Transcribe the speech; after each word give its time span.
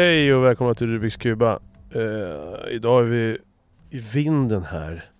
Hej 0.00 0.34
och 0.34 0.44
välkomna 0.44 0.74
till 0.74 0.86
Rubiks 0.86 1.16
Kuba. 1.16 1.58
Eh, 1.94 2.72
idag 2.74 3.00
är 3.00 3.04
vi 3.04 3.38
i 3.90 3.98
vinden 3.98 4.62
här. 4.62 5.10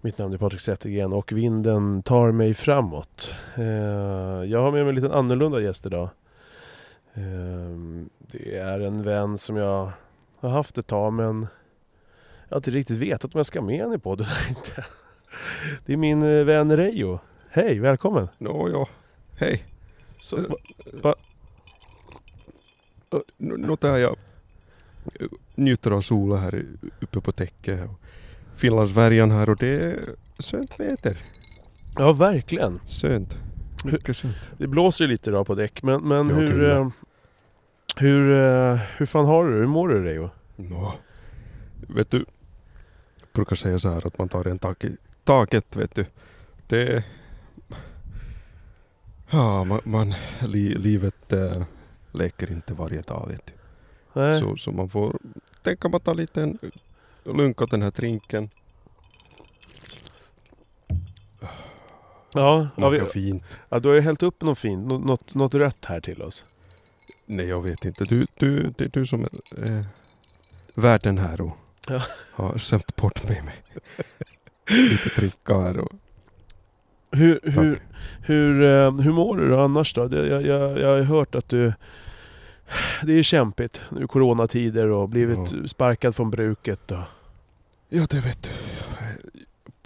Mitt 0.00 0.18
namn 0.18 0.34
är 0.34 0.38
Patrik 0.38 0.60
Zettergren 0.60 1.12
och 1.12 1.32
vinden 1.32 2.02
tar 2.02 2.32
mig 2.32 2.54
framåt. 2.54 3.34
Eh, 3.54 3.64
jag 4.44 4.62
har 4.62 4.72
med 4.72 4.84
mig 4.84 4.88
en 4.88 4.94
liten 4.94 5.12
annorlunda 5.12 5.60
gäst 5.60 5.86
idag. 5.86 6.08
Eh, 7.14 8.04
det 8.18 8.58
är 8.58 8.80
en 8.80 9.02
vän 9.02 9.38
som 9.38 9.56
jag 9.56 9.90
har 10.40 10.50
haft 10.50 10.78
ett 10.78 10.86
tag 10.86 11.12
men 11.12 11.46
jag 12.48 12.54
har 12.54 12.56
inte 12.56 12.70
riktigt 12.70 12.98
vetat 12.98 13.34
om 13.34 13.38
jag 13.38 13.46
ska 13.46 13.62
med 13.62 13.78
henne 13.78 13.94
i 13.94 13.98
podden 13.98 14.26
eller 14.26 14.48
inte. 14.48 14.84
Det 15.86 15.92
är 15.92 15.96
min 15.96 16.46
vän 16.46 16.76
Reijo. 16.76 17.18
Hej, 17.48 17.78
välkommen! 17.78 18.28
Nå 18.38 18.68
ja, 18.68 18.88
hej. 19.36 19.64
Så, 20.20 20.36
va, 20.36 20.56
va, 21.02 21.14
Nu 23.36 23.76
tar 23.76 23.96
jag 23.96 24.16
eh, 25.20 25.26
njuter 25.54 25.90
av 25.90 26.00
solen 26.00 26.38
här 26.38 26.64
uppe 27.00 27.20
på 27.20 27.32
täcket. 27.32 27.90
Finlandsfärjan 28.56 29.30
här 29.30 29.50
och 29.50 29.56
det 29.56 29.82
är 29.82 29.98
sönt 30.38 30.80
väder. 30.80 31.18
ja, 31.98 32.12
verkligen. 32.12 32.80
Sönt. 32.86 33.38
Mycket 33.84 34.16
sönt. 34.16 34.36
Det 34.58 34.66
blåser 34.66 35.06
lite 35.06 35.30
idag 35.30 35.46
på 35.46 35.54
däck 35.54 35.82
men, 35.82 36.02
men 36.08 36.28
Ja, 36.28 36.34
hur, 36.34 36.70
eh, 36.70 36.88
hur, 37.96 38.32
eh, 38.32 38.78
hur 38.96 39.06
fan 39.06 39.26
har 39.26 39.44
du? 39.48 39.52
Hur 39.52 39.66
mår 39.66 39.88
du 39.88 40.02
Reijo? 40.04 40.30
Nå, 40.56 40.94
vet 41.88 42.10
du, 42.10 42.18
jag 43.20 43.28
brukar 43.32 43.56
säga 43.56 43.78
så 43.78 43.88
här 43.88 44.06
att 44.06 44.18
man 44.18 44.28
tar 44.28 44.46
en 44.46 44.58
tak 44.58 44.84
i 44.84 44.96
taket 45.24 45.76
vet 45.76 45.94
du. 45.94 46.04
Det 46.66 47.04
Ja, 49.30 49.64
man, 49.64 49.80
man 49.84 50.14
li, 50.42 50.74
livet 50.74 51.32
äh, 51.32 51.62
leker 52.16 52.52
inte 52.52 52.74
varje 52.74 53.00
dag 53.02 53.28
vet 53.28 53.46
du. 53.46 53.52
Nej. 54.20 54.40
Så, 54.40 54.56
så 54.56 54.72
man 54.72 54.88
får 54.88 55.18
tänka 55.62 55.88
man 55.88 56.00
tar 56.00 56.14
lite 56.14 56.42
en 56.42 56.58
lunk 57.24 57.62
åt 57.62 57.70
den 57.70 57.82
här 57.82 57.90
trinken. 57.90 58.50
Ja, 62.32 62.68
ja, 62.76 62.88
vi, 62.88 63.00
fint. 63.00 63.58
ja, 63.68 63.78
du 63.80 63.88
har 63.88 63.94
ju 63.94 64.00
hällt 64.00 64.22
upp 64.22 64.42
något 64.42 64.58
fint, 64.58 64.86
nå- 64.86 64.98
något, 64.98 65.34
något 65.34 65.54
rött 65.54 65.84
här 65.84 66.00
till 66.00 66.22
oss. 66.22 66.44
Nej, 67.26 67.46
jag 67.46 67.62
vet 67.62 67.84
inte. 67.84 68.04
Du, 68.04 68.26
du, 68.38 68.74
det 68.78 68.84
är 68.84 68.88
du 68.88 69.06
som 69.06 69.24
är 69.24 69.30
eh, 69.70 69.84
värden 70.74 71.18
här 71.18 71.40
och 71.40 71.56
Ja. 71.88 72.02
har 72.32 72.58
sänt 72.58 72.96
bort 72.96 73.28
med 73.28 73.44
mig. 73.44 73.54
Lite 74.90 75.20
dricka 75.20 75.58
här 75.60 75.78
och 75.78 75.92
Hur, 77.10 77.38
Tack. 77.38 77.54
hur, 77.56 77.82
hur, 78.20 78.62
eh, 78.62 78.92
hur 79.00 79.12
mår 79.12 79.36
du 79.36 79.56
annars 79.60 79.94
då? 79.94 80.00
Jag, 80.12 80.42
jag, 80.42 80.78
jag 80.80 80.88
har 80.88 81.02
hört 81.02 81.34
att 81.34 81.48
du... 81.48 81.72
Det 83.02 83.12
är 83.12 83.22
kämpigt 83.22 83.80
nu 83.90 84.06
coronatider 84.06 84.88
och 84.88 85.08
blivit 85.08 85.52
Ja. 85.52 85.68
sparkad 85.68 86.16
från 86.16 86.30
bruket 86.30 86.90
och... 86.90 86.98
Ja, 87.88 88.06
det 88.10 88.20
vet 88.20 88.42
du. 88.42 88.50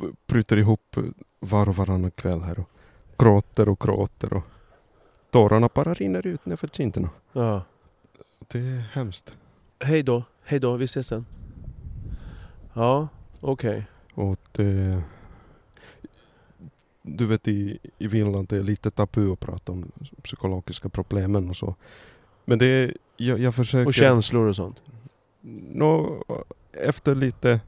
Jag 0.07 0.15
bryter 0.27 0.57
ihop 0.57 0.97
var 1.41 1.69
och 1.69 1.77
varannan 1.77 2.11
kväll 2.11 2.41
här 2.43 2.59
och 2.61 2.71
gråter 3.19 3.69
och 3.69 3.81
gråter 3.81 4.33
och 4.35 4.45
tårarna 5.31 5.69
bara 5.75 5.95
rinner 5.95 6.27
ut 6.27 6.47
nerför 6.47 6.69
kinderna. 6.69 7.11
Ja. 7.33 7.63
Det 8.49 8.59
är 8.59 8.85
hemskt. 8.93 9.39
Hej 9.81 10.03
då, 10.03 10.25
hej 10.45 10.59
då, 10.61 10.77
vi 10.77 10.85
ses 10.85 11.07
sen. 11.07 11.27
Ja, 12.75 13.09
okej. 13.41 13.87
Och 14.15 14.39
det, 14.53 15.03
du 17.03 17.27
vet 17.27 17.49
i, 17.49 17.79
i 17.99 18.09
Finland 18.09 18.49
det 18.49 18.57
är 18.57 18.63
lite 18.63 18.91
tabu 18.91 19.33
att 19.33 19.41
prata 19.41 19.73
om 19.73 19.93
psykologiska 20.23 20.89
problemen 20.89 21.49
och 21.49 21.57
så. 21.57 21.75
Men 22.51 22.59
det 22.59 22.93
jag, 23.17 23.39
jag 23.39 23.55
försöker... 23.55 23.87
Och 23.87 23.95
känslor 23.95 24.47
och 24.47 24.57
sånt. 24.57 24.77
Nå, 25.71 26.25
efter 26.73 27.15
lite 27.15 27.61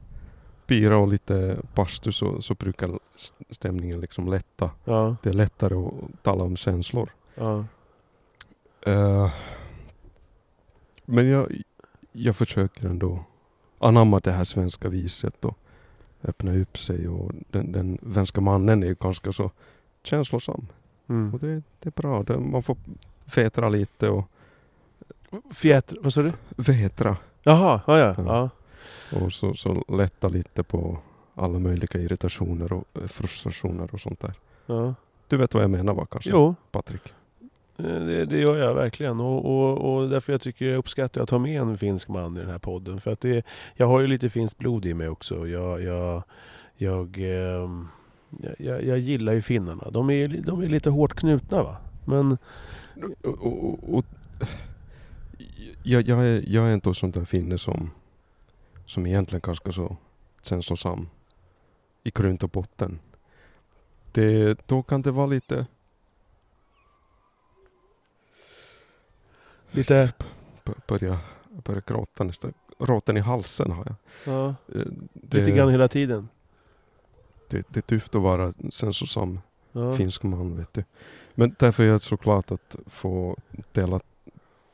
bira 0.67 0.97
och 0.97 1.07
lite 1.07 1.57
bastu 1.75 2.11
så, 2.11 2.41
så 2.41 2.53
brukar 2.55 2.99
st- 3.15 3.45
stämningen 3.49 3.99
liksom 4.01 4.27
lätta. 4.27 4.71
Ja, 4.83 5.15
Det 5.23 5.29
är 5.29 5.33
lättare 5.33 5.75
att 5.75 6.23
tala 6.23 6.43
om 6.43 6.57
känslor. 6.57 7.09
ja. 7.35 7.65
Eh, 8.81 9.31
men 11.05 11.27
jag, 11.27 11.61
jag 12.11 12.35
försöker 12.35 12.87
ändå 12.87 13.23
anamma 13.79 14.19
det 14.19 14.31
här 14.31 14.43
svenska 14.43 14.89
viset 14.89 15.45
och 15.45 15.57
öppna 16.23 16.55
upp 16.57 16.77
sig 16.77 17.07
och 17.07 17.31
den, 17.49 17.71
den 17.71 17.97
svenska 18.13 18.41
mannen 18.41 18.83
är 18.83 18.87
ju 18.87 18.95
ganska 18.95 19.31
så 19.31 19.51
känslosam. 20.03 20.67
Mm. 21.09 21.33
Och 21.33 21.39
det, 21.39 21.61
det 21.79 21.89
är 21.89 22.01
bra. 22.01 22.23
Det, 22.23 22.39
man 22.39 22.63
får 22.63 22.77
vädra 23.35 23.69
lite 23.69 24.09
och 24.09 24.29
Fjätr, 25.51 25.95
vad 26.01 26.13
sa 26.13 26.21
du? 26.21 26.33
vädra 26.49 27.17
Jaha, 27.43 27.81
ja, 27.87 27.97
ja. 27.99 28.15
Ja. 28.17 28.49
och 29.21 29.33
så, 29.33 29.53
så 29.53 29.83
lätta 29.87 30.27
lite 30.27 30.63
på 30.63 30.97
alla 31.35 31.59
möjliga 31.59 31.99
irritationer 32.01 32.73
och 32.73 32.83
eh, 33.01 33.07
frustrationer 33.07 33.89
och 33.93 34.01
sånt 34.01 34.19
där. 34.19 34.33
ja. 34.65 34.95
Du 35.27 35.37
vet 35.37 35.53
vad 35.53 35.63
jag 35.63 35.69
menar 35.69 35.93
va 35.93 36.05
kanske? 36.11 36.29
Jo, 36.29 36.55
Patrik? 36.71 37.13
Eh, 37.77 37.83
Det, 37.85 38.25
det 38.25 38.37
gör 38.37 38.57
jag 38.57 38.73
verkligen 38.73 39.19
och, 39.19 39.45
och, 39.45 39.95
och 39.95 40.09
därför 40.09 40.33
jag 40.33 40.41
tycker 40.41 40.65
jag 40.65 40.77
uppskattar 40.77 41.21
att 41.21 41.29
ha 41.29 41.39
med 41.39 41.61
en 41.61 41.77
finsk 41.77 42.09
man 42.09 42.37
i 42.37 42.39
den 42.39 42.49
här 42.49 42.59
podden. 42.59 43.01
För 43.01 43.11
att 43.13 43.21
det, 43.21 43.45
jag 43.75 43.87
har 43.87 43.99
ju 43.99 44.07
lite 44.07 44.29
finskt 44.29 44.57
blod 44.57 44.85
i 44.85 44.93
mig 44.93 45.09
också. 45.09 45.47
Jag, 45.47 45.81
jag, 45.83 46.23
jag, 46.77 47.17
ehm, 47.17 47.87
jag, 48.41 48.53
jag, 48.57 48.83
jag 48.83 48.99
gillar 48.99 49.33
ju 49.33 49.41
finnarna. 49.41 49.89
De 49.91 50.09
är, 50.09 50.27
de 50.27 50.61
är 50.61 50.69
lite 50.69 50.89
hårt 50.89 51.13
knutna 51.13 51.63
va. 51.63 51.77
Men 52.05 52.37
Och, 53.23 53.45
och, 53.45 53.97
och, 53.97 54.05
jag, 55.83 56.07
jag, 56.07 56.25
är, 56.25 56.43
jag 56.47 56.67
är 56.69 56.73
inte 56.73 56.89
en 56.89 56.93
sån 56.95 57.11
där 57.11 57.25
finne 57.25 57.57
som, 57.57 57.91
som 58.85 59.05
egentligen 59.07 59.41
ganska 59.41 59.71
så 59.71 59.97
känslosam 60.43 61.09
i 62.03 62.09
grund 62.09 62.43
och 62.43 62.49
botten. 62.49 62.99
Det, 64.11 64.57
då 64.67 64.83
kan 64.83 65.01
det 65.01 65.11
vara 65.11 65.25
lite 65.27 65.65
lite... 69.71 70.13
börja, 70.87 71.19
börja 71.63 71.81
gråta 71.87 72.23
nästan. 72.23 72.53
Råten 72.79 73.17
i 73.17 73.19
halsen 73.19 73.71
har 73.71 73.85
jag. 73.85 73.95
Ja, 74.33 74.47
Eh, 74.75 74.85
Det, 75.13 75.37
lite 75.37 75.51
grann 75.51 75.69
hela 75.69 75.87
tiden. 75.87 76.29
det, 77.49 77.67
det 77.69 77.79
är 77.79 77.81
tufft 77.81 78.15
att 78.15 78.21
vara 78.21 78.53
känslosam 78.69 79.39
Ja. 79.75 79.95
finsk 79.95 80.23
man 80.23 80.57
vet 80.57 80.73
du. 80.73 80.83
Men 81.35 81.55
därför 81.59 81.83
är 81.83 81.91
det 81.93 81.99
såklart 81.99 82.51
att 82.51 82.75
få 82.87 83.37
dela 83.71 83.99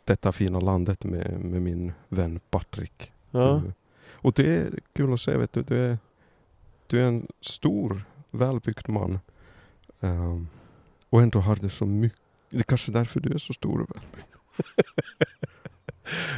detta 0.10 0.32
fina 0.32 0.60
landet 0.60 1.04
med, 1.06 1.40
med 1.40 1.62
min 1.62 1.94
vän 2.08 2.40
Patrik. 2.50 3.12
Ja. 3.32 3.62
Du- 3.66 3.74
Och 4.12 4.34
det 4.34 4.48
är 4.56 4.70
kul 4.94 5.14
att 5.14 5.20
se, 5.22 5.38
vet 5.38 5.54
du. 5.54 5.62
Du 5.64 5.78
är, 5.86 5.98
du 6.88 7.00
är 7.02 7.04
en 7.06 7.28
stor, 7.42 8.04
välbyggd 8.32 8.90
man. 8.90 9.20
Ehm, 10.02 10.48
och 11.10 11.22
ändå 11.22 11.40
har 11.40 11.56
du 11.56 11.70
så 11.70 11.86
mycket. 11.86 12.20
Det 12.50 12.58
är 12.58 12.64
kanske 12.64 12.92
därför 12.92 13.20
du 13.20 13.34
är 13.34 13.38
så 13.38 13.54
stor 13.54 13.82
och 13.82 13.90
välbyggd. 13.96 14.36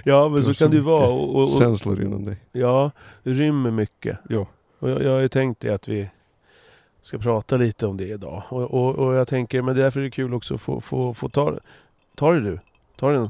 ja 0.06 0.30
men 0.30 0.36
Du 0.36 0.42
så 0.44 0.50
har 0.50 0.54
kan 0.54 0.68
så 0.68 0.72
det 0.72 0.78
ju 0.78 0.84
vara. 0.84 1.08
Och, 1.08 1.36
och, 1.36 1.44
och, 1.44 1.50
Känslor 1.58 2.02
inom 2.02 2.26
dig. 2.26 2.38
ja, 2.52 2.92
det 3.24 3.34
rymmer 3.34 3.72
mycket. 3.72 4.18
Ja. 4.30 4.48
Och 4.80 4.90
jag, 4.90 5.04
jag 5.04 5.12
har 5.12 5.20
ju 5.20 5.28
tänkt 5.28 5.60
det 5.62 5.70
att 5.70 5.88
vi 5.88 6.10
ska 7.02 7.18
prata 7.18 7.58
lite 7.58 7.88
om 7.88 7.98
det 7.98 8.08
idag. 8.08 8.44
Och, 8.50 8.62
och, 8.64 8.96
och 8.96 9.14
jag 9.14 9.28
tänker, 9.28 9.62
men 9.62 9.76
därför 9.76 10.00
är 10.00 10.04
det 10.04 10.12
kul 10.12 10.34
också 10.34 10.56
att 10.56 10.62
få, 10.62 10.82
få, 10.82 11.14
få 11.14 11.30
ta 11.30 11.58
Ta 12.16 12.32
det 12.32 12.42
du. 12.42 12.60
Ta 12.96 13.12
den. 13.12 13.30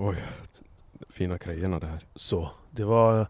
Oj, 0.00 0.16
fina 1.08 1.36
grejerna 1.36 1.78
det 1.78 1.86
här. 1.86 2.04
Så. 2.14 2.50
Det 2.70 2.84
var... 2.84 3.26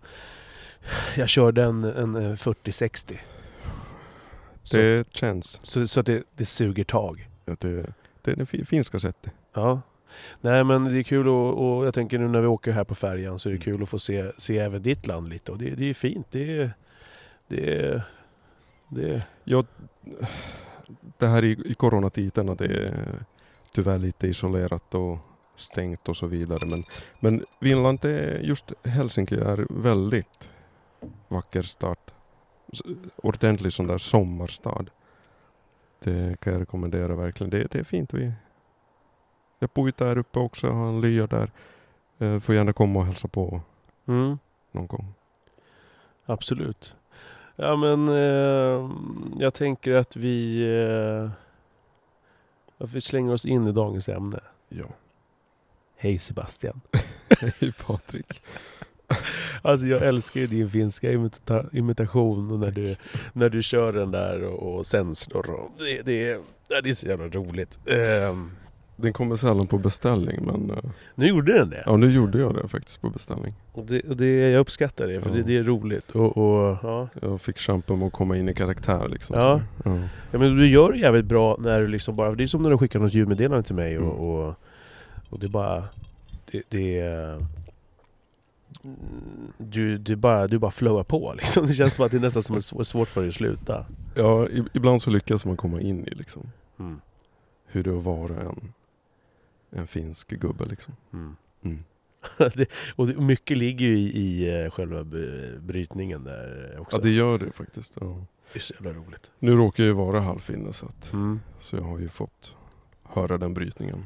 Jag 1.16 1.28
körde 1.28 1.64
en, 1.64 1.84
en 1.84 2.16
eh, 2.16 2.32
40-60. 2.32 3.18
Så, 4.62 4.76
Det 4.76 5.12
känns. 5.14 5.60
så, 5.62 5.88
så 5.88 6.00
att 6.00 6.06
det, 6.06 6.22
det 6.36 6.46
suger 6.46 6.84
tag. 6.84 7.28
Att 7.46 7.60
det, 7.60 7.92
det 8.22 8.30
är 8.30 8.36
det 8.36 8.46
fi- 8.46 8.64
finska 8.64 8.98
sättet. 8.98 9.32
Ja. 9.52 9.80
Nej 10.40 10.64
men 10.64 10.84
det 10.84 10.98
är 10.98 11.02
kul 11.02 11.28
och, 11.28 11.76
och 11.78 11.86
jag 11.86 11.94
tänker 11.94 12.18
nu 12.18 12.28
när 12.28 12.40
vi 12.40 12.46
åker 12.46 12.72
här 12.72 12.84
på 12.84 12.94
färjan 12.94 13.38
så 13.38 13.48
är 13.48 13.50
det 13.52 13.56
Mm. 13.56 13.64
kul 13.64 13.82
att 13.82 13.88
få 13.88 13.98
se, 13.98 14.32
se 14.38 14.58
även 14.58 14.82
ditt 14.82 15.06
land 15.06 15.28
lite. 15.28 15.52
Och 15.52 15.58
det, 15.58 15.70
det 15.70 15.84
är 15.90 15.94
fint. 15.94 16.26
Det 16.30 16.58
är... 16.58 16.72
Det. 17.48 18.02
Det 18.88 19.22
Ja, 19.44 19.62
det 21.18 21.26
här 21.26 21.44
i, 21.44 21.50
i 21.64 21.74
coronatiderna 21.74 22.54
det 22.54 22.64
är 22.64 23.14
tyvärr 23.72 23.98
lite 23.98 24.26
isolerat 24.28 24.94
och 24.94 25.18
stängt 25.58 26.08
och 26.08 26.16
så 26.16 26.26
vidare. 26.26 26.66
Men, 26.66 26.84
men 27.20 27.44
Finland, 27.60 28.04
är, 28.04 28.38
just 28.38 28.72
Helsinki 28.84 29.34
är 29.34 29.66
väldigt 29.70 30.50
vacker 31.28 31.62
stad. 31.62 31.96
Ordentlig 33.16 33.72
sån 33.72 33.86
där 33.86 33.98
sommarstad. 33.98 34.84
Det 36.04 36.40
kan 36.40 36.52
jag 36.52 36.62
rekommendera 36.62 37.14
verkligen. 37.14 37.50
Det, 37.50 37.66
det 37.70 37.78
är 37.78 37.84
fint. 37.84 38.14
Vi, 38.14 38.32
jag 39.58 39.70
bor 39.74 39.88
ju 39.88 39.92
där 39.96 40.18
uppe 40.18 40.38
också, 40.38 40.66
jag 40.66 40.74
har 40.74 40.88
en 40.88 41.00
lya 41.00 41.26
där. 41.26 41.50
Eh, 42.18 42.40
får 42.40 42.54
gärna 42.54 42.72
komma 42.72 42.98
och 42.98 43.06
hälsa 43.06 43.28
på 43.28 43.60
mm. 44.06 44.38
någon 44.72 44.86
gång. 44.86 45.14
Absolut. 46.26 46.96
Ja 47.56 47.76
men 47.76 48.08
eh, 48.08 48.90
jag 49.38 49.54
tänker 49.54 49.94
att 49.94 50.16
vi, 50.16 50.62
eh, 50.62 51.30
att 52.78 52.92
vi 52.92 53.00
slänger 53.00 53.32
oss 53.32 53.44
in 53.44 53.66
i 53.66 53.72
dagens 53.72 54.08
ämne. 54.08 54.40
Ja. 54.68 54.84
Hej 56.00 56.18
Sebastian. 56.18 56.80
Hej 57.60 57.72
Patrik. 57.86 58.42
Alltså 59.62 59.86
jag 59.86 60.02
älskar 60.02 60.40
ju 60.40 60.46
din 60.46 60.70
finska 60.70 61.12
imita 61.12 61.64
imitation 61.72 62.50
och 62.50 62.58
när 62.58 62.70
du, 62.70 62.96
när 63.32 63.48
du 63.48 63.62
kör 63.62 63.92
den 63.92 64.10
där 64.10 64.44
och, 64.44 64.74
och 64.74 64.86
senslor. 64.86 65.50
Och 65.50 65.70
det, 65.78 66.02
det, 66.02 66.30
är, 66.30 66.38
det 66.82 66.90
är 66.90 66.94
så 66.94 67.06
jävla 67.06 67.28
roligt. 67.28 67.78
Um, 68.30 68.50
den 68.96 69.12
kommer 69.12 69.36
sällan 69.36 69.66
på 69.66 69.78
beställning 69.78 70.46
men... 70.46 70.70
Uh, 70.70 70.90
nu 71.14 71.26
gjorde 71.26 71.58
den 71.58 71.70
det? 71.70 71.82
Ja 71.86 71.96
nu 71.96 72.10
gjorde 72.10 72.38
jag 72.38 72.54
det 72.54 72.68
faktiskt 72.68 73.00
på 73.00 73.10
beställning. 73.10 73.54
Och 73.72 73.84
det, 73.84 74.00
och 74.00 74.16
det 74.16 74.50
jag 74.50 74.60
uppskattar 74.60 75.06
det 75.08 75.20
för 75.20 75.30
ja. 75.30 75.36
det, 75.36 75.42
det, 75.42 75.56
är 75.56 75.62
roligt. 75.62 76.10
Och, 76.10 76.36
och, 76.36 76.78
ja. 76.82 77.08
Jag 77.22 77.40
fick 77.40 77.58
kämpa 77.58 77.96
med 77.96 78.06
att 78.06 78.12
komma 78.12 78.36
in 78.36 78.48
i 78.48 78.54
karaktär 78.54 79.08
liksom. 79.08 79.36
Ja. 79.36 79.60
ja. 79.84 79.98
ja 80.30 80.38
men 80.38 80.56
du 80.56 80.68
gör 80.68 80.92
det 80.92 80.98
jävligt 80.98 81.24
bra 81.24 81.56
när 81.60 81.80
du 81.80 81.88
liksom 81.88 82.16
bara... 82.16 82.34
Det 82.34 82.42
är 82.42 82.46
som 82.46 82.62
när 82.62 82.70
du 82.70 82.78
skickar 82.78 82.98
något 82.98 83.14
ljudmeddelande 83.14 83.62
till 83.62 83.74
mig 83.74 83.98
och, 83.98 84.04
mm. 84.04 84.16
och, 84.16 84.54
och 85.30 85.38
det 85.38 85.46
är 85.46 85.50
bara... 85.50 85.84
Det, 86.50 86.62
det 86.68 86.98
är 86.98 87.46
du, 89.58 89.98
du, 89.98 90.16
bara, 90.16 90.46
du 90.46 90.58
bara 90.58 90.70
flowar 90.70 91.04
på 91.04 91.34
liksom. 91.38 91.66
Det 91.66 91.72
känns 91.72 91.94
som 91.94 92.04
att 92.04 92.10
det 92.10 92.16
är 92.16 92.20
nästan 92.20 92.42
som 92.42 92.56
är 92.56 92.84
svårt 92.84 93.08
för 93.08 93.20
dig 93.20 93.28
att 93.28 93.34
sluta. 93.34 93.86
Ja, 94.14 94.48
ibland 94.72 95.02
så 95.02 95.10
lyckas 95.10 95.44
man 95.44 95.56
komma 95.56 95.80
in 95.80 96.06
i 96.06 96.10
liksom. 96.10 96.50
Mm. 96.78 97.00
Hur 97.66 97.84
det 97.84 97.90
är 97.90 97.98
att 97.98 98.04
vara 98.04 98.40
en, 98.40 98.72
en 99.70 99.86
finsk 99.86 100.28
gubbe 100.28 100.64
liksom. 100.64 100.96
Mm. 101.12 101.36
Mm. 101.62 101.84
det, 102.54 102.70
och 102.96 103.08
mycket 103.08 103.58
ligger 103.58 103.86
ju 103.86 103.98
i, 103.98 104.18
i 104.18 104.62
eh, 104.64 104.70
själva 104.70 105.04
brytningen 105.60 106.24
där 106.24 106.76
också. 106.80 106.96
Ja 106.96 107.02
det 107.02 107.10
gör 107.10 107.38
det 107.38 107.52
faktiskt. 107.52 107.96
Ja. 108.00 108.24
Det 108.52 108.58
är 108.58 108.62
så 108.62 108.74
jävla 108.74 108.92
roligt. 108.92 109.30
Nu 109.38 109.52
råkar 109.52 109.82
jag 109.82 109.88
ju 109.88 109.94
vara 109.94 110.20
halvfinne 110.20 110.72
så, 110.72 110.86
att, 110.86 111.12
mm. 111.12 111.40
så 111.58 111.76
jag 111.76 111.82
har 111.82 111.98
ju 111.98 112.08
fått 112.08 112.54
höra 113.02 113.38
den 113.38 113.54
brytningen. 113.54 114.04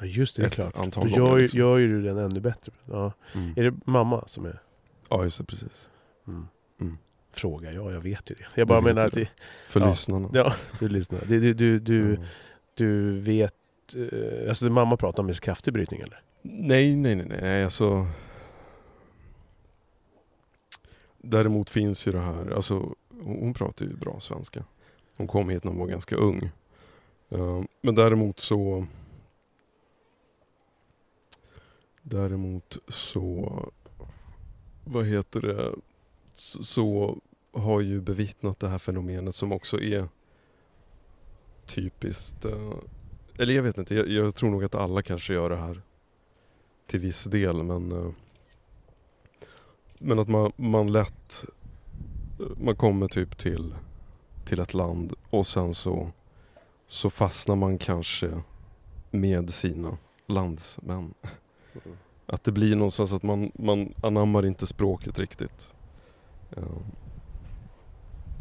Ja 0.00 0.06
just 0.06 0.36
det, 0.36 0.42
det 0.42 0.46
är 0.46 0.50
klart. 0.50 0.76
Antal 0.76 1.10
Då 1.10 1.16
gör, 1.16 1.38
liksom. 1.38 1.58
gör 1.58 1.78
ju 1.78 1.88
du 1.88 2.02
den 2.02 2.18
ännu 2.18 2.40
bättre. 2.40 2.72
Ja. 2.86 3.12
Mm. 3.34 3.54
Är 3.56 3.62
det 3.62 3.76
mamma 3.84 4.24
som 4.26 4.46
är? 4.46 4.62
Ja 5.08 5.24
just 5.24 5.38
det, 5.38 5.44
precis. 5.44 5.90
Mm. 6.28 6.48
Mm. 6.80 6.98
Fråga, 7.32 7.72
ja 7.72 7.92
jag 7.92 8.00
vet 8.00 8.30
ju 8.30 8.34
det. 8.34 8.44
Jag 8.54 8.68
bara 8.68 8.80
menar 8.80 9.06
att... 9.06 9.12
Det, 9.12 9.28
För 9.68 9.80
ja, 9.80 9.88
lyssnarna. 9.88 10.30
Ja, 10.32 10.52
du 10.78 10.88
lyssnar. 10.88 11.20
Du, 11.26 11.54
du, 11.54 11.78
du, 11.78 12.18
du, 12.74 13.10
vet... 13.20 13.54
Eh, 13.94 14.48
alltså 14.48 14.64
din 14.64 14.74
mamma 14.74 14.96
pratar 14.96 15.22
om 15.22 15.28
en 15.28 15.34
kraftig 15.34 15.72
brytning 15.72 16.00
eller? 16.00 16.22
Nej, 16.42 16.96
nej, 16.96 17.14
nej, 17.16 17.26
nej. 17.40 17.64
Alltså... 17.64 18.06
Däremot 21.18 21.70
finns 21.70 22.08
ju 22.08 22.12
det 22.12 22.20
här, 22.20 22.50
alltså 22.54 22.94
hon 23.22 23.54
pratar 23.54 23.86
ju 23.86 23.96
bra 23.96 24.20
svenska. 24.20 24.64
Hon 25.16 25.26
kom 25.26 25.48
hit 25.48 25.64
när 25.64 25.70
hon 25.70 25.80
var 25.80 25.86
ganska 25.86 26.16
ung. 26.16 26.50
Uh, 27.32 27.62
men 27.80 27.94
däremot 27.94 28.40
så 28.40 28.86
Däremot 32.10 32.78
så, 32.88 33.72
vad 34.84 35.06
heter 35.06 35.40
det, 35.40 35.74
så, 36.34 36.64
så 36.64 37.18
har 37.52 37.80
ju 37.80 38.00
bevittnat 38.00 38.60
det 38.60 38.68
här 38.68 38.78
fenomenet 38.78 39.34
som 39.34 39.52
också 39.52 39.80
är 39.80 40.08
typiskt, 41.66 42.44
eh, 42.44 42.72
eller 43.38 43.54
jag 43.54 43.62
vet 43.62 43.78
inte, 43.78 43.94
jag, 43.94 44.08
jag, 44.08 44.34
tror 44.34 44.50
nog 44.50 44.64
att 44.64 44.74
alla 44.74 45.02
kanske 45.02 45.34
gör 45.34 45.50
det 45.50 45.56
här 45.56 45.82
till 46.86 47.00
viss 47.00 47.24
del 47.24 47.62
men 47.62 47.92
eh, 47.92 48.12
men 49.98 50.18
att 50.18 50.28
man, 50.28 50.52
man 50.56 50.92
lätt, 50.92 51.44
eh, 52.40 52.46
man 52.56 52.76
kommer 52.76 53.08
typ 53.08 53.38
till, 53.38 53.74
till 54.44 54.60
ett 54.60 54.74
land 54.74 55.12
och 55.30 55.46
sen 55.46 55.74
så, 55.74 56.10
så 56.86 57.10
fastnar 57.10 57.56
man 57.56 57.78
kanske 57.78 58.42
med 59.10 59.50
sina 59.50 59.98
landsmän. 60.26 61.14
Mm. 61.74 61.96
Att 62.26 62.44
det 62.44 62.52
blir 62.52 62.76
någonstans 62.76 63.12
att 63.12 63.22
man, 63.22 63.52
man 63.54 63.94
anammar 64.02 64.46
inte 64.46 64.66
språket 64.66 65.18
riktigt. 65.18 65.74
Ja. 66.56 66.62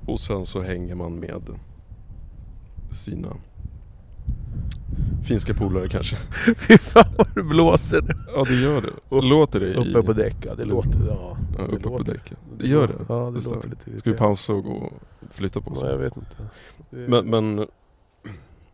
Och 0.06 0.20
sen 0.20 0.46
så 0.46 0.62
hänger 0.62 0.96
man 0.96 1.20
med 1.20 1.60
sina 2.92 3.36
finska 5.24 5.54
polare 5.54 5.90
kanske. 5.90 6.16
Fy 6.58 6.78
fan 6.78 7.14
vad 7.18 7.36
det 7.36 7.44
blåser 7.44 8.02
nu. 8.02 8.14
Ja 8.36 8.44
det 8.44 8.56
gör 8.56 8.82
det. 8.82 8.94
Och 9.10 9.24
låter 9.24 9.60
det 9.60 9.76
Uppe 9.76 10.04
på 10.04 10.14
däck, 10.14 10.36
ja 10.46 10.56
det 10.56 10.66
låter 10.66 11.08
ja. 11.08 11.38
ja 11.58 11.64
uppe 11.64 11.90
på 11.90 12.04
däck. 12.04 12.34
Det 12.58 12.68
gör 12.68 12.88
det. 12.88 13.06
Ja 13.10 13.16
det, 13.16 13.40
det 13.40 13.50
låter 13.50 13.70
lite 13.70 14.00
Ska 14.00 14.12
vi 14.12 14.18
pausa 14.18 14.54
och 14.54 14.64
gå 14.64 14.72
och 14.72 14.94
flytta 15.30 15.62
på 15.62 15.72
oss? 15.72 15.82
Nej 15.84 15.92
jag 15.92 15.98
vet 15.98 16.18
inte. 16.18 16.36
Det 16.90 16.98
men, 16.98 17.30
men 17.30 17.68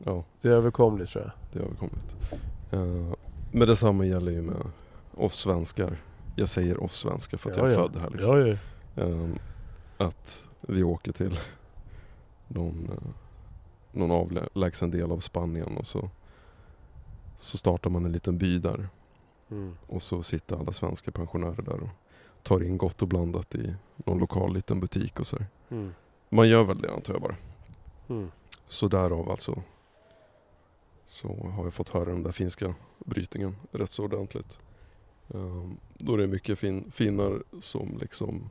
ja. 0.03 0.23
Det 0.41 0.47
är 0.47 0.51
överkomligt 0.51 1.11
tror 1.11 1.23
jag. 1.23 1.31
Det 1.53 1.59
är 1.59 1.63
överkomligt. 1.63 2.15
Uh, 2.73 3.13
men 3.55 3.67
detsamma 3.67 4.05
gäller 4.05 4.31
ju 4.31 4.41
med 4.41 4.71
oss 5.13 5.39
svenskar. 5.39 5.97
Jag 6.35 6.49
säger 6.49 6.83
oss 6.83 6.99
svenskar 6.99 7.37
för 7.37 7.51
att 7.51 7.57
ja, 7.57 7.63
jag 7.63 7.73
är 7.73 7.77
ja. 7.77 7.87
född 7.87 8.01
här. 8.01 8.09
Liksom. 8.09 8.57
Ja, 8.95 9.03
um, 9.03 9.39
att 9.97 10.47
vi 10.61 10.83
åker 10.83 11.11
till 11.11 11.39
någon, 12.47 12.89
uh, 12.89 13.09
någon 13.91 14.11
avlägsen 14.11 14.91
del 14.91 15.11
av 15.11 15.19
Spanien 15.19 15.77
och 15.77 15.87
så, 15.87 16.09
så 17.37 17.57
startar 17.57 17.89
man 17.89 18.05
en 18.05 18.11
liten 18.11 18.37
by 18.37 18.59
där. 18.59 18.89
Mm. 19.51 19.77
Och 19.87 20.03
så 20.03 20.23
sitter 20.23 20.55
alla 20.55 20.71
svenska 20.71 21.11
pensionärer 21.11 21.61
där 21.61 21.83
och 21.83 21.89
tar 22.43 22.63
in 22.63 22.77
gott 22.77 23.01
och 23.01 23.07
blandat 23.07 23.55
i 23.55 23.75
någon 23.95 24.19
lokal 24.19 24.53
liten 24.53 24.79
butik 24.79 25.19
och 25.19 25.27
så. 25.27 25.37
Mm. 25.69 25.93
Man 26.29 26.49
gör 26.49 26.63
väl 26.63 26.77
det 26.77 26.93
antar 26.93 27.13
jag 27.13 27.21
bara. 27.21 27.35
Mm. 28.07 28.31
Så 28.67 28.87
därav 28.87 29.31
alltså 29.31 29.63
så 31.05 31.27
har 31.55 31.63
jag 31.63 31.73
fått 31.73 31.89
höra 31.89 32.05
den 32.05 32.23
där 32.23 32.31
finska 32.31 32.75
brytningen 33.05 33.55
rätt 33.71 33.91
så 33.91 34.03
ordentligt. 34.03 34.59
Um, 35.27 35.77
då 35.93 36.17
det 36.17 36.23
är 36.23 36.27
mycket 36.27 36.59
fin 36.59 36.91
finnar 36.91 37.43
som 37.59 37.97
liksom 38.01 38.49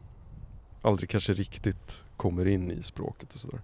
aldrig 0.82 1.10
kanske 1.10 1.32
riktigt 1.32 2.04
kommer 2.16 2.46
in 2.46 2.70
i 2.70 2.82
språket 2.82 3.34
och 3.34 3.40
sådär. 3.40 3.60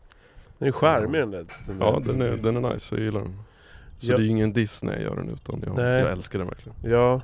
Den 0.58 0.68
är 0.68 0.72
charmig 0.72 1.20
den 1.20 1.30
där. 1.30 1.46
Den 1.66 1.78
där 1.78 1.86
ja 1.86 2.00
den 2.04 2.22
är, 2.22 2.36
den 2.36 2.64
är 2.64 2.72
nice, 2.72 2.94
jag 2.94 3.04
gillar 3.04 3.20
den. 3.20 3.38
Så 3.98 4.12
ja. 4.12 4.16
det 4.16 4.22
är 4.22 4.28
ingen 4.28 4.52
diss 4.52 4.82
när 4.82 4.92
jag 4.92 5.02
gör 5.02 5.16
den 5.16 5.28
utan 5.28 5.62
jag, 5.66 5.78
jag 5.78 6.12
älskar 6.12 6.38
den 6.38 6.48
verkligen. 6.48 6.78
Ja, 6.92 7.22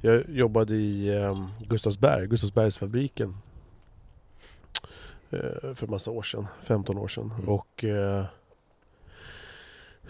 jag 0.00 0.28
jobbade 0.28 0.74
i 0.74 1.16
um, 1.16 1.48
Gustavsberg, 1.68 2.26
Gustavsbergsfabriken. 2.26 3.36
Uh, 5.32 5.74
för 5.74 5.86
massa 5.86 6.10
år 6.10 6.22
sedan, 6.22 6.46
15 6.62 6.98
år 6.98 7.08
sedan. 7.08 7.32
Mm. 7.38 7.48
Och 7.48 7.84
uh, 7.84 8.24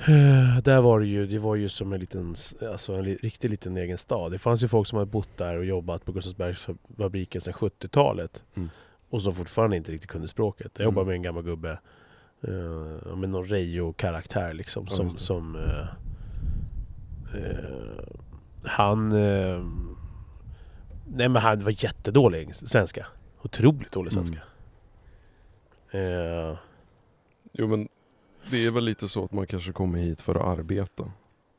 där 0.62 0.80
var 0.80 1.00
det 1.00 1.06
ju, 1.06 1.26
det 1.26 1.38
var 1.38 1.56
ju 1.56 1.68
som 1.68 1.92
en 1.92 2.00
liten, 2.00 2.34
alltså 2.70 2.94
en 2.94 3.04
riktig 3.04 3.50
liten 3.50 3.76
egen 3.76 3.98
stad. 3.98 4.32
Det 4.32 4.38
fanns 4.38 4.62
ju 4.62 4.68
folk 4.68 4.88
som 4.88 4.98
hade 4.98 5.10
bott 5.10 5.36
där 5.36 5.56
och 5.56 5.64
jobbat 5.64 6.04
på 6.04 6.12
Gustavsbergsfabriken 6.12 7.40
sedan 7.40 7.54
70-talet. 7.54 8.42
Mm. 8.54 8.68
Och 9.10 9.22
som 9.22 9.34
fortfarande 9.34 9.76
inte 9.76 9.92
riktigt 9.92 10.10
kunde 10.10 10.28
språket. 10.28 10.72
Jag 10.76 10.84
jobbade 10.84 11.02
mm. 11.02 11.06
med 11.06 11.14
en 11.14 11.22
gammal 11.22 11.42
gubbe. 11.42 11.78
Uh, 12.48 13.16
med 13.16 13.28
någon 13.30 13.44
Reijo-karaktär 13.44 14.52
liksom. 14.52 14.86
Ja, 14.90 15.08
som, 15.08 15.56
uh, 15.56 15.86
uh, 17.34 18.00
han... 18.64 19.08
nej 21.06 21.28
men 21.28 21.36
han 21.36 21.58
var 21.58 21.84
jättedålig 21.84 22.54
svenska. 22.54 23.06
Otroligt 23.42 23.92
dålig 23.92 24.12
svenska. 24.12 24.38
Mm. 25.92 26.56
jo 27.52 27.66
men 27.66 27.88
det 28.50 28.66
är 28.66 28.70
väl 28.70 28.84
lite 28.84 29.08
så 29.08 29.24
att 29.24 29.32
man 29.32 29.46
kanske 29.46 29.72
kommer 29.72 29.98
hit 29.98 30.20
för 30.20 30.34
att 30.34 30.58
arbeta. 30.58 31.12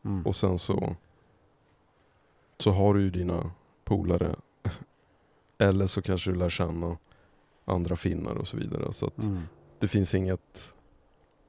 Mm. 0.06 0.26
Och 0.26 0.36
sen 0.36 0.60
så, 0.60 0.96
så 2.60 2.72
har 2.72 2.94
du 2.94 3.02
ju 3.02 3.10
dina 3.10 3.52
polare. 3.84 4.36
Eller 5.58 5.88
så 5.88 6.02
kanske 6.02 6.32
du 6.32 6.38
lär 6.38 6.50
känna 6.50 6.98
andra 7.66 7.96
finnar 7.96 8.36
och 8.36 8.48
så 8.48 8.58
vidare. 8.58 8.94
Så 8.94 9.06
att 9.06 9.24
mm. 9.24 9.42
det 9.80 9.88
finns 9.88 10.16
inget 10.16 10.74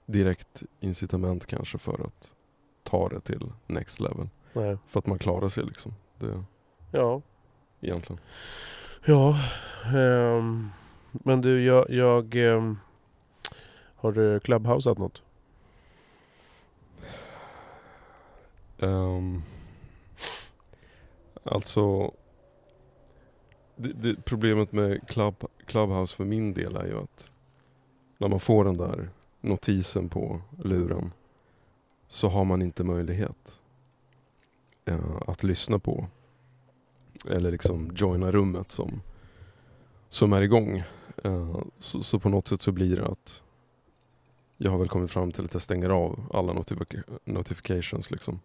direkt 0.07 0.63
incitament 0.81 1.47
kanske 1.47 1.79
för 1.79 2.07
att 2.07 2.33
ta 2.83 3.09
det 3.09 3.21
till 3.21 3.53
next 3.67 4.01
level. 4.01 4.29
Nej. 4.53 4.79
För 4.87 4.99
att 4.99 5.07
man 5.07 5.19
klarar 5.19 5.49
sig 5.49 5.65
liksom. 5.65 5.95
Det, 6.19 6.45
ja. 6.91 7.23
Egentligen. 7.81 8.21
Ja. 9.05 9.39
Um, 9.95 10.71
men 11.13 11.41
du, 11.41 11.65
jag, 11.65 11.91
jag 11.91 12.35
um 12.35 12.79
har 14.03 14.13
du 14.13 14.41
clubhouseat 14.41 14.99
något? 14.99 15.23
Um, 18.79 19.43
alltså 21.45 22.13
det, 23.77 23.93
det, 23.93 24.25
problemet 24.25 24.73
med 24.73 25.09
club, 25.09 25.35
Clubhouse 25.67 26.17
för 26.17 26.25
min 26.25 26.55
del 26.55 26.77
är 26.77 26.87
ju 26.87 26.99
att 26.99 27.31
när 28.19 28.29
man 28.29 28.41
får 28.41 28.65
den 28.65 28.77
där 28.77 29.11
notisen 29.41 30.09
på 30.09 30.41
luren 30.59 31.13
så 32.09 32.29
har 32.29 32.45
man 32.45 32.63
inte 32.63 32.85
möjlighet 32.85 33.61
uh, 34.89 35.23
att 35.27 35.43
lyssna 35.43 35.79
på 35.79 36.07
eller 37.29 37.51
liksom 37.51 37.91
joina 37.95 38.31
rummet 38.31 38.71
som, 38.73 39.01
som 40.09 40.33
är 40.33 40.43
igång. 40.43 40.83
Uh, 41.25 41.63
så, 41.79 42.03
så, 42.03 42.19
på 42.19 42.29
något 42.29 42.49
sätt 42.49 42.63
så 42.63 42.73
blir 42.73 42.97
det 42.97 43.07
att 43.07 43.43
jag 44.63 44.71
har 44.71 44.79
väl 44.79 44.89
kommit 44.89 45.11
fram 45.11 45.33
till 45.33 45.45
att 45.45 45.53
jag 45.53 45.63
stänger 45.63 45.91
av 45.91 46.31
alla 46.33 46.53
notif 46.53 46.79
notifications, 47.25 48.11
liksom. 48.11 48.41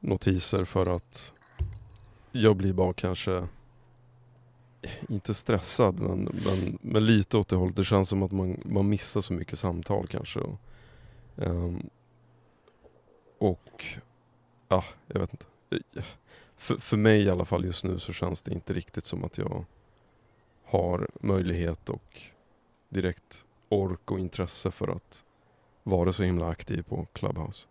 notiser 0.00 0.64
för 0.64 0.96
att 0.96 1.32
jag 2.32 2.56
blir 2.56 2.72
bara 2.72 2.92
kanske 2.92 3.48
inte 5.08 5.34
stressad 5.34 6.00
men, 6.00 6.18
men, 6.22 6.78
men 6.80 7.06
lite 7.06 7.38
åt 7.38 7.48
det 7.48 7.56
hållet. 7.56 7.76
Det 7.76 7.84
känns 7.84 8.08
som 8.08 8.22
att 8.22 8.32
man, 8.32 8.60
man 8.64 8.88
missar 8.88 9.20
så 9.20 9.32
mycket 9.32 9.58
samtal 9.58 10.06
kanske. 10.06 10.40
Och, 10.40 10.58
um, 11.34 11.90
och 13.38 13.84
ja, 14.68 14.84
jag 15.06 15.20
vet 15.20 15.30
inte. 15.32 15.46
För, 16.56 16.76
för 16.76 16.96
mig 16.96 17.22
i 17.22 17.30
alla 17.30 17.44
fall 17.44 17.64
just 17.64 17.84
nu 17.84 17.98
så 17.98 18.12
känns 18.12 18.42
det 18.42 18.52
inte 18.52 18.72
riktigt 18.72 19.04
som 19.04 19.24
att 19.24 19.38
jag 19.38 19.64
har 20.64 21.08
möjlighet 21.20 21.88
och 21.88 22.22
direkt 22.88 23.46
ork 23.68 24.10
och 24.10 24.18
intresse 24.18 24.70
för 24.70 24.88
att 24.88 25.24
vara 25.84 26.12
så 26.12 26.22
himla 26.22 26.48
aktiv 26.48 26.82
på 26.82 27.06
Clubhouse. 27.12 27.66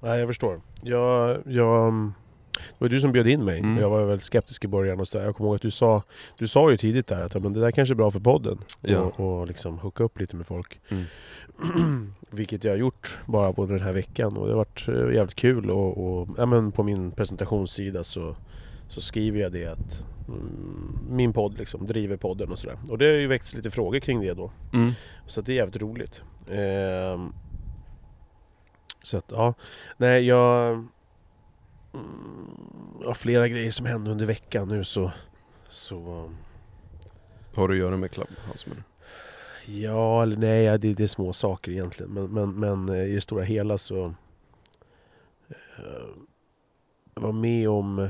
Nej, 0.00 0.18
jag 0.18 0.28
förstår. 0.28 0.60
Jag, 0.82 1.42
jag, 1.46 2.12
det 2.52 2.74
var 2.78 2.88
du 2.88 3.00
som 3.00 3.12
bjöd 3.12 3.28
in 3.28 3.44
mig. 3.44 3.58
Mm. 3.58 3.78
Jag 3.78 3.90
var 3.90 4.04
väldigt 4.04 4.24
skeptisk 4.24 4.64
i 4.64 4.68
början 4.68 5.00
och 5.00 5.08
så 5.08 5.18
där. 5.18 5.24
Jag 5.24 5.36
kommer 5.36 5.48
ihåg 5.48 5.56
att 5.56 5.62
du 5.62 5.70
sa, 5.70 6.02
du 6.38 6.48
sa 6.48 6.70
ju 6.70 6.76
tidigt 6.76 7.06
där 7.06 7.20
att 7.20 7.42
men 7.42 7.52
det 7.52 7.60
där 7.60 7.70
kanske 7.70 7.92
är 7.92 7.96
bra 7.96 8.10
för 8.10 8.20
podden. 8.20 8.58
Ja. 8.80 8.98
Och, 9.00 9.40
och 9.40 9.46
liksom 9.46 9.78
hooka 9.78 10.04
upp 10.04 10.20
lite 10.20 10.36
med 10.36 10.46
folk. 10.46 10.80
Mm. 10.88 11.04
Vilket 12.30 12.64
jag 12.64 12.72
har 12.72 12.78
gjort 12.78 13.18
bara 13.26 13.52
på 13.52 13.66
den 13.66 13.80
här 13.80 13.92
veckan 13.92 14.36
och 14.36 14.46
det 14.46 14.52
har 14.52 14.58
varit 14.58 14.88
eh, 14.88 15.14
jävligt 15.14 15.34
kul 15.34 15.70
och, 15.70 15.98
och 16.06 16.28
ja, 16.38 16.46
men 16.46 16.72
på 16.72 16.82
min 16.82 17.10
presentationssida 17.10 18.04
så, 18.04 18.36
så 18.92 19.00
skriver 19.00 19.40
jag 19.40 19.52
det 19.52 19.66
att 19.66 20.02
mm, 20.28 20.98
min 21.10 21.32
podd 21.32 21.58
liksom 21.58 21.86
driver 21.86 22.16
podden 22.16 22.52
och 22.52 22.58
sådär. 22.58 22.78
Och 22.88 22.98
det 22.98 23.04
har 23.04 23.12
ju 23.12 23.26
väckts 23.26 23.54
lite 23.54 23.70
frågor 23.70 23.98
kring 24.00 24.20
det 24.20 24.34
då. 24.34 24.52
Mm. 24.72 24.92
Så 25.26 25.40
det 25.40 25.52
är 25.52 25.56
jävligt 25.56 25.82
roligt. 25.82 26.22
Ehm, 26.50 27.32
så 29.02 29.16
att 29.16 29.30
ja, 29.30 29.54
nej 29.96 30.26
jag... 30.26 30.72
Mm, 31.94 32.50
har 33.04 33.14
flera 33.14 33.48
grejer 33.48 33.70
som 33.70 33.86
hände 33.86 34.10
under 34.10 34.26
veckan 34.26 34.68
nu 34.68 34.84
så... 34.84 35.12
Så... 35.68 36.30
Har 37.54 37.68
det 37.68 37.74
att 37.74 37.78
göra 37.78 37.96
med 37.96 38.10
Clubhouse 38.10 38.68
med 38.68 38.82
Ja 39.66 40.22
eller 40.22 40.36
nej, 40.36 40.78
det, 40.78 40.94
det 40.94 41.02
är 41.02 41.06
små 41.06 41.32
saker 41.32 41.72
egentligen. 41.72 42.12
Men, 42.12 42.24
men, 42.30 42.50
men 42.54 42.88
eh, 42.96 43.04
i 43.04 43.14
det 43.14 43.20
stora 43.20 43.44
hela 43.44 43.78
så... 43.78 44.04
eh, 45.48 46.08
Jag 47.14 47.22
var 47.22 47.32
med 47.32 47.68
om 47.68 48.08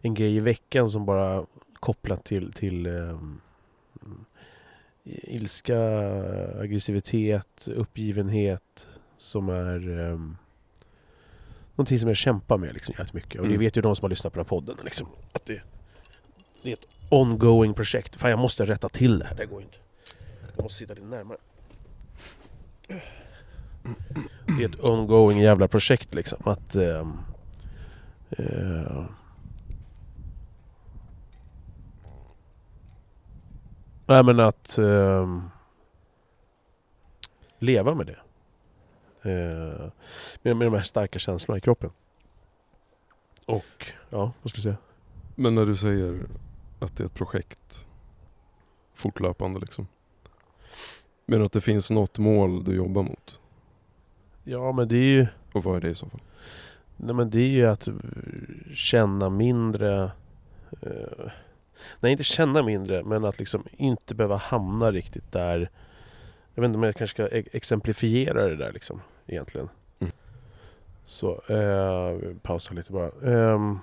en 0.00 0.14
grej 0.14 0.36
i 0.36 0.40
veckan 0.40 0.90
som 0.90 1.06
bara 1.06 1.46
kopplat 1.74 2.24
till, 2.24 2.52
till 2.52 2.86
ehm, 2.86 3.40
ilska, 5.04 5.78
aggressivitet, 6.60 7.68
uppgivenhet 7.76 8.88
som 9.18 9.48
är 9.48 9.88
um, 9.88 10.36
någonting 11.74 11.98
som 11.98 12.08
jag 12.08 12.16
kämpar 12.16 12.58
med 12.58 12.74
liksom, 12.74 12.94
jävligt 12.98 13.14
mycket. 13.14 13.40
Och 13.40 13.46
det 13.46 13.52
Mm. 13.54 13.60
vet 13.60 13.76
ju 13.76 13.82
de 13.82 13.96
som 13.96 14.04
har 14.04 14.10
lyssnat 14.10 14.32
på 14.32 14.38
den 14.38 14.44
här 14.44 14.48
podden. 14.48 14.76
Liksom, 14.84 15.06
att 15.32 15.46
det, 15.46 15.62
det 16.62 16.68
är 16.68 16.72
ett 16.72 16.86
ongoing 17.08 17.74
projekt. 17.74 18.16
Fan 18.16 18.30
jag 18.30 18.38
måste 18.38 18.64
rätta 18.64 18.88
till 18.88 19.18
det 19.18 19.24
här, 19.24 19.34
det 19.34 19.46
går 19.46 19.62
inte. 19.62 19.76
Jag 20.56 20.62
måste 20.62 20.78
sitta 20.78 20.94
lite 20.94 21.06
närmare. 21.06 21.38
Det 24.46 24.64
är 24.64 24.68
ett 24.68 24.84
ongoing 24.84 25.38
jävla 25.40 25.68
projekt 25.68 26.14
liksom. 26.14 26.38
Att... 26.44 26.74
ehm, 26.74 27.18
eh, 28.30 29.04
Nej 34.06 34.24
men 34.24 34.40
att 34.40 34.78
ehm, 34.78 35.50
leva 37.58 37.94
med 37.94 38.06
det. 38.06 38.18
Eh, 39.30 39.90
med, 40.42 40.56
med 40.56 40.66
de 40.66 40.74
här 40.74 40.82
starka 40.82 41.18
känslorna 41.18 41.58
i 41.58 41.60
kroppen. 41.60 41.90
Och, 43.46 43.92
ja, 44.10 44.32
vad 44.42 44.50
ska 44.50 44.56
du 44.56 44.62
säga? 44.62 44.76
Men 45.34 45.54
när 45.54 45.66
du 45.66 45.76
säger 45.76 46.26
att 46.80 46.96
det 46.96 47.02
är 47.02 47.06
ett 47.06 47.14
projekt 47.14 47.86
fortlöpande 48.94 49.60
liksom. 49.60 49.86
Men 51.26 51.42
att 51.42 51.52
det 51.52 51.60
finns 51.60 51.90
något 51.90 52.18
mål 52.18 52.64
du 52.64 52.74
jobbar 52.76 53.02
mot? 53.02 53.40
Ja 54.44 54.72
men 54.72 54.88
det 54.88 54.96
är 54.96 55.04
ju... 55.18 55.26
Och 55.52 55.64
vad 55.64 55.76
är 55.76 55.80
det 55.80 55.88
i 55.88 55.94
så 55.94 56.08
fall? 56.08 56.20
Nej 56.96 57.14
men 57.14 57.30
det 57.30 57.38
är 57.38 57.48
ju 57.48 57.66
att 57.66 57.88
eh, 57.88 57.94
känna 58.74 59.30
mindre... 59.30 60.10
Eh, 60.82 61.30
nej 62.00 62.12
inte 62.12 62.24
känna 62.24 62.62
mindre 62.62 63.02
men 63.02 63.24
att 63.24 63.38
liksom 63.38 63.64
inte 63.70 64.14
behöva 64.14 64.36
hamna 64.36 64.90
riktigt 64.90 65.32
där. 65.32 65.70
Jag 66.54 66.62
vet 66.62 66.68
inte 66.68 66.76
om 66.78 66.82
jag 66.82 66.96
kanske 66.96 67.14
ska 67.14 67.36
e- 67.38 67.44
exemplifiera 67.52 68.48
det 68.48 68.56
där 68.56 68.72
liksom 68.72 69.00
egentligen. 69.26 69.68
Mm. 69.98 70.12
Så, 71.06 71.42
eh, 71.48 72.34
pausa 72.42 72.74
lite 72.74 72.92
bara. 72.92 73.10
Ehm, 73.24 73.78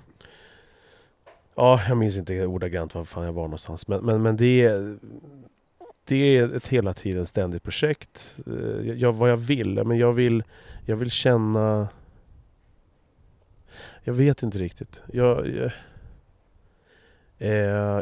ja, 1.55 1.81
jag 1.87 1.97
minns 1.97 2.17
inte 2.17 2.45
ordagrant 2.45 2.95
var 2.95 3.03
fan 3.05 3.25
jag 3.25 3.33
var 3.33 3.43
någonstans. 3.43 3.87
Men, 3.87 4.05
men, 4.05 4.21
men 4.21 4.37
det 4.37 4.65
är... 4.65 4.97
Det 6.05 6.37
är 6.37 6.55
ett 6.55 6.67
hela 6.67 6.93
tiden 6.93 7.25
ständigt 7.25 7.63
projekt. 7.63 8.35
Eh, 8.47 8.91
jag, 8.91 9.13
vad 9.13 9.31
jag 9.31 9.37
vill, 9.37 9.83
men 9.83 9.97
jag 9.97 10.13
vill, 10.13 10.43
jag 10.85 10.95
vill 10.95 11.11
känna 11.11 11.87
jag 14.03 14.13
vet 14.13 14.43
inte 14.43 14.59
riktigt. 14.59 15.01
Jag, 15.13 15.47
jag, 15.47 15.71
eh, 17.39 17.51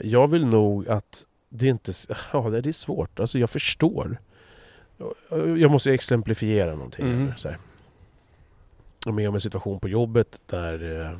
jag 0.03 0.27
vill 0.27 0.45
nog 0.45 0.87
att 0.89 1.25
det 1.49 1.67
inte... 1.67 1.91
Ja, 2.33 2.49
det 2.49 2.69
är 2.69 2.71
svårt. 2.71 3.19
Alltså 3.19 3.39
jag 3.39 3.49
förstår. 3.49 4.17
Jag- 5.57 5.71
måste 5.71 5.91
exemplifiera 5.93 6.75
någonting. 6.75 7.05
Här, 7.27 7.33
Så 7.37 7.47
här. 7.49 7.57
Jag 9.05 9.11
är 9.11 9.15
med 9.15 9.29
om 9.29 9.35
en 9.35 9.41
situation 9.41 9.79
på 9.79 9.87
jobbet 9.89 10.41
där... 10.45 11.01
eh, 11.01 11.17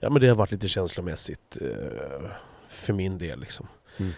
Ja 0.00 0.10
men 0.10 0.20
det 0.22 0.28
har 0.28 0.34
varit 0.34 0.52
lite 0.52 0.68
känslomässigt 0.68 1.56
eh, 1.60 2.30
för 2.68 2.92
min 2.92 3.18
del 3.18 3.40
liksom. 3.40 3.66
Mm. 3.96 4.12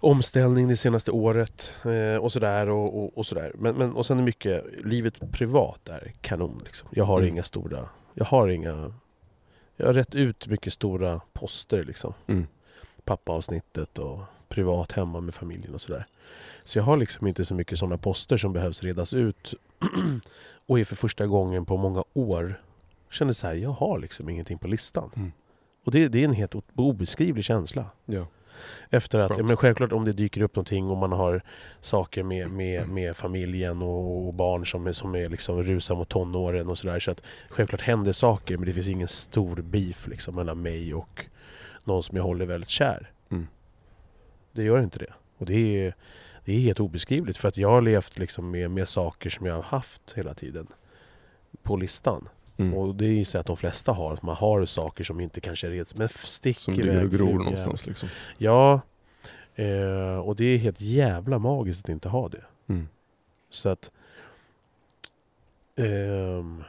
Omställning 0.00 0.68
det 0.68 0.76
senaste 0.76 1.10
året 1.10 1.72
eh, 1.84 2.20
och 2.22 2.32
sådär 2.32 2.68
och, 2.68 3.02
och, 3.04 3.18
och 3.18 3.26
sådär. 3.26 3.52
Men, 3.54 3.74
men, 3.74 3.92
och 3.92 4.06
sen 4.06 4.18
är 4.18 4.22
mycket, 4.22 4.64
livet 4.84 5.32
privat 5.32 5.88
är 5.88 6.12
kanon 6.20 6.60
liksom. 6.64 6.88
Jag 6.92 7.04
har 7.04 7.18
Mm. 7.18 7.28
inga 7.28 7.42
stora, 7.42 7.88
jag 8.14 8.24
har 8.24 8.48
inga 8.48 8.94
jag 9.82 9.88
har 9.88 9.94
rätt 9.94 10.14
ut 10.14 10.46
mycket 10.46 10.72
stora 10.72 11.20
poster 11.32 11.82
liksom. 11.82 12.14
Mm. 12.26 12.46
Pappaavsnittet 13.04 13.98
och 13.98 14.20
privat 14.48 14.92
hemma 14.92 15.20
med 15.20 15.34
familjen 15.34 15.74
och 15.74 15.80
sådär. 15.80 16.06
Så 16.64 16.78
jag 16.78 16.84
har 16.84 16.96
liksom 16.96 17.26
inte 17.26 17.44
så 17.44 17.54
mycket 17.54 17.78
sådana 17.78 17.98
poster 17.98 18.36
som 18.36 18.52
behövs 18.52 18.82
redas 18.82 19.14
ut. 19.14 19.54
och 20.66 20.80
är 20.80 20.84
för 20.84 20.96
första 20.96 21.26
gången 21.26 21.64
på 21.64 21.76
många 21.76 22.04
år 22.12 22.62
känner 23.10 23.32
så 23.32 23.46
här, 23.46 23.54
jag 23.54 23.70
har 23.70 23.98
liksom 23.98 24.28
ingenting 24.28 24.58
på 24.58 24.68
listan. 24.68 25.10
Mm. 25.16 25.32
Och 25.84 25.92
det, 25.92 26.08
det 26.08 26.20
är 26.20 26.24
en 26.24 26.32
helt 26.32 26.54
obeskrivlig 26.74 27.44
känsla. 27.44 27.86
Ja. 28.04 28.26
Efter 28.90 29.18
att, 29.18 29.32
Skönt. 29.32 29.46
men 29.46 29.56
självklart 29.56 29.92
om 29.92 30.04
det 30.04 30.12
dyker 30.12 30.42
upp 30.42 30.56
någonting 30.56 30.90
och 30.90 30.96
man 30.96 31.12
har 31.12 31.42
saker 31.80 32.22
med, 32.22 32.50
med, 32.50 32.88
med 32.88 33.16
familjen 33.16 33.82
och, 33.82 34.26
och 34.26 34.34
barn 34.34 34.66
som 34.66 34.86
är, 34.86 34.92
som 34.92 35.14
är 35.14 35.28
liksom 35.28 35.62
rusar 35.62 35.94
mot 35.94 36.08
tonåren 36.08 36.68
och 36.68 36.78
sådär. 36.78 37.00
Så 37.00 37.10
att 37.10 37.22
självklart 37.48 37.80
händer 37.80 38.12
saker 38.12 38.56
men 38.56 38.66
det 38.66 38.72
finns 38.72 38.88
ingen 38.88 39.08
stor 39.08 39.56
beef 39.56 40.06
liksom 40.06 40.34
mellan 40.34 40.62
mig 40.62 40.94
och 40.94 41.26
någon 41.84 42.02
som 42.02 42.16
jag 42.16 42.24
håller 42.24 42.46
väldigt 42.46 42.70
kär. 42.70 43.10
Mm. 43.30 43.46
Det 44.52 44.62
gör 44.62 44.82
inte 44.82 44.98
det. 44.98 45.12
Och 45.38 45.46
det 45.46 45.84
är, 45.86 45.94
det 46.44 46.52
är 46.52 46.60
helt 46.60 46.80
obeskrivligt 46.80 47.38
för 47.38 47.48
att 47.48 47.56
jag 47.56 47.68
har 47.68 47.82
levt 47.82 48.18
liksom 48.18 48.50
med, 48.50 48.70
med 48.70 48.88
saker 48.88 49.30
som 49.30 49.46
jag 49.46 49.54
har 49.54 49.62
haft 49.62 50.12
hela 50.16 50.34
tiden 50.34 50.66
på 51.62 51.76
listan. 51.76 52.28
Mm. 52.56 52.74
Och 52.74 52.94
det 52.94 53.06
är 53.06 53.24
så 53.24 53.38
att 53.38 53.46
de 53.46 53.56
flesta 53.56 53.92
har, 53.92 54.12
att 54.12 54.22
man 54.22 54.36
har 54.36 54.64
saker 54.64 55.04
som 55.04 55.20
inte 55.20 55.40
kanske 55.40 55.70
reds, 55.70 55.98
men 55.98 56.08
stick 56.08 56.58
Som 56.58 56.74
ligger 56.74 57.04
och 57.04 57.10
gror 57.10 57.34
någonstans 57.38 57.86
liksom. 57.86 58.08
Ja, 58.38 58.80
eh, 59.54 60.18
och 60.18 60.36
det 60.36 60.44
är 60.44 60.58
helt 60.58 60.80
jävla 60.80 61.38
magiskt 61.38 61.84
att 61.84 61.88
inte 61.88 62.08
ha 62.08 62.28
det. 62.28 62.44
Mm. 62.68 62.88
Så 63.50 63.68
att... 63.68 63.90
ehm, 65.76 66.64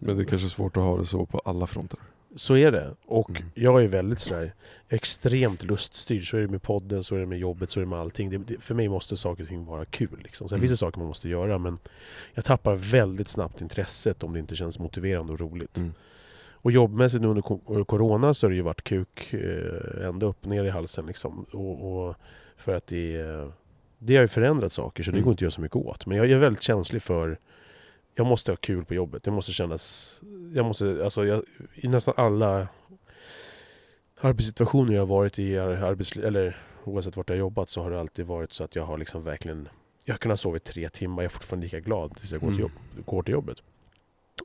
Men 0.00 0.16
det 0.16 0.22
är 0.22 0.24
kanske 0.24 0.48
svårt 0.48 0.76
att 0.76 0.82
ha 0.82 0.96
det 0.96 1.04
så 1.04 1.26
på 1.26 1.38
alla 1.38 1.66
fronter. 1.66 1.98
Så 2.34 2.56
är 2.56 2.70
det. 2.72 2.94
Och 3.06 3.30
Mm. 3.30 3.42
jag 3.54 3.82
är 3.82 3.86
väldigt 3.88 4.20
sådär 4.20 4.52
extremt 4.88 5.62
luststyrd. 5.64 6.30
Så 6.30 6.36
är 6.36 6.40
det 6.40 6.48
med 6.48 6.62
podden, 6.62 7.02
så 7.02 7.14
är 7.16 7.20
det 7.20 7.26
med 7.26 7.38
jobbet, 7.38 7.70
så 7.70 7.80
är 7.80 7.84
det 7.84 7.90
med 7.90 7.98
allting. 7.98 8.30
Det, 8.30 8.38
det, 8.38 8.60
för 8.62 8.74
mig 8.74 8.88
måste 8.88 9.16
saker 9.16 9.42
och 9.42 9.48
ting 9.48 9.64
vara 9.64 9.84
kul. 9.84 10.18
Liksom. 10.22 10.48
Sen 10.48 10.56
Mm. 10.56 10.60
finns 10.60 10.72
det 10.72 10.76
saker 10.86 10.98
man 10.98 11.08
måste 11.08 11.28
göra 11.28 11.58
men 11.58 11.78
jag 12.34 12.44
tappar 12.44 12.74
väldigt 12.74 13.28
snabbt 13.28 13.60
intresset 13.60 14.22
om 14.22 14.32
det 14.32 14.38
inte 14.38 14.56
känns 14.56 14.78
motiverande 14.78 15.32
och 15.32 15.40
roligt. 15.40 15.76
Mm. 15.76 15.92
Och 16.64 16.72
jobbmässigt 16.72 17.22
nu 17.22 17.28
under 17.28 17.42
ko- 17.42 17.84
corona 17.84 18.34
så 18.34 18.46
har 18.46 18.50
det 18.50 18.56
ju 18.56 18.62
varit 18.62 18.84
kuk 18.84 19.32
eh, 19.34 20.06
ända 20.08 20.26
upp 20.26 20.44
ner 20.44 20.64
i 20.64 20.70
halsen 20.70 21.06
liksom. 21.06 21.46
Och, 21.52 22.06
och 22.08 22.14
för 22.56 22.74
att 22.74 22.86
det, 22.86 23.16
eh, 23.20 23.48
det 23.98 24.14
har 24.16 24.22
ju 24.22 24.28
förändrat 24.28 24.72
saker 24.72 25.02
så 25.02 25.10
det 25.10 25.16
Mm. 25.16 25.24
går 25.24 25.30
inte 25.32 25.38
att 25.38 25.42
göra 25.42 25.50
så 25.50 25.60
mycket 25.60 25.76
åt. 25.76 26.06
Men 26.06 26.18
jag 26.18 26.30
är 26.30 26.36
väldigt 26.38 26.62
känslig 26.62 27.02
för 27.02 27.38
jag 28.14 28.26
måste 28.26 28.52
ha 28.52 28.56
kul 28.56 28.84
på 28.84 28.94
jobbet. 28.94 29.22
Det 29.22 29.30
måste 29.30 29.52
kännas... 29.52 30.14
Jag 30.54 30.64
måste, 30.64 31.00
alltså 31.04 31.24
jag, 31.26 31.42
I 31.74 31.88
nästan 31.88 32.14
alla 32.16 32.68
arbetssituationer 34.20 34.92
jag 34.94 35.00
har 35.00 35.06
varit 35.06 35.38
i, 35.38 35.58
arbets, 35.58 36.16
eller 36.16 36.62
oavsett 36.84 37.16
vart 37.16 37.28
jag 37.28 37.36
har 37.36 37.40
jobbat, 37.40 37.68
så 37.68 37.82
har 37.82 37.90
det 37.90 38.00
alltid 38.00 38.26
varit 38.26 38.52
så 38.52 38.64
att 38.64 38.76
jag 38.76 38.84
har 38.84 38.98
liksom 38.98 39.24
verkligen... 39.24 39.68
Jag 40.04 40.14
har 40.14 40.18
kunnat 40.18 40.40
sova 40.40 40.56
i 40.56 40.60
tre 40.60 40.88
timmar, 40.88 41.22
jag 41.22 41.30
är 41.30 41.32
fortfarande 41.34 41.66
lika 41.66 41.80
glad 41.80 42.16
tills 42.16 42.32
jag 42.32 42.40
går, 42.40 42.48
till, 42.48 42.60
Mm. 42.60 42.70
jobb, 42.96 43.04
går 43.06 43.22
till 43.22 43.32
jobbet. 43.32 43.58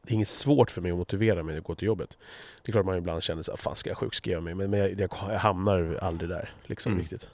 det 0.03 0.11
är 0.11 0.13
inget 0.13 0.27
svårt 0.27 0.71
för 0.71 0.81
mig 0.81 0.91
att 0.91 0.97
motivera 0.97 1.43
mig 1.43 1.57
att 1.57 1.63
gå 1.63 1.75
till 1.75 1.85
jobbet. 1.85 2.17
Det 2.63 2.69
är 2.69 2.71
klart 2.71 2.85
man 2.85 2.97
ibland 2.97 3.23
känner 3.23 3.41
så 3.41 3.57
fan 3.57 3.75
ska 3.75 3.89
jag 3.89 3.97
sjukskriva 3.97 4.41
mig? 4.41 4.55
Men, 4.55 4.69
men 4.71 4.79
jag, 4.79 4.89
jag, 4.99 5.09
jag 5.29 5.39
hamnar 5.39 5.99
aldrig 6.01 6.29
där 6.29 6.49
liksom 6.65 6.91
Mm. 6.91 7.01
riktigt. 7.01 7.29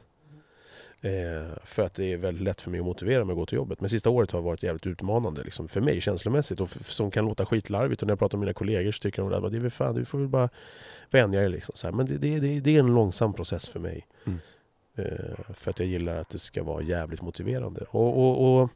Eh, 1.03 1.48
för 1.63 1.83
att 1.83 1.93
det 1.93 2.13
är 2.13 2.17
väldigt 2.17 2.43
lätt 2.43 2.62
för 2.62 2.72
mig 2.72 2.79
att 2.79 2.86
motivera 2.86 3.25
mig 3.25 3.33
att 3.33 3.38
gå 3.38 3.45
till 3.45 3.55
jobbet. 3.55 3.81
Men 3.81 3.89
sista 3.89 4.10
året 4.10 4.31
har 4.31 4.41
varit 4.41 4.63
jävligt 4.63 4.88
utmanande 4.88 5.43
liksom, 5.43 5.67
för 5.67 5.81
mig 5.81 6.01
känslomässigt. 6.01 6.62
Och 6.62 6.69
som 6.69 7.12
kan 7.12 7.25
låta 7.25 7.45
skitlarvigt. 7.45 8.01
Och 8.01 8.07
när 8.07 8.12
jag 8.12 8.19
pratar 8.19 8.38
med 8.38 8.45
mina 8.45 8.53
kollegor 8.53 8.91
så 8.91 9.00
tycker 9.00 9.22
de 9.22 9.45
att 9.45 9.51
det 9.51 9.57
är 9.57 9.62
väl 9.62 9.72
fan, 9.72 9.95
du 9.95 10.05
får 10.05 10.17
väl 10.17 10.27
bara 10.27 10.50
vänja 11.10 11.39
dig. 11.39 11.50
Liksom, 11.50 11.75
så 11.75 11.88
här. 11.88 11.93
Men 11.93 12.05
det, 12.05 12.17
det, 12.17 12.39
det, 12.39 12.60
det 12.60 12.75
är 12.75 12.79
en 12.79 12.95
långsam 12.95 13.33
process 13.33 13.69
för 13.69 13.79
mig. 13.79 14.07
Mm. 14.25 14.39
Eh, 14.95 15.53
för 15.53 15.72
att 15.72 15.79
jag 15.79 15.88
gillar 15.88 16.17
att 16.17 16.29
det 16.29 16.39
ska 16.39 16.63
vara 16.63 16.83
jävligt 16.83 17.22
motiverande. 17.22 17.86
Och, 17.89 18.17
och, 18.17 18.62
och 18.62 18.69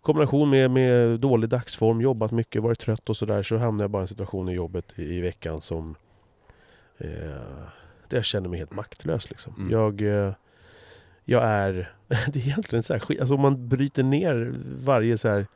kombination 0.00 0.50
med, 0.50 0.70
med 0.70 1.20
dålig 1.20 1.50
dagsform, 1.50 2.00
jobbat 2.00 2.30
mycket, 2.30 2.62
varit 2.62 2.78
trött 2.78 3.10
och 3.10 3.16
sådär. 3.16 3.42
Så 3.42 3.56
hamnar 3.56 3.84
jag 3.84 3.90
bara 3.90 4.02
i 4.02 4.04
en 4.04 4.08
situation 4.08 4.48
i 4.48 4.52
jobbet 4.52 4.94
i, 4.96 5.02
i 5.02 5.20
veckan 5.20 5.60
som... 5.60 5.96
Eh, 6.98 7.08
där 8.08 8.18
jag 8.18 8.24
känner 8.24 8.48
mig 8.48 8.58
helt 8.58 8.72
maktlös 8.72 9.30
liksom. 9.30 9.54
Mm. 9.58 9.70
Jag... 9.70 10.26
Eh, 10.26 10.32
jag 11.30 11.44
är... 11.44 11.92
Det 12.08 12.36
är 12.36 12.46
egentligen 12.46 12.82
så 12.82 12.92
här 12.92 13.00
skit, 13.00 13.20
alltså 13.20 13.34
om 13.34 13.40
man 13.40 13.68
bryter 13.68 14.02
ner 14.02 14.52
varje 14.84 15.18
så 15.18 15.28
här... 15.28 15.46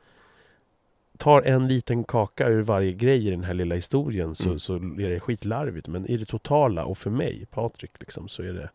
Tar 1.17 1.41
en 1.41 1.67
liten 1.67 2.03
kaka 2.03 2.47
ur 2.47 2.61
varje 2.61 2.93
grej 2.93 3.27
i 3.27 3.31
den 3.31 3.43
här 3.43 3.53
lilla 3.53 3.75
historien 3.75 4.35
så, 4.35 4.47
Mm. 4.47 4.59
så 4.59 4.75
är 4.75 5.09
det 5.09 5.19
skitlarvigt. 5.19 5.87
Men 5.87 6.05
i 6.05 6.17
det 6.17 6.25
totala 6.25 6.85
och 6.85 6.97
för 6.97 7.09
mig, 7.09 7.45
Patrik, 7.51 7.91
liksom, 7.99 8.27
så 8.27 8.43
är 8.43 8.53
det... 8.53 8.69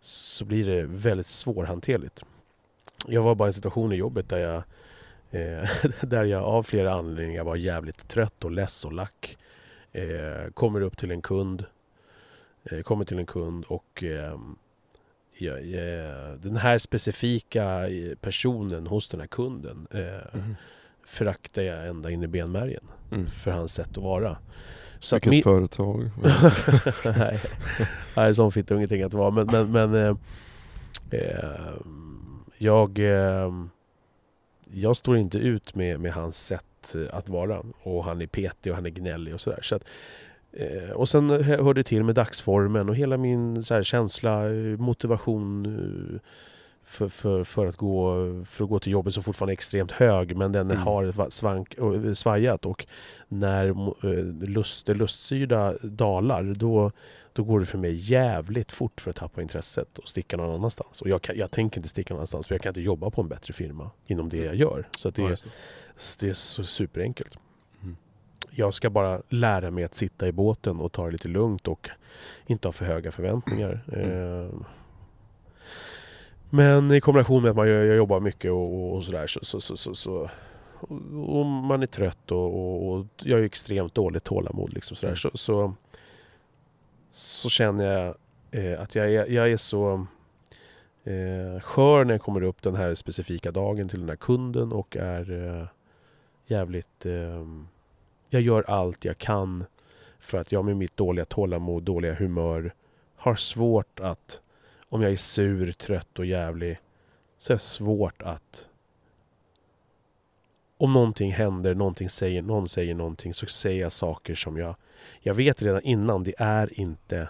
Så 0.00 0.44
blir 0.44 0.66
det 0.66 0.82
väldigt 0.82 1.26
svårhanterligt. 1.26 2.22
Jag 3.06 3.22
var 3.22 3.34
bara 3.34 3.48
i 3.48 3.50
en 3.50 3.52
situation 3.52 3.92
i 3.92 3.96
jobbet 3.96 4.28
där 4.28 4.38
jag... 4.38 4.62
Eh, 5.30 5.68
där 6.00 6.24
jag 6.24 6.42
av 6.44 6.62
flera 6.62 6.92
anledningar 6.94 7.44
var 7.44 7.56
jävligt 7.56 8.08
trött 8.08 8.44
och 8.44 8.50
less 8.50 8.84
och 8.84 8.92
lack. 8.92 9.36
Eh, 9.92 10.50
kommer 10.54 10.80
upp 10.80 10.96
till 10.96 11.10
en 11.10 11.22
kund. 11.22 11.64
Eh, 12.64 12.80
kommer 12.80 13.04
till 13.04 13.18
en 13.18 13.26
kund 13.26 13.64
och 13.68 14.02
ehm, 14.02 14.56
den 16.38 16.56
här 16.56 16.78
specifika 16.78 17.88
eh, 17.88 18.14
personen 18.20 18.86
hos 18.86 19.08
den 19.08 19.20
här 19.20 19.26
kunden 19.26 19.86
eh, 19.90 20.38
Mhm. 20.38 20.56
föraktar 21.06 21.62
jag 21.62 21.88
ända 21.88 22.10
in 22.10 22.22
i 22.22 22.26
benmärgen 22.26 22.84
Mm. 23.12 23.26
för 23.26 23.50
hans 23.50 23.74
sätt 23.74 23.90
att 23.90 23.96
vara. 23.96 24.36
Så 24.98 25.16
Vilket 25.16 25.30
min- 25.30 25.42
företag? 25.42 26.10
nej, 27.16 27.40
nej, 28.16 28.34
sån 28.34 28.52
fitta 28.52 28.74
ingenting 28.74 29.02
att 29.02 29.14
vara. 29.14 29.30
Men, 29.30 29.46
men, 29.46 29.70
men 29.72 29.94
eh, 29.94 30.16
eh, 31.10 31.74
jag, 32.58 32.98
eh, 32.98 33.52
jag 34.72 34.96
står 34.96 35.16
inte 35.16 35.38
ut 35.38 35.74
med, 35.74 36.00
med 36.00 36.12
hans 36.12 36.46
sätt 36.46 36.94
eh, 36.94 37.16
att 37.16 37.28
vara. 37.28 37.62
Och 37.82 38.04
han 38.04 38.22
är 38.22 38.26
petig 38.26 38.72
och 38.72 38.76
han 38.76 38.86
är 38.86 38.90
gnällig 38.90 39.34
och 39.34 39.40
sådär. 39.40 39.60
Så 39.62 39.74
att, 39.76 39.82
eh, 40.52 40.90
och 40.90 41.08
sen 41.08 41.30
hör 41.30 41.74
det 41.74 41.82
till 41.82 42.04
med 42.04 42.14
dagsformen 42.14 42.88
och 42.88 42.96
hela 42.96 43.16
min 43.16 43.62
så 43.62 43.74
här, 43.74 43.82
känsla, 43.82 44.46
eh, 44.50 44.78
motivation 44.78 45.66
eh, 45.66 46.20
för, 46.84 47.08
för, 47.08 47.44
för, 47.44 47.66
att 47.66 47.76
gå, 47.76 48.14
för 48.46 48.64
att 48.64 48.70
gå 48.70 48.78
till 48.78 48.92
jobbet 48.92 49.14
som 49.14 49.22
fortfarande 49.22 49.50
är 49.52 49.54
extremt 49.54 49.92
hög 49.92 50.36
men 50.36 50.52
den 50.52 50.70
Mm. 50.70 50.82
har 50.82 51.04
va- 51.04 51.30
svank, 51.30 51.74
svajat 52.14 52.66
och 52.66 52.86
när 53.28 53.74
lust, 54.46 54.86
det 54.86 54.94
luststyrda 54.94 55.74
dalar 55.82 56.42
då, 56.42 56.92
då 57.32 57.44
går 57.44 57.60
det 57.60 57.66
för 57.66 57.78
mig 57.78 57.94
jävligt 57.94 58.72
fort 58.72 59.00
för 59.00 59.10
att 59.10 59.16
tappa 59.16 59.42
intresset 59.42 59.98
och 59.98 60.08
sticka 60.08 60.36
någon 60.36 60.54
annanstans. 60.54 61.02
Och 61.02 61.08
jag, 61.08 61.22
kan, 61.22 61.36
jag 61.38 61.50
tänker 61.50 61.76
inte 61.78 61.88
sticka 61.88 62.14
någon 62.14 62.18
annanstans 62.18 62.46
för 62.46 62.54
jag 62.54 62.62
kan 62.62 62.70
inte 62.70 62.80
jobba 62.80 63.10
på 63.10 63.22
en 63.22 63.28
bättre 63.28 63.52
firma 63.52 63.90
inom 64.06 64.28
det 64.28 64.36
jag 64.44 64.54
gör. 64.54 64.88
Så 64.98 65.10
det, 65.10 65.22
Ja, 65.22 65.28
det. 65.28 65.36
det 66.20 66.28
är 66.28 66.32
så 66.34 66.64
superenkelt. 66.64 67.36
Mm. 68.60 68.66
Jag 68.66 68.74
ska 68.74 68.90
bara 68.90 69.22
lära 69.28 69.70
mig 69.70 69.84
att 69.84 69.94
sitta 69.94 70.28
i 70.28 70.32
båten 70.32 70.80
och 70.80 70.92
ta 70.92 71.06
det 71.06 71.12
lite 71.12 71.28
lugnt 71.28 71.68
och 71.68 71.90
inte 72.46 72.68
ha 72.68 72.72
för 72.72 72.84
höga 72.84 73.12
förväntningar. 73.12 73.84
Mm. 73.92 74.46
Eh, 74.46 74.50
Men 76.50 76.90
i 76.90 77.00
kombination 77.00 77.42
med 77.42 77.50
att 77.50 77.56
man, 77.56 77.68
jag, 77.68 77.96
jobbar 77.96 78.20
mycket 78.20 78.50
och, 78.50 78.94
och, 78.96 79.04
sådär 79.04 79.26
så, 79.26 79.60
så, 79.60 79.76
så, 79.76 79.94
så, 79.94 80.30
och 81.26 81.46
man 81.46 81.82
är 81.82 81.86
trött 81.86 82.30
och, 82.30 82.38
och, 82.54 82.92
och 82.92 83.06
jag 83.16 83.40
är 83.40 83.44
extremt 83.44 83.94
dåligt 83.94 84.24
tålamod 84.24 84.72
liksom 84.72 84.96
sådär, 84.96 85.08
Mm. 85.08 85.16
så, 85.16 85.30
så, 85.34 85.74
så 87.10 87.48
känner 87.48 87.84
jag 87.84 88.14
eh, 88.50 88.80
att 88.82 88.94
jag 88.94 89.14
är, 89.14 89.30
jag 89.30 89.52
är 89.52 89.56
så 89.56 90.06
eh, 91.04 91.60
skör 91.60 92.04
när 92.04 92.14
jag 92.14 92.20
kommer 92.22 92.42
upp 92.42 92.62
den 92.62 92.74
här 92.74 92.94
specifika 92.94 93.50
dagen 93.50 93.88
till 93.88 94.00
den 94.00 94.08
här 94.08 94.16
kunden 94.16 94.72
och 94.72 94.96
är 94.96 95.32
eh, 95.60 95.66
jävligt... 96.46 97.06
Eh, 97.06 97.46
jag 98.30 98.42
gör 98.42 98.64
allt 98.70 99.04
jag 99.04 99.18
kan 99.18 99.64
för 100.18 100.38
att 100.38 100.52
jag 100.52 100.64
med 100.64 100.76
mitt 100.76 100.96
dåliga 100.96 101.24
tålamod, 101.24 101.82
dåliga 101.82 102.14
humör 102.14 102.74
har 103.16 103.36
svårt 103.36 104.00
att... 104.00 104.40
Om 104.88 105.02
jag 105.02 105.12
är 105.12 105.16
sur, 105.16 105.72
trött 105.72 106.18
och 106.18 106.26
jävlig 106.26 106.78
så 107.38 107.52
är 107.52 107.54
det 107.54 107.62
svårt 107.62 108.22
att... 108.22 108.68
Om 110.76 110.92
någonting 110.92 111.32
händer, 111.32 111.74
någonting 111.74 112.08
säger, 112.08 112.42
någon 112.42 112.68
säger 112.68 112.94
någonting 112.94 113.34
så 113.34 113.46
säger 113.46 113.80
jag 113.80 113.92
saker 113.92 114.34
som 114.34 114.56
jag... 114.56 114.74
Jag 115.20 115.34
vet 115.34 115.62
redan 115.62 115.82
innan, 115.82 116.24
det 116.24 116.34
är 116.38 116.80
inte 116.80 117.28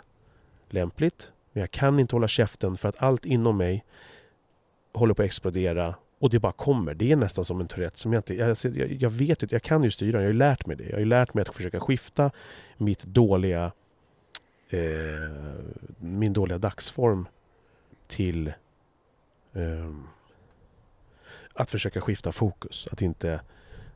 lämpligt. 0.68 1.32
Men 1.52 1.60
jag 1.60 1.70
kan 1.70 2.00
inte 2.00 2.16
hålla 2.16 2.28
käften 2.28 2.76
för 2.76 2.88
att 2.88 3.02
allt 3.02 3.24
inom 3.24 3.56
mig 3.56 3.84
håller 4.92 5.14
på 5.14 5.22
att 5.22 5.26
explodera 5.26 5.94
och 6.20 6.30
det 6.30 6.38
bara 6.38 6.52
kommer. 6.52 6.94
Det 6.94 7.12
är 7.12 7.16
nästan 7.16 7.44
som 7.44 7.60
en 7.60 7.68
Tourette 7.68 7.98
som 7.98 8.12
jag 8.12 8.18
inte... 8.18 8.34
Jag, 8.34 8.48
alltså, 8.48 8.68
jag, 8.68 8.92
jag 8.92 9.10
vet 9.10 9.42
inte, 9.42 9.54
jag 9.54 9.62
kan 9.62 9.84
ju 9.84 9.90
styra, 9.90 10.18
jag 10.18 10.26
har 10.26 10.32
ju 10.32 10.38
lärt 10.38 10.66
mig 10.66 10.76
det. 10.76 10.84
Jag 10.84 10.92
har 10.92 10.98
ju 10.98 11.04
lärt 11.04 11.34
mig 11.34 11.42
att 11.42 11.54
försöka 11.54 11.80
skifta 11.80 12.30
mitt 12.76 13.04
dåliga... 13.04 13.72
Eh, 14.68 14.80
min 15.98 16.32
dåliga 16.32 16.58
dagsform 16.58 17.28
till... 18.06 18.52
Eh, 19.52 19.90
att 21.54 21.70
försöka 21.70 22.00
skifta 22.00 22.32
fokus. 22.32 22.88
Att 22.92 23.02
inte 23.02 23.40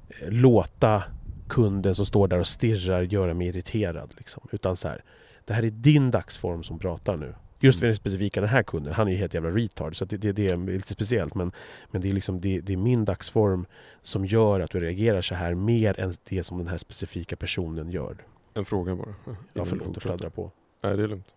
eh, 0.09 0.31
låta 0.31 1.03
kunden 1.49 1.95
som 1.95 2.07
står 2.07 2.29
där 2.29 2.39
och 2.39 2.47
stirrar 2.47 3.03
göra 3.03 3.35
mig 3.35 3.47
irriterad. 3.47 4.15
Liksom. 4.17 4.49
Utan 4.53 4.77
så 4.77 4.89
här, 4.89 5.05
det 5.45 5.55
här 5.55 5.63
är 5.63 5.71
din 5.71 6.11
dagsform 6.11 6.63
som 6.63 6.79
pratar 6.79 7.17
nu. 7.17 7.35
Just 7.61 7.79
för 7.81 7.87
den 7.87 7.97
specifika 7.97 8.40
den 8.40 8.51
här 8.51 8.62
kunden, 8.62 8.93
han 8.93 9.09
är 9.09 9.12
ju 9.12 9.19
helt 9.19 9.35
jävla 9.35 9.51
retard. 9.51 9.97
Så 9.97 10.05
det, 10.05 10.17
det, 10.17 10.33
det 10.33 10.47
är 10.47 10.57
lite 10.57 10.93
speciellt. 10.93 11.35
Men, 11.35 11.53
men 11.90 12.03
det 12.03 12.09
är 12.09 12.12
liksom 12.12 12.40
det, 12.40 12.61
det 12.61 12.73
är 12.73 12.77
min 12.77 13.05
dagsform 13.05 13.67
som 14.03 14.27
gör 14.27 14.61
att 14.61 14.71
du 14.71 14.81
reagerar 14.81 15.23
så 15.23 15.35
här 15.35 15.55
mer 15.55 16.01
än 16.01 16.12
det 16.29 16.45
som 16.45 16.59
den 16.59 16.67
här 16.69 16.77
specifika 16.79 17.37
personen 17.37 17.90
gör. 17.90 18.17
En 18.55 18.64
fråga 18.64 18.95
bara. 18.95 19.14
Ja, 19.25 19.35
du 19.53 19.64
förlåt, 19.64 19.88
jag 19.93 20.03
fladdrar 20.03 20.31
på. 20.31 20.51
Nej, 20.81 20.97
det 20.97 21.03
är 21.03 21.09
lugnt. 21.09 21.35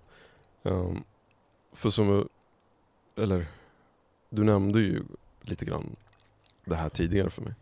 Ehm, 0.63 1.03
för 1.73 1.89
som, 1.89 2.29
eller, 3.17 3.45
du 4.29 4.43
nämnde 4.43 4.79
ju 4.79 5.03
lite 5.41 5.65
grann 5.65 5.95
det 6.65 6.75
här 6.75 6.89
tidigare 6.89 7.29
för 7.29 7.41
mig. 7.41 7.53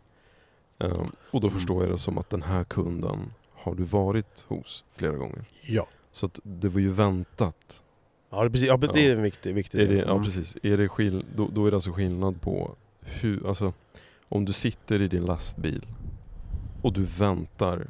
Ehm, 0.78 1.10
och 1.30 1.40
då 1.40 1.46
Mm. 1.46 1.58
förstår 1.58 1.82
jag 1.82 1.92
det 1.92 1.98
som 1.98 2.18
att 2.18 2.30
den 2.30 2.42
här 2.42 2.64
kunden 2.64 3.32
har 3.54 3.74
du 3.74 3.82
varit 3.84 4.44
hos 4.48 4.84
flera 4.92 5.16
gånger. 5.16 5.44
Ja. 5.62 5.86
Så 6.12 6.30
det 6.42 6.68
var 6.68 6.80
ju 6.80 6.90
väntat. 6.90 7.82
Ja, 8.30 8.40
det, 8.40 8.44
är 8.46 8.48
precis, 8.50 8.66
ja, 8.68 8.76
det 8.76 9.06
är 9.06 9.12
en 9.16 9.22
viktig, 9.22 9.54
viktig 9.54 9.80
Är 9.80 9.86
det, 9.86 9.94
del. 9.94 10.04
ja 10.06 10.12
Mm. 10.12 10.24
precis. 10.24 10.56
Är 10.62 10.76
det 10.76 10.88
skill, 10.88 11.24
då, 11.36 11.48
då 11.52 11.66
är 11.66 11.70
det 11.70 11.76
alltså 11.76 11.92
skillnad 11.92 12.40
på 12.40 12.70
hur, 13.00 13.48
alltså 13.48 13.72
om 14.28 14.44
du 14.44 14.52
sitter 14.52 15.02
i 15.02 15.08
din 15.08 15.24
lastbil 15.24 15.86
och 16.82 16.92
du 16.92 17.02
väntar. 17.04 17.86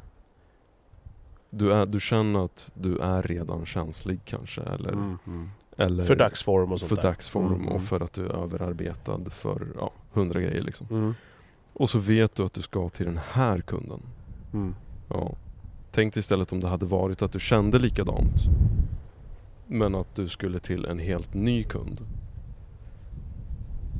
Du, 1.50 1.72
är, 1.72 1.86
du 1.86 2.00
känner 2.00 2.44
att 2.44 2.70
du 2.74 2.98
är 2.98 3.22
redan 3.22 3.66
känslig 3.66 4.20
kanske 4.24 4.60
eller, 4.62 4.92
Mm, 4.92 5.18
mm. 5.26 5.50
eller 5.76 6.04
För 6.04 6.16
dagsform 6.16 6.72
och 6.72 6.78
sånt 6.78 6.88
för 6.88 6.96
där. 6.96 7.02
dagsform 7.02 7.46
Mm, 7.46 7.64
och 7.68 7.74
mm. 7.74 7.82
för 7.86 8.00
att 8.00 8.12
du 8.12 8.26
är 8.26 8.30
överarbetad 8.42 9.20
för 9.30 9.66
ja, 9.78 9.90
hundra 10.12 10.40
grejer 10.40 10.62
liksom. 10.62 10.86
Mm, 10.90 11.14
Och 11.72 11.90
så 11.90 11.98
vet 11.98 12.34
du 12.34 12.42
att 12.42 12.52
du 12.52 12.62
ska 12.62 12.88
till 12.88 13.06
den 13.06 13.20
här 13.30 13.60
kunden. 13.60 14.00
mm. 14.52 14.74
Ja. 15.08 15.34
Tänk 15.90 16.14
dig 16.14 16.20
istället 16.20 16.52
om 16.52 16.60
det 16.60 16.68
hade 16.68 16.86
varit 16.86 17.22
att 17.22 17.32
du 17.32 17.40
kände 17.40 17.78
likadant. 17.78 18.34
Men 19.66 19.94
att 19.94 20.14
du 20.14 20.28
skulle 20.28 20.58
till 20.58 20.84
en 20.84 20.98
helt 20.98 21.34
ny 21.34 21.62
kund. 21.64 22.00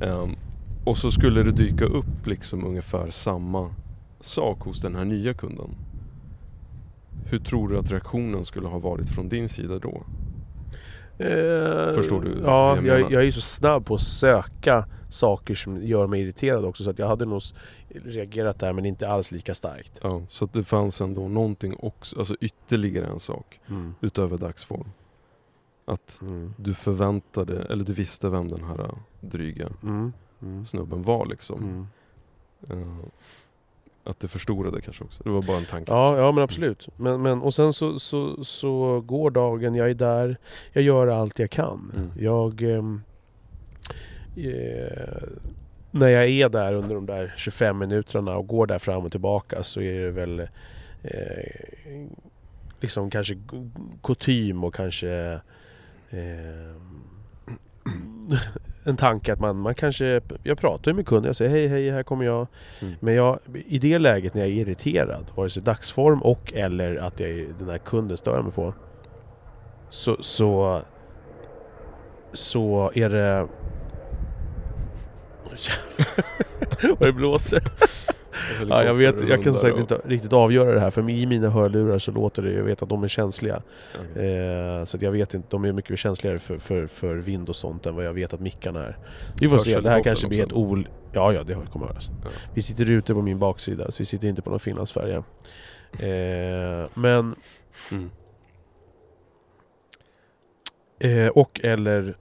Ehm, 0.01 0.35
och 0.85 0.97
så 0.97 1.11
skulle 1.11 1.43
det 1.43 1.51
dyka 1.51 1.85
upp 1.85 2.25
liksom 2.27 2.65
ungefär 2.65 3.09
samma 3.09 3.75
sak 4.19 4.59
hos 4.61 4.81
den 4.81 4.95
här 4.95 5.05
nya 5.05 5.33
kunden. 5.33 5.69
Hur 7.25 7.39
tror 7.39 7.69
du 7.69 7.77
att 7.77 7.91
reaktionen 7.91 8.45
skulle 8.45 8.67
ha 8.67 8.79
varit 8.79 9.09
från 9.09 9.29
din 9.29 9.49
sida 9.49 9.79
då? 9.79 10.03
Eh, 11.19 11.93
Förstår 11.95 12.21
du 12.21 12.41
Ja, 12.43 12.75
jag 12.75 12.85
jag, 12.85 13.11
jag 13.11 13.21
är 13.21 13.25
ju 13.25 13.31
så 13.31 13.41
snabb 13.41 13.85
på 13.85 13.95
att 13.95 14.01
söka 14.01 14.85
saker 15.09 15.55
som 15.55 15.83
gör 15.85 16.07
mig 16.07 16.21
irriterad 16.21 16.65
också. 16.65 16.83
Så 16.83 16.89
att 16.89 16.99
jag 16.99 17.07
hade 17.07 17.25
nog 17.25 17.41
reagerat 18.05 18.59
där 18.59 18.73
men 18.73 18.85
inte 18.85 19.09
alls 19.09 19.31
lika 19.31 19.53
starkt. 19.53 19.99
Ja, 20.03 20.21
så 20.27 20.45
att 20.45 20.53
det 20.53 20.63
fanns 20.63 21.01
ändå 21.01 21.27
någonting 21.27 21.75
också, 21.79 22.17
alltså 22.19 22.35
ytterligare 22.41 23.07
en 23.07 23.19
sak 23.19 23.59
Mm. 23.69 23.95
utöver 24.01 24.37
dagsform. 24.37 24.87
Att 25.89 26.19
Mm. 26.21 26.53
du 26.57 26.73
förväntade, 26.73 27.65
eller 27.69 27.83
du 27.83 27.93
visste 27.93 28.29
vem 28.29 28.47
den 28.47 28.63
här 28.63 28.89
dryga 29.21 29.69
Mm. 29.83 30.13
Mm. 30.41 30.65
snubben 30.65 31.03
var 31.03 31.25
liksom. 31.25 31.87
Eh, 32.69 32.97
att 34.03 34.19
det 34.19 34.27
förstorade 34.27 34.81
kanske 34.81 35.03
också. 35.03 35.23
Det 35.23 35.29
var 35.29 35.41
bara 35.41 35.57
en 35.57 35.65
tanke. 35.65 35.91
Ja, 35.91 36.17
ja 36.17 36.31
men 36.31 36.43
absolut. 36.43 36.87
Men, 36.95 37.21
men, 37.21 37.41
och 37.41 37.53
sen 37.53 37.73
så, 37.73 37.99
så, 37.99 38.43
så 38.43 39.01
går 39.01 39.31
dagen, 39.31 39.75
jag 39.75 39.89
är 39.89 39.93
där, 39.93 40.37
jag 40.73 40.83
gör 40.83 41.07
allt 41.07 41.39
jag 41.39 41.49
kan. 41.51 41.91
Mm. 41.95 42.11
Jag... 42.19 42.61
ehm, 42.61 43.01
eh, 44.35 45.23
när 45.91 46.07
jag 46.07 46.27
är 46.27 46.49
där 46.49 46.73
under 46.73 46.95
de 46.95 47.05
där 47.05 47.33
25 47.37 47.77
minuterna 47.77 48.37
och 48.37 48.47
går 48.47 48.67
där 48.67 48.79
fram 48.79 49.05
och 49.05 49.11
tillbaka 49.11 49.63
så 49.63 49.81
är 49.81 49.99
det 50.01 50.11
väl 50.11 50.39
eh, 51.03 52.07
liksom 52.79 53.09
kanske 53.09 53.37
kutym 54.03 54.63
och 54.63 54.73
kanske 54.75 55.39
en 58.83 58.97
tanke 58.97 59.33
att 59.33 59.39
man, 59.39 59.57
man 59.57 59.75
kanske... 59.75 60.21
Jag 60.43 60.57
pratar 60.57 60.91
ju 60.91 60.95
med 60.95 61.07
kunden, 61.07 61.25
jag 61.25 61.35
säger 61.35 61.51
hej 61.51 61.67
hej 61.67 61.91
här 61.91 62.03
kommer 62.03 62.25
jag. 62.25 62.47
Mm. 62.81 62.93
Men 62.99 63.13
jag, 63.13 63.39
i 63.53 63.79
det 63.79 63.99
läget 63.99 64.33
när 64.33 64.41
jag 64.41 64.49
är 64.49 64.53
irriterad, 64.53 65.25
vare 65.35 65.49
sig 65.49 65.63
dagsform 65.63 66.21
och 66.21 66.53
eller 66.53 66.95
att 66.95 67.19
jag, 67.19 67.47
den 67.59 67.69
här 67.69 67.77
kunden 67.77 68.17
stör 68.17 68.41
mig 68.41 68.51
på. 68.51 68.73
Så, 69.89 70.17
så, 70.19 70.81
så 72.31 72.91
är 72.95 73.09
det... 73.09 73.47
Vad 76.99 77.09
det 77.09 77.13
blåser. 77.13 77.63
Ja, 78.69 78.83
jag 78.83 78.93
vet, 78.93 79.29
jag 79.29 79.43
kan 79.43 79.53
som 79.53 79.61
sagt 79.61 79.79
inte 79.79 80.01
riktigt 80.05 80.33
avgöra 80.33 80.71
det 80.71 80.79
här 80.79 80.89
för 80.89 81.09
i 81.09 81.25
mina 81.25 81.49
hörlurar 81.49 81.99
så 81.99 82.11
låter 82.11 82.41
det, 82.41 82.51
jag 82.51 82.63
vet 82.63 82.81
att 82.81 82.89
de 82.89 83.03
är 83.03 83.07
känsliga. 83.07 83.61
Okej. 83.95 84.25
Eh, 84.25 84.85
så 84.85 84.97
att 84.97 85.03
jag 85.03 85.11
vet 85.11 85.33
inte, 85.33 85.47
de 85.51 85.65
är 85.65 85.71
mycket 85.71 85.99
känsligare 85.99 86.39
för, 86.39 86.57
för, 86.57 86.87
för 86.87 87.15
vind 87.15 87.49
och 87.49 87.55
sånt 87.55 87.85
än 87.85 87.95
vad 87.95 88.05
jag 88.05 88.13
vet 88.13 88.33
att 88.33 88.39
mickarna 88.39 88.85
är. 88.85 88.97
Vi 89.39 89.49
får 89.49 89.57
se, 89.57 89.79
det 89.79 89.89
här 89.89 90.03
kanske 90.03 90.27
blir 90.27 90.43
ett 90.43 90.53
ol... 90.53 90.87
Ja, 91.11 91.33
ja, 91.33 91.43
det 91.43 91.57
kommer 91.71 91.87
höras. 91.87 92.09
Ja. 92.23 92.29
Vi 92.53 92.61
sitter 92.61 92.89
ute 92.89 93.13
på 93.13 93.21
min 93.21 93.39
baksida, 93.39 93.91
så 93.91 93.95
vi 93.99 94.05
sitter 94.05 94.27
inte 94.27 94.41
på 94.41 94.49
någon 94.49 94.59
finlandsfärja. 94.59 95.23
Eh, 95.99 96.89
men... 96.93 97.35
Mm. 97.91 98.09
Eh, 100.99 101.27
och 101.27 101.61
eller... 101.63 102.15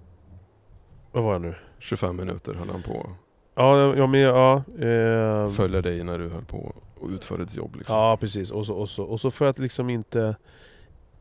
Vad 1.13 1.25
var 1.25 1.33
jag 1.33 1.43
nu? 1.43 1.55
25 1.79 2.17
minuter 2.17 2.55
höll 2.55 2.71
han 2.71 2.83
på 2.83 3.11
Ja, 3.57 3.97
ja 3.97 4.07
men 4.07 4.21
ja... 4.21 4.65
Eh, 4.79 5.49
följa 5.49 5.83
dig 5.83 6.05
när 6.05 6.19
du 6.19 6.29
höll 6.29 6.45
på 6.45 6.75
och 7.01 7.09
utföra 7.09 7.43
ett 7.43 7.55
jobb. 7.55 7.77
Liksom. 7.77 7.97
Ja, 7.97 8.17
precis. 8.17 8.51
Och 8.51 8.67
så, 8.67 8.75
och, 8.75 8.91
så, 8.91 9.05
och 9.05 9.21
så 9.21 9.31
för 9.31 9.47
att 9.47 9.59
liksom 9.59 9.91
inte, 9.91 10.37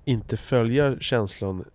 inte 0.06 0.38
följa 0.38 1.00
känslan 1.00 1.66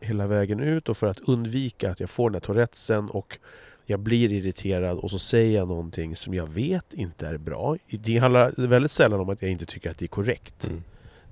hela 0.00 0.26
vägen 0.26 0.60
ut 0.60 0.88
och 0.88 0.96
för 0.96 1.06
att 1.06 1.20
undvika 1.20 1.90
att 1.90 2.00
jag 2.00 2.10
får 2.10 2.30
den 2.30 2.34
här 2.34 2.40
tourettesen 2.40 3.10
och 3.10 3.38
jag 3.86 4.00
blir 4.00 4.32
irriterad 4.32 4.98
och 4.98 5.10
så 5.10 5.18
säger 5.18 5.58
jag 5.58 5.68
någonting 5.68 6.16
som 6.16 6.34
jag 6.34 6.46
vet 6.46 6.92
inte 6.92 7.26
är 7.26 7.36
bra. 7.36 7.76
Det 7.90 8.18
handlar 8.18 8.66
väldigt 8.66 8.90
sällan 8.90 9.20
om 9.20 9.28
att 9.28 9.42
jag 9.42 9.50
inte 9.50 9.66
tycker 9.66 9.90
att 9.90 9.98
det 9.98 10.04
är 10.04 10.08
korrekt. 10.08 10.64
Mm. 10.64 10.82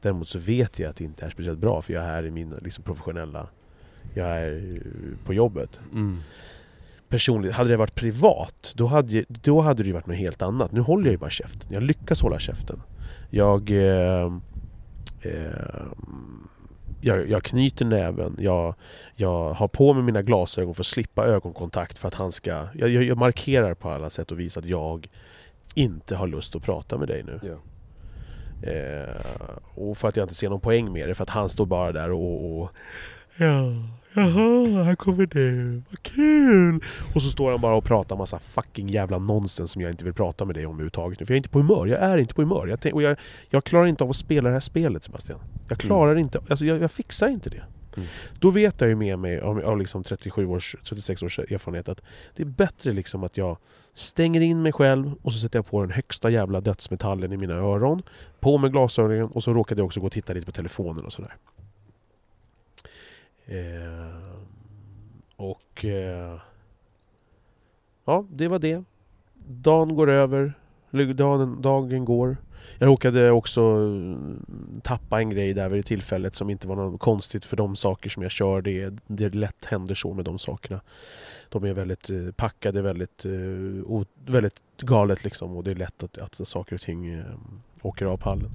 Däremot 0.00 0.28
så 0.28 0.38
vet 0.38 0.78
jag 0.78 0.90
att 0.90 0.96
det 0.96 1.04
inte 1.04 1.26
är 1.26 1.30
speciellt 1.30 1.58
bra 1.58 1.82
för 1.82 1.92
jag 1.92 2.04
är 2.04 2.08
här 2.08 2.26
i 2.26 2.30
min 2.30 2.54
liksom, 2.62 2.84
professionella... 2.84 3.46
Jag 4.14 4.28
är 4.28 4.76
eh, 4.76 5.26
på 5.26 5.34
jobbet. 5.34 5.80
Mm. 5.92 6.18
Personligt, 7.10 7.52
hade 7.52 7.70
det 7.70 7.76
varit 7.76 7.94
privat, 7.94 8.72
då 8.76 8.86
hade, 8.86 9.24
då 9.28 9.60
hade 9.60 9.82
det 9.82 9.86
ju 9.86 9.92
varit 9.92 10.06
något 10.06 10.16
helt 10.16 10.42
annat. 10.42 10.72
Nu 10.72 10.80
håller 10.80 11.04
jag 11.04 11.12
ju 11.12 11.18
bara 11.18 11.30
käften. 11.30 11.68
Jag 11.72 11.82
lyckas 11.82 12.22
hålla 12.22 12.38
käften. 12.38 12.82
Jag... 13.30 13.70
Eh, 13.70 14.32
eh, 15.22 15.84
jag, 17.02 17.30
jag 17.30 17.42
knyter 17.42 17.84
näven, 17.84 18.36
jag, 18.38 18.74
jag 19.16 19.52
har 19.52 19.68
på 19.68 19.92
mig 19.92 20.02
mina 20.02 20.22
glasögon 20.22 20.74
för 20.74 20.82
att 20.82 20.86
slippa 20.86 21.26
ögonkontakt 21.26 21.98
för 21.98 22.08
att 22.08 22.14
han 22.14 22.32
ska... 22.32 22.50
Jag, 22.74 22.88
jag, 22.88 23.02
jag 23.02 23.18
markerar 23.18 23.74
på 23.74 23.90
alla 23.90 24.10
sätt 24.10 24.32
och 24.32 24.40
vis 24.40 24.56
att 24.56 24.64
jag 24.64 25.08
inte 25.74 26.16
har 26.16 26.26
lust 26.26 26.56
att 26.56 26.62
prata 26.62 26.98
med 26.98 27.08
dig 27.08 27.22
nu. 27.22 27.40
Ja. 27.42 27.58
Eh, 28.70 29.16
och 29.74 29.98
för 29.98 30.08
att 30.08 30.16
jag 30.16 30.24
inte 30.24 30.34
ser 30.34 30.48
någon 30.48 30.60
poäng 30.60 30.92
med 30.92 31.08
det, 31.08 31.14
för 31.14 31.22
att 31.22 31.30
han 31.30 31.48
står 31.48 31.66
bara 31.66 31.92
där 31.92 32.10
och... 32.10 32.60
och 32.60 32.70
ja, 33.36 33.72
jaha, 34.14 34.82
här 34.82 34.94
kommer 34.94 35.26
du, 35.26 35.82
vad 35.90 36.02
kul! 36.02 36.84
Och 37.14 37.22
så 37.22 37.28
står 37.28 37.50
han 37.50 37.60
bara 37.60 37.74
och 37.74 37.84
pratar 37.84 38.16
massa 38.16 38.38
fucking 38.38 38.88
jävla 38.88 39.18
nonsens 39.18 39.70
som 39.70 39.82
jag 39.82 39.90
inte 39.90 40.04
vill 40.04 40.14
prata 40.14 40.44
med 40.44 40.56
dig 40.56 40.66
om 40.66 40.72
överhuvudtaget 40.72 41.20
nu. 41.20 41.26
För 41.26 41.32
jag 41.32 41.36
är 41.36 41.38
inte 41.38 41.48
på 41.48 41.58
humör, 41.58 41.86
jag 41.86 42.00
är 42.00 42.18
inte 42.18 42.34
på 42.34 42.42
humör. 42.42 42.66
Jag, 42.66 42.80
tänk, 42.80 42.94
och 42.94 43.02
jag, 43.02 43.16
jag 43.50 43.64
klarar 43.64 43.86
inte 43.86 44.04
av 44.04 44.10
att 44.10 44.16
spela 44.16 44.48
det 44.48 44.52
här 44.52 44.60
spelet 44.60 45.04
Sebastian. 45.04 45.38
Jag 45.68 45.78
klarar 45.78 46.16
inte, 46.16 46.40
alltså 46.48 46.64
jag, 46.64 46.82
jag 46.82 46.90
fixar 46.90 47.28
inte 47.28 47.50
det. 47.50 47.62
Mm. 47.96 48.08
Då 48.38 48.50
vet 48.50 48.80
jag 48.80 48.88
ju 48.88 48.96
med 48.96 49.18
mig 49.18 49.40
av, 49.40 49.60
av 49.64 49.78
liksom 49.78 50.04
37 50.04 50.46
års, 50.46 50.76
36 50.84 51.22
års 51.22 51.38
erfarenhet 51.38 51.88
att 51.88 52.02
det 52.36 52.42
är 52.42 52.46
bättre 52.46 52.92
liksom 52.92 53.24
att 53.24 53.36
jag 53.36 53.58
stänger 53.94 54.40
in 54.40 54.62
mig 54.62 54.72
själv 54.72 55.14
och 55.22 55.32
så 55.32 55.38
sätter 55.38 55.58
jag 55.58 55.66
på 55.66 55.80
den 55.80 55.90
högsta 55.90 56.30
jävla 56.30 56.60
dödsmetallen 56.60 57.32
i 57.32 57.36
mina 57.36 57.54
öron. 57.54 58.02
På 58.40 58.58
med 58.58 58.72
glasögonen 58.72 59.24
och 59.24 59.42
så 59.42 59.54
råkade 59.54 59.80
jag 59.80 59.86
också 59.86 60.00
gå 60.00 60.06
och 60.06 60.12
titta 60.12 60.32
lite 60.32 60.46
på 60.46 60.52
telefonen 60.52 61.04
och 61.04 61.12
sådär. 61.12 61.36
Eh, 63.50 64.32
och... 65.36 65.84
Eh, 65.84 66.40
ja, 68.04 68.24
det 68.30 68.48
var 68.48 68.58
det. 68.58 68.84
Dagen 69.48 69.94
går 69.96 70.10
över. 70.10 70.52
Dagen, 71.14 71.62
dagen 71.62 72.04
går. 72.04 72.36
Jag 72.78 72.86
råkade 72.86 73.30
också 73.30 73.60
mm, 73.62 74.44
tappa 74.82 75.20
en 75.20 75.30
grej 75.30 75.54
där 75.54 75.68
vid 75.68 75.78
det 75.78 75.82
tillfället 75.86 76.34
som 76.34 76.50
inte 76.50 76.68
var 76.68 76.76
något 76.76 77.00
konstigt 77.00 77.44
för 77.44 77.56
de 77.56 77.76
saker 77.76 78.10
som 78.10 78.22
jag 78.22 78.32
kör. 78.32 78.62
Det, 78.62 78.82
är- 78.82 78.98
det 79.06 79.34
lätt 79.34 79.64
händer 79.64 79.94
så 79.94 80.14
med 80.14 80.24
de 80.24 80.38
sakerna. 80.38 80.80
De 81.48 81.64
är 81.64 81.72
väldigt 81.72 82.10
eh, 82.10 82.30
packade, 82.36 82.82
väldigt, 82.82 83.24
eh, 83.24 84.02
väldigt 84.26 84.60
galet 84.80 85.24
liksom 85.24 85.56
och 85.56 85.64
det 85.64 85.70
är 85.70 85.74
lätt 85.74 86.02
att, 86.02 86.18
att 86.18 86.48
saker 86.48 86.74
och 86.74 86.80
ting 86.80 87.06
eh, 87.06 87.24
åker 87.82 88.06
av 88.06 88.16
pallen. 88.16 88.50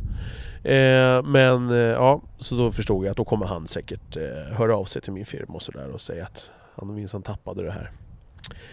Eh, 0.63 1.23
men 1.23 1.69
eh, 1.69 1.77
ja, 1.77 2.21
så 2.39 2.55
då 2.55 2.71
förstod 2.71 3.05
jag 3.05 3.11
att 3.11 3.17
då 3.17 3.25
kommer 3.25 3.45
han 3.45 3.67
säkert 3.67 4.17
eh, 4.17 4.23
höra 4.57 4.77
av 4.77 4.85
sig 4.85 5.01
till 5.01 5.13
min 5.13 5.25
firma 5.25 5.53
och 5.53 5.61
sådär 5.61 5.89
och 5.89 6.01
säga 6.01 6.23
att 6.23 6.51
han 6.75 6.93
minsann 6.95 7.21
tappade 7.21 7.63
det 7.63 7.71
här. 7.71 7.91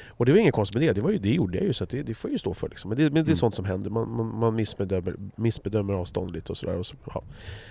Och 0.09 0.27
det 0.27 0.33
var 0.33 0.39
inget 0.39 0.55
konstigt 0.55 0.75
med 0.75 0.89
det, 0.89 0.93
det, 0.93 1.01
var 1.01 1.11
ju, 1.11 1.19
det 1.19 1.31
gjorde 1.31 1.59
jag 1.59 1.67
ju 1.67 1.73
så 1.73 1.85
det, 1.85 2.03
det 2.03 2.15
får 2.15 2.31
jag 2.31 2.33
ju 2.33 2.39
stå 2.39 2.55
för 2.55 2.69
liksom. 2.69 2.89
Men 2.89 2.99
det, 2.99 3.05
men 3.05 3.13
det 3.15 3.19
är 3.19 3.23
Mm. 3.23 3.37
sånt 3.37 3.55
som 3.55 3.65
händer, 3.65 3.91
man, 3.91 4.11
man, 4.11 4.27
man 4.39 4.55
missbedömer, 4.55 5.15
missbedömer 5.37 5.95
avstånd 5.95 6.31
lite 6.31 6.53
och 6.53 6.59
sådär. 6.59 6.83
Så, 6.83 6.97
ja. 7.15 7.23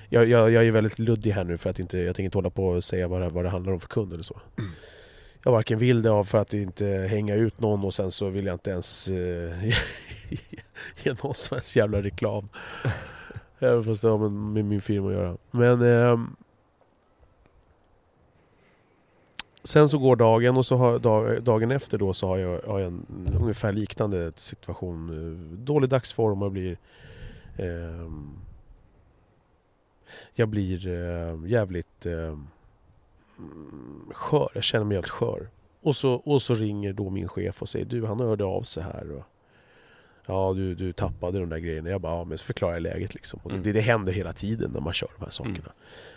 jag, 0.10 0.28
jag, 0.30 0.52
jag 0.52 0.68
är 0.68 0.72
väldigt 0.72 1.00
luddig 1.00 1.32
här 1.32 1.44
nu 1.44 1.58
för 1.58 1.70
att 1.70 1.80
inte, 1.80 1.98
jag 1.98 2.16
tänker 2.16 2.26
inte 2.26 2.38
hålla 2.38 2.50
på 2.50 2.68
och 2.68 2.84
säga 2.84 3.08
vad 3.08 3.22
det, 3.22 3.30
vad 3.30 3.46
det 3.46 3.50
handlar 3.50 3.74
om 3.74 3.80
för 3.80 3.88
kund 3.88 4.14
eller 4.14 4.24
så. 4.24 4.40
Mm. 4.58 4.72
Jag 5.44 5.52
varken 5.52 5.80
vill 5.80 6.02
det 6.02 6.12
av 6.12 6.24
för 6.24 6.38
att 6.38 6.54
inte 6.54 6.86
hänga 6.86 7.36
ut 7.36 7.60
någon 7.60 7.86
och 7.86 7.94
sen 7.94 8.12
så 8.12 8.30
vill 8.30 8.46
jag 8.46 8.56
inte 8.56 8.70
ens 8.70 9.08
eh, 9.08 9.64
ge 11.04 11.14
någon 11.24 11.36
som 11.36 11.56
helst 11.56 11.76
jävla 11.76 12.02
reklam. 12.02 12.50
Även 13.60 13.84
fast 13.84 14.02
det 14.02 14.10
har 14.10 14.18
med, 14.18 14.32
med 14.32 14.66
min 14.66 14.82
firma 14.82 15.08
att 15.08 15.14
göra. 15.14 15.38
Men 15.52 15.82
ehm, 15.82 16.36
Sen 19.64 19.90
så 19.90 19.98
går 19.98 20.16
dagen 20.16 20.58
och 20.58 20.66
så 20.66 20.76
har 20.76 21.00
dag, 21.00 21.44
dagen 21.44 21.72
efter 21.72 21.98
då 21.98 22.14
så 22.14 22.28
har 22.28 22.38
jag, 22.38 22.62
har 22.62 22.80
jag 22.80 22.88
en 22.88 23.38
ungefär 23.42 23.72
liknande 23.72 24.32
situation. 24.36 25.10
Eh, 25.10 25.58
Dålig 25.58 25.90
dagsform 25.90 26.44
och 26.44 26.52
blir... 26.52 26.78
ehm, 27.58 28.30
jag 30.34 30.48
blir 30.48 30.88
eh, 30.88 31.52
jävligt 31.52 32.06
ehm, 32.06 32.48
skör. 34.14 34.50
Jag 34.54 34.64
känner 34.64 34.86
mig 34.86 34.98
helt 34.98 35.10
skör. 35.10 35.50
Och 35.82 35.96
så, 35.96 36.14
och 36.14 36.42
så 36.42 36.54
ringer 36.54 36.94
då 36.94 37.10
min 37.10 37.28
chef 37.28 37.62
och 37.62 37.70
säger 37.70 37.86
du 37.86 38.06
han 38.06 38.20
hörde 38.20 38.44
av 38.44 38.62
sig 38.64 38.84
här. 38.84 39.12
Och, 39.12 39.24
ja 40.28 40.54
du, 40.56 40.76
du 40.76 40.94
tappade 40.94 41.40
de 41.40 41.50
där 41.50 41.58
grejerna. 41.58 41.90
Jag 41.90 42.02
bara 42.02 42.16
ja 42.18 42.24
men 42.24 42.38
så 42.38 42.46
förklarar 42.46 42.74
jag 42.74 42.82
läget 42.84 43.14
liksom. 43.14 43.40
Och 43.44 43.52
Mm. 43.52 43.64
det, 43.64 43.72
det 43.72 43.82
händer 43.82 44.14
hela 44.14 44.34
tiden 44.34 44.72
när 44.72 44.82
man 44.82 44.94
kör 44.94 45.10
de 45.18 45.24
här 45.24 45.32
sakerna. 45.32 45.58
Mm. 45.58 45.72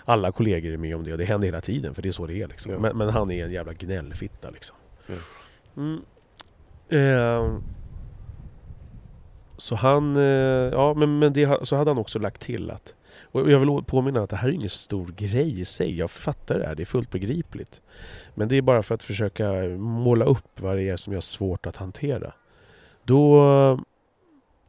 Alla 0.04 0.32
kollegor 0.32 0.72
är 0.72 0.76
med 0.76 0.96
om 0.96 1.04
det 1.04 1.12
och 1.12 1.18
det 1.18 1.24
händer 1.24 1.46
hela 1.48 1.60
tiden 1.60 1.94
för 1.94 2.02
det 2.02 2.08
är 2.08 2.12
så 2.12 2.26
det 2.26 2.42
är 2.42 2.48
liksom. 2.48 2.72
Ja. 2.72 2.78
Men, 2.78 2.96
men 2.98 3.08
han 3.08 3.30
är 3.30 3.44
en 3.44 3.52
jävla 3.52 3.72
gnällfitta 3.72 4.50
liksom. 4.50 4.76
Ja. 5.06 5.14
Mm. 5.76 6.00
Ehm. 6.88 7.62
så 9.56 9.74
han, 9.74 10.16
eh, 10.16 10.22
ja 10.72 10.94
men, 10.94 11.18
men 11.18 11.32
det, 11.32 11.66
så 11.66 11.76
hade 11.76 11.90
han 11.90 11.98
också 11.98 12.18
lagt 12.18 12.40
till 12.40 12.70
att 12.70 12.94
och 13.34 13.50
jag 13.50 13.58
vill 13.60 13.84
påminna 13.86 14.22
att 14.22 14.30
det 14.30 14.36
här 14.36 14.48
är 14.48 14.52
ingen 14.52 14.68
stor 14.68 15.06
grej 15.16 15.60
i 15.60 15.64
sig. 15.64 15.98
Jag 15.98 16.10
fattar 16.10 16.58
det 16.58 16.66
här, 16.66 16.74
det 16.74 16.82
är 16.82 16.84
fullt 16.84 17.10
begripligt. 17.10 17.80
Men 18.34 18.48
det 18.48 18.56
är 18.56 18.62
bara 18.62 18.82
för 18.82 18.94
att 18.94 19.02
försöka 19.02 19.52
måla 19.78 20.24
upp 20.24 20.60
vad 20.60 20.76
det 20.76 20.82
är 20.88 20.96
som 20.96 21.12
jag 21.12 21.16
har 21.16 21.22
svårt 21.22 21.66
att 21.66 21.76
hantera. 21.76 22.32
Då, 23.04 23.38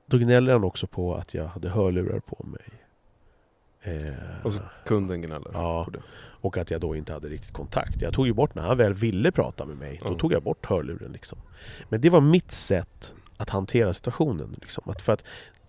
då 0.05 0.17
gnäller 0.17 0.53
han 0.53 0.63
också 0.63 0.87
på 0.87 1.15
att 1.15 1.33
jag 1.33 1.45
hade 1.45 1.69
hörlurar 1.69 2.19
på 2.19 2.45
mig. 2.47 2.61
Eh, 3.81 4.13
Alltså 4.43 4.59
kunden 4.85 5.21
gnäller 5.21 5.49
Ja. 5.53 5.87
och 6.41 6.57
att 6.57 6.71
jag 6.71 6.81
då 6.81 6.95
inte 6.95 7.13
hade 7.13 7.27
riktigt 7.27 7.53
kontakt. 7.53 8.01
Jag 8.01 8.13
tog 8.13 8.27
ju 8.27 8.33
bort, 8.33 8.55
när 8.55 8.61
han 8.63 8.77
väl 8.77 8.93
ville 8.93 9.31
prata 9.31 9.65
med 9.65 9.77
mig, 9.77 9.99
då 10.03 10.11
Ja. 10.11 10.17
tog 10.17 10.33
jag 10.33 10.43
bort 10.43 10.65
hörluren 10.65 11.11
liksom. 11.11 11.37
Men 11.89 12.01
det 12.01 12.09
var 12.09 12.21
mitt 12.21 12.51
sätt 12.51 13.15
att 13.37 13.49
hantera 13.49 13.93
situationen. 13.93 14.55
Liksom. 14.61 14.83
Att 14.89 15.01
för 15.01 15.13
att 15.13 15.23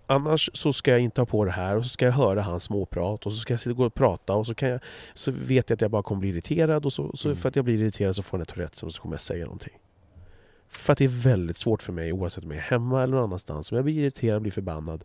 annars 0.07 0.49
så 0.53 0.73
ska 0.73 0.91
jag 0.91 0.99
inte 0.99 1.21
ha 1.21 1.25
på 1.25 1.45
det 1.45 1.51
här 1.51 1.75
och 1.75 1.83
så 1.83 1.89
ska 1.89 2.05
jag 2.05 2.13
höra 2.13 2.41
hans 2.41 2.63
småprat 2.63 3.25
och 3.25 3.33
så 3.33 3.39
ska 3.39 3.57
jag 3.65 3.75
gå 3.75 3.85
och 3.85 3.93
prata 3.93 4.33
och 4.33 4.47
så, 4.47 4.53
kan 4.53 4.69
jag, 4.69 4.79
så 5.13 5.31
vet 5.31 5.69
jag 5.69 5.75
att 5.75 5.81
jag 5.81 5.91
bara 5.91 6.03
kommer 6.03 6.19
bli 6.19 6.29
irriterad 6.29 6.85
och 6.85 6.93
så, 6.93 7.11
så 7.17 7.27
Mm. 7.27 7.35
för 7.37 7.49
att 7.49 7.55
jag 7.55 7.65
blir 7.65 7.81
irriterad 7.81 8.15
så 8.15 8.23
får 8.23 8.39
jag 8.39 8.41
en 8.49 8.53
Tourettes 8.53 8.83
och 8.83 8.93
så 8.93 9.01
kommer 9.01 9.13
jag 9.13 9.21
säga 9.21 9.45
någonting. 9.45 9.73
För 10.69 10.93
att 10.93 10.97
det 10.99 11.05
är 11.05 11.23
väldigt 11.23 11.57
svårt 11.57 11.81
för 11.83 11.93
mig, 11.93 12.13
oavsett 12.13 12.43
om 12.43 12.51
jag 12.51 12.57
är 12.57 12.61
hemma 12.61 13.03
eller 13.03 13.15
någon 13.15 13.23
annanstans, 13.23 13.71
om 13.71 13.75
jag 13.75 13.85
blir 13.85 13.99
irriterad, 13.99 14.41
blir 14.41 14.51
förbannad, 14.51 15.03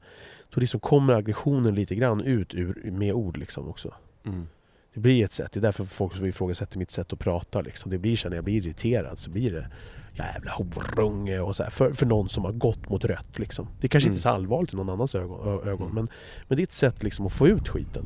då 0.55 0.61
liksom 0.61 0.81
kommer 0.81 1.15
aggressionen 1.15 1.75
lite 1.75 1.95
grann 1.95 2.21
ut 2.21 2.55
ur, 2.55 2.91
med 2.91 3.13
ord 3.13 3.37
liksom 3.37 3.69
också. 3.69 3.95
Mm. 4.25 4.47
Det 4.95 5.01
blir 5.01 5.25
ett 5.25 5.33
sätt, 5.33 5.53
det 5.53 5.61
är 5.61 5.63
därför 5.63 5.85
folk 5.85 6.17
som 6.17 6.27
ifrågasätter 6.27 6.79
mitt 6.79 6.91
sätt 6.91 7.13
att 7.13 7.19
prata 7.19 7.61
liksom. 7.61 7.91
Det 7.91 7.99
blir 7.99 8.17
så 8.17 8.29
när 8.29 8.37
jag 8.37 8.45
blir 8.45 8.57
irriterad 8.67 9.19
så 9.19 9.31
blir 9.31 9.53
det 9.53 9.67
jävla 10.15 10.51
horunge 10.53 11.41
och 11.41 11.57
så 11.57 11.63
här, 11.63 11.71
för, 11.71 11.93
för 11.93 12.07
någon 12.07 12.29
som 12.29 12.45
har 12.45 12.53
gått 12.53 12.89
mot 12.89 13.05
rött 13.05 13.39
liksom. 13.39 13.69
Det 13.81 13.87
är 13.87 13.89
kanske 13.89 14.07
Mm. 14.09 14.13
inte 14.15 14.21
är 14.21 14.23
så 14.23 14.29
allvarligt 14.29 14.73
i 14.75 14.77
någon 14.77 14.91
annans 14.91 15.15
ögon, 15.15 15.49
ögon 15.69 15.83
Mm. 15.83 15.95
men, 15.95 16.09
men 16.49 16.57
det 16.57 16.63
är 16.63 16.65
ett 16.65 16.73
sätt 16.73 17.03
liksom 17.03 17.27
att 17.27 17.33
få 17.33 17.49
ut 17.49 17.69
skiten. 17.69 18.05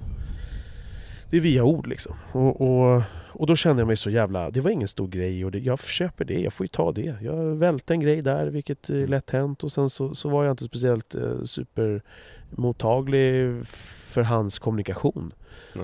Det 1.30 1.36
är 1.36 1.40
via 1.40 1.64
ord 1.64 1.86
liksom. 1.86 2.14
Och, 2.32 2.60
och, 2.60 3.02
och 3.28 3.46
då 3.46 3.56
kände 3.56 3.80
jag 3.80 3.86
mig 3.86 3.96
så 3.96 4.10
jävla... 4.10 4.50
Det 4.50 4.60
var 4.60 4.70
ingen 4.70 4.88
stor 4.88 5.08
grej 5.08 5.44
och 5.44 5.50
det, 5.50 5.58
jag 5.58 5.80
köper 5.84 6.24
det, 6.24 6.40
jag 6.40 6.52
får 6.52 6.64
ju 6.64 6.68
ta 6.68 6.92
det. 6.92 7.14
Jag 7.22 7.36
välte 7.56 7.94
en 7.94 8.00
grej 8.00 8.22
där, 8.22 8.46
vilket 8.46 8.90
är 8.90 9.06
lätt 9.06 9.30
hänt. 9.30 9.64
Och 9.64 9.72
sen 9.72 9.90
så, 9.90 10.14
så 10.14 10.28
var 10.28 10.44
jag 10.44 10.52
inte 10.52 10.64
speciellt 10.64 11.14
eh, 11.14 11.42
supermottaglig 11.44 13.64
för 13.66 14.22
hans 14.22 14.58
kommunikation. 14.58 15.32
Eh, 15.74 15.80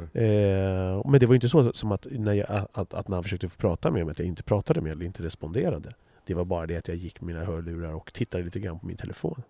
men 1.10 1.20
det 1.20 1.26
var 1.26 1.32
ju 1.32 1.36
inte 1.36 1.48
så 1.48 1.72
som 1.72 1.92
att 1.92 2.06
när, 2.10 2.32
jag, 2.32 2.66
att, 2.72 2.94
att 2.94 3.08
när 3.08 3.16
han 3.16 3.22
försökte 3.24 3.48
få 3.48 3.56
prata 3.60 3.90
med 3.90 4.04
mig 4.06 4.12
att 4.12 4.18
jag 4.18 4.28
inte 4.28 4.42
pratade 4.42 4.80
med 4.80 4.92
eller 4.92 5.06
inte 5.06 5.22
responderade. 5.22 5.92
Det 6.26 6.34
var 6.34 6.44
bara 6.44 6.66
det 6.66 6.76
att 6.76 6.88
jag 6.88 6.96
gick 6.96 7.20
med 7.20 7.34
mina 7.34 7.44
hörlurar 7.46 7.92
och 7.94 8.12
tittade 8.12 8.44
lite 8.44 8.60
grann 8.60 8.78
på 8.78 8.86
min 8.86 8.96
telefon. 8.96 9.42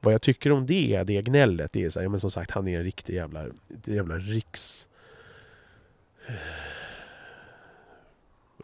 Vad 0.00 0.14
jag 0.14 0.22
tycker 0.22 0.52
om 0.52 0.66
det, 0.66 1.02
det 1.06 1.22
gnället, 1.22 1.72
det 1.72 1.84
är 1.84 1.90
så 1.90 2.00
här, 2.00 2.08
men 2.08 2.20
som 2.20 2.30
sagt 2.30 2.50
han 2.50 2.68
är 2.68 2.78
en 2.78 2.84
riktig 2.84 3.14
jävla, 3.14 3.46
jävla 3.84 4.18
riks 4.18 4.88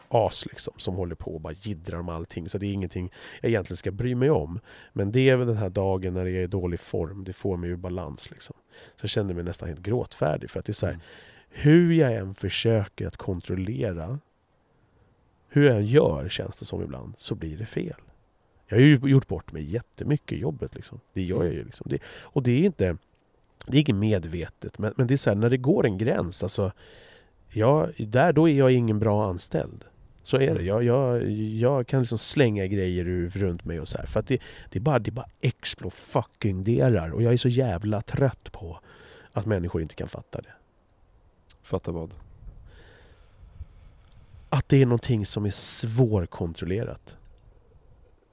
as 0.07 0.45
liksom 0.45 0.73
som 0.77 0.95
håller 0.95 1.15
på 1.15 1.33
och 1.33 1.41
bara 1.41 1.53
jiddrar 1.53 1.99
om 1.99 2.09
allting. 2.09 2.49
Så 2.49 2.57
det 2.57 2.65
är 2.65 2.73
ingenting 2.73 3.11
jag 3.41 3.49
egentligen 3.49 3.77
ska 3.77 3.91
bry 3.91 4.15
mig 4.15 4.29
om. 4.29 4.59
Men 4.93 5.11
det 5.11 5.29
är 5.29 5.35
väl 5.35 5.47
den 5.47 5.57
här 5.57 5.69
dagen 5.69 6.13
när 6.13 6.25
jag 6.25 6.35
är 6.35 6.43
i 6.43 6.47
dålig 6.47 6.79
form, 6.79 7.23
det 7.23 7.33
får 7.33 7.57
mig 7.57 7.69
ur 7.69 7.75
balans 7.75 8.31
liksom. 8.31 8.55
Så 8.95 9.03
jag 9.03 9.09
kände 9.09 9.33
mig 9.33 9.43
nästan 9.43 9.67
helt 9.67 9.81
gråtfärdig 9.81 10.49
för 10.49 10.59
att 10.59 10.65
det 10.65 10.71
är 10.71 10.73
så 10.73 10.85
här, 10.85 10.93
Mm. 10.93 11.03
hur 11.49 11.93
jag 11.93 12.13
än 12.15 12.35
försöker 12.35 13.07
att 13.07 13.17
kontrollera 13.17 14.19
hur 15.49 15.65
jag 15.65 15.77
än 15.77 15.85
gör, 15.85 16.29
känns 16.29 16.57
det 16.57 16.65
som 16.65 16.83
ibland, 16.83 17.13
så 17.17 17.35
blir 17.35 17.57
det 17.57 17.65
fel. 17.65 17.95
Jag 18.67 18.77
har 18.77 18.81
ju 18.81 18.99
gjort 19.03 19.27
bort 19.27 19.51
mig 19.51 19.63
jättemycket 19.63 20.31
i 20.31 20.39
jobbet. 20.39 20.75
Liksom. 20.75 20.99
Det 21.13 21.21
gör 21.21 21.43
jag 21.43 21.53
ju. 21.53 21.63
Liksom. 21.63 21.87
Det, 21.89 21.99
och 22.05 22.43
det 22.43 22.51
är 22.51 22.65
inte 22.65 22.97
det 23.65 23.77
är 23.77 23.81
inget 23.81 23.95
medvetet, 23.95 24.77
men, 24.77 24.93
men 24.97 25.07
det 25.07 25.13
är 25.13 25.17
så 25.17 25.29
här, 25.29 25.37
när 25.37 25.49
det 25.49 25.57
går 25.57 25.85
en 25.85 25.97
gräns, 25.97 26.43
alltså, 26.43 26.71
jag, 27.49 27.93
där, 27.97 28.33
då 28.33 28.49
är 28.49 28.53
jag 28.53 28.71
ingen 28.71 28.99
bra 28.99 29.29
anställd. 29.29 29.85
Så 30.23 30.37
är 30.37 30.55
det. 30.55 30.61
Jag, 30.61 30.83
jag, 30.83 31.31
jag 31.31 31.87
kan 31.87 31.99
liksom 31.99 32.17
slänga 32.17 32.67
grejer 32.67 33.07
ur, 33.07 33.29
runt 33.29 33.65
mig 33.65 33.79
och 33.79 33.87
så 33.87 33.97
här. 33.97 34.05
För 34.05 34.19
att 34.19 34.27
det, 34.27 34.41
det 34.69 34.79
är 34.79 34.81
bara, 34.81 34.99
det 34.99 35.09
är 35.09 35.11
bara 35.11 35.29
explo 35.41 35.89
fucking 35.89 36.63
delar 36.63 37.09
Och 37.09 37.23
jag 37.23 37.33
är 37.33 37.37
så 37.37 37.49
jävla 37.49 38.01
trött 38.01 38.51
på 38.51 38.79
att 39.31 39.45
människor 39.45 39.81
inte 39.81 39.95
kan 39.95 40.09
fatta 40.09 40.41
det. 40.41 40.53
Fatta 41.61 41.91
vad? 41.91 42.13
Att 44.49 44.69
det 44.69 44.81
är 44.81 44.85
någonting 44.85 45.25
som 45.25 45.45
är 45.45 45.49
svårkontrollerat. 45.49 47.15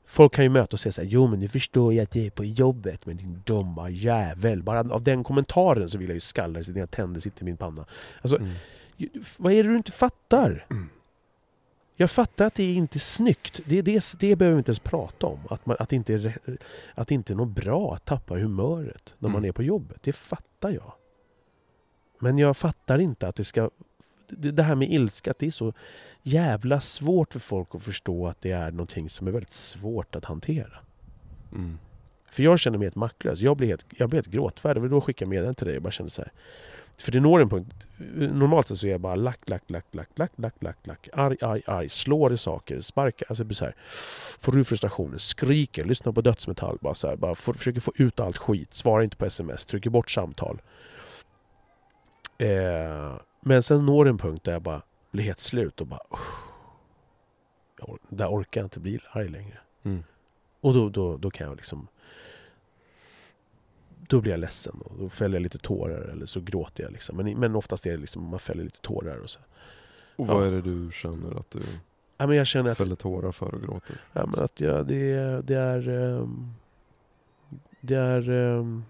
Folk 0.06 0.34
kan 0.34 0.44
ju 0.44 0.48
möta 0.48 0.76
och 0.76 0.80
säga 0.80 0.92
så 0.92 1.00
här, 1.00 1.08
jo 1.08 1.26
men 1.26 1.40
nu 1.40 1.48
förstår 1.48 1.94
jag 1.94 2.02
att 2.02 2.10
det 2.10 2.26
är 2.26 2.30
på 2.30 2.44
jobbet, 2.44 3.06
men 3.06 3.16
din 3.16 3.42
dumma 3.46 3.90
jävel. 3.90 4.62
Bara 4.62 4.80
av 4.94 5.02
den 5.02 5.24
kommentaren 5.24 5.88
så 5.88 5.98
vill 5.98 6.08
jag 6.08 6.14
ju 6.14 6.20
skalla 6.20 6.64
så 6.64 6.72
dina 6.72 6.86
tänder 6.86 7.20
sitter 7.20 7.42
i 7.42 7.44
min 7.44 7.56
panna. 7.56 7.86
Alltså, 8.22 8.36
Mm. 8.38 8.52
vad 9.36 9.52
är 9.52 9.62
det 9.64 9.68
du 9.70 9.76
inte 9.76 9.92
fattar? 9.92 10.66
Jag 11.96 12.10
fattar 12.10 12.46
att 12.46 12.54
det 12.54 12.62
är 12.62 12.74
inte 12.74 12.96
är 12.96 13.00
snyggt. 13.00 13.60
Det, 13.64 13.82
det, 13.82 14.04
det 14.18 14.36
behöver 14.36 14.54
vi 14.54 14.58
inte 14.58 14.68
ens 14.70 14.78
prata 14.80 15.26
om. 15.26 15.38
Att, 15.50 15.66
man, 15.66 15.76
att, 15.80 15.88
det 15.88 15.96
inte 15.96 16.14
är, 16.14 16.38
att 16.94 17.10
inte 17.10 17.32
är 17.32 17.34
något 17.34 17.48
bra 17.48 17.94
att 17.94 18.04
tappa 18.04 18.34
humöret 18.34 19.14
när 19.18 19.28
man 19.28 19.38
Mm. 19.38 19.48
är 19.48 19.52
på 19.52 19.62
jobbet. 19.62 20.02
Det 20.02 20.12
fattar 20.12 20.70
jag. 20.70 20.92
Men 22.18 22.38
jag 22.38 22.56
fattar 22.56 22.98
inte 22.98 23.28
att 23.28 23.36
det 23.36 23.44
ska... 23.44 23.70
Det, 24.28 24.62
här 24.62 24.74
med 24.74 24.92
ilska, 24.92 25.30
att 25.30 25.38
det 25.38 25.46
är 25.46 25.50
så 25.50 25.72
jävla 26.22 26.80
svårt 26.80 27.32
för 27.32 27.40
folk 27.40 27.74
att 27.74 27.82
förstå 27.82 28.26
att 28.26 28.40
det 28.40 28.50
är 28.50 28.70
någonting 28.70 29.08
som 29.08 29.26
är 29.26 29.30
väldigt 29.30 29.52
svårt 29.52 30.16
att 30.16 30.24
hantera. 30.24 30.78
Mm. 31.52 31.78
För 32.30 32.42
jag 32.42 32.58
känner 32.58 32.78
mig 32.78 32.86
helt 32.86 32.96
maktlös. 32.96 33.40
Jag 33.40 33.56
blir 33.56 33.68
helt, 33.68 33.86
jag 33.90 34.08
blir 34.08 34.16
helt 34.16 34.34
gråtfärdig. 34.34 34.82
Och 34.82 34.90
då 34.90 35.00
skickade 35.00 35.24
jag 35.24 35.30
meddelande 35.30 35.58
till 35.58 35.66
dig 35.66 35.76
och 35.76 35.82
bara 35.82 35.90
kände 35.90 36.10
så 36.10 36.22
här. 36.22 36.32
För 37.02 37.12
det 37.12 37.20
når 37.20 37.40
en 37.40 37.48
punkt. 37.48 37.88
Normalt 38.16 38.78
så 38.78 38.86
är 38.86 38.90
jag 38.90 39.00
bara 39.00 39.14
lack, 39.14 39.48
lack, 39.48 39.62
lack, 39.66 39.84
lack, 39.90 40.08
lack, 40.14 40.32
lack, 40.36 40.54
lack, 40.60 40.86
lack. 40.86 41.08
Arg, 41.12 41.36
arg, 41.40 41.62
arg. 41.66 41.88
Slår 41.88 42.32
i 42.32 42.38
saker, 42.38 42.80
sparkar. 42.80 43.26
Alltså 43.28 43.42
det 43.42 43.46
blir 43.46 43.56
så 43.56 43.64
här. 43.64 43.74
Får 44.40 44.58
ur 44.58 44.64
frustrationer, 44.64 45.18
skriker, 45.18 45.84
lyssnar 45.84 46.12
på 46.12 46.20
dödsmetall. 46.20 46.78
Bara 46.80 46.94
så 46.94 47.08
här, 47.08 47.16
bara 47.16 47.34
får, 47.34 47.54
försöker 47.54 47.80
få 47.80 47.92
ut 47.96 48.20
allt 48.20 48.36
skit. 48.36 48.74
Svarar 48.74 49.02
inte 49.02 49.16
på 49.16 49.24
sms, 49.24 49.66
trycker 49.66 49.90
bort 49.90 50.10
samtal. 50.10 50.62
Eh, 52.38 53.16
men 53.46 53.62
sen 53.62 53.86
når 53.86 54.08
en 54.08 54.18
punkt 54.18 54.44
där 54.44 54.52
jag 54.52 54.62
bara 54.62 54.82
blir 55.10 55.24
helt 55.24 55.38
slut 55.40 55.80
och 55.80 55.86
bara... 55.86 56.00
or- 57.80 57.98
där 58.08 58.28
orkar 58.28 58.60
jag 58.60 58.66
inte 58.66 58.80
bli 58.80 58.98
arg 59.10 59.28
längre. 59.28 59.58
Mm. 59.82 60.04
Och 60.60 60.74
då, 60.74 60.88
då, 60.88 61.16
då 61.16 61.30
kan 61.30 61.46
jag 61.46 61.56
liksom... 61.56 61.88
Då 64.08 64.20
blir 64.20 64.32
jag 64.32 64.40
ledsen 64.40 64.80
och 64.84 64.92
då 64.98 65.08
fäller 65.08 65.34
jag 65.36 65.42
lite 65.42 65.58
tårar 65.58 66.00
eller 66.02 66.26
så 66.26 66.40
gråter 66.40 66.82
jag. 66.84 66.92
Liksom. 66.92 67.16
Men, 67.16 67.38
men 67.38 67.56
oftast 67.56 67.86
är 67.86 67.90
det 67.90 67.96
liksom 67.96 68.22
man 68.28 68.38
fäller 68.38 68.64
lite 68.64 68.80
tårar 68.80 69.16
och 69.18 69.30
så. 69.30 69.40
Och 70.16 70.26
vad 70.26 70.42
Ja. 70.42 70.46
är 70.46 70.50
det 70.50 70.62
du 70.62 70.90
känner 70.92 71.38
att 71.40 71.50
du 71.50 71.60
Ja, 72.18 72.26
men 72.26 72.36
jag 72.36 72.46
känner 72.46 72.70
att, 72.70 72.78
fäller 72.78 72.96
tårar 72.96 73.32
för 73.32 73.54
och 73.54 73.62
gråter? 73.62 74.00
ja, 74.12 74.26
men 74.26 74.40
att 74.44 74.60
jag, 74.60 74.86
det, 74.86 75.10
är- 75.12 75.42
det 75.42 75.56
är... 75.56 75.88
ehm, 75.88 76.52
det 77.80 77.94
är... 77.94 78.30
ehm, 78.30 78.84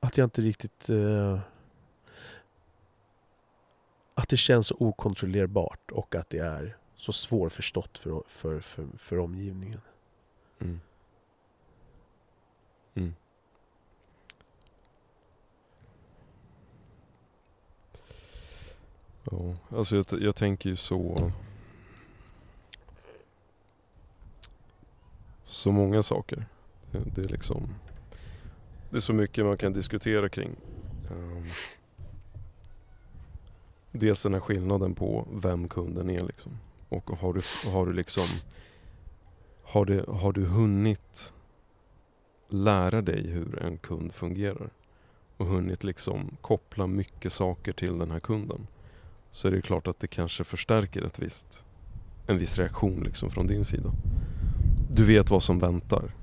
att 0.00 0.16
jag 0.18 0.26
inte 0.26 0.42
riktigt... 0.42 0.88
eh, 0.90 1.38
att 4.18 4.28
det 4.28 4.36
känns 4.36 4.66
så 4.66 4.76
okontrollerbart 4.78 5.90
och 5.90 6.14
att 6.14 6.30
det 6.30 6.38
är 6.38 6.76
så 6.96 7.12
svårförstått 7.12 7.98
för, 7.98 8.22
för, 8.26 8.60
för, 8.60 8.86
för 8.96 9.18
omgivningen. 9.18 9.80
Mm. 10.58 10.80
Mm. 12.94 13.14
Ja, 19.30 19.54
alltså 19.70 19.96
jag, 19.96 20.06
jag 20.10 20.36
tänker 20.36 20.70
ju 20.70 20.76
så... 20.76 21.32
Så 25.44 25.72
många 25.72 26.02
saker. 26.02 26.46
Det, 26.90 26.98
det 27.14 27.20
är 27.20 27.28
liksom... 27.28 27.74
Det 28.90 28.96
är 28.96 29.00
så 29.00 29.12
mycket 29.12 29.44
man 29.44 29.58
kan 29.58 29.72
diskutera 29.72 30.28
kring. 30.28 30.56
Um, 31.10 31.46
dels 33.92 34.22
den 34.22 34.34
här 34.34 34.40
skillnaden 34.40 34.94
på 34.94 35.28
vem 35.32 35.68
kunden 35.68 36.10
är 36.10 36.24
liksom. 36.24 36.58
Och 36.88 37.10
har 37.10 37.32
du, 37.32 37.40
har 37.70 37.86
du 37.86 37.92
liksom... 37.92 38.26
Har, 39.62 39.84
du, 39.84 40.04
har 40.08 40.32
du 40.32 40.44
hunnit 40.44 41.32
lära 42.48 43.02
dig 43.02 43.26
hur 43.26 43.62
en 43.62 43.78
kund 43.78 44.12
fungerar 44.12 44.70
och 45.36 45.46
hunnit 45.46 45.84
liksom 45.84 46.36
koppla 46.40 46.86
mycket 46.86 47.32
saker 47.32 47.72
till 47.72 47.98
den 47.98 48.10
här 48.10 48.20
kunden 48.20 48.66
så 49.30 49.48
är 49.48 49.52
det 49.52 49.62
klart 49.62 49.86
att 49.86 50.00
det 50.00 50.06
kanske 50.06 50.44
förstärker 50.44 51.02
ett 51.02 51.18
visst, 51.18 51.64
en 52.26 52.38
viss 52.38 52.58
reaktion 52.58 53.02
liksom 53.02 53.30
från 53.30 53.46
din 53.46 53.64
sida. 53.64 53.92
Du 54.90 55.04
vet 55.04 55.30
vad 55.30 55.42
som 55.42 55.58
väntar. 55.58 56.14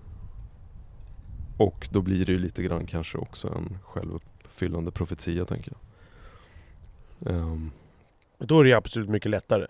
Och 1.57 1.87
då 1.91 2.01
blir 2.01 2.25
det 2.25 2.31
ju 2.31 2.39
lite 2.39 2.63
grann 2.63 2.85
kanske 2.85 3.17
också 3.17 3.47
en 3.47 3.77
självuppfyllande 3.83 4.91
profetia 4.91 5.45
tänker 5.45 5.71
jag. 5.71 5.79
Ehm, 7.25 7.71
Då 8.37 8.59
är 8.59 8.63
det 8.63 8.73
absolut 8.73 9.09
mycket 9.09 9.31
lättare. 9.31 9.67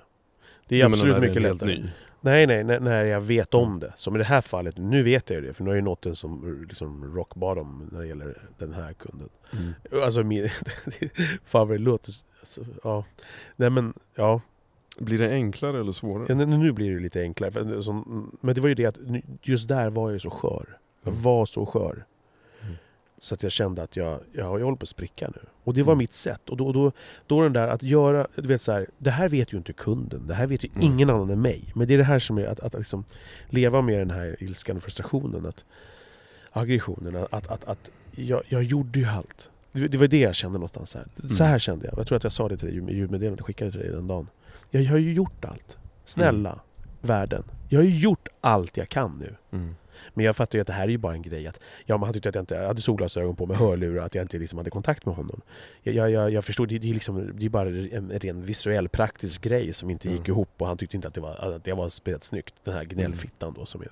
Det 0.68 0.82
är 0.82 0.86
absolut 0.86 1.16
är 1.16 1.20
mycket 1.20 1.42
helt 1.42 1.62
lättare. 1.62 1.78
ny. 1.80 1.90
Nej, 2.22 2.48
nej, 2.48 2.64
när, 2.64 2.80
när 2.80 3.04
jag 3.06 3.22
vet 3.22 3.54
om 3.54 3.80
det. 3.80 3.94
Som 3.96 4.16
i 4.16 4.18
det 4.18 4.24
här 4.26 4.42
fallet, 4.42 4.78
nu 4.78 5.04
vet 5.04 5.30
jag 5.30 5.42
ju 5.42 5.48
det. 5.48 5.54
För 5.54 5.64
nu 5.64 5.70
har 5.70 5.76
jag 5.76 5.82
ju 5.82 5.86
nått 5.86 6.06
en 6.06 6.16
som 6.16 6.66
liksom 6.70 7.16
rock 7.16 7.36
bottom 7.36 7.90
när 7.92 8.00
det 8.00 8.08
gäller 8.08 8.38
den 8.58 8.74
här 8.74 8.94
kunden. 8.94 9.30
Mm. 9.54 9.74
Alltså 10.04 10.24
min... 10.24 10.50
Låter... 11.84 12.14
Alltså, 12.40 12.62
ja. 12.84 13.06
Nej 13.56 13.70
men, 13.70 13.94
ja. 14.16 14.42
Blir 14.98 15.18
det 15.18 15.30
enklare 15.30 15.80
eller 15.80 15.92
svårare? 15.92 16.26
ja. 16.30 16.36
nu- 16.36 16.72
blir 16.72 16.94
det 16.96 17.00
lite 17.00 17.22
enklare. 17.22 17.52
Men 18.42 18.56
det 18.56 18.62
var 18.62 18.70
ju 18.70 18.76
det 18.76 18.86
att 18.86 18.98
just 19.42 19.68
där 19.68 19.90
var 19.90 20.12
jag 20.12 20.22
så 20.22 20.30
skör. 20.30 20.78
Jag 21.04 21.12
Mm. 21.12 21.24
var 21.24 21.46
så 21.46 21.66
skör. 21.66 22.06
Mm. 23.26 23.28
Så 23.28 23.36
att 23.36 23.44
jag 23.44 23.52
kände 23.52 23.84
att 23.84 23.96
jag, 23.96 24.20
jag, 24.34 24.60
jag 24.60 24.66
håller 24.66 24.78
på 24.78 24.84
att 24.84 24.90
spricka 24.90 25.28
nu. 25.36 25.42
Och 25.64 25.74
det 25.74 25.84
var 25.84 25.94
Mm. 25.94 25.98
mitt 25.98 26.14
sätt. 26.14 26.50
Och 26.50 26.58
då, 26.58 26.72
då, 26.72 26.92
då 27.28 27.42
den 27.42 27.54
där 27.54 27.68
att 27.68 27.84
göra, 27.84 28.28
du 28.36 28.48
vet 28.48 28.62
så 28.62 28.72
här, 28.72 28.88
det 28.98 29.12
här 29.12 29.30
vet 29.30 29.54
ju 29.54 29.58
inte 29.58 29.74
kunden. 29.74 30.28
Det 30.28 30.34
här 30.34 30.48
vet 30.48 30.64
ju 30.64 30.70
Mm. 30.76 30.82
ingen 30.84 31.10
annan 31.10 31.30
än 31.30 31.42
mig. 31.42 31.64
Men 31.76 31.88
det 31.88 31.94
är 31.94 31.98
det 31.98 32.04
här 32.04 32.20
som 32.20 32.38
är 32.38 32.46
att, 32.46 32.60
att, 32.60 32.66
att 32.76 32.80
liksom 32.80 33.04
leva 33.50 33.82
med 33.82 34.00
den 34.00 34.10
här 34.12 34.36
ilskan 34.40 34.78
och 34.78 34.84
frustrationen. 34.84 35.46
Att, 35.46 35.66
aggressionen. 36.52 37.16
Att, 37.16 37.34
att, 37.34 37.48
att, 37.48 37.66
att 37.66 37.92
jag, 38.12 38.42
jag 38.48 38.64
gjorde 38.64 39.00
ju 39.00 39.06
allt. 39.06 39.50
Det, 39.72 39.88
det 39.88 39.98
var 39.98 40.08
det 40.08 40.20
jag 40.20 40.36
kände 40.36 40.58
någonstans. 40.58 40.96
Här. 40.96 41.08
Så 41.16 41.44
Mm. 41.44 41.52
här 41.52 41.60
kände 41.60 41.86
jag. 41.86 41.98
Jag 42.00 42.08
tror 42.08 42.16
att 42.16 42.24
jag 42.24 42.34
sa 42.34 42.50
det 42.50 42.58
till 42.58 42.68
dig 42.68 42.94
i 42.94 42.98
ljudmeddelandet 42.98 43.40
jag 43.40 43.48
skickade 43.48 43.72
till 43.72 43.80
dig 43.80 43.90
den 43.90 44.08
dagen. 44.08 44.28
Jag, 44.72 44.84
jag 44.84 44.92
har 44.92 44.98
ju 44.98 45.14
gjort 45.14 45.46
allt. 45.46 45.78
Snälla. 46.06 46.60
världen. 47.02 47.44
Jag 47.70 47.80
har 47.80 47.84
ju 47.86 47.98
gjort 48.00 48.28
allt 48.42 48.78
jag 48.78 48.90
kan 48.90 49.18
nu. 49.20 49.36
Men 50.14 50.26
jag 50.26 50.36
fattar 50.36 50.58
ju 50.58 50.62
att 50.62 50.68
det 50.68 50.74
här 50.74 50.84
är 50.84 50.88
ju 50.88 50.98
bara 50.98 51.14
en 51.14 51.22
grej. 51.22 51.48
Att, 51.48 51.60
ja, 51.86 51.98
men 51.98 52.04
han 52.04 52.14
tyckte 52.14 52.30
att 52.30 52.36
jag 52.36 52.42
inte 52.42 52.56
jag 52.56 52.68
hade 52.68 52.82
solglasögon 52.82 53.36
på 53.36 53.46
med 53.46 53.58
hörlurar, 53.58 54.06
att 54.06 54.16
jag 54.16 54.24
inte 54.24 54.38
liksom 54.38 54.58
hade 54.58 54.70
kontakt 54.70 55.06
med 55.06 55.16
honom. 55.16 55.42
Jag, 55.84 56.12
jag, 56.12 56.32
jag, 56.32 56.46
förstod, 56.46 56.70
det, 56.70 56.78
det, 56.80 56.90
är 56.90 56.94
liksom, 56.94 57.32
det 57.34 57.46
är 57.46 57.50
bara 57.50 57.70
en 57.70 58.12
ren 58.20 58.44
visuell 58.44 58.90
praktisk 58.90 59.42
grej 59.42 59.74
som 59.74 59.90
inte 59.90 60.10
gick 60.10 60.20
Mm. 60.20 60.32
ihop 60.32 60.50
och 60.58 60.68
han 60.68 60.78
tyckte 60.78 60.96
inte 60.98 61.08
att 61.08 61.14
det 61.14 61.22
var, 61.22 61.56
att 61.56 61.64
det 61.64 61.74
var 61.74 61.90
spelat 61.90 62.24
snyggt. 62.24 62.56
Den 62.64 62.74
här 62.74 62.84
gnällfittan 62.84 63.54
då 63.54 63.66
som 63.66 63.82
är 63.82 63.92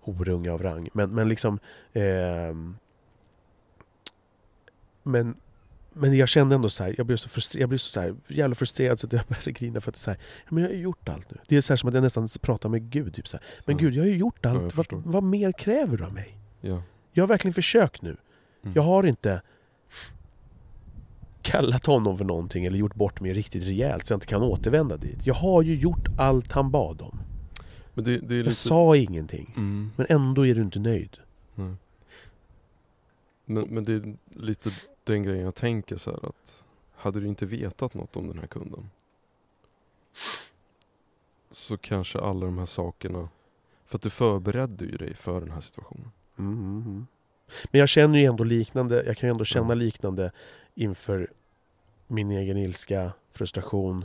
horunge 0.00 0.50
av 0.52 0.62
rang. 0.62 0.88
Men, 0.92 1.10
men 1.10 1.28
liksom... 1.28 1.58
ehm, 1.92 2.76
men, 5.02 5.34
men 5.96 6.16
jag 6.16 6.28
kände 6.28 6.54
ändå 6.54 6.68
så 6.70 6.84
här, 6.84 6.94
jag 6.96 7.06
blev 7.06 7.16
så, 7.16 7.28
frustre- 7.28 7.58
jag 7.60 7.68
blev 7.68 7.78
så, 7.78 7.90
så 7.90 8.00
här, 8.00 8.14
jävla 8.28 8.54
frustrerad 8.54 9.00
så 9.00 9.06
att 9.06 9.12
jag 9.12 9.22
började 9.28 9.52
grina 9.52 9.80
för 9.80 9.90
att 9.90 9.94
det 9.94 9.98
är 9.98 10.00
så 10.00 10.10
här, 10.10 10.18
ja, 10.44 10.48
men 10.54 10.62
jag 10.62 10.70
har 10.70 10.74
ju 10.74 10.80
gjort 10.82 11.08
allt 11.08 11.30
nu. 11.30 11.38
Det 11.48 11.56
är 11.56 11.60
så 11.60 11.72
här 11.72 11.76
som 11.76 11.88
att 11.88 11.94
jag 11.94 12.02
nästan 12.02 12.28
pratar 12.40 12.68
med 12.68 12.90
Gud. 12.90 13.14
Typ 13.14 13.28
så 13.28 13.36
här. 13.36 13.46
Men 13.64 13.72
Mm. 13.78 13.84
Gud, 13.84 13.94
jag 13.94 14.02
har 14.02 14.08
ju 14.08 14.16
gjort 14.16 14.38
Ja, 14.40 14.48
jag 14.48 14.54
allt. 14.54 14.62
vad, 14.62 14.72
förstår. 14.72 15.02
vad 15.04 15.22
mer 15.22 15.52
kräver 15.52 15.96
du 15.96 16.04
av 16.04 16.12
mig? 16.12 16.36
Ja. 16.60 16.82
Jag 17.12 17.22
har 17.22 17.28
verkligen 17.28 17.54
försökt 17.54 18.02
nu. 18.02 18.16
Mm. 18.62 18.74
Jag 18.74 18.82
har 18.82 19.06
inte 19.06 19.42
kallat 21.42 21.86
honom 21.86 22.18
för 22.18 22.24
någonting 22.24 22.64
eller 22.64 22.78
gjort 22.78 22.94
bort 22.94 23.20
mig 23.20 23.32
riktigt 23.32 23.64
rejält 23.64 24.06
så 24.06 24.12
jag 24.12 24.16
inte 24.16 24.26
kan 24.26 24.42
återvända 24.42 24.96
dit. 24.96 25.26
Jag 25.26 25.34
har 25.34 25.62
ju 25.62 25.74
gjort 25.76 26.08
allt 26.18 26.52
han 26.52 26.70
bad 26.70 27.02
om. 27.02 27.18
Men 27.94 28.04
det, 28.04 28.18
det 28.18 28.34
är 28.34 28.36
Jag 28.36 28.44
lite... 28.44 28.56
sa 28.56 28.96
ingenting. 28.96 29.52
Mm. 29.56 29.90
Men 29.96 30.06
ändå 30.08 30.46
är 30.46 30.54
du 30.54 30.62
inte 30.62 30.78
nöjd. 30.78 31.16
Men, 33.44 33.62
men 33.68 33.84
det 33.84 33.92
är 33.92 34.16
lite 34.34 34.70
den 35.06 35.22
grejen 35.22 35.44
jag 35.44 35.54
tänker 35.54 35.96
så 35.96 36.10
här 36.10 36.28
att 36.28 36.64
hade 36.94 37.20
du 37.20 37.26
inte 37.26 37.46
vetat 37.46 37.94
något 37.94 38.16
om 38.16 38.28
den 38.28 38.38
här 38.38 38.46
kunden 38.46 38.90
så 41.50 41.76
kanske 41.76 42.20
alla 42.20 42.46
de 42.46 42.58
här 42.58 42.66
sakerna, 42.66 43.28
för 43.84 43.98
att 43.98 44.02
du 44.02 44.10
förberedde 44.10 44.84
ju 44.84 44.96
dig 44.96 45.14
för 45.14 45.40
den 45.40 45.50
här 45.50 45.60
situationen. 45.60 46.10
Mm, 46.38 46.52
mm, 46.52 46.82
mm. 46.86 47.06
Men 47.70 47.78
jag 47.78 47.88
känner 47.88 48.18
ju 48.18 48.24
ändå 48.24 48.44
liknande, 48.44 49.04
jag 49.06 49.16
kan 49.16 49.28
ju 49.28 49.30
ändå 49.30 49.44
känna 49.44 49.74
liknande 49.74 50.32
inför 50.74 51.30
min 52.06 52.30
egen 52.30 52.56
ilska, 52.56 53.12
frustration 53.32 54.04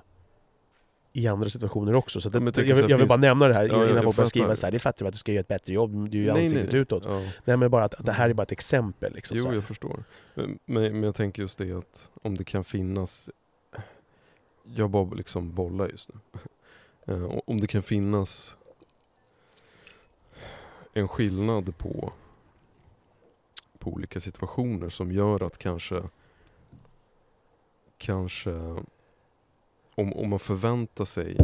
i 1.13 1.27
andra 1.27 1.49
situationer 1.49 1.95
också. 1.95 2.21
Så 2.21 2.29
det, 2.29 2.57
jag 2.57 2.67
jag, 2.67 2.89
jag 2.89 2.97
vill 2.97 3.07
bara 3.07 3.19
nämna 3.19 3.47
det 3.47 3.53
här 3.53 3.63
Ja, 3.63 3.83
innan 3.83 3.95
jag 3.95 4.03
folk 4.03 4.15
börjar 4.15 4.27
skriva 4.27 4.55
så 4.55 4.65
här. 4.65 4.71
Det 4.71 4.79
fattar 4.79 5.05
du 5.05 5.07
att 5.07 5.13
du 5.13 5.17
ska 5.17 5.31
göra 5.31 5.41
ett 5.41 5.47
bättre 5.47 5.73
jobb, 5.73 6.09
du 6.09 6.17
är 6.17 6.21
ju 6.21 6.33
Nej, 6.33 6.43
ansiktet 6.43 6.71
nej. 6.71 6.81
utåt. 6.81 7.03
Ja. 7.05 7.21
Nej 7.45 7.57
men 7.57 7.71
bara 7.71 7.83
att, 7.83 7.93
att 7.93 8.05
det 8.05 8.11
här 8.11 8.29
är 8.29 8.33
bara 8.33 8.43
ett 8.43 8.51
exempel. 8.51 9.13
Liksom, 9.13 9.37
Jo, 9.37 9.53
jag 9.53 9.63
förstår. 9.63 10.03
Men, 10.33 10.59
men, 10.65 11.03
jag 11.03 11.15
tänker 11.15 11.41
just 11.41 11.57
det 11.57 11.71
att 11.71 12.09
om 12.21 12.37
det 12.37 12.43
kan 12.43 12.63
finnas, 12.63 13.29
jag 14.63 14.89
bara 14.89 15.13
liksom 15.13 15.53
bollar 15.53 15.89
just 15.89 16.09
nu. 16.13 16.19
Eh, 17.05 17.39
om 17.45 17.59
det 17.59 17.67
kan 17.67 17.83
finnas 17.83 18.57
en 20.93 21.07
skillnad 21.07 21.77
på, 21.77 22.13
på 23.79 23.89
olika 23.89 24.19
situationer 24.19 24.89
som 24.89 25.11
gör 25.11 25.43
att 25.43 25.57
kanske, 25.57 26.03
kanske 27.97 28.75
om, 29.95 30.13
om 30.13 30.29
man 30.29 30.39
förväntar 30.39 31.05
sig 31.05 31.37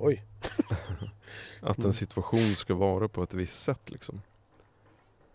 Oj. 0.00 0.24
att 1.60 1.78
Mm. 1.78 1.86
en 1.86 1.92
situation 1.92 2.56
ska 2.56 2.74
vara 2.74 3.08
på 3.08 3.22
ett 3.22 3.34
visst 3.34 3.62
sätt 3.62 3.90
liksom. 3.90 4.22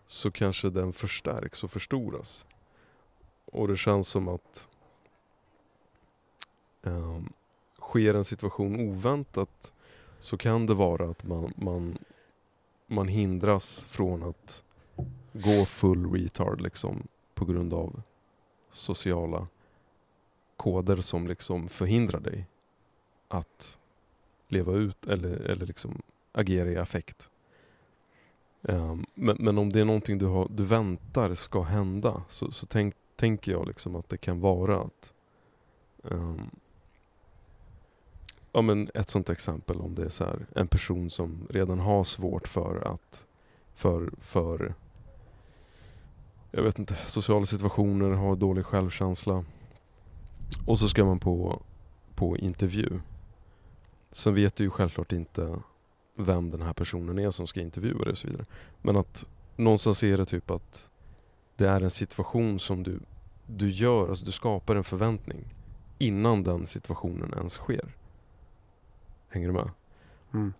Så 0.06 0.30
kanske 0.30 0.70
den 0.70 0.92
förstärks 0.92 1.64
och 1.64 1.70
förstoras. 1.70 2.46
Och 3.44 3.68
det 3.68 3.76
känns 3.76 4.08
som 4.08 4.28
att 4.28 4.68
um, 6.82 7.32
sker 7.80 8.14
en 8.14 8.24
situation 8.24 8.80
oväntat 8.90 9.72
så 10.18 10.36
kan 10.36 10.66
det 10.66 10.74
vara 10.74 11.10
att 11.10 11.24
man, 11.24 11.52
man, 11.56 11.98
man 12.86 13.08
hindras 13.08 13.84
från 13.84 14.22
att 14.22 14.62
gå 15.32 15.64
full 15.64 16.12
retard 16.12 16.60
liksom 16.60 17.02
på 17.34 17.44
grund 17.44 17.74
av 17.74 18.02
sociala 18.72 19.46
koder 20.66 20.96
som 20.96 21.26
liksom 21.26 21.68
förhindrar 21.68 22.20
dig 22.20 22.46
att 23.28 23.78
leva 24.48 24.72
ut 24.72 25.06
eller, 25.06 25.36
eller 25.36 25.66
liksom 25.66 26.02
agera 26.32 26.70
i 26.70 26.76
affekt. 26.76 27.30
Um, 28.62 29.06
men, 29.14 29.36
men 29.40 29.58
om 29.58 29.70
det 29.70 29.80
är 29.80 29.84
någonting 29.84 30.18
du, 30.18 30.26
har, 30.26 30.48
du 30.50 30.62
väntar 30.62 31.34
ska 31.34 31.62
hända 31.62 32.22
så, 32.28 32.50
så 32.50 32.66
tänk, 32.66 32.94
tänker 33.16 33.52
jag 33.52 33.66
liksom 33.66 33.96
att 33.96 34.08
det 34.08 34.16
kan 34.16 34.40
vara 34.40 34.80
att 34.80 35.14
um, 36.02 36.50
Ja 38.52 38.62
men 38.62 38.90
ett 38.94 39.08
sånt 39.08 39.30
exempel 39.30 39.80
om 39.80 39.94
det 39.94 40.04
är 40.04 40.08
så 40.08 40.24
här, 40.24 40.46
en 40.54 40.68
person 40.68 41.10
som 41.10 41.46
redan 41.50 41.78
har 41.78 42.04
svårt 42.04 42.48
för 42.48 42.92
att 42.94 43.26
för, 43.74 44.10
för 44.20 44.74
jag 46.50 46.62
vet 46.62 46.78
inte, 46.78 46.96
sociala 47.06 47.46
situationer, 47.46 48.10
har 48.10 48.36
dålig 48.36 48.64
självkänsla. 48.64 49.44
Och 50.66 50.78
så 50.78 50.88
ska 50.88 51.04
man 51.04 51.18
på, 51.18 51.62
på 52.14 52.36
intervju. 52.36 53.00
Sen 54.10 54.34
vet 54.34 54.56
du 54.56 54.64
ju 54.64 54.70
självklart 54.70 55.12
inte 55.12 55.58
vem 56.14 56.50
den 56.50 56.62
här 56.62 56.72
personen 56.72 57.18
är 57.18 57.30
som 57.30 57.46
ska 57.46 57.60
intervjua 57.60 58.04
dig 58.04 58.10
och 58.10 58.18
så 58.18 58.26
vidare. 58.26 58.46
Men 58.82 58.96
att 58.96 59.24
någonstans 59.56 60.02
är 60.02 60.16
det 60.16 60.26
typ 60.26 60.50
att 60.50 60.90
det 61.56 61.68
är 61.68 61.80
en 61.80 61.90
situation 61.90 62.58
som 62.58 62.82
du, 62.82 63.00
du 63.46 63.70
gör, 63.70 64.08
alltså 64.08 64.24
du 64.24 64.32
skapar 64.32 64.76
en 64.76 64.84
förväntning 64.84 65.44
innan 65.98 66.42
den 66.44 66.66
situationen 66.66 67.34
ens 67.36 67.52
sker. 67.52 67.94
Hänger 69.28 69.46
du 69.46 69.52
med? 69.52 69.70
Mm. 70.34 70.52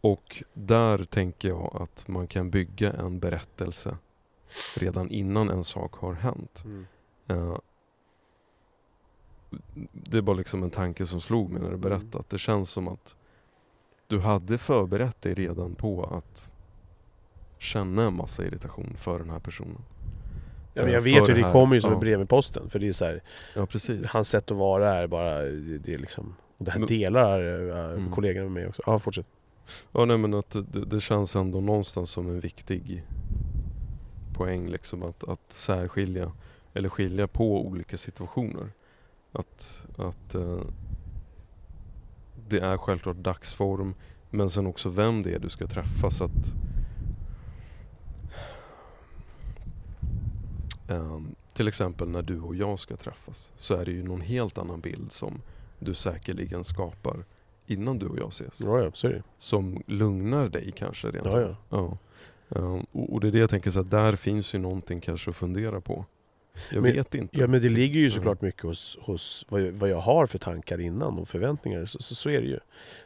Och 0.00 0.42
där 0.54 1.04
tänker 1.04 1.48
jag 1.48 1.76
att 1.82 2.08
man 2.08 2.26
kan 2.26 2.50
bygga 2.50 2.92
en 2.92 3.18
berättelse 3.18 3.96
redan 4.76 5.10
innan 5.10 5.50
en 5.50 5.64
sak 5.64 5.94
har 5.94 6.14
hänt. 6.14 6.64
Mm. 6.64 6.86
Eh, 7.26 7.58
det 9.92 10.18
är 10.18 10.22
bara 10.22 10.36
liksom 10.36 10.62
en 10.62 10.70
tanke 10.70 11.06
som 11.06 11.20
slog 11.20 11.50
mig 11.50 11.62
när 11.62 11.70
du 11.70 11.76
berättade. 11.76 12.18
Att 12.18 12.30
det 12.30 12.38
känns 12.38 12.70
som 12.70 12.88
att 12.88 13.16
du 14.06 14.20
hade 14.20 14.58
förberett 14.58 15.22
dig 15.22 15.34
redan 15.34 15.74
på 15.74 16.04
att 16.04 16.52
känna 17.58 18.02
en 18.06 18.16
massa 18.16 18.44
irritation 18.46 18.94
för 18.98 19.18
den 19.18 19.30
här 19.30 19.38
personen. 19.38 19.84
Ja, 20.74 20.82
men 20.82 20.88
Eh, 20.88 20.94
jag 20.94 21.00
vet 21.00 21.28
ju, 21.28 21.34
det 21.34 21.42
här- 21.44 21.52
kommer 21.52 21.74
ju 21.74 21.80
som 21.80 21.90
ja. 21.90 21.96
ett 21.96 22.00
brev 22.00 22.18
med 22.18 22.28
posten. 22.28 22.70
För 22.70 22.78
det 22.78 22.88
är 22.88 22.92
så 22.92 23.04
här, 23.04 23.22
Ja, 23.54 23.66
precis. 23.66 24.06
hans 24.06 24.28
sätt 24.28 24.50
att 24.50 24.56
vara 24.56 24.94
är 24.94 25.06
bara, 25.06 25.38
det, 25.42 25.78
det 25.78 25.94
är 25.94 25.98
liksom... 25.98 26.34
Och 26.58 26.64
det 26.64 26.70
här 26.70 26.78
Men- 26.78 26.88
delar 26.88 27.40
äh, 27.70 27.98
Mm. 27.98 28.10
kollegorna 28.12 28.44
med 28.44 28.52
mig 28.52 28.66
också. 28.68 28.82
Ja, 28.86 28.98
fortsätt. 28.98 29.26
Ja, 29.92 30.04
nej 30.04 30.18
men 30.18 30.34
att 30.34 30.50
det, 30.50 30.84
det 30.84 31.00
känns 31.00 31.36
ändå 31.36 31.60
någonstans 31.60 32.10
som 32.10 32.28
en 32.28 32.40
viktig 32.40 33.04
poäng 34.34 34.68
liksom 34.68 35.02
att, 35.02 35.24
att 35.28 35.40
särskilja 35.52 36.32
eller 36.74 36.88
skilja 36.88 37.26
på 37.26 37.66
olika 37.66 37.96
situationer. 37.96 38.66
Att, 39.38 39.86
att 39.96 40.34
eh, 40.34 40.60
det 42.48 42.58
är 42.58 42.76
självklart 42.76 43.16
dagsform 43.16 43.94
men 44.30 44.50
sen 44.50 44.66
också 44.66 44.88
vem 44.88 45.22
det 45.22 45.34
är 45.34 45.38
du 45.38 45.48
ska 45.48 45.66
träffa 45.66 46.10
så 46.10 46.24
att 46.24 46.54
ehm, 50.88 51.34
till 51.52 51.68
exempel 51.68 52.08
när 52.08 52.22
du 52.22 52.40
och 52.40 52.54
jag 52.56 52.78
ska 52.78 52.96
träffas 52.96 53.52
så 53.56 53.74
är 53.74 53.84
det 53.84 53.90
ju 53.92 54.02
någon 54.02 54.20
helt 54.20 54.58
annan 54.58 54.80
bild 54.80 55.12
som 55.12 55.40
du 55.78 55.94
säkerligen 55.94 56.64
skapar 56.64 57.24
innan 57.66 57.98
du 57.98 58.06
och 58.06 58.18
jag 58.18 58.28
ses 58.28 58.60
Ja, 58.60 58.90
ja, 59.02 59.10
som 59.38 59.82
lugnar 59.86 60.48
dig 60.48 60.72
kanske 60.76 61.10
rent 61.10 61.26
Ja, 61.26 61.44
av. 61.44 61.56
ja. 61.68 61.98
Ehm, 62.58 62.86
och, 62.92 63.12
och 63.12 63.20
det 63.20 63.28
är 63.28 63.32
det 63.32 63.38
jag 63.38 63.50
tänker 63.50 63.70
så 63.70 63.80
att 63.80 63.90
där 63.90 64.16
finns 64.16 64.54
ju 64.54 64.58
någonting 64.58 65.00
kanske 65.00 65.30
att 65.30 65.36
fundera 65.36 65.80
på. 65.80 66.04
Jag 66.72 66.82
Men- 66.82 66.92
vet 66.92 67.14
inte. 67.14 67.40
Ja 67.40 67.46
men 67.46 67.62
det 67.62 67.68
ligger 67.68 68.00
ju 68.00 68.10
såklart 68.10 68.40
mycket 68.40 68.62
hos, 68.62 68.98
hos 69.00 69.46
vad, 69.48 69.60
jag, 69.60 69.72
vad 69.72 69.88
jag 69.90 70.00
har 70.00 70.26
för 70.26 70.38
tankar 70.38 70.80
innan 70.80 71.18
och 71.18 71.28
förväntningar. 71.28 71.86
Så, 71.86 71.98
så, 72.02 72.14
så 72.14 72.30
är 72.30 72.40
det 72.40 72.46
ju. 72.46 72.58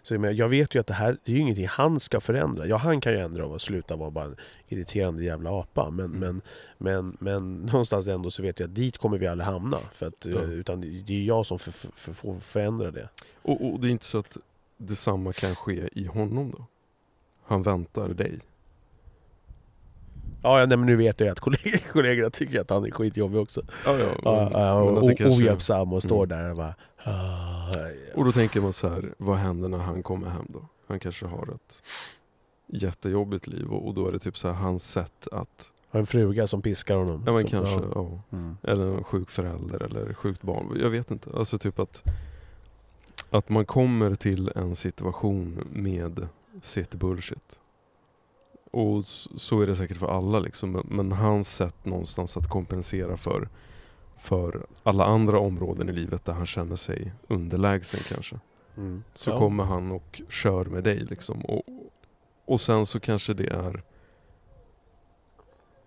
Så 0.03 0.15
jag, 0.15 0.21
menar, 0.21 0.35
jag 0.35 0.49
vet 0.49 0.75
ju 0.75 0.79
att 0.81 0.87
det 0.87 0.95
här, 0.95 1.17
det 1.25 1.33
är 1.33 1.37
ju 1.37 1.41
ingenting 1.43 1.67
han 1.69 2.01
ska 2.01 2.21
förändra. 2.21 2.67
Ja 2.67 2.77
han 2.77 3.01
kan 3.01 3.13
ju 3.13 3.19
ändra 3.19 3.47
och 3.47 3.61
sluta 3.63 3.97
vara 3.97 4.11
bara 4.11 4.25
en 4.25 4.37
irriterande 4.69 5.25
jävla 5.25 5.51
apa. 5.61 5.91
Men, 5.91 6.05
Mm. 6.05 6.19
men, 6.21 6.41
men, 6.79 7.17
men 7.21 7.61
någonstans 7.73 8.07
ändå 8.09 8.31
så 8.31 8.43
vet 8.43 8.61
jag 8.61 8.69
att 8.69 8.75
dit 8.75 8.99
kommer 8.99 9.19
vi 9.19 9.27
aldrig 9.27 9.47
hamna. 9.47 9.79
För 9.95 10.07
att, 10.07 10.27
eh, 10.27 10.33
Utan 10.51 10.81
det 10.81 11.13
är 11.15 11.23
jag 11.25 11.47
som 11.47 11.59
för, 11.59 11.71
för, 11.73 11.89
för, 11.93 12.13
får 12.13 12.41
förändra 12.41 12.91
det. 12.91 13.09
Och, 13.43 13.73
och 13.73 13.81
det 13.81 13.89
är 13.89 13.91
inte 13.91 14.05
så 14.05 14.19
att 14.19 14.37
detsamma 14.77 15.33
kan 15.33 15.55
ske 15.55 15.89
i 15.93 16.05
honom 16.07 16.51
då? 16.51 16.65
Han 17.45 17.63
väntar 17.63 18.09
dig. 18.09 18.39
Ja, 20.43 20.57
nej, 20.67 20.77
men 20.77 20.87
nu 20.87 20.97
vet 20.97 21.21
jag 21.21 21.27
ju 21.27 21.33
att 21.33 21.41
kollegor, 21.41 21.79
kollegorna 21.93 22.31
tycker 22.31 22.61
att 22.61 22.71
han 22.71 22.85
är 22.85 22.91
skitjobbig 22.91 23.41
också. 23.41 23.63
Ja, 23.85 23.99
ja. 23.99 24.07
Ja, 24.25 24.49
men- 24.53 24.61
ja, 24.63 24.85
men 24.85 24.97
att 24.97 25.03
och 25.03 25.09
det 25.09 25.15
kanske- 25.15 25.39
ohjälpsam 25.41 25.93
och 25.93 26.03
står 26.03 26.25
Mm. 26.25 26.39
där 26.39 26.51
och 26.51 26.57
bara... 26.57 26.75
"Ah, 27.05 27.71
ja." 27.79 27.89
Och 28.15 28.25
då 28.25 28.33
tänker 28.33 28.61
man 28.61 28.73
så 28.73 28.89
här, 28.89 29.15
vad 29.19 29.37
händer 29.37 29.69
när 29.69 29.79
han 29.79 30.03
kommer 30.03 30.29
hem 30.29 30.47
då? 30.49 30.63
Han 30.87 30.99
kanske 30.99 31.27
har 31.27 31.49
ett 31.55 31.83
jättejobbigt 32.67 33.47
liv 33.47 33.67
och, 33.73 33.87
och 33.89 33.95
då 33.95 34.09
är 34.09 34.13
det 34.13 34.19
typ 34.19 34.39
så 34.39 34.49
här 34.49 34.55
hans 34.55 34.93
sätt 34.93 35.29
att, 35.33 35.73
Har 35.91 36.01
en 36.01 36.07
fruga 36.07 36.47
som 36.47 36.63
piskar 36.63 36.97
honom. 36.97 37.23
ja 37.27 37.33
men 37.33 37.41
som, 37.41 37.51
kanske, 37.51 37.89
ja. 37.95 38.21
Mm. 38.33 38.57
Eller 38.63 38.87
en 38.87 39.05
sjuk 39.05 39.31
förälder 39.31 39.83
eller 39.83 40.15
sjukt 40.15 40.43
barn. 40.43 40.79
Jag 40.83 40.91
vet 40.91 41.11
inte. 41.11 41.31
Alltså 41.37 41.59
typ 41.59 41.79
att 41.79 42.03
att 43.31 43.49
man 43.49 43.65
kommer 43.65 44.15
till 44.15 44.53
en 44.55 44.77
situation 44.77 45.65
med 45.73 46.29
sitt 46.63 46.95
bullshit. 46.95 47.59
Och 48.71 49.05
så 49.05 49.61
är 49.61 49.67
det 49.67 49.77
säkert 49.77 49.97
för 49.97 50.09
alla 50.09 50.39
liksom. 50.41 50.71
Men- 50.73 50.87
Men 50.89 51.13
hans 51.13 51.57
sätt 51.57 51.85
någonstans 51.85 52.37
att 52.37 52.49
kompensera 52.49 53.17
för, 53.17 53.49
för 54.19 54.67
alla 54.83 55.05
andra 55.05 55.39
områden 55.39 55.89
i 55.89 55.93
livet 55.93 56.25
där 56.25 56.33
han 56.33 56.47
känner 56.47 56.77
sig 56.77 57.13
underlägsen 57.29 58.01
kanske. 58.09 58.39
Mm. 58.77 59.05
Så 59.15 59.31
Ja. 59.31 59.39
kommer 59.39 59.65
han 59.65 59.91
och 59.93 60.23
kör 60.29 60.65
med 60.65 60.85
dig 60.85 60.97
liksom. 60.99 61.41
Och, 61.45 61.63
och 62.45 62.61
sen 62.61 62.87
så 62.87 63.01
kanske 63.01 63.35
det 63.35 63.47
är 63.47 63.83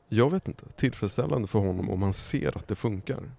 jag 0.10 0.30
vet 0.32 0.48
inte, 0.48 0.64
tillfredsställande 0.76 1.48
för 1.48 1.60
honom 1.60 1.90
om 1.90 2.02
han 2.04 2.14
ser 2.14 2.58
att 2.58 2.68
det 2.68 2.76
funkar. 2.76 3.32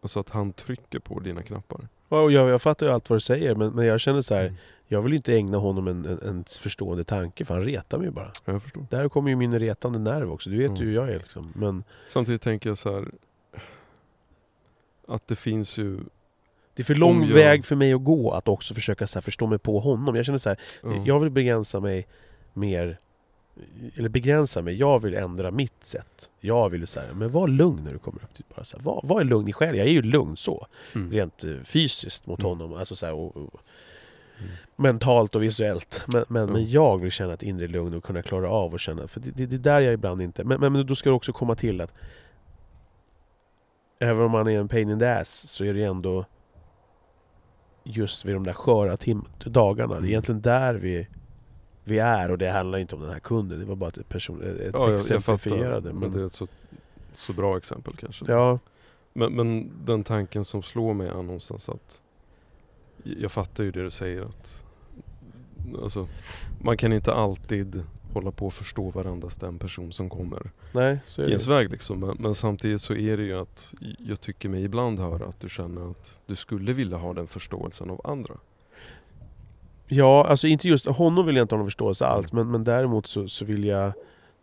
Alltså 0.00 0.20
att 0.20 0.30
han 0.30 0.52
trycker 0.52 0.98
på 0.98 1.20
dina 1.20 1.42
knappar. 1.42 1.88
Ja, 2.08 2.20
och 2.20 2.32
jag, 2.32 2.48
jag 2.48 2.62
fattar 2.62 2.86
ju 2.86 2.92
allt 2.92 3.10
vad 3.10 3.16
du 3.16 3.20
säger 3.20 3.54
men, 3.54 3.72
men 3.72 3.86
jag 3.86 4.00
känner 4.00 4.20
så 4.20 4.34
här. 4.34 4.42
Mm. 4.42 4.54
Jag 4.88 5.02
vill 5.02 5.12
inte 5.12 5.34
ägna 5.34 5.58
honom 5.58 5.88
en, 5.88 6.04
en, 6.04 6.18
en 6.28 6.44
förstående 6.44 7.04
tanke 7.04 7.44
för 7.44 7.54
han 7.54 7.64
retar 7.64 7.98
mig 7.98 8.10
bara. 8.10 8.30
Ja, 8.44 8.52
Jag 8.52 8.62
förstår. 8.62 8.86
Där 8.90 9.08
kommer 9.08 9.30
ju 9.30 9.36
min 9.36 9.58
retande 9.58 9.98
nerv 9.98 10.32
också. 10.32 10.50
Du 10.50 10.56
vet 10.58 10.68
Mm. 10.70 10.80
ju 10.82 10.86
hur 10.88 10.94
jag 10.94 11.08
är 11.10 11.18
liksom. 11.18 11.52
Men 11.54 11.84
Samtidigt 12.06 12.42
tänker 12.42 12.70
jag 12.70 12.78
så 12.78 12.92
här 12.94 13.08
att 15.08 15.28
det 15.28 15.36
finns 15.36 15.78
ju 15.78 15.98
det 16.74 16.82
är 16.82 16.84
för 16.84 16.94
lång 16.94 17.22
jag- 17.24 17.34
väg 17.34 17.64
för 17.64 17.76
mig 17.76 17.92
att 17.92 18.04
gå 18.04 18.30
att 18.32 18.48
också 18.48 18.74
försöka 18.74 19.06
så 19.06 19.22
förstå 19.22 19.46
mig 19.46 19.58
på 19.58 19.80
honom. 19.80 20.14
Jag 20.16 20.24
känner 20.26 20.38
så 20.38 20.48
här. 20.48 20.58
ja, 20.82 21.02
Jag 21.06 21.20
vill 21.20 21.30
begränsa 21.30 21.80
mig 21.80 22.06
mer 22.52 22.98
eller 23.96 24.08
begränsa 24.08 24.62
mig, 24.62 24.74
jag 24.76 25.02
vill 25.02 25.14
ändra 25.14 25.50
mitt 25.50 25.84
sätt. 25.84 26.30
Jag 26.40 26.68
vill 26.68 26.86
så 26.86 27.00
här, 27.00 27.12
men 27.12 27.32
var 27.32 27.48
lugn 27.48 27.84
när 27.84 27.92
du 27.92 27.98
kommer 27.98 28.22
upp 28.22 28.34
dit. 28.36 28.46
Bara 28.56 28.64
så 28.64 28.76
här, 28.76 28.84
var, 28.84 29.00
var 29.04 29.24
lugn 29.24 29.48
i 29.48 29.52
själen. 29.52 29.76
Jag 29.76 29.86
är 29.86 29.90
ju 29.90 30.02
lugn 30.02 30.36
så. 30.36 30.66
mm. 30.94 31.10
Rent 31.12 31.44
eh, 31.44 31.56
fysiskt 31.64 32.26
mot 32.26 32.38
Mm. 32.40 32.48
honom. 32.48 32.72
Alltså 32.74 32.96
så 32.96 33.06
här, 33.06 33.12
och, 33.14 33.36
och, 33.36 33.60
Mm. 34.38 34.50
mentalt 34.76 35.34
och 35.34 35.42
visuellt. 35.42 36.02
Men, 36.12 36.24
men, 36.28 36.46
Ja. 36.46 36.52
men 36.52 36.70
jag 36.70 36.98
vill 36.98 37.10
känna 37.10 37.32
ett 37.32 37.42
inre 37.42 37.66
lugn 37.66 37.94
och 37.94 38.04
kunna 38.04 38.22
klara 38.22 38.50
av 38.50 38.72
och 38.72 38.80
känna, 38.80 39.08
för 39.08 39.20
det, 39.20 39.30
det, 39.30 39.46
det 39.46 39.56
är 39.56 39.58
där 39.58 39.80
jag 39.80 39.94
ibland 39.94 40.22
inte... 40.22 40.44
Men, 40.44 40.60
men, 40.72 40.86
då 40.86 40.94
ska 40.94 41.10
det 41.10 41.16
också 41.16 41.32
komma 41.32 41.54
till 41.54 41.80
att 41.80 41.94
även 43.98 44.22
om 44.24 44.30
man 44.30 44.48
är 44.48 44.58
en 44.60 44.68
pain 44.68 44.90
in 44.90 44.98
the 44.98 45.06
ass 45.06 45.48
så 45.48 45.64
är 45.64 45.74
det 45.74 45.84
ändå 45.84 46.24
just 47.84 48.24
vid 48.24 48.34
de 48.34 48.44
där 48.44 48.52
sköra 48.52 48.96
tim- 48.96 49.24
dagarna. 49.44 49.88
Det 49.88 49.94
är 49.94 49.98
Mm. 49.98 50.10
egentligen 50.10 50.40
där 50.40 50.74
vi, 50.74 51.08
vi 51.84 51.98
är 51.98 52.30
och 52.30 52.38
det 52.38 52.50
handlar 52.50 52.78
inte 52.78 52.94
om 52.94 53.00
den 53.00 53.10
här 53.10 53.18
kunden. 53.18 53.58
Det 53.58 53.64
var 53.64 53.76
bara 53.76 53.88
ett, 53.90 54.08
person, 54.08 54.42
ett 54.60 54.70
ja, 54.74 54.94
exemplifierade. 54.94 55.88
Men 55.92 55.98
Men, 55.98 56.12
det 56.12 56.20
är 56.20 56.26
ett 56.26 56.32
så, 56.32 56.46
så 57.14 57.32
bra 57.32 57.56
exempel 57.56 57.96
kanske. 57.96 58.24
ja, 58.32 58.58
Men, 59.12 59.32
men 59.32 59.70
den 59.84 60.04
tanken 60.04 60.44
som 60.44 60.62
slår 60.62 60.94
mig 60.94 61.08
är 61.08 61.12
någonstans 61.14 61.68
att 61.68 62.02
jag 63.18 63.32
fattar 63.32 63.64
ju 63.64 63.70
det 63.70 63.82
du 63.82 63.90
säger 63.90 64.22
att 64.22 64.64
alltså, 65.82 66.08
man 66.60 66.76
kan 66.76 66.92
inte 66.92 67.12
alltid 67.12 67.82
hålla 68.12 68.30
på 68.30 68.46
och 68.46 68.54
förstå 68.54 68.90
varandras 68.90 69.36
den 69.36 69.58
person 69.58 69.92
som 69.92 70.10
kommer 70.10 70.50
nej 70.72 70.98
så 71.06 71.20
är 71.20 71.24
i 71.24 71.26
det. 71.26 71.32
ens 71.32 71.46
väg 71.46 71.70
liksom. 71.70 72.00
Men, 72.00 72.16
men 72.20 72.34
samtidigt 72.34 72.82
så 72.82 72.94
är 72.94 73.16
det 73.16 73.22
ju 73.22 73.40
att 73.40 73.74
jag 73.98 74.20
tycker 74.20 74.48
mig 74.48 74.64
ibland 74.64 74.98
höra 74.98 75.26
att 75.26 75.40
du 75.40 75.48
känner 75.48 75.90
att 75.90 76.20
du 76.26 76.36
skulle 76.36 76.72
vilja 76.72 76.96
ha 76.96 77.14
den 77.14 77.26
förståelsen 77.26 77.90
av 77.90 78.00
andra. 78.04 78.34
Ja, 79.88 80.26
alltså 80.26 80.46
inte 80.46 80.68
just 80.68 80.86
honom 80.86 81.26
vill 81.26 81.36
jag 81.36 81.44
inte 81.44 81.54
ha 81.54 81.58
någon 81.58 81.66
förståelse 81.66 82.06
alls, 82.06 82.32
men, 82.32 82.50
men 82.50 82.64
däremot 82.64 83.06
så, 83.06 83.28
så 83.28 83.44
vill 83.44 83.64
jag 83.64 83.92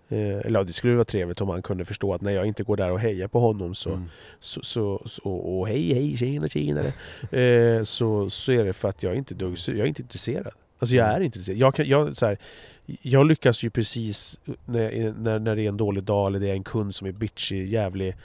eller 0.09 0.59
ja, 0.59 0.63
det 0.63 0.73
skulle 0.73 0.93
vara 0.93 1.05
trevligt 1.05 1.41
om 1.41 1.49
han 1.49 1.61
kunde 1.61 1.85
förstå 1.85 2.13
att 2.13 2.21
när 2.21 2.31
jag 2.31 2.45
inte 2.45 2.63
går 2.63 2.77
där 2.77 2.91
och 2.91 2.99
hejar 2.99 3.27
på 3.27 3.39
honom 3.39 3.75
så, 3.75 3.89
Mm. 3.89 4.09
så, 4.39 4.61
så, 4.63 5.01
så 5.05 5.23
och 5.31 5.67
hej 5.67 5.93
hej 5.93 6.17
tjena 6.17 6.47
tjenare 6.47 6.93
eh, 7.77 7.83
så, 7.83 8.29
så 8.29 8.51
är 8.51 8.65
det 8.65 8.73
för 8.73 8.89
att 8.89 9.03
jag 9.03 9.13
är 9.13 9.17
inte 9.17 9.33
dugg, 9.33 9.57
jag 9.67 9.77
är 9.79 9.85
inte 9.85 10.01
intresserad. 10.01 10.53
Alltså 10.79 10.95
jag 10.95 11.07
är 11.07 11.15
inte 11.15 11.25
intresserad. 11.25 11.57
Jag, 11.57 11.75
kan, 11.75 11.87
jag, 11.87 12.17
så 12.17 12.25
här, 12.25 12.37
jag 12.85 13.25
lyckas 13.27 13.63
ju 13.63 13.69
precis 13.69 14.39
när, 14.65 15.13
när, 15.19 15.39
när 15.39 15.55
det 15.55 15.61
är 15.61 15.67
en 15.69 15.77
dålig 15.77 16.03
dag 16.03 16.27
eller 16.27 16.39
det 16.39 16.49
är 16.49 16.53
en 16.53 16.63
kund 16.63 16.95
som 16.95 17.07
är 17.07 17.11
bitchig, 17.11 17.67
jävlig 17.67 18.15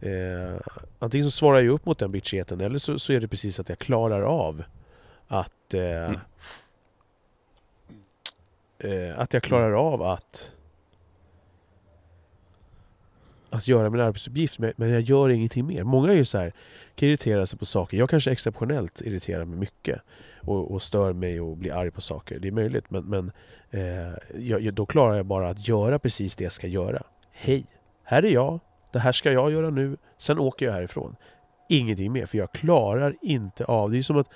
eh, 0.00 0.56
Antingen 0.98 1.24
så 1.24 1.30
svarar 1.30 1.60
jag 1.60 1.74
upp 1.74 1.86
mot 1.86 1.98
den 1.98 2.12
bitchigheten 2.12 2.60
eller 2.60 2.78
så, 2.78 2.98
så 2.98 3.12
är 3.12 3.20
det 3.20 3.28
precis 3.28 3.60
att 3.60 3.68
jag 3.68 3.78
klarar 3.78 4.22
av 4.22 4.62
att 5.28 5.74
eh, 5.74 5.80
Mm. 6.04 6.18
eh, 9.08 9.18
att 9.18 9.32
jag 9.34 9.42
klarar 9.42 9.72
av 9.72 10.02
att 10.02 10.50
att 13.56 13.68
göra 13.68 13.90
min 13.90 14.00
arbetsuppgift 14.00 14.58
men, 14.58 14.72
jag 14.90 15.00
gör 15.00 15.28
ingenting 15.28 15.66
mer. 15.66 15.82
Många 15.84 16.12
är 16.12 16.16
ju 16.16 16.24
så 16.24 16.38
här 16.38 16.52
kan 16.94 17.08
irritera 17.08 17.46
sig 17.46 17.58
på 17.58 17.64
saker. 17.64 17.96
Jag 17.96 18.10
kanske 18.10 18.30
exceptionellt 18.32 19.00
irriterar 19.02 19.44
mig 19.44 19.58
mycket 19.58 20.00
och, 20.40 20.70
och 20.72 20.82
stör 20.82 21.12
mig 21.12 21.40
och 21.40 21.56
blir 21.56 21.72
arg 21.72 21.90
på 21.90 22.00
saker. 22.00 22.38
Det 22.38 22.48
är 22.48 22.52
möjligt 22.52 22.90
men, 22.90 23.04
men 23.04 23.32
eh, 23.70 24.14
jag- 24.36 24.74
då 24.74 24.86
klarar 24.86 25.14
jag 25.16 25.26
bara 25.26 25.48
att 25.50 25.68
göra 25.68 25.98
precis 25.98 26.36
det 26.36 26.44
jag 26.44 26.52
ska 26.52 26.66
göra. 26.66 27.02
Hej, 27.32 27.66
här 28.02 28.24
är 28.24 28.30
jag. 28.30 28.60
Det 28.92 28.98
här 28.98 29.12
ska 29.12 29.32
jag 29.32 29.52
göra 29.52 29.70
nu. 29.70 29.96
Sen 30.16 30.38
åker 30.38 30.66
jag 30.66 30.72
härifrån. 30.72 31.16
Ingenting 31.68 32.12
mer 32.12 32.26
för 32.26 32.38
jag 32.38 32.52
klarar 32.52 33.14
inte 33.22 33.64
av 33.64 33.90
det. 33.90 33.98
är 33.98 34.02
som 34.02 34.16
att 34.18 34.28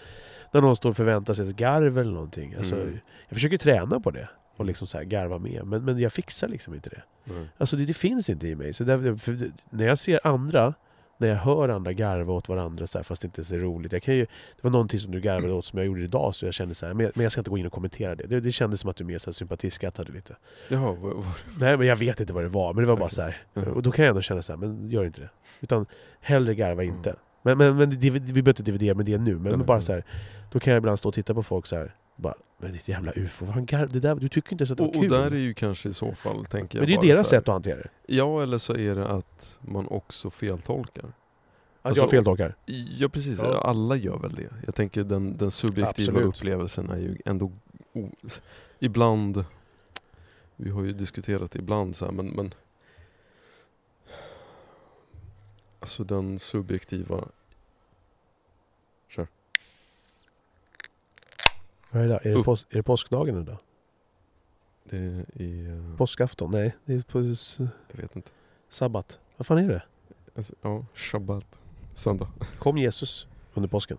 när 0.53 0.61
någon 0.61 0.77
står 0.77 0.91
och 0.91 0.97
förväntar 0.97 1.35
sig 1.35 1.49
ett 1.51 1.57
garv 1.57 1.99
eller 1.99 2.13
någonting. 2.13 2.55
Alltså, 2.55 2.75
Mm. 2.75 2.99
Jag 3.29 3.37
försöker 3.37 3.59
träna 3.59 4.01
på 4.01 4.11
det 4.11 4.29
och 4.57 4.65
liksom 4.65 4.87
så 4.87 4.99
här 4.99 5.05
garva 5.05 5.39
med 5.39 5.65
men, 5.67 5.85
men 5.85 5.99
jag 5.99 6.13
fixar 6.13 6.49
liksom 6.49 6.75
inte 6.75 6.89
det. 6.91 7.03
Nej. 7.31 7.47
Alltså 7.59 7.77
det, 7.77 7.85
det 7.85 7.95
finns 7.95 8.29
inte 8.31 8.49
i 8.49 8.55
mig. 8.55 8.73
Så 8.75 8.85
där, 8.85 8.99
det- 8.99 9.51
när 9.71 9.87
jag 9.87 9.99
ser 9.99 10.21
andra, 10.27 10.75
när 11.21 11.29
jag 11.29 11.37
hör 11.37 11.69
andra 11.69 11.93
garva 11.93 12.33
åt 12.33 12.49
varandra 12.49 12.87
så 12.87 12.99
här, 12.99 13.03
fast 13.03 13.23
det 13.23 13.27
inte 13.27 13.41
är 13.41 13.43
så 13.45 13.57
roligt. 13.57 13.93
Jag 13.93 14.03
kan 14.03 14.15
ju, 14.15 14.21
det 14.25 14.63
var 14.63 14.71
någonting 14.71 15.01
som 15.01 15.13
du 15.13 15.21
garvade 15.21 15.53
åt 15.53 15.65
som 15.65 15.79
jag 15.79 15.87
gjorde 15.87 16.01
idag 16.03 16.35
så 16.35 16.45
jag 16.47 16.55
kände 16.55 16.75
så 16.75 16.87
här, 16.87 16.95
men 16.95 17.05
jag, 17.07 17.13
men 17.17 17.23
jag 17.23 17.33
ska 17.33 17.41
inte 17.41 17.51
gå 17.51 17.59
in 17.59 17.67
och 17.67 17.73
kommentera 17.73 18.15
det. 18.15 18.27
Det, 18.27 18.41
det 18.41 18.53
kändes 18.53 18.81
som 18.81 18.91
att 18.91 18.97
du 18.97 19.05
mer 19.05 19.19
så 19.19 19.31
här 19.31 19.33
sympatisskattade 19.33 20.13
lite. 20.13 20.37
Jaha, 20.69 20.93
vad, 20.93 21.13
vad, 21.15 21.25
Nej 21.61 21.77
men 21.77 21.87
jag 21.87 21.97
vet 21.97 22.21
inte 22.21 22.33
vad 22.33 22.45
det 22.45 22.49
var, 22.49 22.73
men 22.73 22.85
det 22.85 22.89
var 22.89 22.97
bara 22.97 23.09
så 23.09 23.23
här. 23.23 23.37
Mhm. 23.55 23.65
Och 23.73 23.83
då 23.83 23.91
kan 23.91 24.05
jag 24.05 24.11
ändå 24.11 24.23
känna 24.23 24.43
så 24.43 24.53
här, 24.53 24.57
men 24.59 24.89
gör 24.89 25.05
inte 25.05 25.21
det. 25.21 25.29
Utan 25.61 25.87
hellre 26.21 26.55
garva 26.55 26.83
Mm. 26.83 26.97
Men, 27.57 27.59
men, 27.59 27.77
men 27.77 27.91
vi 27.91 28.11
behöver 28.11 28.49
inte 28.51 28.63
dividera 28.63 28.95
med 28.95 29.07
det 29.07 29.19
nu, 29.19 29.35
men 29.35 29.43
Nej, 29.43 29.57
nej, 29.57 29.67
bara 29.67 29.81
så 29.81 29.93
här. 29.93 30.05
Då 30.51 30.61
kan 30.61 30.73
jag 30.73 30.81
ibland 30.81 30.99
stå 30.99 31.09
och 31.09 31.15
titta 31.15 31.35
på 31.35 31.43
folk 31.43 31.67
så 31.67 31.77
här. 31.77 31.95
Bara, 32.17 32.35
men 32.59 32.73
ditt 32.73 32.89
jävla 32.89 33.13
ufo, 33.17 33.45
vad 33.45 33.67
garv, 33.67 33.93
det 33.93 34.01
där, 34.01 34.15
du 34.15 34.29
tycker 34.29 34.53
inte 34.53 34.63
ens 34.63 34.71
att 34.71 34.79
det 34.79 34.83
var 34.85 34.91
och, 34.91 34.97
och 34.97 35.03
kul. 35.03 35.11
där 35.11 35.31
är 35.31 35.37
ju 35.39 35.55
kanske 35.55 35.89
i 35.89 35.93
så 35.95 36.15
fall, 36.15 36.45
tänker 36.45 36.79
jag 36.79 36.83
men 36.83 36.87
det 36.87 37.01
är 37.01 37.07
ju 37.09 37.13
deras 37.13 37.29
sätt 37.29 37.49
att 37.49 37.53
hantera 37.53 37.77
det. 37.77 37.89
Ja, 38.07 38.43
eller 38.43 38.59
så 38.59 38.77
är 38.77 38.95
det 38.95 39.09
att 39.09 39.59
man 39.61 39.87
också 39.89 40.31
feltolkar. 40.31 41.05
Att 41.05 41.13
Alltså, 41.83 42.03
jag 42.03 42.11
feltolkar. 42.11 42.55
Ja 42.99 43.09
precis, 43.09 43.41
Ja. 43.43 43.61
alla 43.61 43.97
gör 43.97 44.19
väl 44.19 44.35
det. 44.35 44.49
Jag 44.67 44.75
tänker 44.75 45.05
den, 45.05 45.37
den 45.37 45.51
subjektiva 45.51 46.13
Absolut. 46.13 46.37
upplevelsen 46.37 46.91
är 46.91 46.97
ju 46.99 47.17
ändå 47.25 47.53
o, 47.93 48.11
ibland, 48.79 49.45
vi 50.57 50.71
har 50.71 50.83
ju 50.85 50.93
diskuterat 50.93 51.57
ibland 51.57 51.97
så 51.97 52.05
här, 52.05 52.13
men, 52.13 52.27
men 52.27 52.55
Alltså 55.81 56.05
den 56.05 56.39
subjektiva, 56.39 57.25
Vad 61.91 62.03
är 62.03 62.09
det? 62.09 62.19
Är 62.23 62.37
det, 62.37 62.43
pås, 62.45 62.67
är 62.71 62.77
det 62.77 62.83
påskdagen 62.83 63.41
idag? 63.43 63.57
det 64.85 64.97
är 64.97 65.25
i, 65.43 65.67
eh, 65.67 65.97
Påskafton? 65.97 66.51
Nej, 66.51 66.77
det 66.85 66.95
är 66.95 67.01
på 67.03 67.19
jag 67.97 68.03
vet 68.03 68.17
inte. 68.17 68.31
sabbat. 68.69 69.19
Vad 69.37 69.47
fan 69.47 69.59
är 69.59 69.69
det? 69.69 69.83
Alltså, 70.37 70.55
ja, 70.63 70.85
shabbat, 70.95 71.47
söndag. 71.95 72.29
Kom 72.59 72.79
Jesus 72.79 73.27
under 73.55 73.69
påsken? 73.69 73.99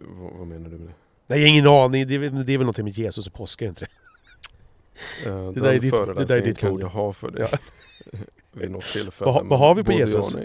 vad, 0.00 0.32
vad 0.32 0.46
menar 0.46 0.70
du 0.70 0.78
med 0.78 0.86
det? 0.88 0.94
Nej, 1.26 1.38
jag 1.38 1.46
har 1.46 1.48
ingen 1.48 1.66
aning. 1.66 2.06
Det 2.06 2.14
är, 2.14 2.18
det 2.18 2.52
är 2.52 2.58
väl 2.58 2.64
någonting 2.66 2.84
med 2.84 2.98
Jesus 2.98 3.26
och 3.26 3.32
påsk, 3.32 3.62
är 3.62 3.66
det 3.66 3.68
inte 3.68 3.84
det? 3.84 5.30
Eh, 5.30 5.50
där 5.52 5.72
är 5.72 5.80
ditt- 5.80 6.16
det 6.16 6.24
där 6.24 6.38
är 6.38 6.42
ditt 6.44 6.58
kan 6.58 6.78
jag 6.78 6.88
ha 6.88 7.12
för 7.12 7.30
dig. 7.30 7.48
Vid 8.52 8.70
något 8.70 8.84
tillfälle. 8.84 9.32
Vad 9.32 9.46
vad 9.46 9.58
har 9.58 9.74
vi 9.74 9.82
på 9.84 9.92
ja 9.92 9.98
Jesus? 9.98 10.36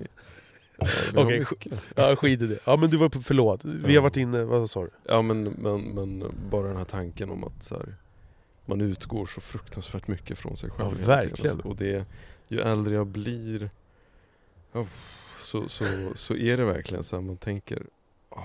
Okej, 1.15 1.39
mycket. 1.39 1.83
Ja, 1.95 2.15
skit 2.15 2.41
i 2.41 2.47
det. 2.47 2.59
Ja, 2.65 2.77
men 2.77 2.89
du 2.89 2.97
var 2.97 3.09
på, 3.09 3.21
förlåt. 3.21 3.65
Vi 3.65 3.95
har 3.95 4.01
varit 4.01 4.17
inne, 4.17 4.43
vad 4.43 4.69
sa 4.69 4.81
du? 4.81 4.89
Ja 5.03 5.21
men, 5.21 5.43
men, 5.43 5.81
men 5.81 6.35
bara 6.49 6.67
den 6.67 6.77
här 6.77 6.85
tanken 6.85 7.29
om 7.29 7.43
att 7.43 7.63
så 7.63 7.75
här, 7.75 7.95
man 8.65 8.81
utgår 8.81 9.25
så 9.25 9.41
fruktansvärt 9.41 10.07
mycket 10.07 10.37
från 10.37 10.55
sig 10.55 10.69
själv. 10.69 10.97
Ja, 10.99 11.05
verkligen. 11.05 11.51
Alltså, 11.51 11.67
och 11.67 11.75
det, 11.75 12.05
ju 12.47 12.59
äldre 12.59 12.95
jag 12.95 13.07
blir 13.07 13.69
ja, 14.71 14.85
så, 15.41 15.69
så, 15.69 15.85
så 16.15 16.35
är 16.35 16.57
det 16.57 16.65
verkligen 16.65 17.03
så 17.03 17.15
här, 17.15 17.23
man 17.23 17.37
tänker 17.37 17.83
oh, 18.29 18.43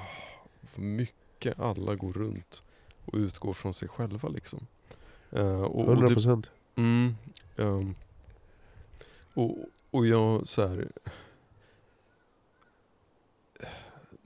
vad 0.74 0.87
mycket 0.87 1.61
alla 1.61 1.95
går 1.95 2.12
runt 2.12 2.62
och 3.05 3.18
utgår 3.18 3.53
från 3.53 3.74
sig 3.74 3.89
själva 3.89 4.28
liksom. 4.28 4.66
Eh, 5.30 5.62
och, 5.62 5.80
och 5.80 5.87
100 5.87 6.09
det, 6.09 6.14
procent. 6.14 6.51
Mm, 6.76 7.16
ehm, 7.57 7.95
och, 9.34 9.57
och 9.91 10.07
jag 10.07 10.49
så 10.49 10.66
här. 10.66 10.89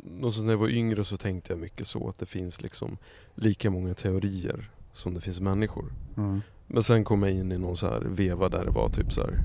Någonstans 0.02 0.44
när 0.44 0.52
jag 0.52 0.58
var 0.58 0.68
yngre 0.68 1.04
så 1.04 1.16
tänkte 1.16 1.52
jag 1.52 1.60
mycket 1.60 1.86
så 1.86 2.08
att 2.08 2.18
det 2.18 2.26
finns 2.26 2.62
liksom 2.62 2.98
lika 3.34 3.70
många 3.70 3.94
teorier 3.94 4.70
som 4.92 5.14
det 5.14 5.20
finns 5.20 5.40
människor. 5.40 5.92
Mm. 6.16 6.40
Men 6.66 6.82
sen 6.82 7.04
kom 7.04 7.22
jag 7.22 7.32
in 7.32 7.52
i 7.52 7.58
någon 7.58 7.76
så 7.76 7.86
här 7.86 8.00
veva 8.00 8.48
där 8.48 8.64
det 8.64 8.70
var 8.70 8.88
typ 8.88 9.12
så 9.12 9.20
här. 9.20 9.38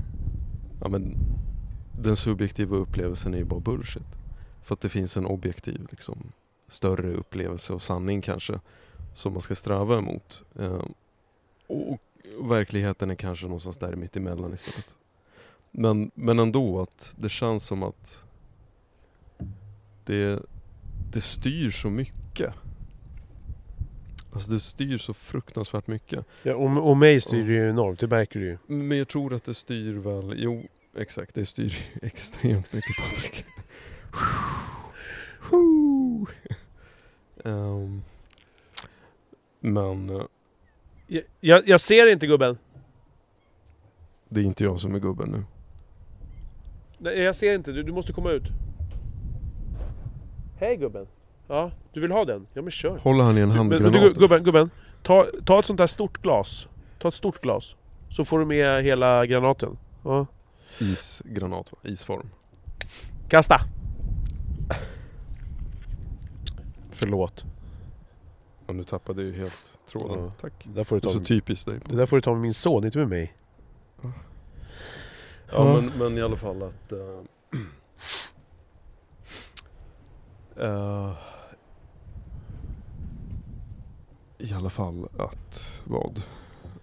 Ja 0.80 0.88
men 0.88 1.14
den 2.00 2.16
subjektiva 2.16 2.76
upplevelsen 2.76 3.34
är 3.34 3.38
ju 3.38 3.44
bara 3.44 3.60
bullshit. 3.60 4.06
För 4.62 4.74
att 4.74 4.80
det 4.80 4.88
finns 4.88 5.16
en 5.16 5.26
objektiv 5.26 5.86
liksom 5.90 6.32
större 6.68 7.14
upplevelse 7.14 7.72
och 7.72 7.82
sanning 7.82 8.22
kanske 8.22 8.60
som 9.14 9.32
man 9.32 9.42
ska 9.42 9.54
sträva 9.54 9.98
emot. 9.98 10.44
Eh, 10.58 10.84
och, 11.66 11.92
och 12.38 12.50
verkligheten 12.50 13.10
är 13.10 13.14
kanske 13.14 13.46
någonstans 13.46 13.76
där 13.76 13.96
mitt 13.96 14.16
emellan 14.16 14.54
istället. 14.54 14.96
Men, 15.70 16.10
men 16.14 16.38
ändå 16.38 16.80
att 16.80 17.14
det 17.16 17.28
känns 17.28 17.64
som 17.64 17.82
att 17.82 18.25
det, 20.06 20.42
det 21.12 21.20
styr 21.20 21.70
så 21.70 21.90
mycket. 21.90 22.54
Alltså 24.32 24.50
det 24.52 24.60
styr 24.60 24.98
så 24.98 25.14
fruktansvärt 25.14 25.86
mycket. 25.86 26.24
Ja, 26.42 26.54
och, 26.54 26.90
och 26.90 26.96
mig 26.96 27.20
styr 27.20 27.44
det 27.46 27.52
ju 27.52 27.68
enormt, 27.70 28.00
det 28.00 28.06
märker 28.06 28.40
du 28.40 28.46
ju. 28.46 28.58
Men 28.66 28.98
jag 28.98 29.08
tror 29.08 29.34
att 29.34 29.44
det 29.44 29.54
styr 29.54 29.94
väl, 29.94 30.34
jo 30.36 30.66
exakt, 30.96 31.34
det 31.34 31.46
styr 31.46 31.64
ju 31.64 31.98
extremt 32.06 32.72
mycket 32.72 32.96
Patrik. 33.04 33.44
um, 37.44 38.02
men 39.60 40.10
eh, 40.10 40.22
Jag, 41.06 41.22
jag, 41.40 41.68
jag 41.68 41.80
ser 41.80 42.12
inte 42.12 42.26
gubben. 42.26 42.58
det 44.28 44.40
är 44.40 44.44
inte 44.44 44.64
jag 44.64 44.80
som 44.80 44.94
är 44.94 44.98
gubben 44.98 45.30
nu. 45.30 45.44
Nej, 46.98 47.18
jag 47.18 47.36
ser 47.36 47.54
inte. 47.54 47.72
Du, 47.72 47.82
du 47.82 47.92
måste 47.92 48.12
komma 48.12 48.30
ut. 48.30 48.44
Hej 50.58 50.76
gubben. 50.76 51.06
Ja, 51.48 51.70
du 51.92 52.00
vill 52.00 52.10
ha 52.10 52.24
den? 52.24 52.46
Ja 52.52 52.62
men 52.62 52.70
kör. 52.70 52.98
Håller 52.98 53.24
han 53.24 53.38
i 53.38 53.40
en 53.40 53.50
handgranat? 53.50 53.92
du, 53.92 54.14
gubben, 54.20 54.44
gubben. 54.44 54.70
Ta, 55.02 55.26
ta 55.44 55.58
ett 55.58 55.66
sånt 55.66 55.78
där 55.78 55.86
stort 55.86 56.22
glas. 56.22 56.68
Ta 56.98 57.08
ett 57.08 57.14
stort 57.14 57.40
glas. 57.42 57.76
Så 58.10 58.24
får 58.24 58.38
du 58.38 58.44
med 58.44 58.84
hela 58.84 59.26
granaten. 59.26 59.78
Ja. 60.04 60.26
Isgranat 60.80 61.72
va? 61.72 61.78
Isform. 61.82 62.30
Kasta! 63.28 63.60
Förlåt. 66.90 67.44
Ja, 68.66 68.72
nu 68.72 68.82
tappade 68.84 69.22
jag 69.22 69.30
ju 69.32 69.38
helt 69.40 69.78
tråden. 69.88 70.24
Ja. 70.24 70.32
Tack. 70.40 70.52
Det 70.64 70.72
där 70.72 70.84
får 70.84 70.96
du 70.96 71.00
Det 71.00 71.06
är 71.08 71.12
ta, 71.12 71.18
så 71.18 71.24
typiskt 71.24 71.66
dig. 71.68 71.80
det 71.84 71.96
där 71.96 72.06
får 72.06 72.16
du 72.16 72.20
ta 72.20 72.32
med 72.32 72.40
min 72.40 72.54
son, 72.54 72.84
inte 72.84 72.98
med 72.98 73.08
mig. 73.08 73.34
Ja, 74.02 74.12
Ja. 75.52 75.64
Men, 75.64 75.92
men 75.98 76.18
i 76.18 76.22
alla 76.22 76.36
fall 76.36 76.62
att... 76.62 76.92
eh, 76.92 76.98
eh, 80.60 81.12
I 84.38 84.52
alla 84.52 84.70
fall 84.70 85.08
att 85.18 85.80
vad? 85.84 86.22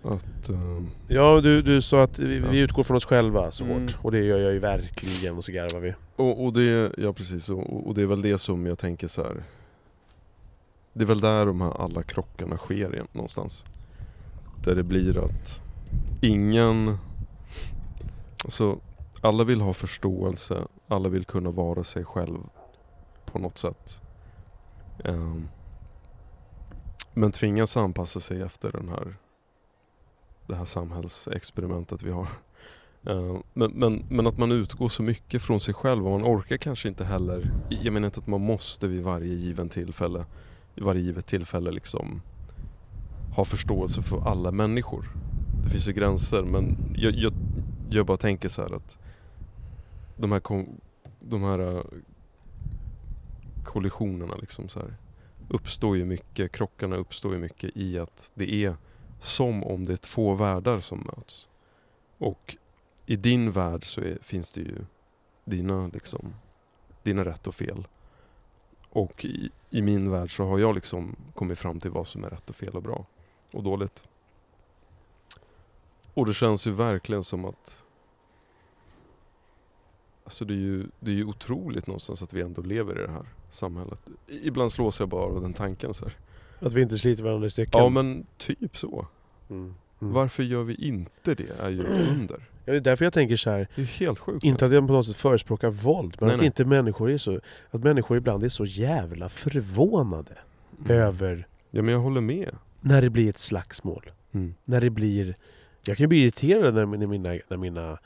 Att... 0.03 0.49
eh, 0.49 0.83
Ja, 1.07 1.41
du, 1.41 1.61
du 1.61 1.81
sa 1.81 2.03
att 2.03 2.19
vi, 2.19 2.39
Ja. 2.39 2.45
vi 2.51 2.59
utgår 2.59 2.83
från 2.83 2.97
oss 2.97 3.05
själva 3.05 3.51
så 3.51 3.63
Mm. 3.63 3.81
hårt. 3.81 3.97
Och 4.01 4.11
det 4.11 4.19
gör 4.23 4.37
jag 4.39 4.53
ju 4.53 4.59
verkligen, 4.59 5.37
och 5.37 5.43
så 5.43 5.51
garvar 5.51 5.79
vi. 5.79 5.93
och, 6.15 6.45
och 6.45 6.53
det, 6.53 6.91
ja 6.97 7.13
precis, 7.13 7.49
och, 7.49 7.87
och 7.87 7.93
det 7.93 8.01
är 8.01 8.05
väl 8.05 8.21
det 8.21 8.37
som 8.37 8.65
jag 8.65 8.79
tänker 8.79 9.07
så 9.07 9.23
här. 9.23 9.43
Det 10.93 11.03
är 11.03 11.05
väl 11.05 11.19
där 11.19 11.45
de 11.45 11.61
här 11.61 11.81
alla 11.81 12.03
krockarna 12.03 12.57
sker 12.57 12.93
igen, 12.93 13.07
någonstans. 13.11 13.65
Där 14.63 14.75
det 14.75 14.83
blir 14.83 15.25
att 15.25 15.61
ingen... 16.21 16.97
Alltså, 18.43 18.77
alla 19.21 19.43
vill 19.43 19.61
ha 19.61 19.73
förståelse, 19.73 20.61
alla 20.87 21.09
vill 21.09 21.25
kunna 21.25 21.51
vara 21.51 21.83
sig 21.83 22.03
själv 22.05 22.37
på 23.33 23.39
något 23.39 23.57
sätt. 23.57 24.01
Um, 25.03 25.49
men 27.13 27.31
tvingas 27.31 27.77
anpassa 27.77 28.19
sig 28.19 28.41
efter 28.41 28.71
den 28.71 28.89
här, 28.89 29.15
det 30.47 30.55
här 30.55 30.65
samhällsexperimentet 30.65 32.03
vi 32.03 32.11
har. 32.11 32.27
Ehm, 33.05 33.43
men, 33.53 33.71
men, 33.71 34.05
men 34.09 34.27
att 34.27 34.37
man 34.37 34.51
utgår 34.51 34.87
så 34.87 35.03
mycket 35.03 35.41
från 35.41 35.59
sig 35.59 35.73
själv 35.73 36.07
och 36.07 36.19
man 36.19 36.35
orkar 36.35 36.57
kanske 36.57 36.89
inte 36.89 37.05
heller, 37.05 37.51
jag 37.69 37.93
menar 37.93 38.05
inte 38.05 38.19
att 38.19 38.27
man 38.27 38.41
måste 38.41 38.87
vid 38.87 39.03
varje 39.03 39.33
given 39.33 39.69
tillfälle, 39.69 40.25
varje 40.75 41.01
givet 41.01 41.25
tillfälle 41.25 41.71
liksom 41.71 42.21
ha 43.35 43.45
förståelse 43.45 44.01
för 44.01 44.27
alla 44.27 44.51
människor. 44.51 45.09
Det 45.63 45.69
finns 45.69 45.87
ju 45.87 45.93
gränser 45.93 46.43
men 46.43 46.77
jag, 46.95 47.13
jag, 47.13 47.33
jag 47.89 48.05
bara 48.05 48.17
tänker 48.17 48.49
så 48.49 48.61
här 48.61 48.75
att 48.75 48.97
de 50.17 50.31
här, 50.31 50.39
kom, 50.39 50.67
de 51.19 51.43
här 51.43 51.83
kollisionerna 53.63 54.35
liksom 54.35 54.69
så 54.69 54.79
här 54.79 54.95
uppstår 55.49 55.97
ju 55.97 56.05
mycket, 56.05 56.51
krockarna 56.51 56.95
uppstår 56.95 57.33
ju 57.33 57.39
mycket 57.39 57.77
i 57.77 57.99
att 57.99 58.31
det 58.33 58.53
är 58.65 58.75
som 59.21 59.63
om 59.63 59.83
det 59.83 59.93
är 59.93 59.97
två 59.97 60.33
världar 60.33 60.79
som 60.79 60.99
möts. 60.99 61.47
Och 62.17 62.57
i 63.05 63.15
din 63.15 63.51
värld 63.51 63.85
så 63.85 64.01
är, 64.01 64.17
finns 64.21 64.51
det 64.51 64.61
ju 64.61 64.85
dina 65.45 65.87
liksom, 65.87 66.33
dina 67.03 67.25
rätt 67.25 67.47
och 67.47 67.55
fel. 67.55 67.87
Och 68.89 69.25
i, 69.25 69.49
i 69.69 69.81
min 69.81 70.11
värld 70.11 70.35
så 70.35 70.45
har 70.45 70.59
jag 70.59 70.75
liksom 70.75 71.15
kommit 71.33 71.59
fram 71.59 71.79
till 71.79 71.91
vad 71.91 72.07
som 72.07 72.23
är 72.23 72.29
rätt 72.29 72.49
och 72.49 72.55
fel 72.55 72.75
och 72.75 72.83
bra 72.83 73.05
och 73.51 73.63
dåligt. 73.63 74.03
Och 76.13 76.25
det 76.25 76.33
känns 76.33 76.67
ju 76.67 76.71
verkligen 76.71 77.23
som 77.23 77.45
att 77.45 77.82
Alltså 80.23 80.45
det 80.45 80.53
är 80.53 80.57
ju, 80.57 80.85
det 80.99 81.11
är 81.11 81.15
ju 81.15 81.25
otroligt 81.25 81.87
någonstans 81.87 82.21
att 82.23 82.33
vi 82.33 82.41
ändå 82.41 82.61
lever 82.61 82.99
i 82.99 83.01
det 83.05 83.11
här 83.11 83.25
samhället. 83.49 83.99
Ibland 84.43 84.71
slås 84.71 84.99
jag 84.99 85.09
bara 85.09 85.23
av 85.23 85.41
den 85.41 85.53
tanken 85.53 85.93
så 85.93 86.05
här. 86.05 86.13
Att 86.59 86.73
vi 86.73 86.81
inte 86.81 86.97
sliter 86.97 87.23
varandra 87.23 87.47
i 87.47 87.49
stycken. 87.49 87.79
Ja 87.81 87.89
men 87.89 88.25
typ 88.37 88.77
så. 88.77 89.07
Mm. 89.49 89.73
Mm. 90.01 90.13
Varför 90.13 90.43
gör 90.43 90.63
vi 90.63 90.75
inte 90.75 91.35
det 91.35 91.49
är 91.59 91.69
ju 91.69 91.83
under. 92.19 92.49
Ja, 92.65 92.71
det 92.71 92.77
är 92.77 92.81
därför 92.81 93.05
jag 93.05 93.13
tänker 93.13 93.35
så 93.35 93.49
här. 93.49 93.67
Det 93.75 93.81
är 93.81 93.85
helt 93.85 94.19
sjukt. 94.19 94.43
Inte 94.43 94.65
att 94.65 94.71
jag 94.73 94.87
på 94.87 94.93
något 94.93 95.05
sätt 95.05 95.15
förespråkar 95.15 95.69
våld, 95.69 96.15
men 96.19 96.27
Nej, 96.27 96.33
att 96.33 96.39
nej. 96.41 96.45
inte 96.45 96.65
människor 96.65 97.11
är 97.11 97.17
så... 97.17 97.39
Att 97.71 97.83
människor 97.83 98.17
ibland 98.17 98.43
är 98.43 98.49
så 98.49 98.65
jävla 98.65 99.29
förvånade 99.29 100.37
Mm. 100.79 100.97
över 100.97 101.47
Ja 101.71 101.81
men 101.81 101.93
jag 101.93 101.99
håller 102.01 102.21
med. 102.21 102.55
när 102.81 103.01
det 103.01 103.09
blir 103.09 103.29
ett 103.29 103.37
slagsmål. 103.37 104.11
Mm. 104.31 104.53
När 104.65 104.81
det 104.81 104.89
blir... 104.89 105.35
Jag 105.87 105.97
kan 105.97 106.09
bli 106.09 106.17
irriterad 106.23 106.73
när, 106.73 106.85
när 106.85 107.07
mina, 107.07 107.29
när 107.49 107.57
mina 107.57 107.99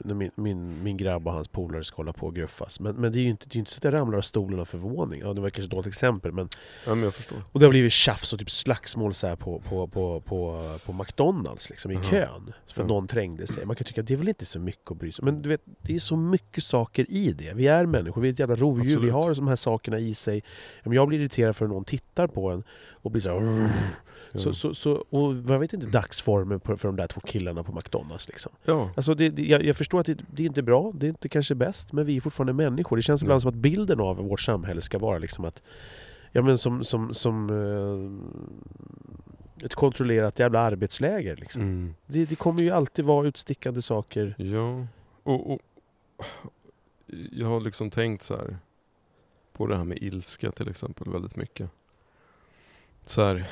när 0.00 0.14
min, 0.14 0.30
min, 0.34 0.82
min 0.82 0.96
grabb 0.96 1.26
och 1.26 1.32
hans 1.32 1.48
polare 1.48 1.84
ska 1.84 1.96
hålla 1.96 2.12
på 2.12 2.26
och 2.26 2.34
gruffas. 2.34 2.80
Men, 2.80 2.94
men 2.96 3.12
det 3.12 3.18
är 3.18 3.22
ju 3.22 3.30
inte, 3.30 3.46
det 3.48 3.56
är 3.56 3.58
inte 3.58 3.70
så 3.72 3.78
att 3.78 3.84
jag 3.84 3.94
ramlar 3.94 4.18
av 4.18 4.22
stolen 4.22 4.60
av 4.60 4.64
förvåning. 4.64 5.20
Ja, 5.20 5.32
det 5.32 5.40
var 5.40 5.50
kanske 5.50 5.66
ett 5.66 5.70
dåligt 5.70 5.86
exempel. 5.86 6.32
Men, 6.32 6.48
Ja 6.86 6.94
men 6.94 7.04
jag 7.04 7.14
förstår. 7.14 7.38
och 7.52 7.60
det 7.60 7.66
har 7.66 7.70
blivit 7.70 7.92
tjafs 7.92 8.32
och 8.32 8.38
typ 8.38 8.50
slagsmål 8.50 9.14
så 9.14 9.26
här 9.26 9.36
på, 9.36 9.60
på, 9.68 9.86
på, 9.86 10.20
på, 10.20 10.62
på 10.86 10.92
McDonalds 10.92 11.70
liksom, 11.70 11.90
i 11.90 11.96
Aha. 11.96 12.04
kön. 12.04 12.52
För 12.66 12.82
Ja. 12.82 12.86
någon 12.86 13.06
trängde 13.08 13.46
sig. 13.46 13.66
Man 13.66 13.76
kan 13.76 13.84
tycka 13.84 14.00
att 14.00 14.06
det 14.06 14.14
är 14.14 14.18
väl 14.18 14.28
inte 14.28 14.46
så 14.46 14.58
mycket 14.58 14.90
att 14.90 14.96
bry 14.96 15.12
sig. 15.12 15.24
Men 15.24 15.42
du 15.42 15.48
vet, 15.48 15.62
det 15.82 15.94
är 15.94 15.98
så 15.98 16.16
mycket 16.16 16.64
saker 16.64 17.06
i 17.10 17.32
det. 17.32 17.52
Vi 17.54 17.66
är 17.66 17.86
människor, 17.86 18.20
vi 18.22 18.28
är 18.28 18.32
ett 18.32 18.38
jävla 18.38 18.54
rovdjur. 18.56 18.84
Vi 18.88 18.94
Absolut. 18.94 19.12
har 19.14 19.34
de 19.34 19.48
här 19.48 19.56
sakerna 19.56 19.98
i 19.98 20.14
sig. 20.14 20.42
Jag 20.82 21.08
blir 21.08 21.20
irriterad 21.20 21.56
för 21.56 21.64
att 21.64 21.70
någon 21.70 21.84
tittar 21.84 22.26
på 22.26 22.50
en 22.50 22.64
och 22.92 23.10
blir 23.10 23.22
så 23.22 23.30
här, 23.40 23.70
Ja. 24.32 24.40
så, 24.40 24.54
så, 24.54 24.74
så, 24.74 25.04
och 25.10 25.36
jag 25.48 25.58
vet 25.58 25.72
inte 25.72 25.86
dagsformen 25.86 26.60
på, 26.60 26.76
för 26.76 26.88
de 26.88 26.96
där 26.96 27.06
två 27.06 27.20
killarna 27.20 27.62
på 27.62 27.72
McDonalds 27.72 28.28
liksom. 28.28 28.52
ja. 28.64 28.90
Alltså 28.96 29.14
det, 29.14 29.28
det, 29.28 29.42
jag, 29.42 29.64
jag 29.64 29.76
förstår 29.76 30.00
att 30.00 30.06
det, 30.06 30.18
det 30.30 30.42
är 30.42 30.46
inte 30.46 30.62
bra, 30.62 30.92
det 30.94 31.06
är 31.06 31.08
inte 31.08 31.28
kanske 31.28 31.54
bäst, 31.54 31.92
men 31.92 32.06
vi 32.06 32.16
är 32.16 32.20
fortfarande 32.20 32.52
människor. 32.52 32.96
Det 32.96 33.02
känns 33.02 33.22
ibland 33.22 33.36
Nej. 33.36 33.40
som 33.40 33.48
att 33.48 33.54
bilden 33.54 34.00
av 34.00 34.16
vårt 34.16 34.40
samhälle 34.40 34.80
ska 34.80 34.98
vara 34.98 35.18
liksom 35.18 35.44
att 35.44 35.62
Ja 36.32 36.42
men 36.42 36.58
som, 36.58 36.84
som, 36.84 37.14
som 37.14 37.50
eh, 37.50 39.64
ett 39.64 39.74
kontrollerat 39.74 40.38
jävla 40.38 40.60
arbetsläger 40.60 41.36
liksom. 41.36 41.62
Mm. 41.62 41.94
Det, 42.06 42.24
det 42.24 42.36
kommer 42.36 42.60
ju 42.60 42.70
alltid 42.70 43.04
vara 43.04 43.26
utstickande 43.26 43.82
saker. 43.82 44.34
Ja. 44.38 44.86
Och, 45.22 45.52
och 45.52 45.60
jag 47.32 47.46
har 47.46 47.60
liksom 47.60 47.90
tänkt 47.90 48.22
så 48.22 48.36
här 48.36 48.56
på 49.52 49.66
det 49.66 49.76
här 49.76 49.84
med 49.84 49.98
ilska 50.02 50.52
till 50.52 50.68
exempel 50.68 51.12
väldigt 51.12 51.36
mycket. 51.36 51.70
Så 53.04 53.24
här, 53.24 53.50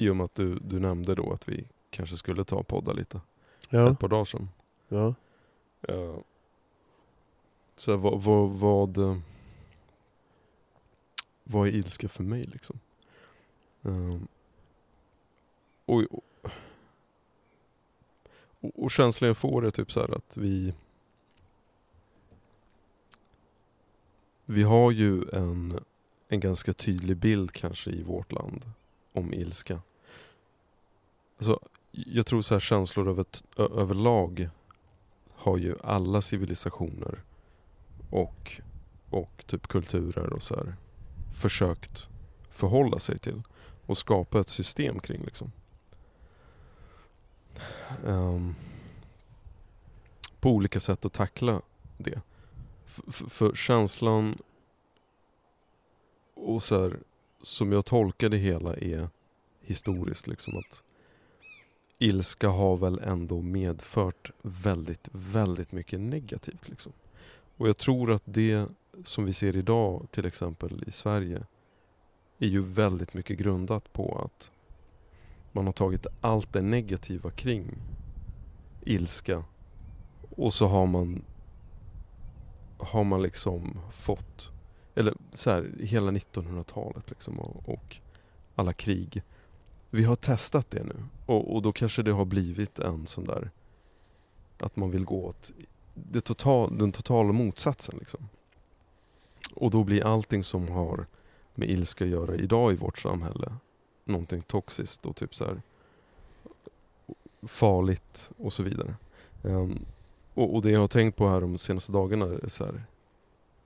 I 0.00 0.08
och 0.08 0.16
med 0.16 0.24
att 0.24 0.34
du, 0.34 0.58
du 0.58 0.80
nämnde 0.80 1.14
då 1.14 1.32
att 1.32 1.48
vi 1.48 1.64
kanske 1.90 2.16
skulle 2.16 2.44
ta 2.44 2.56
och 2.56 2.66
podda 2.66 2.92
lite. 2.92 3.20
Ja, 3.68 3.90
Ett 3.92 3.98
par 3.98 4.08
dagar 4.08 4.24
sedan. 4.24 4.48
ja. 4.88 5.14
Ja. 5.80 6.22
Så 7.76 7.90
här, 7.90 7.98
vad, 7.98 8.22
vad, 8.22 8.50
vad, 8.50 8.98
eh, 8.98 9.18
vad 11.44 11.68
är 11.68 11.72
ilska 11.72 12.08
för 12.08 12.22
mig 12.22 12.42
liksom? 12.42 12.80
Um, 13.82 14.28
och, 15.84 16.04
och, 18.60 18.84
och 18.84 18.90
känslan 18.90 19.28
jag 19.28 19.36
får 19.38 19.66
är 19.66 19.70
typ 19.70 19.92
så 19.92 20.00
att 20.00 20.36
vi 20.36 20.74
Vi 24.44 24.62
har 24.62 24.90
ju 24.90 25.24
en, 25.32 25.80
en 26.28 26.40
ganska 26.40 26.72
tydlig 26.72 27.16
bild 27.16 27.52
kanske 27.52 27.90
i 27.90 28.02
vårt 28.02 28.32
land 28.32 28.64
om 29.12 29.34
ilska. 29.34 29.80
Alltså, 31.40 31.60
jag 31.90 32.26
tror 32.26 32.42
så 32.42 32.54
här 32.54 32.60
känslor 32.60 33.08
över, 33.08 33.24
ö- 33.56 33.68
överlag 33.80 34.50
har 35.34 35.56
ju 35.56 35.76
alla 35.84 36.20
civilisationer 36.20 37.22
och, 38.10 38.60
och 39.10 39.44
typ 39.46 39.66
kulturer 39.68 40.32
och 40.32 40.42
så 40.42 40.56
här 40.56 40.76
försökt 41.40 42.08
förhålla 42.50 42.98
sig 42.98 43.18
till 43.18 43.42
och 43.86 43.98
skapa 43.98 44.40
ett 44.40 44.48
system 44.48 45.00
kring 45.00 45.22
liksom. 45.24 45.52
Um, 48.04 48.54
på 50.40 50.50
olika 50.50 50.80
sätt 50.80 51.04
att 51.04 51.12
tackla 51.12 51.62
det. 51.96 52.20
F- 52.86 53.00
f- 53.08 53.22
för 53.28 53.54
känslan 53.54 54.38
och 56.34 56.62
så 56.62 56.82
här, 56.82 56.98
som 57.42 57.72
jag 57.72 57.86
tolkar 57.86 58.28
det 58.28 58.36
hela 58.36 58.76
är 58.76 59.08
historiskt 59.60 60.26
liksom 60.26 60.56
att 60.58 60.82
ilska 62.02 62.48
har 62.48 62.76
väl 62.76 62.98
ändå 62.98 63.40
medfört 63.42 64.30
väldigt, 64.42 65.08
väldigt 65.12 65.72
mycket 65.72 66.00
negativt. 66.00 66.68
Liksom. 66.68 66.92
Och 67.56 67.68
jag 67.68 67.76
tror 67.76 68.12
att 68.12 68.22
det 68.24 68.66
som 69.04 69.24
vi 69.24 69.32
ser 69.32 69.56
idag, 69.56 70.06
till 70.10 70.26
exempel 70.26 70.84
i 70.86 70.90
Sverige, 70.90 71.46
är 72.38 72.46
ju 72.46 72.62
väldigt 72.62 73.14
mycket 73.14 73.38
grundat 73.38 73.92
på 73.92 74.20
att 74.24 74.50
man 75.52 75.66
har 75.66 75.72
tagit 75.72 76.06
allt 76.20 76.52
det 76.52 76.62
negativa 76.62 77.30
kring 77.30 77.64
ilska 78.84 79.44
och 80.36 80.54
så 80.54 80.66
har 80.66 80.86
man 80.86 81.22
har 82.78 83.04
man 83.04 83.22
liksom 83.22 83.80
fått, 83.92 84.50
eller 84.94 85.14
så 85.32 85.50
här, 85.50 85.70
hela 85.80 86.10
1900-talet 86.10 87.10
liksom 87.10 87.40
och, 87.40 87.68
och, 87.68 87.96
alla 88.54 88.72
krig. 88.72 89.22
Vi 89.90 90.04
har 90.04 90.16
testat 90.16 90.70
det 90.70 90.84
nu 90.84 90.96
och, 91.26 91.54
och 91.54 91.62
då 91.62 91.72
kanske 91.72 92.02
det 92.02 92.12
har 92.12 92.24
blivit 92.24 92.78
en 92.78 93.06
sån 93.06 93.24
där 93.24 93.50
att 94.60 94.76
man 94.76 94.90
vill 94.90 95.04
gå 95.04 95.24
åt 95.26 95.52
det 95.94 96.20
total, 96.20 96.78
den 96.78 96.92
totala 96.92 97.32
motsatsen 97.32 97.98
liksom. 97.98 98.28
Och 99.54 99.70
då 99.70 99.84
blir 99.84 100.06
allting 100.06 100.44
som 100.44 100.68
har 100.68 101.06
med 101.54 101.70
ilska 101.70 102.04
att 102.04 102.10
göra 102.10 102.34
idag 102.34 102.72
i 102.72 102.76
vårt 102.76 102.98
samhälle 102.98 103.52
någonting 104.04 104.42
toxiskt 104.42 105.06
och 105.06 105.16
typ 105.16 105.34
så 105.34 105.44
här 105.44 105.62
farligt 107.42 108.30
och 108.36 108.52
så 108.52 108.62
vidare. 108.62 108.94
Um, 109.42 109.86
och, 110.34 110.54
och, 110.54 110.62
det 110.62 110.70
jag 110.70 110.80
har 110.80 110.88
tänkt 110.88 111.16
på 111.16 111.28
här 111.28 111.40
de 111.40 111.58
senaste 111.58 111.92
dagarna 111.92 112.26
är 112.26 112.48
så 112.48 112.64
här, 112.64 112.84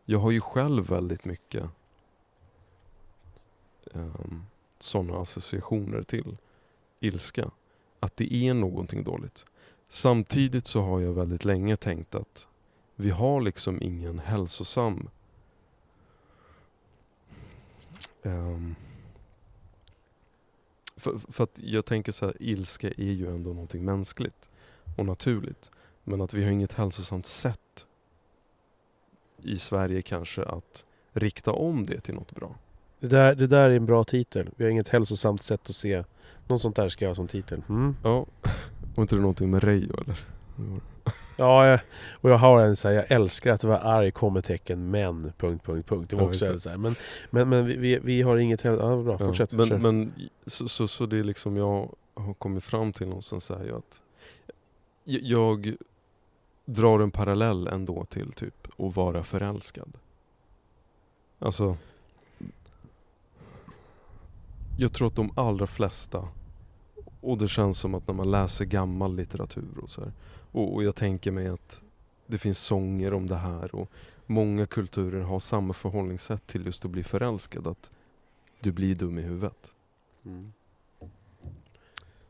Jag 0.05 0.18
har 0.18 0.31
ju 0.31 0.41
själv 0.41 0.87
väldigt 0.89 1.25
mycket 1.25 1.64
um, 3.93 4.47
sådana 4.85 5.18
associationer 5.20 6.03
till 6.03 6.37
ilska. 7.01 7.51
Att 8.01 8.16
det 8.16 8.35
är 8.35 8.55
någonting 8.55 9.05
dåligt. 9.05 9.47
Samtidigt 9.89 10.66
så 10.66 10.82
har 10.82 11.01
jag 11.01 11.12
väldigt 11.12 11.45
länge 11.45 11.76
tänkt 11.76 12.14
att 12.14 12.49
vi 12.97 13.11
har 13.11 13.41
liksom 13.41 13.82
ingen 13.82 14.18
hälsosam 14.18 15.09
um, 18.22 18.74
för, 20.97 21.18
för, 21.18 21.45
att 21.45 21.59
jag 21.59 21.85
tänker 21.85 22.12
så 22.12 22.26
här, 22.26 22.37
ilska 22.41 22.89
är 22.89 23.12
ju 23.12 23.35
ändå 23.35 23.53
någonting 23.53 23.85
mänskligt 23.85 24.51
och 24.97 25.07
naturligt. 25.07 25.70
Men 26.05 26.20
att 26.20 26.35
vi 26.35 26.45
har 26.45 26.51
inget 26.51 26.72
hälsosamt 26.72 27.26
sätt 27.26 27.87
i 29.43 29.59
Sverige 29.59 30.03
kanske 30.03 30.43
att 30.45 30.87
rikta 31.12 31.53
om 31.53 31.87
det 31.87 32.01
till 32.01 32.14
något 32.14 32.32
bra. 32.32 32.55
Det 33.05 33.16
där, 33.16 33.34
det 33.34 33.46
där 33.46 33.70
är 33.70 33.76
en 33.76 33.86
bra 33.86 34.05
titel. 34.05 34.50
Vi 34.57 34.64
har 34.64 34.70
inget 34.70 34.88
hälsosamt 34.88 35.42
sätt 35.42 35.61
att 35.68 35.74
se. 35.76 36.05
Något 36.46 36.62
sånt 36.62 36.76
där 36.76 36.88
ska 36.88 37.05
jag 37.05 37.11
ha 37.11 37.14
som 37.14 37.28
titel. 37.28 37.62
Mm. 37.68 37.96
Ja, 38.02 38.26
var 38.94 39.02
inte 39.02 39.14
det 39.14 39.20
någonting 39.20 39.50
med 39.50 39.64
Reijo 39.64 40.00
eller? 40.00 40.24
Ja, 41.36 41.78
och 42.11 42.30
jag 42.30 42.38
har 42.38 42.61
en 42.61 42.76
så 42.76 42.88
här, 42.88 42.94
jag 42.94 43.11
älskar 43.11 43.52
att 43.52 43.64
vara 43.64 43.78
arg, 43.78 44.11
kommentecken, 44.11 44.90
men, 44.90 45.32
punkt, 45.38 45.64
punkt, 45.64 45.88
punkt. 45.88 46.11
Det 46.11 46.16
var 46.16 46.22
ja, 46.22 46.28
också 46.28 46.52
det. 46.52 46.59
så 46.59 46.70
här. 46.70 46.76
Men, 46.76 46.94
men, 47.30 47.48
men 47.48 47.66
vi, 47.66 47.98
vi 47.98 48.22
har 48.22 48.36
inget 48.36 48.64
ja 48.64 49.02
bra, 49.02 49.18
fortsätt. 49.18 49.52
Ja, 49.52 49.59
men, 49.59 49.82
men 49.82 50.12
så, 50.46 50.68
så, 50.68 50.88
så, 50.88 51.07
det 51.07 51.18
är 51.18 51.24
liksom 51.24 51.57
jag 51.57 51.88
har 52.14 52.34
kommit 52.34 52.64
fram 52.64 52.92
till 52.92 53.07
någonstans 53.07 53.50
är 53.50 53.64
ju 53.64 53.76
att 53.76 54.02
jag 55.05 55.76
drar 56.64 57.00
en 57.00 57.11
parallell 57.11 57.66
ändå 57.66 58.05
till 58.05 58.32
typ 58.32 58.68
att 58.78 58.96
vara 58.96 59.22
förälskad. 59.22 59.96
Alltså, 61.38 61.76
jag 64.77 64.93
tror 64.93 65.09
att 65.09 65.16
de 65.16 65.33
allra 65.37 65.66
flesta, 65.66 66.29
och 67.20 67.39
det 67.39 67.49
känns 67.49 67.79
som 67.79 67.95
att 67.95 68.07
när 68.07 68.14
man 68.14 68.31
läser 68.31 68.64
gammal 68.64 69.16
litteratur 69.16 69.79
och 69.83 69.91
så 69.91 70.01
här, 70.01 70.12
och, 70.53 70.75
och 70.75 70.85
jag 70.85 70.97
tänker 70.97 71.31
mig 71.31 71.49
att 71.49 71.83
det 72.27 72.39
finns 72.39 72.59
sånger 72.59 73.14
om 73.14 73.27
det 73.27 73.37
här 73.37 73.75
och 73.75 73.91
många 74.27 74.66
kulturer 74.66 75.20
har 75.20 75.41
samma 75.41 75.72
förhållningssätt 75.72 76.47
till 76.47 76.66
just 76.66 76.85
att 76.85 76.91
bli 76.91 77.03
förälskad. 77.03 77.66
Att 77.66 77.91
du 78.61 78.72
blir 78.72 78.95
dum 78.95 79.18
i 79.18 79.22
huvudet. 79.22 79.75
Mm. 80.25 80.53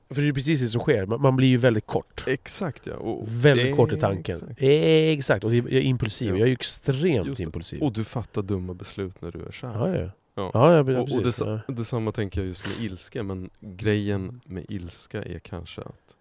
För 0.09 0.23
det 0.23 0.29
är 0.29 0.33
precis 0.33 0.61
det 0.61 0.67
som 0.67 0.81
sker. 0.81 1.07
Man 1.07 1.37
blir 1.37 1.49
ju 1.49 1.57
väldigt 1.57 1.87
kort. 1.87 2.25
Exakt 2.27 2.87
ja. 2.87 2.97
Och 2.97 3.29
väldigt 3.29 3.77
kort 3.77 3.93
i 3.93 4.01
tanken. 4.01 4.35
Exakt. 4.35 4.63
exakt. 4.63 5.45
Och 5.45 5.55
jag 5.55 5.73
är 5.73 5.81
impulsiv. 5.81 6.29
Ja. 6.29 6.35
Jag 6.35 6.43
är 6.43 6.47
ju 6.47 6.53
extremt 6.53 7.41
impulsiv. 7.41 7.83
Och 7.83 7.93
du 7.93 8.05
fattar 8.05 8.43
dumma 8.43 8.75
beslut 8.75 9.23
när 9.23 9.33
du 9.33 9.47
är 9.47 9.53
kär. 9.53 9.69
Ja, 9.69 9.97
ja. 9.97 10.11
Ja. 10.35 10.51
Ja, 10.55 10.73
ja, 10.73 11.01
och, 11.01 11.13
och 11.13 11.23
det, 11.23 11.39
ja. 11.41 11.61
detsamma 11.69 12.13
tänker 12.13 12.41
jag 12.41 12.49
just 12.49 12.67
med 12.67 12.85
ilska. 12.85 13.23
Men 13.23 13.51
grejen 13.61 14.41
med 14.45 14.67
ilska 14.69 15.23
är 15.23 15.39
kanske 15.39 15.83
att 15.83 16.17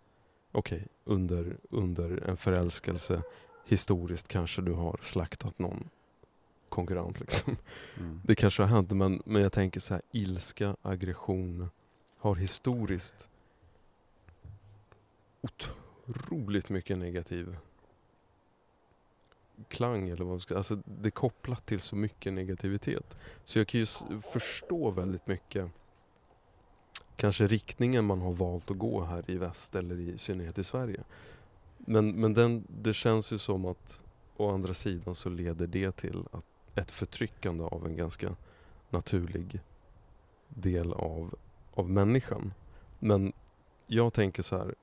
okej, 0.51 0.77
okay, 0.77 0.87
under, 1.03 1.57
under 1.69 2.29
en 2.29 2.37
förälskelse 2.37 3.23
historiskt 3.65 4.27
kanske 4.27 4.61
du 4.61 4.71
har 4.71 4.99
slaktat 5.01 5.59
någon 5.59 5.89
konkurrent. 6.69 7.19
Liksom. 7.19 7.57
Mm. 7.97 8.21
Det 8.23 8.35
kanske 8.35 8.63
har 8.63 8.69
hänt, 8.69 8.91
men, 8.91 9.21
men 9.25 9.41
jag 9.41 9.51
tänker 9.51 9.79
så 9.79 9.93
här, 9.93 10.03
ilska, 10.11 10.75
aggression 10.81 11.69
har 12.17 12.35
historiskt 12.35 13.29
otroligt 15.41 16.69
mycket 16.69 16.97
negativ 16.97 17.57
klang 19.67 20.09
eller 20.09 20.23
vad 20.23 20.27
man 20.27 20.39
ska 20.39 20.57
Alltså 20.57 20.79
det 20.85 21.09
är 21.09 21.11
kopplat 21.11 21.65
till 21.65 21.81
så 21.81 21.95
mycket 21.95 22.33
negativitet. 22.33 23.17
Så 23.43 23.59
jag 23.59 23.67
kan 23.67 23.79
ju 23.79 23.85
förstå 24.21 24.91
väldigt 24.91 25.27
mycket 25.27 25.71
kanske 27.15 27.47
riktningen 27.47 28.05
man 28.05 28.21
har 28.21 28.33
valt 28.33 28.71
att 28.71 28.77
gå 28.77 29.03
här 29.03 29.29
i 29.29 29.37
väst 29.37 29.75
eller 29.75 29.99
i 29.99 30.17
synnerhet 30.17 30.57
i 30.57 30.63
Sverige. 30.63 31.03
Men, 31.77 32.11
men 32.11 32.33
den, 32.33 32.67
det 32.69 32.93
känns 32.93 33.33
ju 33.33 33.37
som 33.37 33.65
att 33.65 34.01
å 34.37 34.51
andra 34.51 34.73
sidan 34.73 35.15
så 35.15 35.29
leder 35.29 35.67
det 35.67 35.91
till 35.91 36.23
att 36.31 36.45
ett 36.75 36.91
förtryckande 36.91 37.63
av 37.63 37.85
en 37.85 37.95
ganska 37.95 38.35
naturlig 38.89 39.59
del 40.47 40.93
av, 40.93 41.35
av 41.73 41.89
människan. 41.89 42.53
Men 42.99 43.33
jag 43.87 44.13
tänker 44.13 44.43
så 44.43 44.57
här. 44.57 44.75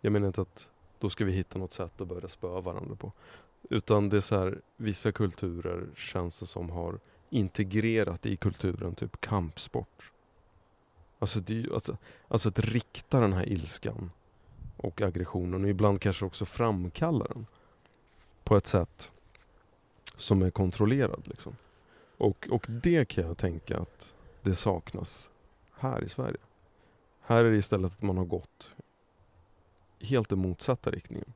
Jag 0.00 0.12
menar 0.12 0.26
inte 0.26 0.42
att 0.42 0.70
då 0.98 1.10
ska 1.10 1.24
vi 1.24 1.32
hitta 1.32 1.58
något 1.58 1.72
sätt 1.72 2.00
att 2.00 2.08
börja 2.08 2.28
spöa 2.28 2.60
varandra 2.60 2.96
på. 2.96 3.12
Utan 3.70 4.08
det 4.08 4.16
är 4.16 4.20
så 4.20 4.38
här, 4.38 4.60
vissa 4.76 5.12
kulturer 5.12 5.86
känns 5.96 6.40
det 6.40 6.46
som 6.46 6.70
har 6.70 6.98
integrerat 7.30 8.26
i 8.26 8.36
kulturen, 8.36 8.94
typ 8.94 9.20
kampsport. 9.20 10.12
Alltså, 11.18 11.40
det, 11.40 11.72
alltså, 11.74 11.96
alltså 12.28 12.48
att 12.48 12.58
rikta 12.58 13.20
den 13.20 13.32
här 13.32 13.48
ilskan 13.48 14.10
och 14.76 15.02
aggressionen 15.02 15.64
och 15.64 15.70
ibland 15.70 16.00
kanske 16.00 16.24
också 16.24 16.44
framkalla 16.44 17.24
den 17.24 17.46
på 18.44 18.56
ett 18.56 18.66
sätt 18.66 19.10
som 20.16 20.42
är 20.42 20.50
kontrollerad. 20.50 21.22
Liksom. 21.24 21.56
Och, 22.16 22.48
och 22.50 22.66
det 22.68 23.08
kan 23.08 23.26
jag 23.26 23.38
tänka 23.38 23.78
att 23.78 24.14
det 24.42 24.54
saknas 24.54 25.30
här 25.78 26.04
i 26.04 26.08
Sverige. 26.08 26.36
Här 27.20 27.44
är 27.44 27.50
det 27.50 27.56
istället 27.56 27.92
att 27.92 28.02
man 28.02 28.16
har 28.16 28.24
gått 28.24 28.74
helt 30.06 30.28
den 30.28 30.38
motsatta 30.38 30.90
riktningen 30.90 31.32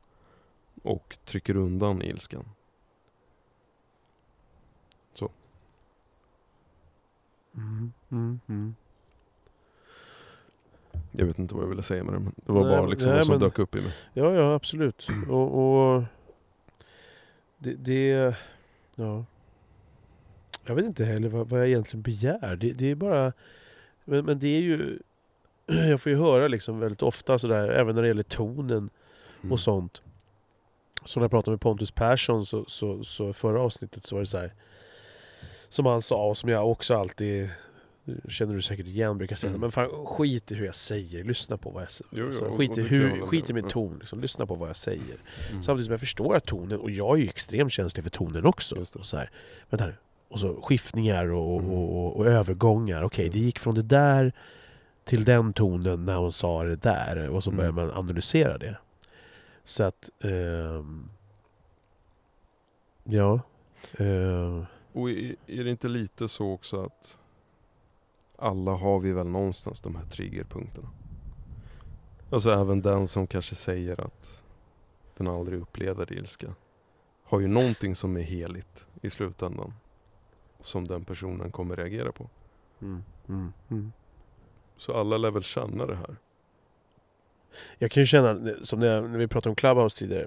och 0.83 1.19
trycker 1.25 1.57
undan 1.57 2.03
ilskan. 2.03 2.45
Så. 5.15 5.31
Mm, 7.55 7.93
mm, 8.11 8.41
mm. 8.49 8.75
Jag 11.11 11.27
vet 11.27 11.39
inte 11.39 11.55
vad 11.55 11.65
jag 11.65 11.69
ville 11.69 11.83
säga 11.83 12.05
med 12.05 12.15
det, 12.15 12.19
men 12.19 12.33
det 12.37 12.53
var 12.53 12.61
nej, 12.61 12.77
bara 12.77 12.87
liksom 12.87 13.11
nej, 13.11 13.19
vad 13.19 13.27
som 13.27 13.33
men, 13.33 13.41
dök 13.41 13.59
upp 13.59 13.75
i 13.75 13.81
mig. 13.81 13.93
Ja, 14.13 14.35
ja 14.35 14.55
absolut. 14.55 15.09
Och, 15.29 15.95
och 15.95 16.05
det, 17.59 17.75
det, 17.75 18.35
ja. 18.95 19.25
Jag 20.65 20.75
vet 20.75 20.85
inte 20.85 21.05
heller 21.05 21.29
vad, 21.29 21.49
vad 21.49 21.61
jag 21.61 21.69
egentligen 21.69 22.03
begär. 22.03 22.57
Det, 22.57 22.73
det 22.73 22.91
är 22.91 22.95
bara, 22.95 23.33
men, 24.05 24.25
men 24.25 24.39
det 24.39 24.49
är 24.49 24.61
ju, 24.61 24.99
jag 25.89 26.01
får 26.01 26.13
ju 26.13 26.19
höra 26.19 26.49
liksom 26.49 26.81
väldigt 26.81 27.03
ofta 27.03 27.39
sådär, 27.39 27.69
även 27.69 27.95
när 27.95 28.03
det 28.03 28.09
gäller 28.09 28.23
tonen 28.23 28.91
mm. 29.41 29.53
och 29.53 29.61
sånt. 29.61 30.03
Så 31.05 31.21
när 31.21 31.25
jag 31.25 31.31
pratade 31.31 31.51
med 31.51 31.61
Pontus 31.61 31.91
Persson 31.91 32.47
så, 32.47 32.65
så, 32.65 33.05
så 33.05 33.33
förra 33.33 33.63
avsnittet 33.63 34.07
så 34.07 34.15
var 34.15 34.21
det 34.21 34.27
så 34.27 34.39
här, 34.39 34.55
Som 35.69 35.87
han 35.87 36.03
sa 36.03 36.27
och 36.27 36.39
som 36.39 36.49
jag 36.49 36.71
också 36.71 36.95
alltid 36.95 37.51
känner 38.29 38.55
du 38.55 38.63
säkert 38.63 38.87
igen, 38.87 39.19
brukar 39.19 39.37
säga 39.37 39.49
mm. 39.51 39.61
men 39.61 39.73
fan 39.73 40.07
skit 40.07 40.53
i 40.53 40.55
hur 40.55 40.67
jag 40.67 40.75
säger, 40.75 41.25
lyssna 41.25 41.57
på 41.57 41.71
vad 41.71 41.83
jag 41.83 41.91
säger. 41.91 42.25
Alltså, 42.25 42.57
skit, 42.57 42.79
i 42.79 42.83
hur, 42.83 43.27
skit 43.27 43.51
i 43.51 43.53
min 43.53 43.69
ton, 43.69 43.97
liksom, 43.99 44.21
lyssna 44.21 44.47
på 44.47 44.55
vad 44.55 44.69
jag 44.69 44.77
säger. 44.77 45.17
Mm. 45.51 45.63
Samtidigt 45.63 45.87
som 45.87 45.93
jag 45.93 46.01
förstår 46.01 46.37
att 46.37 46.47
tonen, 46.47 46.81
och 46.81 46.91
jag 46.91 47.19
är 47.19 47.23
ju 47.23 47.29
extremt 47.29 47.73
känslig 47.73 48.05
för 48.05 48.11
tonen 48.11 48.47
också. 48.47 48.77
Och 48.95 49.07
så 49.07 49.17
här, 49.17 49.31
vänta 49.71 49.87
nu. 49.87 49.95
Och 50.29 50.41
så 50.41 50.61
skiftningar 50.63 51.27
och, 51.27 51.61
mm. 51.61 51.73
och, 51.73 52.07
och, 52.07 52.17
och 52.17 52.27
övergångar. 52.27 53.03
Okej, 53.03 53.07
okay, 53.07 53.25
mm. 53.25 53.33
det 53.33 53.39
gick 53.39 53.59
från 53.59 53.75
det 53.75 53.83
där 53.83 54.33
till 55.11 55.25
den 55.25 55.53
tonen 55.53 56.05
när 56.05 56.17
hon 56.17 56.33
sa 56.33 56.65
det 56.65 56.77
där. 56.77 57.29
Och 57.29 57.45
så 57.45 57.51
börjar 57.51 57.71
mm. 57.71 57.87
man 57.87 57.97
analysera 57.97 58.59
det. 58.59 58.79
Så 59.65 59.85
att... 59.85 60.11
Um, 60.21 61.11
ja. 63.05 63.41
Uh, 64.01 64.65
Och 64.93 65.11
är 65.11 65.37
är 65.47 65.65
det 65.65 65.71
inte 65.71 65.89
lite 65.89 66.29
så 66.29 66.53
också 66.53 66.85
att 66.85 67.19
alla 68.39 68.71
har 68.71 69.01
vi 69.01 69.13
väl 69.13 69.27
någonstans 69.27 69.81
de 69.81 69.97
här 69.97 70.05
triggerpunkterna? 70.05 70.91
Alltså 72.31 72.51
även 72.51 72.83
den 72.83 73.09
som 73.09 73.27
kanske 73.27 73.55
säger 73.55 74.01
att 74.01 74.43
den 75.17 75.27
aldrig 75.27 75.61
upplever 75.61 76.13
ilska 76.13 76.55
har 77.25 77.41
ju 77.41 77.49
någonting 77.49 77.97
som 77.97 78.17
är 78.17 78.23
heligt 78.23 78.87
i 79.03 79.11
slutändan. 79.11 79.73
Som 80.61 80.87
den 80.87 81.05
personen 81.05 81.51
kommer 81.53 81.77
reagera 81.77 82.13
på. 82.13 82.29
Mm. 82.81 83.03
Mm. 83.29 83.53
Mm. 83.69 83.93
Så 84.81 84.93
alla 84.95 85.17
lär 85.19 85.31
väl 85.31 85.43
känna 85.43 85.87
det 85.87 85.95
här. 85.97 86.17
Jag 87.79 87.91
kan 87.91 88.01
ju 88.03 88.07
känna, 88.07 88.55
som 88.63 88.81
när, 88.81 89.01
vi 89.01 89.29
pratade 89.29 89.51
om 89.51 89.57
Clubhouse 89.57 89.99
tidigare, 89.99 90.27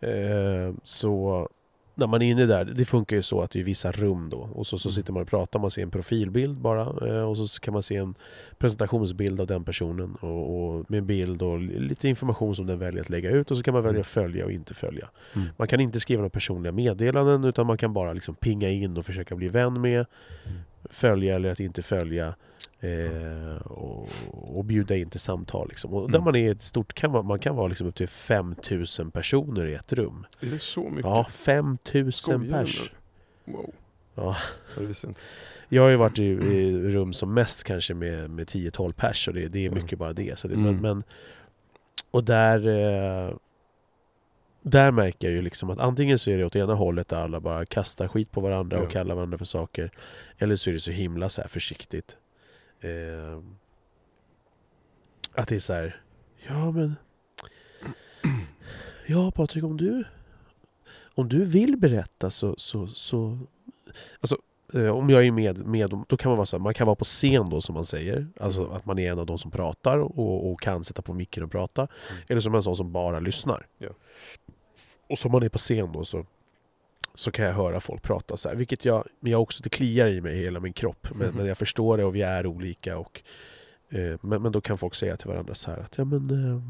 eh, 0.00 0.74
så 0.82 1.48
när 1.94 2.06
man 2.06 2.22
är 2.22 2.30
inne 2.30 2.46
där, 2.46 2.64
det 2.64 2.84
funkar 2.84 3.16
ju 3.16 3.22
så 3.22 3.40
att 3.42 3.50
det 3.50 3.60
är 3.60 3.64
vissa 3.64 3.92
rum 3.92 4.30
då 4.30 4.36
och 4.54 4.66
så, 4.66 4.78
så 4.78 4.88
Mm. 4.88 4.94
sitter 4.94 5.12
man 5.12 5.22
och 5.22 5.28
pratar, 5.28 5.58
man 5.58 5.70
ser 5.70 5.82
en 5.82 5.90
profilbild 5.90 6.56
bara 6.58 7.08
eh, 7.08 7.22
och 7.22 7.36
så 7.38 7.60
kan 7.60 7.72
man 7.74 7.82
se 7.82 7.96
en 7.96 8.14
presentationsbild 8.58 9.40
av 9.40 9.46
den 9.46 9.64
personen 9.64 10.14
och, 10.14 10.68
och 10.78 10.90
med 10.90 10.98
en 10.98 11.06
bild 11.06 11.42
och 11.42 11.58
lite 11.60 12.08
information 12.08 12.56
som 12.56 12.66
den 12.66 12.78
väljer 12.78 13.00
att 13.02 13.10
lägga 13.10 13.30
ut 13.30 13.50
och 13.50 13.56
så 13.56 13.62
kan 13.62 13.74
man 13.74 13.82
välja 13.82 13.90
Mm. 13.96 14.00
att 14.00 14.06
följa 14.06 14.44
och 14.44 14.52
inte 14.52 14.74
följa. 14.74 15.08
Mm. 15.34 15.48
Man 15.56 15.68
kan 15.68 15.80
inte 15.80 16.00
skriva 16.00 16.18
några 16.20 16.30
personliga 16.30 16.72
meddelanden 16.72 17.44
utan 17.44 17.66
man 17.66 17.78
kan 17.78 17.92
bara 17.92 18.12
liksom 18.12 18.34
pinga 18.34 18.68
in 18.70 18.96
och 18.96 19.06
försöka 19.06 19.36
bli 19.36 19.48
vän 19.48 19.80
med, 19.80 20.06
Mm. 20.46 20.58
Följa 20.90 21.34
eller 21.34 21.50
att 21.52 21.60
inte 21.60 21.82
följa 21.82 22.34
eh, 22.80 23.56
och, 23.66 24.08
och 24.56 24.64
bjuda 24.64 24.96
in 24.96 25.10
till 25.10 25.20
samtal. 25.20 25.68
Liksom. 25.68 25.94
Och 25.94 26.10
där 26.10 26.18
Mm. 26.18 26.24
man 26.24 26.36
är 26.36 26.50
ett 26.52 26.62
stort, 26.62 26.92
kan 26.94 27.12
vara, 27.12 27.22
man 27.22 27.38
kan 27.38 27.56
vara 27.56 27.68
liksom 27.68 27.86
upp 27.86 27.94
till 27.94 28.08
5000 28.08 29.10
personer 29.10 29.66
i 29.66 29.74
ett 29.74 29.92
rum. 29.92 30.26
Är 30.40 30.46
det 30.46 30.58
så 30.58 30.82
mycket? 30.88 31.04
Ja, 31.04 31.24
5000 31.30 32.12
Skojar 32.12 32.38
du 32.38 32.50
pers. 32.66 32.92
Wow. 33.44 33.70
Ja. 34.14 34.36
Jag 34.76 34.82
visste 34.82 35.06
inte. 35.06 35.20
Jag 35.68 35.82
har 35.82 35.88
ju 35.90 35.96
varit 35.96 36.18
i, 36.18 36.24
i 36.24 36.72
rum 36.88 37.12
som 37.12 37.34
mest 37.34 37.64
kanske 37.64 37.94
med, 37.94 38.30
med 38.30 38.46
10-12 38.46 38.92
pers 38.92 39.28
och 39.28 39.34
det, 39.34 39.48
det 39.48 39.58
är 39.58 39.66
Mm. 39.68 39.82
mycket 39.82 39.98
bara 39.98 40.12
det. 40.12 40.38
Så 40.38 40.48
det 40.48 40.54
Mm. 40.54 40.66
men, 40.72 40.80
men, 40.82 41.02
och 42.10 42.24
där 42.24 42.68
eh, 43.28 43.34
där 44.62 44.90
märker 44.90 45.28
jag 45.28 45.34
ju 45.34 45.42
liksom 45.42 45.70
att 45.70 45.78
antingen 45.78 46.18
så 46.18 46.30
är 46.30 46.38
det 46.38 46.44
åt 46.44 46.56
ena 46.56 46.74
hållet 46.74 47.08
där 47.08 47.16
alla 47.16 47.40
bara 47.40 47.66
kastar 47.66 48.08
skit 48.08 48.30
på 48.30 48.40
varandra 48.40 48.76
Ja. 48.76 48.82
och 48.82 48.90
kallar 48.90 49.14
varandra 49.14 49.38
för 49.38 49.44
saker. 49.44 49.90
Eller 50.38 50.56
så 50.56 50.70
är 50.70 50.74
det 50.74 50.80
så 50.80 50.90
himla 50.90 51.28
så 51.28 51.40
här 51.40 51.48
försiktigt. 51.48 52.16
Eh, 52.80 53.40
att 55.34 55.48
det 55.48 55.56
är 55.56 55.60
så 55.60 55.72
här, 55.72 56.00
ja 56.48 56.70
men 56.70 56.96
Ja 59.06 59.30
Patrik, 59.30 59.64
om 59.64 59.76
du 59.76 60.04
om 61.14 61.28
du 61.28 61.44
vill 61.44 61.76
berätta 61.76 62.30
så, 62.30 62.54
så, 62.58 62.86
så 62.86 63.38
alltså, 64.20 64.38
eh, 64.74 64.88
om 64.88 65.10
jag 65.10 65.26
är 65.26 65.30
med, 65.30 65.66
med 65.66 65.90
då 66.08 66.16
kan 66.16 66.30
man 66.30 66.36
vara 66.36 66.46
så 66.46 66.56
här, 66.56 66.62
man 66.62 66.74
kan 66.74 66.86
vara 66.86 66.96
på 66.96 67.04
scen 67.04 67.50
då 67.50 67.60
som 67.60 67.74
man 67.74 67.84
säger. 67.84 68.26
Alltså 68.40 68.60
Mm. 68.64 68.72
att 68.76 68.86
man 68.86 68.98
är 68.98 69.12
en 69.12 69.18
av 69.18 69.26
de 69.26 69.38
som 69.38 69.50
pratar 69.50 69.98
och, 69.98 70.52
och 70.52 70.60
kan 70.60 70.84
sätta 70.84 71.02
på 71.02 71.14
micken 71.14 71.42
och 71.42 71.50
prata. 71.50 71.82
Mm. 71.82 72.22
Eller 72.28 72.40
som 72.40 72.54
en 72.54 72.62
sån 72.62 72.76
som 72.76 72.92
bara 72.92 73.20
lyssnar. 73.20 73.66
Ja. 73.78 73.88
Och 75.08 75.18
som 75.18 75.32
man 75.32 75.42
är 75.42 75.48
på 75.48 75.58
scen 75.58 75.92
då 75.92 76.04
så, 76.04 76.26
så 77.14 77.30
kan 77.30 77.44
jag 77.44 77.52
höra 77.52 77.80
folk 77.80 78.02
prata 78.02 78.36
så 78.36 78.48
här. 78.48 78.56
Vilket 78.56 78.84
jag, 78.84 79.04
men 79.20 79.32
jag 79.32 79.42
också, 79.42 79.62
det 79.62 79.68
kliar 79.68 80.06
i 80.06 80.20
mig 80.20 80.36
hela 80.38 80.60
min 80.60 80.72
kropp. 80.72 81.08
Men, 81.14 81.28
Mhm. 81.28 81.36
men 81.36 81.46
jag 81.46 81.58
förstår 81.58 81.96
det 81.98 82.04
och 82.04 82.14
vi 82.16 82.22
är 82.22 82.46
olika. 82.46 82.98
Och, 82.98 83.22
eh, 83.88 84.16
men, 84.20 84.42
men 84.42 84.52
då 84.52 84.60
kan 84.60 84.78
folk 84.78 84.94
säga 84.94 85.16
till 85.16 85.28
varandra 85.28 85.54
så 85.54 85.70
här 85.70 85.78
att 85.78 85.98
ja 85.98 86.04
men 86.04 86.30
eh, 86.30 86.62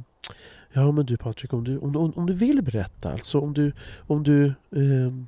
Ja 0.72 0.92
men 0.92 1.06
du 1.06 1.16
Patrik, 1.16 1.52
om 1.52 1.64
du, 1.64 1.78
om, 1.78 1.92
du- 1.92 1.98
om, 1.98 2.12
om 2.16 2.26
du 2.26 2.32
vill 2.34 2.62
berätta, 2.62 3.12
alltså 3.12 3.40
om 3.40 3.54
du, 3.54 3.72
om 4.06 4.22
du 4.22 4.54
ehm, 4.76 5.26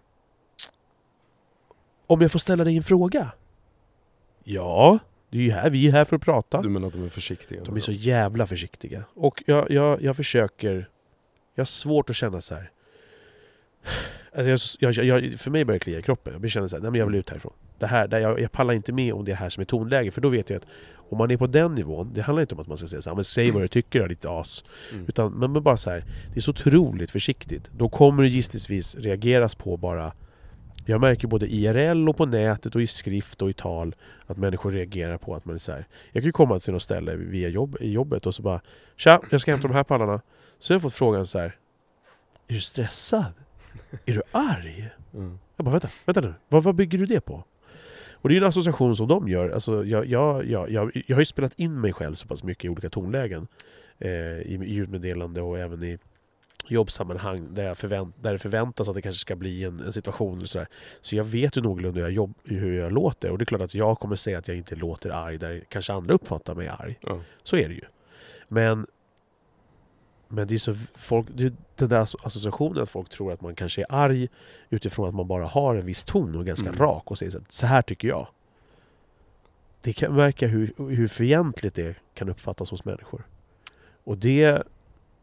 Om 2.06 2.20
jag 2.20 2.32
får 2.32 2.38
ställa 2.38 2.64
dig 2.64 2.76
en 2.76 2.82
fråga? 2.82 3.32
Ja, 4.44 4.98
det 5.30 5.38
är 5.38 5.42
ju 5.42 5.50
här, 5.50 5.70
vi 5.70 5.88
är 5.88 5.92
här 5.92 6.04
för 6.04 6.16
att 6.16 6.22
prata. 6.22 6.62
Du 6.62 6.68
menar 6.68 6.86
att 6.86 6.92
de 6.92 7.04
är 7.04 7.08
försiktiga? 7.08 7.64
De 7.64 7.76
är 7.76 7.80
så 7.80 7.92
jävla 7.92 8.46
försiktiga. 8.46 9.04
Och 9.14 9.42
jag, 9.46 9.70
jag, 9.70 10.02
jag 10.02 10.16
försöker... 10.16 10.88
Jag 11.54 11.60
har 11.60 11.66
svårt 11.66 12.10
att 12.10 12.16
känna 12.16 12.40
så 12.40 12.54
här. 12.54 12.70
Alltså 14.34 14.76
jag, 14.80 14.92
jag, 14.92 15.04
jag, 15.04 15.40
för 15.40 15.50
mig 15.50 15.64
börjar 15.64 15.78
det 15.78 15.84
klia 15.84 15.98
i 15.98 16.02
kroppen. 16.02 16.38
Jag 16.42 16.50
känner 16.50 16.66
så 16.66 16.76
här, 16.76 16.82
nej 16.82 16.90
men 16.90 16.98
jag 16.98 17.06
vill 17.06 17.14
ut 17.14 17.30
härifrån. 17.30 17.52
Det 17.78 17.86
här, 17.86 18.08
där 18.08 18.18
jag, 18.18 18.40
jag 18.40 18.52
pallar 18.52 18.74
inte 18.74 18.92
med 18.92 19.14
om 19.14 19.24
det 19.24 19.32
är 19.32 19.36
här 19.36 19.48
som 19.48 19.60
är 19.60 19.64
tonläge. 19.64 20.10
För 20.10 20.20
då 20.20 20.28
vet 20.28 20.50
jag 20.50 20.56
att 20.56 20.66
om 21.10 21.18
man 21.18 21.30
är 21.30 21.36
på 21.36 21.46
den 21.46 21.74
nivån, 21.74 22.10
det 22.14 22.22
handlar 22.22 22.40
inte 22.40 22.54
om 22.54 22.60
att 22.60 22.66
man 22.66 22.78
ska 22.78 22.86
säga 22.86 23.02
så 23.02 23.10
här, 23.10 23.14
men 23.14 23.24
säg 23.24 23.50
vad 23.50 23.62
du 23.62 23.68
tycker, 23.68 24.08
ditt 24.08 24.24
as. 24.24 24.64
Mm. 24.92 25.04
Utan, 25.08 25.32
men, 25.32 25.52
men 25.52 25.62
bara 25.62 25.76
så 25.76 25.90
här, 25.90 26.04
det 26.32 26.38
är 26.38 26.40
så 26.40 26.50
otroligt 26.50 27.10
försiktigt. 27.10 27.70
Då 27.76 27.88
kommer 27.88 28.22
det 28.22 28.28
gissningsvis 28.28 28.94
reageras 28.94 29.54
på 29.54 29.76
bara 29.76 30.12
jag 30.84 31.00
märker 31.00 31.28
både 31.28 31.46
IRL 31.54 32.08
och 32.08 32.16
på 32.16 32.26
nätet 32.26 32.74
och 32.74 32.82
i 32.82 32.86
skrift 32.86 33.42
och 33.42 33.50
i 33.50 33.52
tal 33.52 33.94
att 34.26 34.36
människor 34.36 34.72
reagerar 34.72 35.18
på 35.18 35.34
att 35.34 35.44
man 35.44 35.54
är 35.54 35.58
så 35.58 35.72
här. 35.72 35.86
Jag 36.12 36.22
kan 36.22 36.28
ju 36.28 36.32
komma 36.32 36.60
till 36.60 36.72
något 36.72 36.82
ställe 36.82 37.16
via 37.16 37.48
jobb, 37.48 37.76
i 37.80 37.92
jobbet 37.92 38.26
och 38.26 38.34
så 38.34 38.42
bara 38.42 38.60
Tja, 38.96 39.22
jag 39.30 39.40
ska 39.40 39.50
hämta 39.50 39.68
de 39.68 39.74
här 39.74 39.84
pallarna. 39.84 40.20
Så 40.58 40.72
har 40.72 40.74
jag 40.74 40.82
fått 40.82 40.94
frågan 40.94 41.26
så 41.26 41.38
här. 41.38 41.56
Är 42.48 42.54
du 42.54 42.60
stressad? 42.60 43.32
Är 44.06 44.14
du 44.14 44.22
arg? 44.30 44.90
Mm. 45.14 45.38
Jag 45.56 45.64
bara 45.64 45.70
vänta, 45.70 45.88
vänta 46.06 46.20
nu. 46.20 46.34
Vad, 46.48 46.62
vad 46.62 46.74
bygger 46.74 46.98
du 46.98 47.06
det 47.06 47.20
på? 47.20 47.44
Och 48.12 48.28
det 48.28 48.34
är 48.34 48.40
en 48.40 48.48
association 48.48 48.96
som 48.96 49.08
de 49.08 49.28
gör. 49.28 49.50
Alltså, 49.50 49.84
jag, 49.84 50.06
jag, 50.06 50.46
jag, 50.46 50.70
jag, 50.70 51.02
jag 51.06 51.16
har 51.16 51.20
ju 51.20 51.26
spelat 51.26 51.52
in 51.56 51.80
mig 51.80 51.92
själv 51.92 52.14
så 52.14 52.26
pass 52.26 52.44
mycket 52.44 52.64
i 52.64 52.68
olika 52.68 52.88
tonlägen. 52.88 53.46
Eh, 53.98 54.10
I 54.10 54.58
ljudmeddelande 54.66 55.42
och 55.42 55.58
även 55.58 55.82
i 55.82 55.98
jobbsammanhang 56.68 57.54
där, 57.54 57.64
jag 57.64 57.78
förvänt, 57.78 58.14
där 58.22 58.32
det 58.32 58.38
förväntas 58.38 58.88
att 58.88 58.94
det 58.94 59.02
kanske 59.02 59.20
ska 59.20 59.36
bli 59.36 59.64
en, 59.64 59.80
en 59.80 59.92
situation. 59.92 60.36
Eller 60.36 60.46
sådär. 60.46 60.68
Så 61.00 61.16
jag 61.16 61.24
vet 61.24 61.56
ju 61.56 61.60
någorlunda 61.60 62.00
hur 62.00 62.06
jag, 62.06 62.12
jobb, 62.12 62.34
hur 62.44 62.78
jag 62.78 62.92
låter. 62.92 63.30
Och 63.30 63.38
det 63.38 63.42
är 63.42 63.46
klart 63.46 63.60
att 63.60 63.74
jag 63.74 63.98
kommer 63.98 64.16
säga 64.16 64.38
att 64.38 64.48
jag 64.48 64.56
inte 64.56 64.76
låter 64.76 65.10
arg 65.10 65.38
där 65.38 65.64
kanske 65.68 65.92
andra 65.92 66.14
uppfattar 66.14 66.54
mig 66.54 66.68
arg. 66.68 66.98
Ja. 67.00 67.20
Så 67.42 67.56
är 67.56 67.68
det 67.68 67.74
ju. 67.74 67.84
Men, 68.48 68.86
men 70.32 70.46
det 70.46 70.54
är 70.54 70.58
så 70.58 70.74
folk, 70.94 71.26
det, 71.34 71.54
den 71.76 71.88
där 71.88 72.00
asso- 72.04 72.26
associationen 72.26 72.82
att 72.82 72.90
folk 72.90 73.08
tror 73.08 73.32
att 73.32 73.40
man 73.40 73.54
kanske 73.54 73.80
är 73.80 73.86
arg 73.88 74.28
utifrån 74.70 75.08
att 75.08 75.14
man 75.14 75.26
bara 75.26 75.46
har 75.46 75.74
en 75.74 75.86
viss 75.86 76.04
ton 76.04 76.34
och 76.34 76.40
är 76.40 76.46
ganska 76.46 76.68
Mm. 76.68 76.80
rak 76.80 77.10
och 77.10 77.18
säger 77.18 77.30
så, 77.30 77.38
att, 77.38 77.52
så 77.52 77.66
här 77.66 77.82
tycker 77.82 78.08
jag. 78.08 78.26
Det 79.82 79.92
kan 79.92 80.16
verka 80.16 80.46
hur, 80.46 80.72
hur 80.78 81.08
fientligt 81.08 81.74
det 81.76 81.94
kan 82.14 82.28
uppfattas 82.28 82.70
hos 82.70 82.84
människor. 82.84 83.26
Och 84.04 84.18
det, 84.18 84.62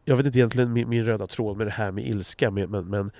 jag 0.08 0.16
vet 0.16 0.26
inte 0.26 0.38
egentligen 0.38 0.72
min, 0.72 0.88
min 0.88 1.04
röda 1.04 1.26
tråd 1.26 1.56
med 1.56 1.66
det 1.66 1.70
här 1.70 1.90
med 1.90 2.06
ilska, 2.06 2.50
men, 2.50 2.70
men, 2.70 2.84
men 2.84 3.10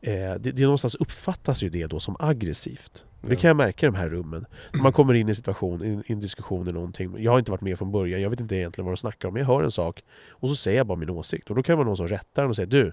eh, 0.00 0.34
det, 0.34 0.52
det 0.52 0.62
någonstans 0.62 0.94
uppfattas 0.94 1.62
ju 1.62 1.68
det 1.68 1.86
då 1.86 2.00
som 2.00 2.16
aggressivt. 2.18 3.04
Och 3.20 3.28
Det 3.28 3.34
Ja. 3.34 3.40
kan 3.40 3.48
jag 3.48 3.56
märka 3.56 3.86
i 3.86 3.88
de 3.88 3.94
här 3.96 4.08
rummen. 4.08 4.46
När 4.72 4.82
man 4.82 4.92
kommer 4.92 5.14
in 5.14 5.28
i 5.28 5.30
en 5.30 5.34
situation, 5.34 5.84
i 5.84 5.88
en, 5.88 6.02
i 6.06 6.12
en 6.12 6.20
diskussion 6.20 6.62
eller 6.62 6.72
någonting. 6.72 7.14
Jag 7.18 7.32
har 7.32 7.38
inte 7.38 7.50
varit 7.50 7.60
med 7.60 7.78
från 7.78 7.92
början, 7.92 8.20
jag 8.20 8.30
vet 8.30 8.40
inte 8.40 8.56
egentligen 8.56 8.86
vad 8.86 8.92
de 8.92 8.96
snackar 8.96 9.28
om. 9.28 9.36
Jag 9.36 9.44
hör 9.44 9.62
en 9.62 9.70
sak 9.70 10.02
och 10.30 10.48
så 10.48 10.56
säger 10.56 10.76
jag 10.76 10.86
bara 10.86 10.98
min 10.98 11.10
åsikt. 11.10 11.50
Och 11.50 11.56
då 11.56 11.62
kan 11.62 11.72
det 11.72 11.76
vara 11.76 11.86
någon 11.86 11.96
som 11.96 12.08
rättar 12.08 12.42
den 12.42 12.48
och 12.48 12.56
säger 12.56 12.66
du, 12.66 12.92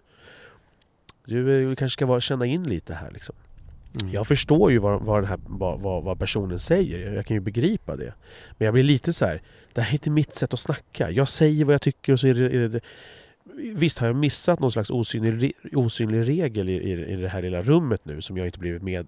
du 1.26 1.70
eh, 1.70 1.76
kanske 1.76 1.93
ska 1.93 2.06
vara, 2.06 2.22
känna 2.22 2.45
in 2.45 2.64
lite 2.64 2.93
här 2.93 3.12
liksom. 3.12 3.36
Mm. 4.01 4.14
Jag 4.14 4.28
förstår 4.28 4.72
ju 4.72 4.78
vad, 4.78 5.01
vad, 5.01 5.22
den 5.22 5.30
här, 5.30 5.39
vad, 5.45 5.80
vad, 5.82 6.04
vad 6.04 6.20
personen 6.20 6.60
säger, 6.60 7.14
jag 7.14 7.26
kan 7.26 7.36
ju 7.36 7.41
begripa 7.41 7.95
det. 7.95 8.14
Men 8.58 8.66
jag 8.66 8.74
blir 8.74 8.84
lite 8.84 9.14
så 9.14 9.26
här. 9.26 9.41
det 9.74 9.82
här 9.82 9.89
är 9.89 9.93
inte 9.93 10.10
mitt 10.10 10.36
sätt 10.36 10.54
att 10.54 10.60
snacka. 10.60 11.12
Jag 11.12 11.28
säger 11.30 11.66
vad 11.66 11.74
jag 11.74 11.82
tycker 11.82 12.14
och 12.14 12.20
så 12.20 12.28
är 12.28 12.34
det... 12.34 12.45
Är 12.45 12.70
det 12.70 12.80
visst 13.75 13.99
har 13.99 14.07
jag 14.07 14.15
missat 14.15 14.59
någon 14.59 14.71
slags 14.71 14.89
osynlig, 14.89 15.53
osynlig 15.71 16.27
regel 16.27 16.69
i, 16.69 16.73
i, 16.73 17.13
i 17.13 17.15
det 17.15 17.27
här 17.29 17.41
lilla 17.41 17.61
rummet 17.61 18.05
nu 18.05 18.21
som 18.21 18.37
jag 18.37 18.47
inte 18.47 18.59
blivit 18.59 18.81
med, 18.81 19.07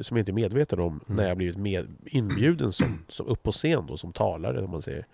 som 0.00 0.16
jag 0.16 0.22
inte 0.22 0.30
är 0.30 0.34
medveten 0.34 0.80
om 0.80 1.00
Mm. 1.04 1.16
när 1.16 1.28
jag 1.28 1.36
blivit 1.36 1.56
med, 1.56 1.86
inbjuden 2.06 2.72
som, 2.72 3.04
som 3.08 3.26
upp 3.26 3.42
på 3.42 3.52
scen 3.52 3.86
då, 3.86 3.96
som 3.96 4.12
talare 4.12 4.64
om 4.64 4.70
man 4.70 4.82
säger. 4.82 5.06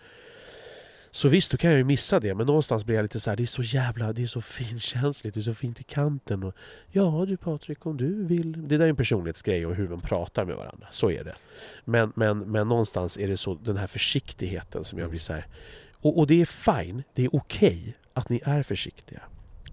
Så 1.13 1.29
visst, 1.29 1.53
då 1.53 1.59
kan 1.59 1.71
jag 1.71 1.79
ju 1.79 1.85
missa 1.85 2.21
det, 2.21 2.35
men 2.35 2.47
någonstans 2.47 2.85
blir 2.85 2.97
jag 2.97 3.03
lite 3.03 3.21
så 3.21 3.31
här, 3.31 3.37
det 3.37 3.43
är 3.43 3.47
så 3.47 3.63
jävla, 3.63 4.13
det 4.13 4.23
är 4.23 4.27
så 4.27 4.41
finkänsligt, 4.41 5.35
det 5.35 5.41
är 5.41 5.43
så 5.43 5.55
fint 5.55 5.81
i 5.81 5.83
kanten. 5.83 6.43
Och, 6.43 6.55
ja 6.91 7.25
du 7.29 7.37
Patrik, 7.37 7.87
om 7.87 7.97
du 7.97 8.25
vill. 8.27 8.69
Det 8.69 8.77
där 8.79 8.85
är 8.85 8.89
en 8.89 8.97
personlighetsgrej 8.97 9.67
och 9.67 9.75
hur 9.75 9.89
man 9.89 10.01
pratar 10.01 10.45
med 10.45 10.57
varandra, 10.57 10.87
så 10.91 11.11
är 11.11 11.25
det. 11.25 11.35
Men, 11.85 12.13
men, 12.17 12.39
men 12.39 12.69
någonstans 12.69 13.19
är 13.19 13.29
det 13.29 13.37
så 13.37 13.55
den 13.55 13.77
här 13.77 13.87
försiktigheten 13.87 14.85
som 14.85 14.99
jag 14.99 15.11
blir 15.11 15.21
så 15.21 15.33
här. 15.33 15.47
Och, 15.93 16.19
och 16.19 16.27
det 16.27 16.41
är 16.41 16.45
fine, 16.45 17.03
det 17.15 17.25
är 17.25 17.35
okej 17.37 17.97
att 18.13 18.29
ni 18.29 18.41
är 18.45 18.63
försiktiga. 18.63 19.23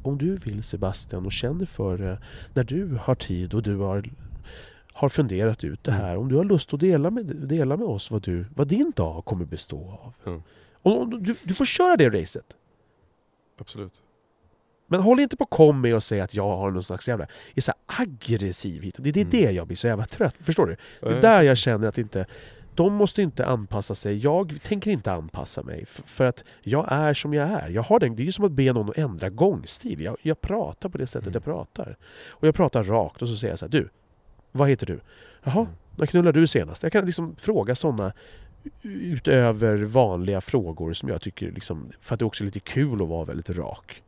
Om 0.01 0.17
du 0.17 0.35
vill 0.35 0.63
Sebastian 0.63 1.25
och 1.25 1.31
känner 1.31 1.65
för 1.65 1.97
det, 1.97 2.19
när 2.53 2.63
du 2.63 2.97
har 3.01 3.15
tid 3.15 3.53
och 3.53 3.63
du 3.63 3.75
har, 3.75 4.09
har 4.93 5.09
funderat 5.09 5.63
ut 5.63 5.83
det 5.83 5.91
här. 5.91 6.17
Om 6.17 6.29
du 6.29 6.35
har 6.35 6.43
lust 6.43 6.73
att 6.73 6.79
dela 6.79 7.09
med, 7.09 7.25
dela 7.25 7.77
med 7.77 7.87
oss 7.87 8.11
vad, 8.11 8.21
du, 8.21 8.45
vad 8.55 8.67
din 8.67 8.91
dag 8.95 9.25
kommer 9.25 9.45
bestå 9.45 9.99
av. 10.01 10.13
Ja. 10.23 10.41
Och, 10.81 11.21
du, 11.21 11.35
du 11.43 11.53
får 11.53 11.65
köra 11.65 11.97
det 11.97 12.09
racet. 12.09 12.55
Absolut. 13.59 14.01
Men 14.87 15.01
håll 15.01 15.19
inte 15.19 15.37
på 15.37 15.43
och 15.43 15.49
kom 15.49 15.81
med 15.81 15.95
och 15.95 16.03
säg 16.03 16.21
att 16.21 16.33
jag 16.33 16.57
har 16.57 16.71
någon 16.71 16.83
slags 16.83 17.07
jävla 17.07 17.27
är 17.55 17.61
så 17.61 17.73
aggressiv 17.85 18.83
hit. 18.83 18.95
Det 18.99 19.09
är 19.09 19.13
det, 19.13 19.21
Mm. 19.21 19.31
det 19.31 19.51
jag 19.51 19.67
blir 19.67 19.77
så 19.77 19.87
jävla 19.87 20.05
trött 20.05 20.35
Förstår 20.39 20.65
du? 20.65 20.75
Det 21.01 21.17
är 21.17 21.21
där 21.21 21.41
jag 21.41 21.57
känner 21.57 21.87
att 21.87 21.97
inte 21.97 22.25
de 22.77 22.93
måste 22.93 23.21
inte 23.21 23.45
anpassa 23.45 23.95
sig. 23.95 24.17
Jag 24.17 24.59
tänker 24.63 24.91
inte 24.91 25.11
anpassa 25.13 25.63
mig. 25.63 25.85
För 25.85 26.25
att 26.25 26.43
jag 26.61 26.85
är 26.91 27.13
som 27.13 27.33
jag 27.33 27.49
är. 27.49 27.69
Jag 27.69 27.81
har 27.83 27.99
den, 27.99 28.15
det 28.15 28.23
är 28.23 28.25
ju 28.25 28.31
som 28.31 28.45
att 28.45 28.51
be 28.51 28.73
någon 28.73 28.89
att 28.89 28.97
ändra 28.97 29.29
gångstil. 29.29 30.01
Jag, 30.01 30.17
jag 30.21 30.41
pratar 30.41 30.89
på 30.89 30.97
det 30.97 31.07
sättet 31.07 31.27
Mm. 31.27 31.33
jag 31.33 31.43
pratar. 31.43 31.97
Och 32.29 32.47
jag 32.47 32.55
pratar 32.55 32.83
rakt 32.83 33.21
och 33.21 33.27
så 33.27 33.35
säger 33.35 33.51
jag 33.51 33.59
så 33.59 33.65
här, 33.65 33.71
du. 33.71 33.89
Vad 34.51 34.69
heter 34.69 34.85
du? 34.85 34.99
Jaha, 35.43 35.59
Mm. 35.61 35.71
när 35.95 36.05
knullade 36.05 36.39
du 36.39 36.47
senast? 36.47 36.83
Jag 36.83 36.91
kan 36.91 37.05
liksom 37.05 37.35
fråga 37.35 37.75
sådana 37.75 38.13
utöver 38.81 39.77
vanliga 39.83 40.41
frågor 40.41 40.93
som 40.93 41.09
jag 41.09 41.21
tycker 41.21 41.51
liksom, 41.51 41.91
för 42.01 42.13
att 42.13 42.19
det 42.19 42.25
också 42.25 42.43
är 42.43 42.45
lite 42.45 42.59
kul 42.59 43.01
att 43.01 43.07
vara 43.07 43.25
väldigt 43.25 43.49
rak. 43.49 44.03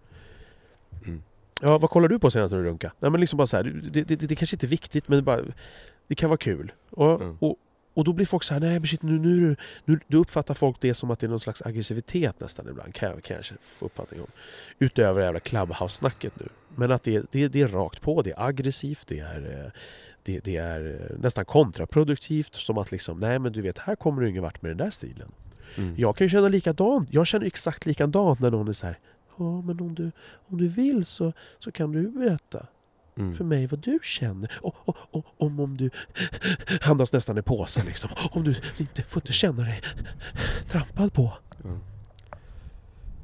Mm. 1.05 1.24
Ja, 1.61 1.78
vad 1.78 1.89
kollar 1.89 2.07
du 2.07 2.20
på 2.20 2.32
senast 2.32 2.51
när 2.53 2.59
du 2.61 2.65
runkade? 2.70 2.93
Nej 2.99 3.11
men 3.11 3.20
liksom 3.20 3.38
bara 3.38 3.47
så 3.47 3.57
här, 3.57 3.63
det, 3.63 4.03
det, 4.03 4.15
det, 4.15 4.36
kanske 4.36 4.55
inte 4.55 4.65
är 4.65 4.70
viktigt 4.70 5.07
men 5.07 5.15
det, 5.17 5.22
bara, 5.22 5.41
det 6.07 6.15
kan 6.15 6.30
vara 6.30 6.38
kul. 6.38 6.72
Och, 6.89 7.22
Mm. 7.22 7.38
och, 7.39 7.55
och 8.00 8.06
då 8.06 8.14
blir 8.14 8.26
folk 8.26 8.43
så 8.43 8.54
här, 8.54 8.62
nej 8.62 8.80
men 8.80 8.88
shit, 8.88 9.04
nu, 9.04 9.20
nu, 9.20 9.56
nu, 9.86 10.00
då 10.08 10.18
uppfattar 10.18 10.54
folk 10.54 10.78
det 10.80 10.93
som 10.93 11.12
att 11.12 11.20
det 11.20 11.28
är 11.28 11.30
någon 11.30 11.39
slags 11.39 11.62
aggressivitet 11.62 12.39
nästan 12.39 12.70
ibland, 12.70 12.93
kan 12.93 13.10
jag 13.10 13.24
kanske 13.24 13.56
få 13.62 13.86
uppfattning 13.86 14.22
om. 14.22 14.28
Utöver 14.80 15.20
det 15.20 15.26
jävla 15.26 15.39
clubhouse-snacket 15.39 16.39
nu. 16.39 16.47
Men 16.76 16.91
att 16.91 17.04
det, 17.04 17.32
det, 17.32 17.47
det 17.47 17.62
är 17.62 17.68
rakt 17.68 18.02
på, 18.02 18.22
det 18.22 18.32
är 18.32 18.43
aggressivt, 18.47 19.08
det 19.08 19.20
är, 19.20 19.64
eh, 19.66 19.72
det, 20.24 20.39
det 20.39 20.58
är 20.58 21.10
eh, 21.12 21.20
nästan 21.20 21.45
kontraproduktivt. 21.45 22.56
Som 22.56 22.78
att 22.78 22.91
liksom, 22.91 23.20
nej 23.20 23.39
men 23.39 23.54
du 23.54 23.62
vet, 23.62 23.78
här 23.78 23.95
kommer 23.95 24.22
du 24.22 24.30
ingen 24.30 24.43
vart 24.43 24.62
med 24.62 24.72
den 24.72 24.78
där 24.78 24.89
stilen. 24.89 25.32
Mm. 25.76 25.95
Jag 25.97 26.18
kan 26.18 26.26
ju 26.26 26.30
känna 26.30 26.47
likadant. 26.47 27.10
Jag 27.12 27.28
känner 27.28 27.45
exakt 27.45 27.86
likadant 27.86 28.39
när 28.39 28.52
någon 28.52 28.68
är 28.68 28.74
så 28.74 28.86
här, 28.86 29.00
ja 29.38 29.62
men 29.62 29.82
om 29.82 29.95
du, 29.95 30.12
om 30.47 30.58
du 30.58 30.68
vill 30.68 31.06
så, 31.06 31.34
så 31.60 31.72
kan 31.72 31.91
du 31.91 32.08
berätta 32.08 32.66
Mm. 33.20 33.34
för 33.36 33.43
mig 33.43 33.67
vad 33.67 33.80
du 33.80 33.99
känner. 34.03 34.51
Och, 34.61 34.76
och, 34.86 34.97
och, 35.11 35.26
om, 35.38 35.59
om 35.59 35.78
du 35.78 35.89
andas 36.82 37.13
nästan 37.13 37.38
i 37.38 37.41
påsen 37.41 37.86
liksom. 37.86 38.09
Om 38.32 38.43
du 38.43 38.55
inte 38.78 39.03
får 39.03 39.22
inte 39.22 39.34
känna 39.34 39.63
dig 39.63 39.82
trampad 40.67 41.13
på. 41.13 41.34
Ja. 41.63 41.70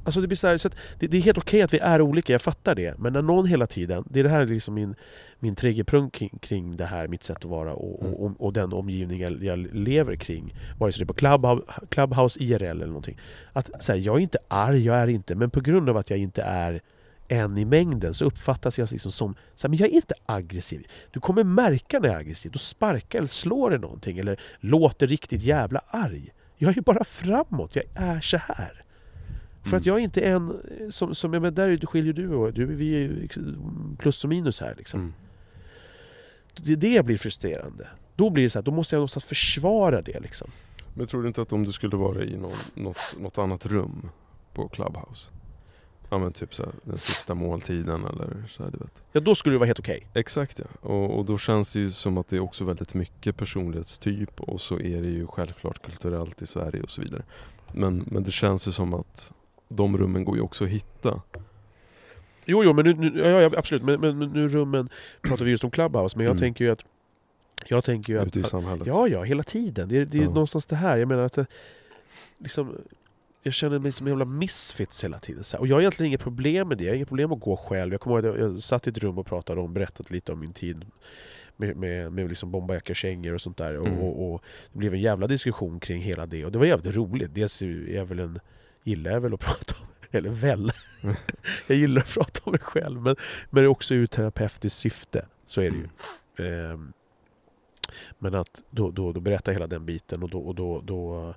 Alltså 0.04 0.20
det 0.20 0.26
blir 0.26 0.36
så 0.36 0.46
här, 0.46 0.56
så 0.56 0.68
att 0.68 0.76
det, 0.98 1.06
det 1.06 1.16
är 1.16 1.20
helt 1.22 1.38
okej 1.38 1.62
att 1.62 1.74
vi 1.74 1.78
är 1.78 2.00
olika, 2.00 2.32
jag 2.32 2.42
fattar 2.42 2.74
det. 2.74 2.98
Men 2.98 3.12
när 3.12 3.22
någon 3.22 3.46
hela 3.46 3.66
tiden, 3.66 4.04
det 4.10 4.20
är 4.20 4.24
det 4.24 4.30
här 4.30 4.46
liksom 4.46 4.74
min, 4.74 4.94
min 5.38 5.56
triggerpunkt 5.56 6.16
kring, 6.16 6.38
kring 6.42 6.76
det 6.76 6.84
här, 6.84 7.08
mitt 7.08 7.24
sätt 7.24 7.36
att 7.36 7.44
vara 7.44 7.74
och, 7.74 8.02
Mm. 8.02 8.14
och, 8.14 8.24
och, 8.26 8.32
och 8.46 8.52
den 8.52 8.72
omgivning 8.72 9.20
jag, 9.20 9.44
jag 9.44 9.58
lever 9.58 10.16
kring. 10.16 10.54
Vare 10.78 10.92
sig 10.92 10.98
det 10.98 11.04
är 11.04 11.06
på 11.06 11.14
Clubhouse, 11.14 11.64
Clubhouse 11.88 12.42
IRL 12.42 12.62
eller 12.64 12.86
någonting. 12.86 13.18
Att 13.52 13.82
så 13.82 13.92
här, 13.92 13.98
jag 13.98 14.16
är 14.16 14.20
inte 14.20 14.38
arg, 14.48 14.84
jag 14.84 14.96
är 14.96 15.06
inte, 15.06 15.34
men 15.34 15.50
på 15.50 15.60
grund 15.60 15.88
av 15.88 15.96
att 15.96 16.10
jag 16.10 16.18
inte 16.18 16.42
är 16.42 16.80
en 17.28 17.58
i 17.58 17.64
mängden 17.64 18.14
så 18.14 18.24
uppfattas 18.24 18.78
jag 18.78 18.92
liksom 18.92 19.12
som, 19.12 19.34
så 19.54 19.66
här, 19.66 19.70
men 19.70 19.78
jag 19.78 19.88
är 19.88 19.92
inte 19.94 20.14
aggressiv. 20.26 20.86
Du 21.10 21.20
kommer 21.20 21.44
märka 21.44 21.98
när 21.98 22.08
jag 22.08 22.16
är 22.16 22.20
aggressiv, 22.20 22.52
då 22.52 22.58
sparkar 22.58 23.18
eller 23.18 23.28
slår 23.28 23.70
det 23.70 23.78
någonting 23.78 24.18
eller 24.18 24.40
låter 24.60 25.06
riktigt 25.06 25.42
jävla 25.42 25.82
arg. 25.88 26.32
Jag 26.56 26.70
är 26.70 26.74
ju 26.74 26.80
bara 26.80 27.04
framåt, 27.04 27.76
jag 27.76 27.84
är 27.94 28.20
så 28.20 28.36
här. 28.36 28.82
För 29.62 29.76
att 29.76 29.82
Mm. 29.86 29.94
jag 29.94 29.98
är 29.98 30.04
inte 30.04 30.20
en 30.20 30.60
som, 30.90 31.14
som 31.14 31.30
men 31.30 31.54
där 31.54 31.86
skiljer 31.86 32.12
du 32.12 32.28
och 32.34 32.52
du, 32.52 32.66
vi 32.66 32.94
är 32.94 32.98
ju 32.98 33.28
plus 33.98 34.24
och 34.24 34.30
minus 34.30 34.60
här 34.60 34.74
liksom. 34.78 35.00
Mm. 35.00 35.14
Det 36.56 36.72
är 36.72 36.76
det 36.76 37.04
blir 37.04 37.18
frustrerande. 37.18 37.86
Då 38.14 38.30
blir 38.30 38.42
det 38.44 38.50
så 38.50 38.58
här, 38.58 38.64
då 38.64 38.70
måste 38.70 38.94
jag 38.94 38.98
någonstans 38.98 39.24
försvara 39.24 40.02
det 40.02 40.20
liksom. 40.20 40.50
Men 40.94 41.06
tror 41.06 41.22
du 41.22 41.28
inte 41.28 41.42
att 41.42 41.52
om 41.52 41.64
du 41.64 41.72
skulle 41.72 41.96
vara 41.96 42.24
i 42.24 42.36
någon, 42.36 42.52
något, 42.74 42.98
något 43.18 43.38
annat 43.38 43.66
rum 43.66 44.10
på 44.54 44.68
Clubhouse? 44.68 45.30
Ja 46.10 46.18
men 46.18 46.32
typ 46.32 46.54
så 46.54 46.62
här, 46.62 46.72
den 46.82 46.98
sista 46.98 47.34
måltiden 47.34 48.04
eller 48.04 48.44
så 48.48 48.62
här, 48.64 48.70
du 48.70 48.78
vet. 48.78 49.02
Ja, 49.12 49.20
då 49.20 49.34
skulle 49.34 49.54
det 49.54 49.58
vara 49.58 49.66
helt 49.66 49.78
okej. 49.78 50.06
Exakt 50.14 50.58
ja. 50.58 50.88
Och, 50.88 51.18
och 51.18 51.24
då 51.24 51.38
känns 51.38 51.72
det 51.72 51.80
ju 51.80 51.90
som 51.90 52.18
att 52.18 52.28
det 52.28 52.36
är 52.36 52.40
också 52.40 52.64
väldigt 52.64 52.94
mycket 52.94 53.36
personlighetstyp 53.36 54.40
och 54.40 54.60
så 54.60 54.74
är 54.80 55.02
det 55.02 55.08
ju 55.08 55.26
självklart 55.26 55.82
kulturellt 55.86 56.42
i 56.42 56.46
Sverige 56.46 56.82
och 56.82 56.90
så 56.90 57.00
vidare. 57.02 57.22
Men, 57.72 58.04
men 58.06 58.22
det 58.22 58.30
känns 58.30 58.68
ju 58.68 58.72
som 58.72 58.94
att 58.94 59.32
de 59.68 59.98
rummen 59.98 60.24
går 60.24 60.36
ju 60.36 60.42
också 60.42 60.64
att 60.64 60.70
hitta. 60.70 61.22
Jo, 62.44 62.64
jo, 62.64 62.72
men 62.72 62.84
nu, 62.84 62.94
nu, 62.94 63.20
ja, 63.20 63.28
ja, 63.40 63.50
absolut. 63.56 63.82
Men, 63.84 64.00
men, 64.00 64.18
men 64.18 64.28
nu 64.30 64.48
rummen 64.48 64.88
pratar 65.22 65.44
vi 65.44 65.50
just 65.50 65.64
om 65.64 65.70
Clubhouse, 65.70 66.16
men 66.18 66.24
jag 66.26 66.30
Mm. 66.32 66.40
tänker 66.40 66.64
ju 66.64 66.70
att... 66.70 66.84
Jag 67.68 67.84
tänker 67.84 68.12
ju 68.12 68.18
att... 68.18 68.26
ute 68.26 68.38
i 68.38 68.42
att 68.42 68.48
samhället. 68.48 68.86
ja, 68.86 69.08
ja, 69.08 69.22
hela 69.22 69.42
tiden. 69.42 69.88
Det 69.88 69.96
är, 69.98 70.04
det 70.04 70.18
är 70.18 70.22
Ja. 70.22 70.28
någonstans 70.28 70.66
det 70.66 70.76
här. 70.76 70.96
Jag 70.96 71.08
menar 71.08 71.22
att... 71.22 71.32
det- 71.32 71.46
Liksom, 72.38 72.76
jag 73.46 73.54
känner 73.54 73.78
mig 73.78 73.92
som 73.92 74.06
en 74.06 74.10
jävla 74.10 74.24
misfits 74.24 75.04
hela 75.04 75.20
tiden. 75.20 75.44
Så 75.44 75.56
här. 75.56 75.60
Och 75.60 75.66
jag 75.66 75.76
har 75.76 75.80
egentligen 75.80 76.06
inget 76.06 76.20
problem 76.20 76.68
med 76.68 76.78
det. 76.78 76.84
Jag 76.84 76.90
har 76.90 76.96
inget 76.96 77.08
problem 77.08 77.32
att 77.32 77.40
gå 77.40 77.56
själv. 77.56 77.92
Jag 77.92 78.00
kommer 78.00 78.16
ihåg 78.16 78.34
att 78.34 78.40
jag, 78.40 78.60
satt 78.60 78.86
i 78.86 78.90
ett 78.90 78.98
rum 78.98 79.18
och 79.18 79.26
pratade 79.26 79.60
om, 79.60 79.74
berättat 79.74 80.10
lite 80.10 80.32
om 80.32 80.40
min 80.40 80.52
tid 80.52 80.84
med, 81.56 81.76
med, 81.76 82.12
med 82.12 82.28
liksom 82.28 82.50
bombarjackor, 82.50 82.94
kängor 82.94 83.34
och 83.34 83.40
sånt 83.40 83.56
där. 83.56 83.76
Och, 83.78 83.86
Mm. 83.86 83.98
och, 83.98 84.32
och 84.34 84.42
det 84.72 84.78
blev 84.78 84.94
en 84.94 85.00
jävla 85.00 85.26
diskussion 85.26 85.80
kring 85.80 86.02
hela 86.02 86.26
det. 86.26 86.44
Och 86.44 86.52
det 86.52 86.58
var 86.58 86.66
jävligt 86.66 86.96
roligt. 86.96 87.34
Dels 87.34 87.62
är 87.62 87.94
jag 87.94 88.06
väl 88.06 88.18
en... 88.18 88.40
Gillar 88.84 89.10
jag 89.10 89.20
väl 89.20 89.34
att 89.34 89.40
prata 89.46 89.74
om. 89.80 89.86
Eller 90.10 90.30
väl. 90.30 90.72
jag 91.66 91.78
gillar 91.78 92.02
att 92.02 92.14
prata 92.14 92.40
om 92.44 92.52
mig 92.52 92.60
själv. 92.60 93.02
Men, 93.02 93.16
men 93.50 93.62
det 93.62 93.66
är 93.66 93.68
också 93.68 93.94
ur 93.94 94.06
terapeutiskt 94.06 94.78
syfte. 94.78 95.26
Så 95.46 95.60
är 95.60 95.70
det 95.70 95.76
ju. 95.76 95.88
Mm. 96.48 96.72
Ehm, 96.72 96.92
men 98.18 98.34
att 98.34 98.62
då, 98.70 98.90
då, 98.90 99.12
då 99.12 99.20
berätta 99.20 99.52
hela 99.52 99.66
den 99.66 99.86
biten 99.86 100.22
och 100.22 100.30
då, 100.30 100.38
och 100.40 100.54
då, 100.54 100.80
då, 100.80 101.34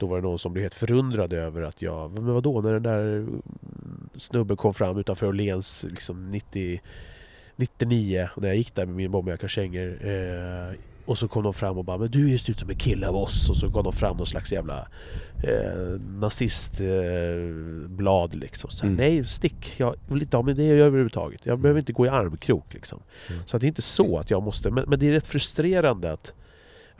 då 0.00 0.06
var 0.06 0.16
det 0.16 0.22
någon 0.22 0.38
som 0.38 0.52
blev 0.52 0.62
helt 0.62 0.74
förundrad 0.74 1.32
över 1.32 1.62
att 1.62 1.82
jag, 1.82 2.12
men 2.12 2.34
vadå, 2.34 2.60
när 2.60 2.72
den 2.72 2.82
där 2.82 3.16
mm, 3.16 3.42
snubben 4.16 4.56
kom 4.56 4.74
fram 4.74 4.98
utanför 4.98 5.26
Åhléns 5.26 5.86
liksom 5.90 6.30
90, 6.30 6.80
99, 7.56 8.28
och 8.36 8.42
när 8.42 8.48
jag 8.48 8.56
gick 8.56 8.74
där 8.74 8.86
med 8.86 8.94
min 8.94 9.10
bomberjacka 9.10 9.46
och 9.46 9.50
kängor 9.50 10.06
eh, 10.06 10.74
och 11.04 11.18
så 11.18 11.28
kom 11.28 11.42
de 11.42 11.54
fram 11.54 11.78
och 11.78 11.84
bara 11.84 11.98
Men 11.98 12.10
du 12.10 12.38
ser 12.38 12.50
ut 12.50 12.60
som 12.60 12.70
en 12.70 12.76
kille 12.76 13.08
av 13.08 13.16
oss 13.16 13.50
och 13.50 13.56
så 13.56 13.68
gav 13.68 13.84
de 13.84 13.92
fram 13.92 14.16
någon 14.16 14.26
slags 14.26 14.52
jävla 14.52 14.88
eh, 15.44 16.00
nazistblad 16.18 18.34
eh, 18.34 18.38
liksom. 18.38 18.70
Så 18.70 18.82
här, 18.82 18.88
Mm. 18.92 18.96
Nej, 18.96 19.24
stick! 19.24 19.74
Jag 19.76 19.94
vill 20.08 20.22
inte 20.22 20.36
ha 20.36 20.42
med 20.42 20.56
det 20.56 20.68
överhuvudtaget. 20.68 21.46
Jag 21.46 21.58
behöver 21.58 21.80
inte 21.80 21.92
gå 21.92 22.06
i 22.06 22.08
armkrok 22.08 22.74
liksom. 22.74 23.00
Mm. 23.28 23.42
Så 23.46 23.56
att 23.56 23.60
det 23.60 23.66
är 23.66 23.68
inte 23.68 23.82
så 23.82 24.18
att 24.18 24.30
jag 24.30 24.42
måste, 24.42 24.70
men, 24.70 24.84
men 24.88 24.98
det 24.98 25.08
är 25.08 25.12
rätt 25.12 25.26
frustrerande 25.26 26.12
att, 26.12 26.34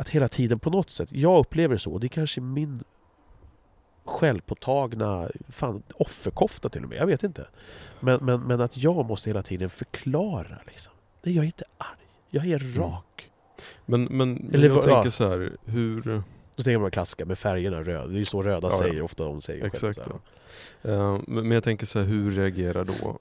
att 0.00 0.08
hela 0.08 0.28
tiden 0.28 0.58
på 0.58 0.70
något 0.70 0.90
sätt, 0.90 1.08
jag 1.12 1.38
upplever 1.38 1.74
det 1.74 1.78
så, 1.78 1.98
det 1.98 2.06
är 2.06 2.08
kanske 2.08 2.40
min 2.40 2.82
självpåtagna 4.04 5.28
fan, 5.48 5.82
offerkofta 5.94 6.68
till 6.68 6.82
och 6.82 6.88
med, 6.88 6.98
jag 6.98 7.06
vet 7.06 7.22
inte. 7.22 7.46
Men, 8.00 8.24
men, 8.24 8.40
men 8.40 8.60
att 8.60 8.76
jag 8.76 9.06
måste 9.06 9.30
hela 9.30 9.42
tiden 9.42 9.70
förklara 9.70 10.58
liksom. 10.66 10.92
Nej, 11.22 11.34
jag 11.34 11.42
är 11.42 11.46
inte 11.46 11.64
arg. 11.78 11.88
Jag 12.28 12.46
är 12.46 12.60
Mm. 12.64 12.78
rak. 12.82 13.30
Men, 13.86 14.04
men, 14.04 14.50
Eller 14.54 14.68
jag 14.68 14.82
tänker 14.82 15.04
ja. 15.04 15.10
så 15.10 15.28
här, 15.28 15.56
hur... 15.64 16.22
Då 16.56 16.62
tänker 16.62 16.78
man 16.78 16.90
klassiska 16.90 17.24
med 17.24 17.38
färgerna 17.38 17.82
röd. 17.82 18.08
Det 18.10 18.16
är 18.16 18.18
ju 18.18 18.24
så 18.24 18.42
röda 18.42 18.68
Ja, 18.68 18.72
ja. 18.72 18.78
säger 18.78 19.02
ofta 19.02 19.24
de 19.24 19.40
säger 19.40 19.60
själv, 19.60 19.72
Exakt 19.74 19.98
här. 19.98 20.06
ja. 20.82 21.20
Men, 21.26 21.42
men 21.48 21.50
jag 21.50 21.64
tänker 21.64 21.86
så 21.86 21.98
här, 21.98 22.06
hur 22.06 22.30
reagerar 22.30 22.84
då 22.84 23.18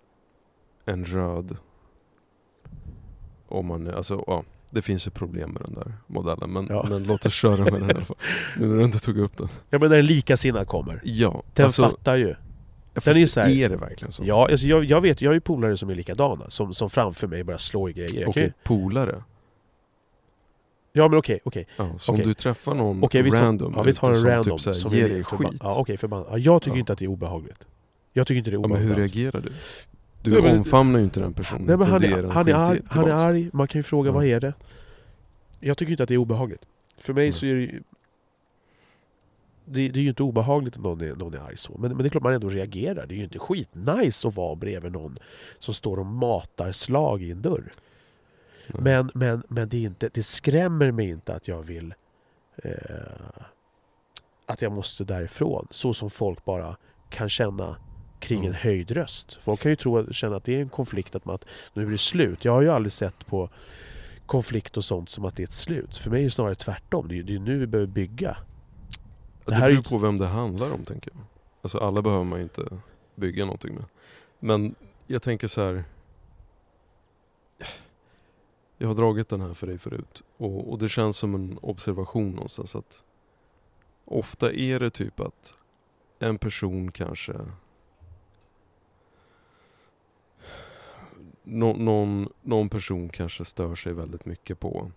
en 0.86 1.06
röd 1.06 1.58
om 3.48 3.66
man, 3.66 3.88
alltså 3.88 4.24
ja, 4.28 4.44
det 4.72 4.82
finns 4.82 5.08
ju 5.08 5.12
problem 5.12 5.50
med 5.52 5.62
den 5.62 5.74
där 5.74 5.94
modellen 6.08 6.54
men, 6.54 6.68
Ja. 6.70 6.86
men 6.90 7.04
låt 7.04 7.26
oss 7.26 7.34
köra 7.34 7.64
med 7.64 7.74
den 7.74 7.90
i 7.90 7.94
alla 7.94 8.06
fall. 8.06 8.18
Nu 8.58 8.68
när 8.68 8.76
du 8.78 8.84
inte 8.84 9.00
tog 9.00 9.18
upp 9.18 9.38
den. 9.38 9.48
Ja 9.70 9.80
men 9.80 9.90
när 9.90 9.98
en 9.98 10.06
likasinnad 10.06 10.68
kommer. 10.68 11.02
Ja, 11.04 11.44
Den 11.54 11.66
alltså, 11.66 11.82
fattar 11.90 12.16
ju. 12.16 12.36
fast 12.96 13.06
den 13.06 13.18
är 13.18 13.26
så 13.26 13.40
här- 13.40 13.50
är 13.64 13.70
det 13.70 13.76
verkligen 13.78 14.12
så? 14.12 14.24
Ja, 14.26 14.48
alltså 14.52 14.66
jag, 14.68 14.84
jag 14.86 15.02
vet, 15.02 15.22
jag 15.22 15.30
har 15.30 15.34
ju 15.34 15.40
polare 15.42 15.78
som 15.78 15.90
är 15.90 15.96
likadana, 15.96 16.50
som, 16.50 16.74
som 16.74 16.90
framför 16.90 17.28
mig 17.28 17.44
bara 17.44 17.58
slår 17.58 17.90
i 17.90 17.94
grejer. 17.94 18.30
Okej, 18.30 18.44
ju, 18.44 18.52
polare. 18.64 19.24
ja 20.94 21.08
men 21.08 21.20
okej, 21.20 21.40
okej. 21.44 21.68
Ja, 21.78 21.90
så 22.00 22.12
Okej. 22.12 22.22
om 22.24 22.28
du 22.28 22.34
träffar 22.34 22.74
någon 22.74 23.04
Okej, 23.04 23.22
vi 23.22 23.32
tar, 23.32 23.38
random 23.42 23.74
ja, 23.76 23.82
vi 23.84 23.94
tar 23.94 24.10
en 24.10 24.16
som 24.16 24.30
random 24.30 24.58
typ 24.58 24.62
så 24.62 24.70
här, 24.70 24.78
som 24.78 24.92
ger 24.94 25.10
dig 25.10 25.24
skit. 25.24 25.48
Ja, 25.62 25.80
okej, 25.80 25.98
förbannat. 25.98 26.28
Ja, 26.32 26.38
jag 26.38 26.62
tycker 26.62 26.76
Ja. 26.76 26.80
inte 26.80 26.94
att 26.94 27.00
det 27.00 27.06
är 27.06 27.10
obehagligt. 27.10 27.66
Jag 28.14 28.28
tycker 28.28 28.38
inte 28.38 28.50
det 28.50 28.54
är 28.54 28.56
Ja, 28.56 28.62
men 28.62 28.72
obehagligt. 28.72 28.98
hur 28.98 29.02
reagerar 29.24 29.42
du? 29.42 29.52
Du 30.22 30.32
Nej, 30.32 30.42
men- 30.42 30.58
omfamnar 30.58 31.00
ju 31.00 31.06
inte 31.06 31.20
den 31.20 31.34
personen. 31.34 31.66
Nej 31.66 31.78
men 31.78 31.88
han 31.88 32.04
är, 32.04 32.24
han, 32.24 32.48
är 32.48 32.54
arg, 32.54 32.82
han 32.90 33.06
är 33.06 33.12
arg, 33.14 33.50
man 33.54 33.68
kan 33.68 33.80
ju 33.80 33.84
fråga 33.84 34.10
Ja. 34.10 34.14
vad 34.14 34.26
är 34.26 34.40
det? 34.40 34.54
Jag 35.60 35.78
tycker 35.78 35.92
inte 35.92 36.04
att 36.04 36.10
det 36.10 36.16
är 36.16 36.18
obehagligt. 36.18 36.66
För 36.98 37.14
mig 37.14 37.24
Mm. 37.24 37.34
så 37.34 37.46
är 37.46 37.56
det 37.56 37.62
ju... 37.62 37.84
Det, 39.66 39.90
det 39.90 40.00
är 40.00 40.04
ju 40.04 40.10
inte 40.10 40.24
obehagligt 40.24 40.76
att 40.76 40.82
någon 40.84 41.02
är, 41.02 41.16
någon 41.16 41.34
är 41.34 41.38
arg 41.40 41.58
så. 41.58 41.78
Men, 41.80 41.90
men 41.92 41.98
det 41.98 42.06
är 42.08 42.10
klart 42.10 42.24
man 42.24 42.34
ändå 42.34 42.50
reagerar. 42.50 43.06
Det 43.06 43.14
är 43.14 43.18
ju 43.18 43.24
inte 43.24 43.40
skitnice 43.40 44.28
att 44.28 44.36
vara 44.36 44.56
bredvid 44.56 44.92
någon 44.92 45.20
som 45.60 45.74
står 45.74 46.00
och 46.00 46.06
matar 46.06 46.72
slag 46.72 47.22
i 47.24 47.32
en 47.32 47.42
dörr. 47.42 47.64
Men, 48.68 49.12
men, 49.14 49.44
men 49.48 49.70
det, 49.70 49.78
är 49.78 49.82
inte, 49.82 50.10
det 50.14 50.24
skrämmer 50.24 50.92
mig 50.92 51.10
inte 51.10 51.36
att 51.36 51.48
jag 51.48 51.62
vill... 51.64 51.94
Eh, 52.64 52.72
att 54.46 54.62
jag 54.62 54.72
måste 54.72 55.04
därifrån. 55.04 55.68
Så 55.72 55.94
som 55.94 56.10
folk 56.10 56.46
bara 56.46 56.78
kan 57.10 57.30
känna 57.30 57.76
kring 58.20 58.40
Mm. 58.40 58.50
en 58.52 58.56
höjd 58.56 58.92
röst. 58.92 59.38
Folk 59.42 59.60
kan 59.62 59.72
ju 59.72 59.76
tro, 59.76 60.14
känna 60.14 60.36
att 60.36 60.44
det 60.44 60.56
är 60.56 60.62
en 60.62 60.70
konflikt, 60.70 61.16
att, 61.16 61.26
man, 61.26 61.36
att 61.36 61.46
nu 61.74 61.86
är 61.88 61.92
det 61.92 61.98
slut. 61.98 62.46
Jag 62.46 62.52
har 62.52 62.62
ju 62.62 62.70
aldrig 62.70 62.92
sett 62.92 63.26
på 63.26 63.50
konflikt 64.26 64.78
och 64.78 64.86
sånt 64.86 65.10
som 65.10 65.26
att 65.26 65.36
det 65.36 65.44
är 65.44 65.48
ett 65.48 65.54
slut. 65.54 65.98
För 65.98 66.10
mig 66.10 66.20
är 66.20 66.24
det 66.24 66.32
snarare 66.32 66.56
tvärtom. 66.56 67.08
Det 67.08 67.20
är, 67.20 67.24
det 67.24 67.36
är 67.36 67.40
nu 67.40 67.60
vi 67.60 67.68
behöver 67.68 67.92
bygga. 67.92 68.38
Det, 69.46 69.52
Det 69.52 69.56
här 69.56 69.62
beror 69.62 69.78
ju- 69.78 69.84
på 69.84 69.98
vem 69.98 70.18
det 70.18 70.28
handlar 70.28 70.74
om 70.74 70.84
tänker 70.86 71.12
jag. 71.14 71.22
Alltså 71.62 71.78
alla 71.78 72.02
behöver 72.02 72.24
man 72.24 72.40
ju 72.40 72.44
inte 72.44 72.68
bygga 73.16 73.46
någonting 73.46 73.76
med. 73.76 73.86
Men 74.40 74.76
jag 75.08 75.22
tänker 75.22 75.48
så 75.48 75.62
här. 75.62 75.84
Jag 78.78 78.88
har 78.88 78.96
dragit 78.96 79.30
den 79.30 79.42
här 79.42 79.54
för 79.54 79.68
dig 79.68 79.78
förut. 79.78 80.24
Och, 80.38 80.72
och 80.72 80.80
det 80.80 80.90
känns 80.90 81.18
som 81.18 81.36
en 81.36 81.60
observation 81.62 82.32
någonstans 82.32 82.76
att 82.76 83.04
ofta 84.06 84.52
är 84.54 84.80
det 84.80 84.90
typ 84.90 85.20
att 85.20 85.54
en 86.20 86.38
person 86.38 86.92
kanske 86.92 87.34
Nå, 91.52 91.74
någon, 91.74 92.30
någon 92.42 92.70
person 92.70 93.10
kanske 93.10 93.46
stör 93.46 93.76
sig 93.76 93.94
väldigt 93.94 94.26
mycket 94.26 94.60
på 94.60 94.92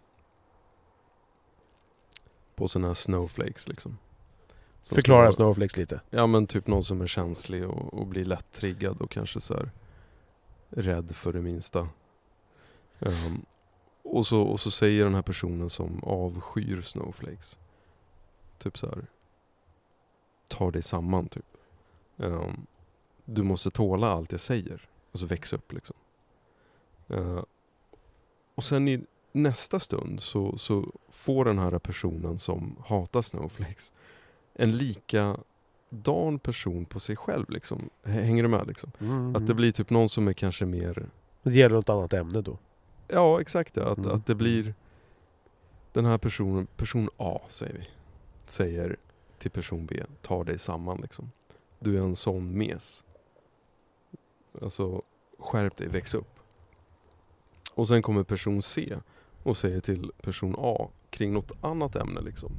på 2.55 2.68
sådana 2.68 2.86
här 2.88 2.94
snowflakes 2.94 3.68
liksom. 3.68 3.98
Som 4.82 4.94
Förklara 4.94 5.32
ska- 5.32 5.36
Snowflakes 5.36 5.76
lite. 5.76 6.00
Ja 6.11 6.26
men 6.26 6.46
typ 6.46 6.66
någon 6.66 6.84
som 6.84 7.00
är 7.00 7.07
känslig 7.07 7.68
och, 7.68 7.94
och 7.94 8.07
blir 8.07 8.24
lätt 8.24 8.53
triggad 8.53 9.00
och 9.00 9.11
kanske 9.11 9.40
så 9.40 9.55
här 9.55 9.70
rädd 10.68 11.16
för 11.16 11.32
det 11.32 11.42
minsta. 11.42 11.88
Ehm, 12.98 13.44
och, 14.03 14.26
så, 14.26 14.42
och 14.42 14.61
så 14.61 14.70
säger 14.70 15.05
den 15.05 15.14
här 15.14 15.22
personen 15.22 15.70
som 15.70 16.05
avskyr 16.05 16.80
snowflakes. 16.82 17.59
Typ 18.59 18.78
så 18.78 18.86
här. 18.86 19.07
Ta 20.50 20.70
dig 20.70 20.82
samman 20.82 21.28
typ. 21.28 21.46
Ehm, 22.18 22.66
du 23.24 23.42
måste 23.42 23.70
tåla 23.70 24.09
allt 24.11 24.32
jag 24.32 24.40
säger. 24.40 24.88
Alltså 25.12 25.26
väx 25.26 25.53
upp 25.53 25.72
liksom. 25.72 25.96
Ehm, 27.13 27.45
och 28.55 28.65
sen 28.65 28.89
i 28.89 29.05
nästa 29.33 29.81
stund 29.81 30.21
så, 30.21 30.59
så 30.59 30.93
får 31.11 31.45
den 31.45 31.59
här 31.59 31.79
personen 31.79 32.39
som 32.39 32.77
hatar 32.87 33.23
snowflakes 33.23 33.93
en 34.55 34.77
likadan 34.77 36.39
person 36.43 36.85
på 36.85 37.01
sig 37.01 37.17
själv 37.17 37.51
liksom. 37.51 37.91
Hänger 38.03 38.43
du 38.43 38.49
med 38.49 38.67
liksom? 38.67 38.91
Mm. 39.01 39.37
Att 39.37 39.47
det 39.47 39.55
blir 39.55 39.73
typ 39.73 39.91
någon 39.91 40.09
som 40.09 40.29
är 40.29 40.33
kanske 40.33 40.67
mer 40.67 41.09
Det 41.43 41.55
gäller 41.55 41.77
något 41.77 41.89
annat 41.89 42.13
ämne 42.13 42.41
då. 42.41 42.59
Ja 43.09 43.41
exakt 43.41 43.75
det. 43.75 43.89
Att, 43.91 43.99
Mm. 43.99 44.11
att 44.11 44.27
det 44.27 44.35
blir 44.35 44.75
Den 45.93 46.05
här 46.05 46.19
personen, 46.19 46.67
person 46.77 47.11
A 47.17 47.41
säger 47.49 47.75
vi 47.75 47.89
Säger 48.47 48.97
till 49.39 49.51
person 49.51 49.87
B, 49.87 50.03
ta 50.23 50.45
dig 50.45 50.59
samman 50.59 50.99
liksom 51.01 51.31
Du 51.79 51.97
är 51.97 52.01
en 52.01 52.17
sån 52.17 52.59
mes 52.59 53.05
Alltså 54.63 55.03
skärp 55.39 55.77
dig, 55.77 55.89
väx 55.89 56.15
upp 56.15 56.39
Och 57.75 57.89
sen 57.89 58.03
kommer 58.03 58.23
person 58.23 58.62
C 58.62 58.97
och 59.43 59.57
säger 59.57 59.81
till 59.81 60.11
person 60.23 60.55
A 60.59 60.89
kring 61.11 61.33
något 61.33 61.53
annat 61.61 61.97
ämne 61.97 62.20
liksom 62.20 62.53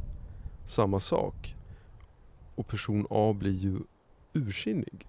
Samma 0.65 0.99
sak 0.99 1.55
Och 2.55 2.67
person 2.67 3.07
A 3.09 3.33
blir 3.33 3.53
ju 3.57 3.79
ursinnig 4.33 5.07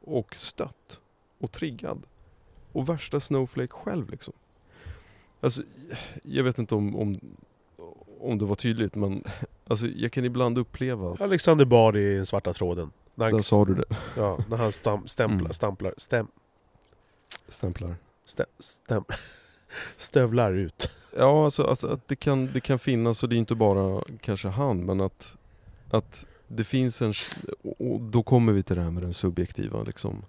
Och 0.00 0.36
stött 0.36 1.00
och 1.38 1.52
triggad 1.52 2.02
och 2.72 2.88
värsta 2.88 3.20
snowflake 3.20 3.72
själv 3.72 4.10
liksom. 4.10 4.34
Alltså, 5.40 5.62
jag 6.22 6.44
vet 6.44 6.58
inte 6.58 6.74
om, 6.74 6.96
om, 6.96 7.20
om 8.20 8.38
det 8.38 8.46
var 8.46 8.54
tydligt 8.54 8.94
men 8.94 9.24
alltså, 9.66 9.86
jag 9.86 10.12
kan 10.12 10.24
ibland 10.24 10.58
uppleva 10.58 11.12
att... 11.12 11.20
Alexander 11.20 11.64
Bard 11.64 11.96
i 11.96 12.14
den 12.16 12.26
svarta 12.26 12.52
tråden. 12.52 12.90
När 13.14 13.30
Där 13.30 13.38
sa 13.38 13.64
du 13.64 13.74
det. 13.74 13.96
Ja, 14.16 14.38
när 14.48 14.56
han 14.56 14.72
stam, 14.72 15.06
stämplar, 15.06 15.38
Mm. 15.40 15.52
stamplar, 15.52 15.94
stäm, 15.96 16.26
Stämplar. 17.48 17.96
stä, 18.24 18.46
stäm, 18.58 19.04
stövlar 19.96 20.52
ut. 20.52 20.90
Ja, 21.16 21.44
alltså, 21.44 21.62
alltså 21.62 21.88
att 21.88 22.08
det 22.08 22.16
kan, 22.16 22.52
det 22.52 22.60
kan 22.60 22.78
finnas 22.78 23.22
och 23.22 23.28
det 23.28 23.36
är 23.36 23.38
inte 23.38 23.54
bara 23.54 24.04
kanske 24.20 24.48
han 24.48 24.84
men 24.84 25.00
att, 25.00 25.36
att 25.90 26.26
det 26.48 26.64
finns 26.64 27.02
en... 27.02 27.14
Och 27.78 28.00
då 28.00 28.22
kommer 28.22 28.52
vi 28.52 28.62
till 28.62 28.76
det 28.76 28.82
här 28.82 28.90
med 28.90 29.02
den 29.02 29.14
subjektiva 29.14 29.82
liksom, 29.82 30.24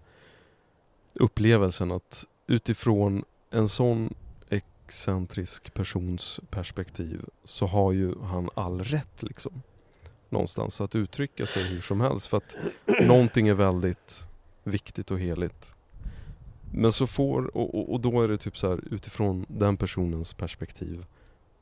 upplevelsen 1.14 1.92
att 1.92 2.26
utifrån 2.48 3.24
en 3.50 3.70
sån 3.70 4.14
excentrisk 4.50 5.74
persons 5.74 6.40
perspektiv 6.50 7.26
så 7.44 7.66
har 7.66 7.92
ju 7.92 8.20
han 8.22 8.50
all 8.54 8.84
rätt 8.84 9.24
liksom. 9.24 9.62
Någonstans 10.30 10.82
att 10.82 10.96
uttrycka 10.96 11.46
sig 11.46 11.64
hur 11.64 11.82
som 11.82 12.02
helst 12.02 12.28
för 12.28 12.38
att 12.38 12.56
någonting 13.02 13.48
är 13.48 13.54
väldigt 13.54 14.28
viktigt 14.64 15.12
och 15.12 15.20
heligt. 15.20 15.74
Men 16.72 16.92
så 16.92 17.08
får, 17.08 17.58
och, 17.58 17.76
och, 17.76 17.94
och 17.94 18.00
då 18.00 18.22
är 18.22 18.28
det 18.28 18.38
typ 18.38 18.58
så 18.58 18.70
här 18.70 18.94
utifrån 18.94 19.46
den 19.50 19.78
personens 19.78 20.34
perspektiv 20.34 21.06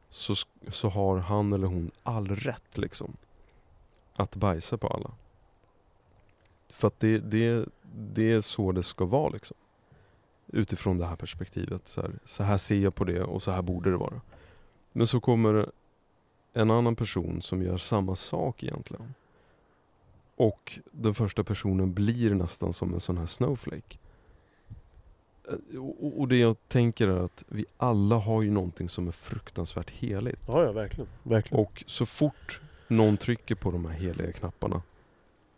så, 0.10 0.36
så 0.70 0.90
har 0.90 1.18
han 1.18 1.54
eller 1.54 1.68
hon 1.68 1.92
all 2.04 2.28
rätt 2.28 2.78
liksom 2.78 3.18
att 4.16 4.36
bajsa 4.36 4.78
på 4.78 4.88
alla. 4.88 5.12
För 6.70 6.88
att 6.88 7.00
det, 7.00 7.18
det, 7.18 7.66
det 7.96 8.32
är 8.32 8.42
så 8.42 8.72
det 8.72 8.84
ska 8.84 9.06
vara 9.06 9.30
liksom. 9.30 9.58
Utifrån 10.48 10.98
det 10.98 11.06
här 11.06 11.16
perspektivet. 11.16 11.88
Så 11.88 12.02
här, 12.02 12.12
så 12.26 12.44
här 12.44 12.58
ser 12.58 12.80
jag 12.80 12.96
på 12.96 13.04
det 13.04 13.24
och 13.24 13.44
så 13.44 13.52
här 13.52 13.62
borde 13.62 13.92
det 13.92 13.98
vara. 13.98 14.22
Men 14.92 15.08
så 15.08 15.20
kommer 15.20 15.72
en 16.54 16.72
annan 16.72 16.96
person 16.96 17.42
som 17.42 17.62
gör 17.62 17.78
samma 17.78 18.16
sak 18.16 18.64
egentligen. 18.64 19.14
Och 20.36 20.80
den 20.92 21.16
första 21.16 21.44
personen 21.44 21.94
blir 21.94 22.34
nästan 22.34 22.74
som 22.74 22.94
en 22.94 23.00
sån 23.00 23.18
här 23.18 23.26
snowflake. 23.26 23.98
Eh, 25.50 25.80
Och, 26.18 26.28
det 26.28 26.38
jag 26.38 26.56
tänker 26.68 27.08
är 27.08 27.20
att 27.24 27.44
vi 27.48 27.66
alla 27.78 28.16
har 28.16 28.42
ju 28.42 28.52
någonting 28.52 28.90
som 28.90 29.08
är 29.08 29.12
fruktansvärt 29.12 29.90
heligt. 29.92 30.44
Ja, 30.48 30.64
ja, 30.64 30.72
verkligen. 30.72 31.08
verkligen. 31.24 31.66
Och 31.66 31.84
så 31.88 32.06
fort 32.06 32.62
någon 32.88 33.18
trycker 33.18 33.56
på 33.56 33.72
de 33.72 33.86
här 33.86 33.94
heliga 33.94 34.32
knapparna 34.32 34.82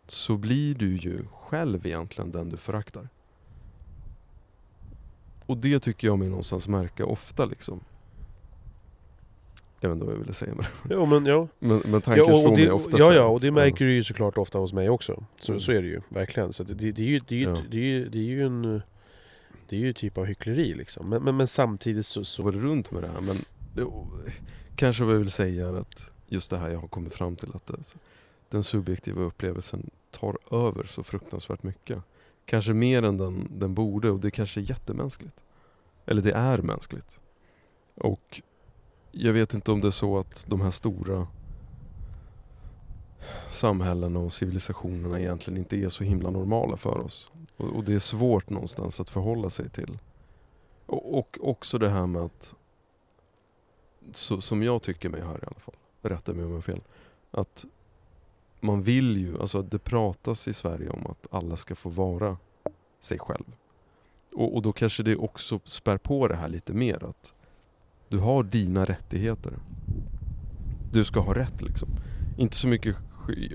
så 0.07 0.37
blir 0.37 0.75
du 0.75 0.97
ju 0.97 1.17
själv 1.33 1.85
egentligen 1.85 2.31
den 2.31 2.49
du 2.49 2.57
föraktar. 2.57 3.09
Och 5.45 5.57
det 5.57 5.79
tycker 5.79 6.07
jag 6.07 6.19
mig 6.19 6.29
någonstans 6.29 6.67
märka 6.67 7.05
ofta 7.05 7.45
liksom. 7.45 7.79
Jag 9.79 9.89
vet 9.89 9.95
inte 9.95 10.05
vad 10.05 10.15
jag 10.15 10.19
ville 10.19 10.33
säga 10.33 10.55
med 10.55 10.65
det. 10.83 10.93
Jo, 10.93 11.05
men 11.05 11.25
ja. 11.25 11.47
Men, 11.59 11.77
men 11.85 11.93
Ja, 11.93 11.99
tanken 11.99 12.25
och, 12.33 12.37
slår 12.37 12.51
mig 12.51 12.71
ofta 12.71 12.97
ja, 12.99 13.13
ja, 13.13 13.23
och 13.25 13.39
det 13.39 13.51
märker 13.51 13.85
du 13.85 13.93
ju 13.93 14.03
såklart 14.03 14.37
ofta 14.37 14.59
hos 14.59 14.73
mig 14.73 14.89
också. 14.89 15.23
Så, 15.39 15.51
Mm. 15.51 15.59
så 15.59 15.71
är 15.71 15.81
det 15.81 15.87
ju, 15.87 16.01
verkligen. 16.09 16.53
Så 16.53 16.63
det, 16.63 16.73
det 16.73 16.87
är 17.03 17.05
ju, 17.07 17.19
det 17.27 17.35
är 17.35 17.39
ju, 17.39 17.43
Ja. 17.45 17.57
det 17.71 17.77
är 17.77 17.81
ju, 17.81 18.09
det 18.09 18.17
är 18.17 18.23
ju 18.23 18.45
en... 18.45 18.81
Det 19.69 19.75
är 19.75 19.79
ju 19.79 19.93
typ 19.93 20.17
av 20.17 20.25
hyckleri 20.25 20.73
liksom. 20.73 21.09
Men, 21.09 21.23
men, 21.23 21.37
men 21.37 21.47
samtidigt 21.47 22.05
så... 22.05 22.23
så 22.23 22.43
går 22.43 22.51
det 22.51 22.59
runt 22.59 22.91
med 22.91 23.03
det 23.03 23.07
här. 23.07 23.21
Men 23.21 23.37
jo, 23.75 24.07
kanske 24.75 25.03
vad 25.03 25.13
jag 25.13 25.19
vill 25.19 25.31
säga 25.31 25.67
är 25.67 25.73
att 25.73 26.11
just 26.27 26.49
det 26.49 26.57
här 26.57 26.69
jag 26.69 26.79
har 26.79 26.87
kommit 26.87 27.13
fram 27.13 27.35
till 27.35 27.49
att 27.53 27.67
det, 27.67 27.95
den 28.49 28.63
subjektiva 28.63 29.21
upplevelsen 29.21 29.89
tar 30.11 30.37
över 30.51 30.83
så 30.83 31.03
fruktansvärt 31.03 31.63
mycket. 31.63 32.03
Kanske 32.45 32.73
mer 32.73 33.03
än 33.03 33.17
den, 33.17 33.47
den 33.59 33.73
borde 33.73 34.09
och 34.09 34.19
det 34.19 34.31
kanske 34.31 34.59
är 34.59 34.69
jättemänskligt. 34.69 35.43
Eller 36.05 36.21
det 36.21 36.31
är 36.31 36.57
mänskligt. 36.57 37.19
Och 37.95 38.41
jag 39.11 39.33
vet 39.33 39.53
inte 39.53 39.71
om 39.71 39.81
det 39.81 39.87
är 39.87 39.91
så 39.91 40.19
att 40.19 40.45
de 40.47 40.61
här 40.61 40.71
stora 40.71 41.27
samhällena 43.51 44.19
och 44.19 44.33
civilisationerna 44.33 45.19
egentligen 45.19 45.57
inte 45.57 45.77
är 45.77 45.89
så 45.89 46.03
himla 46.03 46.29
normala 46.29 46.77
för 46.77 46.97
oss. 46.97 47.31
Och, 47.57 47.65
och 47.65 47.83
det 47.83 47.93
är 47.93 47.99
svårt 47.99 48.49
någonstans 48.49 48.99
att 48.99 49.09
förhålla 49.09 49.49
sig 49.49 49.69
till. 49.69 49.97
Och, 50.85 51.17
och 51.17 51.37
också 51.41 51.77
det 51.77 51.89
här 51.89 52.07
med 52.07 52.21
att, 52.21 52.55
så, 54.13 54.41
som 54.41 54.63
jag 54.63 54.81
tycker 54.81 55.09
mig 55.09 55.21
här 55.21 55.35
i 55.43 55.45
alla 55.47 55.59
fall, 55.59 55.75
rätta 56.01 56.33
mig 56.33 56.45
om 56.45 56.49
jag 56.49 56.57
har 56.57 56.61
fel, 56.61 56.81
att 57.31 57.65
man 58.59 58.83
vill 58.83 59.17
ju, 59.17 59.41
alltså 59.41 59.61
det 59.61 59.79
pratas 59.79 60.47
i 60.47 60.53
Sverige 60.53 60.89
om 60.89 61.07
att 61.07 61.27
alla 61.31 61.57
ska 61.57 61.75
få 61.75 61.89
vara 61.89 62.37
sig 62.99 63.19
själv. 63.19 63.45
Och, 64.33 64.55
och 64.55 64.61
då 64.61 64.71
kanske 64.71 65.03
det 65.03 65.15
också 65.15 65.59
spär 65.63 65.97
på 65.97 66.27
det 66.27 66.35
här 66.35 66.49
lite 66.49 66.73
mer 66.73 67.03
att 67.03 67.33
du 68.09 68.17
har 68.17 68.43
dina 68.43 68.85
rättigheter. 68.85 69.53
Du 70.91 71.05
ska 71.05 71.19
ha 71.19 71.33
rätt 71.33 71.61
liksom. 71.61 71.89
Inte 72.37 72.55
så 72.55 72.67
mycket, 72.67 72.95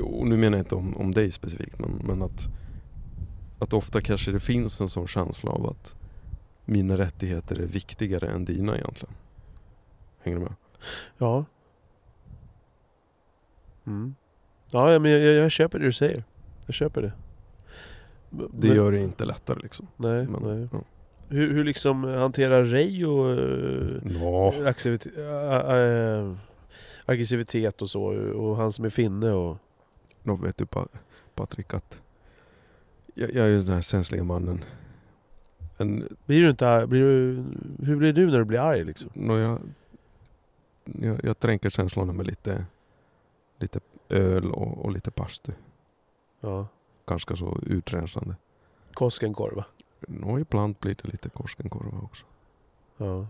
och 0.02 0.26
nu 0.26 0.36
menar 0.36 0.58
jag 0.58 0.64
inte 0.64 0.74
om, 0.74 0.96
om 0.96 1.10
dig 1.12 1.30
specifikt, 1.30 1.78
men, 1.78 1.90
men 2.04 2.22
att, 2.22 2.46
att 3.58 3.72
ofta 3.72 4.00
kanske 4.00 4.32
det 4.32 4.40
finns 4.40 4.80
en 4.80 4.88
sån 4.88 5.06
känsla 5.06 5.50
av 5.50 5.66
att 5.66 5.96
mina 6.64 6.96
rättigheter 6.96 7.56
är 7.60 7.66
viktigare 7.66 8.26
än 8.28 8.44
dina 8.44 8.76
egentligen. 8.78 9.14
Hänger 10.22 10.38
du 10.38 10.44
med? 10.44 10.54
Ja. 11.18 11.44
Mm. 13.86 14.14
Ja, 14.70 14.98
men 14.98 15.10
jag, 15.12 15.20
jag, 15.20 15.34
jag 15.34 15.50
köper 15.50 15.78
det 15.78 15.84
du 15.84 15.92
säger. 15.92 16.24
Jag 16.66 16.74
köper 16.74 17.02
det. 17.02 17.12
B- 18.30 18.44
Det 18.52 18.66
men- 18.68 18.76
gör 18.76 18.92
det 18.92 18.98
inte 19.00 19.24
lättare 19.24 19.58
liksom. 19.62 19.86
Nej, 19.96 20.26
Men, 20.26 20.42
nej. 20.58 20.68
ja. 20.72 20.80
Hur, 21.28 21.54
hur 21.54 21.64
liksom 21.64 22.04
hanterar 22.04 22.64
Reijo 22.64 23.26
uh, 23.28 24.00
Ja. 24.22 24.48
aggressivitet, 24.58 25.12
äh, 25.18 26.34
aggressivitet 27.12 27.82
och 27.82 27.90
så? 27.90 28.02
Och 28.32 28.56
han 28.56 28.72
som 28.72 28.84
är 28.84 28.90
finne 28.90 29.32
och... 29.32 29.56
Nå 30.22 30.36
vet 30.36 30.56
du 30.56 30.66
Pa- 30.66 30.88
Patrik 31.34 31.74
att 31.74 32.00
jag, 33.14 33.34
jag 33.34 33.46
är 33.46 33.50
ju 33.50 33.60
den 33.62 33.74
här 33.74 33.82
känsliga 33.82 34.24
mannen. 34.24 34.64
En, 35.76 36.16
Blir 36.26 36.42
du 36.42 36.50
inte? 36.50 36.86
Blir 36.86 37.00
du, 37.00 37.44
hur 37.86 37.96
blir 37.96 38.12
du 38.12 38.30
när 38.30 38.38
du 38.38 38.44
blir 38.44 38.58
arg 38.58 38.84
liksom? 38.84 39.10
nå 39.14 39.38
jag, 39.38 39.58
jag, 40.84 41.24
jag 41.24 41.38
tränker 41.38 41.70
känslorna 41.70 42.12
med 42.12 42.26
lite, 42.26 42.66
lite 43.58 43.80
öl 44.08 44.50
och, 44.52 44.84
och 44.84 44.92
lite 44.92 45.10
pastu. 45.10 45.52
Ja. 46.40 46.66
Ganska 47.06 47.36
så 47.36 47.58
utrensande. 47.66 48.36
Koskenkorv 48.94 49.56
va? 49.56 49.64
Nå 50.08 50.38
ibland 50.38 50.74
blir 50.80 50.94
det 51.02 51.08
lite 51.08 51.28
Koskenkorva 51.28 51.98
också. 52.02 52.24
Ja. 52.96 53.26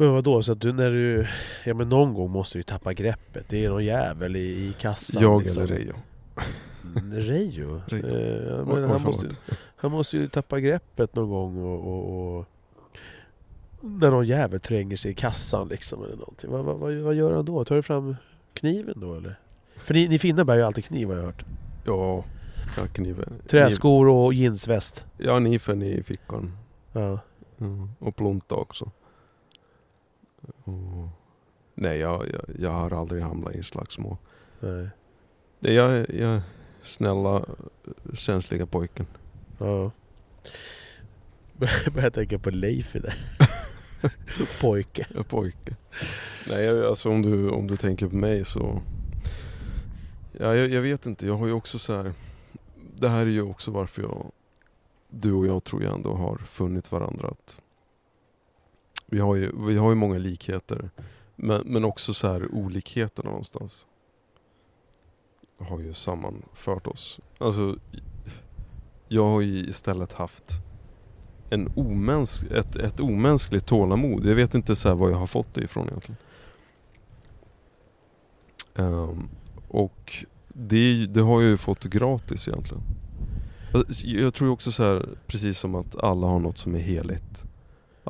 Men 0.00 0.12
vadå, 0.12 0.42
så 0.42 0.52
att 0.52 0.60
du 0.60 0.72
när 0.72 0.90
du... 0.90 1.26
Ja 1.64 1.74
men 1.74 1.88
någon 1.88 2.14
gång 2.14 2.30
måste 2.30 2.58
du 2.58 2.60
ju 2.60 2.62
tappa 2.62 2.92
greppet. 2.92 3.48
Det 3.48 3.64
är 3.64 3.70
någon 3.70 3.84
jävel 3.84 4.36
i, 4.36 4.40
i 4.40 4.74
kassan 4.78 5.22
jag 5.22 5.42
liksom. 5.42 5.62
eller 5.62 5.74
Reijo. 5.74 5.94
Mm, 6.96 7.20
Reijo? 7.20 7.80
Eh, 7.92 8.66
men 8.66 8.90
han, 8.90 9.02
måste, 9.02 9.28
han 9.76 9.90
måste 9.90 10.16
ju 10.16 10.28
tappa 10.28 10.60
greppet 10.60 11.14
någon 11.14 11.28
gång 11.28 11.58
och... 11.58 11.86
och, 11.86 12.38
och 12.38 12.46
när 13.80 14.10
någon 14.10 14.26
jävel 14.26 14.60
tränger 14.60 14.96
sig 14.96 15.10
i 15.10 15.14
kassan 15.14 15.68
liksom 15.68 16.04
eller 16.04 16.16
någonting. 16.16 16.50
Vad, 16.50 16.64
vad, 16.64 16.78
vad, 16.78 16.94
vad 16.94 17.14
gör 17.14 17.34
han 17.34 17.44
då? 17.44 17.64
Tar 17.64 17.76
du 17.76 17.82
fram 17.82 18.16
kniven 18.52 19.00
då 19.00 19.14
eller? 19.14 19.38
För 19.76 19.94
ni, 19.94 20.08
ni 20.08 20.18
finnar 20.18 20.44
bär 20.44 20.56
ju 20.56 20.62
alltid 20.62 20.84
kniv 20.84 21.08
har 21.08 21.16
jag 21.16 21.22
hört. 21.22 21.44
Ja, 21.84 22.24
ja 22.76 22.86
kniven. 22.92 23.32
Träskor 23.46 24.08
och 24.08 24.34
jeansväst. 24.34 25.04
Ja, 25.16 25.38
kniven 25.38 25.82
i 25.82 26.02
fickan. 26.02 26.56
Ja. 26.92 27.18
Mm. 27.60 27.88
Och 27.98 28.16
plunta 28.16 28.54
också. 28.54 28.90
Och, 30.64 31.08
nej, 31.74 31.98
jag, 31.98 32.28
jag, 32.28 32.42
jag 32.58 32.70
har 32.70 32.90
aldrig 32.90 33.22
hamnat 33.22 33.54
i 33.54 33.62
slagsmål. 33.62 34.16
Nej. 34.60 34.88
Nej, 35.60 35.74
jag, 35.74 36.10
jag 36.10 36.40
snälla, 36.82 37.44
känsliga 38.14 38.66
pojken. 38.66 39.06
Ja. 39.58 39.90
Börjar 41.92 42.10
tänka 42.10 42.38
på 42.38 42.50
Leif 42.50 42.92
där. 42.92 43.14
Pojke. 44.60 45.06
Jag 45.10 45.18
är 45.18 45.22
pojke. 45.22 45.76
Nej, 46.48 46.64
jag, 46.64 46.84
alltså 46.84 47.10
om 47.10 47.22
du, 47.22 47.50
om 47.50 47.66
du 47.66 47.76
tänker 47.76 48.08
på 48.08 48.16
mig 48.16 48.44
så... 48.44 48.82
Ja, 50.32 50.54
jag, 50.54 50.70
jag 50.70 50.82
vet 50.82 51.06
inte, 51.06 51.26
jag 51.26 51.36
har 51.36 51.46
ju 51.46 51.52
också 51.52 51.78
så 51.78 51.96
här. 51.96 52.12
Det 52.96 53.08
här 53.08 53.20
är 53.20 53.26
ju 53.26 53.42
också 53.42 53.70
varför 53.70 54.02
jag... 54.02 54.32
Du 55.10 55.32
och 55.32 55.46
jag 55.46 55.64
tror 55.64 55.82
jag 55.82 55.94
ändå 55.94 56.14
har 56.14 56.36
funnit 56.36 56.92
varandra. 56.92 57.28
Att 57.28 57.58
vi, 59.10 59.18
har 59.18 59.34
ju, 59.34 59.66
vi 59.66 59.76
har 59.76 59.88
ju 59.88 59.94
många 59.94 60.18
likheter. 60.18 60.90
Men, 61.36 61.62
men 61.66 61.84
också 61.84 62.14
så 62.14 62.28
här 62.28 62.54
olikheter 62.54 63.22
någonstans. 63.22 63.86
Har 65.58 65.80
ju 65.80 65.94
sammanfört 65.94 66.86
oss. 66.86 67.20
Alltså, 67.38 67.78
jag 69.08 69.24
har 69.24 69.40
ju 69.40 69.68
istället 69.68 70.12
haft 70.12 70.52
en 71.50 71.72
omäns 71.76 72.42
ett, 72.42 72.76
ett 72.76 73.00
omänskligt 73.00 73.66
tålamod. 73.66 74.26
Jag 74.26 74.34
vet 74.34 74.54
inte 74.54 74.76
så 74.76 74.88
här 74.88 74.96
var 74.96 75.10
jag 75.10 75.16
har 75.16 75.26
fått 75.26 75.54
det 75.54 75.60
ifrån 75.60 75.88
egentligen. 75.88 76.16
Um, 78.74 79.28
och 79.68 80.26
det, 80.48 81.06
det 81.06 81.20
har 81.20 81.40
jag 81.40 81.50
ju 81.50 81.56
fått 81.56 81.84
gratis 81.84 82.48
egentligen. 82.48 82.82
Jag 84.04 84.34
tror 84.34 84.48
ju 84.48 84.52
också 84.52 84.72
så 84.72 84.82
här, 84.82 85.08
precis 85.26 85.58
som 85.58 85.74
att 85.74 85.96
alla 85.96 86.26
har 86.26 86.38
något 86.38 86.58
som 86.58 86.74
är 86.74 86.78
heligt. 86.78 87.44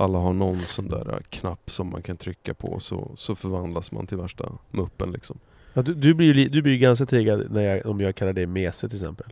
Alla 0.01 0.19
har 0.19 0.33
någon 0.33 0.59
sån 0.59 0.89
där 0.89 1.13
äh, 1.13 1.19
knapp 1.31 1.71
som 1.71 1.91
man 1.91 2.03
kan 2.03 2.17
trycka 2.17 2.55
på 2.55 2.81
så, 2.81 3.11
så 3.15 3.35
förvandlas 3.35 3.93
man 3.93 4.07
till 4.07 4.19
värsta 4.19 4.53
muppen 4.71 5.13
liksom. 5.13 5.39
Ja, 5.75 5.83
du, 5.83 5.95
du 5.95 6.15
blir 6.15 6.35
ju 6.35 6.49
du 6.49 6.63
blir 6.63 6.73
ju 6.73 6.79
ganska 6.79 7.07
triggad 7.07 7.51
när 7.51 7.63
jag, 7.63 7.87
om 7.87 8.01
jag 8.01 8.15
kallar 8.15 8.33
dig 8.33 8.47
Mese 8.47 8.89
till 8.89 8.97
exempel. 8.97 9.27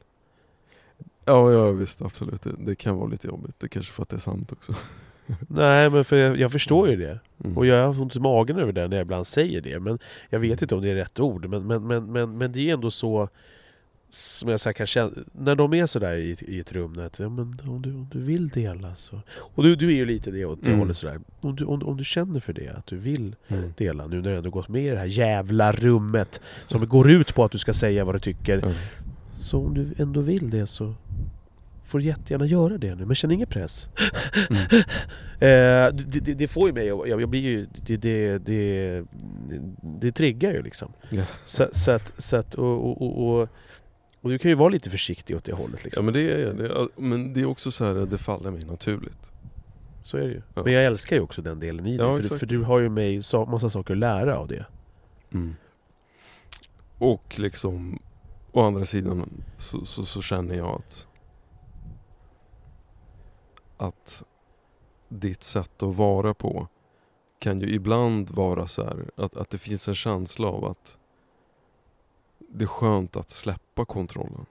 Ja, 1.24 1.52
ja 1.52 1.70
visst 1.70 2.02
absolut. 2.02 2.42
Det, 2.42 2.54
det 2.58 2.74
kan 2.74 2.96
vara 2.96 3.08
lite 3.08 3.26
jobbigt. 3.26 3.54
Det 3.58 3.68
kanske 3.68 3.92
för 3.92 4.02
att 4.02 4.08
det 4.08 4.16
är 4.16 4.20
sant 4.20 4.52
också. 4.52 4.74
Nej 5.48 5.90
men 5.90 6.04
för 6.04 6.16
jag, 6.16 6.36
jag 6.36 6.52
förstår 6.52 6.88
ju 6.88 6.96
det. 6.96 7.20
Mm. 7.44 7.58
Och 7.58 7.66
jag 7.66 7.86
har 7.86 8.00
ont 8.00 8.16
i 8.16 8.20
magen 8.20 8.58
över 8.58 8.72
det 8.72 8.88
när 8.88 8.96
jag 8.96 9.04
ibland 9.04 9.26
säger 9.26 9.60
det. 9.60 9.80
Men 9.80 9.98
jag 10.30 10.38
vet 10.38 10.62
inte 10.62 10.74
om 10.74 10.82
det 10.82 10.90
är 10.90 10.94
rätt 10.94 11.20
ord. 11.20 11.46
Men, 11.46 11.66
men, 11.66 11.86
men, 11.86 12.12
men, 12.12 12.38
men 12.38 12.52
det 12.52 12.70
är 12.70 12.74
ändå 12.74 12.90
så 12.90 13.28
som 14.08 14.48
jag 14.48 14.60
så 14.60 14.72
kan 14.72 14.86
känna, 14.86 15.10
när 15.32 15.54
de 15.54 15.74
är 15.74 15.86
sådär 15.86 16.14
i, 16.16 16.36
i 16.40 16.60
ett 16.60 16.72
rum, 16.72 16.98
att 17.06 17.18
ja, 17.18 17.28
men 17.28 17.60
om, 17.66 17.82
du, 17.82 17.90
om 17.94 18.08
du 18.12 18.18
vill 18.22 18.48
dela 18.48 18.94
så... 18.94 19.20
Och 19.38 19.62
du, 19.62 19.76
du 19.76 19.86
är 19.88 19.92
ju 19.96 20.04
lite 20.04 20.30
det 20.30 20.44
åt 20.44 20.58
det 20.62 20.66
Mm. 20.68 20.78
hållet 20.78 20.96
sådär. 20.96 21.20
Om 21.40 21.56
du, 21.56 21.64
om, 21.64 21.82
om 21.82 21.96
du 21.96 22.04
känner 22.04 22.40
för 22.40 22.52
det, 22.52 22.68
att 22.68 22.86
du 22.86 22.96
vill 22.96 23.34
Mm. 23.48 23.72
dela 23.76 24.06
nu 24.06 24.16
när 24.22 24.30
du 24.30 24.36
ändå 24.36 24.50
gått 24.50 24.68
med 24.68 24.86
i 24.86 24.90
det 24.90 24.98
här 24.98 25.04
jävla 25.06 25.72
rummet 25.72 26.40
som 26.66 26.88
går 26.88 27.10
ut 27.10 27.34
på 27.34 27.44
att 27.44 27.52
du 27.52 27.58
ska 27.58 27.72
säga 27.72 28.04
vad 28.04 28.14
du 28.14 28.18
tycker. 28.18 28.58
Ja. 28.64 28.72
Så 29.38 29.66
om 29.66 29.74
du 29.74 29.88
ändå 29.98 30.20
vill 30.20 30.50
det 30.50 30.66
så 30.66 30.94
får 31.86 31.98
du 31.98 32.04
jättegärna 32.04 32.46
göra 32.46 32.78
det 32.78 32.94
nu, 32.94 33.04
men 33.04 33.14
känn 33.14 33.30
ingen 33.30 33.46
press. 33.46 33.88
Mm. 34.50 34.62
Eh, 35.38 35.92
det, 35.94 36.20
det, 36.20 36.34
det 36.34 36.48
får 36.48 36.68
ju 36.68 36.74
mig 36.74 36.86
jag, 36.86 37.08
jag 37.22 37.28
blir 37.28 37.40
ju, 37.40 37.66
det, 37.86 37.96
det, 37.96 38.38
det, 38.38 39.04
det 40.00 40.12
triggar 40.12 40.52
ju 40.52 40.62
liksom. 40.62 40.92
Ja. 41.10 41.22
Så, 41.44 41.66
så 41.72 41.90
att, 41.90 42.12
så 42.18 42.36
att 42.36 42.54
och, 42.54 42.90
och, 42.90 43.02
och, 43.02 43.40
och, 43.40 43.48
och 44.26 44.32
du 44.32 44.38
kan 44.38 44.48
ju 44.48 44.54
vara 44.54 44.68
lite 44.68 44.90
försiktig 44.90 45.36
åt 45.36 45.44
det 45.44 45.52
hållet 45.52 45.80
Ja 45.80 45.84
liksom. 45.84 46.04
men 46.04 46.14
det 46.14 46.32
är 46.32 46.38
jag. 46.38 46.56
Det 46.56 46.88
Men 46.96 47.32
det 47.32 47.40
är 47.40 47.44
också 47.44 47.70
så 47.70 47.84
här, 47.84 47.94
det 47.94 48.18
faller 48.18 48.50
mig 48.50 48.64
naturligt. 48.64 49.32
Så 50.02 50.16
är 50.16 50.20
det 50.20 50.28
ju. 50.28 50.42
Ja. 50.54 50.62
Men 50.62 50.72
jag 50.72 50.84
älskar 50.84 51.16
ju 51.16 51.22
också 51.22 51.42
den 51.42 51.60
delen 51.60 51.86
i 51.86 51.96
dig, 51.96 52.06
Ja, 52.06 52.16
för, 52.16 52.22
du, 52.22 52.38
för 52.38 52.46
du 52.46 52.62
har 52.62 52.78
ju 52.78 52.88
mig 52.88 53.22
så, 53.22 53.46
massa 53.46 53.70
saker 53.70 53.94
att 53.94 53.98
lära 53.98 54.38
av 54.38 54.48
det. 54.48 54.66
Och 56.98 57.38
liksom, 57.38 57.98
å 58.52 58.62
andra 58.62 58.84
sidan 58.84 59.44
så, 59.56 59.84
så, 59.84 60.04
så 60.04 60.22
känner 60.22 60.54
jag 60.54 60.82
att 60.86 61.06
att 63.76 64.24
ditt 65.08 65.42
sätt 65.42 65.82
att 65.82 65.96
vara 65.96 66.34
på 66.34 66.68
kan 67.38 67.60
ju 67.60 67.74
ibland 67.74 68.30
vara 68.30 68.66
så 68.66 68.84
här 68.84 69.10
att, 69.16 69.36
att 69.36 69.50
det 69.50 69.58
finns 69.58 69.88
en 69.88 69.94
känsla 69.94 70.48
av 70.48 70.64
att 70.64 70.98
det 72.56 72.64
är 72.64 72.68
skönt 72.68 73.16
att 73.16 73.30
släppa 73.30 73.84
kontrollen. 73.84 74.46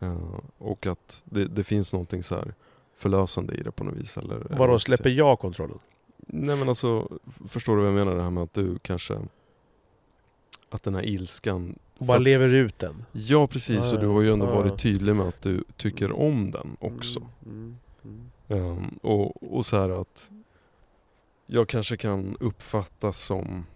Eh, 0.00 0.40
och 0.58 0.86
att 0.86 1.22
det, 1.24 1.44
det 1.44 1.64
finns 1.64 1.92
någonting 1.92 2.22
så 2.22 2.34
här 2.34 2.54
förlösande 2.96 3.54
i 3.54 3.62
det 3.62 3.70
på 3.70 3.84
något 3.84 3.94
vis. 3.94 4.16
Eller, 4.16 4.34
eller 4.34 4.48
vad 4.48 4.58
Vadå, 4.58 4.78
släpper 4.78 5.10
jag 5.10 5.38
kontrollen? 5.38 5.78
Nej 6.16 6.56
men 6.56 6.68
alltså, 6.68 7.08
förstår 7.46 7.76
du 7.76 7.82
vad 7.82 7.90
jag 7.90 7.94
menar? 7.94 8.14
Det 8.14 8.22
här 8.22 8.30
med 8.30 8.42
att 8.42 8.54
du 8.54 8.78
kanske... 8.78 9.18
Att 10.70 10.82
den 10.82 10.94
här 10.94 11.06
ilskan... 11.06 11.78
Och 11.98 12.06
bara 12.06 12.16
att- 12.16 12.22
lever 12.22 12.48
ut 12.48 12.78
den? 12.78 13.04
Ja 13.12 13.46
precis, 13.46 13.84
Ja, 13.84 13.94
och 13.94 14.00
du 14.00 14.06
har 14.06 14.20
ju 14.22 14.32
ändå 14.32 14.46
Ja, 14.46 14.54
varit 14.54 14.78
tydlig 14.78 15.16
med 15.16 15.26
att 15.26 15.42
du 15.42 15.64
tycker 15.76 16.12
om 16.12 16.50
den 16.50 16.76
också. 16.80 17.20
Mm, 17.46 17.76
mm, 18.04 18.30
mm. 18.48 18.70
Ehm, 18.70 18.98
och, 19.02 19.56
och 19.56 19.66
så 19.66 19.78
här 19.78 20.00
att 20.00 20.30
jag 21.46 21.68
kanske 21.68 21.96
kan 21.96 22.36
uppfattas 22.40 23.18
som 23.18 23.66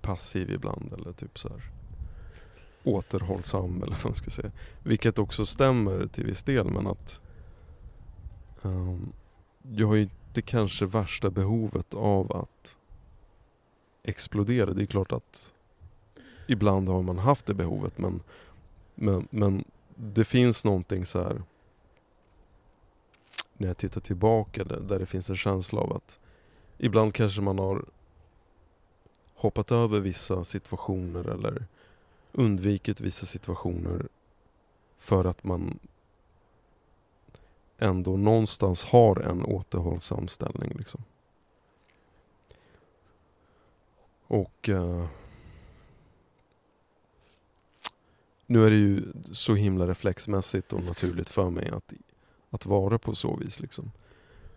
passiv 0.00 0.50
ibland 0.50 0.92
eller 0.92 1.12
typ 1.12 1.38
så 1.38 1.48
här 1.48 1.62
återhållsam 2.84 3.82
eller 3.82 3.94
vad 3.94 4.04
man 4.04 4.14
ska 4.14 4.30
säga. 4.30 4.50
Vilket 4.82 5.18
också 5.18 5.46
stämmer 5.46 6.06
till 6.06 6.24
viss 6.24 6.42
del 6.42 6.70
men 6.70 6.86
att 6.86 7.20
um, 8.62 9.12
jag 9.72 9.86
har 9.86 9.94
ju 9.94 10.02
inte 10.02 10.42
kanske 10.42 10.86
värsta 10.86 11.30
behovet 11.30 11.94
av 11.94 12.36
att 12.36 12.76
explodera. 14.02 14.72
Det 14.72 14.82
är 14.82 14.86
klart 14.86 15.12
att 15.12 15.54
ibland 16.46 16.88
har 16.88 17.02
man 17.02 17.18
haft 17.18 17.46
det 17.46 17.54
behovet 17.54 17.98
men, 17.98 18.22
men, 18.94 19.28
men 19.30 19.64
det 19.94 20.24
finns 20.24 20.64
någonting 20.64 21.06
så 21.06 21.22
här 21.22 21.42
när 23.56 23.68
jag 23.68 23.76
tittar 23.76 24.00
tillbaka 24.00 24.64
där, 24.64 24.80
där 24.80 24.98
det 24.98 25.06
finns 25.06 25.30
en 25.30 25.36
känsla 25.36 25.80
av 25.80 25.92
att 25.92 26.18
ibland 26.78 27.14
kanske 27.14 27.40
man 27.40 27.58
har 27.58 27.84
hoppat 29.34 29.72
över 29.72 30.00
vissa 30.00 30.44
situationer 30.44 31.28
eller 31.28 31.66
undvikit 32.32 33.00
vissa 33.00 33.26
situationer 33.26 34.08
för 34.98 35.24
att 35.24 35.44
man 35.44 35.78
ändå 37.78 38.16
någonstans 38.16 38.84
har 38.84 39.20
en 39.20 39.44
återhållsam 39.44 40.28
ställning. 40.28 40.72
Liksom. 40.78 41.04
Och 44.26 44.68
uh, 44.68 45.06
nu 48.46 48.66
är 48.66 48.70
det 48.70 48.76
ju 48.76 49.02
så 49.32 49.54
himla 49.54 49.86
reflexmässigt 49.86 50.72
och 50.72 50.82
naturligt 50.82 51.28
för 51.28 51.50
mig 51.50 51.70
att 51.70 51.92
att 52.50 52.66
vara 52.66 52.98
på 52.98 53.14
så 53.14 53.36
vis. 53.36 53.60
Liksom. 53.60 53.90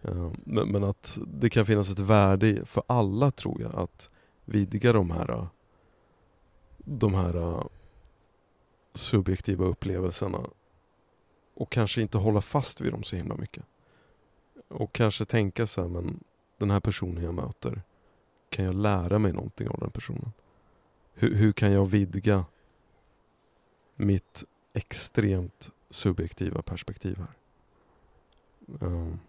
Uh, 0.05 0.31
Men, 0.43 0.71
men 0.71 0.83
att 0.83 1.17
det 1.27 1.49
kan 1.49 1.65
finnas 1.65 1.89
ett 1.91 1.99
värde 1.99 2.65
för 2.65 2.83
alla 2.87 3.31
tror 3.31 3.61
jag 3.61 3.75
att 3.75 4.09
vidga 4.45 4.93
de 4.93 5.11
här, 5.11 5.31
eh, 5.31 5.47
de 6.83 7.13
här 7.13 7.35
uh, 7.35 7.65
subjektiva 8.93 9.65
upplevelserna 9.65 10.49
och 11.53 11.71
kanske 11.71 12.01
inte 12.01 12.17
hålla 12.17 12.41
fast 12.41 12.81
vid 12.81 12.93
dem 12.93 13.03
så 13.03 13.15
himla 13.15 13.35
mycket. 13.35 13.63
Och 14.67 14.93
kanske 14.93 15.25
tänka 15.25 15.67
så 15.67 15.81
här, 15.81 15.89
men 15.89 16.23
den 16.57 16.71
här 16.71 16.79
personen 16.79 17.23
jag 17.23 17.33
möter, 17.33 17.81
kan 18.49 18.65
jag 18.65 18.75
lära 18.75 19.19
mig 19.19 19.33
någonting 19.33 19.67
av 19.67 19.79
den 19.79 19.91
personen? 19.91 20.31
Hur, 21.13 21.35
hur 21.35 21.51
kan 21.51 21.71
jag 21.71 21.85
vidga 21.85 22.45
mitt 23.95 24.43
extremt 24.73 25.71
subjektiva 25.89 26.61
perspektiv 26.61 27.17
här? 27.17 27.35
Um, 28.79 29.19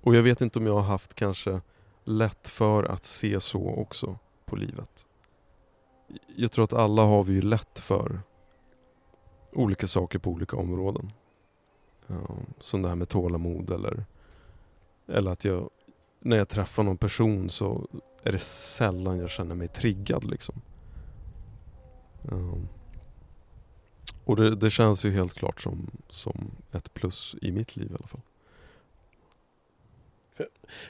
och 0.00 0.14
jag 0.14 0.22
vet 0.22 0.40
inte 0.40 0.58
om 0.58 0.66
jag 0.66 0.74
har 0.74 0.82
haft 0.82 1.14
kanske 1.14 1.60
lätt 2.04 2.48
för 2.48 2.84
att 2.84 3.04
se 3.04 3.40
så 3.40 3.68
också 3.68 4.18
på 4.44 4.56
livet. 4.56 5.06
Jag 6.36 6.52
tror 6.52 6.64
att 6.64 6.72
alla 6.72 7.02
har 7.02 7.22
vi 7.22 7.32
ju 7.32 7.42
lätt 7.42 7.78
för 7.78 8.20
olika 9.52 9.86
saker 9.86 10.18
på 10.18 10.30
olika 10.30 10.56
områden. 10.56 11.10
Som 12.58 12.82
det 12.82 12.88
här 12.88 12.96
med 12.96 13.08
tålamod 13.08 13.70
eller, 13.70 14.04
eller 15.08 15.30
att 15.30 15.44
jag, 15.44 15.70
när 16.20 16.36
jag 16.36 16.48
träffar 16.48 16.82
någon 16.82 16.96
person 16.96 17.48
så 17.48 17.88
är 18.22 18.32
det 18.32 18.38
sällan 18.38 19.18
jag 19.18 19.30
känner 19.30 19.54
mig 19.54 19.68
triggad 19.68 20.24
liksom. 20.24 20.60
Och 24.24 24.36
det, 24.36 24.54
det 24.54 24.70
känns 24.70 25.04
ju 25.04 25.10
helt 25.10 25.34
klart 25.34 25.60
som, 25.60 25.90
som 26.08 26.50
ett 26.72 26.94
plus 26.94 27.36
i 27.42 27.52
mitt 27.52 27.76
liv 27.76 27.90
i 27.90 27.94
alla 27.94 28.06
fall. 28.06 28.20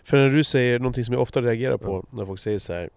För 0.04 0.16
när 0.16 0.28
du 0.28 0.44
säger 0.44 0.78
någonting 0.78 1.04
som 1.04 1.12
jag 1.12 1.22
ofta 1.22 1.42
reagerar 1.42 1.76
på 1.76 2.06
Ja. 2.10 2.16
när 2.16 2.26
folk 2.26 2.40
säger 2.40 2.58
så 2.58 2.72
här. 2.72 2.90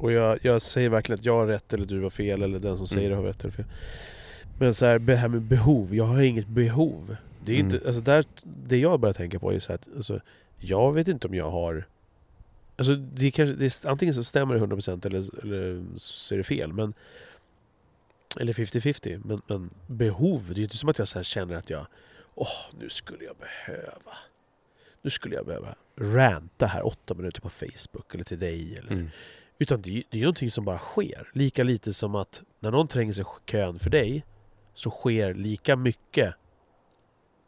Och 0.00 0.12
jag, 0.12 0.38
jag 0.42 0.62
säger 0.62 0.88
verkligen 0.88 1.18
att 1.18 1.24
jag 1.24 1.36
har 1.36 1.46
rätt 1.46 1.72
eller 1.72 1.86
du 1.86 2.02
har 2.02 2.10
fel 2.10 2.42
eller 2.42 2.58
den 2.58 2.76
som 2.76 2.86
säger 2.86 3.06
Mm. 3.06 3.10
det 3.10 3.16
har 3.16 3.28
rätt 3.32 3.40
eller 3.44 3.52
fel. 3.52 3.64
Men 4.58 4.74
så 4.74 4.86
här, 4.86 4.98
det 4.98 5.16
här 5.16 5.28
med 5.28 5.42
behov, 5.42 5.94
jag 5.94 6.04
har 6.04 6.20
inget 6.20 6.46
behov. 6.48 7.16
Det, 7.44 7.52
är 7.52 7.60
Mm. 7.60 7.74
inte, 7.74 7.86
alltså 7.86 8.02
där, 8.02 8.24
det 8.66 8.78
jag 8.78 9.00
börjar 9.00 9.12
tänka 9.14 9.38
på 9.38 9.52
är 9.52 9.58
så 9.58 9.72
här 9.72 9.74
att 9.74 9.88
alltså, 9.96 10.20
jag 10.58 10.92
vet 10.92 11.08
inte 11.08 11.28
om 11.28 11.34
jag 11.34 11.50
har 11.50 11.84
Alltså 12.76 12.94
det 12.96 13.30
kanske, 13.30 13.56
det 13.56 13.64
är, 13.84 13.88
antingen 13.90 14.14
så 14.14 14.24
stämmer 14.24 14.54
det 14.54 14.60
100% 14.60 15.06
eller, 15.06 15.42
eller 15.42 15.82
så 15.96 16.34
är 16.34 16.38
det 16.38 16.44
fel. 16.44 16.72
Men, 16.72 16.94
eller 18.40 18.52
50-50. 18.52 19.20
Men, 19.24 19.42
men 19.48 19.70
behov, 19.86 20.44
det 20.48 20.52
är 20.54 20.56
ju 20.56 20.62
inte 20.62 20.76
som 20.76 20.88
att 20.88 20.98
jag 20.98 21.08
så 21.08 21.22
känner 21.22 21.54
att 21.54 21.70
jag 21.70 21.86
Åh, 22.34 22.48
nu 22.80 22.88
skulle 22.88 23.24
jag 23.24 23.36
behöva 23.36 24.12
Nu 25.02 25.10
skulle 25.10 25.34
jag 25.36 25.46
behöva 25.46 25.74
ranta 25.96 26.66
här 26.66 26.86
åtta 26.86 27.14
minuter 27.14 27.40
på 27.40 27.50
Facebook 27.50 28.14
eller 28.14 28.24
till 28.24 28.38
dig. 28.38 28.74
Eller, 28.78 28.92
Mm. 28.92 29.08
Utan 29.62 29.82
det 29.82 30.02
det 30.10 30.18
är 30.18 30.22
någonting 30.22 30.50
som 30.50 30.64
bara 30.64 30.78
sker. 30.78 31.30
Lika 31.32 31.62
lite 31.64 31.92
som 31.92 32.14
att 32.14 32.42
när 32.60 32.70
någon 32.70 32.88
tränger 32.88 33.12
sig 33.12 33.24
kön 33.46 33.78
för 33.78 33.90
dig 33.90 34.24
så 34.74 34.90
sker 34.90 35.34
lika 35.34 35.76
mycket 35.76 36.34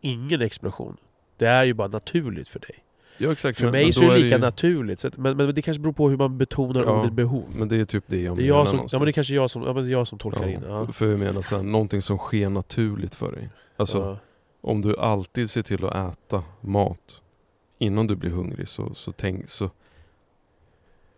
ingen 0.01 0.43
explosion. 0.43 0.97
Det 1.37 1.47
är 1.47 1.65
ju 1.65 1.75
bara 1.75 1.89
naturligt 1.89 2.49
för 2.49 2.59
dig. 2.61 2.85
Ja 3.19 3.33
exakt. 3.33 3.59
För 3.59 3.65
men- 3.65 3.73
mig 3.73 3.85
men 3.85 3.93
så 3.93 4.05
är 4.05 4.09
det 4.11 4.19
lika 4.19 4.37
ju- 4.37 4.41
naturligt. 4.43 5.01
Så 5.01 5.09
att, 5.09 5.17
men, 5.17 5.37
men 5.37 5.55
det 5.55 5.63
kanske 5.63 5.81
beror 5.81 5.93
på 5.93 6.09
hur 6.11 6.17
man 6.17 6.39
betonar 6.39 6.83
Ja, 6.85 7.01
ordet 7.01 7.13
behov. 7.13 7.45
Men 7.57 7.69
det 7.69 7.77
är 7.77 7.85
typ 7.85 8.05
det 8.07 8.21
jag 8.23 8.37
Det 8.37 8.43
är 8.43 8.45
menar 8.47 8.59
jag 8.59 8.67
som, 8.69 8.75
ja, 8.75 8.77
någonstans. 8.77 9.01
men 9.01 9.05
det 9.07 9.11
är 9.11 9.13
kanske 9.13 9.35
jag 9.35 9.51
som, 9.51 9.63
ja, 9.63 9.73
men 9.73 9.85
det 9.85 9.91
är 9.91 9.93
jag 9.93 10.07
som 10.09 10.19
tolkar 10.19 10.49
in. 10.49 10.61
Ja, 10.69 10.85
Ja. 10.87 10.93
För 10.93 11.09
jag 11.11 11.19
menar 11.19 11.41
såhär, 11.43 11.63
någonting 11.63 12.03
som 12.03 12.19
sker 12.19 12.49
naturligt 12.49 13.15
för 13.15 13.33
dig. 13.33 13.49
Alltså 13.77 13.99
Ja. 13.99 14.19
om 14.61 14.81
du 14.83 14.97
alltid 14.99 15.51
ser 15.51 15.63
till 15.63 15.85
att 15.85 16.13
äta 16.17 16.45
mat 16.61 17.23
innan 17.79 18.07
du 18.07 18.17
blir 18.17 18.31
hungrig 18.31 18.69
så, 18.69 18.95
så, 18.95 19.13
tänk, 19.13 19.49
så, 19.49 19.71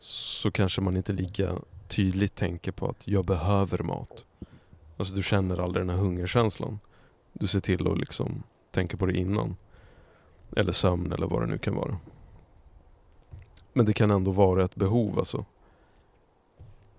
så 0.04 0.50
kanske 0.50 0.80
man 0.80 0.96
inte 0.96 1.12
lika 1.12 1.58
tydligt 1.88 2.34
tänker 2.34 2.72
på 2.72 2.88
att 2.88 3.08
jag 3.08 3.24
behöver 3.24 3.78
mat. 3.78 4.26
Alltså 4.96 5.14
du 5.14 5.22
känner 5.22 5.60
aldrig 5.60 5.86
den 5.86 5.90
här 5.90 6.02
hungerkänslan. 6.02 6.78
Du 7.32 7.46
ser 7.46 7.60
till 7.60 7.88
att 7.88 7.98
liksom 7.98 8.42
tänka 8.70 8.96
på 8.96 9.06
det 9.06 9.12
innan. 9.12 9.56
Eller 10.56 10.72
sömn 10.72 11.12
eller 11.12 11.26
vad 11.26 11.42
det 11.42 11.46
nu 11.46 11.58
kan 11.58 11.74
vara. 11.74 11.98
Men 13.72 13.86
det 13.86 13.92
kan 13.92 14.10
ändå 14.10 14.30
vara 14.30 14.64
ett 14.64 14.74
behov 14.74 15.18
alltså. 15.18 15.44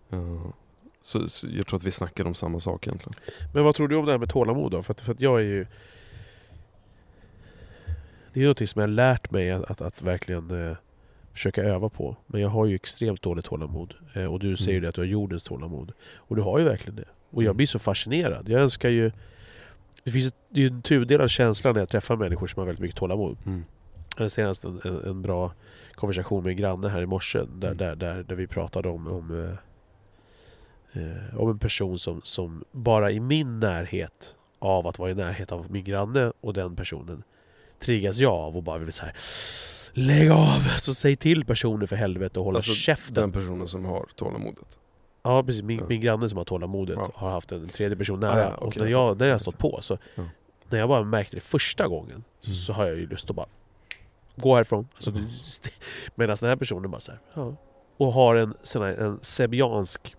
Eh, 0.10 0.45
så, 1.02 1.27
så 1.27 1.48
jag 1.49 1.68
tror 1.68 1.77
att 1.77 1.84
vi 1.84 1.91
snackar 1.91 2.27
om 2.27 2.34
samma 2.34 2.60
sak 2.60 2.88
egentligen. 2.88 3.14
Men 3.53 3.64
vad 3.64 3.76
tror 3.76 3.88
du 3.88 3.95
om 3.95 4.06
det 4.06 4.11
här 4.11 4.19
med 4.19 4.30
tålamod 4.30 4.72
då? 4.72 4.84
För 4.84 4.94
att, 4.94 5.02
för 5.02 5.11
att 5.11 5.22
jag 5.22 5.40
är 5.40 5.44
ju... 5.45 5.68
Det 8.34 8.40
är 8.40 8.41
ju 8.41 8.45
någonting 8.45 8.68
som 8.68 8.80
jag 8.80 8.88
har 8.88 8.94
lärt 8.94 9.32
mig 9.32 9.52
att, 9.52 9.72
att, 9.72 9.82
att 9.82 10.02
verkligen 10.02 10.69
eh, 10.69 10.77
försöka 11.36 11.64
öva 11.64 11.90
på. 11.90 12.16
Men 12.28 12.41
jag 12.41 12.49
har 12.49 12.66
ju 12.66 12.76
extremt 12.76 13.22
dåligt 13.22 13.45
tålamod. 13.45 13.94
Eh, 14.14 14.26
och 14.26 14.40
du 14.40 14.57
säger 14.57 14.72
ju 14.72 14.78
Mm. 14.78 14.90
att 14.90 14.95
du 14.95 15.02
har 15.02 15.06
jordens 15.06 15.44
tålamod. 15.44 15.91
Och 16.16 16.36
du 16.36 16.41
har 16.41 16.60
ju 16.60 16.66
verkligen 16.66 16.95
det. 16.95 17.06
Och 17.30 17.44
jag 17.44 17.48
Mm. 17.49 17.57
blir 17.57 17.68
så 17.68 17.80
fascinerad. 17.80 18.49
Jag 18.49 18.62
önskar 18.62 18.90
ju... 18.90 19.12
Det 20.03 20.12
finns 20.12 20.28
ett, 20.28 20.36
det 20.49 20.60
är 20.60 20.62
ju 20.62 20.68
en 20.76 20.82
tudelad 20.82 21.30
känsla 21.30 21.72
när 21.72 21.80
jag 21.80 21.90
träffar 21.90 22.16
människor 22.16 22.48
som 22.48 22.60
har 22.60 22.66
väldigt 22.66 22.82
mycket 22.82 22.98
tålamod. 22.98 23.38
Mm. 23.45 23.64
Jag 24.16 24.18
hade 24.18 24.30
senast 24.30 24.64
en, 24.64 24.82
en, 24.86 25.03
en 25.06 25.22
bra 25.22 25.53
konversation 25.95 26.44
med 26.44 26.49
en 26.49 26.57
granne 26.57 26.88
här 26.90 27.02
i 27.02 27.06
morse 27.06 27.40
där, 27.40 27.68
Mm. 27.68 27.78
där, 27.78 27.95
där, 27.95 28.24
där 28.24 28.36
vi 28.36 28.48
pratade 28.48 28.90
om, 28.90 29.07
om, 29.07 29.57
eh, 30.94 31.02
eh, 31.03 31.38
om 31.40 31.49
en 31.49 31.60
person 31.60 31.99
som, 31.99 32.22
som 32.24 32.64
bara 32.72 33.12
i 33.12 33.20
min 33.20 33.60
närhet 33.60 34.36
av 34.60 34.88
att 34.88 34.99
vara 34.99 35.12
i 35.12 35.16
närhet 35.16 35.52
av 35.52 35.72
min 35.72 35.84
granne 35.84 36.32
och 36.41 36.53
den 36.53 36.76
personen 36.76 37.24
triggas 37.80 38.18
jag 38.18 38.34
av 38.34 38.57
och 38.57 38.64
bara 38.64 38.78
vill 38.78 38.94
så 38.94 39.03
här 39.06 39.16
Lägg 39.97 40.30
av! 40.31 40.59
Så 40.77 40.93
säg 40.93 41.15
till 41.15 41.45
personen 41.45 41.88
för 41.88 41.95
helvete 41.95 42.39
och 42.39 42.45
hålla 42.45 42.57
Alltså, 42.57 42.72
käften. 42.72 43.13
Den 43.13 43.31
personen 43.31 43.67
som 43.67 43.85
har 43.85 44.05
tålamodet. 44.15 44.80
Ja 45.23 45.43
precis, 45.43 45.61
min, 45.63 45.80
Ja. 45.80 45.85
min 45.89 46.01
granne 46.01 46.30
som 46.30 46.38
har 46.38 46.45
tålamodet 46.45 46.95
Ja. 46.97 47.11
har 47.13 47.30
haft 47.31 47.51
en 47.51 47.67
tredje 47.69 47.97
person 47.97 48.23
Ah, 48.23 48.27
nära. 48.27 48.39
ja, 48.43 48.53
och 48.57 48.67
okej, 48.67 48.81
när 48.84 48.89
jag 48.89 49.19
när 49.19 49.27
jag 49.27 49.41
stått 49.41 49.57
på 49.57 49.77
så 49.81 49.97
Ja. 50.15 50.23
När 50.69 50.80
jag 50.80 50.89
bara 50.89 51.03
märkte 51.03 51.35
det 51.38 51.41
första 51.41 51.88
gången 51.88 52.23
så, 52.41 52.47
Mm. 52.47 52.55
så 52.55 52.73
har 52.73 52.85
jag 52.88 52.95
ju 52.97 53.07
lust 53.07 53.30
att 53.30 53.35
bara 53.35 53.47
Gå 54.35 54.55
härifrån. 54.55 54.88
Alltså, 54.95 55.09
Mm. 55.09 55.26
Medan 56.15 56.38
den 56.39 56.49
här 56.49 56.55
personen 56.55 56.91
bara 56.91 56.99
så 56.99 57.11
här, 57.11 57.19
ja. 57.34 57.55
Och 57.97 58.13
har 58.13 58.35
en, 58.35 58.53
här, 58.76 58.81
en 58.84 59.19
sebiansk 59.22 60.15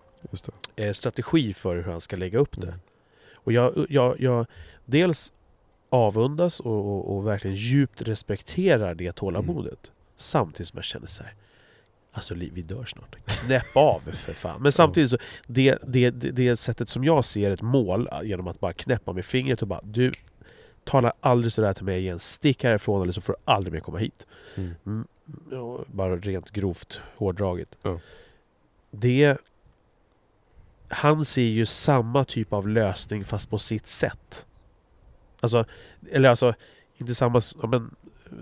eh, 0.75 0.93
strategi 0.93 1.53
för 1.53 1.75
hur 1.75 1.91
han 1.91 2.01
ska 2.01 2.15
lägga 2.15 2.39
upp 2.39 2.61
det. 2.61 2.67
Mm. 2.67 2.79
Och 3.33 3.51
jag, 3.51 3.85
jag, 3.89 4.21
jag 4.21 4.45
dels 4.85 5.31
avundas 5.89 6.59
och, 6.59 6.85
och, 6.85 7.15
och 7.15 7.27
verkligen 7.27 7.55
djupt 7.55 8.01
respekterar 8.01 8.95
det 8.95 9.11
tålamodet. 9.11 9.79
Mm. 9.83 9.95
Samtidigt 10.15 10.67
som 10.67 10.77
jag 10.77 10.85
känner 10.85 11.07
så 11.07 11.23
här. 11.23 11.33
Alltså 12.11 12.35
vi 12.35 12.61
dör 12.61 12.85
snart. 12.85 13.15
Knäpp 13.25 13.75
av 13.75 13.99
för 13.99 14.33
fan. 14.33 14.61
Men 14.61 14.71
samtidigt 14.71 15.09
så, 15.09 15.17
det, 15.47 15.77
det, 15.87 16.09
det, 16.09 16.31
det 16.31 16.57
sättet 16.57 16.89
som 16.89 17.03
jag 17.03 17.25
ser 17.25 17.51
ett 17.51 17.61
mål 17.61 18.09
äh, 18.11 18.21
genom 18.23 18.47
att 18.47 18.59
bara 18.59 18.73
knäppa 18.73 19.13
med 19.13 19.25
fingret 19.25 19.61
och 19.61 19.67
bara 19.67 19.81
du 19.83 20.11
Tala 20.83 21.13
aldrig 21.19 21.53
sådär 21.53 21.73
till 21.73 21.85
mig 21.85 21.99
igen, 21.99 22.19
stick 22.19 22.63
härifrån 22.63 23.01
eller 23.01 23.11
så 23.11 23.21
får 23.21 23.33
du 23.33 23.39
aldrig 23.45 23.73
mer 23.73 23.79
komma 23.79 23.97
hit. 23.97 24.27
Mm. 24.55 24.73
Mm, 24.85 25.07
bara 25.87 26.15
rent 26.15 26.51
grovt 26.51 27.01
hårdraget. 27.15 27.77
Ja. 27.81 27.99
Det... 28.91 29.37
Han 30.87 31.25
ser 31.25 31.41
ju 31.41 31.65
samma 31.65 32.25
typ 32.25 32.53
av 32.53 32.67
lösning 32.67 33.23
fast 33.23 33.49
på 33.49 33.57
sitt 33.57 33.87
sätt. 33.87 34.46
Alltså, 35.39 35.65
eller 36.11 36.29
alltså, 36.29 36.53
inte 36.97 37.15
samma... 37.15 37.41
men, 37.67 37.95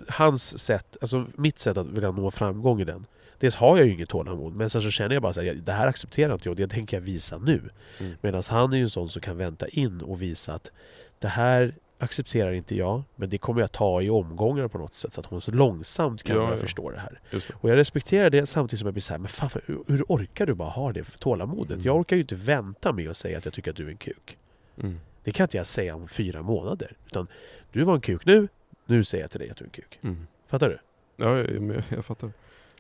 hans 0.08 0.58
sätt, 0.58 0.98
alltså 1.02 1.26
mitt 1.36 1.60
sätt 1.60 1.78
att 1.78 1.88
vilja 1.88 2.12
nå 2.12 2.32
framgång 2.32 2.82
i 2.82 2.84
den. 2.84 3.06
Dels 3.40 3.56
har 3.56 3.78
jag 3.78 3.88
ju 3.88 3.94
inget 3.94 4.10
tålamod, 4.10 4.56
men 4.56 4.70
sen 4.70 4.82
så 4.82 4.90
känner 4.90 5.16
jag 5.16 5.22
bara 5.22 5.30
att 5.30 5.66
det 5.66 5.72
här 5.72 5.88
accepterar 5.88 6.34
inte 6.34 6.48
jag 6.48 6.52
och 6.52 6.56
det 6.56 6.68
tänker 6.68 6.98
jag 6.98 7.02
visa 7.02 7.38
nu. 7.38 7.62
Mm. 8.00 8.14
Medan 8.22 8.44
han 8.50 8.74
är 8.74 8.78
ju 8.78 8.84
en 8.84 8.90
sån 8.90 9.10
som 9.10 9.22
kan 9.22 9.38
vänta 9.38 9.68
in 9.68 10.02
och 10.02 10.22
visa 10.22 10.54
att 10.54 10.72
det 11.20 11.28
här 11.28 11.76
accepterar 12.00 12.52
inte 12.52 12.76
jag, 12.76 13.04
men 13.16 13.30
det 13.30 13.38
kommer 13.38 13.62
jag 13.62 13.72
ta 13.72 14.02
i 14.02 14.10
omgångar 14.10 14.68
på 14.68 14.78
något 14.78 14.96
sätt 14.96 15.14
så 15.14 15.22
att 15.22 15.26
hon 15.26 15.42
så 15.42 15.52
långsamt 15.52 16.24
kan 16.24 16.36
Ja, 16.36 16.52
ja. 16.52 16.58
förstå 16.58 16.92
det 16.92 17.00
här. 17.00 17.20
Det. 17.32 17.50
Och 17.54 17.70
jag 17.70 17.78
respekterar 17.78 18.30
det 18.30 18.46
samtidigt 18.46 18.80
som 18.80 18.88
jag 18.88 18.94
blir 18.94 19.02
såhär, 19.02 19.20
men 19.20 19.30
fan, 19.30 19.50
hur, 19.66 19.84
hur 19.88 20.04
orkar 20.08 20.46
du 20.46 20.54
bara 20.54 20.70
ha 20.70 20.94
det 20.94 21.04
för 21.04 21.18
tålamodet? 21.18 21.72
Mm. 21.72 21.86
Jag 21.86 21.96
orkar 21.96 22.16
ju 22.16 22.22
inte 22.22 22.36
vänta 22.36 22.92
med 22.92 23.10
att 23.10 23.18
säga 23.18 23.38
att 23.38 23.46
jag 23.46 23.54
tycker 23.54 23.72
att 23.72 23.78
du 23.78 23.86
är 23.86 23.90
en 23.90 23.98
kuk. 23.98 24.38
Mm. 24.82 25.00
Det 25.26 25.32
kan 25.32 25.44
inte 25.44 25.58
jag 25.58 25.68
säga 25.68 25.96
om 25.96 26.08
fyra 26.08 26.42
månader. 26.42 26.92
Utan 27.06 27.28
du 27.72 27.84
var 27.84 27.96
en 27.96 28.02
kuk 28.02 28.26
nu, 28.26 28.48
nu 28.86 29.04
säger 29.04 29.24
jag 29.24 29.32
till 29.32 29.40
dig 29.40 29.50
att 29.50 29.58
du 29.58 29.64
är 29.64 29.68
en 29.68 29.72
kuk. 29.72 30.00
Mm. 30.02 30.28
Fattar 30.48 30.70
du? 30.70 30.80
Ja, 31.16 31.38
jag, 31.38 31.84
jag, 31.90 32.06
fattar. 32.06 32.32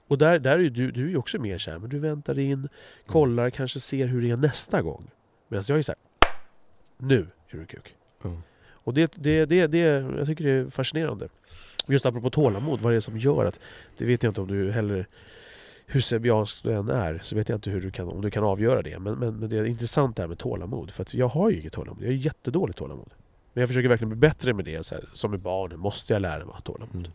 Och 0.08 0.18
där, 0.18 0.40
där 0.40 0.60
är 0.60 0.70
du, 0.70 0.92
du 0.92 1.12
är 1.12 1.18
också 1.18 1.40
mer 1.40 1.58
såhär, 1.58 1.80
men 1.80 1.90
du 1.90 2.00
väntar 2.00 2.40
in, 2.40 2.70
kollar, 3.06 3.50
kanske 3.50 3.80
ser 3.80 4.08
hur 4.08 4.22
det 4.22 4.30
är 4.30 4.38
nästa 4.38 4.82
gång. 4.82 5.08
Medan 5.48 5.64
jag 5.68 5.78
är 5.78 5.82
såhär, 5.82 6.00
nu 6.98 7.20
är 7.20 7.56
du 7.56 7.60
en 7.60 7.66
kuk. 7.66 7.96
Ja. 8.22 8.42
Och 8.68 8.94
det, 8.94 9.14
det, 9.16 9.46
det, 9.46 9.68
det, 9.68 9.78
jag 9.78 10.28
tycker 10.28 10.44
det 10.44 10.52
är 10.52 10.70
fascinerande. 10.70 11.30
Just 11.88 12.06
apropå 12.06 12.30
tålamod, 12.30 12.82
vad 12.82 12.94
det 12.94 12.98
är 12.98 13.00
som 13.00 13.18
gör 13.18 13.46
att, 13.46 13.60
det 13.98 14.06
vet 14.06 14.24
jag 14.24 14.30
inte 14.30 14.42
om 14.42 14.48
du 14.48 14.72
heller, 14.72 15.08
hur 15.86 16.02
sebiansk 16.02 16.64
du 16.64 16.74
än 16.74 16.90
är, 16.90 17.22
så 17.24 17.36
vet 17.36 17.50
jag 17.50 17.58
inte 17.58 17.70
hur 17.70 17.82
du 17.82 17.92
kan, 17.92 18.08
om 18.08 18.22
du 18.22 18.32
kan 18.32 18.44
avgöra 18.44 18.82
det. 18.82 19.00
Men, 19.00 19.14
men, 19.20 19.36
men 19.36 19.50
det 19.50 19.58
är 19.58 19.66
intressant 19.66 20.16
det 20.16 20.24
här 20.24 20.28
med 20.28 20.38
tålamod, 20.38 20.92
för 20.92 21.02
att 21.02 21.14
jag 21.14 21.28
har 21.28 21.50
ju 21.50 21.60
inget 21.60 21.74
tålamod. 21.74 22.04
Jag 22.04 22.08
har 22.08 22.14
jättedåligt 22.14 22.78
tålamod. 22.78 23.10
Men 23.54 23.62
jag 23.62 23.70
försöker 23.70 23.90
verkligen 23.90 24.10
bli 24.10 24.18
bättre 24.18 24.54
med 24.54 24.66
det. 24.66 24.86
Så 24.86 24.96
här, 24.96 25.10
som 25.14 25.32
med 25.32 25.40
barnen 25.40 25.80
måste 25.80 26.14
jag 26.14 26.22
lära 26.22 26.38
mig 26.38 26.48
att 26.48 26.54
ha 26.54 26.62
tålamod. 26.62 26.96
Mm. 26.96 27.12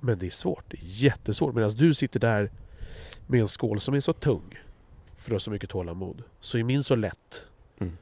Men 0.00 0.18
det 0.18 0.26
är 0.26 0.30
svårt. 0.30 0.64
Det 0.68 0.76
är 0.76 0.82
jättesvårt. 0.82 1.54
Medan 1.54 1.70
du 1.70 1.94
sitter 1.94 2.20
där 2.20 2.50
med 3.26 3.40
en 3.40 3.48
skål 3.48 3.80
som 3.80 3.94
är 3.94 4.00
så 4.00 4.12
tung, 4.12 4.58
för 5.16 5.30
du 5.30 5.34
har 5.34 5.38
så 5.38 5.50
mycket 5.50 5.70
tålamod, 5.70 6.22
så 6.40 6.58
är 6.58 6.62
min 6.62 6.82
så 6.82 6.94
lätt. 6.94 7.44
Mm. 7.78 7.96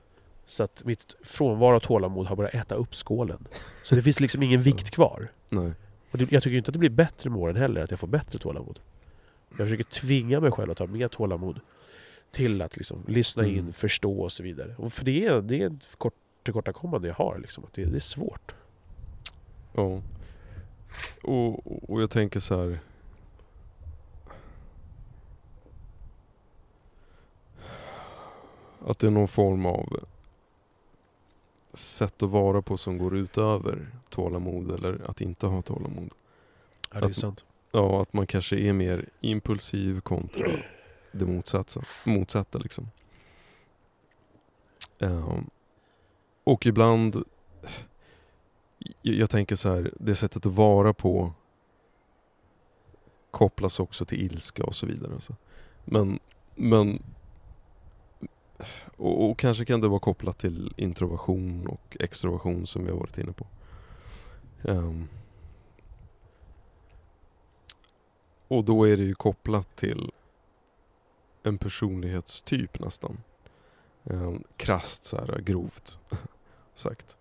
Så 0.46 0.62
att 0.62 0.84
mitt 0.84 1.16
frånvaro 1.22 1.76
av 1.76 1.80
tålamod 1.80 2.26
har 2.26 2.36
börjat 2.36 2.54
äta 2.54 2.74
upp 2.74 2.94
skålen. 2.94 3.46
Så 3.84 3.94
det 3.94 4.02
finns 4.02 4.20
liksom 4.20 4.42
ingen 4.42 4.62
vikt 4.62 4.90
kvar. 4.90 5.28
Nej. 5.48 5.72
Och 6.10 6.18
det, 6.18 6.32
jag 6.32 6.42
tycker 6.42 6.56
inte 6.56 6.68
att 6.68 6.72
det 6.72 6.78
blir 6.78 6.90
bättre 6.90 7.30
med 7.30 7.38
åren 7.38 7.56
heller, 7.56 7.80
att 7.80 7.90
jag 7.90 8.00
får 8.00 8.08
bättre 8.08 8.38
tålamod. 8.38 8.78
Jag 9.58 9.66
försöker 9.66 9.84
tvinga 9.84 10.40
mig 10.40 10.50
själv 10.50 10.70
att 10.70 10.78
ha 10.78 10.86
mer 10.86 11.08
tålamod. 11.08 11.60
Till 12.30 12.62
att 12.62 12.76
liksom 12.76 13.04
lyssna 13.08 13.46
in, 13.46 13.58
Mm. 13.58 13.72
förstå 13.72 14.20
och 14.20 14.32
så 14.32 14.42
vidare. 14.42 14.74
Och 14.78 14.92
för 14.92 15.04
det 15.04 15.26
är, 15.26 15.40
det 15.40 15.62
är 15.62 15.66
ett 15.66 15.88
kort 15.98 16.14
tillkortakommande 16.42 17.08
jag 17.08 17.14
har. 17.14 17.38
Liksom, 17.38 17.64
att 17.64 17.72
det, 17.72 17.84
det 17.84 17.96
är 17.96 18.00
svårt. 18.00 18.54
Ja. 19.72 20.00
Och, 21.22 21.90
och 21.90 22.02
jag 22.02 22.10
tänker 22.10 22.40
så 22.40 22.56
här. 22.60 22.78
Att 28.86 28.98
det 28.98 29.06
är 29.06 29.10
någon 29.10 29.28
form 29.28 29.66
av 29.66 29.98
sätt 31.74 32.22
att 32.22 32.30
vara 32.30 32.62
på 32.62 32.76
som 32.76 32.98
går 32.98 33.16
utöver 33.16 33.86
tålamod 34.08 34.70
eller 34.70 35.10
att 35.10 35.20
inte 35.20 35.46
ha 35.46 35.62
tålamod. 35.62 36.10
Ja, 36.92 37.00
det 37.00 37.06
är 37.06 37.10
Att- 37.10 37.16
sant. 37.16 37.44
Ja, 37.76 38.02
att 38.02 38.12
man 38.12 38.26
kanske 38.26 38.56
är 38.56 38.72
mer 38.72 39.08
impulsiv 39.20 40.00
kontra 40.00 40.46
det 41.12 41.26
motsatta. 41.26 41.80
motsatta 42.04 42.58
liksom. 42.58 42.88
Um, 44.98 45.50
och 46.44 46.66
ibland, 46.66 47.24
jag, 49.02 49.14
jag 49.14 49.30
tänker 49.30 49.56
så 49.56 49.74
här, 49.74 49.90
det 50.00 50.14
sättet 50.14 50.46
att 50.46 50.52
vara 50.52 50.92
på 50.92 51.32
kopplas 53.30 53.80
också 53.80 54.04
till 54.04 54.22
ilska 54.22 54.64
och 54.64 54.74
så 54.74 54.86
vidare. 54.86 55.20
Så. 55.20 55.34
Men, 55.84 56.18
men 56.54 57.02
och, 58.96 59.30
och, 59.30 59.38
kanske 59.38 59.64
kan 59.64 59.80
det 59.80 59.88
vara 59.88 60.00
kopplat 60.00 60.38
till 60.38 60.74
introversion 60.76 61.66
och 61.66 61.96
extroversion 62.00 62.66
som 62.66 62.84
vi 62.84 62.90
har 62.90 62.98
varit 62.98 63.18
inne 63.18 63.32
på. 63.32 63.46
Um, 64.62 65.08
och 68.48 68.64
då 68.64 68.88
är 68.88 68.96
det 68.96 69.02
ju 69.02 69.14
kopplat 69.14 69.76
till 69.76 70.12
en 71.42 71.58
personlighetstyp 71.58 72.80
nästan. 72.80 73.22
Ehm, 74.04 74.22
um, 74.22 74.44
krasst 74.56 75.04
så 75.04 75.16
här 75.16 75.40
grovt 75.40 75.98
sagt. 76.74 77.18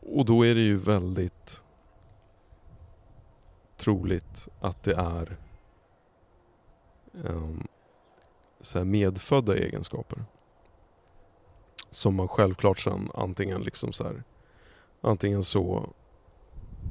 Och 0.00 0.24
då 0.24 0.46
är 0.46 0.54
det 0.54 0.60
ju 0.60 0.76
väldigt 0.76 1.62
troligt 3.76 4.48
att 4.60 4.82
det 4.82 4.94
är 4.94 5.36
um, 7.12 7.66
så 8.60 8.84
medfödda 8.84 9.56
egenskaper. 9.56 10.24
Som 11.90 12.14
man 12.14 12.28
självklart 12.28 12.78
sen 12.78 13.10
antingen 13.14 13.62
liksom 13.62 13.92
så 13.92 14.04
här, 14.04 14.22
antingen 15.00 15.42
så 15.42 15.88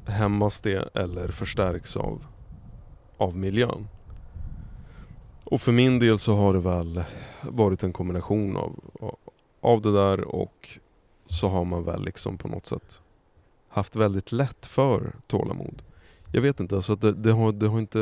hämmas 0.05 0.61
det 0.61 0.89
eller 0.95 1.27
förstärks 1.27 1.97
av, 1.97 2.25
av 3.17 3.37
miljön. 3.37 3.87
Och 5.43 5.61
för 5.61 5.71
min 5.71 5.99
del 5.99 6.19
så 6.19 6.35
har 6.35 6.53
det 6.53 6.59
väl 6.59 7.03
varit 7.41 7.83
en 7.83 7.93
kombination 7.93 8.57
av, 8.57 8.79
av 9.61 9.81
det 9.81 9.93
där 9.93 10.21
och 10.21 10.79
så 11.25 11.47
har 11.47 11.65
man 11.65 11.83
väl 11.83 12.03
liksom 12.05 12.37
på 12.37 12.47
något 12.47 12.65
sätt 12.65 13.01
haft 13.69 13.95
väldigt 13.95 14.31
lätt 14.31 14.65
för 14.65 15.13
tålamod. 15.27 15.81
Jag 16.31 16.41
vet 16.41 16.59
inte, 16.59 16.75
alltså 16.75 16.95
det, 16.95 17.13
det, 17.13 17.31
har, 17.31 17.51
det, 17.51 17.67
har, 17.67 17.79
inte, 17.79 17.99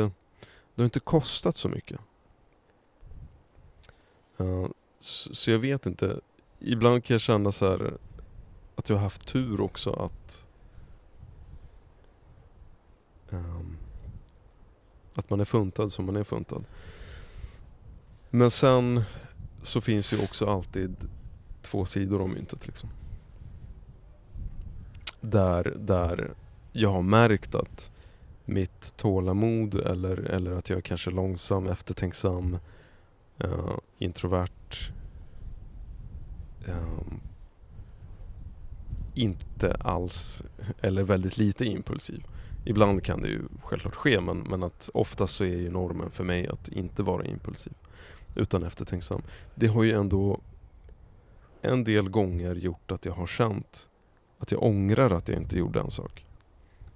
det 0.74 0.82
har 0.82 0.84
inte 0.84 1.00
kostat 1.00 1.56
så 1.56 1.68
mycket. 1.68 2.00
Eh, 4.38 4.46
uh, 4.46 4.68
så, 4.98 5.34
så, 5.34 5.50
jag 5.50 5.58
vet 5.58 5.86
inte. 5.86 6.20
Ibland 6.58 7.04
kan 7.04 7.14
jag 7.14 7.20
känna 7.20 7.52
så 7.52 7.70
här, 7.70 7.94
att 8.74 8.88
jag 8.88 8.96
har 8.96 9.02
haft 9.02 9.26
tur 9.26 9.60
också 9.60 9.92
att 9.92 10.44
um, 13.30 13.76
att 15.14 15.30
man 15.30 15.40
är 15.40 15.44
funtad 15.44 15.92
som 15.92 16.06
man 16.06 16.16
är 16.16 16.24
funtad. 16.24 16.64
Men 18.30 18.50
sen 18.50 19.04
så 19.62 19.80
finns 19.80 20.12
ju 20.12 20.24
också 20.24 20.46
alltid 20.46 20.96
två 21.62 21.84
sidor 21.84 22.22
av 22.22 22.28
myntet 22.28 22.66
liksom. 22.66 22.88
Där, 25.20 25.76
där 25.78 26.34
jag 26.72 26.92
har 26.92 27.02
märkt 27.02 27.54
att 27.54 27.90
mitt 28.44 28.96
tålamod 28.96 29.74
eller, 29.74 30.16
eller 30.16 30.52
att 30.52 30.70
jag 30.70 30.76
är 30.76 30.82
kanske 30.82 31.10
långsam, 31.10 31.66
eftertänksam, 31.66 32.58
eh, 33.38 33.76
introvert. 33.98 34.90
eh, 36.66 37.02
inte 39.14 39.74
alls, 39.74 40.44
eller 40.80 41.02
väldigt 41.02 41.38
lite 41.38 41.64
impulsiv. 41.64 42.26
Ibland 42.64 43.02
kan 43.02 43.22
det 43.22 43.28
ju 43.28 43.42
självklart 43.62 43.94
ske 43.94 44.20
men, 44.20 44.38
men 44.38 44.62
att 44.62 44.90
oftast 44.94 45.34
så 45.34 45.44
är 45.44 45.48
ju 45.48 45.70
normen 45.70 46.10
för 46.10 46.24
mig 46.24 46.48
att 46.48 46.68
inte 46.68 47.02
vara 47.02 47.24
impulsiv. 47.24 47.72
Utan 48.34 48.62
eftertänksam. 48.62 49.22
Det 49.54 49.66
har 49.66 49.82
ju 49.82 49.92
ändå 49.92 50.40
en 51.60 51.84
del 51.84 52.08
gånger 52.08 52.54
gjort 52.54 52.92
att 52.92 53.04
jag 53.04 53.12
har 53.12 53.26
känt 53.26 53.88
att 54.38 54.52
jag 54.52 54.62
ångrar 54.62 55.10
att 55.10 55.28
jag 55.28 55.38
inte 55.38 55.58
gjorde 55.58 55.80
en 55.80 55.90
sak. 55.90 56.24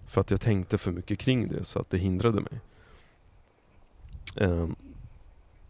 För 0.07 0.20
att 0.20 0.31
jag 0.31 0.40
tänkte 0.40 0.78
för 0.78 0.93
mycket 0.93 1.19
kring 1.19 1.49
det 1.49 1.65
så 1.65 1.78
att 1.78 1.90
det 1.90 1.99
hindrade 1.99 2.40
mig. 2.40 2.61
Um, 4.36 4.77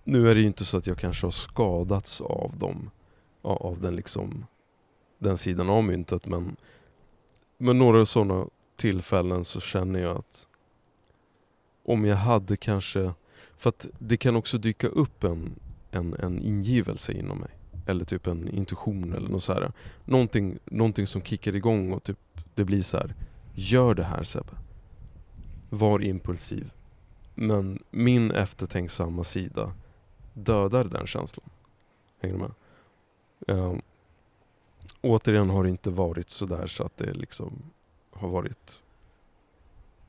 nu 0.05 0.31
är 0.31 0.35
det 0.35 0.41
ju 0.41 0.47
inte 0.47 0.65
så 0.65 0.77
att 0.77 0.87
jag 0.87 0.99
kanske 0.99 1.27
har 1.27 1.31
skadats 1.31 2.21
av 2.21 2.53
dem, 2.59 2.91
av 3.43 3.81
den 3.81 3.97
liksom 3.97 4.47
den 5.19 5.39
sidan 5.39 5.71
av 5.71 5.85
myntet 5.85 6.27
men 6.27 6.57
men 7.59 7.79
några 7.79 8.07
sådana 8.07 8.47
tillfällen 8.79 9.45
så 9.45 9.61
känner 9.61 10.01
jag 10.01 10.17
att 10.17 10.47
om 11.85 12.05
jag 12.05 12.17
hade 12.17 12.57
kanske, 12.57 13.13
för 13.57 13.69
att 13.69 13.87
det 13.99 14.17
kan 14.17 14.37
också 14.37 14.59
dyka 14.59 14.89
upp 14.89 15.25
en, 15.25 15.61
en, 15.91 16.15
en 16.15 16.43
ingivelse 16.43 17.13
inom 17.13 17.39
mig. 17.39 17.51
Eller 17.87 18.05
typ 18.05 18.27
en 18.27 18.49
intuition 18.49 19.13
eller 19.15 19.29
något 19.29 19.43
så 19.43 19.53
här. 19.53 19.73
Någonting, 20.05 20.59
någonting 20.65 21.07
som 21.07 21.23
kickar 21.23 21.57
igång 21.57 21.93
och 21.93 22.03
typ 22.03 22.19
det 22.55 22.65
blir 22.65 22.83
så 22.83 22.97
här. 22.97 23.15
Gör 23.55 23.95
det 23.95 24.05
här 24.05 24.23
Sebbe. 24.23 24.53
Var 25.71 26.03
impulsiv. 26.03 26.71
Men 27.35 27.83
min 27.91 28.31
eftertänksamma 28.31 29.25
sida 29.25 29.73
dödar 30.35 30.85
den 30.85 31.07
känslan. 31.07 31.51
Hänger 32.21 32.35
du 32.35 32.41
med? 32.41 32.53
Um, 33.59 33.83
återigen 35.01 35.51
har 35.51 35.65
det 35.65 35.71
inte 35.71 35.91
varit 35.91 36.31
sådär 36.31 36.67
så 36.67 36.85
att 36.85 36.97
det 36.97 37.13
liksom 37.13 37.63
har 38.19 38.29
varit 38.29 38.83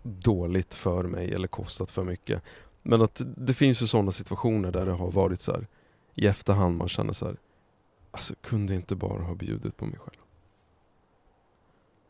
dåligt 0.04 0.76
för 0.76 1.04
mig 1.04 1.34
eller 1.34 1.48
kostat 1.48 1.92
för 1.92 2.04
mycket. 2.04 2.44
Men 2.82 3.02
att 3.02 3.22
det 3.38 3.54
finns 3.54 3.82
ju 3.82 3.88
sådana 3.88 4.12
situationer 4.12 4.72
där 4.72 4.86
det 4.86 4.92
har 4.92 5.12
varit 5.12 5.42
så 5.42 5.52
här, 5.52 5.68
i 6.16 6.28
efterhand 6.28 6.78
man 6.78 6.90
känner 6.90 7.14
så 7.14 7.26
här, 7.26 7.38
alltså 8.12 8.36
kunde 8.42 8.76
inte 8.76 8.96
bara 8.96 9.24
ha 9.24 9.36
bjudit 9.36 9.78
på 9.78 9.86
mig 9.86 10.00
själv. 10.00 10.20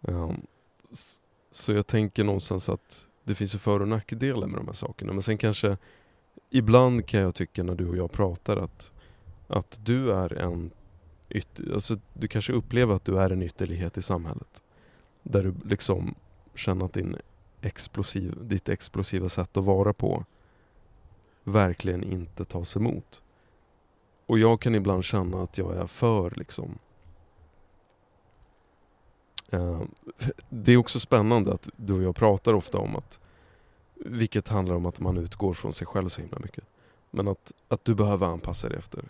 Um, 0.02 0.42
så 1.52 1.72
jag 1.74 1.88
tänker 1.88 2.24
någonstans 2.24 2.70
att 2.70 3.10
det 3.24 3.36
finns 3.36 3.56
ju 3.56 3.60
för 3.60 3.80
och 3.80 3.88
nackdelar 3.88 4.48
med 4.48 4.60
de 4.60 4.68
här 4.68 4.74
sakerna. 4.74 5.14
Men 5.14 5.22
sen 5.22 5.38
kanske 5.38 5.78
ibland 6.50 7.06
kan 7.06 7.20
jag 7.20 7.36
tycka 7.36 7.64
när 7.64 7.76
du 7.76 7.90
och 7.90 7.98
jag 7.98 8.12
pratar 8.12 8.58
att, 8.58 8.92
att 9.48 9.80
du 9.84 10.12
är 10.12 10.34
en 10.34 10.72
alltså 11.74 11.98
du 12.14 12.28
kanske 12.28 12.54
upplever 12.54 12.96
att 12.96 13.06
du 13.06 13.20
är 13.20 13.30
en 13.30 13.42
ytterlighet 13.42 13.98
i 13.98 14.02
samhället. 14.02 14.64
Där 15.24 15.44
du 15.44 15.54
liksom 15.66 16.16
känner 16.56 16.86
att 16.86 16.94
din 16.94 17.18
explosiv, 17.62 18.38
ditt 18.42 18.70
explosiva 18.70 19.30
sätt 19.30 19.58
att 19.58 19.64
vara 19.64 19.94
på 19.94 20.26
verkligen 21.44 22.04
inte 22.04 22.46
tas 22.46 22.76
emot. 22.76 23.22
Och 24.26 24.40
jag 24.40 24.62
kan 24.62 24.76
ibland 24.76 25.04
känna 25.04 25.44
att 25.44 25.58
jag 25.58 25.76
är 25.76 25.88
för 25.88 26.34
liksom 26.36 26.80
uh, 29.54 29.82
Det 30.50 30.72
är 30.72 30.78
också 30.78 31.00
spännande 31.00 31.54
att 31.54 31.70
du 31.76 31.94
och 31.94 32.04
jag 32.04 32.16
pratar 32.16 32.54
ofta 32.54 32.78
om 32.78 32.96
att 32.96 33.20
vilket 33.96 34.48
handlar 34.48 34.76
om 34.76 34.86
att 34.86 35.00
man 35.00 35.18
utgår 35.18 35.54
från 35.54 35.74
sig 35.74 35.88
själv 35.88 36.10
så 36.10 36.22
himla 36.22 36.40
mycket. 36.40 36.64
Men 37.12 37.28
att, 37.28 37.54
att 37.68 37.86
du 37.86 37.96
behöver 37.96 38.28
anpassa 38.28 38.70
dig 38.70 38.78
efter, 38.78 39.04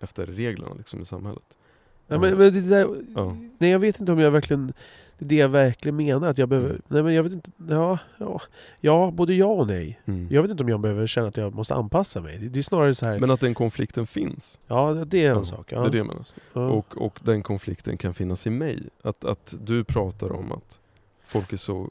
efter 0.00 0.26
reglerna 0.26 0.74
liksom 0.74 1.00
i 1.00 1.04
samhället. 1.04 1.58
Ja, 2.06 2.18
men, 2.18 2.38
men 2.38 2.52
det 2.52 2.60
där, 2.60 3.04
ja. 3.14 3.36
Nej 3.58 3.70
jag 3.70 3.78
vet 3.78 4.00
inte 4.00 4.12
om 4.12 4.18
jag 4.18 4.30
verkligen 4.30 4.72
Det 5.18 5.24
är 5.24 5.28
det 5.28 5.34
jag 5.34 5.48
verkligen 5.48 5.96
menar 5.96 6.28
att 6.28 6.38
jag 6.38 6.48
behöver 6.48 6.70
mm. 6.70 6.82
Nej 6.88 7.02
men 7.02 7.14
jag 7.14 7.22
vet 7.22 7.32
inte 7.32 7.50
Ja, 7.68 7.98
ja, 8.18 8.40
ja 8.80 9.10
både 9.10 9.34
ja 9.34 9.46
och 9.46 9.66
nej. 9.66 10.00
Mm. 10.04 10.28
Jag 10.30 10.42
vet 10.42 10.50
inte 10.50 10.62
om 10.62 10.68
jag 10.68 10.80
behöver 10.80 11.06
känna 11.06 11.28
att 11.28 11.36
jag 11.36 11.54
måste 11.54 11.74
anpassa 11.74 12.20
mig. 12.20 12.38
Det, 12.38 12.48
det 12.48 12.58
är 12.58 12.62
snarare 12.62 12.94
så 12.94 13.06
här 13.06 13.18
Men 13.18 13.30
att 13.30 13.40
den 13.40 13.54
konflikten 13.54 14.06
finns. 14.06 14.60
Ja 14.66 15.04
det 15.06 15.24
är 15.24 15.30
en 15.30 15.36
ja, 15.36 15.44
sak 15.44 15.72
ja. 15.72 15.80
Det 15.80 15.86
är 15.86 15.90
det 15.90 15.98
jag 15.98 16.06
menar. 16.06 16.72
Och, 16.72 16.96
och 16.96 17.20
den 17.22 17.42
konflikten 17.42 17.96
kan 17.96 18.14
finnas 18.14 18.46
i 18.46 18.50
mig. 18.50 18.82
Att, 19.02 19.24
att 19.24 19.54
du 19.60 19.84
pratar 19.84 20.32
om 20.32 20.52
att 20.52 20.80
Folk 21.28 21.52
är 21.52 21.56
så 21.56 21.90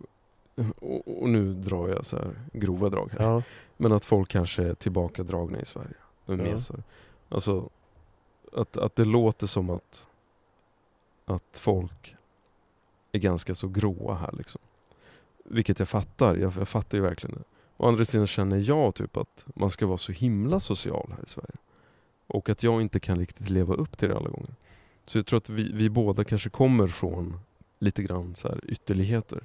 och, 0.79 1.21
och 1.21 1.29
nu 1.29 1.53
drar 1.53 1.87
jag 1.89 2.05
så 2.05 2.17
här 2.17 2.35
grova 2.53 2.89
drag 2.89 3.11
här. 3.19 3.43
Men 3.77 3.91
att 3.91 4.05
folk 4.05 4.29
kanske 4.29 4.63
är 4.63 4.73
tillbakadragna 4.73 5.61
i 5.61 5.65
Sverige. 5.65 5.93
Ja. 6.25 6.57
Alltså 7.29 7.69
att, 8.53 8.77
att 8.77 8.95
det 8.95 9.05
låter 9.05 9.47
som 9.47 9.69
att, 9.69 10.07
att 11.25 11.57
folk 11.57 12.15
är 13.17 13.21
ganska 13.21 13.55
så 13.55 13.67
gråa 13.67 14.15
här 14.15 14.31
liksom. 14.37 14.61
Vilket 15.43 15.79
jag 15.79 15.89
fattar, 15.89 16.35
jag, 16.35 16.53
jag 16.57 16.69
fattar 16.69 16.97
ju 16.97 17.01
verkligen 17.01 17.35
det. 17.35 17.43
Å 17.77 17.87
andra 17.87 18.05
sidan 18.05 18.27
känner 18.27 18.57
jag 18.57 18.95
typ 18.95 19.17
att 19.17 19.45
man 19.55 19.69
ska 19.69 19.87
vara 19.87 19.97
så 19.97 20.11
himla 20.11 20.59
social 20.59 21.13
här 21.17 21.23
i 21.23 21.29
Sverige. 21.29 21.55
Och 22.27 22.49
att 22.49 22.63
jag 22.63 22.81
inte 22.81 22.99
kan 22.99 23.19
riktigt 23.19 23.49
leva 23.49 23.73
upp 23.73 23.97
till 23.97 24.09
det 24.09 24.15
alla 24.17 24.29
gånger. 24.29 24.55
Så 25.05 25.17
jag 25.17 25.25
tror 25.25 25.37
att 25.37 25.49
vi, 25.49 25.71
vi 25.71 25.89
båda 25.89 26.23
kanske 26.23 26.49
kommer 26.49 26.87
från 26.87 27.39
lite 27.79 28.03
grann 28.03 28.35
så 28.35 28.47
här 28.47 28.59
ytterligheter. 28.67 29.43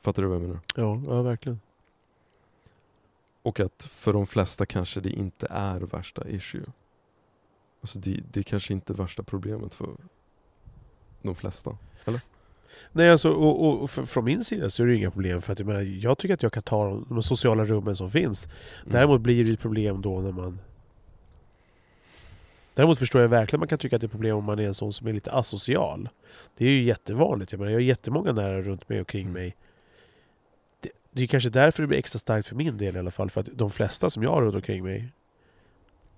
Fattar 0.00 0.22
du 0.22 0.28
vad 0.28 0.36
jag 0.36 0.42
menar? 0.42 0.60
Ja, 0.76 1.02
ja 1.06 1.22
verkligen. 1.22 1.60
Och 3.42 3.60
att 3.60 3.84
för 3.84 4.12
de 4.12 4.26
flesta 4.26 4.66
kanske 4.66 5.00
det 5.00 5.10
inte 5.10 5.46
är 5.50 5.80
värsta 5.80 6.28
issue. 6.28 6.64
Alltså 7.80 7.98
det, 7.98 8.20
det 8.32 8.40
är 8.40 8.44
kanske 8.44 8.72
inte 8.72 8.92
värsta 8.92 9.22
problemet 9.22 9.74
för 9.74 9.96
de 11.22 11.34
flesta, 11.34 11.78
eller? 12.04 12.20
Nej, 12.92 13.10
alltså, 13.10 13.30
och, 13.30 13.82
och 13.82 13.90
från 13.90 14.24
min 14.24 14.44
sida 14.44 14.70
så 14.70 14.82
är 14.82 14.86
det 14.86 14.96
inga 14.96 15.10
problem 15.10 15.42
för 15.42 15.52
att 15.52 15.58
jag 15.58 15.66
menar, 15.66 15.80
jag 15.80 16.18
tycker 16.18 16.34
att 16.34 16.42
jag 16.42 16.52
kan 16.52 16.62
ta 16.62 16.84
de, 16.84 17.06
de 17.08 17.22
sociala 17.22 17.64
rummen 17.64 17.96
som 17.96 18.10
finns. 18.10 18.44
Mm. 18.44 18.56
Däremot 18.92 19.20
blir 19.20 19.44
det 19.44 19.52
ett 19.52 19.60
problem 19.60 20.02
då 20.02 20.20
när 20.20 20.32
man 20.32 20.58
Däremot 22.74 22.98
förstår 22.98 23.20
jag 23.20 23.28
verkligen 23.28 23.58
att 23.58 23.60
man 23.60 23.68
kan 23.68 23.78
tycka 23.78 23.96
att 23.96 24.00
det 24.00 24.06
är 24.06 24.08
problem 24.08 24.36
om 24.36 24.44
man 24.44 24.58
är 24.58 24.62
en 24.62 24.74
sån 24.74 24.92
som 24.92 25.06
är 25.06 25.12
lite 25.12 25.32
asocial. 25.32 26.08
Det 26.56 26.64
är 26.64 26.68
ju 26.70 26.82
jättevanligt. 26.82 27.52
Jag 27.52 27.58
menar, 27.58 27.70
jag 27.70 27.76
har 27.76 27.82
jättemånga 27.82 28.32
nära 28.32 28.62
runt 28.62 28.88
mig 28.88 29.00
och 29.00 29.08
kring 29.08 29.22
mm. 29.22 29.32
mig. 29.32 29.56
Det, 30.80 30.90
det 31.10 31.22
är 31.22 31.26
kanske 31.26 31.50
därför 31.50 31.82
det 31.82 31.86
blir 31.86 31.98
extra 31.98 32.18
starkt 32.18 32.48
för 32.48 32.56
min 32.56 32.78
del 32.78 32.96
i 32.96 32.98
alla 32.98 33.10
fall. 33.10 33.30
För 33.30 33.40
att 33.40 33.48
de 33.52 33.70
flesta 33.70 34.10
som 34.10 34.22
jag 34.22 34.30
har 34.30 34.42
runt 34.42 34.54
omkring 34.54 34.84
mig 34.84 35.08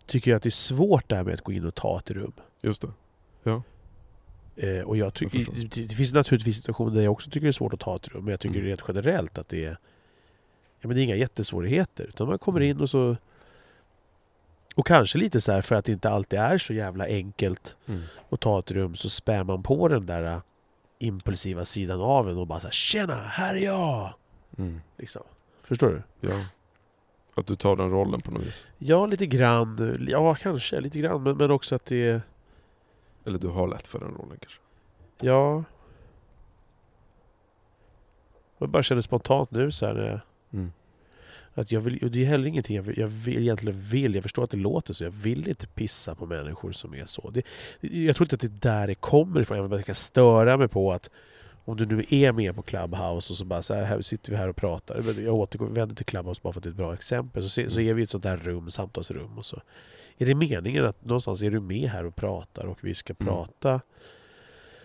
tycker 0.07 0.31
ju 0.31 0.37
att 0.37 0.43
det 0.43 0.49
är 0.49 0.51
svårt 0.51 1.09
det 1.09 1.17
här 1.17 1.25
med 1.25 1.35
att 1.35 1.41
gå 1.41 1.53
in 1.53 1.65
och 1.65 1.75
ta 1.75 1.99
ett 1.99 2.11
rum. 2.11 2.33
Just 2.61 2.83
det. 2.83 2.89
Eh, 4.57 4.81
och 4.81 4.97
jag 4.97 5.15
tycker, 5.15 5.39
Jag 5.39 5.47
det, 5.55 5.89
det 5.89 5.95
finns 5.95 6.13
naturligtvis 6.13 6.57
situationer 6.57 6.91
där 6.91 7.03
jag 7.03 7.13
också 7.13 7.31
tycker 7.31 7.47
det 7.47 7.51
är 7.51 7.53
svårt 7.53 7.73
att 7.75 7.81
ta 7.81 7.97
ett 7.97 8.09
rum. 8.09 8.25
Men 8.25 8.31
jag 8.31 8.41
tycker 8.41 8.57
Mm. 8.57 8.67
rent 8.69 8.85
generellt 8.89 9.39
att 9.39 9.49
det 9.49 9.65
är, 9.65 9.79
ja, 10.81 10.89
men 10.89 10.97
det 10.97 11.01
är 11.01 11.05
inga 11.05 11.17
jättesvårigheter. 11.17 12.05
Utan 12.05 12.29
man 12.29 12.39
kommer 12.39 12.61
in 12.61 12.81
och 12.81 12.91
så... 12.91 13.17
Och 14.75 14.87
kanske 14.87 15.19
lite 15.19 15.41
så 15.41 15.53
här 15.53 15.61
för 15.63 15.75
att 15.75 15.85
det 15.85 15.93
inte 15.93 16.11
alltid 16.11 16.39
är 16.39 16.59
så 16.59 16.73
jävla 16.73 17.05
enkelt 17.07 17.77
Mm. 17.87 18.03
att 18.31 18.41
ta 18.41 18.59
ett 18.59 18.71
rum 18.71 18.95
så 18.95 19.09
spär 19.11 19.45
man 19.45 19.63
på 19.63 19.89
den 19.89 20.07
där 20.07 20.23
äh, 20.23 20.39
impulsiva 20.99 21.65
sidan 21.65 22.01
av 22.01 22.31
en 22.31 22.37
och 22.39 22.47
bara 22.47 22.61
så 22.61 22.67
här, 22.67 22.73
Tjena, 22.73 23.15
här 23.29 23.55
är 23.55 23.65
jag! 23.65 24.15
Mm. 24.59 24.81
Liksom. 24.97 25.23
Förstår 25.63 25.89
du? 26.21 26.29
Ja. 26.29 26.35
Att 27.35 27.47
du 27.47 27.57
tar 27.57 27.77
den 27.77 27.91
rollen 27.91 28.21
på 28.21 28.31
något 28.31 28.43
vis. 28.47 28.67
Ja, 28.79 29.07
lite 29.07 29.27
grann. 29.27 29.97
Ja, 30.09 30.35
kanske 30.35 30.81
lite 30.81 30.99
grann. 30.99 31.23
Men, 31.23 31.37
men 31.37 31.51
också 31.51 31.75
att 31.75 31.85
det 31.85 32.09
är... 32.09 32.21
Eller 33.27 33.39
du 33.39 33.49
har 33.49 33.69
lätt 33.69 33.87
för 33.87 33.99
den 33.99 34.09
rollen 34.09 34.39
kanske. 34.41 34.61
Ja... 35.21 35.65
Jag 38.59 38.69
bara 38.69 38.83
känner 38.83 39.03
spontant 39.03 39.51
nu 39.51 39.73
så 39.73 39.87
här 39.87 39.95
jag, 39.97 40.21
Mm. 40.53 40.73
att 41.55 41.73
jag 41.73 41.81
vill, 41.81 42.05
och 42.05 42.11
det 42.11 42.23
är 42.23 42.27
heller 42.27 42.47
ingenting 42.49 42.77
jag, 42.77 42.83
vill, 42.83 42.99
jag 42.99 43.09
vill, 43.09 43.39
egentligen 43.39 43.81
vill. 43.81 44.15
Jag 44.15 44.23
förstår 44.23 44.45
att 44.45 44.51
det 44.51 44.57
låter 44.57 44.95
så. 44.95 45.05
Jag 45.05 45.11
vill 45.11 45.49
inte 45.49 45.67
pissa 45.67 46.15
på 46.15 46.27
människor 46.27 46.73
som 46.73 46.95
är 46.95 47.05
så. 47.05 47.31
Det, 47.31 47.43
jag 47.81 48.17
tror 48.17 48.25
inte 48.25 48.35
att 48.35 48.41
det 48.41 48.47
är 48.69 48.73
där 48.81 48.87
det 48.87 48.95
kommer 48.95 49.41
ifrån. 49.41 49.59
Jag 49.59 49.71
bara 49.71 49.83
kan 49.83 49.95
störa 49.95 50.57
mig 50.57 50.69
på 50.69 50.93
att 50.93 51.11
om 51.67 51.77
du 51.77 51.87
nu 51.87 52.05
är 52.11 52.33
med 52.33 52.57
på 52.57 52.63
Clubhouse 52.63 53.33
och 53.33 53.37
så 53.37 53.45
bara 53.45 53.63
så 53.63 53.75
här, 53.75 53.85
här 53.85 54.01
sitter 54.01 54.31
vi 54.31 54.37
här 54.37 54.49
och 54.49 54.57
pratar. 54.57 55.21
Jag 55.21 55.35
återgår, 55.35 55.67
vänder 55.67 55.95
till 55.97 56.07
Clubhouse 56.07 56.41
bara 56.43 56.53
för 56.53 56.61
att 56.61 56.63
det 56.65 56.69
är 56.69 56.71
ett 56.71 56.77
bra 56.77 56.95
exempel. 56.95 57.43
Så, 57.43 57.49
se, 57.49 57.71
så 57.71 57.81
är 57.81 57.95
vi 57.95 58.03
i 58.03 58.05
ett 58.05 58.11
sånt 58.11 58.23
där 58.25 58.37
rum, 58.37 58.71
samtalsrum 58.71 59.39
och 59.39 59.45
så. 59.45 59.63
Är 60.19 60.27
det 60.27 60.35
meningen 60.35 60.85
att 60.85 61.05
någonstans 61.05 61.43
är 61.43 61.51
du 61.51 61.61
med 61.61 61.91
här 61.91 62.07
och 62.07 62.17
pratar 62.17 62.65
och 62.67 62.79
vi 62.81 62.95
ska 62.95 63.15
Mm. 63.21 63.33
prata 63.35 63.81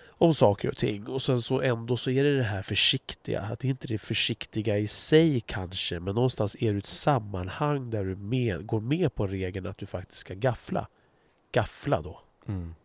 om 0.09 0.33
saker 0.33 0.69
och 0.69 0.77
ting. 0.77 1.07
Och 1.07 1.21
sen 1.21 1.41
så 1.41 1.61
ändå 1.61 1.97
så 1.97 2.09
är 2.11 2.23
det 2.23 2.37
det 2.37 2.43
här 2.43 2.61
försiktiga. 2.61 3.41
Att 3.41 3.59
det 3.59 3.67
inte 3.67 3.85
är 3.85 3.87
det 3.87 3.97
försiktiga 3.97 4.77
i 4.77 4.87
sig 4.87 5.39
kanske. 5.39 5.99
Men 5.99 6.15
någonstans 6.15 6.55
är 6.59 6.71
du 6.71 6.77
ett 6.77 6.85
sammanhang 6.87 7.89
där 7.89 8.03
du 8.05 8.15
med, 8.15 8.65
går 8.65 8.79
med 8.79 9.15
på 9.15 9.27
regeln 9.27 9.65
att 9.67 9.77
du 9.77 9.85
faktiskt 9.85 10.19
ska 10.19 10.33
gaffla. 10.33 10.87
Gaffla 11.51 12.01
då. 12.01 12.19
Mm. 12.47 12.75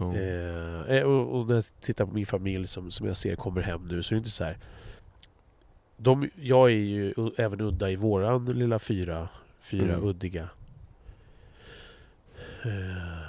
Eh, 0.00 0.96
eh, 0.96 1.02
och, 1.02 1.38
och 1.40 1.46
när 1.46 1.54
jag 1.54 1.64
tittar 1.80 2.06
på 2.06 2.12
min 2.12 2.26
familj 2.26 2.66
som, 2.66 2.90
som 2.90 3.06
jag 3.06 3.16
ser 3.16 3.36
kommer 3.36 3.60
hem 3.60 3.88
nu 3.88 4.02
så 4.02 4.14
är 4.14 4.16
det 4.16 4.18
inte 4.18 4.30
så 4.30 4.44
här. 4.44 4.56
De, 5.96 6.30
jag 6.36 6.66
är 6.70 6.74
ju 6.74 7.14
även 7.36 7.60
udda 7.60 7.90
i 7.90 7.96
våran 7.96 8.44
lilla 8.44 8.78
fyra, 8.78 9.28
fyra 9.60 9.94
Mm. 9.94 10.04
uddiga. 10.08 10.48
Eh, 12.64 13.28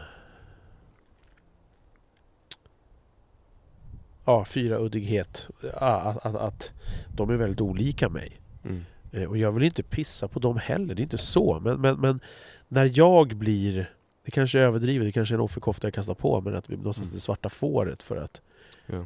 ja, 4.25 4.45
fyra 4.45 4.77
uddighet. 4.77 5.47
Ja, 5.61 5.95
att, 6.01 6.25
att, 6.25 6.35
att 6.35 6.71
de 7.15 7.29
är 7.29 7.35
väldigt 7.35 7.61
olika 7.61 8.09
mig. 8.09 8.39
Mm. 8.63 8.85
Eh, 9.11 9.23
Och 9.23 9.37
jag 9.37 9.51
vill 9.51 9.63
inte 9.63 9.83
pissa 9.83 10.27
på 10.27 10.39
dem 10.39 10.57
heller, 10.57 10.95
det 10.95 11.01
är 11.01 11.03
inte 11.03 11.17
så. 11.17 11.59
Men, 11.59 11.81
men, 11.81 11.99
men 11.99 12.19
när 12.67 12.91
jag 12.93 13.35
blir... 13.35 13.93
Det 14.29 14.33
kanske 14.33 14.59
är 14.59 14.63
överdrivet, 14.63 15.07
det 15.07 15.11
kanske 15.11 15.33
är 15.33 15.37
en 15.37 15.41
offerkofta 15.41 15.87
jag 15.87 15.93
kastar 15.93 16.13
på 16.13 16.41
men 16.41 16.55
att 16.55 16.69
vi 16.69 16.77
någonstans 16.77 17.07
Mm. 17.07 17.15
det 17.15 17.19
svarta 17.19 17.49
fåret 17.49 18.03
för 18.03 18.17
att... 18.17 18.41
Ja. 18.85 19.05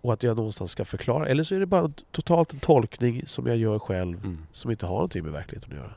Och 0.00 0.12
att 0.12 0.22
jag 0.22 0.36
någonstans 0.36 0.70
ska 0.70 0.84
förklara. 0.84 1.26
Eller 1.28 1.42
så 1.42 1.54
är 1.54 1.60
det 1.60 1.66
bara 1.66 1.92
totalt 2.10 2.52
en 2.52 2.60
tolkning 2.60 3.26
som 3.26 3.46
jag 3.46 3.56
gör 3.56 3.78
själv 3.78 4.24
Mm. 4.24 4.38
som 4.52 4.70
inte 4.70 4.86
har 4.86 4.94
någonting 4.94 5.22
med 5.22 5.32
verkligheten 5.32 5.72
att 5.72 5.78
göra. 5.78 5.94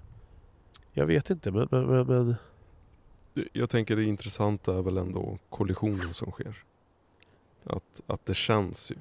Jag 0.91 1.05
vet 1.05 1.29
inte 1.29 1.51
men... 1.51 1.67
men, 1.71 1.85
men, 1.87 2.07
men 2.07 2.35
Jag 3.53 3.69
tänker 3.69 3.95
det 3.95 4.03
intressanta 4.03 4.77
är 4.77 4.81
väl 4.81 4.97
ändå 4.97 5.37
kollisionen 5.49 6.13
som 6.13 6.31
sker. 6.31 6.63
Att, 7.63 8.01
att 8.07 8.25
det 8.25 8.33
känns 8.33 8.91
ju. 8.91 8.95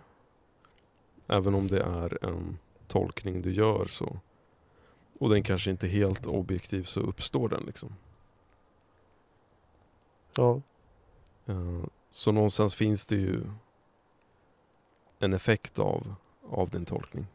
Även 1.27 1.55
om 1.55 1.67
det 1.67 1.81
är 1.83 2.25
en 2.25 2.59
tolkning 2.89 3.43
du 3.43 3.53
gör 3.53 3.85
så. 3.87 4.19
Och 5.19 5.31
den 5.31 5.43
kanske 5.43 5.71
inte 5.71 5.87
är 5.87 5.91
helt 5.91 6.27
objektiv 6.27 6.83
så 6.85 7.01
uppstår 7.01 7.49
den 7.49 7.63
liksom. 7.67 7.93
Ja. 10.37 10.61
Eh, 11.47 11.85
Så 12.11 12.33
någonstans 12.33 12.75
finns 12.75 13.07
det 13.07 13.17
ju 13.17 13.41
en 15.19 15.33
effekt 15.33 15.79
av, 15.79 16.15
av 16.51 16.69
din 16.71 16.85
tolkning. 16.85 17.27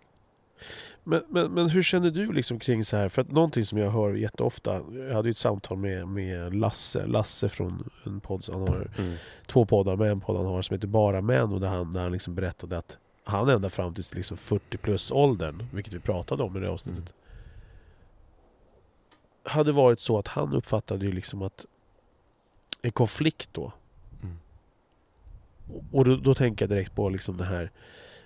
Men, 1.03 1.23
men, 1.29 1.51
men 1.51 1.69
hur 1.69 1.83
känner 1.83 2.11
du 2.11 2.31
liksom 2.31 2.59
kring 2.59 2.85
så 2.85 2.97
här? 2.97 3.09
För 3.09 3.21
att 3.21 3.31
någonting 3.31 3.65
som 3.65 3.77
jag 3.77 3.91
hör 3.91 4.13
jätteofta. 4.13 4.81
Jag 4.93 5.13
hade 5.13 5.27
ju 5.29 5.31
ett 5.31 5.37
samtal 5.37 5.77
med, 5.77 6.07
med 6.07 6.55
Lasse. 6.55 7.05
Lasse 7.07 7.49
från 7.49 7.89
en 8.03 8.19
podd. 8.19 8.45
Han 8.51 8.61
har 8.61 8.87
två 9.47 9.65
poddar 9.65 9.95
med 9.95 10.11
en 10.11 10.21
podd 10.21 10.37
han 10.37 10.45
har 10.45 10.61
som 10.61 10.73
heter 10.73 10.87
Bara 10.87 11.21
Män 11.21 11.53
och 11.53 11.61
där 11.61 11.67
han, 11.69 11.93
där 11.93 12.01
han 12.01 12.11
liksom 12.11 12.35
berättade 12.35 12.77
att 12.77 12.97
han 13.23 13.49
ända 13.49 13.69
fram 13.69 13.93
till 13.93 14.03
liksom 14.13 14.37
40 14.37 14.77
plus 14.77 15.11
åldern, 15.11 15.65
vilket 15.73 15.93
vi 15.93 15.99
pratade 15.99 16.43
om 16.43 16.57
i 16.57 16.59
det 16.59 16.69
avsnittet, 16.69 17.13
Mm. 19.43 19.57
hade 19.57 19.71
varit 19.71 19.99
så 19.99 20.17
att 20.19 20.27
han 20.27 20.53
uppfattade 20.53 21.05
ju 21.05 21.11
liksom 21.11 21.41
att 21.41 21.65
en 22.81 22.91
konflikt 22.91 23.49
då, 23.51 23.71
Mm. 24.23 24.37
och 25.91 26.05
då, 26.05 26.15
då 26.15 26.33
tänker 26.33 26.65
jag 26.65 26.69
direkt 26.69 26.95
på 26.95 27.09
liksom 27.09 27.37
den 27.37 27.47
här 27.47 27.71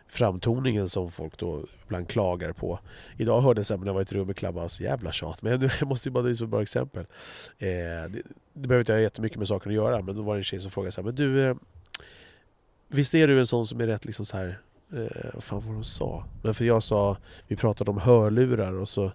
framtoningen 0.08 0.90
som 0.90 1.12
folk 1.12 1.38
då 1.38 1.66
ibland 1.86 2.08
klagar 2.08 2.52
på. 2.54 2.80
Idag 3.18 3.42
hörde 3.42 3.64
jag 3.70 3.80
när 3.80 3.88
jag 3.88 3.94
var 3.94 4.02
i 4.02 4.04
ett 4.04 4.14
rum 4.14 4.30
i 4.30 4.34
Clubhouse, 4.34 4.84
jävla 4.84 5.12
tjat, 5.12 5.42
men 5.42 5.70
jag 5.80 5.88
måste 5.88 6.10
ju 6.10 6.14
bara, 6.14 6.24
det 6.24 6.30
är 6.30 6.44
ett 6.44 6.50
bra 6.50 6.62
exempel. 6.62 7.06
Eh, 7.58 7.68
det, 7.68 8.22
det 8.54 8.68
behöver 8.68 8.80
inte 8.80 8.94
ha 8.94 9.00
jättemycket 9.00 9.38
med 9.38 9.48
saken 9.48 9.70
att 9.72 9.76
göra, 9.76 10.02
men 10.02 10.16
då 10.16 10.22
var 10.22 10.34
det 10.36 10.40
en 10.40 10.44
tjej 10.44 10.60
som 10.60 10.72
frågade 10.72 10.92
så 10.92 11.02
här, 11.02 11.06
men 11.06 11.16
du, 11.16 11.46
eh, 11.46 11.56
visst 12.88 13.14
är 13.14 13.28
du 13.28 13.40
en 13.40 13.48
sån 13.48 13.68
som 13.68 13.82
är 13.82 13.88
rätt 13.88 14.06
liksom 14.06 14.26
så 14.26 14.38
här, 14.38 14.60
eh, 14.94 15.30
vad 15.34 15.44
fan 15.44 15.60
var 15.68 15.74
hon 15.74 15.86
sa? 15.86 16.26
Men 16.44 16.54
för 16.54 16.66
jag 16.66 16.84
sa, 16.84 17.18
vi 17.48 17.56
pratade 17.56 17.92
om 17.92 17.98
hörlurar 17.98 18.74
och 18.74 18.90
så 18.90 19.12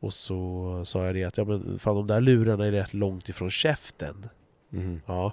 och 0.00 0.12
så 0.12 0.82
sa 0.84 1.04
jag 1.06 1.14
det 1.14 1.24
att 1.24 1.36
ja, 1.38 1.44
men 1.44 1.78
fan, 1.78 1.94
de 1.94 2.06
där 2.06 2.20
lurarna 2.20 2.66
är 2.66 2.70
rätt 2.72 2.94
långt 2.94 3.28
ifrån 3.28 3.50
käften. 3.50 4.28
Mhm. 4.76 5.00
Ja. 5.06 5.32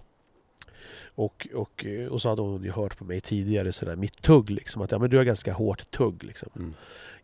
Och, 1.16 1.48
och, 1.54 1.86
och 2.10 2.22
så 2.22 2.30
hade 2.30 2.42
hon 2.42 2.64
ju 2.64 2.72
hört 2.72 2.98
på 2.98 3.06
mig 3.06 3.22
tidigare 3.22 3.72
sådär, 3.72 3.96
mitt 3.96 4.22
tugg 4.22 4.50
liksom. 4.50 4.82
Att 4.82 4.92
ja, 4.92 5.00
men 5.00 5.10
du 5.10 5.18
har 5.18 5.24
ganska 5.24 5.54
hårt 5.54 5.92
tugg 5.92 6.24
liksom. 6.24 6.50
Mm. 6.56 6.74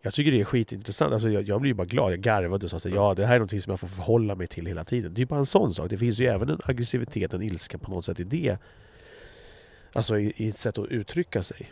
Jag 0.01 0.13
tycker 0.13 0.31
det 0.31 0.39
är 0.39 0.45
skitintressant. 0.45 1.13
Alltså, 1.13 1.29
jag, 1.29 1.43
jag 1.43 1.61
blir 1.61 1.69
ju 1.69 1.73
bara 1.75 1.85
glad. 1.85 2.11
Jag 2.11 2.19
garvade 2.19 2.65
och 2.65 2.81
sa 2.81 2.89
här, 2.89 2.95
ja 2.95 3.13
det 3.13 3.25
här 3.25 3.33
är 3.33 3.39
någonting 3.39 3.61
som 3.61 3.71
jag 3.71 3.79
får 3.79 3.87
förhålla 3.87 4.35
mig 4.35 4.47
till 4.47 4.65
hela 4.65 4.83
tiden. 4.83 5.13
Det 5.13 5.21
är 5.21 5.25
bara 5.25 5.39
en 5.39 5.45
sån 5.45 5.73
sak. 5.73 5.89
Det 5.89 5.97
finns 5.97 6.19
ju 6.19 6.25
även 6.25 6.49
en 6.49 6.59
aggressivitet, 6.63 7.33
en 7.33 7.41
ilska 7.41 7.77
på 7.77 7.91
något 7.91 8.05
sätt 8.05 8.19
i 8.19 8.23
det. 8.23 8.57
Alltså 9.93 10.19
i, 10.19 10.33
i 10.35 10.47
ett 10.47 10.57
sätt 10.57 10.77
att 10.77 10.87
uttrycka 10.87 11.43
sig. 11.43 11.71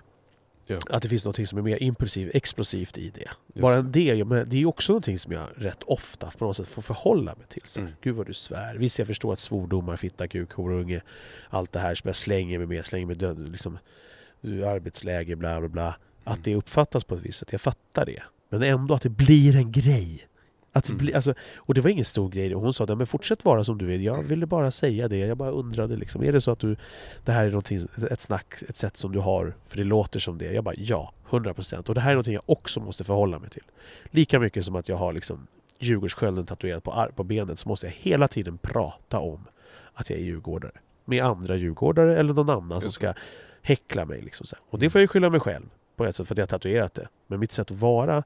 Ja. 0.69 0.79
Att 0.89 1.01
det 1.03 1.09
finns 1.09 1.25
något 1.25 1.47
som 1.49 1.57
är 1.57 1.61
mer 1.61 1.83
impulsivt, 1.83 2.35
explosivt 2.35 2.97
i 2.97 3.09
det. 3.09 3.19
Just 3.19 3.61
Bara 3.61 3.81
det. 3.81 4.25
menar, 4.25 4.45
det 4.45 4.57
är 4.61 4.65
också 4.65 4.91
någonting 4.91 5.19
som 5.19 5.31
jag 5.31 5.47
rätt 5.55 5.83
ofta 5.83 6.31
på 6.37 6.45
något 6.45 6.57
sätt 6.57 6.67
får 6.67 6.81
förhålla 6.81 7.35
mig 7.35 7.45
till. 7.49 7.61
Så 7.65 7.79
Mm. 7.81 7.93
Gud 8.01 8.15
vad 8.15 8.25
du 8.27 8.33
svär. 8.33 8.75
Visst 8.75 8.99
jag 8.99 9.07
förstår 9.07 9.33
att 9.33 9.39
svordomar, 9.39 9.95
fitta, 9.95 10.27
kuk, 10.27 10.51
horunge, 10.53 11.01
allt 11.49 11.71
det 11.71 11.79
här 11.79 11.95
som 11.95 12.07
jag 12.07 12.15
slänger 12.15 12.57
mig 12.57 12.67
med, 12.67 12.85
slänger 12.85 13.05
med 13.05 13.17
död, 13.17 13.49
liksom, 13.51 13.77
arbetsläge, 14.43 15.35
bla 15.35 15.59
bla 15.59 15.69
bla. 15.69 15.87
Att 16.23 16.33
Mm. 16.37 16.41
det 16.43 16.55
uppfattas 16.55 17.03
på 17.03 17.15
ett 17.15 17.21
visst 17.21 17.39
sätt, 17.39 17.51
jag 17.51 17.61
fattar 17.61 18.05
det. 18.05 18.23
Men 18.49 18.63
ändå 18.63 18.93
att 18.93 19.01
det 19.01 19.09
blir 19.09 19.55
en 19.55 19.71
grej. 19.71 20.27
Att 20.77 20.85
det 20.85 20.93
Mm. 20.93 21.15
alltså, 21.15 21.33
och 21.55 21.73
det 21.73 21.81
var 21.81 21.89
ingen 21.89 22.05
stor 22.05 22.29
grej. 22.29 22.55
Och 22.55 22.61
hon 22.61 22.73
sa 22.73 22.83
att 22.83 22.97
men 22.97 23.07
fortsätt 23.07 23.45
vara 23.45 23.63
som 23.63 23.77
du 23.77 23.93
är. 23.93 23.97
Jag 23.97 24.23
ville 24.23 24.45
bara 24.45 24.71
säga 24.71 25.07
det. 25.07 25.17
Jag 25.17 25.37
bara 25.37 25.51
undrade 25.51 25.95
liksom. 25.95 26.23
Är 26.23 26.31
det 26.31 26.41
så 26.41 26.51
att 26.51 26.59
du, 26.59 26.75
det 27.25 27.31
här 27.31 27.45
är 27.45 28.13
ett 28.13 28.21
snack, 28.21 28.53
ett 28.69 28.77
sätt 28.77 28.97
som 28.97 29.11
du 29.11 29.19
har, 29.19 29.53
för 29.67 29.77
det 29.77 29.83
låter 29.83 30.19
som 30.19 30.37
det. 30.37 30.53
Jag 30.53 30.63
bara 30.63 30.75
ja, 30.77 31.11
100%. 31.29 31.89
Och 31.89 31.95
det 31.95 32.01
här 32.01 32.09
är 32.09 32.15
någonting 32.15 32.33
jag 32.33 32.43
också 32.45 32.79
måste 32.79 33.03
förhålla 33.03 33.39
mig 33.39 33.49
till. 33.49 33.63
Lika 34.11 34.39
mycket 34.39 34.65
som 34.65 34.75
att 34.75 34.89
jag 34.89 34.95
har 34.97 35.13
liksom 35.13 35.47
Djurgårdsskölden 35.79 36.45
tatuerat 36.45 36.83
på, 36.83 37.07
på 37.15 37.23
benet 37.23 37.59
så 37.59 37.69
måste 37.69 37.85
jag 37.85 37.93
hela 37.93 38.27
tiden 38.27 38.57
prata 38.57 39.19
om 39.19 39.47
att 39.93 40.09
jag 40.09 40.19
är 40.19 40.23
djurgårdare. 40.23 40.71
Med 41.05 41.23
andra 41.23 41.55
djurgårdare 41.55 42.19
eller 42.19 42.33
någon 42.33 42.49
annan 42.49 42.81
som 42.81 42.91
ska 42.91 43.13
häckla 43.61 44.05
mig. 44.05 44.21
Liksom 44.21 44.45
så 44.45 44.55
här. 44.55 44.63
Och 44.69 44.79
det 44.79 44.89
får 44.89 44.99
jag 44.99 45.03
ju 45.03 45.07
skylla 45.07 45.29
mig 45.29 45.39
själv 45.39 45.65
på 45.95 46.05
ett 46.05 46.15
sätt 46.15 46.27
för 46.27 46.33
att 46.33 46.37
jag 46.37 46.43
har 46.43 46.47
tatuerat 46.47 46.93
det. 46.93 47.07
Men 47.27 47.39
mitt 47.39 47.51
sätt 47.51 47.71
att 47.71 47.77
vara 47.77 48.23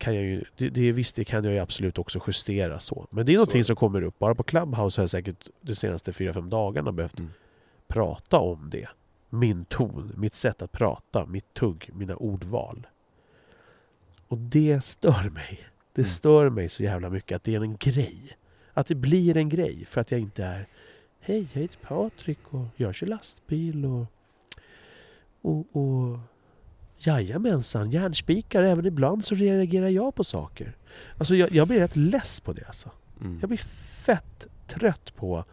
kan 0.00 0.14
jag 0.14 0.24
ju, 0.24 0.44
det, 0.56 0.68
det, 0.68 0.92
visst 0.92 1.16
det 1.16 1.24
kan 1.24 1.44
jag 1.44 1.52
ju 1.52 1.58
absolut 1.58 1.98
också 1.98 2.20
justera 2.26 2.78
så. 2.78 3.06
Men 3.10 3.26
det 3.26 3.32
är 3.32 3.34
Så 3.34 3.38
någonting 3.38 3.60
det. 3.60 3.64
som 3.64 3.76
kommer 3.76 4.02
upp. 4.02 4.18
Bara 4.18 4.34
på 4.34 4.42
Clubhouse 4.42 5.00
har 5.00 5.02
jag 5.02 5.10
säkert 5.10 5.48
de 5.60 5.74
senaste 5.74 6.12
4-5 6.12 6.48
dagarna 6.48 6.92
behövt 6.92 7.18
Mm. 7.18 7.30
prata 7.88 8.38
om 8.38 8.70
det. 8.70 8.88
Min 9.30 9.64
ton, 9.64 10.12
mitt 10.16 10.34
sätt 10.34 10.62
att 10.62 10.72
prata, 10.72 11.26
mitt 11.26 11.54
tugg, 11.54 11.90
mina 11.92 12.16
ordval. 12.16 12.86
Och 14.28 14.38
det 14.38 14.84
stör 14.84 15.30
mig. 15.30 15.58
Det 15.92 16.02
Mm. 16.02 16.08
stör 16.10 16.48
mig 16.50 16.68
så 16.68 16.82
jävla 16.82 17.10
mycket 17.10 17.36
att 17.36 17.44
det 17.44 17.54
är 17.54 17.60
en 17.60 17.76
grej. 17.76 18.36
Att 18.72 18.86
det 18.86 18.94
blir 18.94 19.36
en 19.36 19.48
grej 19.48 19.84
för 19.84 20.00
att 20.00 20.10
jag 20.10 20.20
inte 20.20 20.44
är 20.44 20.66
Hej, 21.22 21.46
jag 21.52 21.62
heter 21.62 21.78
Patrik 21.78 22.38
och 22.50 22.66
jag 22.76 22.94
kör 22.94 23.06
lastbil 23.06 23.84
och, 23.86 24.06
och, 25.42 25.58
och 25.76 26.18
Jajamensan, 27.00 27.90
järnspikar. 27.90 28.62
Även 28.62 28.86
ibland 28.86 29.24
så 29.24 29.34
reagerar 29.34 29.88
jag 29.88 30.14
på 30.14 30.24
saker. 30.24 30.76
Alltså 31.18 31.34
jag, 31.34 31.52
jag 31.52 31.68
blir 31.68 31.80
rätt 31.80 31.96
less 31.96 32.40
på 32.40 32.52
det 32.52 32.64
alltså. 32.66 32.90
Mm. 33.20 33.38
Jag 33.40 33.48
blir 33.48 33.58
fett 34.04 34.46
trött 34.66 35.16
på... 35.16 35.44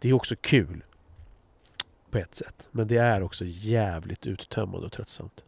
Det 0.00 0.08
är 0.08 0.12
också 0.12 0.36
kul. 0.36 0.84
På 2.10 2.18
ett 2.18 2.34
sätt. 2.34 2.66
Men 2.70 2.88
det 2.88 2.96
är 2.96 3.22
också 3.22 3.44
jävligt 3.46 4.26
uttömmande 4.26 4.86
och 4.86 4.92
tröttsamt. 4.92 5.44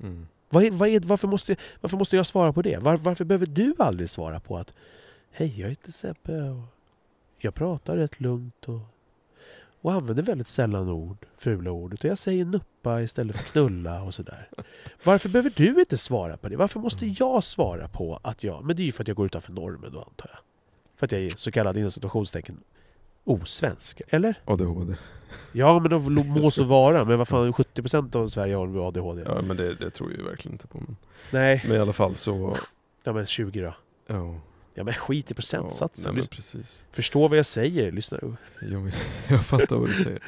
Mm. 0.00 0.26
Vad 0.48 0.64
är, 0.64 0.70
vad 0.70 0.88
är, 0.88 1.00
varför, 1.00 1.28
måste, 1.28 1.56
varför 1.80 1.96
måste 1.96 2.16
jag 2.16 2.26
svara 2.26 2.52
på 2.52 2.62
det? 2.62 2.78
Var, 2.78 2.96
varför 2.96 3.24
behöver 3.24 3.46
du 3.46 3.74
aldrig 3.78 4.10
svara 4.10 4.40
på 4.40 4.58
att 4.58 4.74
Hej, 5.30 5.60
jag 5.60 5.68
heter 5.68 5.92
Sebbe 5.92 6.42
och 6.42 6.62
jag 7.38 7.54
pratar 7.54 7.96
rätt 7.96 8.20
lugnt 8.20 8.68
och, 8.68 8.80
och 9.80 9.92
använder 9.92 10.22
väldigt 10.22 10.48
sällan 10.48 10.88
ord, 10.88 11.26
fula 11.38 11.70
ord. 11.70 11.94
Utan 11.94 12.08
jag 12.08 12.18
säger 12.18 12.44
nuppa 12.44 13.02
istället 13.02 13.36
för 13.36 13.44
knulla 13.44 14.02
och 14.02 14.14
sådär. 14.14 14.48
Varför 15.04 15.28
behöver 15.28 15.52
du 15.56 15.80
inte 15.80 15.98
svara 15.98 16.36
på 16.36 16.48
det? 16.48 16.56
Varför 16.56 16.80
måste 16.80 17.04
Mm. 17.04 17.16
jag 17.18 17.44
svara 17.44 17.88
på 17.88 18.20
att 18.22 18.44
jag... 18.44 18.64
Men 18.64 18.76
det 18.76 18.82
är 18.82 18.84
ju 18.84 18.92
för 18.92 19.04
att 19.04 19.08
jag 19.08 19.16
går 19.16 19.26
utanför 19.26 19.52
normen 19.52 19.92
då 19.92 19.98
antar 20.02 20.30
jag. 20.32 20.38
För 20.96 21.06
att 21.06 21.12
jag 21.12 21.20
är 21.22 21.28
så 21.28 21.50
kallad 21.52 21.76
inom 21.76 21.90
situationstecken 21.90 22.60
osvensk. 23.24 24.00
Eller? 24.08 24.34
ADHD. 24.44 24.94
Ja, 25.52 25.78
men 25.78 25.90
de 25.90 26.28
må 26.28 26.50
så 26.50 26.64
vara. 26.64 27.04
Men 27.04 27.18
vad 27.18 27.28
fan, 27.28 27.52
70% 27.52 28.16
av 28.16 28.28
Sverige 28.28 28.54
har 28.56 28.88
ADHD? 28.88 29.22
Ja 29.26 29.42
men 29.42 29.56
det, 29.56 29.74
det 29.74 29.90
tror 29.90 30.10
jag 30.10 30.18
ju 30.18 30.24
verkligen 30.24 30.54
inte 30.54 30.66
på. 30.66 30.78
Men, 30.78 30.96
Nej, 31.32 31.62
men 31.66 31.76
i 31.76 31.78
alla 31.80 31.92
fall 31.92 32.16
så, 32.16 32.56
ja 33.04 33.12
men 33.12 33.26
20 33.26 33.60
då. 33.62 33.74
ja. 34.06 34.34
Ja 34.78 34.84
men 34.84 34.94
skit 34.94 35.30
i 35.30 35.32
ja 35.32 35.34
procentsatsen. 35.34 36.04
nej, 36.14 36.20
men 36.22 36.26
precis. 36.26 36.84
Förstå 36.92 37.28
vad 37.28 37.38
jag 37.38 37.46
säger, 37.46 37.92
lyssna. 37.92 38.18
Jag, 38.60 38.92
jag 39.28 39.46
fattar 39.46 39.76
vad 39.76 39.88
du 39.88 39.94
säger. 39.94 40.22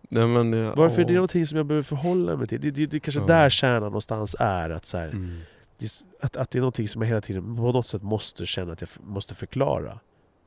Nej 0.00 0.26
men... 0.26 0.52
ja, 0.52 0.74
Varför 0.74 1.00
är 1.02 1.04
det 1.04 1.12
ja. 1.12 1.16
någonting 1.16 1.46
som 1.46 1.56
jag 1.56 1.66
behöver 1.66 1.82
förhålla 1.82 2.36
mig 2.36 2.48
till? 2.48 2.60
Det, 2.60 2.70
det, 2.70 2.86
det 2.86 2.96
är 2.96 2.98
kanske 2.98 3.20
Ja. 3.20 3.26
där 3.26 3.50
kärnan 3.50 3.82
någonstans 3.82 4.36
är. 4.38 4.70
Att, 4.70 4.86
så 4.86 4.98
här, 4.98 5.08
Mm. 5.08 5.40
är 5.78 5.88
att, 6.26 6.36
att 6.36 6.50
det 6.50 6.58
är 6.58 6.60
någonting 6.60 6.88
som 6.88 7.02
jag 7.02 7.08
hela 7.08 7.20
tiden 7.20 7.56
på 7.56 7.62
något 7.72 7.86
sätt 7.88 8.02
måste 8.02 8.46
känna 8.46 8.72
att 8.72 8.80
jag 8.80 8.90
måste 9.00 9.34
förklara. 9.34 9.98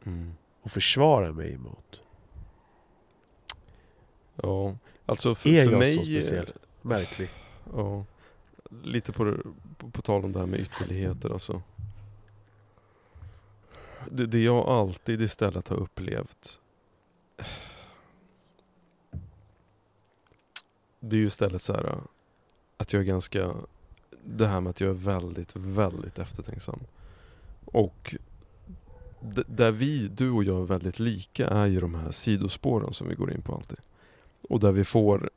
Mm. 0.06 0.32
Och 0.62 0.72
försvara 0.72 1.32
mig 1.34 1.54
emot. 1.54 2.02
Ja, 4.36 4.76
alltså 5.06 5.36
för, 5.36 5.50
Är 5.50 5.66
för 5.66 5.72
jag 5.72 5.80
mig... 5.80 5.94
så 5.96 6.04
speciell? 6.04 6.54
Märklig. 6.82 7.30
Ja, 7.74 8.06
lite 8.84 9.12
på, 9.12 9.36
på, 9.78 9.90
på 9.90 10.02
tal 10.02 10.26
om 10.26 10.32
det 10.32 10.40
här 10.40 10.46
med 10.46 10.60
ytterligheter 10.60 11.30
alltså. 11.30 11.62
Det, 14.12 14.26
det 14.26 14.40
jag 14.44 14.68
alltid 14.68 15.22
istället 15.22 15.68
har 15.68 15.76
upplevt 15.78 16.60
Det 21.00 21.16
är 21.16 21.20
ju 21.20 21.26
istället 21.26 21.62
så 21.62 21.74
här 21.74 21.98
att 22.78 22.94
jag 22.94 23.00
är 23.00 23.06
ganska 23.06 23.56
Det 24.24 24.48
här 24.48 24.62
med 24.62 24.70
att 24.70 24.82
jag 24.82 24.90
är 24.90 24.94
väldigt, 24.94 25.56
väldigt 25.56 26.20
eftertänksam. 26.20 26.80
Och 27.66 28.16
d- 29.22 29.44
där 29.48 29.72
vi, 29.72 30.08
du 30.08 30.32
och 30.32 30.44
jag 30.44 30.62
är 30.62 30.66
väldigt 30.66 31.00
lika 31.00 31.48
är 31.48 31.66
ju 31.66 31.80
de 31.80 31.96
här 31.96 32.12
sidospåren 32.12 32.94
som 32.94 33.08
vi 33.10 33.16
går 33.16 33.32
in 33.34 33.42
på 33.42 33.56
alltid. 33.56 33.80
Och 34.50 34.60
där 34.60 34.72
vi 34.72 34.84
får 34.84 35.30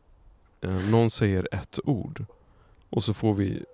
eh, 0.61 0.90
någon 0.90 1.11
säger 1.11 1.49
ett 1.53 1.78
ord 1.85 2.24
och 2.90 3.05
så 3.05 3.15
får 3.15 3.35
vi 3.35 3.65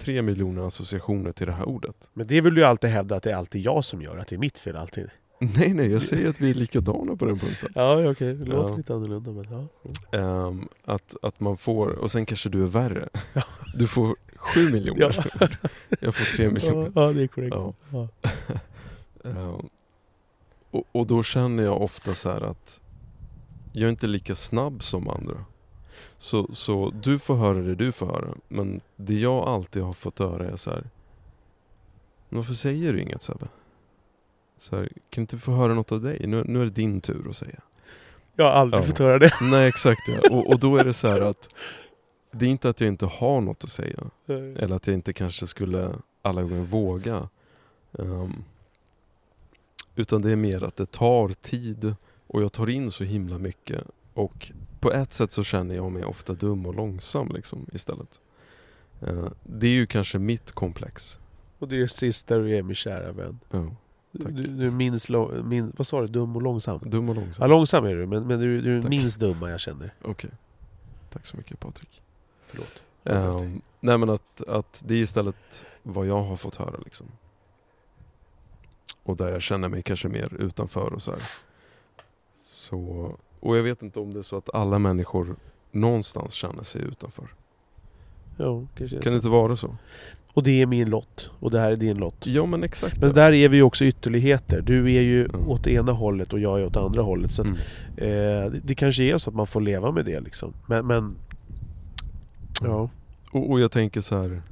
tre 0.00 0.22
miljoner 0.22 0.66
associationer 0.66 1.32
till 1.32 1.46
det 1.46 1.52
här 1.52 1.68
ordet. 1.68 2.10
Men 2.14 2.26
det 2.26 2.40
vill 2.40 2.54
du 2.54 2.60
ju 2.60 2.66
alltid 2.66 2.90
hävda 2.90 3.16
att 3.16 3.22
det 3.22 3.30
är 3.30 3.36
alltid 3.36 3.62
jag 3.62 3.84
som 3.84 4.02
gör. 4.02 4.16
Att 4.18 4.26
det 4.28 4.36
är 4.36 4.38
mitt 4.38 4.58
fel 4.58 4.76
alltid. 4.76 5.08
Nej, 5.38 5.74
nej, 5.74 5.90
jag 5.92 6.02
säger 6.02 6.28
att 6.28 6.40
vi 6.40 6.50
är 6.50 6.54
likadana 6.54 7.16
på 7.16 7.24
den 7.24 7.38
punkten. 7.38 7.68
Ja, 7.74 8.00
ja 8.00 8.10
okej. 8.10 8.34
Det 8.34 8.44
låter 8.46 8.70
Ja. 8.70 8.76
lite 8.76 8.94
annorlunda 8.94 9.30
men 9.30 9.46
ja. 10.12 10.18
Ehm, 10.18 10.68
att, 10.84 11.16
att 11.22 11.40
man 11.40 11.56
får, 11.56 11.88
och 11.88 12.10
sen 12.10 12.26
kanske 12.26 12.48
du 12.48 12.62
är 12.62 12.66
värre. 12.66 13.08
Ja. 13.32 13.42
Du 13.74 13.86
får 13.86 14.16
sju 14.36 14.72
miljoner 14.72 15.06
ord. 15.06 15.56
Jag 16.00 16.14
får 16.14 16.36
tre 16.36 16.50
miljoner. 16.50 16.92
Ja, 16.94 17.06
ja, 17.06 17.12
det 17.12 17.22
är 17.22 17.26
korrekt. 17.26 17.56
Ja. 17.56 17.74
Ja. 17.92 18.08
Ehm, 19.30 19.68
och, 20.70 20.84
och 20.92 21.06
då 21.06 21.22
känner 21.22 21.62
jag 21.62 21.82
ofta 21.82 22.14
så 22.14 22.30
här 22.30 22.40
att 22.40 22.80
jag 23.72 23.86
är 23.86 23.90
inte 23.90 24.06
lika 24.06 24.34
snabb 24.34 24.82
som 24.82 25.08
andra. 25.08 25.44
Så, 26.22 26.54
så 26.54 26.92
du 27.02 27.18
får 27.18 27.34
höra 27.36 27.58
det 27.60 27.74
du 27.74 27.92
får 27.92 28.06
höra. 28.06 28.34
Men 28.48 28.80
det 28.96 29.14
jag 29.20 29.48
alltid 29.48 29.82
har 29.82 29.92
fått 29.92 30.18
höra 30.18 30.48
är 30.50 30.56
så 30.56 30.70
här. 30.70 30.84
Varför 32.28 32.54
säger 32.54 32.92
du 32.92 33.02
inget 33.02 33.22
Sebbe? 33.22 33.48
Så 34.58 34.76
här, 34.76 34.88
kan 35.10 35.22
inte 35.22 35.38
få 35.38 35.52
höra 35.52 35.74
något 35.74 35.92
av 35.92 36.00
dig? 36.00 36.26
Nu, 36.26 36.44
nu 36.46 36.60
är 36.60 36.64
det 36.64 36.70
din 36.70 37.00
tur 37.00 37.26
att 37.28 37.36
säga. 37.36 37.60
Jag 38.36 38.44
har 38.44 38.52
aldrig 38.52 38.82
Ja. 38.82 38.86
fått 38.86 38.98
höra 38.98 39.18
det. 39.18 39.32
Nej 39.42 39.68
exakt 39.68 40.00
ja. 40.08 40.20
och, 40.30 40.48
och 40.48 40.58
då 40.60 40.76
är 40.76 40.84
det 40.84 40.92
så 40.92 41.08
här 41.08 41.20
att 41.20 41.48
Det 42.32 42.44
är 42.44 42.48
inte 42.50 42.68
att 42.68 42.80
jag 42.80 42.88
inte 42.88 43.06
har 43.06 43.40
något 43.40 43.64
att 43.64 43.70
säga. 43.70 44.04
Eller 44.26 44.72
att 44.76 44.86
jag 44.86 44.94
inte 44.94 45.12
kanske 45.12 45.46
skulle 45.46 45.94
alla 46.22 46.42
gånger 46.42 46.64
våga. 46.64 47.28
Ehm, 47.98 48.32
utan 49.96 50.22
det 50.22 50.30
är 50.30 50.36
mer 50.36 50.64
att 50.64 50.76
det 50.76 50.90
tar 50.90 51.28
tid 51.28 51.94
och 52.26 52.42
jag 52.42 52.52
tar 52.52 52.70
in 52.70 52.90
så 52.90 53.04
himla 53.04 53.38
mycket. 53.38 53.84
Och 54.14 54.50
på 54.80 54.92
ett 54.92 55.12
sätt 55.12 55.32
så 55.32 55.44
känner 55.44 55.74
jag 55.74 55.92
mig 55.92 56.04
ofta 56.04 56.32
dum 56.34 56.66
och 56.66 56.74
långsam 56.74 57.28
liksom 57.34 57.66
istället. 57.72 58.20
Eh, 59.00 59.26
det 59.42 59.66
är 59.66 59.70
ju 59.72 59.86
kanske 59.86 60.18
mitt 60.18 60.52
komplex. 60.52 61.18
Och 61.58 61.68
det 61.68 61.76
är 61.76 61.80
det 61.80 61.88
sista 61.88 62.38
du 62.38 62.56
är 62.56 62.62
min 62.62 62.74
kära 62.74 63.12
vän. 63.12 63.40
Ja, 63.50 63.70
Du, 64.12 64.30
du, 64.42 64.70
minst, 64.70 65.08
min, 65.44 65.72
vad 65.76 65.86
sa 65.86 66.00
du, 66.00 66.06
dum 66.06 66.36
och 66.36 66.42
långsam? 66.42 66.78
dum 66.84 67.08
och 67.08 67.16
Ja, 67.16 67.20
långsam. 67.20 67.50
långsam 67.50 67.84
är 67.84 67.94
du, 67.94 68.06
men, 68.06 68.26
men 68.26 68.40
du, 68.40 68.60
du 68.60 68.76
är 68.76 68.82
Tack. 68.82 68.90
minst 68.90 69.18
dumma 69.18 69.50
jag 69.50 69.60
känner. 69.60 69.94
Okej. 70.02 70.30
Tack 71.10 71.26
så 71.26 71.36
mycket 71.36 71.60
Patrik. 71.60 72.02
Förlåt. 72.46 72.82
Ehm, 73.04 73.60
nej 73.80 73.98
men 73.98 74.10
att, 74.10 74.42
att 74.48 74.82
det 74.86 74.94
är 74.94 74.98
istället 75.02 75.66
vad 75.82 76.06
jag 76.06 76.22
har 76.22 76.36
fått 76.36 76.56
höra 76.56 76.76
liksom. 76.84 77.06
Och 79.02 79.16
där 79.16 79.28
jag 79.28 79.42
känner 79.42 79.68
mig 79.68 79.82
kanske 79.82 80.08
mer 80.08 80.34
utanför 80.34 80.92
och 80.92 81.02
så 81.02 81.10
här. 81.10 81.20
Så, 82.38 83.16
och 83.40 83.56
jag 83.56 83.62
vet 83.62 83.82
inte 83.82 84.00
om 84.00 84.12
det 84.12 84.18
är 84.18 84.22
så 84.22 84.36
att 84.36 84.54
alla 84.54 84.78
människor 84.78 85.36
någonstans 85.72 86.32
känner 86.32 86.62
sig 86.62 86.82
utanför. 86.82 87.24
Ja, 88.36 88.62
kanske 88.74 89.00
Kan 89.00 89.12
det 89.12 89.16
inte 89.16 89.28
vara 89.28 89.56
så? 89.56 89.76
Och 90.32 90.42
det 90.42 90.62
är 90.62 90.66
min 90.66 90.90
lott. 90.90 91.30
Och 91.40 91.50
det 91.50 91.60
här 91.60 91.72
är 91.72 91.76
din 91.76 91.96
lott. 91.96 92.26
Ja 92.26 92.46
men 92.46 92.62
exakt. 92.64 93.00
Men 93.00 93.12
där 93.14 93.32
är 93.32 93.48
vi 93.48 93.56
ju 93.56 93.62
också 93.62 93.84
ytterligheter. 93.84 94.60
Du 94.60 94.94
är 94.96 95.00
ju 95.00 95.24
Mm. 95.24 95.48
åt 95.48 95.66
ena 95.66 95.92
hållet 95.92 96.32
och 96.32 96.40
jag 96.40 96.60
är 96.60 96.66
åt 96.66 96.76
andra 96.76 97.02
hållet. 97.02 97.32
Så 97.32 97.42
att, 97.42 97.48
Mm. 97.48 97.58
eh, 97.96 98.50
det, 98.52 98.60
det 98.64 98.74
kanske 98.74 99.04
är 99.04 99.18
så 99.18 99.30
att 99.30 99.36
man 99.36 99.46
får 99.46 99.60
leva 99.60 99.90
med 99.92 100.04
det 100.04 100.20
liksom. 100.20 100.52
Men, 100.66 100.86
men 100.86 101.16
ja. 102.62 102.90
Och, 103.32 103.50
och 103.50 103.60
jag 103.60 103.70
tänker 103.72 104.00
så 104.00 104.22
här. 104.22 104.42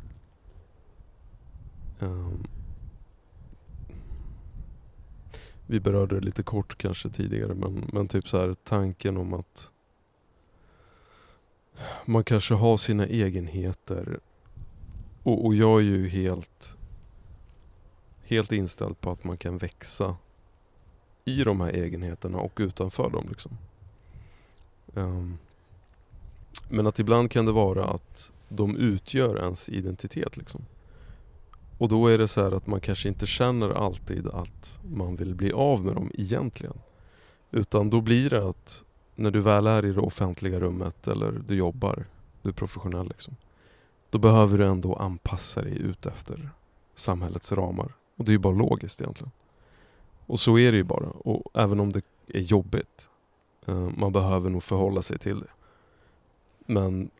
ehm, 2.00 2.38
vi 5.70 5.80
berörde 5.80 6.14
det 6.14 6.20
lite 6.20 6.42
kort 6.42 6.78
kanske 6.78 7.10
tidigare 7.10 7.54
men, 7.54 7.90
men 7.92 8.08
typ 8.08 8.28
så 8.28 8.38
här 8.40 8.54
tanken 8.54 9.16
om 9.16 9.34
att 9.34 9.70
man 12.04 12.24
kanske 12.24 12.54
har 12.54 12.76
sina 12.76 13.06
egenheter 13.06 14.20
och, 15.22 15.46
och 15.46 15.54
jag 15.54 15.78
är 15.78 15.84
ju 15.84 16.08
helt 16.08 16.76
helt 18.24 18.52
inställd 18.52 19.00
på 19.00 19.10
att 19.10 19.24
man 19.24 19.36
kan 19.36 19.58
växa 19.58 20.16
i 21.24 21.44
de 21.44 21.60
här 21.60 21.72
egenheterna 21.72 22.38
och 22.38 22.52
utanför 22.56 23.10
dem 23.10 23.26
liksom. 23.28 23.58
Um, 24.94 25.38
men 26.68 26.86
att 26.86 26.98
ibland 26.98 27.30
kan 27.30 27.46
det 27.46 27.52
vara 27.52 27.84
att 27.84 28.32
de 28.48 28.76
utgör 28.76 29.38
ens 29.38 29.68
identitet 29.68 30.36
liksom. 30.36 30.64
Och 31.78 31.88
då 31.88 32.06
är 32.06 32.18
det 32.18 32.28
så 32.28 32.42
här 32.42 32.52
att 32.52 32.66
man 32.66 32.80
kanske 32.80 33.08
inte 33.08 33.26
känner 33.26 33.70
alltid 33.70 34.26
att 34.26 34.80
man 34.90 35.16
vill 35.16 35.34
bli 35.34 35.52
av 35.52 35.84
med 35.84 35.94
dem 35.94 36.10
egentligen. 36.14 36.78
Utan 37.50 37.90
då 37.90 38.00
blir 38.00 38.30
det 38.30 38.48
att 38.48 38.84
när 39.14 39.30
du 39.30 39.40
väl 39.40 39.66
är 39.66 39.84
i 39.84 39.92
det 39.92 40.00
offentliga 40.00 40.60
rummet 40.60 41.08
eller 41.08 41.32
du 41.48 41.54
jobbar, 41.54 42.04
du 42.42 42.48
är 42.48 42.52
professionell 42.52 43.08
liksom. 43.08 43.36
Då 44.10 44.18
behöver 44.18 44.58
du 44.58 44.66
ändå 44.66 44.94
anpassa 44.94 45.62
dig 45.62 45.78
ut 45.78 46.06
efter 46.06 46.50
samhällets 46.94 47.52
ramar. 47.52 47.92
Och 48.16 48.24
det 48.24 48.30
är 48.30 48.32
ju 48.32 48.38
bara 48.38 48.54
logiskt 48.54 49.00
egentligen. 49.00 49.30
Och 50.26 50.40
så 50.40 50.58
är 50.58 50.72
det 50.72 50.78
ju 50.78 50.84
bara. 50.84 51.06
Och 51.08 51.50
även 51.54 51.80
om 51.80 51.92
det 51.92 52.02
är 52.26 52.40
jobbigt. 52.40 53.08
Eh, 53.66 53.88
man 53.96 54.12
behöver 54.12 54.50
nog 54.50 54.62
förhålla 54.62 55.02
sig 55.02 55.18
till 55.18 55.40
det. 55.40 55.50
Men, 56.66 57.10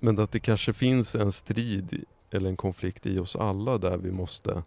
men 0.00 0.18
att 0.18 0.30
det 0.32 0.40
kanske 0.40 0.72
finns 0.72 1.14
en 1.14 1.32
strid 1.32 1.92
i- 1.92 2.04
eller 2.34 2.50
en 2.50 2.56
konflikt 2.56 3.06
i 3.06 3.18
oss 3.18 3.36
alla 3.36 3.78
där 3.78 3.96
vi 3.96 4.10
måste 4.10 4.62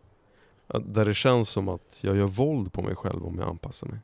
där 0.68 1.06
det 1.06 1.14
känns 1.14 1.50
som 1.50 1.70
att 1.70 2.00
jag 2.02 2.16
gör 2.16 2.28
våld 2.28 2.74
på 2.74 2.82
mig 2.82 2.96
själv 2.96 3.26
om 3.26 3.40
jag 3.40 3.50
anpassar 3.50 3.88
mig. 3.88 4.00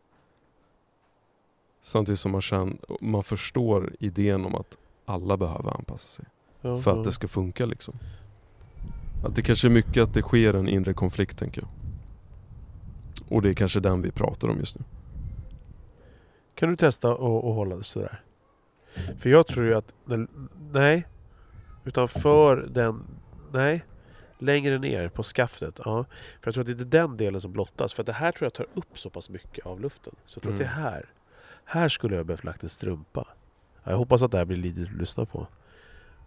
Samtidigt 1.81 2.19
som 2.19 2.31
man, 2.31 2.41
känner, 2.41 2.77
man 3.01 3.23
förstår 3.23 3.95
idén 3.99 4.45
om 4.45 4.55
att 4.55 4.77
alla 5.05 5.38
behöver 5.38 5.71
anpassa 5.71 6.07
sig 6.09 6.25
ja, 6.61 6.77
för 6.77 6.91
ja. 6.91 6.97
att 6.97 7.03
det 7.03 7.11
ska 7.11 7.27
funka 7.27 7.65
liksom. 7.65 7.93
Att 9.23 9.35
det 9.35 9.41
kanske 9.41 9.67
är 9.67 9.69
mycket 9.69 10.03
att 10.03 10.13
det 10.13 10.21
sker 10.21 10.53
en 10.53 10.67
inre 10.67 10.93
konflikt 10.93 11.38
tänker 11.38 11.61
jag. 11.61 11.69
Och 13.29 13.41
det 13.41 13.49
är 13.49 13.53
kanske 13.53 13.79
den 13.79 14.01
vi 14.01 14.11
pratar 14.11 14.49
om 14.49 14.57
just 14.57 14.79
nu. 14.79 14.85
Kan 16.55 16.69
du 16.69 16.75
testa 16.75 17.11
att 17.11 17.19
att 17.19 17.55
hålla 17.55 17.75
det 17.75 17.83
sådär? 17.83 18.23
För 19.17 19.29
jag 19.29 19.47
tror 19.47 19.65
ju 19.65 19.73
att... 19.73 19.93
Nej. 20.71 21.07
Utan 21.83 22.07
för 22.07 22.57
den... 22.57 23.03
Nej. 23.53 23.85
Längre 24.39 24.77
ner 24.79 25.09
på 25.09 25.23
skaftet. 25.23 25.79
Ja. 25.85 26.05
För 26.41 26.47
jag 26.47 26.53
tror 26.53 26.61
att 26.61 26.77
det 26.77 26.83
är 26.83 26.85
den 26.85 27.17
delen 27.17 27.41
som 27.41 27.51
blottas. 27.51 27.93
För 27.93 28.03
att 28.03 28.07
det 28.07 28.13
här 28.13 28.31
tror 28.31 28.45
jag 28.45 28.53
tar 28.53 28.67
upp 28.73 28.99
så 28.99 29.09
pass 29.09 29.29
mycket 29.29 29.65
av 29.65 29.81
luften. 29.81 30.15
Så 30.25 30.37
jag 30.37 30.41
tror 30.43 30.53
Mm. 30.53 30.67
att 30.67 30.75
det 30.75 30.79
är 30.79 30.83
här. 30.83 31.05
Här 31.65 31.89
skulle 31.89 32.15
jag 32.15 32.25
behövt 32.25 32.43
lagt 32.43 32.63
en 32.63 32.69
strumpa. 32.69 33.27
Ja, 33.83 33.91
jag 33.91 33.97
hoppas 33.97 34.23
att 34.23 34.31
det 34.31 34.37
här 34.37 34.45
blir 34.45 34.57
lite 34.57 34.81
att 34.81 34.91
lyssna 34.91 35.25
på. 35.25 35.47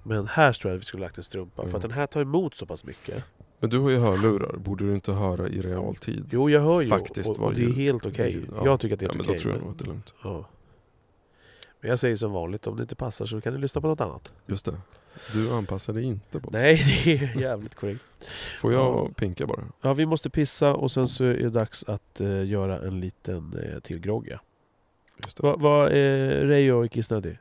Men 0.02 0.26
här 0.26 0.52
tror 0.52 0.70
jag 0.70 0.76
att 0.76 0.80
vi 0.80 0.84
skulle 0.84 1.00
lagt 1.02 1.18
en 1.18 1.24
strumpa. 1.24 1.62
För 1.62 1.68
Mm. 1.68 1.76
att 1.76 1.82
den 1.82 1.90
här 1.90 2.06
tar 2.06 2.20
emot 2.20 2.54
så 2.56 2.66
pass 2.66 2.84
mycket. 2.84 3.24
Men 3.60 3.70
du 3.70 3.78
har 3.78 3.90
ju 3.90 3.98
hörlurar, 3.98 4.56
borde 4.56 4.86
du 4.86 4.94
inte 4.94 5.12
höra 5.12 5.48
i 5.48 5.60
realtid? 5.60 6.28
Jo, 6.32 6.50
jag 6.50 6.60
hör 6.60 6.80
ju. 6.80 6.88
Faktiskt 6.88 7.30
och, 7.30 7.38
och 7.40 7.54
det 7.54 7.64
är 7.64 7.72
helt 7.72 8.06
okej. 8.06 8.32
ljud, 8.32 8.48
ja. 8.56 8.64
Jag 8.64 8.80
tycker 8.80 8.94
att 8.94 9.00
det 9.00 9.06
är 9.06 9.08
Ja, 9.08 9.12
helt 9.12 9.26
men 9.26 9.36
okej. 9.36 9.36
då 9.36 9.42
tror 9.42 9.52
jag 9.54 9.58
men- 9.60 9.64
nog 9.66 9.72
att 9.74 9.78
det 9.78 9.84
är 9.84 9.88
lugnt. 9.88 10.14
Ja. 10.22 10.48
Men 11.80 11.90
jag 11.90 11.98
säger 11.98 12.16
som 12.16 12.32
vanligt, 12.32 12.66
om 12.66 12.76
det 12.76 12.82
inte 12.82 12.96
passar 12.96 13.24
så 13.26 13.40
kan 13.40 13.52
ni 13.54 13.58
lyssna 13.60 13.80
på 13.80 13.86
något 13.86 14.00
annat. 14.00 14.32
Just 14.46 14.64
det. 14.64 14.76
Du 15.32 15.52
anpassar 15.52 15.92
dig 15.92 16.04
inte 16.04 16.40
på 16.40 16.50
Nej, 16.50 16.82
det 17.04 17.12
är 17.18 17.40
jävligt 17.40 17.74
korrekt. 17.74 18.02
Får 18.60 18.72
jag 18.72 18.82
Ja. 18.82 19.08
pinka 19.16 19.46
bara? 19.46 19.64
Ja, 19.80 19.94
vi 19.94 20.06
måste 20.06 20.30
pissa 20.30 20.74
och 20.74 20.90
sen 20.90 21.08
så 21.08 21.24
är 21.24 21.34
det 21.34 21.50
dags 21.50 21.84
att 21.84 22.20
eh, 22.20 22.44
göra 22.46 22.86
en 22.88 23.00
liten 23.00 23.58
eh, 23.58 23.80
till 23.80 23.98
grogg. 24.00 24.28
ja. 24.30 24.38
Just 25.24 25.36
det. 25.36 25.42
Vad 25.42 25.60
va, 25.60 25.90
är 25.90 26.28
Reijo 26.46 26.84
och 26.84 26.90
Kissnödig? 26.90 27.38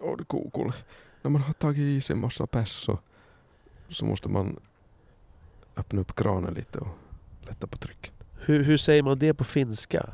Ja, 0.00 0.16
cool, 0.26 0.50
cool. 0.50 0.72
När 1.22 1.30
man 1.30 1.42
har 1.42 1.52
tagit 1.52 1.78
i 1.78 2.00
sig 2.00 2.14
en 2.14 2.20
massa 2.20 2.46
pers 2.46 2.68
så, 2.70 2.98
så 3.88 4.04
måste 4.04 4.28
man 4.28 4.60
öppna 5.76 6.00
upp 6.00 6.14
kranen 6.16 6.54
lite 6.54 6.78
och 6.78 6.88
lätta 7.40 7.66
på 7.66 7.76
trycket. 7.78 8.12
Hur, 8.40 8.64
hur 8.64 8.76
säger 8.76 9.02
man 9.02 9.18
det 9.18 9.34
på 9.34 9.44
finska? 9.44 10.10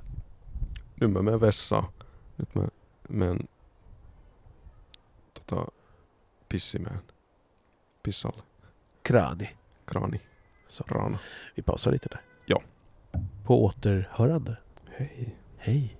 Nu 0.94 1.06
med, 1.08 1.24
med 1.24 1.40
vässa, 1.40 1.86
nyt 2.36 2.54
med, 2.54 2.70
med 3.02 3.28
en 3.30 3.46
tota, 5.32 5.70
pissi 6.54 6.78
med 6.78 6.92
en 6.92 7.00
pissal, 8.02 8.32
Krani. 9.02 9.48
krani, 9.86 10.20
Så. 10.68 10.84
rana. 10.88 11.18
Vi 11.54 11.62
pausar 11.62 11.92
lite 11.92 12.08
där. 12.08 12.20
Ja. 12.46 12.62
På 13.44 13.64
återhörande. 13.64 14.56
Hej. 14.96 15.34
Hej. 15.58 15.96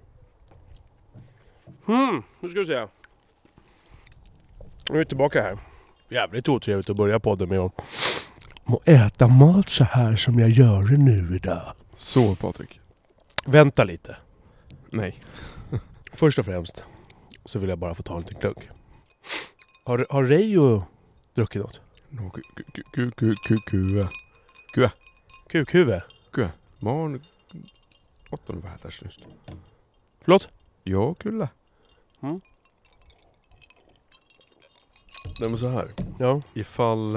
Hmm, 1.87 2.23
nu 2.41 2.49
ska 2.49 2.61
vi 2.61 2.67
se. 2.67 2.87
Nu 4.91 4.95
är 4.95 4.99
vi 4.99 5.05
tillbaka 5.05 5.43
här. 5.43 5.59
Jävligt 6.09 6.49
otrevligt 6.49 6.91
att 6.91 6.97
börja 6.97 7.21
podden 7.21 7.49
med 7.49 7.59
att 7.59 7.73
att 8.65 8.89
äta 8.89 9.29
mat 9.29 9.69
så 9.69 9.85
här 9.85 10.17
som 10.17 10.39
jag 10.39 10.51
gör 10.51 10.83
det 10.83 10.97
nu 10.99 11.37
idag. 11.37 11.73
Så 11.95 12.37
Patrik. 12.37 12.81
Vänta 13.47 13.85
lite. 13.85 14.17
Nej. 14.91 15.25
Först 16.13 16.39
och 16.39 16.45
främst 16.45 16.85
så 17.45 17.59
vill 17.59 17.69
jag 17.69 17.79
bara 17.79 17.95
få 17.95 18.03
ta 18.03 18.15
en 18.15 18.21
liten 18.21 18.41
klunk. 18.41 18.69
Har, 19.87 20.07
har 20.11 20.25
Reijo 20.25 20.85
druckit 21.35 21.63
något? 21.63 21.81
No, 22.09 22.31
ku, 22.31 22.41
ku, 22.55 23.11
ku, 23.17 23.35
ku, 23.37 23.57
ku, 23.67 24.09
ku. 24.75 24.89
Kukhuvud? 25.49 26.01
Mä 26.79 26.91
oon 26.91 27.21
ottanut 28.31 28.65
vähän 28.65 28.79
tässä 28.79 29.05
just. 29.07 29.21
Förlåt? 30.21 30.49
Joo, 30.85 31.15
kyllä. 31.15 31.49
Mm. 32.23 32.41
Nej 35.41 35.49
men 35.49 35.59
så 35.59 35.69
här. 35.69 35.89
Ja. 36.19 36.41
Ifall... 36.55 37.17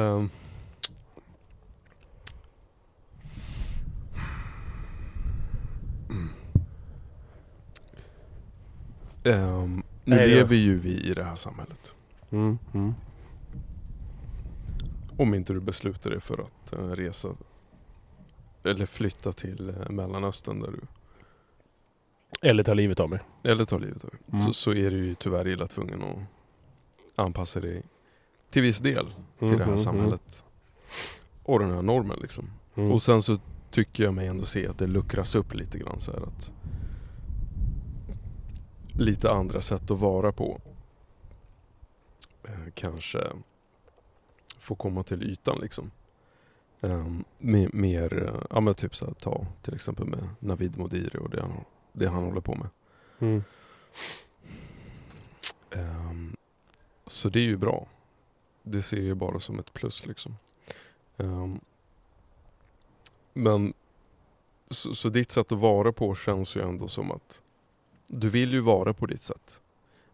Mm. 6.09 6.29
Ehm, 9.23 9.83
nu 10.05 10.15
Nej, 10.15 10.27
lever 10.27 10.55
ju 10.55 10.79
vi 10.79 10.89
i 10.89 11.13
det 11.13 11.23
här 11.23 11.35
samhället. 11.35 11.96
Mm, 12.29 12.57
mm. 12.73 12.93
Om 15.17 15.33
inte 15.33 15.53
du 15.53 15.59
beslutar 15.59 16.09
dig 16.09 16.21
för 16.21 16.37
att 16.37 16.73
eh, 16.73 16.79
resa 16.79 17.29
eller 18.63 18.85
flytta 18.85 19.31
till 19.31 19.69
eh, 19.69 19.89
Mellanöstern 19.89 20.59
där 20.59 20.71
du 20.71 20.79
Eller 22.41 22.63
ta 22.63 22.73
livet 22.73 22.99
av 22.99 23.09
mig. 23.09 23.19
Eller 23.43 23.65
ta 23.65 23.77
livet 23.77 24.03
av 24.03 24.09
dig. 24.09 24.19
Mm. 24.29 24.41
Så, 24.41 24.53
så 24.53 24.73
är 24.73 24.91
du 24.91 25.05
ju 25.05 25.15
tyvärr 25.15 25.47
illa 25.47 25.67
tvungen 25.67 26.03
att 26.03 26.17
anpassa 27.15 27.59
dig 27.59 27.83
till 28.49 28.61
viss 28.61 28.79
del 28.79 29.05
till 29.39 29.47
Mm, 29.47 29.57
det 29.57 29.63
här 29.63 29.71
mm, 29.71 29.83
samhället. 29.83 30.43
Och 31.43 31.59
den 31.59 31.71
här 31.71 31.81
normen 31.81 32.19
liksom. 32.21 32.49
Mm. 32.75 32.91
Och 32.91 33.03
sen 33.03 33.21
så 33.23 33.37
tycker 33.71 34.03
jag 34.03 34.13
mig 34.13 34.27
ändå 34.27 34.45
se 34.45 34.67
att 34.67 34.77
det 34.77 34.87
luckras 34.87 35.35
upp 35.35 35.53
lite 35.53 35.79
grann 35.79 36.01
så 36.01 36.11
här 36.11 36.21
att 36.21 36.51
lite 38.93 39.31
andra 39.31 39.61
sätt 39.61 39.91
att 39.91 39.99
vara 39.99 40.31
på 40.31 40.61
kanske 42.73 43.27
får 44.59 44.75
komma 44.75 45.03
till 45.03 45.23
ytan 45.23 45.59
liksom. 45.61 45.91
Um, 46.81 47.25
mer, 47.37 47.69
mer 47.73 48.23
eh, 48.23 48.41
ja 48.49 48.59
men 48.59 48.73
typ 48.73 48.95
så 48.95 49.05
här, 49.05 49.13
ta 49.13 49.45
till 49.61 49.75
exempel 49.75 50.05
med 50.07 50.29
Navid 50.39 50.77
Modiri 50.77 51.17
och 51.19 51.29
det 51.29 51.41
han, 51.41 51.65
det 51.93 52.07
han 52.07 52.23
håller 52.23 52.41
på 52.41 52.55
med. 52.55 52.69
Mm. 53.19 53.43
Ehm, 55.71 56.35
så 57.05 57.29
det 57.29 57.39
är 57.39 57.43
ju 57.43 57.57
bra. 57.57 57.87
Det 58.63 58.81
ser 58.81 59.01
jag 59.01 59.17
bara 59.17 59.39
som 59.39 59.59
ett 59.59 59.73
plus 59.73 60.05
liksom. 60.05 60.37
Ehm, 61.17 61.59
men 63.33 63.73
så, 64.69 64.95
så 64.95 65.09
ditt 65.09 65.31
sätt 65.31 65.51
att 65.51 65.59
vara 65.59 65.91
på 65.91 66.15
känns 66.15 66.55
ju 66.55 66.61
ändå 66.61 66.87
som 66.87 67.11
att 67.11 67.41
du 68.07 68.29
vill 68.29 68.53
ju 68.53 68.59
vara 68.59 68.93
på 68.93 69.05
ditt 69.05 69.21
sätt. 69.21 69.61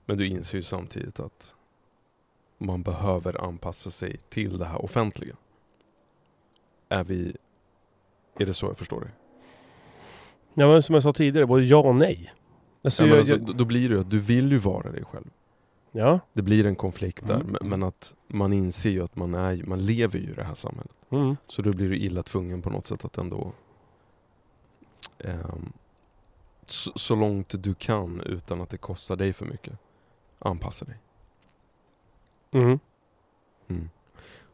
Men 0.05 0.17
du 0.17 0.27
inser 0.27 0.57
ju 0.57 0.63
samtidigt 0.63 1.19
att 1.19 1.55
man 2.65 2.83
behöver 2.83 3.43
anpassa 3.45 3.91
sig 3.91 4.17
till 4.29 4.57
det 4.57 4.65
här 4.65 4.85
offentliga. 4.85 5.35
Är 6.89 7.03
vi... 7.03 7.35
Är 8.39 8.45
det 8.45 8.53
så 8.53 8.65
jag 8.65 8.77
förstår 8.77 9.01
det? 9.01 9.11
Ja 10.53 10.67
men 10.67 10.83
som 10.83 10.93
jag 10.93 11.03
sa 11.03 11.13
tidigare, 11.13 11.45
både 11.47 11.63
ja 11.63 11.77
och 11.77 11.95
nej. 11.95 12.33
Alltså, 12.83 13.03
ja, 13.03 13.09
jag, 13.09 13.17
alltså, 13.17 13.33
jag, 13.35 13.57
då- 13.57 13.65
blir 13.65 13.89
det 13.89 13.95
ju 13.95 14.01
att 14.01 14.09
du 14.09 14.19
vill 14.19 14.51
ju 14.51 14.57
vara 14.57 14.91
dig 14.91 15.03
själv. 15.05 15.29
ja. 15.91 16.19
Det 16.33 16.41
blir 16.41 16.65
en 16.65 16.75
konflikt 16.75 17.27
där, 17.27 17.35
Mm. 17.41 17.57
men- 17.69 17.83
att 17.83 18.15
man 18.27 18.53
inser 18.53 18.89
ju 18.89 19.03
att 19.03 19.15
man, 19.15 19.33
är, 19.33 19.63
man 19.63 19.85
lever 19.85 20.19
ju 20.19 20.25
i 20.29 20.33
det 20.33 20.43
här 20.43 20.53
samhället. 20.55 20.91
Mm. 21.09 21.35
Så 21.47 21.61
då 21.61 21.71
blir 21.73 21.89
du 21.89 21.97
illa 21.97 22.23
tvungen 22.23 22.61
på 22.61 22.69
något 22.69 22.87
sätt 22.87 23.05
att 23.05 23.17
ändå 23.17 23.51
ehm, 25.19 25.73
så, 26.65 26.91
så 26.95 27.15
långt 27.15 27.63
du 27.63 27.73
kan 27.73 28.21
utan 28.21 28.61
att 28.61 28.69
det 28.69 28.77
kostar 28.77 29.15
dig 29.15 29.33
för 29.33 29.45
mycket. 29.45 29.73
Anpassa 30.39 30.85
dig. 30.85 30.95
Mm. 32.53 32.79
Mm. 33.67 33.89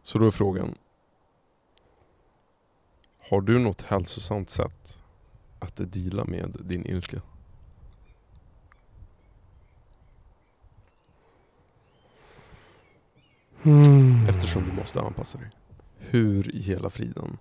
Så 0.01 0.19
då 0.19 0.27
är 0.27 0.31
frågan. 0.31 0.76
Har 3.30 3.41
du 3.41 3.59
något 3.59 3.81
hälsosamt 3.81 4.49
sätt 4.49 4.97
att 5.59 5.76
deala 5.76 6.26
med 6.26 6.57
din 6.59 6.85
ilska? 6.85 7.21
Mm. 13.63 14.27
Eftersom 14.27 14.65
du 14.65 14.73
måste 14.73 15.01
anpassa 15.01 15.38
dig. 15.38 15.49
Hur 15.97 16.55
i 16.55 16.61
hela 16.61 16.89
friden? 16.89 17.38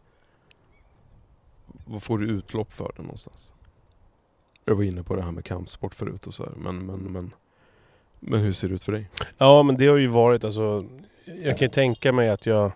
Vad 1.85 2.03
får 2.03 2.19
du 2.19 2.27
utlopp 2.27 2.73
för 2.73 2.93
det 2.97 3.03
någonstans? 3.03 3.53
Jag 4.65 4.75
var 4.75 4.83
inne 4.83 5.03
på 5.03 5.17
det 5.17 5.23
här 5.23 5.31
med 5.31 5.45
kampsport 5.45 5.95
förut 5.95 6.27
och 6.27 6.35
så 6.35 6.45
här, 6.45 6.53
men, 6.57 6.87
men, 6.87 6.99
men, 6.99 7.35
men 8.21 8.41
hur 8.41 8.53
ser 8.53 8.69
det 8.69 8.75
ut 8.75 8.85
för 8.85 8.93
dig? 8.93 9.11
Ja 9.39 9.63
men 9.63 9.77
det 9.77 9.87
har 9.87 9.97
ju 9.97 10.07
varit 10.07 10.45
alltså 10.45 10.85
Jag 11.25 11.59
kan 11.59 11.67
ju 11.67 11.73
tänka 11.73 12.13
mig 12.13 12.29
att 12.29 12.47
jag 12.47 12.73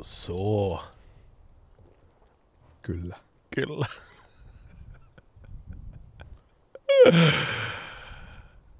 Så 0.00 0.80
Gulla. 2.82 3.16
kul. 3.50 3.84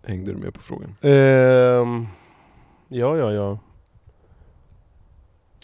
Hängde 0.04 0.32
du 0.32 0.38
med 0.38 0.54
på 0.54 0.60
frågan? 0.60 0.96
Ehm, 1.00 2.06
ja 2.88 3.16
ja 3.16 3.32
ja 3.32 3.58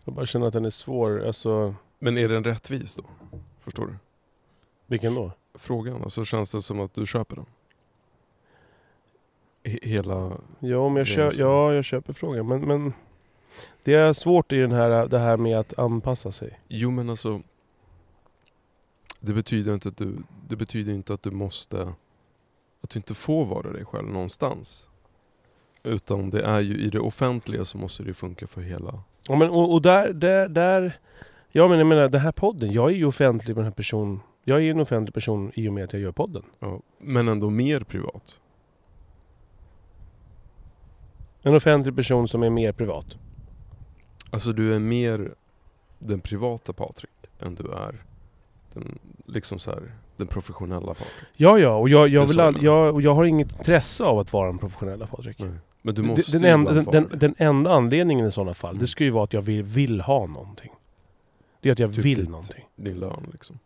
Jag 0.05 0.14
bara 0.14 0.26
känner 0.26 0.47
att 0.47 0.52
den 0.52 0.64
är 0.64 0.70
svår, 0.70 1.26
alltså 1.26 1.74
Men 1.98 2.18
är 2.18 2.28
den 2.28 2.44
rättvis 2.44 2.97
då? 2.97 3.05
Förstår 3.60 3.86
du? 3.86 3.94
Vilken 4.86 5.14
då? 5.14 5.32
Frågan, 5.55 6.02
alltså 6.02 6.24
känns 6.24 6.52
det 6.52 6.62
som 6.62 6.80
att 6.80 6.94
du 6.94 7.06
köper 7.06 7.36
den? 7.36 7.47
He- 9.64 9.78
hela... 9.89 10.14
Ja, 10.59 10.89
men 10.89 10.94
jag, 10.94 10.94
Det 10.94 11.01
är 11.01 11.05
kö- 11.05 11.30
så. 11.30 11.43
ja, 11.43 11.72
jag 11.74 11.84
köper 11.84 12.12
frågan 12.12 12.48
men, 12.48 12.60
men 12.60 12.93
Det 13.84 13.94
är 13.94 14.12
svårt 14.12 14.52
i 14.52 14.56
den 14.59 14.72
här, 14.72 15.06
det 15.09 15.18
här 15.18 15.36
med 15.36 15.59
att 15.59 15.78
anpassa 15.78 16.32
sig. 16.32 16.60
Jo 16.68 16.90
men 16.90 17.10
alltså 17.10 17.40
Det 19.20 19.32
betyder 19.32 19.74
inte 19.74 19.89
att 19.89 19.97
du 19.97 20.16
Det 20.48 20.56
betyder 20.56 20.93
inte 20.93 21.14
att 21.14 21.22
du 21.22 21.30
måste 21.30 21.82
Att 22.80 22.90
du 22.90 22.98
inte 22.98 23.14
får 23.14 23.44
vara 23.44 23.72
dig 23.72 23.84
själv 23.84 24.09
någonstans. 24.09 24.89
Utan 25.82 26.30
det 26.30 26.43
är 26.43 26.60
ju 26.60 26.78
i 26.78 26.90
det 26.90 27.01
offentliga 27.01 27.64
så 27.64 27.78
måste 27.78 28.02
det 28.02 28.14
funka 28.14 28.47
för 28.47 28.60
hela. 28.60 29.01
Ja 29.28 29.36
men 29.36 29.51
och, 29.51 29.72
och 29.72 29.82
där, 29.82 30.12
där, 30.12 30.48
där 30.48 30.98
Ja 31.55 31.68
men 31.68 31.78
jag 31.78 31.86
menar 31.86 32.09
den 32.09 32.20
här 32.20 32.32
podden, 32.32 32.72
jag 32.72 32.90
är 32.90 32.94
ju 32.94 33.05
offentlig 33.06 33.48
med 33.48 33.64
den 33.64 33.64
här 33.64 33.76
personen 33.76 34.20
Jag 34.44 34.56
är 34.59 34.62
ju 34.62 34.70
en 34.70 34.80
offentlig 34.80 35.14
person 35.14 35.52
i 35.55 35.68
och 35.68 35.72
med 35.72 35.84
att 35.84 35.93
jag 35.93 36.02
gör 36.02 36.12
podden. 36.12 36.43
Ja, 36.59 36.80
Men 36.98 37.28
ändå 37.28 37.51
mer 37.51 37.80
privat 37.80 38.40
En 41.43 41.55
offentlig 41.55 41.97
person 41.97 42.28
som 42.28 42.43
är 42.43 42.51
mer 42.51 42.73
privat. 42.73 43.06
Alltså 44.31 44.52
du 44.52 44.74
är 44.74 44.78
mer 44.78 45.35
den 45.98 46.20
privata 46.20 46.73
Patrik 46.73 47.10
än 47.40 47.55
du 47.55 47.73
är 47.73 48.02
den, 48.74 48.98
liksom 49.27 49.59
så 49.59 49.70
här, 49.70 49.93
den 50.16 50.27
professionella 50.27 50.86
Patrik. 50.86 51.09
Ja, 51.36 51.59
ja, 51.59 51.77
och 51.77 51.89
jag, 51.89 52.09
jag, 52.09 52.27
vill 52.27 52.40
all, 52.40 52.62
jag 52.64 52.94
och 52.94 53.02
jag 53.02 53.14
har 53.14 53.24
inget 53.24 53.52
intresse 53.59 54.05
av 54.05 54.19
att 54.19 54.32
vara 54.32 54.48
en 54.48 54.59
professionella 54.59 55.06
Patrik. 55.06 55.39
Nej. 55.39 55.51
Men 55.82 55.94
du 55.94 56.02
måste 56.02 56.32
den, 56.32 56.43
ju 56.43 56.48
ibland 56.48 56.77
den, 56.93 57.09
den, 57.09 57.19
den 57.19 57.35
enda 57.39 57.73
anledningen 57.73 58.27
i 58.27 58.32
sådana 58.32 58.55
fall, 58.55 58.70
Mm. 58.70 58.81
det 58.81 58.86
ska 58.86 59.05
ju 59.05 59.10
vara 59.10 59.24
att 59.24 59.32
jag 59.32 59.43
vill, 59.43 59.62
vill 59.62 60.01
ha 60.01 60.27
någonting. 60.27 60.73
Det 61.60 61.69
är 61.69 61.73
att 61.73 61.78
jag 61.78 61.94
Typ 61.94 62.05
vill 62.05 62.19
ditt- 62.19 62.28
någonting. 62.31 62.64
Din 62.77 62.98
lön 62.98 63.27
liksom. 63.32 63.59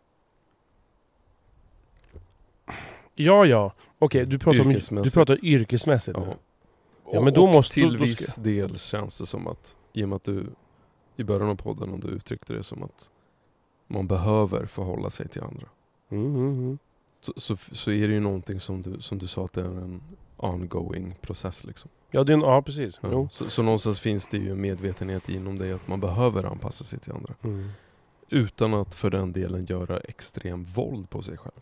Ja, 3.15 3.45
ja. 3.45 3.73
Okej, 3.99 4.25
du 4.25 4.39
pratar 4.39 4.61
om 4.61 5.03
du 5.03 5.11
pratar 5.11 5.45
yrkesmässigt 5.45 6.17
Ja. 6.17 6.25
nu. 6.25 6.33
Ja, 7.13 7.21
men 7.21 7.33
då 7.33 7.47
måste- 7.47 7.73
till 7.73 7.93
då- 7.93 7.99
då 7.99 8.05
viss 8.05 8.31
ska- 8.31 8.41
del 8.41 8.77
känns 8.77 9.17
det 9.17 9.25
som 9.25 9.47
att, 9.47 9.75
i 9.93 10.03
och 10.03 10.09
med 10.09 10.15
att 10.15 10.23
du 10.23 10.45
i 11.15 11.23
början 11.23 11.49
av 11.49 11.55
podden 11.55 11.89
och 11.93 11.99
du 11.99 12.07
uttryckte 12.07 12.53
det 12.53 12.63
som 12.63 12.83
att 12.83 13.09
man 13.87 14.07
behöver 14.07 14.65
förhålla 14.65 15.09
sig 15.09 15.27
till 15.27 15.43
andra. 15.43 15.67
Mm, 16.09 16.25
mm, 16.35 16.53
mm. 16.53 16.77
Så, 17.21 17.33
så, 17.37 17.57
så 17.71 17.91
är 17.91 18.07
det 18.07 18.13
ju 18.13 18.19
någonting 18.19 18.59
som 18.59 18.81
du, 18.81 19.01
som 19.01 19.17
du 19.17 19.27
sa 19.27 19.45
att 19.45 19.53
det 19.53 19.61
är 19.61 19.65
en 19.65 20.01
ongoing 20.37 21.15
process 21.21 21.63
liksom. 21.63 21.91
Ja, 22.11 22.23
det 22.23 22.31
är 22.31 22.33
en, 22.33 22.41
ja 22.41 22.61
precis. 22.61 22.99
Ja. 23.01 23.27
Så, 23.29 23.49
så 23.49 23.61
någonstans 23.63 23.99
finns 23.99 24.27
det 24.27 24.37
ju 24.37 24.51
en 24.51 24.61
medvetenhet 24.61 25.29
inom 25.29 25.57
dig 25.57 25.71
att 25.71 25.87
man 25.87 25.99
behöver 25.99 26.43
anpassa 26.43 26.83
sig 26.83 26.99
till 26.99 27.11
andra. 27.11 27.33
Mm. 27.43 27.69
Utan 28.29 28.73
att 28.73 28.95
för 28.95 29.09
den 29.09 29.31
delen 29.33 29.65
göra 29.65 29.99
extrem 29.99 30.63
våld 30.63 31.09
på 31.09 31.21
sig 31.21 31.37
själv. 31.37 31.61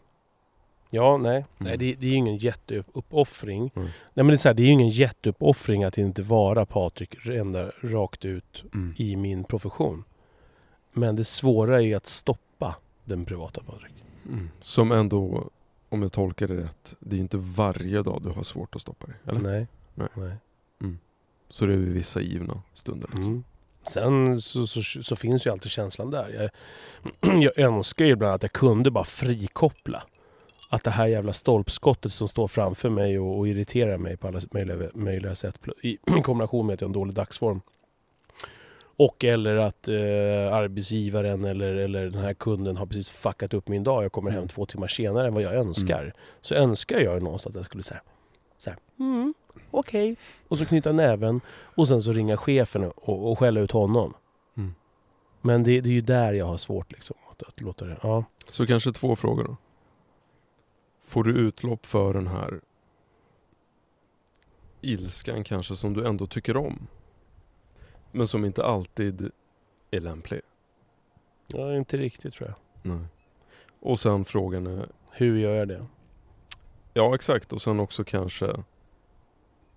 Ja, 0.96 1.18
nej. 1.18 1.36
Mm. 1.36 1.46
nej 1.58 1.78
det, 1.78 1.94
det 1.94 2.06
är 2.06 2.10
ju 2.10 2.16
ingen 2.16 2.38
jätteuppoffring. 2.38 3.72
Mm. 3.76 3.88
Nej 3.88 3.92
men 4.14 4.28
det 4.28 4.34
är, 4.34 4.38
så 4.38 4.50
här, 4.50 4.54
det 4.54 4.64
är 4.64 4.66
ju 4.66 4.72
ingen 4.72 4.90
jätteuppoffring 4.90 5.84
att 5.84 5.98
inte 5.98 6.22
vara 6.22 6.66
Patrik 6.66 7.26
ända 7.26 7.72
rakt 7.82 8.26
ut 8.26 8.64
i 8.98 9.16
min 9.16 9.44
profession. 9.44 10.04
Men 10.94 11.16
det 11.16 11.26
svåra 11.26 11.76
är 11.76 11.82
ju 11.82 11.94
att 11.94 12.08
stoppa 12.08 12.76
den 13.04 13.26
privata 13.26 13.62
Patrik. 13.64 13.94
Mm. 14.26 14.50
Som 14.62 14.92
ändå, 14.92 15.50
om 15.90 16.02
jag 16.02 16.12
tolkar 16.12 16.48
det 16.48 16.58
rätt, 16.58 16.96
det 17.00 17.16
är 17.16 17.20
inte 17.20 17.38
varje 17.38 18.02
dag 18.02 18.22
du 18.24 18.30
har 18.30 18.44
svårt 18.44 18.76
att 18.76 18.82
stoppa 18.82 19.08
dig. 19.08 19.16
Eller? 19.28 19.40
Nej. 19.40 19.68
Nej. 19.96 20.08
nej. 20.14 20.38
Så 21.50 21.66
det 21.66 21.74
är 21.74 21.78
vid 21.78 21.94
vissa 21.94 22.22
givna 22.22 22.62
stunder. 22.74 23.10
Liksom. 23.14 23.32
Mm. 23.32 23.44
Sen 23.88 24.42
så, 24.42 24.68
så, 24.68 24.82
så 25.04 25.16
finns 25.16 25.46
ju 25.46 25.52
alltid 25.52 25.72
känslan 25.72 26.12
där. 26.12 26.50
Jag, 27.22 27.42
jag 27.44 27.60
önskar 27.60 28.06
ju 28.06 28.12
ibland 28.12 28.34
att 28.34 28.42
jag 28.42 28.52
kunde 28.52 28.92
bara 28.92 29.04
frikoppla. 29.04 30.04
Att 30.76 30.84
det 30.84 30.92
här 30.92 31.08
jävla 31.08 31.34
stolpskottet 31.34 32.14
som 32.14 32.28
står 32.28 32.48
framför 32.48 32.90
mig 32.90 33.20
och, 33.20 33.38
och 33.38 33.48
irriterar 33.48 33.98
mig 33.98 34.18
på 34.18 34.28
alla 34.28 34.42
möjliga, 34.52 34.90
möjliga 34.94 35.36
sätt 35.36 35.60
i 35.82 35.98
kombination 36.24 36.66
med 36.68 36.74
att 36.74 36.82
jag 36.82 36.88
har 36.88 36.90
en 36.90 36.94
dålig 36.94 37.16
dagsform. 37.16 37.62
Och 38.98 39.24
eller 39.24 39.56
att 39.56 39.88
eh, 39.88 40.54
arbetsgivaren 40.54 41.46
eller, 41.46 41.76
eller 41.76 42.10
den 42.10 42.22
här 42.22 42.34
kunden 42.34 42.78
har 42.78 42.86
precis 42.86 43.10
fuckat 43.10 43.54
upp 43.54 43.68
min 43.68 43.84
dag. 43.84 44.04
Jag 44.04 44.12
kommer 44.12 44.32
hem 44.32 44.38
Mm. 44.38 44.48
två 44.48 44.66
timmar 44.66 44.88
senare 44.88 45.28
än 45.28 45.34
vad 45.34 45.44
jag 45.44 45.54
önskar. 45.54 46.14
Så 46.42 46.56
önskar 46.56 47.00
jag 47.00 47.24
någonstans 47.24 47.56
att 47.56 47.60
jag 47.60 47.66
skulle 47.66 47.84
säga 47.84 48.02
så 48.58 48.70
här, 48.70 48.80
mm, 49.00 49.34
okej. 49.72 50.16
Och 50.48 50.58
så 50.58 50.66
knyta 50.66 50.92
näven 50.92 51.42
och 51.76 51.88
sen 51.88 52.02
så 52.02 52.14
ringa 52.14 52.38
chefen 52.38 52.84
och, 52.84 53.32
och 53.32 53.40
skälla 53.40 53.60
ut 53.60 53.72
honom. 53.72 54.14
Mm. 54.58 54.74
Men 55.42 55.64
det, 55.64 55.82
det 55.82 55.90
är 55.90 55.94
ju 55.94 56.02
där 56.02 56.34
jag 56.34 56.46
har 56.46 56.58
svårt 56.58 56.92
liksom. 56.92 57.16
Att, 57.32 57.44
att 57.44 57.62
låta 57.62 57.86
det, 57.86 57.98
ja. 58.02 58.24
Så 58.50 58.66
kanske 58.66 58.92
två 58.92 59.16
frågor 59.16 59.44
då. 59.44 59.58
Får 61.06 61.24
du 61.24 61.32
utlopp 61.32 61.86
för 61.86 62.14
den 62.14 62.28
här 62.28 62.62
ilskan 64.82 65.44
kanske 65.44 65.76
som 65.76 65.94
du 65.94 66.08
ändå 66.08 66.28
tycker 66.28 66.58
om? 66.58 66.88
Men 68.12 68.28
som 68.28 68.46
inte 68.46 68.66
alltid 68.66 69.32
är 69.92 70.00
lämplig? 70.00 70.42
ja, 71.48 71.76
inte 71.76 71.98
riktigt 71.98 72.34
tror 72.34 72.50
jag. 72.50 72.58
Nej. 72.96 73.06
Och 73.80 74.00
sen 74.00 74.26
frågan 74.26 74.68
är, 74.68 74.90
Hur 75.12 75.38
gör 75.38 75.56
jag 75.56 75.68
det? 75.68 75.86
ja 76.94 77.16
exakt, 77.16 77.54
och 77.54 77.62
sen 77.62 77.80
också 77.80 78.04
kanske 78.04 78.64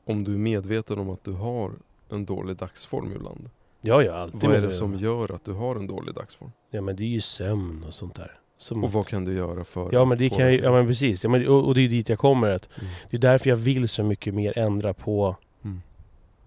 om 0.04 0.24
du 0.24 0.34
är 0.34 0.38
medveten 0.38 0.98
om 0.98 1.10
att 1.10 1.24
du 1.24 1.32
har 1.32 1.72
en 2.08 2.24
dålig 2.26 2.56
dagsform 2.56 3.12
ibland. 3.12 3.50
Ja, 3.80 4.02
ja, 4.02 4.12
alltid. 4.14 4.42
Vad 4.42 4.56
är 4.56 4.60
det 4.60 4.70
som 4.70 4.94
gör 4.94 5.34
att 5.34 5.44
du 5.44 5.52
har 5.52 5.76
en 5.76 5.86
dålig 5.86 6.14
dagsform? 6.14 6.52
Ja, 6.70 6.80
men 6.80 6.96
det 6.96 7.02
är 7.04 7.08
ju 7.08 7.20
sömn 7.20 7.84
och 7.84 7.94
sånt 7.94 8.14
där. 8.14 8.40
Som 8.58 8.84
Och 8.84 8.92
vad 8.92 9.06
kan 9.06 9.24
du 9.24 9.32
göra 9.36 9.64
för 9.64 9.88
Ja 9.92 10.04
men 10.04 10.18
det 10.18 10.28
kan 10.28 10.38
jag, 10.40 10.54
ja 10.54 10.72
men 10.72 10.86
precis. 10.86 11.24
Ja, 11.24 11.30
men, 11.30 11.48
och, 11.48 11.66
och 11.66 11.74
det 11.74 11.80
är 11.80 11.88
dit 11.88 12.08
jag 12.08 12.18
kommer. 12.18 12.50
Att 12.50 12.68
Mm. 12.78 12.90
det 13.10 13.16
är 13.16 13.20
därför 13.20 13.50
jag 13.50 13.56
vill 13.56 13.88
så 13.88 14.02
mycket 14.02 14.34
mer 14.34 14.58
ändra 14.58 14.94
på... 14.94 15.36
Mm. 15.64 15.80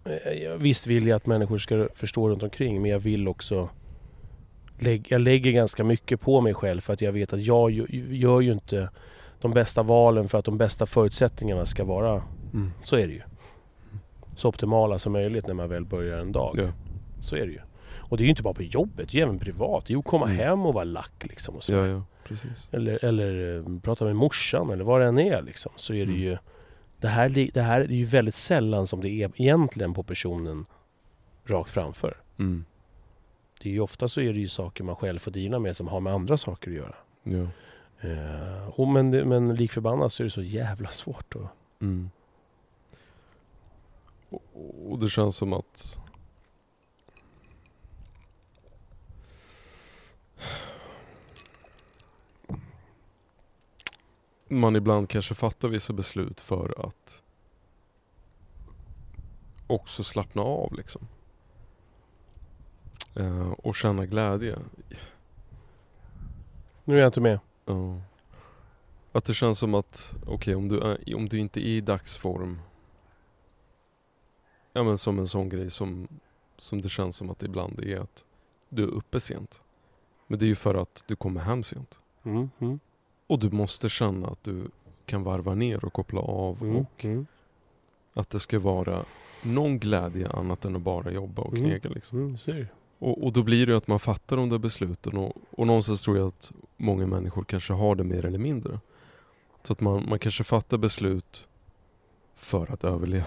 Eh, 0.05 0.51
Visst 0.57 0.87
vill 0.87 1.07
jag 1.07 1.15
att 1.15 1.25
människor 1.25 1.57
ska 1.57 1.87
förstå 1.95 2.29
runt 2.29 2.43
omkring 2.43 2.81
men 2.81 2.91
jag 2.91 2.99
vill 2.99 3.27
också... 3.27 3.69
Lägg, 4.79 5.07
jag 5.09 5.21
lägger 5.21 5.51
ganska 5.51 5.83
mycket 5.83 6.21
på 6.21 6.41
mig 6.41 6.53
själv 6.53 6.81
för 6.81 6.93
att 6.93 7.01
jag 7.01 7.11
vet 7.11 7.33
att 7.33 7.41
jag 7.41 7.71
gör 8.11 8.41
ju 8.41 8.51
inte 8.51 8.89
de 9.41 9.51
bästa 9.51 9.83
valen 9.83 10.29
för 10.29 10.37
att 10.37 10.45
de 10.45 10.57
bästa 10.57 10.85
förutsättningarna 10.85 11.65
ska 11.65 11.83
vara... 11.83 12.23
Mm. 12.53 12.71
Så 12.83 12.95
är 12.95 13.07
det 13.07 13.13
ju. 13.13 13.21
Så 14.35 14.49
optimala 14.49 14.99
som 14.99 15.11
möjligt 15.13 15.47
när 15.47 15.53
man 15.53 15.69
väl 15.69 15.85
börjar 15.85 16.19
en 16.19 16.31
dag. 16.31 16.55
Ja. 16.57 16.67
Så 17.21 17.35
är 17.35 17.45
det 17.45 17.51
ju. 17.51 17.59
Och 18.11 18.17
det 18.17 18.23
är 18.23 18.25
ju 18.25 18.29
inte 18.29 18.41
bara 18.43 18.53
på 18.53 18.63
jobbet, 18.63 19.09
det 19.11 19.15
är 19.17 19.19
ju 19.19 19.23
även 19.23 19.39
privat. 19.39 19.85
Det 19.85 19.91
är 19.91 19.95
ju 19.95 19.99
att 19.99 20.05
komma 20.05 20.25
Mm. 20.25 20.37
hem 20.37 20.65
och 20.65 20.73
vara 20.73 20.83
lack 20.83 21.25
liksom. 21.25 21.55
Och 21.55 21.63
så. 21.63 21.71
ja, 21.71 21.87
ja, 21.87 22.03
precis. 22.23 22.67
Eller, 22.71 23.05
eller 23.05 23.57
eh, 23.57 23.79
prata 23.81 24.05
med 24.05 24.15
morsan 24.15 24.69
eller 24.71 24.83
vad 24.83 25.01
det 25.01 25.07
än 25.07 25.19
är 25.19 25.41
liksom. 25.41 25.71
Så 25.75 25.93
är 25.93 25.97
det 26.05 26.11
Mm. 26.11 26.21
ju... 26.23 26.37
Det 26.99 27.07
här, 27.07 27.49
det 27.53 27.61
här 27.61 27.79
är 27.81 27.87
ju 27.87 28.05
väldigt 28.05 28.35
sällan 28.35 28.87
som 28.87 29.01
det 29.01 29.09
är 29.09 29.31
egentligen 29.35 29.93
på 29.93 30.03
personen 30.03 30.65
rakt 31.45 31.69
framför. 31.71 32.17
Mm. 32.39 32.65
Det 33.61 33.69
är 33.69 33.73
ju 33.73 33.79
ofta 33.79 34.07
så 34.07 34.21
är 34.21 34.33
det 34.33 34.39
ju 34.39 34.47
saker 34.47 34.83
man 34.83 34.95
själv 34.95 35.19
får 35.19 35.31
dela 35.31 35.59
med 35.59 35.77
som 35.77 35.87
har 35.87 35.99
med 35.99 36.13
andra 36.13 36.37
saker 36.37 36.71
att 36.71 36.77
göra. 36.77 36.95
Ja. 37.23 37.47
Eh, 38.09 38.67
och 38.79 38.87
men, 38.87 39.09
men 39.09 39.55
lik 39.55 39.71
förbannat 39.71 40.13
så 40.13 40.23
är 40.23 40.25
det 40.25 40.31
så 40.31 40.41
jävla 40.41 40.89
svårt 40.89 41.35
att... 41.35 41.81
Mm. 41.81 42.09
Och, 44.29 44.43
och 44.91 44.99
det 44.99 45.09
känns 45.09 45.35
som 45.35 45.53
att 45.53 45.97
man 54.51 54.75
ibland 54.75 55.09
kanske 55.09 55.35
fattar 55.35 55.67
vissa 55.67 55.93
beslut 55.93 56.41
för 56.41 56.85
att 56.85 57.23
också 59.67 60.03
slappna 60.03 60.41
av 60.41 60.73
liksom. 60.73 61.07
Eh, 63.15 63.51
och 63.51 63.75
känna 63.75 64.05
glädje. 64.05 64.59
Nu 66.83 66.95
är 66.95 66.99
jag 66.99 67.07
inte 67.07 67.21
med. 67.21 67.39
Ja. 67.65 68.01
Att 69.11 69.25
det 69.25 69.33
känns 69.33 69.59
som 69.59 69.73
att, 69.73 70.15
okej 70.25 70.55
om, 70.55 70.67
du 70.67 70.79
är, 70.79 71.15
om 71.15 71.29
du 71.29 71.39
inte 71.39 71.59
är 71.59 71.69
i 71.69 71.81
dagsform 71.81 72.59
Ja 74.73 74.83
men 74.83 74.97
som 74.97 75.19
en 75.19 75.27
sån 75.27 75.49
grej 75.49 75.69
som, 75.69 76.07
som 76.57 76.81
det 76.81 76.89
känns 76.89 77.15
som 77.15 77.29
att 77.29 77.39
det 77.39 77.45
ibland 77.45 77.79
är 77.79 77.99
att 77.99 78.25
du 78.69 78.83
är 78.83 78.87
uppe 78.87 79.19
sent. 79.19 79.61
Men 80.27 80.39
det 80.39 80.45
är 80.45 80.47
ju 80.47 80.55
för 80.55 80.75
att 80.75 81.03
du 81.07 81.15
kommer 81.15 81.41
hem 81.41 81.63
sent. 81.63 81.99
Mm, 82.23 82.49
mm, 82.59 82.79
Och 83.31 83.39
du 83.39 83.49
måste 83.49 83.89
känna 83.89 84.27
att 84.27 84.43
du 84.43 84.67
kan 85.05 85.23
varva 85.23 85.55
ner 85.55 85.85
och 85.85 85.93
koppla 85.93 86.21
av 86.21 86.61
mm, 86.61 86.75
och 86.75 87.05
mm, 87.05 87.25
att 88.13 88.29
det 88.29 88.39
ska 88.39 88.59
vara 88.59 89.05
någon 89.43 89.79
glädje 89.79 90.29
annat 90.29 90.65
än 90.65 90.75
att 90.75 90.81
bara 90.81 91.11
jobba 91.11 91.41
och 91.41 91.53
Mm. 91.57 91.69
knega 91.69 91.89
liksom. 91.89 92.37
mm. 92.47 92.65
Och, 92.99 93.23
och 93.23 93.33
då 93.33 93.43
blir 93.43 93.65
det 93.65 93.71
ju 93.71 93.77
att 93.77 93.87
man 93.87 93.99
fattar 93.99 94.37
de 94.37 94.49
där 94.49 94.57
besluten 94.57 95.17
och, 95.17 95.33
och 95.51 95.67
någonstans 95.67 96.01
tror 96.01 96.17
jag 96.17 96.27
att 96.27 96.51
många 96.77 97.07
människor 97.07 97.43
kanske 97.43 97.73
har 97.73 97.95
det 97.95 98.03
mer 98.03 98.25
eller 98.25 98.39
mindre. 98.39 98.79
Så 99.63 99.73
att 99.73 99.81
man, 99.81 100.09
man 100.09 100.19
kanske 100.19 100.43
fattar 100.43 100.77
beslut 100.77 101.47
för 102.35 102.71
att 102.73 102.83
överleva. 102.83 103.25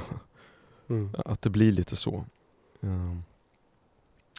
Mm. 0.89 1.11
Att 1.25 1.43
det 1.43 1.51
blir 1.51 1.73
lite 1.73 1.97
så. 1.97 2.25
Ehm, 2.81 3.23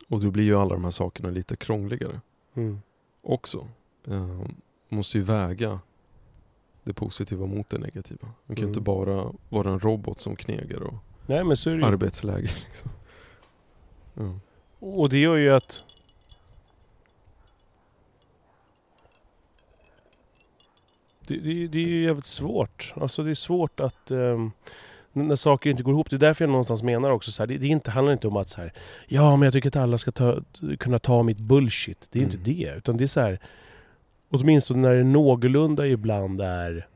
och 0.09 0.19
då 0.19 0.31
blir 0.31 0.43
ju 0.43 0.55
alla 0.55 0.73
de 0.73 0.83
här 0.83 0.91
sakerna 0.91 1.29
lite 1.29 1.55
krångligare 1.55 2.21
Mm. 2.53 2.81
också. 3.21 3.67
Um, 4.03 4.55
måste 4.89 5.17
ju 5.17 5.23
väga 5.23 5.79
det 6.83 6.93
positiva 6.93 7.45
mot 7.45 7.69
det 7.69 7.77
negativa. 7.77 8.27
Man 8.45 8.55
kan 8.55 8.63
Mm. 8.63 8.67
inte 8.69 8.81
bara 8.81 9.31
vara 9.49 9.69
en 9.69 9.79
robot 9.79 10.19
som 10.19 10.35
knegar 10.35 10.83
och 10.83 10.93
Nej 11.27 11.43
men 11.43 11.57
så 11.57 11.69
är 11.69 11.75
det 11.75 11.85
arbetsläge. 11.85 12.49
Liksom. 12.65 12.89
Ja. 14.13 14.39
Och 14.79 15.09
det 15.09 15.17
gör 15.17 15.35
ju 15.35 15.49
att... 15.53 15.83
Det, 21.27 21.37
det, 21.37 21.67
det 21.67 21.77
är 21.79 21.87
ju 21.87 22.03
jävligt 22.03 22.25
svårt. 22.25 22.93
Alltså 22.95 23.23
det 23.23 23.29
är 23.29 23.33
svårt 23.35 23.79
att... 23.79 24.11
n- 24.11 24.51
när 25.13 25.35
saker 25.35 25.69
inte 25.69 25.83
går 25.83 25.93
ihop. 25.93 26.09
Det 26.09 26.15
är 26.15 26.17
därför 26.19 26.43
jag 26.45 26.49
någonstans 26.49 26.83
menar 26.83 27.11
också 27.11 27.31
så 27.31 27.43
här, 27.43 27.47
det, 27.47 27.57
det 27.57 27.67
inte, 27.67 27.91
handlar 27.91 28.13
inte 28.13 28.27
om 28.27 28.37
att 28.37 28.49
så 28.49 28.61
här, 28.61 28.73
Ja 29.07 29.35
men 29.35 29.45
jag 29.45 29.53
tycker 29.53 29.69
att 29.69 29.75
alla 29.75 29.97
ska 29.97 30.11
ta, 30.11 30.39
kunna 30.79 30.99
ta 30.99 31.23
mitt 31.23 31.37
bullshit. 31.39 32.07
Det 32.11 32.19
är 32.19 32.23
Mm. 32.23 32.35
inte 32.35 32.51
det. 32.51 32.73
Utan 32.77 32.97
det 32.97 33.03
är 33.03 33.07
så 33.07 33.19
här... 33.21 33.39
Åtminstone 34.29 34.81
när 34.81 34.95
det 34.95 35.03
någorlunda 35.03 35.87
ibland 35.87 36.41
är 36.41 36.87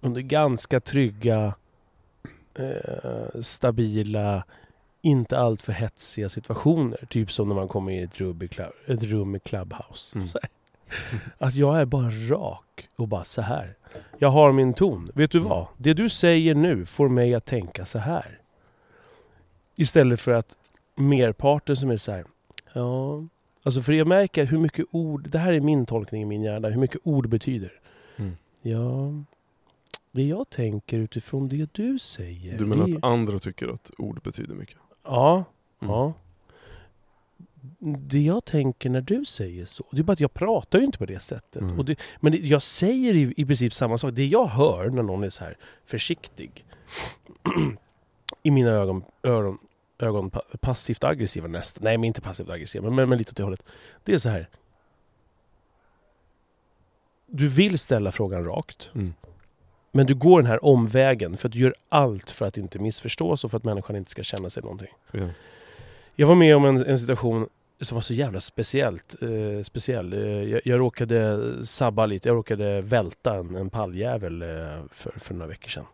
under 0.00 0.20
ganska 0.20 0.80
trygga 0.80 1.54
eh, 2.54 3.40
stabila, 3.42 4.44
inte 5.02 5.38
alltför 5.38 5.72
hetsiga 5.72 6.28
situationer. 6.28 7.06
Typ 7.08 7.32
som 7.32 7.48
när 7.48 7.54
man 7.54 7.68
kommer 7.68 7.92
in 7.92 7.98
i 8.00 8.02
ett 8.02 8.20
rum 8.20 8.42
i, 8.42 8.48
club, 8.48 8.72
ett 8.86 9.02
rum 9.02 9.34
i 9.34 9.40
Clubhouse. 9.40 10.18
Mm. 10.18 10.28
Att 11.38 11.54
jag 11.54 11.80
är 11.80 11.84
bara 11.84 12.10
rak 12.10 12.88
och 12.96 13.08
bara 13.08 13.24
så 13.24 13.42
här. 13.42 13.74
Jag 14.18 14.28
har 14.28 14.52
min 14.52 14.74
ton. 14.74 15.10
Vet 15.14 15.30
du 15.30 15.38
Mm. 15.38 15.50
vad? 15.50 15.66
Det 15.76 15.94
du 15.94 16.08
säger 16.08 16.54
nu 16.54 16.86
får 16.86 17.08
mig 17.08 17.34
att 17.34 17.44
tänka 17.44 17.84
så 17.86 17.98
här. 17.98 18.38
Istället 19.76 20.20
för 20.20 20.32
att 20.32 20.56
merparten 20.94 21.76
som 21.76 21.90
är 21.90 21.96
så 21.96 22.12
här. 22.12 22.24
Ja, 22.72 23.22
alltså 23.64 23.82
för 23.82 23.92
jag 23.92 24.06
märker 24.06 24.44
hur 24.44 24.58
mycket 24.58 24.86
ord, 24.90 25.28
det 25.28 25.38
här 25.38 25.52
är 25.52 25.60
min 25.60 25.86
tolkning 25.86 26.22
i 26.22 26.24
min 26.24 26.42
hjärna, 26.42 26.68
hur 26.68 26.80
mycket 26.80 27.00
ord 27.04 27.28
betyder. 27.28 27.72
Mm. 28.16 28.36
Ja, 28.62 29.12
det 30.12 30.22
jag 30.22 30.50
tänker 30.50 30.98
utifrån 30.98 31.48
det 31.48 31.68
du 31.72 31.98
säger. 31.98 32.58
Du 32.58 32.66
menar 32.66 32.86
det... 32.86 32.96
att 32.96 33.04
andra 33.04 33.38
tycker 33.38 33.68
att 33.68 33.90
ord 33.98 34.22
betyder 34.22 34.54
mycket? 34.54 34.76
Ja, 35.04 35.44
Mm. 35.80 35.94
ja. 35.94 36.12
Det 37.98 38.20
jag 38.20 38.44
tänker 38.44 38.90
när 38.90 39.00
du 39.00 39.24
säger 39.24 39.64
så, 39.64 39.84
det 39.90 39.98
är 39.98 40.02
bara 40.02 40.12
att 40.12 40.20
jag 40.20 40.34
pratar 40.34 40.78
ju 40.78 40.84
inte 40.84 40.98
på 40.98 41.06
det 41.06 41.20
sättet. 41.20 41.62
Mm. 41.62 41.78
Och 41.78 41.84
det, 41.84 41.98
men 42.20 42.32
det, 42.32 42.38
jag 42.38 42.62
säger 42.62 43.14
i, 43.14 43.34
i 43.36 43.44
princip 43.46 43.74
samma 43.74 43.98
sak. 43.98 44.14
Det 44.14 44.26
jag 44.26 44.46
hör 44.46 44.90
när 44.90 45.02
någon 45.02 45.24
är 45.24 45.28
så 45.28 45.44
här 45.44 45.56
försiktig, 45.84 46.64
i 48.42 48.50
mina 48.50 48.70
ögon, 48.70 49.04
öron, 49.22 49.58
ögon 50.04 50.30
pa, 50.30 50.42
passivt 50.60 51.04
aggressiva 51.04 51.48
nästan. 51.48 51.84
Nej, 51.84 51.98
men 51.98 52.04
inte 52.04 52.20
passivt 52.20 52.50
aggressiva, 52.50 52.90
men, 52.90 53.08
men 53.08 53.18
lite 53.18 53.30
åt 53.30 53.36
det 53.36 53.42
hållet. 53.42 53.62
Det 54.04 54.14
är 54.14 54.18
så 54.18 54.28
här. 54.28 54.48
Du 57.26 57.48
vill 57.48 57.78
ställa 57.78 58.12
frågan 58.12 58.44
rakt. 58.44 58.90
Mm. 58.94 59.14
Men 59.92 60.06
du 60.06 60.14
går 60.14 60.42
den 60.42 60.50
här 60.50 60.64
omvägen 60.64 61.36
för 61.36 61.48
att 61.48 61.52
du 61.52 61.58
gör 61.58 61.74
allt 61.88 62.30
för 62.30 62.46
att 62.46 62.58
inte 62.58 62.78
missförstås 62.78 63.44
och 63.44 63.50
för 63.50 63.58
att 63.58 63.64
människan 63.64 63.96
inte 63.96 64.10
ska 64.10 64.22
känna 64.22 64.50
sig 64.50 64.62
någonting. 64.62 64.94
Ja. 65.10 65.28
Jag 66.14 66.26
var 66.26 66.34
med 66.34 66.56
om 66.56 66.64
en, 66.64 66.86
en 66.86 66.98
situation 66.98 67.48
som 67.80 67.94
var 67.94 68.02
så 68.02 68.14
jävla 68.14 68.40
speciellt, 68.40 69.22
eh, 69.22 69.62
speciell. 69.62 70.12
Eh, 70.12 70.20
jag, 70.20 70.60
jag 70.64 70.80
råkade 70.80 71.40
sabba 71.66 72.06
lite, 72.06 72.28
jag 72.28 72.36
råkade 72.36 72.80
välta 72.80 73.34
en, 73.34 73.56
en 73.56 73.70
palljävel 73.70 74.42
eh, 74.42 74.48
för, 74.90 75.12
för 75.16 75.34
några 75.34 75.48
veckor 75.48 75.68
sedan. 75.68 75.84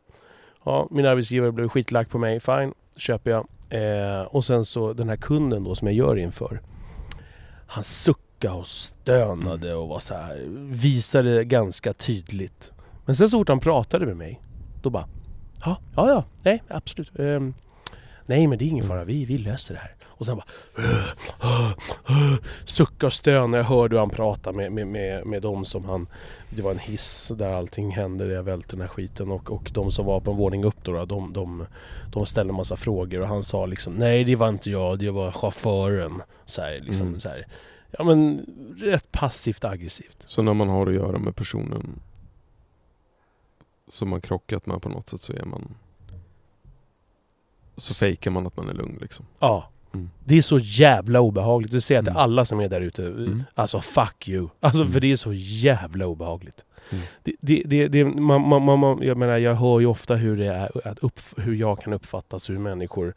Ja, 0.65 0.89
min 0.91 1.07
arbetsgivare 1.07 1.53
blev 1.53 1.69
skitlack 1.69 2.09
på 2.09 2.19
mig, 2.19 2.41
fine, 2.41 2.75
köper 2.97 3.31
jag. 3.31 3.49
Eh, 3.71 4.23
och 4.23 4.45
sen 4.45 4.65
så 4.65 4.93
den 4.93 5.09
här 5.09 5.17
kunden 5.17 5.65
då 5.65 5.75
som 5.75 5.89
jag 5.89 5.95
gör 5.95 6.19
inför. 6.19 6.61
Han 7.67 7.85
suckade 7.85 8.55
och 8.55 8.67
stönade 8.67 9.75
och 9.75 9.89
var 9.89 9.99
så 9.99 10.15
här, 10.15 10.45
visade 10.71 11.45
ganska 11.45 11.93
tydligt. 11.93 12.73
Men 13.07 13.17
sen 13.17 13.31
så 13.31 13.39
fort 13.39 13.49
han 13.49 13.61
pratade 13.61 14.07
med 14.07 14.17
mig, 14.17 14.41
då 14.83 14.91
bara 14.91 15.09
Ja, 15.65 15.79
ja, 15.97 16.09
ja, 16.09 16.25
nej 16.43 16.63
absolut. 16.69 17.19
Ehm, 17.19 17.55
nej 18.27 18.47
men 18.47 18.59
det 18.59 18.65
är 18.65 18.69
ingen 18.69 18.87
fara, 18.87 19.05
vi, 19.05 19.25
vi 19.25 19.39
löser 19.39 19.75
det 19.75 19.81
här. 19.81 19.95
Och 20.21 20.27
sen 20.27 20.37
bara 20.37 20.47
sucka 22.65 23.07
och 23.07 23.13
stöna. 23.13 23.57
Jag 23.57 23.65
hörde 23.65 23.95
hur 23.97 24.01
han 24.01 24.11
pratade 24.11 24.57
med, 24.57 24.73
med, 24.73 24.87
med, 24.87 25.27
med 25.27 25.43
de 25.43 25.65
som 25.65 25.85
han... 25.85 26.07
Det 26.51 26.63
var 26.63 26.71
en 26.71 26.79
hiss 26.79 27.33
där 27.35 27.53
allting 27.53 27.91
hände, 27.91 28.25
där 28.25 28.35
jag 28.35 28.43
välte 28.43 28.71
den 28.71 28.81
här 28.81 28.89
skiten. 28.89 29.31
Och, 29.31 29.51
och 29.51 29.71
de 29.75 29.93
som 29.93 30.07
var 30.07 30.21
på 30.21 30.31
en 30.31 30.37
våning 30.37 30.65
upp 30.65 30.85
då, 30.85 30.93
då 30.93 31.05
de, 31.05 31.33
de, 31.33 31.67
de 32.13 32.27
ställde 32.27 32.51
en 32.51 32.57
massa 32.57 32.77
frågor 32.77 33.21
och 33.21 33.29
han 33.29 33.43
sa 33.43 33.67
liksom 33.67 33.95
Nej 33.95 34.25
det 34.25 34.37
var 34.37 34.49
inte 34.49 34.71
jag, 34.71 34.99
det 34.99 35.11
var 35.11 35.33
chauffören. 35.33 36.23
Så 36.45 36.63
här, 36.63 36.81
liksom, 36.81 37.07
Mm. 37.07 37.21
så 37.21 37.29
här. 37.29 37.47
Ja 37.91 38.05
men 38.05 38.47
rätt 38.79 39.13
passivt 39.13 39.65
aggressivt. 39.65 40.23
Så 40.25 40.43
när 40.43 40.55
man 40.55 40.69
har 40.69 40.87
att 40.87 40.95
göra 40.95 41.19
med 41.19 41.37
personen 41.37 42.01
som 43.89 44.09
man 44.09 44.21
krockat 44.21 44.67
med 44.67 44.83
på 44.83 44.89
något 44.89 45.09
sätt 45.09 45.23
så 45.23 45.33
är 45.33 45.45
man 45.45 45.75
så 47.77 47.95
fejkar 47.95 48.31
man 48.31 48.47
att 48.47 48.57
man 48.57 48.69
är 48.69 48.75
lugn 48.75 48.99
liksom. 49.01 49.27
Ja. 49.39 49.69
Mm. 49.95 50.11
Det 50.25 50.37
är 50.37 50.43
så 50.43 50.59
jävla 50.59 51.21
obehagligt. 51.21 51.73
Du 51.73 51.81
säger 51.81 52.03
till 52.03 52.11
Mm. 52.11 52.23
alla 52.23 52.45
som 52.45 52.61
är 52.61 52.69
där 52.69 52.81
ute. 52.81 53.07
Mm. 53.07 53.43
Alltså 53.55 53.81
fuck 53.81 54.29
you. 54.29 54.49
Alltså 54.61 54.83
Mm. 54.83 54.93
för 54.93 55.01
det 55.01 55.13
är 55.13 55.17
så 55.17 55.33
jävla 55.35 56.07
obehagligt. 56.07 56.65
Mm. 56.91 57.05
Det, 57.23 57.33
det, 57.41 57.63
det, 57.67 57.89
det, 57.89 58.05
man, 58.05 58.49
man, 58.49 58.63
man, 58.63 58.79
man, 58.79 59.03
jag 59.03 59.17
menar 59.17 59.39
jag 59.39 59.55
hör 59.55 59.81
ju 59.81 59.87
ofta 59.87 60.15
hur 60.17 60.37
det 60.37 60.47
är, 60.47 60.89
att 60.89 60.99
upp, 60.99 61.21
hur 61.37 61.55
jag 61.55 61.79
kan 61.79 61.93
uppfattas, 61.93 62.51
hur 62.51 62.59
människor 62.59 63.15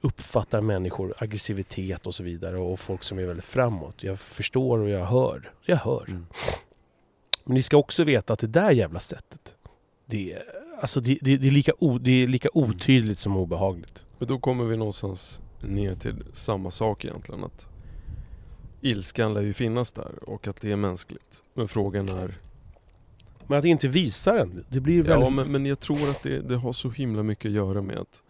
uppfattar 0.00 0.60
människor, 0.60 1.14
aggressivitet 1.18 2.06
och 2.06 2.14
så 2.14 2.22
vidare 2.22 2.56
och 2.58 2.80
folk 2.80 3.02
som 3.02 3.18
är 3.18 3.24
väldigt 3.24 3.44
framåt. 3.44 4.02
Jag 4.02 4.18
förstår 4.18 4.78
och 4.78 4.88
jag 4.88 5.04
hör. 5.06 5.50
Jag 5.64 5.76
hör. 5.76 6.04
Mm. 6.08 6.26
Men 7.44 7.54
ni 7.54 7.62
ska 7.62 7.76
också 7.76 8.04
veta 8.04 8.32
att 8.32 8.38
det 8.38 8.46
där 8.46 8.70
jävla 8.70 9.00
sättet, 9.00 9.54
det, 10.06 10.32
är- 10.32 10.42
alltså 10.80 11.00
det, 11.00 11.18
det, 11.20 11.36
det, 11.36 11.46
är, 11.46 11.50
lika 11.50 11.72
o, 11.78 11.98
det 11.98 12.22
är 12.22 12.26
lika 12.26 12.48
otydligt 12.54 13.18
som 13.18 13.36
obehagligt. 13.36 14.04
Men 14.18 14.28
då 14.28 14.38
kommer 14.38 14.64
vi 14.64 14.76
någonstans 14.76 15.40
ner 15.64 15.94
till 15.94 16.24
samma 16.32 16.70
sak 16.70 17.04
egentligen. 17.04 17.44
Att 17.44 17.68
ilskan 18.80 19.34
lär 19.34 19.42
ju 19.42 19.52
finnas 19.52 19.92
där 19.92 20.12
och 20.26 20.48
att 20.48 20.60
det 20.60 20.72
är 20.72 20.76
mänskligt. 20.76 21.42
Men 21.54 21.68
frågan 21.68 22.08
är... 22.08 22.34
Men 23.46 23.58
att 23.58 23.64
inte 23.64 23.88
visa 23.88 24.32
den, 24.32 24.64
det 24.68 24.80
blir 24.80 25.02
väldigt... 25.02 25.24
Ja 25.24 25.30
men, 25.30 25.52
men 25.52 25.66
jag 25.66 25.80
tror 25.80 26.10
att 26.10 26.22
det, 26.22 26.40
det 26.40 26.56
har 26.56 26.72
så 26.72 26.90
himla 26.90 27.22
mycket 27.22 27.48
att 27.48 27.54
göra 27.54 27.82
med 27.82 27.98
att 27.98 28.22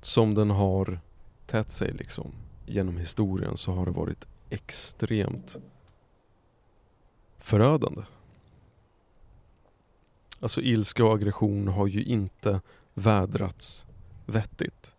som 0.00 0.34
den 0.34 0.50
har 0.50 1.00
tätt 1.46 1.70
sig 1.70 1.92
liksom 1.92 2.32
genom 2.66 2.96
historien 2.96 3.56
så 3.56 3.72
har 3.72 3.86
det 3.86 3.92
varit 3.92 4.26
extremt 4.50 5.56
förödande. 7.38 8.02
Alltså 10.40 10.60
ilska 10.60 11.04
och 11.04 11.14
aggression 11.14 11.68
har 11.68 11.86
ju 11.86 12.04
inte 12.04 12.60
vädrats 12.94 13.86
vettigt. 14.26 14.93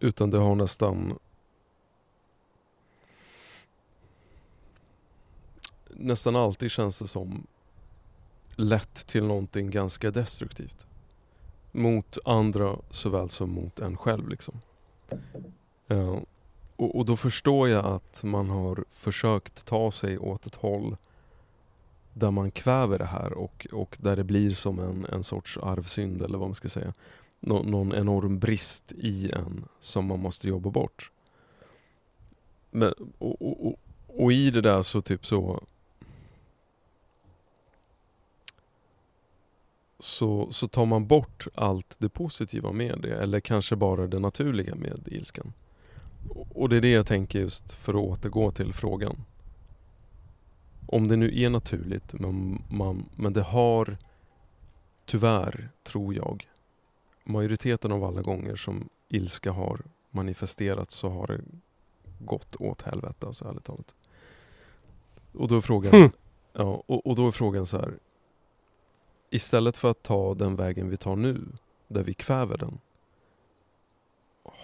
Utan 0.00 0.30
det 0.30 0.38
har 0.38 0.54
nästan 0.54 1.18
nästan 5.88 6.36
alltid 6.36 6.70
känns 6.70 6.98
det 6.98 7.08
som 7.08 7.46
lett 8.56 9.06
till 9.06 9.24
någonting 9.24 9.70
ganska 9.70 10.10
destruktivt. 10.10 10.86
Mot 11.72 12.18
andra 12.24 12.76
såväl 12.90 13.30
som 13.30 13.50
mot 13.50 13.78
en 13.78 13.96
själv 13.96 14.28
liksom. 14.28 14.60
Uh, 15.90 16.18
och, 16.76 16.96
och 16.96 17.04
då 17.04 17.16
förstår 17.16 17.68
jag 17.68 17.84
att 17.84 18.22
man 18.24 18.50
har 18.50 18.84
försökt 18.92 19.66
ta 19.66 19.90
sig 19.90 20.18
åt 20.18 20.46
ett 20.46 20.54
håll 20.54 20.96
där 22.12 22.30
man 22.30 22.50
kväver 22.50 22.98
det 22.98 23.04
här 23.04 23.32
och, 23.32 23.66
och 23.72 23.96
där 24.00 24.16
det 24.16 24.24
blir 24.24 24.50
som 24.50 24.78
en, 24.78 25.06
en 25.12 25.24
sorts 25.24 25.58
arvsynd 25.58 26.22
eller 26.22 26.38
vad 26.38 26.48
man 26.48 26.54
ska 26.54 26.68
säga. 26.68 26.94
Nå, 27.40 27.62
någon 27.62 27.94
enorm 27.94 28.38
brist 28.38 28.92
i 28.92 29.30
en 29.32 29.64
som 29.80 30.06
man 30.06 30.20
måste 30.20 30.48
jobba 30.48 30.70
bort. 30.70 31.10
Men, 32.70 32.92
och, 33.18 33.42
och, 33.42 33.66
och, 33.66 33.76
och 34.06 34.32
i 34.32 34.50
det 34.50 34.60
där 34.60 34.82
så 34.82 35.00
typ 35.00 35.26
så 35.26 35.64
så, 39.98 40.52
så 40.52 40.68
tar 40.68 40.86
man 40.86 41.06
bort 41.06 41.46
allt 41.54 41.96
det 41.98 42.08
positiva 42.08 42.72
med 42.72 42.98
det 43.02 43.14
eller 43.16 43.40
kanske 43.40 43.76
bara 43.76 44.06
det 44.06 44.18
naturliga 44.18 44.74
med 44.74 45.08
ilskan. 45.10 45.52
Och- 46.28 46.56
Och 46.62 46.68
det 46.68 46.76
är 46.76 46.80
det 46.80 46.90
jag 46.90 47.06
tänker 47.06 47.38
just 47.38 47.72
för 47.72 47.94
att 47.94 48.00
återgå 48.00 48.50
till 48.50 48.72
frågan. 48.72 49.16
Om 50.86 51.08
det 51.08 51.16
nu 51.16 51.40
är 51.40 51.50
naturligt 51.50 52.12
men, 52.12 52.62
man, 52.70 53.08
men 53.16 53.32
det 53.32 53.42
har 53.42 53.96
tyvärr, 55.04 55.68
tror 55.84 56.14
jag, 56.14 56.48
majoriteten 57.26 57.92
av 57.92 58.04
alla 58.04 58.22
gånger 58.22 58.56
som 58.56 58.88
ilska 59.08 59.50
har 59.52 59.80
manifesterats 60.10 60.94
så 60.94 61.08
har 61.08 61.26
det 61.26 61.40
gått 62.18 62.56
åt 62.56 62.82
helvete, 62.82 63.26
alltså 63.26 63.48
ärligt 63.48 63.64
talat. 63.64 63.94
Och 65.32 65.48
då 65.48 65.56
är 65.56 65.60
frågan, 65.60 65.92
Hmm. 65.94 66.10
ja, 66.52 66.82
och, 66.86 67.06
och 67.06 67.16
då 67.16 67.26
är 67.26 67.30
frågan 67.30 67.66
så 67.66 67.76
här. 67.78 67.94
Istället 69.30 69.76
för 69.76 69.90
att 69.90 70.02
ta 70.02 70.34
den 70.34 70.56
vägen 70.56 70.90
vi 70.90 70.96
tar 70.96 71.16
nu, 71.16 71.46
där 71.88 72.02
vi 72.02 72.14
kväver 72.14 72.56
den. 72.56 72.78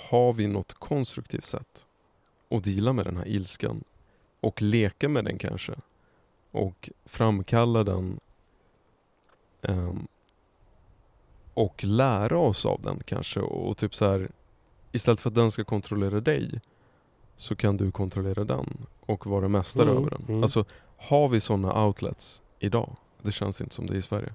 Har 0.09 0.33
vi 0.33 0.47
något 0.47 0.73
konstruktivt 0.73 1.45
sätt 1.45 1.87
att 2.49 2.65
deala 2.65 2.93
med 2.93 3.05
den 3.07 3.17
här 3.17 3.29
ilskan 3.29 3.85
och 4.41 4.63
leka 4.63 5.09
med 5.09 5.25
den 5.25 5.39
kanske? 5.39 5.75
Och 6.51 6.91
framkalla 7.05 7.85
den 7.85 8.21
ehm, 9.63 10.07
och 11.55 11.85
lära 11.85 12.39
oss 12.39 12.67
av 12.67 12.81
den 12.81 13.01
kanske 13.07 13.41
och 13.41 13.77
typ 13.77 13.95
så 13.95 14.11
här 14.11 14.29
istället 14.93 15.21
för 15.21 15.29
att 15.31 15.35
den 15.35 15.51
ska 15.51 15.65
kontrollera 15.65 16.21
dig 16.21 16.61
så 17.37 17.57
kan 17.57 17.77
du 17.77 17.91
kontrollera 17.91 18.45
den 18.45 18.87
och 19.01 19.27
vara 19.27 19.49
mästare 19.49 19.91
Mm, 19.91 19.97
över 19.97 20.11
den. 20.11 20.25
mm. 20.29 20.43
Alltså 20.43 20.65
har 20.97 21.29
vi 21.29 21.41
sådana 21.41 21.85
outlets 21.87 22.43
idag? 22.59 22.97
Det 23.23 23.33
känns 23.33 23.61
inte 23.61 23.75
som 23.75 23.87
det 23.87 23.97
i 23.97 24.03
Sverige. 24.03 24.33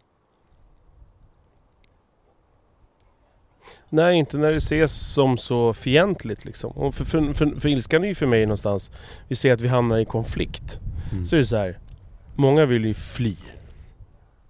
Nej, 3.90 4.18
inte 4.18 4.38
när 4.38 4.52
det 4.52 4.58
ses 4.58 5.14
som 5.14 5.38
så 5.38 5.74
fientligt 5.74 6.46
liksom. 6.46 6.72
Och 6.72 6.96
för, 6.96 7.06
för, 7.06 7.34
för, 7.34 7.60
för 7.60 7.70
ilskan 7.70 8.04
är 8.04 8.08
ju 8.08 8.16
för 8.16 8.26
mig 8.26 8.46
någonstans, 8.46 8.92
vi 9.28 9.36
ser 9.36 9.54
att 9.54 9.62
vi 9.62 9.68
hamnar 9.68 9.98
i 9.98 10.06
konflikt. 10.06 10.80
Mm. 11.12 11.26
Så 11.26 11.36
är 11.36 11.40
det 11.40 11.46
så 11.46 11.56
här. 11.58 11.80
många 12.36 12.66
vill 12.66 12.86
ju 12.86 12.94
fly. 12.94 13.36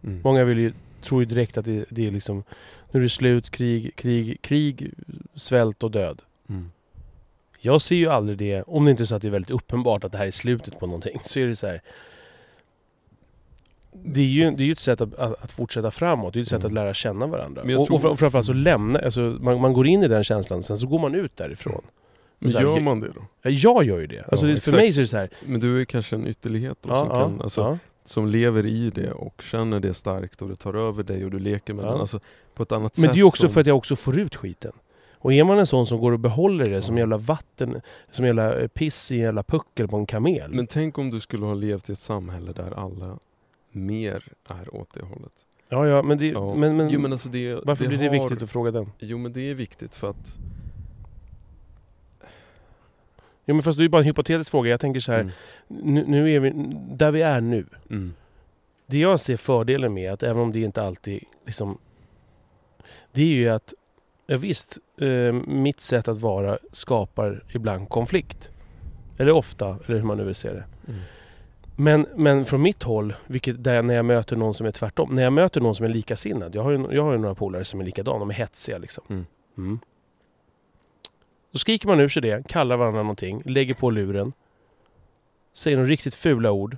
Mm. 0.03 0.21
Många 0.23 0.43
vill 0.43 0.57
ju 0.59 0.73
tror 1.01 1.21
ju 1.21 1.25
direkt 1.25 1.57
att 1.57 1.65
det, 1.65 1.85
det 1.89 2.07
är 2.07 2.11
liksom, 2.11 2.43
nu 2.91 2.99
är 2.99 3.03
det 3.03 3.09
slut, 3.09 3.49
krig, 3.49 3.95
krig, 3.95 4.41
krig, 4.41 4.91
svält 5.35 5.83
och 5.83 5.91
död. 5.91 6.21
Mm. 6.49 6.71
Jag 7.59 7.81
ser 7.81 7.95
ju 7.95 8.07
aldrig 8.07 8.37
det, 8.37 8.61
om 8.63 8.85
det 8.85 8.91
inte 8.91 9.03
är 9.03 9.05
så 9.05 9.15
att 9.15 9.21
det 9.21 9.27
är 9.27 9.31
väldigt 9.31 9.51
uppenbart 9.51 10.03
att 10.03 10.11
det 10.11 10.17
här 10.17 10.27
är 10.27 10.31
slutet 10.31 10.79
på 10.79 10.85
någonting, 10.85 11.19
så 11.23 11.39
är 11.39 11.47
det 11.47 11.55
så 11.55 11.67
här. 11.67 11.81
Det 13.91 14.21
är 14.21 14.25
ju, 14.25 14.51
det 14.51 14.63
är 14.63 14.65
ju 14.65 14.71
ett 14.71 14.79
sätt 14.79 15.01
att, 15.01 15.19
att, 15.19 15.51
fortsätta 15.51 15.91
framåt, 15.91 16.33
det 16.33 16.37
är 16.37 16.39
ju 16.39 16.43
ett 16.43 16.49
sätt 16.49 16.59
Mm. 16.59 16.65
att 16.67 16.73
lära 16.73 16.93
känna 16.93 17.27
varandra. 17.27 17.63
Men 17.65 17.77
Och, 17.77 17.87
tror- 17.87 17.95
och 17.95 18.01
fram- 18.01 18.17
framförallt 18.17 18.47
så 18.47 18.53
lämna, 18.53 18.99
alltså 18.99 19.19
man, 19.21 19.61
man 19.61 19.73
går 19.73 19.87
in 19.87 20.03
i 20.03 20.07
den 20.07 20.23
känslan, 20.23 20.63
sen 20.63 20.77
så 20.77 20.87
går 20.87 20.99
man 20.99 21.15
ut 21.15 21.37
därifrån. 21.37 21.81
Men 22.39 22.49
Så 22.51 22.57
här, 22.57 22.65
gör 22.65 22.73
jag- 22.73 22.81
man 22.83 22.99
det 22.99 23.07
då? 23.07 23.21
Ja, 23.41 23.49
Jag 23.49 23.83
gör 23.83 23.99
ju 23.99 24.07
det. 24.07 24.23
Alltså 24.27 24.47
Ja, 24.47 24.53
det, 24.55 24.59
för 24.61 24.71
mig 24.71 24.93
så 24.93 24.99
är 24.99 25.01
det 25.01 25.07
så 25.07 25.17
här. 25.17 25.29
Men 25.45 25.59
du 25.59 25.81
är 25.81 25.85
kanske 25.85 26.15
en 26.15 26.27
ytterlighet 26.27 26.77
då, 26.81 26.89
Ja, 26.89 26.95
som, 26.99 27.07
ja, 27.07 27.19
kan, 27.21 27.41
alltså. 27.41 27.79
Som 28.07 28.27
lever 28.27 28.65
i 28.65 28.89
det 28.89 29.11
och 29.11 29.41
känner 29.41 29.79
det 29.79 29.93
starkt 29.93 30.41
och 30.41 30.49
det 30.49 30.55
tar 30.55 30.73
över 30.73 31.03
dig 31.03 31.25
och 31.25 31.31
du 31.31 31.39
leker 31.39 31.73
med 31.73 31.85
Ja. 31.85 31.91
den. 31.91 31.99
Alltså, 31.99 32.19
på 32.53 32.63
ett 32.63 32.71
annat 32.71 32.95
sätt. 32.95 33.01
Men 33.01 33.11
det 33.11 33.15
är 33.15 33.17
ju 33.17 33.23
också 33.23 33.41
som, 33.47 33.49
för 33.53 33.61
att 33.61 33.67
jag 33.67 33.77
också 33.77 33.95
får 33.95 34.19
ut 34.19 34.35
skiten. 34.35 34.71
Och 35.19 35.33
är 35.33 35.43
man 35.43 35.59
en 35.59 35.65
sån 35.67 35.87
som 35.87 35.99
går 35.99 36.11
och 36.11 36.19
behåller 36.19 36.65
det 36.65 36.81
som 36.81 36.95
Ja. 36.97 36.99
jävla 37.01 37.17
vatten, 37.17 37.81
som 38.11 38.25
jävla 38.25 38.59
eh, 38.59 38.67
piss 38.67 39.11
i 39.11 39.15
en 39.15 39.21
jävla 39.21 39.43
puckel 39.43 39.87
på 39.87 39.97
en 39.97 40.05
kamel. 40.05 40.53
Men 40.53 40.67
tänk 40.67 40.97
om 40.97 41.11
du 41.11 41.19
skulle 41.19 41.45
ha 41.45 41.53
levt 41.53 41.89
i 41.89 41.91
ett 41.91 41.99
samhälle 41.99 42.51
där 42.51 42.79
alla 42.79 43.17
mer 43.71 44.23
är 44.49 44.75
åt 44.75 44.93
det 44.93 45.03
hållet. 45.05 45.45
ja, 45.69 45.87
ja, 45.87 46.01
men, 46.01 46.17
det, 46.17 46.27
Ja. 46.27 46.55
men, 46.55 46.77
men 46.77 46.89
jo, 46.89 46.99
men 46.99 47.11
alltså 47.11 47.29
det, 47.29 47.55
varför 47.63 47.87
blir 47.87 47.97
det 47.97 48.05
har- 48.05 48.11
viktigt 48.11 48.43
att 48.43 48.49
fråga 48.49 48.71
den? 48.71 48.91
Jo 48.99 49.17
men 49.17 49.31
det 49.33 49.49
är 49.49 49.55
viktigt 49.55 49.95
för 49.95 50.09
att... 50.09 50.37
Jo 53.47 53.55
men 53.55 53.63
fast 53.63 53.77
det 53.77 53.81
är 53.81 53.83
ju 53.83 53.89
bara 53.89 54.01
en 54.01 54.05
hypotetisk 54.05 54.51
fråga. 54.51 54.69
Jag 54.71 54.79
tänker 54.79 54.99
så 54.99 55.11
här, 55.11 55.19
Mm. 55.19 55.33
nu, 55.67 56.03
nu 56.07 56.31
är 56.33 56.39
vi 56.39 56.51
där 56.91 57.11
vi 57.11 57.21
är 57.21 57.41
nu. 57.41 57.65
Mm. 57.89 58.13
Det 58.87 58.99
jag 58.99 59.19
ser 59.19 59.37
fördelen 59.37 59.93
med, 59.93 60.13
att 60.13 60.23
även 60.23 60.41
om 60.41 60.51
det 60.51 60.59
inte 60.59 60.83
alltid 60.83 61.23
liksom... 61.45 61.77
Det 63.11 63.21
är 63.21 63.25
ju 63.25 63.49
att, 63.49 63.73
ja, 64.27 64.37
visst, 64.37 64.77
eh, 65.01 65.33
mitt 65.47 65.81
sätt 65.81 66.07
att 66.07 66.17
vara 66.21 66.57
skapar 66.71 67.43
ibland 67.53 67.89
konflikt. 67.89 68.51
Eller 69.17 69.31
ofta, 69.31 69.65
eller 69.85 69.95
hur 69.97 70.03
man 70.03 70.17
nu 70.17 70.23
vill 70.23 70.35
se 70.35 70.49
det. 70.53 70.63
Mm. 70.87 70.99
Men, 71.75 72.05
men 72.15 72.45
från 72.45 72.61
mitt 72.61 72.83
håll, 72.83 73.13
vilket 73.27 73.63
där 73.63 73.81
när 73.81 73.95
jag 73.95 74.05
möter 74.05 74.35
någon 74.35 74.53
som 74.53 74.67
är 74.67 74.71
tvärtom. 74.71 75.15
När 75.15 75.23
jag 75.23 75.33
möter 75.33 75.61
någon 75.61 75.75
som 75.75 75.85
är 75.85 75.89
likasinnad. 75.89 76.55
Jag 76.55 76.63
har 76.63 76.71
ju, 76.71 76.87
jag 76.91 77.03
har 77.03 77.11
ju 77.11 77.17
några 77.17 77.35
polare 77.35 77.65
som 77.65 77.79
är 77.81 77.85
likadana, 77.85 78.19
de 78.19 78.29
är 78.29 78.33
hetsiga 78.33 78.77
liksom. 78.77 79.25
Då 81.57 81.59
skriker 81.59 81.87
man 81.87 81.99
ur 81.99 82.09
sig 82.09 82.21
det, 82.21 82.47
kallar 82.47 82.77
varandra 82.77 83.01
någonting, 83.01 83.41
lägger 83.45 83.73
på 83.73 83.89
luren. 83.89 84.33
Säger 85.53 85.77
några 85.77 85.89
riktigt 85.89 86.15
fula 86.15 86.51
ord. 86.51 86.77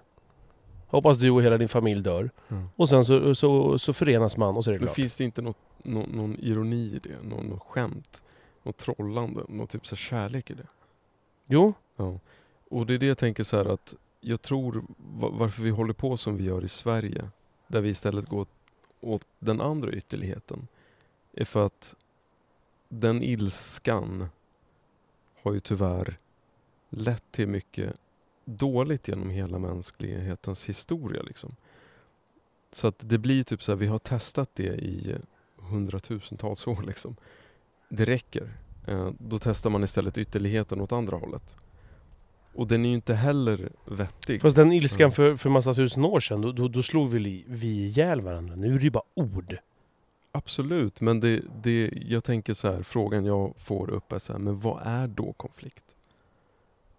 Hoppas 0.87 1.17
du 1.17 1.29
och 1.31 1.43
hela 1.43 1.57
din 1.57 1.67
familj 1.69 2.01
dör. 2.03 2.29
Mm. 2.49 2.69
Och 2.75 2.89
sen 2.89 3.05
så, 3.05 3.35
så, 3.35 3.79
så 3.79 3.93
förenas 3.93 4.37
man 4.37 4.57
och 4.57 4.63
så 4.63 4.69
är 4.69 4.73
det 4.73 4.79
Men 4.79 4.87
klart. 4.87 4.95
finns 4.95 5.15
det 5.17 5.23
inte 5.23 5.41
något, 5.41 5.57
nå, 5.83 6.05
någon 6.13 6.35
ironi 6.39 6.75
i 6.95 6.99
det? 7.03 7.27
Någon, 7.29 7.45
något 7.45 7.63
skämt? 7.63 8.23
Något 8.63 8.77
trollande? 8.77 9.41
Något 9.47 9.69
typ 9.69 9.87
så 9.87 9.95
här 9.95 9.97
kärlek 9.97 10.49
i 10.49 10.53
det? 10.53 10.67
Jo, 11.47 11.73
Ja. 11.95 12.19
Och 12.69 12.85
det 12.85 12.93
är 12.93 12.97
det 12.97 13.05
jag 13.05 13.17
tänker 13.17 13.43
så 13.43 13.57
här 13.57 13.65
att 13.65 13.95
jag 14.21 14.41
tror 14.41 14.83
va- 14.97 15.29
varför 15.33 15.61
vi 15.63 15.69
håller 15.69 15.93
på 15.93 16.17
som 16.17 16.37
vi 16.37 16.43
gör 16.43 16.63
i 16.65 16.67
Sverige, 16.69 17.29
där 17.67 17.81
vi 17.81 17.89
istället 17.89 18.25
går 18.29 18.45
åt 19.01 19.23
den 19.39 19.61
andra 19.61 19.91
ytterligheten, 19.91 20.67
är 21.33 21.45
för 21.45 21.65
att 21.65 21.95
den 22.89 23.23
ilskan 23.23 24.29
har 25.43 25.53
ju 25.53 25.59
tyvärr 25.59 26.17
lett 26.89 27.23
till 27.31 27.47
mycket 27.47 27.93
dåligt 28.45 29.07
genom 29.07 29.29
hela 29.29 29.59
mänsklighetens 29.59 30.65
historia. 30.65 31.21
Liksom. 31.21 31.55
Så 32.71 32.87
att 32.87 32.95
det 32.99 33.17
blir 33.17 33.43
typ 33.43 33.63
så 33.63 33.71
här, 33.71 33.77
vi 33.77 33.87
har 33.87 33.99
testat 33.99 34.49
det 34.53 34.63
i 34.75 35.11
eh, 35.11 35.17
hundratusentals 35.69 36.67
år. 36.67 36.83
Liksom. 36.87 37.15
Det 37.89 38.05
räcker. 38.05 38.53
Eh, 38.87 39.11
då 39.19 39.39
testar 39.39 39.69
man 39.69 39.83
istället 39.83 40.17
ytterligheten 40.17 40.81
åt 40.81 40.91
andra 40.91 41.17
hållet. 41.17 41.57
Och 42.53 42.67
den 42.67 42.85
är 42.85 42.89
ju 42.89 42.95
inte 42.95 43.13
heller 43.13 43.69
vettig. 43.85 44.41
fast 44.41 44.55
den 44.55 44.71
ilskan 44.71 45.05
Ja. 45.09 45.11
för, 45.11 45.35
för 45.35 45.49
massa 45.49 45.73
tusen 45.73 46.05
år 46.05 46.19
sedan, 46.19 46.41
då, 46.41 46.51
då, 46.51 46.67
då 46.67 46.83
slog 46.83 47.09
vi, 47.09 47.43
vi 47.47 47.67
ihjäl 47.67 48.21
varandra. 48.21 48.55
Nu 48.55 48.73
är 48.73 48.77
det 48.77 48.83
ju 48.83 48.89
bara 48.89 49.03
ord. 49.13 49.57
Absolut, 50.31 51.01
men 51.01 51.19
det, 51.19 51.41
det, 51.63 51.89
jag 52.07 52.23
tänker 52.23 52.53
så 52.53 52.71
här, 52.71 52.83
frågan 52.83 53.25
jag 53.25 53.53
får 53.57 53.89
upp 53.89 54.11
är 54.11 54.19
så 54.19 54.33
här, 54.33 54.39
men 54.39 54.59
vad 54.59 54.81
är 54.85 55.07
då 55.07 55.33
konflikt? 55.33 55.83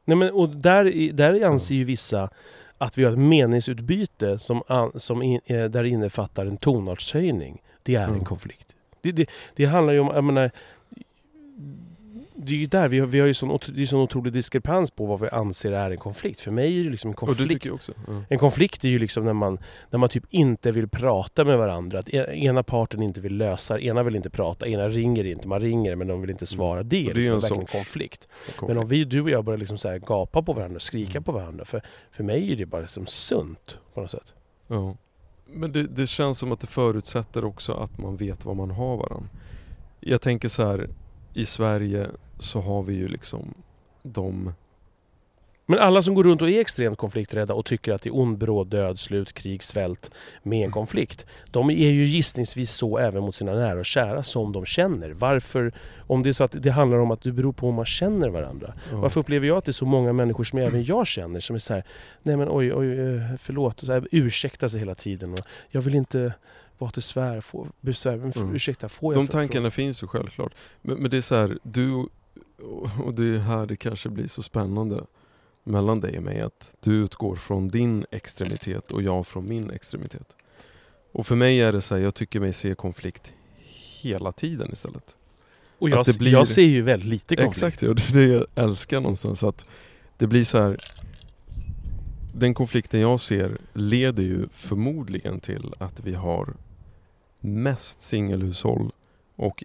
Nej, 0.04 0.16
men, 0.16 0.30
och 0.30 0.48
där, 0.48 1.12
där 1.12 1.44
anser 1.44 1.74
ju 1.74 1.84
vissa 1.84 2.30
att 2.78 2.98
vi 2.98 3.04
har 3.04 3.12
ett 3.12 3.18
meningsutbyte 3.18 4.38
som, 4.38 4.62
som 4.94 5.22
in, 5.22 5.40
eh, 5.44 5.64
där 5.64 5.84
innefattar 5.84 6.46
en 6.46 6.56
tonartshöjning. 6.56 7.62
Det 7.82 7.94
är 7.94 8.02
en 8.04 8.10
Mm. 8.10 8.24
konflikt. 8.24 8.76
Det, 9.00 9.12
det, 9.12 9.30
det 9.56 9.64
handlar 9.64 9.92
ju 9.92 10.00
om, 10.00 10.10
jag 10.14 10.24
menar, 10.24 10.50
det 12.46 12.52
är 12.52 12.56
ju 12.56 12.66
där, 12.66 12.88
vi 12.88 12.98
har, 12.98 13.06
vi 13.06 13.20
har 13.20 13.26
ju 13.26 13.34
sån, 13.34 13.58
det 13.74 13.82
är 13.82 13.86
sån 13.86 14.00
otrolig 14.00 14.32
diskrepans 14.32 14.90
på 14.90 15.06
vad 15.06 15.20
vi 15.20 15.28
anser 15.28 15.72
är 15.72 15.90
en 15.90 15.96
konflikt. 15.96 16.40
För 16.40 16.50
mig 16.50 16.80
är 16.80 16.84
det 16.84 16.90
liksom 16.90 17.10
en 17.10 17.14
konflikt. 17.14 17.66
Ja. 17.66 18.22
En 18.28 18.38
konflikt 18.38 18.84
är 18.84 18.88
ju 18.88 18.98
liksom 18.98 19.24
när 19.24 19.32
man, 19.32 19.58
när 19.90 19.98
man 19.98 20.08
typ 20.08 20.24
inte 20.30 20.72
vill 20.72 20.88
prata 20.88 21.44
med 21.44 21.58
varandra. 21.58 21.98
Att 21.98 22.08
e- 22.08 22.26
ena 22.32 22.62
parten 22.62 23.02
inte 23.02 23.20
vill 23.20 23.36
lösa 23.36 23.80
ena 23.80 24.02
vill 24.02 24.16
inte 24.16 24.30
prata, 24.30 24.66
ena 24.68 24.88
ringer 24.88 25.24
inte. 25.24 25.48
Man 25.48 25.60
ringer 25.60 25.94
men 25.94 26.08
de 26.08 26.20
vill 26.20 26.30
inte 26.30 26.46
svara. 26.46 26.82
Det 26.82 27.00
Mm. 27.00 27.06
Det 27.06 27.10
är 27.12 27.14
liksom 27.14 27.34
en 27.34 27.40
verkligen 27.40 27.60
en 27.60 27.66
sorts 27.66 27.72
konflikt. 27.72 28.28
konflikt. 28.46 28.68
Men 28.68 28.78
om 28.78 28.88
vi, 28.88 29.04
du 29.04 29.20
och 29.20 29.30
jag 29.30 29.44
börjar 29.44 29.58
liksom 29.58 29.78
så 29.78 29.98
gapa 29.98 30.42
på 30.42 30.52
varandra, 30.52 30.80
skrika 30.80 31.10
Mm. 31.10 31.22
på 31.22 31.32
varandra. 31.32 31.64
För, 31.64 31.82
för 32.10 32.24
mig 32.24 32.52
är 32.52 32.56
det 32.56 32.66
bara 32.66 32.80
liksom 32.80 33.06
sunt 33.06 33.78
på 33.94 34.00
något 34.00 34.10
sätt. 34.10 34.34
Ja. 34.68 34.96
Men 35.46 35.72
det, 35.72 35.82
det 35.86 36.06
känns 36.06 36.38
som 36.38 36.52
att 36.52 36.60
det 36.60 36.66
förutsätter 36.66 37.44
också 37.44 37.72
att 37.72 37.98
man 37.98 38.16
vet 38.16 38.44
vad 38.44 38.56
man 38.56 38.70
har 38.70 38.96
varandra. 38.96 39.28
Jag 40.00 40.20
tänker 40.20 40.48
så 40.48 40.66
här, 40.66 40.88
i 41.34 41.46
Sverige 41.46 42.06
så 42.40 42.60
har 42.60 42.82
vi 42.82 42.94
ju 42.94 43.08
liksom 43.08 43.54
de... 44.02 44.52
Men 45.66 45.78
alla 45.78 46.02
som 46.02 46.14
går 46.14 46.24
runt 46.24 46.42
och 46.42 46.50
är 46.50 46.60
extremt 46.60 46.98
konflikträdda 46.98 47.54
och 47.54 47.66
tycker 47.66 47.92
att 47.92 48.02
det 48.02 48.08
är 48.08 48.16
ond, 48.18 48.38
bråd, 48.38 48.66
död, 48.66 48.98
slut, 48.98 49.32
krig, 49.32 49.62
svält 49.62 50.10
med 50.42 50.64
en 50.64 50.70
konflikt. 50.70 51.26
De 51.50 51.70
är 51.70 51.90
ju 51.90 52.04
gissningsvis 52.04 52.72
så 52.72 52.98
även 52.98 53.22
mot 53.22 53.34
sina 53.34 53.52
nära 53.52 53.78
och 53.78 53.84
kära 53.84 54.22
som 54.22 54.52
de 54.52 54.66
känner. 54.66 55.10
Varför? 55.10 55.72
Om 56.06 56.22
det 56.22 56.28
är 56.28 56.32
så 56.32 56.44
att 56.44 56.62
det 56.62 56.70
handlar 56.70 56.98
om 56.98 57.10
att 57.10 57.22
det 57.22 57.32
beror 57.32 57.52
på 57.52 57.66
hur 57.66 57.72
man 57.72 57.84
känner 57.84 58.28
varandra. 58.28 58.74
Ja. 58.90 58.96
Varför 58.96 59.20
upplever 59.20 59.46
jag 59.46 59.56
att 59.58 59.64
det 59.64 59.70
är 59.70 59.72
så 59.72 59.86
många 59.86 60.12
människor 60.12 60.44
som 60.44 60.58
även 60.58 60.84
jag 60.84 61.06
känner 61.06 61.40
som 61.40 61.56
är 61.56 61.60
så 61.60 61.74
här, 61.74 61.84
nej 62.22 62.36
men 62.36 62.48
oj, 62.50 62.74
oj, 62.74 63.00
eh, 63.00 63.22
förlåt, 63.38 63.80
så 63.80 63.92
här, 63.92 64.08
ursäkta 64.10 64.68
sig 64.68 64.78
hela 64.80 64.94
tiden. 64.94 65.32
Och 65.32 65.40
jag 65.68 65.80
vill 65.80 65.94
inte 65.94 66.32
vara 66.78 66.90
till 66.90 67.02
svär, 67.02 67.40
få, 67.40 67.66
besvär, 67.80 68.12
Mm. 68.12 68.54
ursäkta, 68.54 68.88
får 68.88 69.14
jag 69.14 69.24
De 69.24 69.28
tankarna 69.28 69.70
finns 69.70 70.02
ju 70.02 70.06
självklart. 70.06 70.52
Men, 70.82 70.98
men 70.98 71.10
det 71.10 71.16
är 71.16 71.20
så 71.20 71.34
här, 71.34 71.58
du 71.62 72.06
och 73.04 73.14
det 73.14 73.24
är 73.34 73.38
här 73.38 73.66
det 73.66 73.76
kanske 73.76 74.08
blir 74.08 74.26
så 74.28 74.42
spännande 74.42 75.04
mellan 75.64 76.00
dig 76.00 76.16
och 76.16 76.22
mig 76.24 76.40
att 76.40 76.74
du 76.80 76.92
utgår 76.94 77.36
från 77.36 77.68
din 77.68 78.06
extremitet 78.10 78.92
och 78.92 79.02
jag 79.02 79.26
från 79.26 79.48
min 79.48 79.70
extremitet. 79.70 80.36
Och 81.12 81.26
för 81.26 81.34
mig 81.36 81.60
är 81.60 81.72
det 81.72 81.80
så 81.80 81.94
här, 81.94 82.02
jag 82.02 82.14
tycker 82.14 82.40
mig 82.40 82.52
se 82.52 82.74
konflikt 82.74 83.32
hela 84.02 84.32
tiden 84.32 84.72
istället. 84.72 85.16
Och 85.78 85.90
jag, 85.90 86.06
det 86.06 86.18
blir- 86.18 86.32
jag 86.32 86.48
ser 86.48 86.62
ju 86.62 86.82
väldigt 86.82 87.08
lite 87.08 87.36
konflikt. 87.36 87.56
Exakt, 87.56 87.82
ja, 87.82 87.88
det 87.94 88.20
är 88.22 88.26
det 88.28 88.34
jag 88.34 88.46
älskar 88.64 89.00
någonstans. 89.00 89.44
Att 89.44 89.68
det 90.16 90.26
blir 90.26 90.44
så 90.44 90.58
här. 90.58 90.76
Den 92.34 92.54
konflikten 92.54 93.00
jag 93.00 93.20
ser 93.20 93.58
leder 93.72 94.22
ju 94.22 94.48
förmodligen 94.52 95.40
till 95.40 95.74
att 95.78 96.00
vi 96.00 96.14
har 96.14 96.54
mest 97.40 98.02
singelhushåll 98.02 98.92
och 99.36 99.64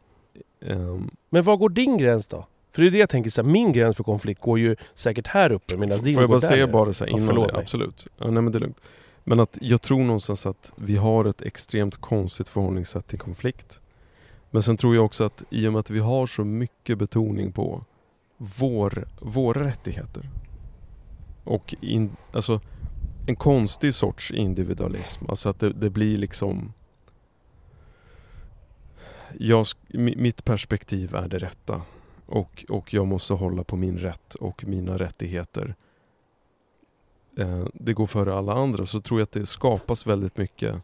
ehm, 0.62 1.10
Men 1.30 1.44
var 1.44 1.58
går 1.58 1.70
din 1.70 1.98
gräns 1.98 2.28
då? 2.28 2.48
För 2.76 2.82
det 2.82 2.88
är 2.88 2.92
det 2.92 2.98
jag 2.98 3.10
tänker, 3.10 3.30
så 3.30 3.42
här, 3.42 3.50
min 3.50 3.72
gräns 3.72 3.96
för 3.96 4.04
konflikt 4.04 4.42
går 4.42 4.60
ju 4.60 4.76
säkert 4.94 5.28
här 5.28 5.52
uppe 5.52 5.78
medan 5.78 6.00
din 6.00 6.14
Får 6.14 6.24
jag 6.24 6.30
går 6.30 6.36
bara 6.36 6.40
där 6.40 6.48
säga 6.48 6.68
bara 6.68 6.94
så 6.94 7.04
här 7.04 7.12
Ja, 7.12 7.18
innan 7.18 7.28
förlåt 7.28 7.54
det? 7.54 7.58
Absolut. 7.58 8.08
Ja, 8.18 8.32
nej 8.32 8.44
men 8.44 8.52
det 8.52 8.58
är 8.58 8.60
lugnt. 8.60 8.82
Men 9.24 9.40
att 9.40 9.58
jag 9.62 9.82
tror 9.82 10.04
någonstans 10.04 10.46
att 10.46 10.72
vi 10.76 10.96
har 10.96 11.26
ett 11.26 11.42
extremt 11.42 11.96
konstigt 11.96 12.50
förhållningssätt 12.50 13.08
till 13.08 13.20
konflikt. 13.20 13.82
Men 14.52 14.62
sen 14.62 14.78
tror 14.78 14.96
jag 14.96 15.06
också 15.06 15.24
att 15.24 15.44
i 15.50 15.68
och 15.68 15.74
med 15.74 15.80
att 15.80 15.90
vi 15.90 16.00
har 16.00 16.28
så 16.28 16.44
mycket 16.44 16.98
betoning 16.98 17.52
på 17.52 17.84
vår, 18.38 19.08
våra 19.20 19.64
rättigheter. 19.64 20.30
Och 21.44 21.76
in, 21.82 22.16
alltså 22.32 22.62
en 23.28 23.36
konstig 23.36 23.94
sorts 23.94 24.32
individualism. 24.32 25.26
Alltså 25.30 25.50
att 25.50 25.60
det, 25.60 25.70
det 25.70 25.90
blir 25.90 26.18
liksom 26.18 26.74
jag, 29.40 29.66
mitt 29.94 30.46
perspektiv 30.46 31.16
är 31.16 31.28
det 31.28 31.38
rätta. 31.38 31.82
Och, 32.26 32.66
och 32.70 32.94
jag 32.94 33.08
måste 33.08 33.34
hålla 33.34 33.64
på 33.64 33.76
min 33.76 33.98
rätt 33.98 34.36
och 34.36 34.66
mina 34.66 34.98
rättigheter. 34.98 35.76
Eh, 37.38 37.68
det 37.74 37.94
går 37.94 38.08
före 38.08 38.34
alla 38.34 38.54
andra. 38.54 38.86
Så 38.86 39.02
tror 39.02 39.20
jag 39.20 39.24
att 39.26 39.32
det 39.32 39.46
skapas 39.46 40.08
väldigt 40.08 40.38
mycket 40.38 40.76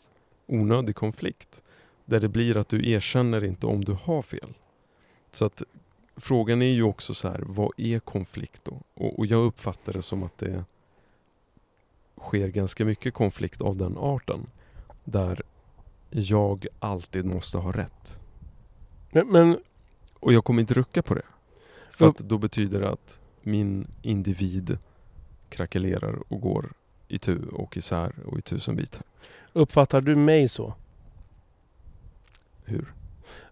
onödig 0.47 0.95
konflikt. 0.95 1.63
Där 2.05 2.19
det 2.19 2.27
blir 2.27 2.57
att 2.57 2.69
du 2.69 2.89
erkänner 2.89 3.43
inte 3.43 3.67
om 3.67 3.85
du 3.85 3.97
har 4.03 4.21
fel. 4.21 4.53
Så 5.31 5.45
att 5.45 5.63
frågan 6.15 6.61
är 6.61 6.71
ju 6.71 6.83
också 6.83 7.13
så 7.13 7.29
här, 7.29 7.43
vad 7.45 7.71
är 7.77 7.99
konflikt 7.99 8.61
då? 8.63 8.77
Och, 8.93 9.19
och 9.19 9.25
jag 9.25 9.45
uppfattar 9.45 9.93
det 9.93 10.01
som 10.01 10.23
att 10.23 10.37
det 10.37 10.65
sker 12.17 12.47
ganska 12.47 12.85
mycket 12.85 13.13
konflikt 13.13 13.61
av 13.61 13.77
den 13.77 13.97
arten. 13.97 14.47
Där 15.03 15.41
jag 16.09 16.67
alltid 16.79 17.25
måste 17.25 17.57
ha 17.57 17.71
rätt. 17.71 18.19
Men, 19.11 19.27
men 19.27 19.57
och 20.21 20.33
jag 20.33 20.43
kommer 20.43 20.61
inte 20.61 20.73
rucka 20.73 21.01
på 21.01 21.13
det. 21.13 21.25
För 21.91 22.09
att 22.09 22.17
då 22.17 22.37
betyder 22.37 22.81
det 22.81 22.89
att 22.89 23.21
min 23.41 23.87
individ 24.01 24.77
krackelerar 25.49 26.33
och 26.33 26.41
går 26.41 26.73
i 27.07 27.19
tu 27.19 27.47
och 27.47 27.77
isär 27.77 28.13
och 28.25 28.37
i 28.37 28.41
tusen 28.41 28.75
bitar. 28.75 29.03
uppfattar 29.53 30.01
du 30.01 30.15
mig 30.15 30.47
så? 30.47 30.73
Hur? 32.63 32.93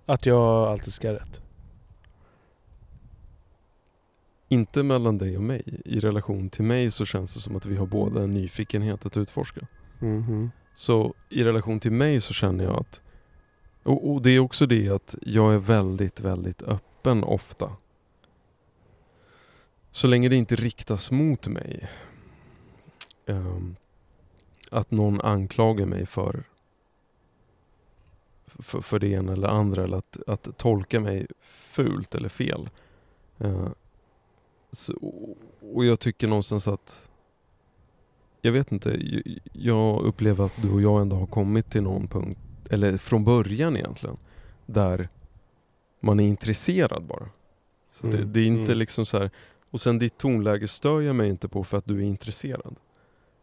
Att 0.06 0.26
jag 0.26 0.68
alltid 0.68 0.94
ska 0.94 1.08
ha 1.08 1.16
rätt? 1.16 1.42
Inte 4.48 4.84
mellan 4.84 5.18
dig 5.18 5.38
och 5.38 5.44
mig. 5.44 5.82
I 5.86 6.00
relation 6.00 6.50
till 6.50 6.64
mig 6.64 6.92
så 6.92 7.06
känns 7.06 7.34
det 7.34 7.40
som 7.40 7.56
att 7.56 7.66
vi 7.66 7.76
har 7.76 7.86
båda 7.86 8.24
en 8.24 8.34
nyfikenhet 8.34 9.06
att 9.06 9.18
utforska. 9.18 9.68
Mhm. 10.00 10.52
Så 10.74 11.14
i 11.30 11.44
relation 11.44 11.80
till 11.80 11.92
mig 11.92 12.22
så 12.22 12.34
känner 12.34 12.64
jag 12.64 12.80
att 12.80 13.02
och, 13.84 14.12
och 14.12 14.22
det 14.22 14.32
är 14.32 14.40
också 14.40 14.66
det 14.66 14.90
att 14.90 15.16
jag 15.22 15.54
är 15.54 15.58
väldigt, 15.58 16.20
väldigt 16.20 16.62
öppen 16.62 17.24
ofta. 17.24 17.76
Så 19.92 20.08
länge 20.08 20.30
det 20.30 20.36
inte 20.36 20.56
riktas 20.56 21.12
mot 21.12 21.48
mig. 21.48 21.90
Um, 23.26 23.76
att 24.72 24.92
någon 24.92 25.22
anklagar 25.22 25.86
mig 25.86 26.06
för 26.06 26.44
för, 28.46 28.82
för 28.82 29.00
det 29.00 29.08
ena 29.08 29.34
eller 29.34 29.48
andra 29.48 29.84
eller 29.84 29.98
att, 29.98 30.18
att 30.28 30.58
tolka 30.58 31.00
mig 31.00 31.28
fult 31.42 32.16
eller 32.16 32.30
fel. 32.30 32.70
Eh, 33.38 33.50
uh, 33.50 33.70
så, 34.72 34.94
och- 34.94 35.38
och 35.74 35.86
jag 35.86 36.00
tycker 36.00 36.28
någonstans 36.28 36.68
att 36.68 37.10
jag 38.42 38.52
vet 38.52 38.72
inte, 38.72 39.00
jag 39.54 40.02
upplever 40.04 40.46
att 40.46 40.62
du 40.62 40.72
och 40.74 40.82
jag 40.82 41.02
ändå 41.02 41.16
har 41.16 41.28
kommit 41.28 41.72
till 41.72 41.84
någon 41.84 42.08
punkt, 42.08 42.40
eller 42.70 42.98
från 42.98 43.24
början 43.24 43.78
egentligen, 43.78 44.18
där 44.66 45.10
man 46.00 46.20
är 46.20 46.28
intresserad 46.28 47.04
bara. 47.04 47.30
Så 47.92 48.08
det, 48.08 48.18
Mm, 48.18 48.34
det 48.34 48.40
är 48.40 48.46
inte 48.46 48.72
mm. 48.72 48.78
liksom 48.78 49.06
så 49.06 49.20
här. 49.20 49.32
och 49.70 49.82
sen 49.82 50.00
ditt 50.00 50.18
tonläge 50.18 50.68
stör 50.68 51.02
jag 51.02 51.16
mig 51.16 51.30
inte 51.30 51.48
på 51.48 51.64
för 51.64 51.78
att 51.78 51.86
du 51.86 51.98
är 51.98 52.06
intresserad. 52.06 52.76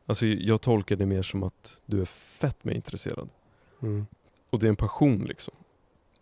Alltså 0.06 0.26
jag 0.26 0.60
tolkar 0.60 0.96
det 0.96 1.06
mer 1.06 1.22
som 1.22 1.42
att 1.42 1.80
du 1.86 2.00
är 2.00 2.04
fett 2.04 2.64
med 2.64 2.76
intresserad. 2.76 3.28
Mm. 3.82 4.06
Och 4.50 4.58
det 4.58 4.66
är 4.66 4.68
en 4.68 4.76
passion 4.76 5.24
liksom. 5.24 5.54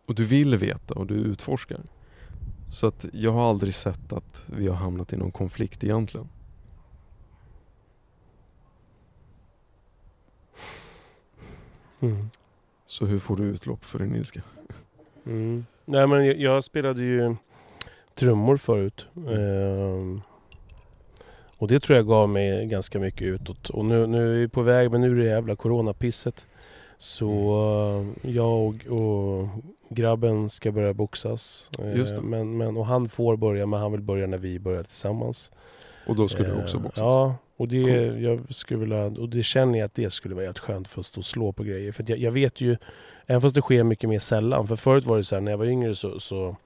Och 0.07 0.15
du 0.15 0.25
vill 0.25 0.57
veta 0.57 0.95
och 0.95 1.07
du 1.07 1.15
utforskar. 1.15 1.81
Så 2.71 2.87
att 2.87 3.07
jag 3.13 3.33
har 3.33 3.51
aldrig 3.51 3.75
sett 3.75 4.13
att 4.13 4.45
vi 4.57 4.69
har 4.69 4.77
hamnat 4.77 5.13
i 5.13 5.17
någon 5.17 5.33
konflikt 5.33 5.85
egentligen. 5.85 6.29
Mm. 12.01 12.31
Så 12.95 13.07
hur 13.07 13.19
får 13.19 13.37
du 13.37 13.45
utlopp 13.45 13.85
för 13.85 13.99
din 13.99 14.17
ilska? 14.17 14.41
Mm. 15.27 15.67
Nej 15.85 16.07
men 16.07 16.27
jag, 16.27 16.37
jag 16.37 16.65
spelade 16.65 17.03
ju 17.03 17.37
trummor 18.15 18.57
förut. 18.57 19.07
Ehm, 19.17 20.21
och 21.59 21.69
det 21.69 21.81
tror 21.81 21.97
jag 21.97 22.07
gav 22.07 22.29
mig 22.29 22.67
ganska 22.67 22.99
mycket 22.99 23.23
utåt. 23.23 23.71
Och 23.71 23.85
nu, 23.85 24.07
nu 24.07 24.35
är 24.35 24.39
vi 24.41 24.49
på 24.49 24.63
väg, 24.63 24.91
men 24.91 25.01
nu 25.01 25.11
är 25.13 25.25
det 25.25 25.31
jävla 25.31 25.57
coronapisset. 25.57 26.47
Så 26.99 27.31
eh, 28.23 28.31
jag 28.31 28.63
och, 28.63 28.75
och 28.87 29.49
grabben 29.89 30.51
ska 30.51 30.73
börja 30.73 30.95
boxas. 30.95 31.71
Eh. 31.79 32.23
Men, 32.23 32.57
men, 32.57 32.77
och 32.77 32.87
han 32.87 33.09
får 33.09 33.37
börja, 33.37 33.67
men 33.67 33.81
han 33.81 33.93
vill 33.93 34.03
börja 34.03 34.27
när 34.27 34.39
vi 34.39 34.59
börjar 34.59 34.83
tillsammans. 34.83 35.53
Och 36.07 36.17
då 36.17 36.29
ska 36.29 36.43
du 36.43 36.51
Eh, 36.51 36.63
också 36.63 36.79
boxas? 36.79 36.99
Ja, 36.99 37.35
och 37.57 37.69
det, 37.69 37.83
Coolt. 38.05 38.21
jag 38.23 38.55
skulle 38.55 38.81
vilja, 38.81 39.05
och 39.05 39.29
det 39.29 39.43
känner 39.43 39.79
jag 39.79 39.87
att 39.87 39.95
det 39.95 40.11
skulle 40.11 40.35
vara 40.35 40.45
helt 40.45 40.59
skönt 40.59 40.89
för 40.89 41.01
att 41.01 41.07
stå 41.07 41.21
och 41.21 41.25
slå 41.25 41.53
på 41.53 41.63
grejer. 41.63 41.93
För 41.93 42.05
jag, 42.09 42.19
jag 42.19 42.33
vet 42.33 42.61
ju, 42.61 42.77
även 43.27 43.43
fast 43.43 43.55
det 43.55 43.61
sker 43.63 43.83
mycket 43.85 44.09
mer 44.11 44.19
sällan. 44.19 44.67
För 44.69 44.77
förut 44.77 45.05
var 45.05 45.17
det 45.17 45.25
så 45.25 45.37
här, 45.37 45.41
när 45.41 45.51
jag 45.53 45.59
var 45.59 45.67
yngre 45.67 45.95
så, 45.95 46.21
så 46.21 46.57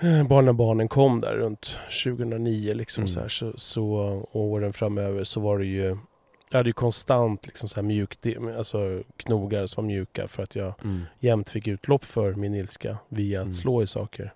eh, 0.00 0.26
bara 0.26 0.40
när 0.40 0.52
barnen 0.52 0.88
kom 0.88 1.20
där 1.20 1.34
runt 1.36 1.76
2009 2.04 2.74
liksom 2.74 3.02
Mm. 3.02 3.08
så, 3.08 3.20
här, 3.20 3.28
så, 3.28 3.52
så 3.56 3.86
och 4.30 4.40
åren 4.40 4.72
framöver 4.72 5.24
så 5.24 5.40
var 5.40 5.58
det 5.58 5.66
ju 5.66 5.96
jag 6.50 6.56
hade 6.58 6.68
ju 6.68 6.72
konstant 6.72 7.46
liksom 7.46 7.68
så 7.68 7.74
här 7.76 7.82
mjuk, 7.82 8.26
alltså 8.56 9.02
knogar 9.16 9.66
som 9.66 9.84
var 9.84 9.86
mjuka 9.86 10.28
för 10.28 10.42
att 10.42 10.56
jag 10.56 10.74
Mm. 10.84 11.00
jämt 11.20 11.50
fick 11.50 11.68
utlopp 11.68 12.04
för 12.04 12.34
min 12.34 12.54
ilska 12.54 12.96
via 13.08 13.40
att 13.40 13.44
Mm. 13.44 13.54
slå 13.54 13.82
i 13.82 13.86
saker. 13.86 14.32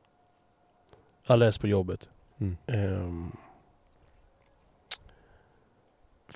Alldeles 1.27 1.59
på 1.59 1.67
jobbet. 1.67 2.09
Mm. 2.41 2.57
Ehm, 2.67 3.33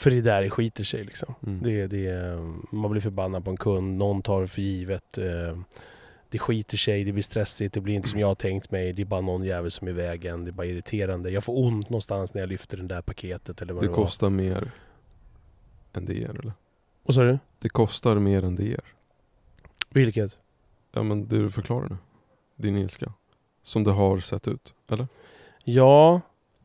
för 0.01 0.10
det 0.10 0.16
är 0.16 0.22
där 0.22 0.43
det 0.43 0.51
skiter 0.51 0.85
sig 0.85 1.05
liksom. 1.05 1.35
Mm. 1.47 1.62
Det, 1.62 1.86
det, 1.86 2.39
man 2.70 2.90
blir 2.90 3.01
förbannad 3.01 3.44
på 3.44 3.51
en 3.51 3.56
kund, 3.56 3.98
någon 3.98 4.22
tar 4.22 4.40
det 4.40 4.47
för 4.47 4.62
givet. 4.62 5.18
ehm, 5.18 5.64
det 6.28 6.39
skiter 6.39 6.77
sig, 6.77 7.05
det 7.05 7.12
blir 7.12 7.22
stressigt, 7.22 7.74
det 7.74 7.81
blir 7.81 7.94
inte 7.94 8.09
som 8.09 8.20
jag 8.20 8.27
har 8.27 8.35
tänkt 8.35 8.70
mig. 8.70 8.93
Det 8.93 9.02
är 9.02 9.06
bara 9.06 9.20
någon 9.20 9.44
jävel 9.44 9.70
som 9.70 9.86
är 9.89 9.93
i 9.93 9.94
vägen. 9.94 10.44
Det 10.44 10.51
är 10.51 10.52
bara 10.52 10.66
irriterande. 10.66 11.31
Jag 11.31 11.44
får 11.44 11.59
ont 11.64 11.89
någonstans 11.90 12.35
när 12.35 12.43
jag 12.43 12.48
lyfter 12.48 12.77
det 12.77 12.82
där 12.86 13.02
paketet 13.02 13.62
eller 13.62 13.72
vad 13.72 13.82
Det 13.82 13.86
det, 13.86 13.90
var. 13.90 13.97
kostar 13.97 14.31
mer 14.31 14.70
än 15.93 16.05
det 16.05 16.14
ger 16.14 16.28
eller? 16.31 16.52
Vad 17.02 17.14
sa 17.14 17.22
du? 17.22 17.39
Det 17.59 17.68
kostar 17.68 18.14
mer 18.18 18.44
än 18.44 18.56
det 18.56 18.64
ger. 18.64 18.85
Vilket? 19.89 20.39
Ja 20.93 21.02
men 21.02 21.28
det 21.28 21.39
du 21.39 21.51
förklarar 21.51 21.89
nu. 21.89 21.97
Din 22.56 22.77
ilska. 22.77 23.12
Som 23.62 23.85
det 23.85 23.90
har 23.93 24.18
sett 24.18 24.48
ut, 24.48 24.74
eller? 24.90 25.09
Ja, 25.64 26.20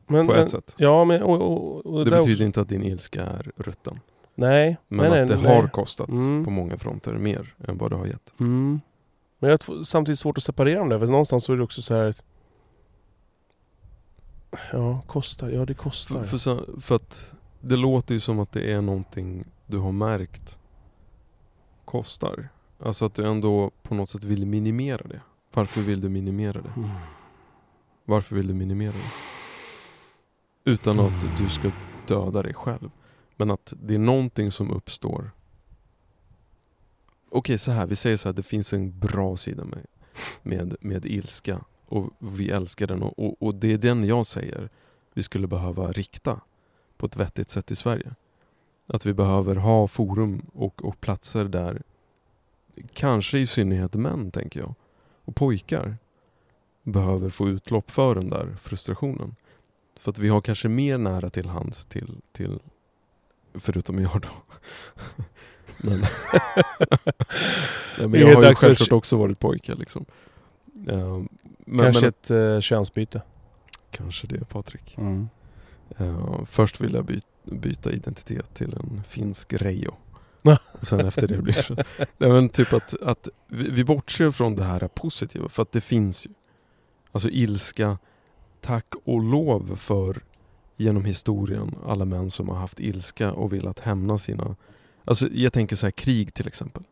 men... 0.06 0.26
På 0.26 0.32
men 0.32 0.42
ett 0.42 0.50
sätt. 0.50 0.74
Ja, 0.78 1.04
men... 1.04 1.22
Och, 1.22 1.40
och, 1.42 1.86
och 1.86 2.04
Det 2.04 2.10
där 2.10 2.16
betyder 2.18 2.44
inte 2.44 2.60
att 2.60 2.68
din 2.68 2.82
ilska 2.82 3.22
är 3.22 3.50
rutten. 3.56 4.00
Nej. 4.34 4.76
Men 4.88 5.10
nej, 5.10 5.22
att 5.22 5.28
nej, 5.28 5.36
det 5.36 5.42
nej. 5.42 5.56
har 5.56 5.68
kostat 5.68 6.08
Mm. 6.08 6.44
på 6.44 6.50
många 6.50 6.76
fronter 6.76 7.12
mer 7.12 7.54
än 7.68 7.78
vad 7.78 7.90
det 7.90 7.96
har 7.96 8.06
gett. 8.06 8.34
Mm. 8.40 8.80
Men 9.38 9.50
jag 9.50 9.58
har 9.66 9.84
samtidigt 9.84 10.18
svårt 10.18 10.38
att 10.38 10.44
separera 10.44 10.78
dem 10.78 10.88
där. 10.88 10.98
För 10.98 11.06
någonstans 11.06 11.44
så 11.44 11.52
är 11.52 11.56
det 11.56 11.62
också 11.62 11.82
så 11.82 11.94
här... 11.94 12.16
Ja, 14.72 15.00
kostar. 15.06 15.50
Ja, 15.50 15.64
det 15.64 15.74
kostar. 15.74 16.24
För, 16.24 16.38
för, 16.38 16.80
för 16.80 16.96
att 16.96 17.34
det 17.60 17.76
låter 17.76 18.14
ju 18.14 18.20
som 18.20 18.38
att 18.38 18.52
det 18.52 18.72
är 18.72 18.80
någonting 18.80 19.44
du 19.66 19.78
har 19.78 19.92
märkt 19.92 20.58
kostar. 21.84 22.48
Alltså 22.82 23.04
att 23.04 23.14
du 23.14 23.26
ändå 23.26 23.70
på 23.82 23.94
något 23.94 24.10
sätt 24.10 24.24
vill 24.24 24.46
minimera 24.46 25.06
det. 25.08 25.20
Varför 25.54 25.80
vill 25.80 26.00
du 26.00 26.08
minimera 26.08 26.60
det? 26.60 26.72
Mm. 26.76 26.90
Varför 28.04 28.36
vill 28.36 28.46
du 28.48 28.54
minimera 28.54 28.92
det? 28.92 29.35
Utan 30.68 31.00
att 31.00 31.38
du 31.38 31.48
ska 31.48 31.70
döda 32.06 32.42
dig 32.42 32.54
själv. 32.54 32.90
Men 33.36 33.50
att 33.50 33.74
det 33.82 33.94
är 33.94 33.98
någonting 33.98 34.50
som 34.50 34.70
uppstår. 34.70 35.30
Okej, 37.28 37.58
så 37.58 37.72
här. 37.72 37.86
Vi 37.86 37.96
säger 37.96 38.16
så 38.16 38.28
här. 38.28 38.32
Det 38.34 38.42
finns 38.42 38.72
en 38.72 38.98
bra 38.98 39.36
sida 39.36 39.64
med, 39.64 39.86
med, 40.42 40.76
med 40.80 41.04
ilska. 41.04 41.64
Och 41.86 42.10
vi 42.18 42.50
älskar 42.50 42.86
den. 42.86 43.02
Och, 43.02 43.18
och, 43.18 43.42
och 43.42 43.54
det 43.54 43.72
är 43.72 43.78
den 43.78 44.04
jag 44.04 44.26
säger 44.26 44.68
vi 45.14 45.22
skulle 45.22 45.46
behöva 45.46 45.92
rikta 45.92 46.40
på 46.96 47.06
ett 47.06 47.16
vettigt 47.16 47.50
sätt 47.50 47.70
i 47.70 47.76
Sverige. 47.76 48.14
Att 48.86 49.06
vi 49.06 49.14
behöver 49.14 49.56
ha 49.56 49.88
forum 49.88 50.46
och, 50.54 50.84
och 50.84 51.00
platser 51.00 51.44
där 51.44 51.82
kanske 52.92 53.38
i 53.38 53.46
synnerhet 53.46 53.94
män, 53.94 54.30
tänker 54.30 54.60
jag, 54.60 54.74
och 55.24 55.36
pojkar 55.36 55.96
behöver 56.82 57.30
få 57.30 57.48
utlopp 57.48 57.90
för 57.90 58.14
den 58.14 58.30
där 58.30 58.56
frustrationen. 58.60 59.36
För 60.06 60.10
att 60.10 60.18
vi 60.18 60.28
har 60.28 60.40
kanske 60.40 60.68
mer 60.68 60.98
nära 60.98 61.30
till 61.30 61.48
hands 61.48 61.86
till, 61.86 62.20
till 62.32 62.58
förutom 63.54 63.98
jag 63.98 64.20
då. 64.20 64.28
Men, 65.78 66.00
Nej, 67.98 68.08
men 68.08 68.20
jag 68.20 68.36
har 68.36 68.48
ju 68.48 68.54
självklart 68.54 68.92
också 68.92 69.16
varit 69.16 69.40
pojke 69.40 69.74
liksom. 69.74 70.04
Eh, 70.88 71.22
men, 71.58 71.84
Kanske 71.84 72.02
men, 72.02 72.08
ett 72.08 72.30
uh, 72.30 72.60
könsbyte. 72.60 73.22
kanske 73.90 74.26
det 74.26 74.48
Patrik. 74.48 74.98
Mm. 74.98 75.28
Eh, 75.98 76.44
först 76.44 76.80
vill 76.80 76.94
jag 76.94 77.04
by, 77.04 77.20
byta 77.44 77.92
identitet 77.92 78.54
till 78.54 78.74
en 78.74 79.02
finsk 79.08 79.52
Reijo. 79.52 79.94
Och 80.72 80.86
sen 80.86 81.00
efter 81.00 81.28
det 81.28 81.38
blir 81.38 81.54
det 81.54 81.62
så. 81.62 81.74
Nej, 82.18 82.30
men 82.30 82.48
typ 82.48 82.72
att, 82.72 83.02
att 83.02 83.28
vi, 83.46 83.70
vi 83.70 83.84
bortser 83.84 84.30
från 84.30 84.56
det 84.56 84.64
här 84.64 84.88
positiva 84.88 85.48
för 85.48 85.62
att 85.62 85.72
det 85.72 85.80
finns 85.80 86.26
ju. 86.26 86.30
Alltså 87.12 87.28
ilska, 87.28 87.98
tack 88.66 88.94
och 89.04 89.22
lov 89.22 89.76
för 89.76 90.22
genom 90.76 91.04
historien 91.04 91.74
alla 91.86 92.04
män 92.04 92.30
som 92.30 92.48
har 92.48 92.56
haft 92.56 92.80
ilska 92.80 93.32
och 93.32 93.52
velat 93.52 93.78
hämna 93.78 94.18
sina... 94.18 94.56
Alltså 95.04 95.28
jag 95.32 95.52
tänker 95.52 95.76
så 95.76 95.86
här 95.86 95.90
krig 95.90 96.34
till 96.34 96.46
exempel. 96.46 96.82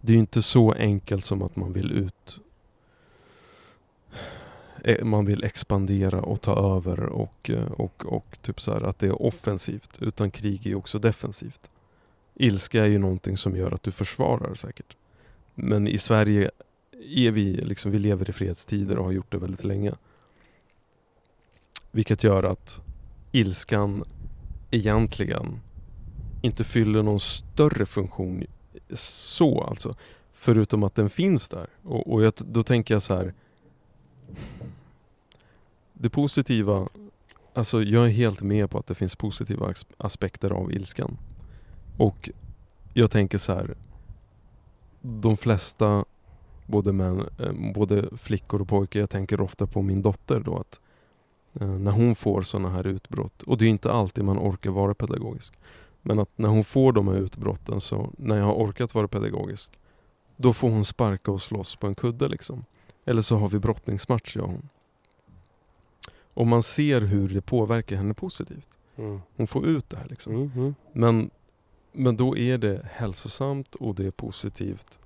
Det 0.00 0.12
är 0.12 0.14
ju 0.14 0.20
inte 0.20 0.42
så 0.42 0.72
enkelt 0.72 1.24
som 1.24 1.42
att 1.42 1.56
man 1.56 1.72
vill 1.72 1.92
ut 1.92 2.40
eh, 4.84 5.04
man 5.04 5.26
vill 5.26 5.44
expandera 5.44 6.20
och 6.22 6.40
ta 6.40 6.76
över 6.76 7.00
och, 7.00 7.50
eh, 7.50 7.72
och, 7.72 8.06
och 8.06 8.38
typ 8.42 8.60
så 8.60 8.72
här 8.72 8.80
att 8.80 8.98
det 8.98 9.06
är 9.06 9.22
offensivt. 9.22 9.98
Utan 10.00 10.30
krig 10.30 10.66
är 10.66 10.70
ju 10.70 10.76
också 10.76 10.98
defensivt. 10.98 11.70
Ilska 12.34 12.84
är 12.84 12.88
ju 12.88 12.98
någonting 12.98 13.36
som 13.36 13.56
gör 13.56 13.72
att 13.72 13.82
du 13.82 13.92
försvarar 13.92 14.54
säkert. 14.54 14.96
Men 15.54 15.88
i 15.88 15.98
Sverige 15.98 16.50
är 16.92 17.30
vi, 17.30 17.52
liksom, 17.52 17.90
vi 17.90 17.98
lever 17.98 18.30
i 18.30 18.32
fredstider 18.32 18.98
och 18.98 19.04
har 19.04 19.12
gjort 19.12 19.32
det 19.32 19.38
väldigt 19.38 19.64
länge. 19.64 19.94
Vilket 21.90 22.24
gör 22.24 22.42
att 22.42 22.80
ilskan 23.32 24.04
egentligen 24.70 25.60
inte 26.42 26.64
fyller 26.64 27.02
någon 27.02 27.20
större 27.20 27.86
funktion 27.86 28.44
så 28.92 29.64
alltså. 29.64 29.96
Förutom 30.32 30.82
att 30.82 30.94
den 30.94 31.10
finns 31.10 31.48
där. 31.48 31.66
Och, 31.82 32.12
och 32.12 32.22
jag, 32.22 32.32
då 32.36 32.62
tänker 32.62 32.94
jag 32.94 33.02
så 33.02 33.14
här. 33.14 33.34
Det 35.92 36.10
positiva, 36.10 36.88
alltså 37.54 37.82
jag 37.82 38.06
är 38.06 38.10
helt 38.10 38.42
med 38.42 38.70
på 38.70 38.78
att 38.78 38.86
det 38.86 38.94
finns 38.94 39.16
positiva 39.16 39.74
aspekter 39.96 40.50
av 40.50 40.72
ilskan. 40.72 41.18
Och 41.98 42.30
jag 42.94 43.10
tänker 43.10 43.38
så 43.38 43.52
här. 43.52 43.74
De 45.00 45.36
flesta, 45.36 46.04
både, 46.66 46.92
män, 46.92 47.28
eh, 47.38 47.52
både 47.74 48.16
flickor 48.16 48.60
och 48.60 48.68
pojkar, 48.68 49.00
jag 49.00 49.10
tänker 49.10 49.40
ofta 49.40 49.66
på 49.66 49.82
min 49.82 50.02
dotter 50.02 50.40
då 50.40 50.56
att 50.56 50.80
när 51.52 51.90
hon 51.90 52.14
får 52.14 52.42
sådana 52.42 52.70
här 52.70 52.86
utbrott, 52.86 53.42
och 53.42 53.58
det 53.58 53.64
är 53.64 53.68
inte 53.68 53.92
alltid 53.92 54.24
man 54.24 54.38
orkar 54.38 54.70
vara 54.70 54.94
pedagogisk. 54.94 55.54
Men 56.02 56.18
att 56.18 56.38
när 56.38 56.48
hon 56.48 56.64
får 56.64 56.92
de 56.92 57.08
här 57.08 57.16
utbrotten 57.16 57.80
så, 57.80 58.10
när 58.18 58.36
jag 58.36 58.44
har 58.44 58.54
orkat 58.54 58.94
vara 58.94 59.08
pedagogisk, 59.08 59.78
då 60.36 60.52
får 60.52 60.70
hon 60.70 60.84
sparka 60.84 61.30
och 61.30 61.42
slåss 61.42 61.76
på 61.76 61.86
en 61.86 61.94
kudde 61.94 62.28
liksom. 62.28 62.64
Eller 63.04 63.22
så 63.22 63.36
har 63.36 63.48
vi 63.48 63.58
brottningsmatch 63.58 64.36
jag 64.36 64.44
och 64.44 64.50
hon. 64.50 64.68
Och 66.34 66.46
man 66.46 66.62
ser 66.62 67.00
hur 67.00 67.28
det 67.28 67.40
påverkar 67.40 67.96
henne 67.96 68.14
positivt. 68.14 68.78
Mm. 68.96 69.20
Hon 69.36 69.46
får 69.46 69.66
ut 69.66 69.90
det 69.90 69.96
här 69.96 70.06
liksom. 70.08 70.34
Mm. 70.34 70.50
Mm. 70.54 70.74
Men, 70.92 71.30
men 71.92 72.16
då 72.16 72.36
är 72.36 72.58
det 72.58 72.86
hälsosamt 72.92 73.74
och 73.74 73.94
det 73.94 74.06
är 74.06 74.10
positivt. 74.10 74.98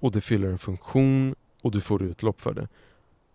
Och 0.00 0.12
det 0.12 0.20
fyller 0.20 0.48
en 0.48 0.58
funktion 0.58 1.34
och 1.62 1.70
du 1.70 1.80
får 1.80 2.02
utlopp 2.02 2.40
för 2.40 2.54
det. 2.54 2.68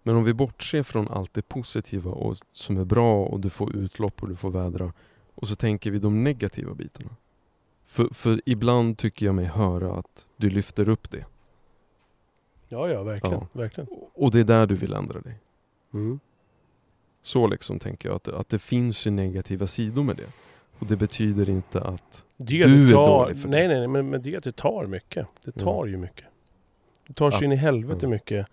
Men 0.04 0.16
om 0.16 0.24
vi 0.24 0.34
bortser 0.34 0.84
från 0.84 1.08
allt 1.08 1.34
det 1.34 1.42
positiva 1.42 2.12
och 2.12 2.36
som 2.52 2.78
är 2.78 2.86
bra 2.86 3.26
och 3.26 3.40
du 3.40 3.50
får 3.50 3.76
utlopp 3.76 4.24
och 4.24 4.30
du 4.30 4.36
får 4.36 4.50
vädra. 4.50 4.94
Och 5.36 5.48
så 5.48 5.56
tänker 5.56 5.92
vi 5.92 6.00
de 6.00 6.24
negativa 6.24 6.74
bitarna. 6.74 7.10
För, 7.86 8.08
för 8.14 8.42
ibland 8.46 8.98
tycker 8.98 9.26
jag 9.26 9.36
mig 9.36 9.46
höra 9.46 9.94
att 9.94 10.28
du 10.38 10.50
lyfter 10.50 10.90
upp 10.90 11.10
det. 11.12 11.26
Ja, 12.68 12.90
ja, 12.90 13.04
verkligen. 13.04 13.40
Ja. 13.40 13.48
verkligen. 13.54 13.90
Och 14.14 14.32
det 14.32 14.40
är 14.40 14.44
där 14.44 14.66
du 14.68 14.76
vill 14.76 14.94
ändra 14.94 15.20
dig. 15.20 15.36
Mm. 15.94 16.20
Så 17.22 17.48
liksom 17.48 17.80
tänker 17.80 18.10
jag 18.10 18.16
att, 18.16 18.28
att 18.28 18.50
det 18.50 18.60
finns 18.60 19.08
ju 19.08 19.12
negativa 19.12 19.68
sidor 19.68 20.04
med 20.04 20.16
det. 20.18 20.28
Och 20.80 20.88
det 20.88 20.96
betyder 20.96 21.50
inte 21.50 21.82
att 21.82 22.26
Det 22.38 22.46
Du 22.46 22.86
det 22.86 22.90
är 22.90 22.94
tar, 22.94 23.06
dålig 23.26 23.42
för 23.42 23.50
nej, 23.50 23.62
det. 23.62 23.68
nej, 23.68 23.78
nej, 23.80 23.88
men, 23.88 24.10
men 24.10 24.22
det 24.22 24.34
är 24.34 24.38
att 24.38 24.44
det 24.44 24.52
tar 24.56 24.86
mycket. 24.88 25.28
Det 25.46 25.52
Ja. 25.56 25.64
tar 25.64 25.86
ju 25.86 25.98
mycket. 25.98 26.26
Det 27.08 27.14
tar 27.14 27.32
så 27.32 27.38
Ja. 27.42 27.46
in 27.46 27.52
i 27.52 27.56
helvete 27.56 28.00
Ja. 28.06 28.10
mycket 28.10 28.48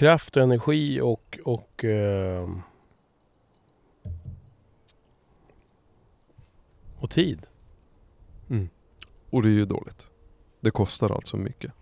kraft 0.00 0.36
och 0.36 0.42
energi 0.42 1.00
och, 1.00 1.38
och 1.44 1.84
ehm, 1.84 2.62
och 6.98 7.10
tid. 7.10 7.46
Mm. 8.50 8.68
Och 9.30 9.42
det 9.42 9.48
är 9.48 9.52
ju 9.52 9.64
dåligt. 9.64 10.08
Det 10.60 10.70
kostar 10.70 11.14
alltså 11.14 11.36
mycket. 11.36 11.72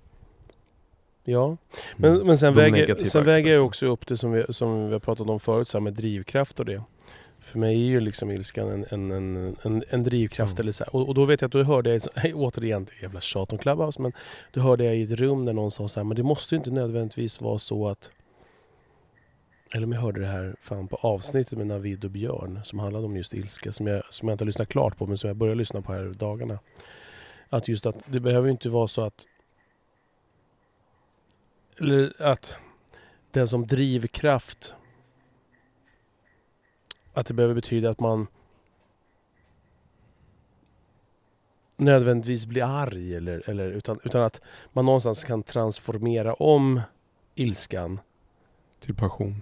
Ja, 1.24 1.56
men, 1.96 2.14
Mm. 2.14 2.26
men 2.26 2.38
sen, 2.38 2.54
De 2.54 2.60
väger, 2.60 2.94
sen 2.96 3.24
väger 3.24 3.52
jag 3.54 3.66
också 3.66 3.86
upp 3.86 4.06
det 4.06 4.16
som 4.16 4.32
vi, 4.32 4.44
som 4.48 4.86
vi 4.86 4.92
har 4.92 5.00
pratat 5.00 5.28
om 5.28 5.40
förut, 5.40 5.68
så 5.68 5.78
här 5.78 5.82
med 5.82 5.94
drivkraft 5.94 6.60
och 6.60 6.66
det. 6.66 6.82
För 7.48 7.58
mig 7.58 7.74
är 7.74 7.86
ju 7.86 8.00
liksom 8.00 8.30
ilskan 8.30 8.68
en, 8.68 8.86
en, 8.90 9.10
en, 9.10 9.56
en, 9.62 9.84
en 9.88 10.02
drivkraft. 10.02 10.52
Mm. 10.52 10.60
Eller 10.60 10.72
så. 10.72 10.84
Och, 10.84 11.08
och 11.08 11.14
då 11.14 11.24
vet 11.24 11.40
jag 11.40 11.48
att 11.48 11.52
då 11.52 11.62
hörde 11.62 11.90
jag, 11.90 12.02
hej, 12.14 12.34
återigen, 12.36 12.86
jävla 13.02 13.20
tjat 13.20 13.52
om 13.52 13.58
Clubhouse, 13.58 14.02
men 14.02 14.12
då 14.52 14.60
hörde 14.60 14.84
jag 14.84 14.96
i 14.96 15.02
ett 15.02 15.10
rum 15.10 15.44
där 15.44 15.52
någon 15.52 15.70
sa 15.70 15.88
så 15.88 16.00
här, 16.00 16.04
men 16.04 16.16
det 16.16 16.22
måste 16.22 16.54
ju 16.54 16.58
inte 16.58 16.70
nödvändigtvis 16.70 17.40
vara 17.40 17.58
så 17.58 17.88
att 17.88 18.10
eller 19.74 19.86
om 19.86 19.92
jag 19.92 20.00
hörde 20.00 20.20
det 20.20 20.26
här 20.26 20.56
fan 20.60 20.88
på 20.88 20.96
avsnittet 20.96 21.58
med 21.58 21.66
Navid 21.66 22.04
och 22.04 22.10
Björn 22.10 22.60
som 22.64 22.78
handlade 22.78 23.06
om 23.06 23.16
just 23.16 23.34
ilska 23.34 23.72
som 23.72 23.86
jag, 23.86 24.02
som 24.10 24.28
jag 24.28 24.34
inte 24.34 24.44
har 24.44 24.46
lyssnat 24.46 24.68
klart 24.68 24.98
på 24.98 25.06
men 25.06 25.18
som 25.18 25.28
jag 25.28 25.36
börjar 25.36 25.54
lyssna 25.54 25.82
på 25.82 25.92
här 25.92 26.04
dagarna. 26.04 26.58
Att 27.48 27.68
just 27.68 27.86
att 27.86 27.96
det 28.06 28.20
behöver 28.20 28.46
ju 28.46 28.52
inte 28.52 28.68
vara 28.68 28.88
så 28.88 29.02
att 29.02 29.26
eller 31.80 32.22
att 32.22 32.56
den 33.30 33.48
som 33.48 33.66
drivkraft 33.66 34.74
att 37.18 37.26
det 37.26 37.34
behöver 37.34 37.54
betyda 37.54 37.90
att 37.90 38.00
man 38.00 38.26
nödvändigtvis 41.76 42.46
blir 42.46 42.62
arg 42.62 43.16
eller, 43.16 43.50
eller 43.50 43.70
utan, 43.70 43.98
utan 44.04 44.22
att 44.22 44.40
man 44.72 44.84
någonstans 44.86 45.24
kan 45.24 45.42
transformera 45.42 46.34
om 46.34 46.80
ilskan 47.34 48.00
Till 48.80 48.94
passion. 48.94 49.40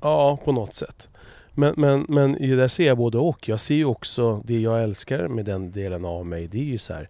Ja, 0.00 0.38
på 0.44 0.52
något 0.52 0.74
sätt. 0.74 1.08
Men, 1.54 1.74
men, 1.76 2.06
men 2.08 2.32
där 2.32 2.68
ser 2.68 2.86
jag 2.86 2.96
både 2.96 3.18
och. 3.18 3.48
Jag 3.48 3.60
ser 3.60 3.74
ju 3.74 3.84
också 3.84 4.42
det 4.44 4.60
jag 4.60 4.82
älskar 4.82 5.28
med 5.28 5.44
den 5.44 5.72
delen 5.72 6.04
av 6.04 6.26
mig. 6.26 6.46
Det 6.48 6.58
är 6.58 6.64
ju 6.64 6.78
så 6.78 6.94
här. 6.94 7.08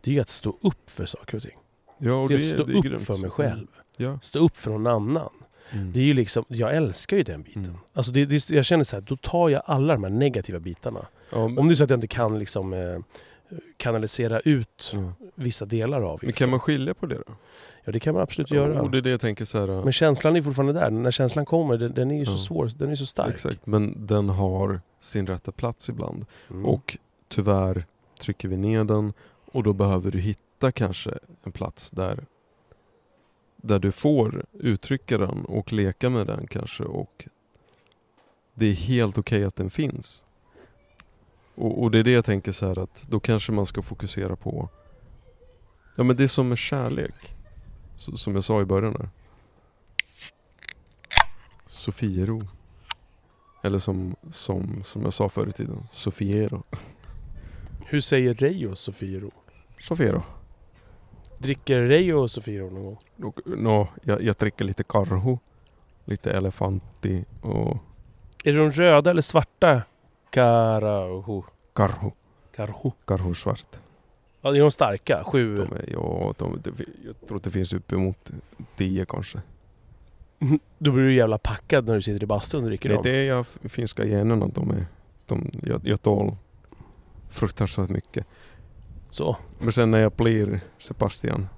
Det 0.00 0.10
är 0.10 0.14
ju 0.14 0.20
att 0.20 0.28
stå 0.28 0.56
upp 0.60 0.90
för 0.90 1.06
saker 1.06 1.36
och 1.36 1.42
ting. 1.42 1.58
Ja, 1.98 2.14
och 2.14 2.28
Det 2.28 2.34
är 2.34 2.38
det, 2.38 2.44
att 2.44 2.50
stå 2.54 2.64
det 2.64 2.72
är 2.72 2.76
upp 2.76 2.84
grymt. 2.84 3.02
för 3.02 3.18
mig 3.18 3.30
själv. 3.30 3.66
Ja. 3.96 4.18
Stå 4.22 4.38
upp 4.38 4.56
för 4.56 4.70
någon 4.70 4.86
annan. 4.86 5.30
Mm. 5.72 5.92
Det 5.92 6.00
är 6.00 6.04
ju 6.04 6.14
liksom, 6.14 6.44
jag 6.48 6.76
älskar 6.76 7.16
ju 7.16 7.22
den 7.22 7.42
biten. 7.42 7.64
Mm. 7.64 7.76
Alltså 7.92 8.12
det, 8.12 8.24
det, 8.24 8.50
jag 8.50 8.64
känner 8.64 8.84
så 8.84 8.96
här, 8.96 9.00
då 9.00 9.16
tar 9.16 9.48
jag 9.48 9.62
alla 9.66 9.92
de 9.92 10.04
här 10.04 10.10
negativa 10.10 10.58
bitarna. 10.58 11.06
Ja, 11.30 11.48
men, 11.48 11.58
Om 11.58 11.68
det 11.68 11.74
är 11.74 11.76
så 11.76 11.84
att 11.84 11.90
jag 11.90 11.96
inte 11.96 12.06
kan 12.06 12.38
liksom 12.38 12.72
eh, 12.72 12.98
kanalisera 13.76 14.40
ut 14.40 14.92
ja. 14.94 15.12
vissa 15.34 15.64
delar 15.64 16.02
av 16.02 16.20
men 16.22 16.32
kan 16.32 16.50
man 16.50 16.60
skilja 16.60 16.94
på 16.94 17.06
det 17.06 17.14
då? 17.14 17.34
Ja 17.84 17.92
det 17.92 18.00
kan 18.00 18.14
man 18.14 18.22
absolut 18.22 18.50
göra. 18.50 18.82
Och 18.82 18.90
det 18.90 18.98
är 18.98 19.02
det 19.02 19.10
jag 19.10 19.20
tänker 19.20 19.44
så 19.44 19.58
här. 19.58 19.84
Men 19.84 19.92
känslan 19.92 20.36
är 20.36 20.42
fortfarande 20.42 20.72
där. 20.72 20.90
När 20.90 21.10
känslan 21.10 21.44
kommer, 21.44 21.76
den, 21.76 21.94
den 21.94 22.10
är 22.10 22.18
ju 22.18 22.26
så 22.26 22.32
Ja. 22.32 22.38
svår, 22.38 22.70
den 22.76 22.90
är 22.90 22.94
så 22.94 23.06
stark. 23.06 23.34
Exakt, 23.34 23.66
men 23.66 24.06
den 24.06 24.28
har 24.28 24.80
sin 25.00 25.26
rätta 25.26 25.52
plats 25.52 25.88
ibland. 25.88 26.24
Mm. 26.50 26.66
Och 26.66 26.98
tyvärr 27.28 27.84
trycker 28.20 28.48
vi 28.48 28.56
ner 28.56 28.84
den 28.84 29.12
och 29.52 29.62
då 29.62 29.72
behöver 29.72 30.10
du 30.10 30.18
hitta 30.18 30.72
kanske 30.72 31.10
en 31.44 31.52
plats 31.52 31.90
där 31.90 32.24
där 33.62 33.78
du 33.78 33.92
får 33.92 34.44
uttrycka 34.52 35.18
den 35.18 35.44
och 35.44 35.72
leka 35.72 36.10
med 36.10 36.26
den 36.26 36.46
kanske 36.46 36.84
och 36.84 37.28
det 38.54 38.66
är 38.66 38.74
helt 38.74 39.18
okej 39.18 39.44
att 39.44 39.56
den 39.56 39.70
finns. 39.70 40.24
Och, 41.54 41.82
och 41.82 41.90
det 41.90 41.98
är 41.98 42.04
det 42.04 42.10
jag 42.10 42.24
tänker 42.24 42.52
så 42.52 42.66
här 42.66 42.78
att 42.78 43.04
då 43.08 43.20
kanske 43.20 43.52
man 43.52 43.66
ska 43.66 43.82
fokusera 43.82 44.36
på 44.36 44.68
Ja 45.96 46.04
men 46.04 46.16
det 46.16 46.24
är 46.24 46.28
som 46.28 46.48
med 46.48 46.58
kärlek. 46.58 47.34
Så, 47.96 48.16
som 48.16 48.34
jag 48.34 48.44
sa 48.44 48.60
i 48.60 48.64
början 48.64 48.92
där. 48.92 49.08
Sofiero. 51.66 52.48
Eller 53.62 53.78
som, 53.78 54.16
som, 54.30 54.84
som 54.84 55.02
jag 55.02 55.12
sa 55.12 55.28
förr 55.28 55.48
i 55.48 55.52
tiden, 55.52 55.86
Sofiero. 55.90 56.62
Hur 57.86 58.00
säger 58.00 58.34
Reijo 58.34 58.76
Sofiero? 58.76 59.30
Sofiero. 59.80 60.22
Dricker 61.42 61.80
Reijo 61.80 62.28
Sofiero 62.28 62.70
någon 62.70 62.84
gång? 62.84 62.98
Och, 63.22 63.40
nå, 63.44 63.88
jag, 64.02 64.22
jag 64.22 64.36
dricker 64.36 64.64
lite 64.64 64.84
karho. 64.84 65.38
Lite 66.04 66.32
elefanti 66.32 67.24
och 67.40 67.76
Är 68.44 68.52
det 68.52 68.58
de 68.58 68.70
röda 68.70 69.10
eller 69.10 69.22
svarta? 69.22 69.82
Karaho. 70.30 71.42
karho. 71.74 72.12
Karho. 72.56 72.92
Karho 73.04 73.34
svart. 73.34 73.66
Ja, 74.40 74.50
det 74.50 74.58
är 74.58 74.60
de 74.62 74.70
starka. 74.70 75.24
Sju. 75.24 75.56
De 75.56 75.72
är, 75.76 75.84
ja, 75.92 76.34
de, 76.38 76.60
det, 76.64 76.70
jag 77.06 77.20
tror 77.28 77.36
att 77.36 77.42
det 77.44 77.50
finns 77.50 77.72
uppemot 77.72 78.30
tio 78.76 79.04
kanske. 79.08 79.38
Då 80.78 80.90
blir 80.92 81.04
du 81.04 81.14
jävla 81.14 81.38
packad 81.38 81.86
när 81.86 81.94
du 81.94 82.02
sitter 82.02 82.22
i 82.22 82.26
bastun 82.26 82.62
och 82.62 82.68
dricker 82.68 82.88
Det 82.88 82.94
är 82.94 82.96
dem. 82.96 83.02
det 83.04 83.24
jag 83.24 83.46
finska 83.72 84.04
generna, 84.04 84.46
de 84.46 84.70
är, 84.70 84.86
de, 85.26 85.50
jag, 85.62 85.80
jag 85.84 86.02
tål 86.02 86.36
fruktansvärt 87.30 87.88
mycket. 87.88 88.26
Så. 89.12 89.36
Men 89.58 89.72
sen 89.72 89.90
när 89.90 89.98
jag 89.98 90.12
blir 90.12 90.60
Sebastian 90.78 91.48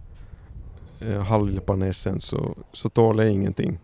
eh, 1.01 1.22
halvlipanesen 1.22 2.20
så, 2.20 2.56
så 2.72 2.89
tål 2.89 3.18
jag 3.18 3.31
ingenting. 3.31 3.78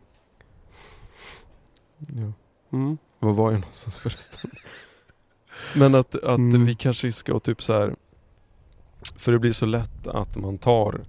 Ja. 1.98 2.32
Mm. 2.72 2.98
Var 3.18 3.32
var 3.32 3.50
jag 3.52 3.60
någonstans 3.60 3.98
förresten? 3.98 4.50
Men 5.76 5.94
att, 5.94 6.14
att 6.14 6.38
Mm. 6.38 6.64
vi 6.64 6.74
kanske 6.74 7.12
ska 7.12 7.38
typ 7.38 7.62
så 7.62 7.72
här. 7.72 7.94
För 9.16 9.32
det 9.32 9.38
blir 9.38 9.52
så 9.52 9.66
lätt 9.66 10.06
att 10.06 10.36
man 10.36 10.58
tar 10.58 11.00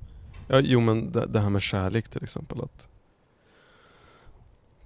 Ja, 0.47 0.59
jo 0.59 0.79
men 0.79 1.11
det, 1.11 1.25
det 1.25 1.39
här 1.39 1.49
med 1.49 1.61
kärlek 1.61 2.09
till 2.09 2.23
exempel. 2.23 2.61
att 2.61 2.89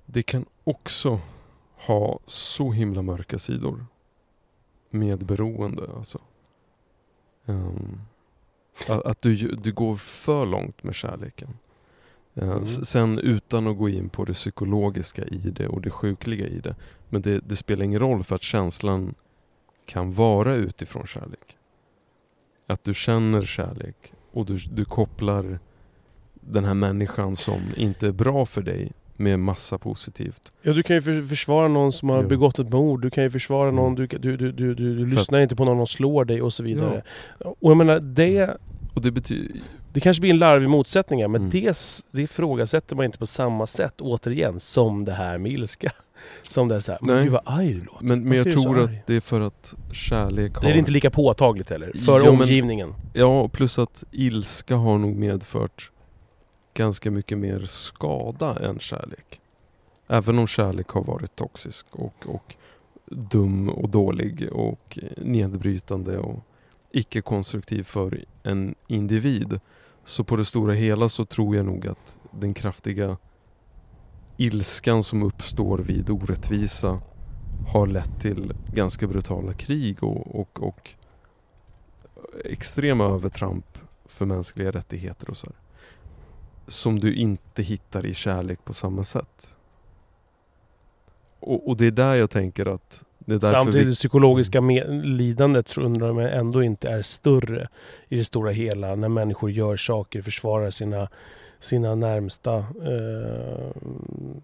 Det 0.06 0.24
kan 0.24 0.46
också 0.64 1.20
ha 1.78 2.20
så 2.26 2.72
himla 2.72 3.02
mörka 3.02 3.40
sidor. 3.40 3.86
Med 4.90 5.26
beroende 5.26 5.90
alltså. 5.98 6.20
Ehm, 7.46 8.02
att 8.88 9.06
att 9.06 9.22
du, 9.22 9.36
du 9.56 9.72
går 9.74 9.96
för 9.96 10.46
långt 10.46 10.84
med 10.84 10.96
kärleken. 10.96 11.50
Eh, 12.34 12.50
Mm. 12.52 12.66
Sen 12.66 13.20
utan 13.20 13.68
att 13.68 13.78
gå 13.78 13.90
in 13.90 14.10
på 14.10 14.26
det 14.26 14.34
psykologiska 14.34 15.26
i 15.26 15.38
det 15.38 15.68
och 15.68 15.82
det 15.82 15.90
sjukliga 15.90 16.48
i 16.48 16.60
det. 16.60 16.76
Men 17.10 17.22
det, 17.22 17.40
det 17.40 17.56
spelar 17.56 17.86
ingen 17.86 18.00
roll 18.00 18.24
för 18.24 18.36
att 18.36 18.44
känslan 18.44 19.16
kan 19.86 20.14
vara 20.14 20.56
utifrån 20.56 21.08
kärlek. 21.08 21.58
Att 22.68 22.84
du 22.84 22.94
känner 22.94 23.42
kärlek 23.42 24.14
och 24.32 24.46
du, 24.46 24.58
du 24.58 24.86
kopplar 24.86 25.60
den 26.34 26.66
här 26.66 26.74
människan 26.74 27.36
som 27.36 27.62
inte 27.76 28.08
är 28.08 28.12
bra 28.12 28.46
för 28.46 28.62
dig 28.62 28.92
med 29.18 29.40
massa 29.40 29.78
positivt. 29.78 30.52
Ja, 30.62 30.74
du 30.74 30.84
kan 30.84 30.96
ju 30.96 31.02
för, 31.02 31.22
försvara 31.22 31.68
någon 31.68 31.92
som 31.92 32.10
har 32.10 32.18
Ja. 32.18 32.24
begått 32.28 32.60
ett 32.60 32.70
mord. 32.70 33.02
Du 33.02 33.10
kan 33.10 33.24
ju 33.24 33.30
försvara 33.30 33.72
någon, 33.72 33.96
Mm. 33.96 34.08
du, 34.12 34.18
du, 34.18 34.38
du, 34.38 34.52
du, 34.52 34.74
du, 34.76 34.96
du 34.96 35.06
lyssnar 35.06 35.40
inte 35.40 35.56
på 35.56 35.66
någon 35.66 35.78
som 35.78 35.88
slår 35.98 36.26
dig 36.26 36.42
och 36.42 36.54
så 36.54 36.64
vidare. 36.64 37.02
Och 37.40 37.72
jag 37.72 37.78
menar, 37.78 38.00
det... 38.00 38.58
Och 38.94 39.02
det 39.02 39.12
betyder... 39.12 39.62
Det 39.94 40.00
kanske 40.02 40.22
blir 40.22 40.32
en 40.32 40.38
larvig 40.38 40.70
motsättning 40.70 41.22
här, 41.22 41.28
men 41.28 41.42
Mm. 41.42 41.52
det, 41.52 41.78
det 42.12 42.22
ifrågasätter 42.22 42.96
man 42.96 43.06
inte 43.06 43.18
på 43.18 43.26
samma 43.26 43.68
sätt 43.68 44.02
återigen 44.02 44.60
som 44.60 45.06
det 45.06 45.12
här 45.14 45.38
med 45.38 45.52
ilska. 45.52 45.92
Som 46.42 46.68
det 46.68 46.76
är 46.76 46.80
såhär, 46.80 47.00
men 47.02 47.16
Nej. 47.16 47.24
gud 47.24 47.34
vad 47.34 47.42
arg 47.46 47.74
du 47.74 47.80
låter. 47.84 48.06
Men, 48.06 48.24
men 48.24 48.38
jag 48.38 48.52
tror 48.52 48.80
att 48.82 48.90
det 49.08 49.16
är 49.16 49.22
för 49.22 49.42
att 49.42 49.76
kärlek 49.92 50.56
har... 50.56 50.62
Det 50.62 50.70
är 50.72 50.78
inte 50.78 50.92
lika 50.92 51.10
påtagligt 51.12 51.70
heller, 51.70 51.92
för 52.06 52.20
Ja, 52.20 52.32
men- 52.32 52.42
omgivningen. 52.42 52.94
Ja, 53.14 53.48
plus 53.48 53.80
att 53.80 54.04
ilska 54.12 54.76
har 54.76 54.98
nog 54.98 55.16
medfört 55.16 55.92
ganska 56.76 57.12
mycket 57.12 57.38
mer 57.38 57.66
skada 57.66 58.60
än 58.60 58.80
kärlek. 58.80 59.42
Även 60.08 60.40
om 60.40 60.48
kärlek 60.48 60.90
har 60.90 61.04
varit 61.04 61.36
toxisk 61.36 61.86
och, 61.92 62.26
och 62.26 62.56
dum 63.06 63.70
och 63.70 63.90
dålig 63.90 64.50
och 64.52 65.00
nedbrytande 65.18 66.18
och 66.18 66.40
icke-konstruktiv 66.92 67.84
för 67.84 68.24
en 68.44 68.76
individ. 68.88 69.60
Så 70.04 70.24
på 70.24 70.36
det 70.36 70.46
stora 70.46 70.74
hela 70.74 71.10
så 71.10 71.26
tror 71.26 71.56
jag 71.56 71.66
nog 71.66 71.88
att 71.88 72.18
den 72.32 72.54
kraftiga 72.54 73.18
ilskan 74.38 75.04
som 75.04 75.24
uppstår 75.24 75.78
vid 75.78 76.10
orättvisa 76.10 77.02
har 77.68 77.88
lett 77.88 78.22
till 78.22 78.54
ganska 78.74 79.08
brutala 79.08 79.54
krig 79.54 80.04
och, 80.04 80.40
och, 80.40 80.64
och 80.64 80.92
extrema 82.46 83.06
övertramp 83.06 83.78
för 84.06 84.26
mänskliga 84.26 84.72
rättigheter 84.72 85.30
och 85.30 85.38
så 85.38 85.48
här. 85.48 85.65
Som 86.68 87.00
du 87.00 87.16
inte 87.16 87.64
hittar 87.64 88.06
i 88.06 88.14
kärlek 88.14 88.66
på 88.66 88.74
samma 88.74 89.04
sätt. 89.04 89.56
Och, 91.40 91.68
och 91.68 91.78
det 91.78 91.86
är 91.86 91.92
där 91.92 92.16
jag 92.16 92.30
tänker 92.30 92.66
att 92.66 93.04
det 93.20 93.40
Samtidigt 93.40 93.88
vi, 93.88 93.90
det 93.90 93.96
psykologiska 93.96 94.60
lidandet 95.04 95.66
tror- 95.66 95.84
undrar 95.84 96.22
jag 96.22 96.34
ändå 96.34 96.64
inte 96.64 96.90
är 96.90 97.02
större 97.02 97.68
i 98.08 98.18
det 98.18 98.26
stora 98.26 98.52
hela 98.52 98.96
när 98.96 99.10
människor 99.10 99.52
gör 99.52 99.78
saker, 99.78 100.22
försvarar 100.22 100.70
sina, 100.70 101.10
sina 101.60 101.96
närmsta. 101.96 102.58
Eh, 102.58 103.72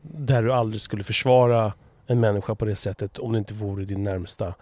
där 0.02 0.44
du 0.44 0.54
aldrig 0.54 0.82
skulle 0.82 1.04
försvara 1.04 1.74
en 2.08 2.20
människa 2.20 2.56
på 2.56 2.66
det 2.66 2.76
sättet 2.76 3.20
om 3.20 3.32
det 3.32 3.38
inte 3.38 3.54
vore 3.54 3.86
din 3.86 4.04
närmsta 4.04 4.54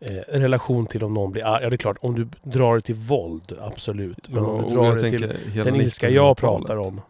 eh, 0.00 0.10
relation 0.38 0.86
till 0.86 1.04
om 1.04 1.14
någon 1.14 1.32
blir 1.32 1.44
arg. 1.46 1.62
Ja, 1.64 1.70
det 1.70 1.76
är 1.76 1.78
klart, 1.78 1.96
om 2.00 2.14
du 2.14 2.28
drar 2.42 2.74
det 2.74 2.80
till 2.80 2.94
våld, 2.94 3.52
absolut. 3.60 4.28
Men 4.28 4.42
Ja, 4.44 4.50
om 4.50 4.68
du 4.68 4.74
drar 4.74 4.94
det 4.94 5.10
till 5.10 5.20
den 5.64 5.76
ilska 5.76 6.10
jag 6.10 6.24
1900-talet. 6.36 6.66
pratar 6.66 6.76
om. 6.76 7.00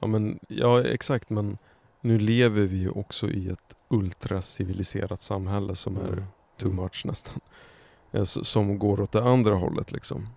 Ja, 0.00 0.06
men, 0.06 0.38
ja 0.48 0.82
exakt 0.84 1.30
men 1.30 1.58
nu 2.00 2.18
lever 2.18 2.62
vi 2.62 2.76
ju 2.76 2.88
också 2.90 3.30
i 3.30 3.48
ett 3.48 3.74
ultraciviliserat 3.88 5.20
samhälle 5.22 5.74
som 5.76 5.96
är 5.96 6.12
Mm. 6.12 6.24
too 6.58 6.72
much 6.72 7.02
nästan. 7.06 7.40
Eh, 8.12 8.24
Som 8.24 8.78
går 8.78 9.00
åt 9.00 9.12
det 9.12 9.22
andra 9.22 9.54
hållet 9.54 9.92
liksom. 9.92 10.28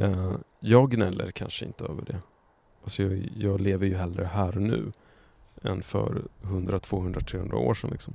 Eh, 0.00 0.32
jag 0.60 0.90
gnäller 0.90 1.30
kanske 1.30 1.64
inte 1.64 1.84
över 1.84 2.02
det. 2.06 2.16
Alltså 2.82 3.02
jag, 3.02 3.28
jag 3.36 3.60
lever 3.60 3.86
ju 3.86 3.96
hellre 3.96 4.24
här 4.24 4.56
och 4.56 4.62
nu 4.62 4.92
än 5.62 5.82
för 5.82 6.22
100, 6.42 6.78
200, 6.78 7.20
300 7.20 7.56
år 7.56 7.74
sedan. 7.74 7.90
Liksom. 7.90 8.14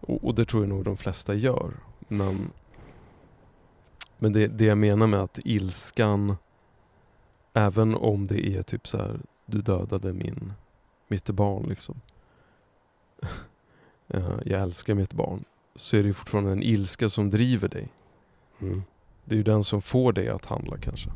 Och, 0.00 0.24
och 0.24 0.34
det 0.34 0.44
tror 0.44 0.62
jag 0.62 0.68
nog 0.68 0.84
de 0.84 0.96
flesta 0.96 1.34
gör. 1.34 1.70
Men, 2.12 2.50
men 4.18 4.32
det, 4.32 4.46
det 4.46 4.64
jag 4.64 4.78
menar 4.78 5.06
med 5.06 5.20
att 5.20 5.38
ilskan, 5.44 6.36
även 7.52 7.94
om 7.94 8.26
det 8.26 8.46
är 8.46 8.62
typ 8.62 8.88
så 8.88 8.98
här, 8.98 9.20
du 9.46 9.62
dödade 9.62 10.12
min, 10.12 10.52
mitt 11.08 11.30
barn 11.30 11.66
liksom. 11.68 12.00
Eh, 14.08 14.38
jag 14.44 14.62
älskar 14.62 14.94
mitt 14.94 15.12
barn. 15.12 15.44
Så 15.74 15.96
är 15.96 16.02
det 16.02 16.12
fortfarande 16.12 16.52
en 16.52 16.62
ilska 16.62 17.08
som 17.08 17.30
driver 17.30 17.68
dig. 17.68 17.88
Mm. 18.60 18.82
Det 19.24 19.34
är 19.34 19.36
ju 19.36 19.42
den 19.42 19.64
som 19.64 19.82
får 19.82 20.12
dig 20.12 20.28
att 20.28 20.44
handla 20.44 20.78
kanske. 20.78 21.10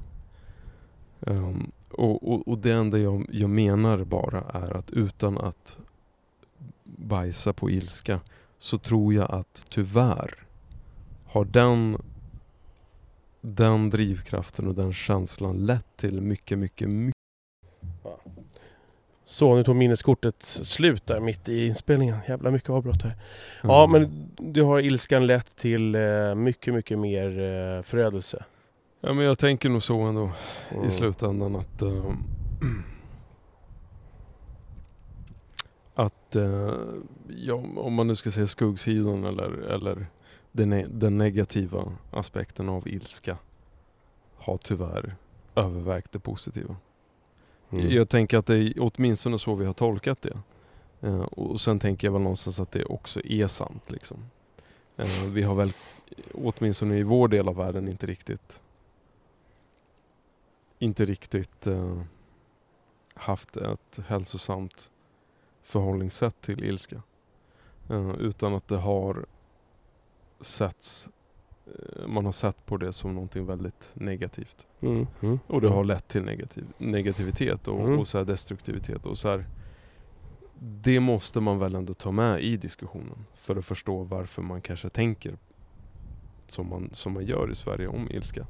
Ehm, 1.21 1.71
och, 1.91 2.33
och, 2.33 2.49
och 2.49 2.59
det 2.59 2.73
enda 2.73 2.99
jag, 2.99 3.27
jag 3.31 3.51
menar 3.51 4.05
bara 4.05 4.41
är 4.41 4.77
att 4.77 4.91
utan 4.91 5.39
att 5.39 5.79
bajsa 6.85 7.53
på 7.53 7.71
ilska 7.71 8.21
så 8.59 8.79
tror 8.79 9.15
jag 9.15 9.31
att 9.31 9.67
tyvärr 9.69 10.46
har 11.27 11.45
den, 11.45 12.03
den 13.41 13.91
drivkraften 13.91 14.69
och 14.69 14.75
den 14.75 14.93
känslan 14.93 15.57
lett 15.67 15.97
till 15.97 16.21
mycket, 16.21 16.59
mycket, 16.59 16.89
mycket 16.89 17.17
Så, 19.25 19.55
nu 19.55 19.65
tog 19.65 19.77
minneskortet 19.77 20.43
slut 20.43 21.07
där 21.07 21.21
mitt 21.21 21.49
i 21.49 21.67
inspelningen. 21.67 22.17
Jävla 22.29 22.51
mycket 22.51 22.71
avbrott 22.71 23.03
här. 23.03 23.15
Ja, 23.63 23.85
Mm. 23.85 24.03
men 24.03 24.31
du 24.53 24.63
har 24.63 24.81
ilskan 24.81 25.27
lett 25.27 25.57
till 25.57 25.95
eh, 25.95 26.35
mycket, 26.35 26.75
mycket 26.75 26.99
mer 26.99 27.27
eh, 27.29 27.83
förödelse. 27.83 28.45
Ja 29.01 29.13
men 29.13 29.25
jag 29.25 29.39
tänker 29.39 29.69
nog 29.69 29.83
så 29.83 30.01
ändå 30.01 30.31
Mm. 30.71 30.85
i 30.89 30.91
slutändan 30.91 31.57
att 31.57 31.83
ehm, 31.83 32.17
att 35.95 36.37
eh, 36.37 36.73
ja, 37.29 37.55
om 37.77 37.95
man 37.95 38.07
nu 38.07 38.15
ska 38.15 38.31
säga 38.31 38.47
skuggsidan 38.47 39.25
eller, 39.25 39.51
eller 39.71 40.07
den, 40.57 40.99
den 40.99 41.19
negativa 41.19 41.93
aspekten 42.11 42.69
av 42.69 42.89
ilska 42.89 43.39
har 44.37 44.57
tyvärr 44.57 45.15
övervägt 45.55 46.13
det 46.13 46.19
positiva. 46.19 46.77
Mm. 47.71 47.91
Jag 47.91 48.09
tänker 48.09 48.39
att 48.39 48.47
det 48.47 48.57
är 48.57 48.75
åtminstone 48.79 49.39
så 49.39 49.55
vi 49.55 49.67
har 49.67 49.73
tolkat 49.73 50.23
det. 50.23 50.39
Eh, 51.01 51.21
och 51.21 51.61
sen 51.61 51.79
tänker 51.79 52.07
jag 52.07 52.13
väl 52.13 52.23
någonstans 52.23 52.61
att 52.61 52.71
det 52.71 52.85
också 52.85 53.21
är 53.25 53.47
sant. 53.47 53.91
Liksom. 53.91 54.31
Eh, 54.97 55.25
vi 55.33 55.43
har 55.43 55.55
väl 55.55 55.73
åtminstone 56.35 56.97
i 56.97 57.03
vår 57.03 57.29
del 57.29 57.49
av 57.49 57.57
världen 57.57 57.89
inte 57.89 58.07
riktigt 58.07 58.61
inte 60.79 61.05
riktigt 61.05 61.67
eh, 61.67 62.03
haft 63.15 63.57
ett 63.57 64.01
hälsosamt 64.07 64.91
förhållningssätt 65.63 66.41
till 66.41 66.65
ilska. 66.65 67.03
Eh, 67.91 68.11
utan 68.19 68.55
att 68.55 68.69
det 68.69 68.77
har 68.77 69.27
setts, 70.41 71.09
eh, 71.67 72.07
man 72.09 72.25
har 72.25 72.33
sett 72.33 72.67
på 72.67 72.77
det 72.77 72.93
som 72.93 73.15
någonting 73.15 73.47
väldigt 73.47 73.91
negativt. 73.95 74.67
Mm. 74.81 75.07
Mm. 75.21 75.39
Och 75.47 75.61
det 75.61 75.69
har 75.69 75.85
lett 75.85 76.09
till 76.09 76.23
negativ, 76.23 76.65
negativitet 76.79 77.69
och, 77.69 77.81
Mm. 77.81 77.99
och 77.99 78.09
så 78.09 78.25
destruktivitet. 78.25 79.07
Och 79.07 79.19
så 79.19 79.29
här, 79.29 79.47
det 80.61 81.01
måste 81.01 81.41
man 81.41 81.59
väl 81.59 81.75
ändå 81.75 81.95
ta 81.95 82.11
med 82.11 82.43
i 82.43 82.57
diskussionen 82.57 83.25
för 83.35 83.57
att 83.57 83.67
förstå 83.67 84.03
varför 84.03 84.43
man 84.43 84.61
kanske 84.61 84.89
tänker 84.89 85.37
som 86.47 86.69
man, 86.69 86.91
som 86.93 87.13
man 87.13 87.25
gör 87.27 87.51
i 87.51 87.55
Sverige 87.55 87.89
om 87.89 88.11
ilska. 88.11 88.47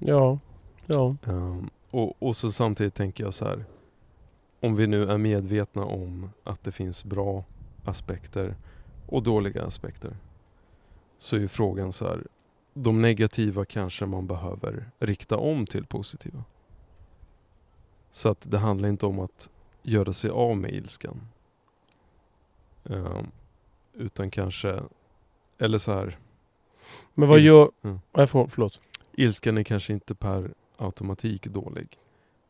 Ja, 0.00 0.38
ja. 0.86 1.16
Ehm, 1.26 1.70
och, 1.90 2.22
och 2.22 2.36
så 2.36 2.52
samtidigt 2.52 2.94
tänker 2.94 3.24
jag 3.24 3.34
så 3.34 3.44
här. 3.44 3.64
Om 4.60 4.74
vi 4.76 4.86
nu 4.86 5.04
är 5.10 5.18
medvetna 5.18 5.84
om 5.84 6.30
att 6.44 6.64
det 6.64 6.72
finns 6.72 7.04
bra 7.04 7.44
aspekter 7.84 8.56
och 9.06 9.22
dåliga 9.22 9.64
aspekter. 9.64 10.16
Så 11.18 11.36
är 11.36 11.40
ju 11.40 11.48
frågan 11.48 11.92
så 11.92 12.04
här. 12.04 12.26
De 12.74 13.02
negativa 13.02 13.64
kanske 13.64 14.06
man 14.06 14.26
behöver 14.26 14.90
rikta 14.98 15.36
om 15.36 15.66
till 15.66 15.86
positiva. 15.86 16.44
Så 18.12 18.28
att 18.28 18.50
det 18.50 18.58
handlar 18.58 18.88
inte 18.88 19.06
om 19.06 19.20
att 19.20 19.50
göra 19.82 20.12
sig 20.12 20.30
av 20.30 20.56
med 20.56 20.72
ilskan. 20.72 21.20
Ehm, 22.84 23.26
utan 23.94 24.30
kanske, 24.30 24.82
eller 25.58 25.78
så 25.78 25.92
här. 25.92 26.18
Men 27.14 27.28
vad 27.28 27.40
gör... 27.40 27.70
Mm. 27.82 28.00
Nej, 28.12 28.26
för, 28.26 28.46
förlåt. 28.46 28.80
Ilskan 29.12 29.58
är 29.58 29.62
kanske 29.62 29.92
inte 29.92 30.14
per 30.14 30.54
automatik 30.76 31.46
dålig. 31.46 31.98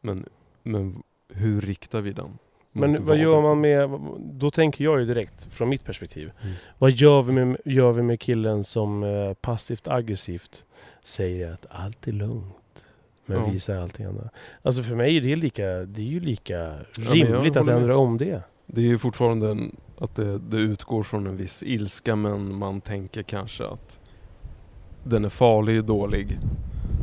Men, 0.00 0.28
men 0.62 1.02
hur 1.28 1.60
riktar 1.60 2.00
vi 2.00 2.12
den? 2.12 2.38
Men 2.72 3.06
vad 3.06 3.16
gör 3.16 3.34
vad? 3.34 3.42
man 3.42 3.60
med... 3.60 4.00
Då 4.20 4.50
tänker 4.50 4.84
jag 4.84 4.98
ju 5.00 5.04
direkt 5.06 5.44
från 5.52 5.68
mitt 5.68 5.84
perspektiv. 5.84 6.30
Mm. 6.42 6.54
Vad 6.78 6.90
gör 6.90 7.22
vi 7.22 7.32
med, 7.32 7.56
gör 7.64 7.92
vi 7.92 8.02
med 8.02 8.20
killen 8.20 8.64
som 8.64 9.02
eh, 9.02 9.34
passivt 9.34 9.88
aggressivt 9.88 10.64
säger 11.02 11.52
att 11.52 11.66
allt 11.70 12.08
är 12.08 12.12
lugnt. 12.12 12.84
Men 13.26 13.36
Ja. 13.38 13.46
visar 13.50 13.76
allting 13.76 14.06
annat. 14.06 14.32
Alltså 14.62 14.82
för 14.82 14.94
mig 14.96 15.16
är 15.16 15.20
det 15.20 15.36
lika... 15.36 15.64
Det 15.66 16.00
är 16.00 16.04
ju 16.06 16.20
lika 16.20 16.74
rimligt 16.98 17.56
att 17.56 17.62
håller 17.62 17.72
med. 17.72 17.76
ändra 17.82 17.96
om 17.96 18.18
det. 18.18 18.42
Det 18.66 18.80
är 18.80 18.84
ju 18.86 18.98
fortfarande 18.98 19.50
en, 19.50 19.76
att 19.98 20.16
det, 20.16 20.38
det 20.38 20.56
utgår 20.56 21.02
från 21.02 21.26
en 21.26 21.36
viss 21.36 21.62
ilska 21.62 22.16
men 22.16 22.54
man 22.54 22.80
tänker 22.80 23.22
kanske 23.22 23.66
att 23.66 24.00
den 25.04 25.24
är 25.24 25.28
farlig 25.28 25.78
och 25.78 25.84
dålig. 25.84 26.38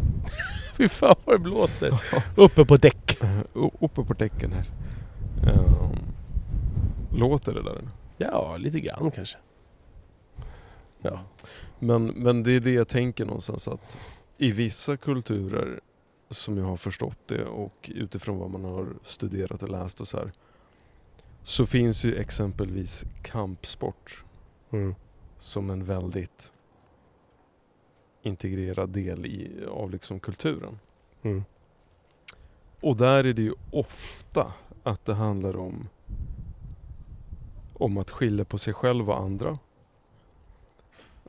Fy 0.77 0.87
fan 0.87 1.15
vad 1.25 1.35
det 1.35 1.39
blåser. 1.39 2.01
Uppe 2.35 2.65
på 2.65 2.77
däck. 2.77 3.17
Eh, 3.23 3.39
u- 3.55 3.69
Uppe 3.79 4.03
på 4.03 4.13
däcken 4.13 4.51
här. 4.51 4.65
Ehm, 5.47 5.99
låter 7.19 7.53
det 7.53 7.63
där? 7.63 7.89
Ja, 8.17 8.57
lite 8.57 8.79
grann 8.79 9.11
kanske. 9.11 9.37
Ja. 11.01 11.19
Men, 11.79 12.05
men 12.05 12.43
det 12.43 12.51
är 12.51 12.59
det 12.59 12.71
jag 12.71 12.87
tänker 12.87 13.25
någonstans 13.25 13.67
att 13.67 13.97
i 14.37 14.51
vissa 14.51 14.97
kulturer 14.97 15.79
som 16.29 16.57
jag 16.57 16.65
har 16.65 16.77
förstått 16.77 17.19
det 17.25 17.45
och 17.45 17.91
utifrån 17.95 18.37
vad 18.39 18.49
man 18.49 18.63
har 18.63 18.87
studerat 19.03 19.63
och 19.63 19.69
läst 19.69 20.01
och 20.01 20.07
så 20.07 20.17
här. 20.17 20.31
Så 21.43 21.65
finns 21.65 22.03
ju 22.05 22.15
exempelvis 22.15 23.05
kampsport 23.23 24.23
Mm. 24.71 24.95
som 25.39 25.69
en 25.69 25.85
väldigt 25.85 26.53
integrerad 28.21 28.89
del 28.89 29.25
i, 29.25 29.65
av 29.71 29.91
liksom 29.91 30.19
kulturen. 30.19 30.79
Mm. 31.21 31.43
Och 32.81 32.95
där 32.97 33.23
är 33.23 33.33
det 33.33 33.41
ju 33.41 33.53
ofta 33.71 34.53
att 34.85 35.05
det 35.05 35.13
handlar 35.13 35.57
om 35.57 35.87
om 37.73 37.97
att 37.97 38.11
skilja 38.11 38.45
på 38.45 38.57
sig 38.57 38.73
själv 38.73 39.09
och 39.09 39.19
andra. 39.19 39.59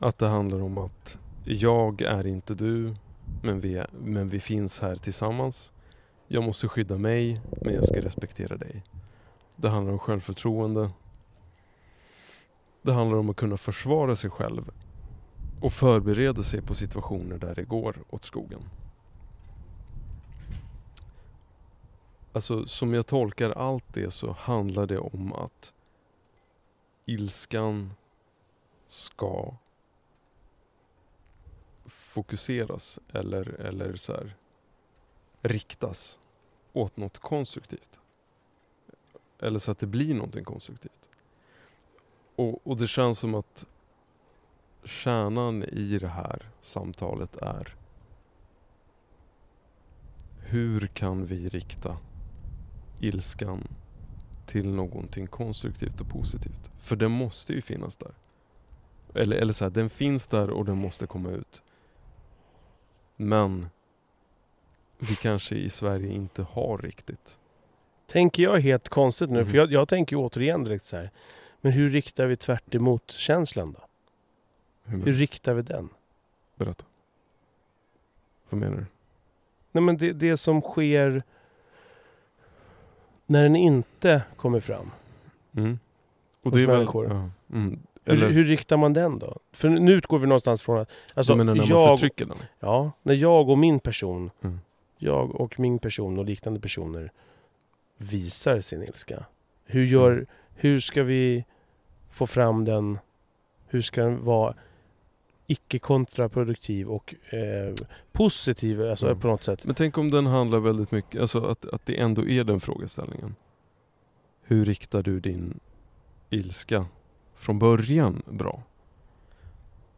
Att 0.01 0.19
det 0.19 0.27
handlar 0.27 0.63
om 0.63 0.79
att 0.79 1.19
jag 1.45 2.03
är 2.03 2.27
inte 2.27 2.55
du, 2.55 2.95
men 3.43 3.61
vi, 3.61 3.75
är, 3.75 3.91
men 3.93 4.29
vi 4.29 4.41
finns 4.41 4.81
här 4.81 4.97
tillsammans. 4.97 5.73
Jag 6.29 6.43
måste 6.43 6.69
skydda 6.69 6.99
mig, 6.99 7.41
men 7.63 7.75
jag 7.75 7.87
ska 7.87 8.01
respektera 8.01 8.57
dig. 8.57 8.83
Det 9.57 9.69
handlar 9.69 9.93
om 9.93 9.99
självförtroende. 9.99 10.91
Det 12.83 12.93
handlar 12.93 13.19
om 13.19 13.31
att 13.31 13.37
kunna 13.37 13.57
försvara 13.57 14.17
sig 14.17 14.31
själv 14.31 14.71
och 15.61 15.73
förbereda 15.73 16.43
sig 16.43 16.63
på 16.63 16.75
situationer 16.75 17.39
där 17.39 17.55
det 17.55 17.65
går 17.65 17.97
åt 18.11 18.25
skogen. 18.25 18.61
Alltså 22.37 22.67
som 22.67 22.95
jag 22.95 23.07
tolkar 23.07 23.51
allt 23.51 23.85
det 23.95 24.11
så 24.11 24.33
handlar 24.33 24.87
det 24.87 24.99
om 24.99 25.33
att 25.33 25.75
ilskan 27.05 27.93
ska 28.87 29.55
fokuseras 31.87 32.99
eller, 33.13 33.49
eller 33.61 33.97
så 33.97 34.13
här, 34.13 34.37
riktas 35.43 36.19
åt 36.73 36.97
något 36.97 37.19
konstruktivt. 37.19 38.01
Eller 39.39 39.59
så 39.59 39.71
att 39.71 39.79
det 39.79 39.87
blir 39.87 40.15
någonting 40.15 40.45
konstruktivt. 40.45 41.11
Och, 42.35 42.67
och 42.67 42.77
det 42.77 42.89
känns 42.89 43.19
som 43.19 43.35
att 43.35 43.67
kärnan 44.85 45.63
i 45.63 45.99
det 45.99 46.09
här 46.09 46.51
samtalet 46.61 47.37
är 47.37 47.75
hur 50.41 50.87
kan 50.87 51.27
vi 51.27 51.49
rikta 51.49 51.99
ilskan 53.01 53.69
till 54.47 54.69
någonting 54.75 55.27
konstruktivt 55.27 56.01
och 56.01 56.09
positivt? 56.09 56.71
För 56.81 56.97
den 56.97 57.11
måste 57.11 57.53
ju 57.53 57.63
finnas 57.63 57.97
där. 57.97 58.15
Eller, 59.15 59.37
eller 59.37 59.53
så 59.53 59.65
här, 59.65 59.71
den 59.71 59.91
finns 59.91 60.29
där 60.29 60.51
och 60.51 60.65
den 60.65 60.77
måste 60.77 61.07
komma 61.07 61.31
ut. 61.31 61.63
Men 63.17 63.69
vi 64.99 65.15
kanske 65.17 65.55
i 65.57 65.71
Sverige 65.71 66.13
inte 66.13 66.43
har 66.43 66.79
riktigt. 66.79 67.39
Tänker 68.07 68.43
jag 68.43 68.61
helt 68.61 68.89
konstigt 68.89 69.31
nu, 69.31 69.39
Mhm. 69.39 69.47
för 69.47 69.57
jag, 69.57 69.73
jag 69.73 69.89
tänker 69.89 70.17
återigen 70.17 70.65
direkt 70.65 70.85
så 70.87 70.97
här. 70.97 71.11
Men 71.61 71.73
hur 71.73 71.91
riktar 71.91 72.27
vi 72.27 72.37
tvärt 72.37 73.11
känslan 73.11 73.73
då? 73.73 73.81
Hur 74.85 75.05
Hur 75.05 75.13
riktar 75.13 75.55
vi 75.55 75.63
den? 75.63 75.89
Berätta. 76.57 76.85
Vad 78.51 78.61
menar 78.61 78.77
du? 78.77 78.87
Nej 79.73 79.83
men 79.83 79.97
det, 79.97 80.13
det 80.13 80.37
som 80.37 80.61
sker 80.61 81.23
när 83.27 83.43
den 83.43 83.57
inte 83.57 84.23
kommer 84.37 84.61
fram. 84.61 84.91
Mm. 85.57 85.79
Och 86.43 86.51
det 86.53 86.63
är 86.63 86.67
väl... 86.67 86.87
Ja. 86.95 87.31
Mm. 87.53 87.79
Hur, 88.05 88.29
hur 88.31 88.45
riktar 88.45 88.77
man 88.77 88.93
den 88.93 89.19
då? 89.19 89.39
För 89.53 89.69
nu 89.69 89.93
utgår 89.93 90.19
vi 90.19 90.27
någonstans 90.27 90.63
från 90.63 90.79
att... 90.79 90.91
Alltså, 91.15 91.33
du 91.33 91.37
menar 91.39 91.55
när 91.55 91.61
man 91.63 91.69
jag, 91.69 91.99
förtrycker 91.99 92.25
den? 92.25 92.37
ja, 92.61 92.93
när 93.03 93.15
jag 93.15 93.49
och 93.49 93.59
min 93.59 93.81
person, 93.81 94.31
Mm. 94.43 94.59
jag 94.99 95.35
och 95.35 95.61
min 95.61 95.79
person 95.79 96.19
och 96.19 96.25
liknande 96.25 96.61
personer 96.61 97.13
visar 97.97 98.61
sin 98.61 98.83
ilska. 98.83 99.25
Hur, 99.65 99.85
gör, 99.85 100.11
Mm. 100.13 100.27
hur 100.55 100.81
ska 100.81 101.03
vi 101.03 101.45
få 102.11 102.27
fram 102.27 102.65
den? 102.65 102.99
Hur 103.67 103.81
ska 103.83 104.03
den 104.03 104.25
vara 104.25 104.55
icke-kontraproduktiv 105.47 106.89
och 106.89 107.15
eh, 107.35 107.75
positiv 108.13 108.83
alltså 108.83 109.07
Mm. 109.07 109.21
på 109.21 109.27
något 109.29 109.45
sätt? 109.45 109.67
Men 109.67 109.75
tänk 109.75 109.99
om 109.99 110.11
den 110.11 110.27
handlar 110.27 110.59
väldigt 110.59 110.91
mycket, 110.91 111.21
alltså 111.21 111.45
att, 111.45 111.65
att 111.67 111.87
det 111.87 112.01
ändå 112.01 112.29
är 112.29 112.45
den 112.45 112.61
frågeställningen. 112.61 113.35
Hur 114.43 114.65
riktar 114.65 115.03
du 115.03 115.21
din 115.21 115.61
ilska 116.31 116.87
från 117.35 117.59
början 117.59 118.23
bra? 118.31 118.63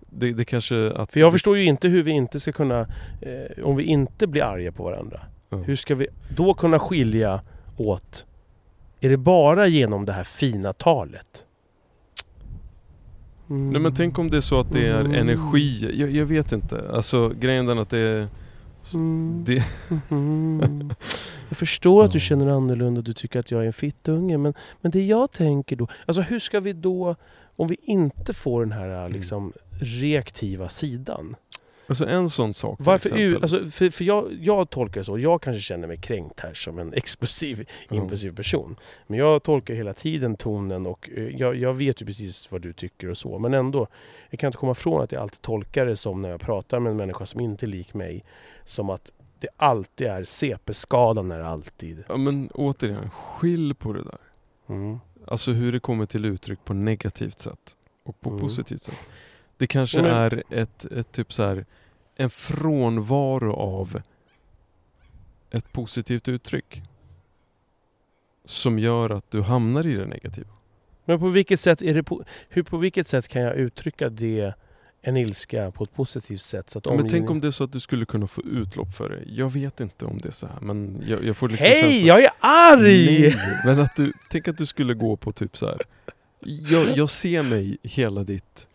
Det, 0.00 0.32
det 0.32 0.44
kanske 0.44 0.92
att... 0.92 1.12
För 1.12 1.20
jag 1.20 1.32
förstår 1.32 1.56
ju 1.58 1.64
inte 1.64 1.88
hur 1.88 2.02
vi 2.02 2.10
inte 2.10 2.40
ska 2.40 2.52
kunna, 2.52 2.80
eh, 3.20 3.64
om 3.64 3.76
vi 3.76 3.84
inte 3.84 4.26
blir 4.26 4.42
arga 4.42 4.72
på 4.72 4.82
varandra, 4.82 5.20
Ja. 5.50 5.56
hur 5.56 5.76
ska 5.76 5.94
vi 5.94 6.06
då 6.36 6.54
kunna 6.54 6.78
skilja 6.78 7.40
åt, 7.76 8.26
är 9.00 9.08
det 9.10 9.16
bara 9.16 9.66
genom 9.66 10.04
det 10.04 10.12
här 10.12 10.24
fina 10.24 10.72
talet? 10.72 11.44
Mm. 13.50 13.70
Nej 13.70 13.80
men 13.80 13.94
tänk 13.94 14.18
om 14.18 14.30
det 14.30 14.36
är 14.36 14.40
så 14.40 14.60
att 14.60 14.72
det 14.72 14.86
är 14.86 15.00
Mm. 15.00 15.14
energi, 15.14 15.90
jag, 16.00 16.10
jag 16.10 16.26
vet 16.26 16.52
inte. 16.52 16.90
Alltså 16.92 17.28
grejen 17.28 17.66
den 17.66 17.78
att 17.78 17.90
det 17.90 17.98
är... 17.98 18.26
Mm. 18.94 19.44
Det. 19.46 19.64
Jag 21.48 21.58
förstår 21.58 22.04
att 22.04 22.12
du 22.12 22.20
känner 22.20 22.46
annorlunda 22.46 22.98
och 22.98 23.04
du 23.04 23.12
tycker 23.12 23.40
att 23.40 23.50
jag 23.50 23.62
är 23.62 23.66
en 23.66 23.72
fittunge 23.72 24.38
men, 24.38 24.54
men 24.80 24.90
det 24.92 25.04
jag 25.06 25.32
tänker 25.32 25.76
då, 25.76 25.88
alltså 26.06 26.22
hur 26.22 26.38
ska 26.38 26.60
vi 26.60 26.72
då, 26.72 27.16
om 27.56 27.68
vi 27.68 27.76
inte 27.82 28.34
får 28.34 28.60
den 28.60 28.72
här 28.72 28.88
Mm. 28.88 29.12
liksom 29.12 29.52
reaktiva 29.80 30.68
sidan? 30.68 31.36
Alltså 31.88 32.06
en 32.06 32.30
sån 32.30 32.54
sak 32.54 32.76
till 32.76 32.86
Varför, 32.86 33.08
exempel. 33.08 33.42
alltså, 33.42 33.66
för, 33.78 33.90
för 33.90 34.04
jag, 34.04 34.28
jag 34.40 34.70
tolkar 34.70 35.00
det 35.00 35.04
så, 35.04 35.18
jag 35.18 35.42
kanske 35.42 35.60
känner 35.62 35.88
mig 35.88 35.96
kränkt 35.96 36.40
här 36.40 36.54
som 36.54 36.78
en 36.78 36.92
explosiv, 36.96 37.68
Ja. 37.88 37.96
impulsiv 37.96 38.36
person. 38.36 38.76
Men 39.06 39.18
jag 39.18 39.42
tolkar 39.42 39.74
hela 39.74 39.94
tiden 39.94 40.36
tonen 40.36 40.86
och 40.86 41.10
eh, 41.16 41.24
jag, 41.28 41.56
jag 41.56 41.74
vet 41.74 42.02
ju 42.02 42.06
precis 42.06 42.50
vad 42.52 42.60
du 42.62 42.72
tycker 42.72 43.10
och 43.10 43.18
så. 43.18 43.38
Men 43.38 43.54
ändå, 43.54 43.86
jag 44.30 44.40
kan 44.40 44.48
inte 44.48 44.58
komma 44.58 44.72
ifrån 44.72 45.02
att 45.02 45.12
jag 45.12 45.22
alltid 45.22 45.40
tolkar 45.42 45.86
det 45.86 45.96
som 45.96 46.22
när 46.22 46.28
jag 46.30 46.40
pratar 46.40 46.80
med 46.80 46.90
en 46.90 46.96
människa 46.96 47.26
som 47.26 47.40
inte 47.40 47.66
är 47.66 47.68
lik 47.68 47.94
mig. 47.94 48.24
Som 48.64 48.90
att 48.90 49.12
det 49.40 49.48
alltid 49.56 50.06
är 50.06 50.24
CP-skadan 50.24 51.30
är 51.30 51.40
alltid. 51.40 52.04
Ja 52.08 52.16
men 52.16 52.50
återigen, 52.54 53.10
skilj 53.10 53.74
på 53.74 53.92
det 53.92 54.02
där. 54.02 54.18
Mm. 54.68 54.98
Alltså 55.26 55.50
hur 55.52 55.72
det 55.72 55.80
kommer 55.80 56.06
till 56.06 56.24
uttryck 56.24 56.64
på 56.64 56.74
negativt 56.74 57.40
sätt 57.40 57.76
och 58.04 58.20
på 58.20 58.28
Mm. 58.30 58.40
positivt 58.40 58.82
sätt. 58.82 58.98
Det 59.58 59.66
kanske 59.66 60.02
men- 60.02 60.10
är 60.10 60.42
ett, 60.50 60.84
ett 60.84 61.12
typ 61.12 61.32
så 61.32 61.42
här, 61.42 61.64
en 62.16 62.30
frånvaro 62.30 63.52
av 63.52 64.02
ett 65.50 65.72
positivt 65.72 66.28
uttryck. 66.28 66.82
Som 68.44 68.78
gör 68.78 69.10
att 69.10 69.30
du 69.30 69.42
hamnar 69.42 69.86
i 69.86 69.94
det 69.94 70.06
negativa. 70.06 70.48
Men 71.04 71.18
på 71.18 71.28
vilket 71.28 71.60
sätt 71.60 71.82
är 71.82 71.94
det 71.94 72.02
på, 72.02 72.24
hur, 72.48 72.62
på 72.62 72.76
vilket 72.76 73.08
sätt 73.08 73.28
kan 73.28 73.42
jag 73.42 73.56
uttrycka 73.56 74.08
det, 74.08 74.54
en 75.02 75.16
ilska, 75.16 75.70
på 75.70 75.84
ett 75.84 75.94
positivt 75.94 76.42
sätt? 76.42 76.70
Så 76.70 76.78
att 76.78 76.86
Ja, 76.86 76.94
men 76.94 77.08
tänk 77.08 77.30
om 77.30 77.40
det 77.40 77.46
är 77.46 77.50
så 77.50 77.64
att 77.64 77.72
du 77.72 77.80
skulle 77.80 78.04
kunna 78.04 78.26
få 78.26 78.42
utlopp 78.42 78.94
för 78.94 79.08
det. 79.08 79.22
Jag 79.26 79.52
vet 79.52 79.80
inte 79.80 80.04
om 80.04 80.18
det 80.18 80.28
är 80.28 80.32
så 80.32 80.46
här 80.46 80.60
men 80.60 81.04
jag, 81.06 81.24
jag 81.24 81.36
får 81.36 81.48
liksom 81.48 81.66
Hej, 81.66 82.06
jag 82.06 82.24
är 82.24 82.30
arg! 82.40 83.20
Nej, 83.20 83.60
men 83.64 83.80
att 83.80 83.96
du, 83.96 84.12
tänk 84.30 84.48
att 84.48 84.58
du 84.58 84.66
skulle 84.66 84.94
gå 84.94 85.16
på 85.16 85.32
typ 85.32 85.56
så 85.56 85.66
här. 85.66 85.82
Jag, 86.40 86.96
jag 86.96 87.10
ser 87.10 87.42
mig 87.42 87.78
hela 87.82 88.24
ditt 88.24 88.67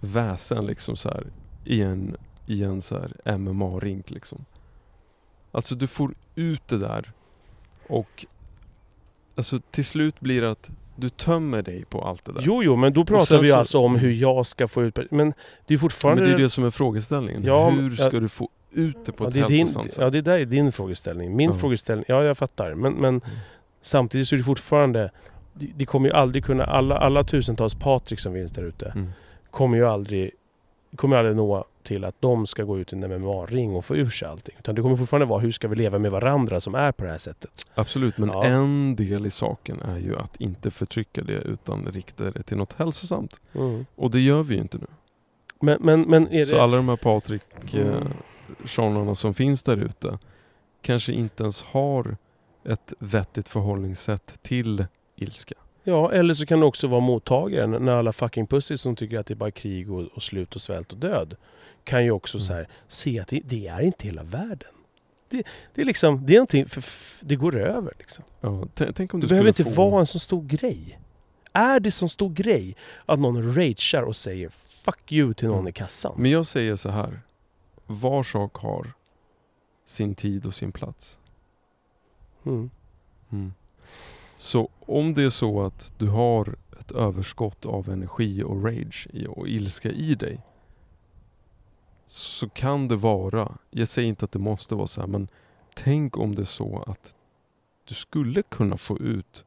väsen 0.00 0.66
liksom 0.66 0.96
så 0.96 1.08
här 1.08 1.26
i 1.64 1.82
en, 1.82 2.16
i 2.46 2.62
en 2.64 2.82
så 2.82 2.98
MMA-rink 3.24 4.10
liksom. 4.10 4.44
Alltså 5.52 5.74
du 5.74 5.86
får 5.86 6.14
ut 6.34 6.68
det 6.68 6.78
där 6.78 7.12
och 7.88 8.26
alltså 9.36 9.60
till 9.70 9.84
slut 9.84 10.20
blir 10.20 10.42
det 10.42 10.50
att 10.50 10.70
du 10.96 11.08
tömmer 11.08 11.62
dig 11.62 11.84
på 11.84 12.02
allt 12.02 12.24
det 12.24 12.32
där. 12.32 12.40
Jo, 12.44 12.62
jo, 12.62 12.76
men 12.76 12.92
då 12.92 13.04
pratar 13.04 13.38
vi 13.42 13.50
så- 13.50 13.56
alltså 13.56 13.78
om 13.78 13.96
hur 13.96 14.12
jag 14.12 14.46
ska 14.46 14.68
få 14.68 14.82
ut... 14.84 14.98
Men 15.10 15.28
det 15.66 15.74
är 15.74 15.76
men 15.76 15.78
fortfarande... 15.78 16.24
det 16.24 16.32
är 16.32 16.38
det 16.38 16.48
som 16.50 16.64
är 16.64 16.70
frågeställningen. 16.70 17.42
Ja, 17.44 17.70
Hur 17.70 17.90
ska 17.90 18.04
ja. 18.12 18.20
du 18.20 18.28
få 18.28 18.48
ut 18.70 18.96
det 19.06 19.12
på 19.12 19.24
ja, 19.24 19.28
ett 19.28 19.34
det 19.34 19.40
är 19.40 19.48
din, 19.48 19.58
hälsosamt 19.58 19.92
sätt? 19.92 20.00
ja, 20.02 20.10
det 20.10 20.20
där 20.20 20.38
är 20.38 20.44
din 20.44 20.72
frågeställning. 20.72 21.36
Min 21.36 21.50
Ja. 21.50 21.56
frågeställning... 21.58 22.04
Ja, 22.08 22.22
jag 22.24 22.38
fattar. 22.38 22.74
Men, 22.74 22.92
men 22.92 23.08
Mm. 23.14 23.20
samtidigt 23.82 24.28
så 24.28 24.34
är 24.34 24.36
det 24.38 24.44
fortfarande... 24.44 25.10
Det 25.52 25.66
det 25.76 25.86
kommer 25.86 26.08
ju 26.08 26.14
aldrig 26.14 26.44
kunna... 26.44 26.64
Alla, 26.64 26.98
alla 26.98 27.24
tusentals 27.24 27.74
Patrik 27.74 28.20
som 28.20 28.32
finns 28.32 28.52
där 28.52 28.62
ute 28.62 28.86
Mm. 28.86 29.10
Kommer 29.56 29.76
ju 29.76 29.86
aldrig... 29.86 30.30
Kommer 30.96 31.16
aldrig 31.16 31.36
nå 31.36 31.64
till 31.82 32.04
att 32.04 32.14
de 32.20 32.46
ska 32.46 32.62
gå 32.64 32.78
ut 32.78 32.92
i 32.92 32.96
en 32.96 33.00
MMA-ring 33.22 33.74
och 33.76 33.84
få 33.84 33.96
ur 33.96 34.10
sig 34.10 34.28
allting. 34.28 34.54
Utan 34.58 34.74
det 34.74 34.82
kommer 34.82 34.96
fortfarande 34.96 35.26
vara 35.26 35.40
hur 35.40 35.52
ska 35.52 35.68
vi 35.68 35.76
leva 35.76 35.98
med 35.98 36.10
varandra 36.10 36.60
som 36.60 36.74
är 36.74 36.92
på 36.92 37.04
det 37.04 37.10
här 37.10 37.18
sättet. 37.18 37.66
Absolut, 37.74 38.18
men 38.18 38.28
Ja. 38.28 38.44
en 38.44 38.96
del 38.96 39.26
i 39.26 39.30
saken 39.30 39.80
är 39.80 39.98
ju 39.98 40.16
att 40.18 40.36
inte 40.40 40.70
förtrycka 40.70 41.22
det 41.22 41.32
utan 41.32 41.86
rikta 41.86 42.30
det 42.30 42.42
till 42.42 42.56
något 42.56 42.72
hälsosamt. 42.72 43.40
Och 43.94 44.10
det 44.10 44.20
gör 44.20 44.42
vi 44.42 44.54
ju 44.54 44.60
inte 44.60 44.78
nu. 44.78 44.86
Men, 45.60 45.78
men, 45.80 46.00
men 46.00 46.28
är 46.28 46.44
Så 46.44 46.54
det... 46.54 46.62
alla 46.62 46.76
de 46.76 46.88
här 46.88 46.96
Patrik 46.96 47.42
eh, 47.74 47.86
Mm. 47.86 48.08
Seanarna 48.64 49.14
som 49.14 49.34
finns 49.34 49.62
där 49.62 49.76
ute 49.76 50.18
kanske 50.82 51.12
inte 51.12 51.42
ens 51.42 51.62
har 51.62 52.16
ett 52.64 52.92
vettigt 52.98 53.48
förhållningssätt 53.48 54.38
till 54.42 54.86
ilska. 55.16 55.54
Ja, 55.88 56.12
eller 56.12 56.34
så 56.34 56.46
kan 56.46 56.60
det 56.60 56.66
också 56.66 56.86
vara 56.86 57.00
mottagaren 57.00 57.70
när 57.70 57.92
alla 57.92 58.12
fucking 58.12 58.46
pussies 58.46 58.80
som 58.80 58.96
tycker 58.96 59.18
att 59.18 59.26
det 59.26 59.34
är 59.34 59.36
bara 59.36 59.50
krig 59.50 59.90
och, 59.92 60.04
och 60.04 60.22
slut 60.22 60.54
och 60.54 60.60
svält 60.62 60.92
och 60.92 60.98
död. 60.98 61.36
Kan 61.84 62.04
ju 62.04 62.10
också 62.10 62.38
Mm. 62.38 62.46
så 62.46 62.52
här, 62.52 62.68
se 62.88 63.20
att 63.20 63.28
det, 63.28 63.40
det 63.44 63.66
är 63.66 63.80
inte 63.80 64.06
hela 64.06 64.22
världen. 64.22 64.68
Det, 65.28 65.42
det 65.74 65.80
är 65.80 65.84
liksom, 65.84 66.26
det 66.26 66.32
är 66.32 66.36
någonting, 66.36 66.66
för, 66.66 66.82
det 67.20 67.36
går 67.36 67.56
över 67.56 67.92
liksom. 67.98 68.24
Ja, 68.40 68.66
tänk 68.74 69.14
om 69.14 69.20
Det 69.20 69.26
du 69.26 69.28
behöver 69.28 69.52
skulle 69.52 69.68
inte 69.68 69.76
få... 69.76 69.90
vara 69.90 70.00
en 70.00 70.06
så 70.06 70.18
stor 70.18 70.42
grej. 70.42 70.98
Är 71.52 71.80
det 71.80 71.90
så 71.90 72.08
stor 72.08 72.30
grej 72.30 72.76
att 73.06 73.18
någon 73.18 73.54
ragear 73.54 74.02
och 74.02 74.16
säger 74.16 74.48
'fuck 74.48 75.10
you' 75.12 75.34
till 75.34 75.48
någon 75.48 75.58
Mm. 75.58 75.68
i 75.68 75.72
kassan? 75.72 76.14
Men 76.16 76.30
jag 76.30 76.46
säger 76.46 76.76
så 76.76 76.88
här. 76.90 77.20
Var 77.86 78.22
sak 78.22 78.56
har 78.56 78.92
sin 79.84 80.14
tid 80.14 80.46
och 80.46 80.54
sin 80.54 80.72
plats. 80.72 81.18
Mm. 82.46 82.70
Så 84.36 84.68
om 84.80 85.14
det 85.14 85.22
är 85.22 85.30
så 85.30 85.62
att 85.62 85.92
du 85.98 86.08
har 86.08 86.56
ett 86.80 86.92
överskott 86.92 87.66
av 87.66 87.88
energi 87.90 88.42
och 88.42 88.64
rage 88.64 89.08
och 89.28 89.48
ilska 89.48 89.90
i 89.90 90.14
dig. 90.14 90.40
Så 92.06 92.48
kan 92.48 92.88
det 92.88 92.96
vara, 92.96 93.58
jag 93.70 93.88
säger 93.88 94.08
inte 94.08 94.24
att 94.24 94.32
det 94.32 94.38
måste 94.38 94.74
vara 94.74 94.86
så 94.86 95.00
här, 95.00 95.08
men 95.08 95.28
tänk 95.74 96.18
om 96.18 96.34
det 96.34 96.42
är 96.42 96.44
så 96.44 96.84
att 96.86 97.14
du 97.84 97.94
skulle 97.94 98.42
kunna 98.42 98.76
få 98.76 98.98
ut 98.98 99.44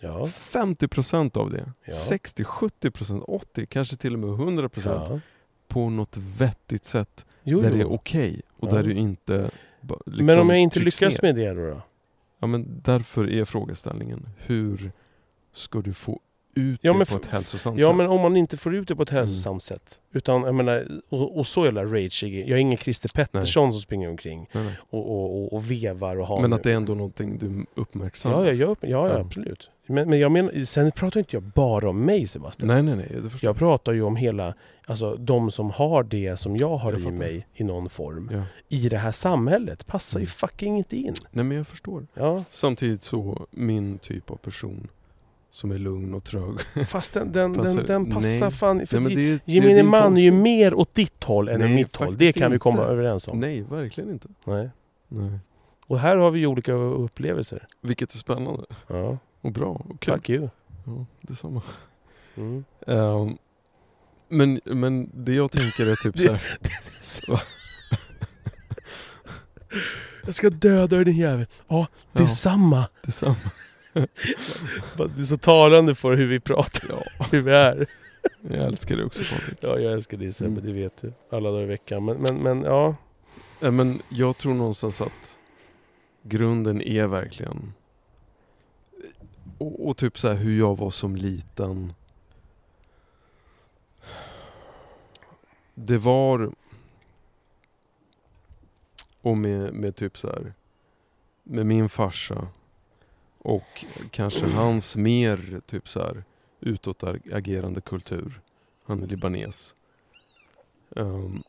Ja. 0.00 0.26
50% 0.26 1.38
av 1.38 1.50
det. 1.50 1.72
Ja. 1.84 1.92
60, 1.92 2.44
70%, 2.44 3.20
80, 3.28 3.66
kanske 3.66 3.96
till 3.96 4.12
och 4.12 4.18
med 4.18 4.30
100% 4.30 5.06
ja. 5.08 5.20
på 5.68 5.90
något 5.90 6.16
vettigt 6.16 6.84
sätt. 6.84 7.26
Jo, 7.42 7.60
där 7.60 7.70
jo. 7.70 7.74
det 7.76 7.80
är 7.80 7.92
okej 7.92 8.40
och 8.56 8.68
Ja. 8.68 8.74
där 8.74 8.82
du 8.82 8.92
inte 8.94 9.50
liksom 10.06 10.26
Men 10.26 10.38
om 10.38 10.50
jag 10.50 10.58
inte 10.58 10.80
lyckas 10.80 11.22
ner. 11.22 11.28
med 11.28 11.34
det 11.34 11.54
då? 11.54 11.70
då? 11.70 11.82
Ja 12.44 12.48
men 12.48 12.80
därför 12.84 13.30
är 13.30 13.44
frågeställningen, 13.44 14.26
hur 14.36 14.92
ska 15.52 15.80
du 15.80 15.92
få 15.94 16.20
ut 16.54 16.80
Ja, 16.82 16.92
det 16.92 17.06
på 17.06 17.16
ett 17.16 17.26
hälsosamt 17.26 17.80
Ja 17.80 17.86
sätt? 17.86 17.96
men 17.96 18.06
om 18.08 18.20
man 18.20 18.36
inte 18.36 18.56
får 18.56 18.74
ut 18.74 18.88
det 18.88 18.96
på 18.96 19.02
ett 19.02 19.10
Mm. 19.10 19.20
hälsosamt 19.20 19.62
sätt. 19.62 20.00
Utan 20.12 20.42
jag 20.42 20.54
menar, 20.54 20.86
och, 21.08 21.38
och 21.38 21.46
så 21.46 21.64
jävla 21.64 21.84
rageig. 21.84 22.40
Jag 22.40 22.50
är 22.50 22.56
ingen 22.56 22.78
Christer 22.78 23.10
Pettersson 23.14 23.72
som 23.72 23.80
springer 23.80 24.08
omkring 24.10 24.48
Nej, 24.52 24.64
nej. 24.64 24.74
och, 24.90 25.10
och, 25.10 25.52
och, 25.52 25.70
vevar 25.70 26.16
och 26.16 26.26
har... 26.26 26.40
Men 26.42 26.52
att 26.52 26.62
det 26.62 26.72
är 26.72 26.76
ändå 26.76 26.94
någonting 26.94 27.38
du 27.38 27.66
uppmärksammar? 27.80 28.44
Ja, 28.44 28.52
ja, 28.52 28.52
ja, 28.52 28.76
ja, 28.80 28.88
ja 28.88 29.08
Ja. 29.08 29.20
absolut. 29.20 29.70
Men, 29.86 30.08
men 30.10 30.18
jag 30.18 30.32
menar, 30.32 30.64
sen 30.64 30.92
pratar 30.92 31.20
inte 31.20 31.36
jag 31.36 31.42
bara 31.42 31.90
om 31.90 32.00
mig 32.00 32.26
Sebastian. 32.26 32.68
Nej 32.68 32.82
nej 32.82 32.96
nej, 32.96 33.20
det 33.22 33.42
Jag 33.42 33.56
pratar 33.56 33.92
ju 33.92 34.02
om 34.02 34.16
hela, 34.16 34.54
alltså 34.86 35.16
de 35.16 35.50
som 35.50 35.70
har 35.70 36.02
det 36.02 36.36
som 36.36 36.56
jag 36.56 36.76
har 36.76 36.92
Jag 36.92 37.00
i 37.00 37.10
mig 37.10 37.46
i 37.54 37.64
någon 37.64 37.88
form. 37.90 38.30
Ja. 38.32 38.42
I 38.68 38.88
det 38.88 38.98
här 38.98 39.12
samhället. 39.12 39.86
Passar 39.86 40.18
ju 40.20 40.22
Mm. 40.24 40.30
fucking 40.30 40.76
inte 40.76 40.96
in. 40.96 41.14
Nej 41.30 41.44
men 41.44 41.56
jag 41.56 41.66
förstår. 41.66 42.06
Ja, 42.14 42.44
Samtidigt 42.48 43.02
så, 43.02 43.46
min 43.50 43.98
typ 43.98 44.30
av 44.30 44.36
person 44.36 44.88
som 45.50 45.70
är 45.70 45.78
lugn 45.78 46.14
och 46.14 46.24
trög. 46.24 46.54
fast 46.88 47.14
den, 47.14 47.32
den, 47.32 47.54
Passar- 47.54 47.76
den, 47.76 47.86
den 48.04 48.14
passar 48.14 48.40
nej. 48.40 48.50
fan... 48.50 48.86
För 48.86 49.00
Nej, 49.00 49.14
det, 49.16 49.32
det 49.44 49.52
gemene 49.52 49.74
din 49.74 49.88
man 49.88 50.16
är 50.16 50.22
ju 50.22 50.30
mer 50.32 50.74
åt 50.74 50.94
ditt 50.94 51.24
håll 51.24 51.48
än 51.48 51.54
åt 51.54 51.60
Nej, 51.60 51.74
mitt 51.76 51.96
håll. 51.96 52.16
Det 52.16 52.32
kan 52.32 52.52
vi 52.52 52.58
komma 52.58 52.78
inte. 52.80 52.92
överens 52.92 53.28
om. 53.28 53.40
Nej, 53.40 53.62
verkligen 53.62 54.10
inte. 54.10 54.28
Nej. 54.44 54.68
Nej. 55.08 55.38
Och 55.86 55.98
här 55.98 56.16
har 56.16 56.30
vi 56.30 56.40
ju 56.40 56.46
olika 56.46 56.72
upplevelser. 56.72 57.66
Vilket 57.80 58.12
är 58.12 58.16
spännande 58.18 58.64
Ja, 58.88 59.18
och 59.44 59.52
bra 59.52 59.68
och 59.68 60.00
kul. 60.00 60.14
fuck 60.14 60.30
you. 60.30 60.48
Ja, 60.86 61.06
detsamma. 61.20 61.62
Mm. 62.36 62.64
Ehm, 62.86 63.36
men, 64.28 64.60
men 64.64 65.10
det 65.24 65.34
jag 65.34 65.50
tänker 65.50 65.86
är 65.86 65.94
typ 65.96 66.14
Det- 66.62 66.70
så. 67.00 67.38
Jag 70.24 70.34
ska 70.34 70.50
döda 70.50 70.96
dig 70.96 71.04
din 71.04 71.16
jävel. 71.16 71.46
Ja, 71.68 71.86
det 72.12 72.18
är 72.18 72.22
Ja, 72.22 72.28
samma. 72.28 72.88
detsamma. 73.02 73.36
Det 73.92 74.00
är 75.18 75.22
så 75.24 75.36
talande 75.38 75.94
för 75.94 76.14
hur 76.16 76.26
vi 76.26 76.40
pratar, 76.40 76.86
Ja, 76.88 77.26
hur 77.30 77.42
vi 77.42 77.52
är. 77.52 77.86
jag 78.42 78.52
älskar 78.64 78.96
det 78.96 79.04
också 79.04 79.22
Patrik. 79.34 79.58
Ja, 79.60 79.78
jag 79.78 79.92
älskar 79.92 80.16
dig 80.16 80.32
Sebbe, 80.32 80.50
Mm. 80.50 80.64
det 80.66 80.72
vet 80.72 80.96
du. 81.02 81.12
Alla 81.32 81.50
dagar 81.50 81.62
i 81.62 81.66
veckan. 81.66 82.04
Men, 82.04 82.16
men, 82.16 82.36
men 82.36 82.62
ja. 82.62 82.96
Men 83.60 84.02
jag 84.08 84.36
tror 84.38 84.54
någonstans 84.54 85.00
att 85.00 85.38
grunden 86.22 86.82
är 86.82 87.06
verkligen 87.06 87.72
och, 89.58 89.88
och 89.88 89.96
typ 89.96 90.18
så 90.18 90.28
här 90.28 90.34
hur 90.34 90.58
jag 90.58 90.78
var 90.78 90.90
som 90.90 91.16
liten. 91.16 91.92
Det 95.74 95.96
var 95.96 96.52
och 99.20 99.36
med, 99.36 99.74
med 99.74 99.96
typ 99.96 100.18
så 100.18 100.28
här 100.28 100.54
med 101.42 101.66
min 101.66 101.88
farsa 101.88 102.48
och 103.38 103.84
kanske 104.10 104.46
hans 104.46 104.96
mer 104.96 105.60
typ 105.66 105.88
så 105.88 106.00
här 106.00 106.24
utåtagerande 106.60 107.80
kultur. 107.80 108.40
Han 108.84 109.02
är 109.02 109.06
libanes. 109.06 109.74
Um, 110.90 111.42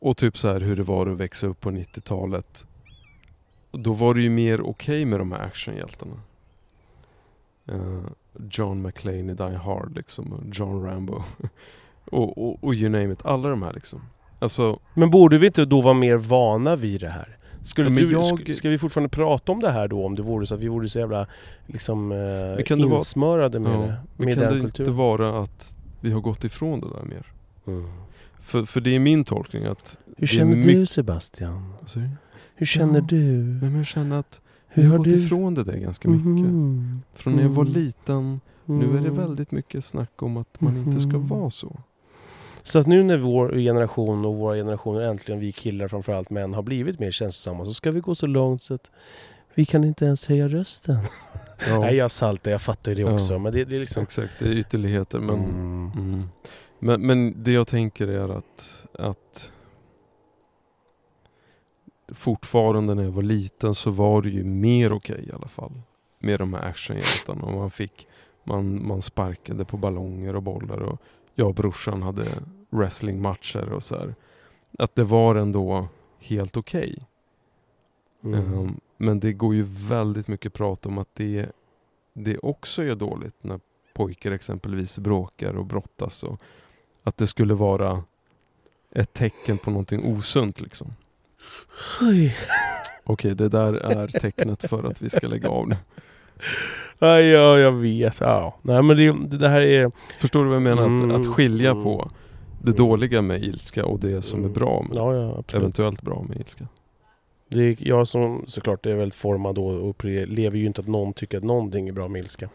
och- 0.00 0.16
typ 0.16 0.38
så 0.38 0.48
här 0.48 0.60
hur 0.60 0.76
det 0.76 0.82
var 0.82 1.06
att 1.06 1.16
växa 1.18 1.46
upp 1.46 1.60
på 1.60 1.70
90-talet. 1.70 2.66
Då 3.70 3.92
var 3.92 4.14
det 4.14 4.20
ju 4.20 4.30
mer 4.30 4.60
okej 4.60 5.04
med 5.04 5.20
de 5.20 5.32
här 5.32 5.40
actionhjältarna. 5.40 6.20
Eh, 7.68 8.00
John 8.50 8.82
McClane 8.82 9.32
i 9.32 9.34
Die 9.34 9.56
Hard 9.56 9.96
liksom, 9.96 10.50
John 10.52 10.82
Rambo. 10.84 11.22
och, 12.04 12.38
och, 12.38 12.64
och 12.64 12.74
you 12.74 12.88
name 12.90 13.12
it, 13.12 13.26
alla 13.26 13.48
de 13.48 13.62
här 13.62 13.72
liksom. 13.72 14.00
Alltså, 14.38 14.78
Men 14.94 15.10
borde 15.10 15.38
vi 15.38 15.46
inte 15.46 15.64
då 15.64 15.80
vara 15.80 15.94
mer 15.94 16.16
vana 16.16 16.76
vid 16.76 17.00
det 17.00 17.08
här? 17.08 17.36
Skulle 17.62 17.86
Ja, 17.86 17.90
men 17.94 18.04
du, 18.04 18.12
jag- 18.12 18.22
sk- 18.24 18.52
Ska 18.52 18.68
vi 18.68 18.78
fortfarande 18.78 19.08
prata 19.08 19.52
om 19.52 19.60
det 19.60 19.70
här 19.70 19.88
då 19.88 20.06
om 20.06 20.14
det 20.14 20.22
vore 20.22 20.46
så 20.46 20.54
att 20.54 20.60
vi 20.60 20.68
vore 20.68 20.88
så 20.88 20.98
jävla 20.98 21.26
liksom, 21.66 22.12
eh, 22.12 22.64
kan 22.64 22.82
vara- 22.88 22.98
insmörade 22.98 23.58
med, 23.60 23.72
ja, 23.72 23.78
det, 23.80 23.86
men 24.16 24.26
med 24.26 24.34
kan 24.34 24.44
den 24.44 24.54
det 24.54 24.60
kulturen? 24.60 24.88
inte 24.90 24.98
vara 24.98 25.42
att 25.42 25.76
vi 26.00 26.10
har 26.12 26.20
gått 26.20 26.44
ifrån 26.44 26.80
det 26.80 26.86
där 26.88 27.04
mer? 27.04 27.26
Mm. 27.66 27.90
För, 28.40 28.64
för 28.64 28.80
det 28.80 28.94
är 28.94 28.98
min 28.98 29.24
tolkning 29.24 29.64
att... 29.64 29.98
Hur 30.16 30.26
känner 30.26 30.56
du 30.56 30.86
Sebastian? 30.86 31.74
Nej, 31.96 32.08
Hur 32.54 32.66
känner 32.66 32.98
Ja. 33.00 33.06
du? 33.08 33.18
men 33.62 33.76
jag 33.76 33.86
känner 33.86 34.16
att 34.18 34.40
Hur 34.72 34.82
vi 34.82 34.88
har 34.88 34.98
gått 34.98 35.08
du... 35.08 35.16
ifrån 35.16 35.54
det 35.54 35.64
där 35.64 35.76
ganska 35.76 36.08
mycket. 36.08 36.26
Mhm. 36.26 37.02
Från 37.14 37.36
när 37.36 37.42
jag 37.42 37.50
var 37.50 37.62
Mm. 37.62 37.74
liten, 37.74 38.40
nu 38.64 38.84
är 38.84 38.92
det 38.92 39.08
Mm. 39.08 39.16
väldigt 39.16 39.50
mycket 39.50 39.84
snack 39.84 40.22
om 40.22 40.36
att 40.36 40.60
man 40.60 40.76
inte 40.76 41.00
ska 41.00 41.10
Mhm. 41.18 41.28
vara 41.28 41.50
så. 41.50 41.76
Så 42.62 42.78
att 42.78 42.86
nu 42.86 43.02
när 43.02 43.18
vår 43.18 43.52
generation 43.56 44.24
och 44.24 44.34
våra 44.36 44.56
generationer 44.56 45.00
äntligen, 45.00 45.40
vi 45.40 45.52
killar 45.52 45.88
framförallt 45.88 46.30
män, 46.30 46.54
har 46.54 46.62
blivit 46.62 46.98
mer 46.98 47.10
känslosamma 47.10 47.64
så 47.64 47.74
ska 47.74 47.90
vi 47.90 48.00
gå 48.00 48.14
så 48.14 48.26
långt 48.26 48.62
så 48.62 48.74
att 48.74 48.90
vi 49.54 49.64
kan 49.64 49.84
inte 49.84 50.04
ens 50.04 50.26
höja 50.28 50.48
rösten. 50.48 50.98
Ja, 51.68 51.78
Nej 51.78 51.94
jag 51.96 52.10
saltar, 52.10 52.50
jag 52.50 52.62
fattar 52.62 52.92
ju 52.92 52.96
det 52.96 53.02
Ja. 53.02 53.14
också. 53.14 53.38
Men 53.38 53.52
det, 53.52 53.64
det 53.64 53.76
är 53.76 53.80
liksom... 53.80 54.02
exakt, 54.02 54.32
det 54.38 54.44
är 54.44 54.52
ytterligheter. 54.56 55.18
Men, 55.18 55.38
Mm. 55.44 55.90
mm. 55.96 56.22
men, 56.78 57.06
men 57.06 57.42
det 57.42 57.52
jag 57.52 57.66
tänker 57.66 58.08
är 58.08 58.28
att, 58.38 58.86
att 58.98 59.51
fortfarande 62.14 62.94
när 62.94 63.02
jag 63.02 63.10
var 63.10 63.22
liten 63.22 63.74
så 63.74 63.90
var 63.90 64.22
det 64.22 64.28
ju 64.28 64.44
mer 64.44 64.92
okej 64.92 65.24
i 65.28 65.32
alla 65.32 65.48
fall. 65.48 65.72
Med 66.18 66.38
de 66.38 66.54
här 66.54 66.62
actionhjältarna. 66.62 67.50
Man, 67.50 67.70
fick, 67.70 68.08
man, 68.44 68.86
man 68.86 69.02
sparkade 69.02 69.64
på 69.64 69.76
ballonger 69.76 70.36
och 70.36 70.42
bollar. 70.42 70.82
Och 70.82 71.00
jag 71.34 71.48
och 71.48 71.54
brorsan 71.54 72.02
hade 72.02 72.26
wrestlingmatcher 72.70 73.72
och 73.72 73.82
så 73.82 73.98
här. 73.98 74.14
Att 74.78 74.94
det 74.94 75.04
var 75.04 75.34
ändå 75.34 75.88
helt 76.18 76.56
okej. 76.56 77.06
Mm. 78.24 78.54
Ehm, 78.54 78.80
men 78.96 79.20
det 79.20 79.32
går 79.32 79.54
ju 79.54 79.62
väldigt 79.68 80.28
mycket 80.28 80.52
prat 80.52 80.86
om 80.86 80.98
att 80.98 81.08
det, 81.14 81.46
det 82.12 82.38
också 82.38 82.82
är 82.82 82.94
dåligt 82.94 83.44
när 83.44 83.60
pojkar 83.94 84.32
exempelvis 84.32 84.98
bråkar 84.98 85.54
och 85.54 85.66
brottas. 85.66 86.22
Och 86.22 86.40
att 87.02 87.16
det 87.16 87.26
skulle 87.26 87.54
vara 87.54 88.04
ett 88.90 89.12
tecken 89.12 89.58
på 89.58 89.70
någonting 89.70 90.04
osunt 90.04 90.60
liksom. 90.60 90.94
Okej, 93.04 93.34
det 93.34 93.48
där 93.48 93.74
är 93.74 94.08
tecknet 94.08 94.68
för 94.70 94.90
att 94.90 95.02
vi 95.02 95.10
ska 95.10 95.26
lägga 95.26 95.48
av 95.48 95.68
nu. 95.68 95.76
Ja, 96.98 97.20
ja, 97.20 97.58
jag 97.58 97.72
vet. 97.72 98.20
Ja. 98.20 98.58
Nej 98.62 98.82
men 98.82 98.96
det, 98.96 99.38
det 99.38 99.48
här 99.48 99.60
är... 99.60 99.90
Förstår 100.18 100.42
du 100.42 100.46
vad 100.46 100.56
jag 100.56 100.62
menar? 100.62 100.84
Mm, 100.84 101.10
Att, 101.10 101.20
att 101.20 101.34
skilja 101.34 101.70
mm, 101.70 101.84
på 101.84 102.10
det 102.62 102.70
mm. 102.70 102.76
dåliga 102.76 103.22
med 103.22 103.44
ilska 103.44 103.84
och 103.84 104.00
det 104.00 104.22
som 104.22 104.38
är 104.38 104.44
Mm. 104.44 104.52
bra 104.52 104.82
med, 104.88 104.96
Ja, 104.96 105.14
ja 105.14 105.42
eventuellt 105.58 106.02
bra 106.02 106.24
med 106.28 106.36
ilska. 106.36 106.68
Det 107.48 107.62
är 107.62 107.76
jag 107.78 108.08
som 108.08 108.44
såklart 108.46 108.86
är 108.86 108.94
väldigt 108.94 109.18
formad 109.18 109.54
då 109.54 109.66
och 109.66 109.90
upplever 109.90 110.56
ju 110.56 110.66
inte 110.66 110.80
att 110.80 110.86
någon 110.86 111.12
tycker 111.12 111.38
att 111.38 111.44
någonting 111.44 111.88
är 111.88 111.92
bra 111.92 112.08
med 112.08 112.18
ilska. 112.20 112.48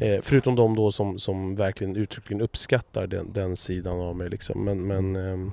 Eh, 0.00 0.20
förutom 0.22 0.56
de 0.56 0.76
då 0.76 0.92
som, 0.92 1.18
som 1.18 1.54
verkligen 1.54 1.96
uttryckligen 1.96 2.40
uppskattar 2.40 3.06
den, 3.06 3.32
den 3.32 3.56
sidan 3.56 4.00
av 4.00 4.16
mig 4.16 4.30
liksom. 4.30 4.64
Men, 4.64 4.86
men 4.86 5.16
ehm, 5.16 5.52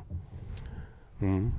mm. 1.21 1.51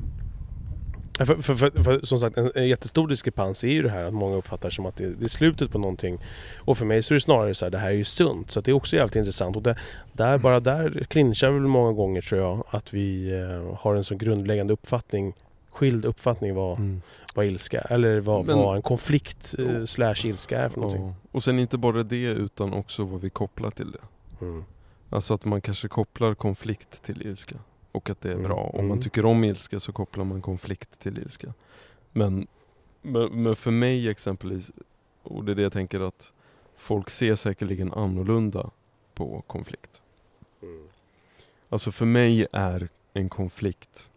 Ja, 1.19 1.25
För, 1.27 1.35
för, 1.37 1.55
för, 1.55 1.83
för 1.83 2.01
som 2.07 2.19
sagt 2.19 2.39
en, 2.39 2.51
en 2.55 2.69
jättestor 2.69 3.09
diskrepans 3.09 3.65
är 3.65 3.69
ju 3.69 3.83
det 3.83 3.91
här 3.91 4.05
att 4.05 4.15
många 4.15 4.37
uppfattar 4.37 4.71
som 4.71 4.87
att 4.87 4.97
det, 4.97 5.09
det 5.15 5.25
är 5.25 5.29
slutet 5.29 5.71
på 5.73 5.79
någonting. 5.79 6.19
Och 6.59 6.79
för 6.79 6.85
mig 6.87 7.03
så 7.03 7.15
är 7.15 7.17
det 7.17 7.21
snarare 7.21 7.55
så 7.55 7.65
här, 7.65 7.71
det 7.71 7.79
här 7.79 7.89
är 7.89 7.93
ju 7.93 8.05
sunt. 8.05 8.51
Så 8.51 8.59
att 8.59 8.65
det 8.65 8.71
är 8.71 8.75
också 8.75 8.97
jävligt 8.97 9.17
intressant. 9.17 9.57
Och 9.57 9.63
det, 9.63 9.77
där, 10.13 10.39
bara 10.39 10.61
där 10.61 11.05
clinchar 11.09 11.51
vi 11.51 11.59
väl 11.59 11.69
många 11.69 11.93
gånger 11.93 12.21
tror 12.21 12.41
jag 12.41 12.65
att 12.71 12.95
vi 12.95 13.33
eh, 13.41 13.77
har 13.79 13.95
en 13.95 14.05
så 14.05 14.15
grundläggande 14.15 14.73
uppfattning 14.73 15.33
skild 15.71 16.05
uppfattning 16.05 16.55
vad, 16.55 16.79
Mm. 16.79 17.03
vad 17.35 17.47
ilska 17.47 17.81
eller 17.81 18.21
vad, 18.21 18.47
Men- 18.47 18.59
vad 18.59 18.77
en 18.77 18.83
konflikt 18.83 19.55
eh, 19.59 19.85
slash 19.85 20.15
ilska 20.25 20.59
är 20.59 20.69
för 20.69 20.81
någonting. 20.81 21.15
Och 21.33 21.43
sen 21.43 21.59
inte 21.59 21.79
bara 21.79 22.03
det 22.03 22.25
utan 22.25 22.73
också 22.75 23.05
vad 23.05 23.21
vi 23.21 23.31
kopplar 23.31 23.71
till 23.71 23.93
det. 23.93 23.99
Mm. 24.41 24.65
Alltså 25.11 25.35
att 25.35 25.45
man 25.45 25.61
kanske 25.61 25.89
kopplar 25.89 26.35
konflikt 26.35 27.03
till 27.03 27.27
ilska. 27.27 27.57
Och 27.97 28.11
att 28.11 28.21
det 28.21 28.29
är 28.29 28.33
Mm, 28.33 28.45
bra. 28.45 28.57
Om 28.57 28.79
mm. 28.79 28.89
man 28.89 29.01
tycker 29.01 29.25
om 29.25 29.45
ilska 29.45 29.81
så 29.81 29.93
kopplar 29.93 30.25
man 30.25 30.43
konflikt 30.43 31.01
till 31.01 31.19
ilska. 31.19 31.55
Men, 32.13 32.47
men, 33.03 33.43
men 33.43 33.57
för 33.57 33.71
mig 33.71 34.09
exempelvis, 34.09 34.73
och 35.23 35.45
det 35.45 35.53
är 35.53 35.57
det 35.57 35.63
jag 35.63 35.73
tänker 35.73 36.01
att 36.01 36.33
folk 36.77 37.11
ser 37.11 37.35
säkerligen 37.35 37.93
annorlunda 37.93 38.71
på 39.15 39.43
konflikt. 39.47 40.03
Mm. 40.63 40.89
Alltså 41.69 41.93
för 41.93 42.07
mig 42.07 42.47
är 42.53 42.89
en 43.13 43.29
konflikt 43.29 44.11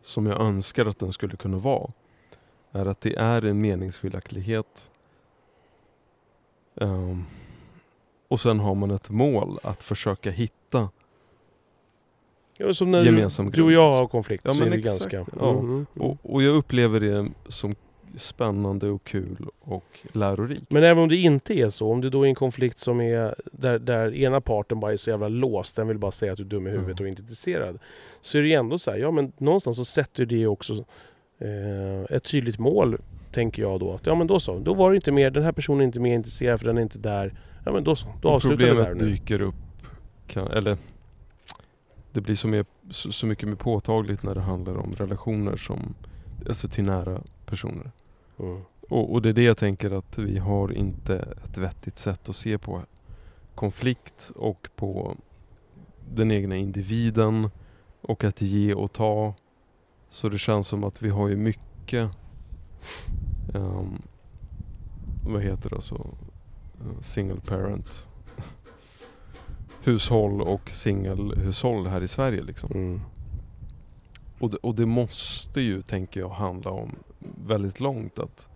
som 0.00 0.26
jag 0.26 0.40
önskar 0.40 0.86
att 0.86 0.98
den 0.98 1.12
skulle 1.12 1.36
kunna 1.36 1.58
vara, 1.58 1.92
är 2.72 2.86
att 2.86 3.00
det 3.00 3.16
är 3.16 3.44
en 3.44 3.60
meningsskiljaktighet. 3.60 4.90
Ehm, 6.80 7.24
och 8.28 8.40
sen 8.40 8.60
har 8.60 8.74
man 8.74 8.90
ett 8.90 9.10
mål 9.10 9.58
att 9.62 9.82
försöka 9.82 10.30
hitta 10.30 10.90
Ja, 12.58 12.72
som 12.74 12.90
när 12.90 13.04
gemensam 13.04 13.50
du, 13.50 13.62
och 13.62 13.72
jag 13.72 13.92
har 13.92 14.06
konflikt 14.06 14.42
Ja, 14.46 14.54
så 14.54 14.64
är 14.64 14.70
det 14.70 14.76
exakt, 14.76 15.10
ganska... 15.12 15.36
ja. 15.40 15.50
Mm, 15.50 15.64
mm, 15.64 15.74
mm. 15.74 15.86
Och, 16.10 16.18
och 16.34 16.42
jag 16.42 16.56
upplever 16.56 17.00
det 17.00 17.28
som 17.48 17.74
spännande 18.16 18.88
och 18.90 19.04
kul 19.04 19.36
och 19.60 19.84
lärorikt. 20.12 20.70
Men 20.70 20.84
även 20.84 21.02
om 21.02 21.08
det 21.08 21.16
inte 21.16 21.54
är 21.54 21.68
så, 21.68 21.90
om 21.92 22.00
du 22.00 22.10
då 22.10 22.22
är 22.22 22.26
i 22.26 22.28
en 22.28 22.34
konflikt 22.34 22.78
som 22.78 23.00
är 23.00 23.34
där, 23.52 23.78
där 23.78 24.14
ena 24.14 24.40
parten 24.40 24.80
bara 24.80 24.92
är 24.92 24.96
så 24.96 25.10
jävla 25.10 25.28
låst, 25.28 25.76
den 25.76 25.88
vill 25.88 25.98
bara 25.98 26.12
säga 26.12 26.32
att 26.32 26.38
du 26.38 26.44
är 26.44 26.48
dum 26.48 26.66
i 26.66 26.70
huvudet 26.70 26.90
Mm. 27.00 27.04
och 27.04 27.08
inte 27.08 27.22
intresserad. 27.22 27.78
Så 28.20 28.38
är 28.38 28.42
det 28.42 28.48
ju 28.48 28.54
ändå 28.54 28.78
så 28.78 28.90
här, 28.90 28.98
ja 28.98 29.10
men 29.10 29.32
någonstans 29.38 29.76
så 29.76 29.84
sätter 29.84 30.24
det 30.26 30.46
också 30.46 30.72
eh, 31.38 32.16
ett 32.16 32.24
tydligt 32.24 32.58
mål, 32.58 32.98
tänker 33.32 33.62
jag 33.62 33.80
då. 33.80 33.92
Att, 33.94 34.06
ja 34.06 34.14
men 34.14 34.26
då 34.26 34.40
så, 34.40 34.58
då 34.58 34.74
var 34.74 34.90
det 34.90 34.96
inte 34.96 35.12
mer, 35.12 35.30
den 35.30 35.42
här 35.42 35.52
personen 35.52 35.80
är 35.80 35.84
inte 35.84 36.00
mer 36.00 36.14
intresserad 36.14 36.58
för 36.60 36.66
den 36.66 36.78
är 36.78 36.82
inte 36.82 36.98
där. 36.98 37.34
Ja 37.64 37.72
men 37.72 37.84
då 37.84 37.96
så, 37.96 38.08
då 38.22 38.28
Och 38.28 38.34
avslutar 38.34 38.56
vi 38.56 38.64
där 38.64 38.74
Problemet 38.74 39.02
nu. 39.02 39.08
dyker 39.10 39.40
upp, 39.40 39.54
kan, 40.26 40.46
eller 40.46 40.76
det 42.16 42.20
blir 42.20 42.34
så, 42.34 42.48
mer, 42.48 42.64
så, 42.90 43.12
så 43.12 43.26
mycket 43.26 43.48
mer 43.48 43.56
påtagligt 43.56 44.22
när 44.22 44.34
det 44.34 44.40
handlar 44.40 44.76
om 44.76 44.94
relationer 44.94 45.56
som, 45.56 45.94
alltså 46.48 46.68
till 46.68 46.84
nära 46.84 47.22
personer. 47.46 47.90
Mm. 48.38 48.60
Och, 48.88 49.12
och 49.12 49.22
det 49.22 49.28
är 49.28 49.32
det 49.32 49.42
jag 49.42 49.56
tänker 49.56 49.90
att 49.90 50.18
vi 50.18 50.38
har 50.38 50.72
inte 50.72 51.16
ett 51.44 51.58
vettigt 51.58 51.98
sätt 51.98 52.28
att 52.28 52.36
se 52.36 52.58
på 52.58 52.82
konflikt 53.54 54.32
och 54.34 54.68
på 54.76 55.16
den 56.14 56.30
egna 56.30 56.56
individen 56.56 57.50
och 58.00 58.24
att 58.24 58.42
ge 58.42 58.74
och 58.74 58.92
ta. 58.92 59.34
Så 60.10 60.28
det 60.28 60.38
känns 60.38 60.68
som 60.68 60.84
att 60.84 61.02
vi 61.02 61.08
har 61.08 61.28
ju 61.28 61.36
mycket 61.36 62.10
ehm, 63.54 64.02
vad 65.24 65.42
heter 65.42 65.70
det 65.70 65.80
så 65.80 66.14
Eh, 66.80 67.00
single 67.00 67.40
parent 67.40 68.06
hushåll 69.86 70.42
och 70.42 70.70
singelhushåll 70.70 71.86
här 71.86 72.00
i 72.00 72.08
Sverige 72.08 72.42
liksom. 72.42 72.70
Mm. 72.72 73.00
Och 74.38 74.50
det, 74.50 74.56
och 74.56 74.74
det 74.74 74.86
måste 74.86 75.60
ju, 75.60 75.82
tänker 75.82 76.20
jag, 76.20 76.28
handla 76.28 76.70
om 76.70 76.96
väldigt 77.46 77.80
långt 77.80 78.18
att, 78.18 78.48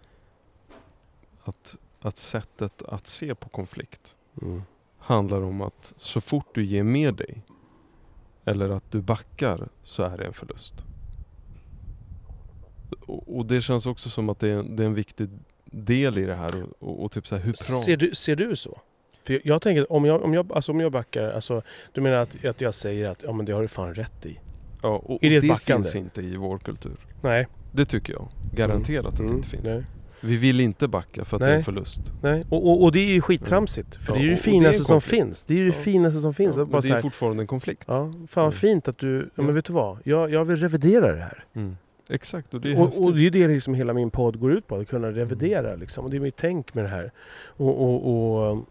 att, 1.44 1.76
att 2.00 2.16
sättet 2.18 2.82
att 2.82 3.06
se 3.06 3.34
på 3.34 3.48
konflikt 3.48 4.16
Mm. 4.42 4.62
handlar 4.98 5.42
om 5.42 5.60
att 5.60 5.92
så 5.96 6.20
fort 6.20 6.54
du 6.54 6.64
ger 6.64 6.82
med 6.82 7.14
dig 7.14 7.42
eller 8.44 8.70
att 8.70 8.90
du 8.90 9.00
backar 9.00 9.68
så 9.82 10.02
är 10.02 10.18
det 10.18 10.24
en 10.24 10.32
förlust. 10.32 10.74
Och, 13.06 13.36
och 13.36 13.46
det 13.46 13.60
känns 13.60 13.86
också 13.86 14.10
som 14.10 14.28
att 14.28 14.38
det 14.38 14.48
är, 14.48 14.62
det 14.62 14.82
är 14.82 14.86
en 14.86 14.94
viktig 14.94 15.28
del 15.64 16.18
i 16.18 16.24
det 16.24 16.34
här 16.34 16.62
och, 16.62 16.88
och, 16.88 17.04
och 17.04 17.12
typ 17.12 17.26
så 17.26 17.36
här, 17.36 17.42
hur. 17.42 17.52
Ser 17.52 17.96
du, 17.96 18.14
ser 18.14 18.36
du 18.36 18.56
så? 18.56 18.80
För 19.26 19.40
jag, 19.44 19.62
tänker, 19.62 19.92
om 19.92 20.04
jag, 20.04 20.22
om 20.24 20.34
jag, 20.34 20.52
alltså 20.52 20.72
om 20.72 20.80
jag 20.80 20.92
backar, 20.92 21.30
alltså, 21.30 21.62
du 21.92 22.00
menar 22.00 22.16
att, 22.16 22.44
att 22.44 22.60
jag 22.60 22.74
säger 22.74 23.08
att 23.08 23.22
ja 23.26 23.32
men 23.32 23.46
det 23.46 23.52
har 23.52 23.62
du 23.62 23.68
fan 23.68 23.94
rätt 23.94 24.26
i? 24.26 24.38
ja, 24.82 24.88
och, 24.88 25.10
och 25.10 25.24
är 25.24 25.30
det 25.30 25.36
ett 25.36 25.42
det 25.42 25.48
backande? 25.48 25.84
finns 25.88 25.96
inte 25.96 26.22
i 26.22 26.36
vår 26.36 26.58
kultur. 26.58 26.96
Nej. 27.22 27.46
Det 27.72 27.84
tycker 27.84 28.12
jag. 28.12 28.28
Garanterat 28.54 29.06
att 29.06 29.16
det 29.16 29.22
Mm, 29.22 29.36
inte 29.36 29.48
finns. 29.48 29.64
Nej. 29.64 29.84
Vi 30.22 30.36
vill 30.36 30.60
inte 30.60 30.88
backa 30.88 31.24
för 31.24 31.36
att 31.36 31.40
det 31.40 31.46
är 31.46 31.50
Nej. 31.50 31.58
en 31.58 31.64
förlust. 31.64 32.00
Nej. 32.22 32.44
Och, 32.50 32.66
och, 32.70 32.82
och 32.82 32.92
det 32.92 32.98
är 33.00 33.04
ju 33.06 33.20
skittramsigt. 33.20 33.96
För 33.96 34.12
Ja, 34.12 34.18
det 34.18 34.18
är 34.18 34.22
ju 34.22 34.28
det 34.28 34.34
och- 34.34 34.38
och 34.38 34.44
finaste 34.44 34.84
som 34.84 35.00
finns. 35.00 35.44
Det 35.44 35.54
är 35.54 35.58
ju 35.58 35.64
det 35.64 35.76
Ja. 35.76 35.82
finaste 35.82 36.20
som 36.20 36.34
finns. 36.34 36.56
Ja, 36.56 36.66
men 36.70 36.80
det 36.80 36.88
är 36.88 36.92
här, 36.94 37.00
fortfarande 37.02 37.42
en 37.42 37.46
konflikt. 37.46 37.84
ja, 37.86 38.12
fan 38.28 38.44
Mm. 38.44 38.52
fint 38.52 38.88
att 38.88 38.98
du, 38.98 39.18
ja, 39.18 39.28
men 39.34 39.46
Ja. 39.46 39.52
vet 39.52 39.64
du 39.64 39.72
vad? 39.72 39.98
Jag, 40.04 40.30
jag 40.32 40.44
vill 40.44 40.56
revidera 40.56 41.12
det 41.12 41.20
här. 41.20 41.44
Mm. 41.54 41.76
Exakt, 42.08 42.54
och 42.54 42.60
det 42.60 42.72
är 42.72 42.80
Och, 42.80 43.04
och 43.04 43.14
det 43.14 43.26
är 43.26 43.30
det 43.30 43.46
liksom 43.46 43.74
hela 43.74 43.92
min 43.92 44.10
podd 44.10 44.40
går 44.40 44.52
ut 44.52 44.66
på, 44.66 44.76
att 44.76 44.88
kunna 44.88 45.08
revidera 45.10 45.76
liksom. 45.76 46.04
Och 46.04 46.10
det 46.10 46.16
är 46.16 46.20
mitt 46.20 46.36
tänk 46.36 46.74
med 46.74 46.84
det 46.84 46.88
här. 46.88 47.10
Och, 47.46 47.82
och, 47.84 48.50
och 48.50 48.66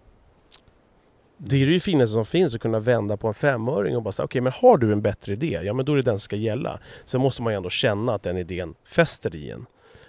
det 1.42 1.64
är 1.64 1.68
det 1.68 1.80
finaste 1.80 2.14
som 2.14 2.26
finns, 2.26 2.56
att 2.56 2.62
kunna 2.62 2.80
vända 2.80 3.18
på 3.18 3.28
en 3.28 3.34
femöring 3.34 3.96
och 3.96 4.04
bara 4.04 4.12
säga 4.12 4.26
okej 4.26 4.42
men 4.42 4.54
har 4.56 4.78
du 4.78 4.92
en 4.92 5.02
bättre 5.02 5.34
idé, 5.34 5.60
ja 5.64 5.74
men 5.74 5.86
då 5.86 5.92
är 5.92 5.96
det 5.96 6.02
den 6.02 6.20
som 6.20 6.24
ska 6.24 6.36
gälla. 6.36 6.80
Sen 7.06 7.22
måste 7.22 7.42
man 7.42 7.54
ju 7.54 7.58
ändå 7.58 7.70
känna 7.70 8.14
att 8.14 8.24
den 8.24 8.38
idén 8.38 8.76
fäster 8.84 9.36
i 9.36 9.50
en. 9.50 9.66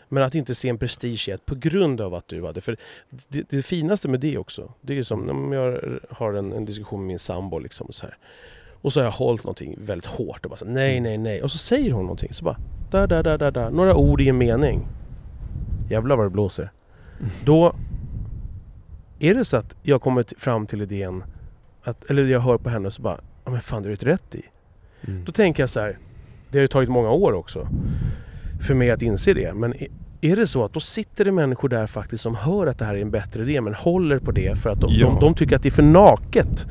Men 0.08 0.22
att 0.22 0.34
inte 0.34 0.54
se 0.54 0.68
en 0.68 0.78
prestige 0.78 1.28
i 1.28 1.32
att 1.32 1.46
på 1.46 1.54
grund 1.54 2.00
av 2.00 2.14
att 2.14 2.28
du 2.28 2.46
hade, 2.46 2.60
för 2.60 2.76
det, 3.28 3.50
det 3.50 3.62
finaste 3.62 4.08
med 4.08 4.20
det 4.20 4.38
också, 4.38 4.72
det 4.80 4.92
är 4.92 4.96
ju 4.96 5.04
som 5.04 5.28
om 5.30 5.52
jag 5.52 5.80
har 6.10 6.32
en, 6.32 6.52
en 6.52 6.64
diskussion 6.64 7.00
med 7.00 7.06
min 7.06 7.18
sambo 7.18 7.58
liksom 7.58 7.86
så 7.90 8.06
här. 8.06 8.16
Och 8.82 8.92
så 8.92 9.00
har 9.00 9.04
jag 9.04 9.12
hållit 9.12 9.44
någonting 9.44 9.76
väldigt 9.78 10.06
hårt 10.06 10.44
och 10.44 10.50
bara 10.50 10.56
så, 10.56 10.64
här, 10.64 10.72
nej, 10.72 11.00
nej, 11.00 11.18
nej. 11.18 11.42
Och 11.42 11.50
så 11.50 11.58
säger 11.58 11.92
hon 11.92 12.02
någonting 12.02 12.34
så 12.34 12.44
bara, 12.44 12.56
där, 12.90 13.06
där, 13.06 13.22
där, 13.22 13.38
där, 13.38 13.50
där. 13.50 13.70
Några 13.70 13.94
ord 13.94 14.20
i 14.20 14.28
en 14.28 14.38
mening. 14.38 14.86
Jävlar 15.90 16.16
vad 16.16 16.26
det 16.26 16.30
blåser. 16.30 16.70
Då 17.44 17.74
är 19.20 19.34
det 19.34 19.44
så 19.44 19.56
att 19.56 19.76
jag 19.82 20.02
kommer 20.02 20.24
fram 20.38 20.66
till 20.66 20.82
idén, 20.82 21.24
att, 21.84 22.04
eller 22.10 22.24
jag 22.24 22.40
hör 22.40 22.58
på 22.58 22.70
henne 22.70 22.90
så 22.90 23.02
bara, 23.02 23.20
ja 23.44 23.50
men 23.50 23.60
fan 23.60 23.82
du 23.82 23.88
har 23.88 23.96
rätt 23.96 24.02
rätt 24.02 24.34
i. 24.34 24.42
Mm. 25.08 25.24
Då 25.24 25.32
tänker 25.32 25.62
jag 25.62 25.70
så 25.70 25.80
här, 25.80 25.98
det 26.50 26.58
har 26.58 26.62
ju 26.62 26.68
tagit 26.68 26.88
många 26.90 27.10
år 27.10 27.32
också 27.32 27.68
för 28.66 28.74
mig 28.74 28.90
att 28.90 29.02
inse 29.02 29.32
det. 29.34 29.54
Men 29.54 29.74
är- 29.74 29.88
är 30.20 30.36
det 30.36 30.46
så 30.46 30.64
att 30.64 30.72
då 30.72 30.80
sitter 30.80 31.24
det 31.24 31.32
människor 31.32 31.68
där 31.68 31.86
faktiskt 31.86 32.22
som 32.22 32.34
hör 32.34 32.66
att 32.66 32.78
det 32.78 32.84
här 32.84 32.94
är 32.94 33.00
en 33.02 33.10
bättre 33.10 33.42
idé 33.42 33.60
men 33.60 33.74
håller 33.74 34.18
på 34.18 34.30
det 34.30 34.58
för 34.58 34.70
att 34.70 34.80
de, 34.80 34.90
Ja. 34.92 35.06
de, 35.06 35.20
de 35.20 35.34
tycker 35.34 35.56
att 35.56 35.62
det 35.62 35.68
är 35.68 35.70
för 35.70 35.82
naket 35.82 36.66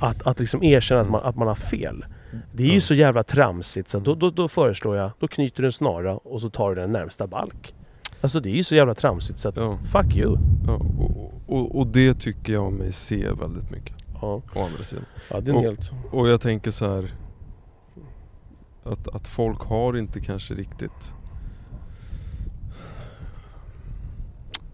att, 0.00 0.26
att 0.26 0.40
liksom 0.40 0.62
erkänna 0.62 1.00
att 1.00 1.10
man, 1.10 1.20
att 1.24 1.36
man 1.36 1.48
har 1.48 1.54
fel. 1.54 2.04
Det 2.52 2.62
är 2.62 2.66
ju 2.68 2.74
Ja. 2.74 2.80
så 2.80 2.94
jävla 2.94 3.22
tramsigt 3.22 3.88
så 3.88 3.98
då, 3.98 4.14
då, 4.14 4.30
då 4.30 4.48
föreslår 4.48 4.96
jag, 4.96 5.10
då 5.18 5.28
knyter 5.28 5.62
du 5.62 5.66
en 5.68 5.72
snara 5.72 6.16
och 6.16 6.40
så 6.40 6.50
tar 6.50 6.68
du 6.74 6.80
den 6.80 6.92
närmsta 6.92 7.26
balk. 7.26 7.74
Alltså 8.26 8.40
det 8.40 8.48
är 8.50 8.54
ju 8.54 8.64
så 8.64 8.74
jävla 8.76 8.94
tramsigt 8.94 9.38
så 9.38 9.48
att 9.48 9.56
Ja, 9.56 9.78
fuck 9.84 10.16
you. 10.16 10.36
ja, 10.66 10.72
och, 10.98 11.32
och, 11.46 11.78
och 11.78 11.86
det 11.86 12.14
tycker 12.14 12.52
jag 12.52 12.72
mig 12.72 12.92
se 12.92 13.30
väldigt 13.30 13.70
mycket. 13.70 13.94
Ja, 14.22 14.42
Å 14.54 14.64
andra 14.64 14.82
sidan. 14.82 15.04
ja 15.30 15.40
det 15.40 15.50
är 15.50 15.54
Och- 15.56 15.62
helt... 15.62 15.90
Och 16.12 16.28
jag 16.28 16.40
tänker 16.40 16.70
så 16.70 16.94
här 16.94 17.14
att, 18.84 19.08
att 19.08 19.26
folk 19.26 19.60
har 19.60 19.96
inte 19.96 20.20
kanske 20.20 20.54
riktigt 20.54 21.14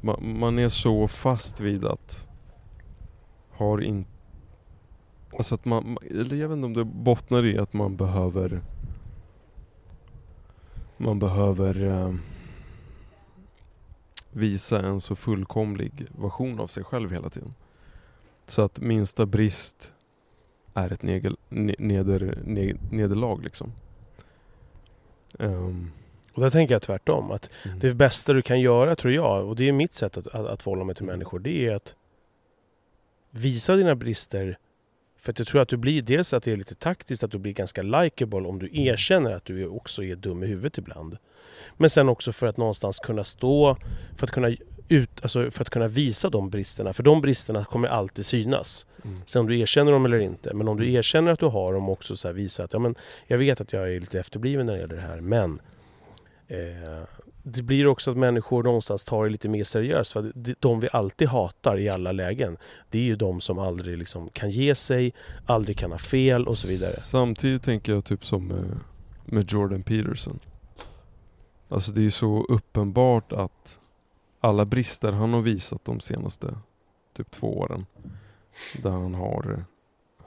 man, 0.01 0.39
man 0.39 0.59
är 0.59 0.69
så 0.69 1.09
fast 1.09 1.61
vid 1.61 1.85
att 1.85 2.29
har 3.51 3.81
inte 3.81 4.11
Alltså 5.39 5.55
att 5.55 5.65
man, 5.65 5.97
eller 6.11 6.37
jag 6.37 6.49
vet 6.49 6.57
inte 6.57 6.67
om 6.67 6.75
det 6.75 6.85
bottnar 6.85 7.47
i 7.47 7.59
att 7.59 7.73
man 7.73 7.97
behöver 7.97 8.61
Man 10.97 11.19
behöver 11.19 11.85
eh, 11.87 12.15
Visa 14.33 14.81
en 14.83 15.01
så 15.01 15.17
fullkomlig 15.17 16.07
version 16.19 16.61
av 16.61 16.67
sig 16.67 16.85
själv 16.85 17.13
hela 17.13 17.31
tiden. 17.31 17.55
Så 18.47 18.63
att 18.63 18.81
minsta 18.81 19.27
brist 19.27 19.93
är 20.75 20.93
ett 20.93 21.03
negel, 21.03 21.37
ne, 21.49 21.75
neder, 21.79 22.39
ne, 22.45 22.75
nederlag 22.91 23.43
liksom. 23.43 23.73
Ehm, 25.39 25.91
Och 26.35 26.43
där 26.43 26.51
tänker 26.51 26.75
jag 26.75 26.83
tvärtom. 26.83 27.31
Att 27.31 27.51
mm. 27.65 27.79
det 27.79 27.95
bästa 27.95 28.33
du 28.33 28.43
kan 28.43 28.61
göra 28.61 28.97
tror 28.97 29.13
jag, 29.13 29.49
och 29.49 29.57
det 29.57 29.69
är 29.69 29.73
mitt 29.73 29.95
sätt 29.95 30.17
att, 30.17 30.27
att, 30.27 30.47
att 30.47 30.63
förhålla 30.63 30.85
mig 30.85 30.95
till 30.95 31.05
människor, 31.05 31.39
det 31.39 31.67
är 31.67 31.75
att 31.75 31.95
visa 33.31 33.77
dina 33.77 33.95
brister. 33.95 34.59
För 35.23 35.33
att 35.33 35.39
jag 35.39 35.49
tror 35.49 35.61
att 35.61 35.69
du 35.69 35.77
blir, 35.77 36.03
dels 36.03 36.33
att 36.33 36.43
det 36.43 36.53
är 36.53 36.57
lite 36.57 36.75
taktiskt, 36.75 37.23
att 37.23 37.31
du 37.31 37.39
blir 37.39 37.53
ganska 37.53 37.83
likable 37.83 38.49
om 38.49 38.59
du 38.59 38.69
erkänner 38.73 39.33
att 39.33 39.45
du 39.45 39.67
också 39.67 40.05
är 40.05 40.17
dum 40.17 40.43
i 40.43 40.47
huvudet 40.47 40.79
ibland. 40.79 41.17
Men 41.77 41.91
sen 41.91 42.09
också 42.09 42.33
för 42.33 42.47
att 42.47 42.57
någonstans 42.57 42.99
kunna 42.99 43.25
stå, 43.25 43.77
för 44.17 44.27
att 44.27 44.31
kunna, 44.31 44.51
ut, 44.89 45.11
alltså 45.23 45.51
för 45.51 45.61
att 45.63 45.71
kunna 45.71 45.89
visa 45.89 46.31
de 46.31 46.51
bristerna. 46.51 46.93
För 46.93 47.03
de 47.03 47.21
bristerna 47.21 47.65
kommer 47.65 47.89
alltid 47.89 48.27
synas. 48.27 48.87
Mm. 49.05 49.21
Sen 49.27 49.41
om 49.41 49.47
du 49.47 49.59
erkänner 49.61 49.93
dem 49.93 50.05
eller 50.05 50.19
inte. 50.19 50.55
Men 50.55 50.69
om 50.69 50.77
du 50.77 50.93
erkänner 50.93 51.33
att 51.33 51.41
du 51.41 51.47
har 51.47 51.73
dem 51.73 51.89
också 51.89 52.17
så 52.17 52.33
visar 52.33 52.65
att 52.65 52.73
ja, 52.73 52.79
men 52.79 52.95
jag 53.27 53.39
vet 53.39 53.61
att 53.61 53.73
jag 53.73 53.95
är 53.95 54.01
lite 54.01 54.21
efterbliven 54.21 54.67
när 54.67 54.73
det 54.73 54.81
gäller 54.81 54.97
det 54.97 55.03
här 55.03 55.21
men 55.21 55.61
eh, 56.49 57.03
det 57.43 57.63
blir 57.63 57.87
också 57.87 58.11
att 58.11 58.17
människor 58.17 58.63
någonstans 58.63 59.05
tar 59.05 59.25
det 59.25 59.31
lite 59.31 59.49
mer 59.49 59.65
seriöst. 59.65 60.13
För 60.13 60.21
att 60.29 60.61
de- 60.61 60.81
vi 60.81 60.89
alltid 60.93 61.29
hatar 61.29 61.79
i 61.79 61.91
alla 61.91 62.13
lägen 62.13 62.57
det 62.91 62.99
är 62.99 63.03
ju 63.03 63.17
de 63.17 63.41
som 63.41 63.59
aldrig 63.59 63.99
liksom 63.99 64.29
kan 64.29 64.51
ge 64.51 64.75
sig, 64.75 65.15
aldrig 65.47 65.79
kan 65.79 65.91
ha 65.93 65.99
fel 65.99 66.49
och 66.49 66.59
så 66.59 66.69
vidare. 66.69 66.91
Samtidigt 66.93 67.63
tänker 67.63 67.93
jag 67.93 68.05
typ 68.05 68.25
som 68.25 68.47
med, 68.49 68.81
med 69.25 69.53
Jordan 69.53 69.83
Peterson. 69.83 70.39
Alltså 71.69 71.93
det 71.93 72.01
är 72.01 72.03
ju 72.03 72.11
så 72.11 72.45
uppenbart 72.49 73.33
att 73.33 73.81
alla 74.41 74.65
brister 74.65 75.13
han 75.13 75.33
har 75.33 75.43
visat 75.43 75.85
de 75.85 76.01
senaste 76.01 76.55
typ 77.17 77.31
två 77.31 77.59
åren. 77.59 77.87
Där 78.83 78.91
han 78.91 79.15
har 79.15 79.65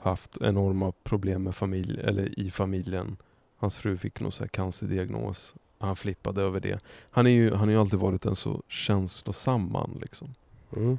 haft 0.00 0.36
enorma 0.40 0.92
problem 0.92 1.42
med 1.42 1.54
familj, 1.56 2.00
eller 2.00 2.38
i 2.38 2.50
familjen. 2.50 3.16
Hans 3.56 3.78
fru 3.78 3.96
fick 3.96 4.20
någon 4.20 4.32
så 4.32 4.42
här 4.42 4.48
cancerdiagnos. 4.48 5.54
Han 5.86 5.96
flippade 5.96 6.42
över 6.42 6.60
det. 6.60 6.84
Han, 7.10 7.26
är 7.26 7.30
ju, 7.30 7.50
han 7.50 7.60
har 7.68 7.72
ju 7.74 7.80
alltid 7.80 7.98
varit 7.98 8.26
en 8.26 8.36
så 8.36 8.62
känslosam 8.68 9.72
man 9.72 9.98
liksom. 10.02 10.34
Mm. 10.76 10.98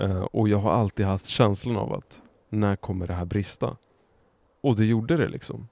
Eh, 0.00 0.20
och 0.22 0.48
jag 0.48 0.58
har 0.58 0.70
alltid 0.70 1.06
haft 1.06 1.26
känslan 1.26 1.76
av 1.76 1.92
att 1.92 2.22
när 2.48 2.76
kommer 2.76 3.06
det 3.06 3.12
här 3.14 3.24
brista? 3.24 3.76
Och 4.60 4.76
det 4.76 4.84
gjorde 4.84 5.16
det 5.16 5.28
liksom. 5.28 5.68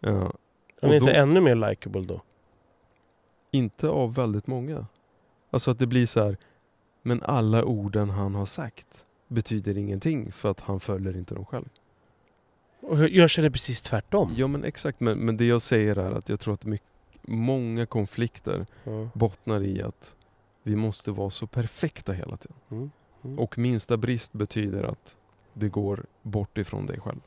Eh, 0.00 0.30
Han 0.82 0.90
är 0.90 0.94
inte 0.94 1.12
då- 1.12 1.16
ännu 1.18 1.40
mer 1.40 1.54
likable 1.70 2.02
då? 2.04 2.22
inte 3.50 3.88
av 3.88 4.14
väldigt 4.14 4.46
många. 4.46 4.86
Alltså 5.50 5.70
att 5.70 5.78
det 5.78 5.86
blir 5.86 6.06
så 6.06 6.24
här, 6.24 6.36
men 7.02 7.22
alla 7.22 7.64
orden 7.64 8.10
han 8.10 8.34
har 8.34 8.46
sagt 8.46 9.06
betyder 9.28 9.78
ingenting 9.78 10.32
för 10.32 10.50
att 10.50 10.60
han 10.60 10.80
följer 10.80 11.16
inte 11.16 11.34
dem 11.34 11.44
själv. 11.46 11.68
Och 12.80 13.08
jag 13.08 13.30
känner 13.30 13.50
precis 13.50 13.82
tvärtom. 13.82 14.34
Ja 14.36 14.46
men 14.46 14.64
exakt, 14.64 15.00
men, 15.00 15.18
men 15.18 15.36
det 15.36 15.44
jag 15.44 15.62
säger 15.62 15.98
är 15.98 16.10
att 16.12 16.28
jag 16.28 16.40
tror 16.40 16.54
att 16.54 16.64
mycket, 16.64 16.88
många 17.26 17.86
konflikter 17.86 18.66
Ja. 18.84 19.08
bottnar 19.14 19.62
i 19.62 19.82
att 19.82 20.16
vi 20.62 20.76
måste 20.76 21.10
vara 21.10 21.30
så 21.30 21.46
perfekta 21.46 22.12
hela 22.12 22.36
tiden. 22.36 22.56
Mm. 22.70 22.90
Mm. 23.24 23.38
Och 23.38 23.58
minsta 23.58 23.96
brist 23.96 24.32
betyder 24.32 24.82
att 24.82 25.16
det 25.52 25.68
går 25.68 26.04
bort 26.22 26.58
ifrån 26.58 26.86
dig 26.86 27.00
själv. 27.00 27.20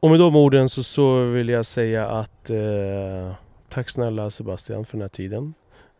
Och 0.00 0.10
med 0.10 0.20
de 0.20 0.36
orden 0.36 0.68
så, 0.68 0.82
så 0.82 1.24
vill 1.24 1.48
jag 1.48 1.66
säga 1.66 2.08
att 2.08 2.50
eh, 2.50 3.32
tack 3.68 3.90
snälla 3.90 4.30
Sebastian 4.30 4.84
för 4.84 4.92
den 4.92 5.00
här 5.00 5.08
tiden. 5.08 5.54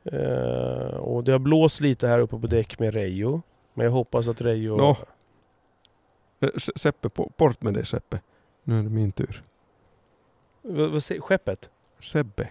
Eh, 0.04 0.96
och 0.96 1.24
det 1.24 1.32
har 1.32 1.38
blåst 1.38 1.80
lite 1.80 2.08
här 2.08 2.18
uppe 2.18 2.38
på 2.38 2.46
däck 2.46 2.78
med 2.78 2.94
Reijo. 2.94 3.42
Men 3.74 3.84
jag 3.84 3.92
hoppas 3.92 4.28
att 4.28 4.40
Reijo... 4.40 4.76
Nå. 4.76 4.96
Eh, 6.40 6.48
Se- 6.58 6.72
Seppe, 6.76 7.08
bort 7.38 7.62
med 7.62 7.74
det 7.74 7.84
Seppe. 7.84 8.20
Nu 8.64 8.78
är 8.78 8.82
det 8.82 8.90
min 8.90 9.12
tur. 9.12 9.42
Vad, 10.68 11.02
säger 11.02 11.20
Skeppet? 11.20 11.70
Sebbe. 12.00 12.48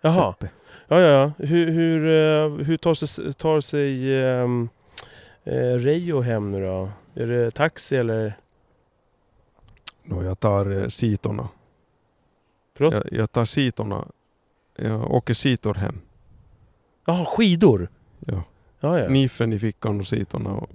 Jaha. 0.00 0.32
Seppe. 0.32 0.50
Ja, 0.88 1.00
ja, 1.00 1.08
ja. 1.08 1.46
Hur, 1.46 1.70
hur, 1.70 2.06
eh, 2.06 2.66
hur 2.66 2.76
tar 2.76 2.94
sig, 2.94 3.32
tar 3.32 3.60
sig 3.60 4.22
ehm, 4.24 4.68
eh, 5.44 5.74
Reijo 5.74 6.20
hem 6.20 6.50
nu 6.50 6.60
då? 6.66 6.88
Är 7.14 7.26
det 7.26 7.50
taxi 7.50 7.96
eller? 7.96 8.36
Nå, 10.02 10.22
jag 10.22 10.40
tar 10.40 10.82
eh, 10.82 10.88
sitorna. 10.88 11.48
Förlåt? 12.74 12.94
Jag, 12.94 13.12
jag 13.12 13.32
tar 13.32 13.44
sitorna. 13.44 14.06
Jag 14.76 15.10
åker 15.10 15.34
sitor 15.34 15.74
hem. 15.74 16.00
Jaha, 17.04 17.24
skidor? 17.24 17.88
Ja. 18.18 18.42
Ja, 18.80 18.98
ja. 18.98 19.06
Knifen 19.06 19.52
i 19.52 19.58
fickan 19.58 20.00
och 20.00 20.06
sitorna 20.06 20.50
och 20.50 20.70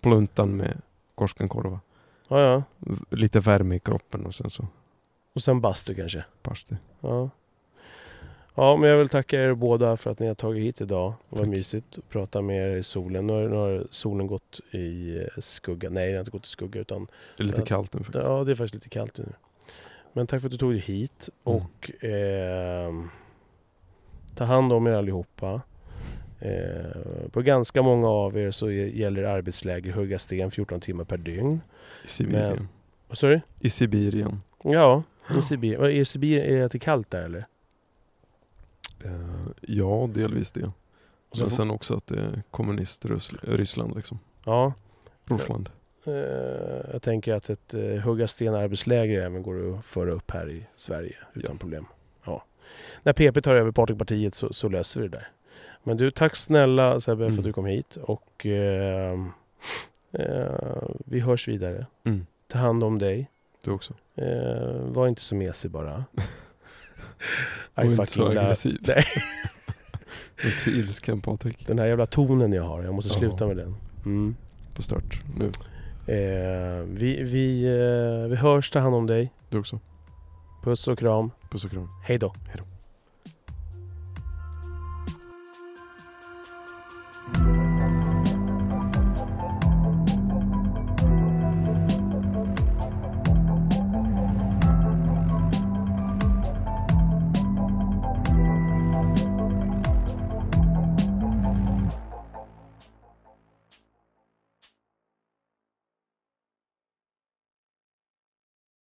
pluntan 0.00 0.56
med 0.56 0.80
Koskenkorva. 1.14 1.80
ja, 2.28 2.40
ja. 2.40 2.62
Lite 3.10 3.40
värme 3.40 3.76
i 3.76 3.80
kroppen 3.80 4.26
och 4.26 4.34
sen 4.34 4.50
så 4.50 4.66
Och 5.34 5.42
sen 5.42 5.60
bastu 5.60 5.94
kanske? 5.94 6.24
bastu. 6.42 6.76
Ja. 7.00 7.30
Ja, 8.56 8.76
men 8.76 8.90
jag 8.90 8.98
vill 8.98 9.08
tacka 9.08 9.42
er 9.42 9.54
båda 9.54 9.96
för 9.96 10.10
att 10.10 10.18
ni 10.18 10.26
har 10.26 10.34
tagit 10.34 10.64
hit 10.64 10.80
idag. 10.80 11.14
Det 11.30 11.36
var 11.36 11.38
Tack. 11.44 11.48
mysigt 11.48 11.98
att 11.98 12.08
prata 12.08 12.42
med 12.42 12.72
er 12.72 12.76
i 12.76 12.82
solen. 12.82 13.26
Nu 13.26 13.32
har, 13.32 13.40
nu 13.48 13.56
har 13.56 13.86
solen 13.90 14.26
gått 14.26 14.60
i 14.70 15.16
eh, 15.18 15.26
skugga. 15.40 15.90
Nej, 15.90 16.06
den 16.06 16.14
har 16.14 16.20
inte 16.20 16.30
gått 16.30 16.46
i 16.46 16.48
skugga 16.48 16.80
utan 16.80 17.06
Det 17.36 17.42
är 17.42 17.46
lite 17.46 17.62
kallt 17.62 17.94
nu 17.94 18.02
faktiskt. 18.04 18.24
ja, 18.28 18.44
det 18.44 18.50
är 18.50 18.54
faktiskt 18.54 18.74
lite 18.74 18.88
kallt 18.88 19.18
nu. 19.18 19.26
Men 20.12 20.26
tack 20.26 20.40
för 20.40 20.46
att 20.48 20.52
du 20.52 20.58
tog 20.58 20.70
dig 20.72 20.80
hit 20.80 21.28
Mm. 21.44 21.58
och 21.58 21.90
ehm, 22.04 23.08
ta 24.34 24.44
hand 24.44 24.72
om 24.72 24.86
er 24.86 24.92
allihopa. 24.92 25.60
Eh, 26.40 27.28
på 27.32 27.42
ganska 27.42 27.82
många 27.82 28.08
av 28.08 28.38
er 28.38 28.50
så 28.50 28.70
gäller 28.70 29.24
arbetsläger 29.24 29.92
hugga 29.92 30.18
sten 30.18 30.50
14 30.50 30.80
timmar 30.80 31.04
per 31.04 31.16
dygn. 31.16 31.60
I 32.04 32.08
Sibirien. 32.08 32.56
Men- 32.56 32.68
Vad 33.08 33.18
sa 33.18 33.26
du? 33.26 33.40
I 33.60 33.70
Sibirien. 33.70 34.40
Ja, 34.64 35.02
i 35.38 35.42
Sibirien. 35.42 35.80
Vad, 35.80 35.90
Är 35.90 36.04
Sibirien 36.04 36.54
är 36.56 36.60
det 36.62 36.68
till 36.68 36.80
kallt 36.80 37.10
där 37.10 37.22
eller? 37.22 37.46
Eh, 39.04 39.46
ja, 39.60 40.08
delvis 40.14 40.50
det. 40.52 40.64
Och 40.64 41.38
Men 41.38 41.50
får- 41.50 41.56
sen 41.56 41.70
också 41.70 41.96
att 41.96 42.06
det 42.06 42.18
är 42.20 42.42
kommunist-Ryssland 42.50 43.96
liksom. 43.96 44.18
Ja, 44.44 44.72
Ryssland. 45.24 45.68
Eh, 46.04 46.12
jag 46.92 47.02
tänker 47.02 47.34
att 47.34 47.50
ett 47.50 47.74
uh, 47.74 47.96
hugga 48.00 48.28
sten 48.28 48.54
arbetsläger 48.54 49.20
även 49.22 49.42
går 49.42 49.78
att 49.78 49.84
föra 49.84 50.10
upp 50.12 50.30
här 50.30 50.50
i 50.50 50.66
Sverige 50.76 51.16
utan 51.34 51.54
Ja. 51.54 51.58
problem. 51.60 51.86
Ja. 52.24 52.44
När 53.02 53.12
PP 53.12 53.40
tar 53.42 53.54
över 53.54 53.70
Partnerpartiet 53.70 54.34
så, 54.34 54.52
så 54.52 54.68
löser 54.68 55.00
vi 55.00 55.08
det 55.08 55.16
där. 55.16 55.28
Men 55.82 55.96
du, 55.96 56.10
tack 56.10 56.36
snälla 56.36 57.00
Sebbe 57.00 57.16
för 57.18 57.24
Mm. 57.26 57.38
att 57.38 57.44
du 57.44 57.52
kom 57.52 57.66
hit 57.66 57.96
och 57.96 58.46
eh, 58.46 59.18
eh, 60.12 60.82
vi 61.04 61.20
hörs 61.20 61.48
vidare. 61.48 61.86
Mm. 62.04 62.26
Ta 62.48 62.58
hand 62.58 62.84
om 62.84 62.98
dig. 62.98 63.30
Du 63.62 63.70
också. 63.70 63.94
Eh, 64.16 64.80
var 64.80 65.08
inte 65.08 65.22
så 65.22 65.34
mesig 65.34 65.70
bara. 65.70 66.04
I 67.82 67.86
inte 67.86 68.06
så 68.06 68.28
aggressiv. 68.28 68.78
Nej. 68.86 69.04
inte 70.44 70.58
så 70.58 70.70
ilsken 70.70 71.20
Patrik. 71.20 71.66
Den 71.66 71.78
här 71.78 71.86
jävla 71.86 72.06
tonen 72.06 72.52
jag 72.52 72.62
har, 72.62 72.82
jag 72.82 72.94
måste 72.94 73.10
Jaha. 73.10 73.18
sluta 73.18 73.46
med 73.46 73.56
den. 73.56 73.76
Mm. 74.04 74.36
På 74.74 74.82
stört, 74.82 75.22
nu. 75.38 75.50
Eh, 76.06 76.82
vi, 76.82 77.22
vi, 77.22 77.64
eh, 77.64 78.28
vi 78.30 78.36
hörs, 78.36 78.70
ta 78.70 78.78
hand 78.78 78.94
om 78.94 79.06
dig. 79.06 79.32
Du 79.48 79.58
också. 79.58 79.80
Puss 80.64 80.88
och 80.88 80.98
kram. 80.98 81.30
Puss 81.50 81.64
och 81.64 81.70
kram. 81.70 81.88
Hej 82.04 82.18
då. 82.18 82.34
Hej 82.48 82.56
då. 82.58 82.64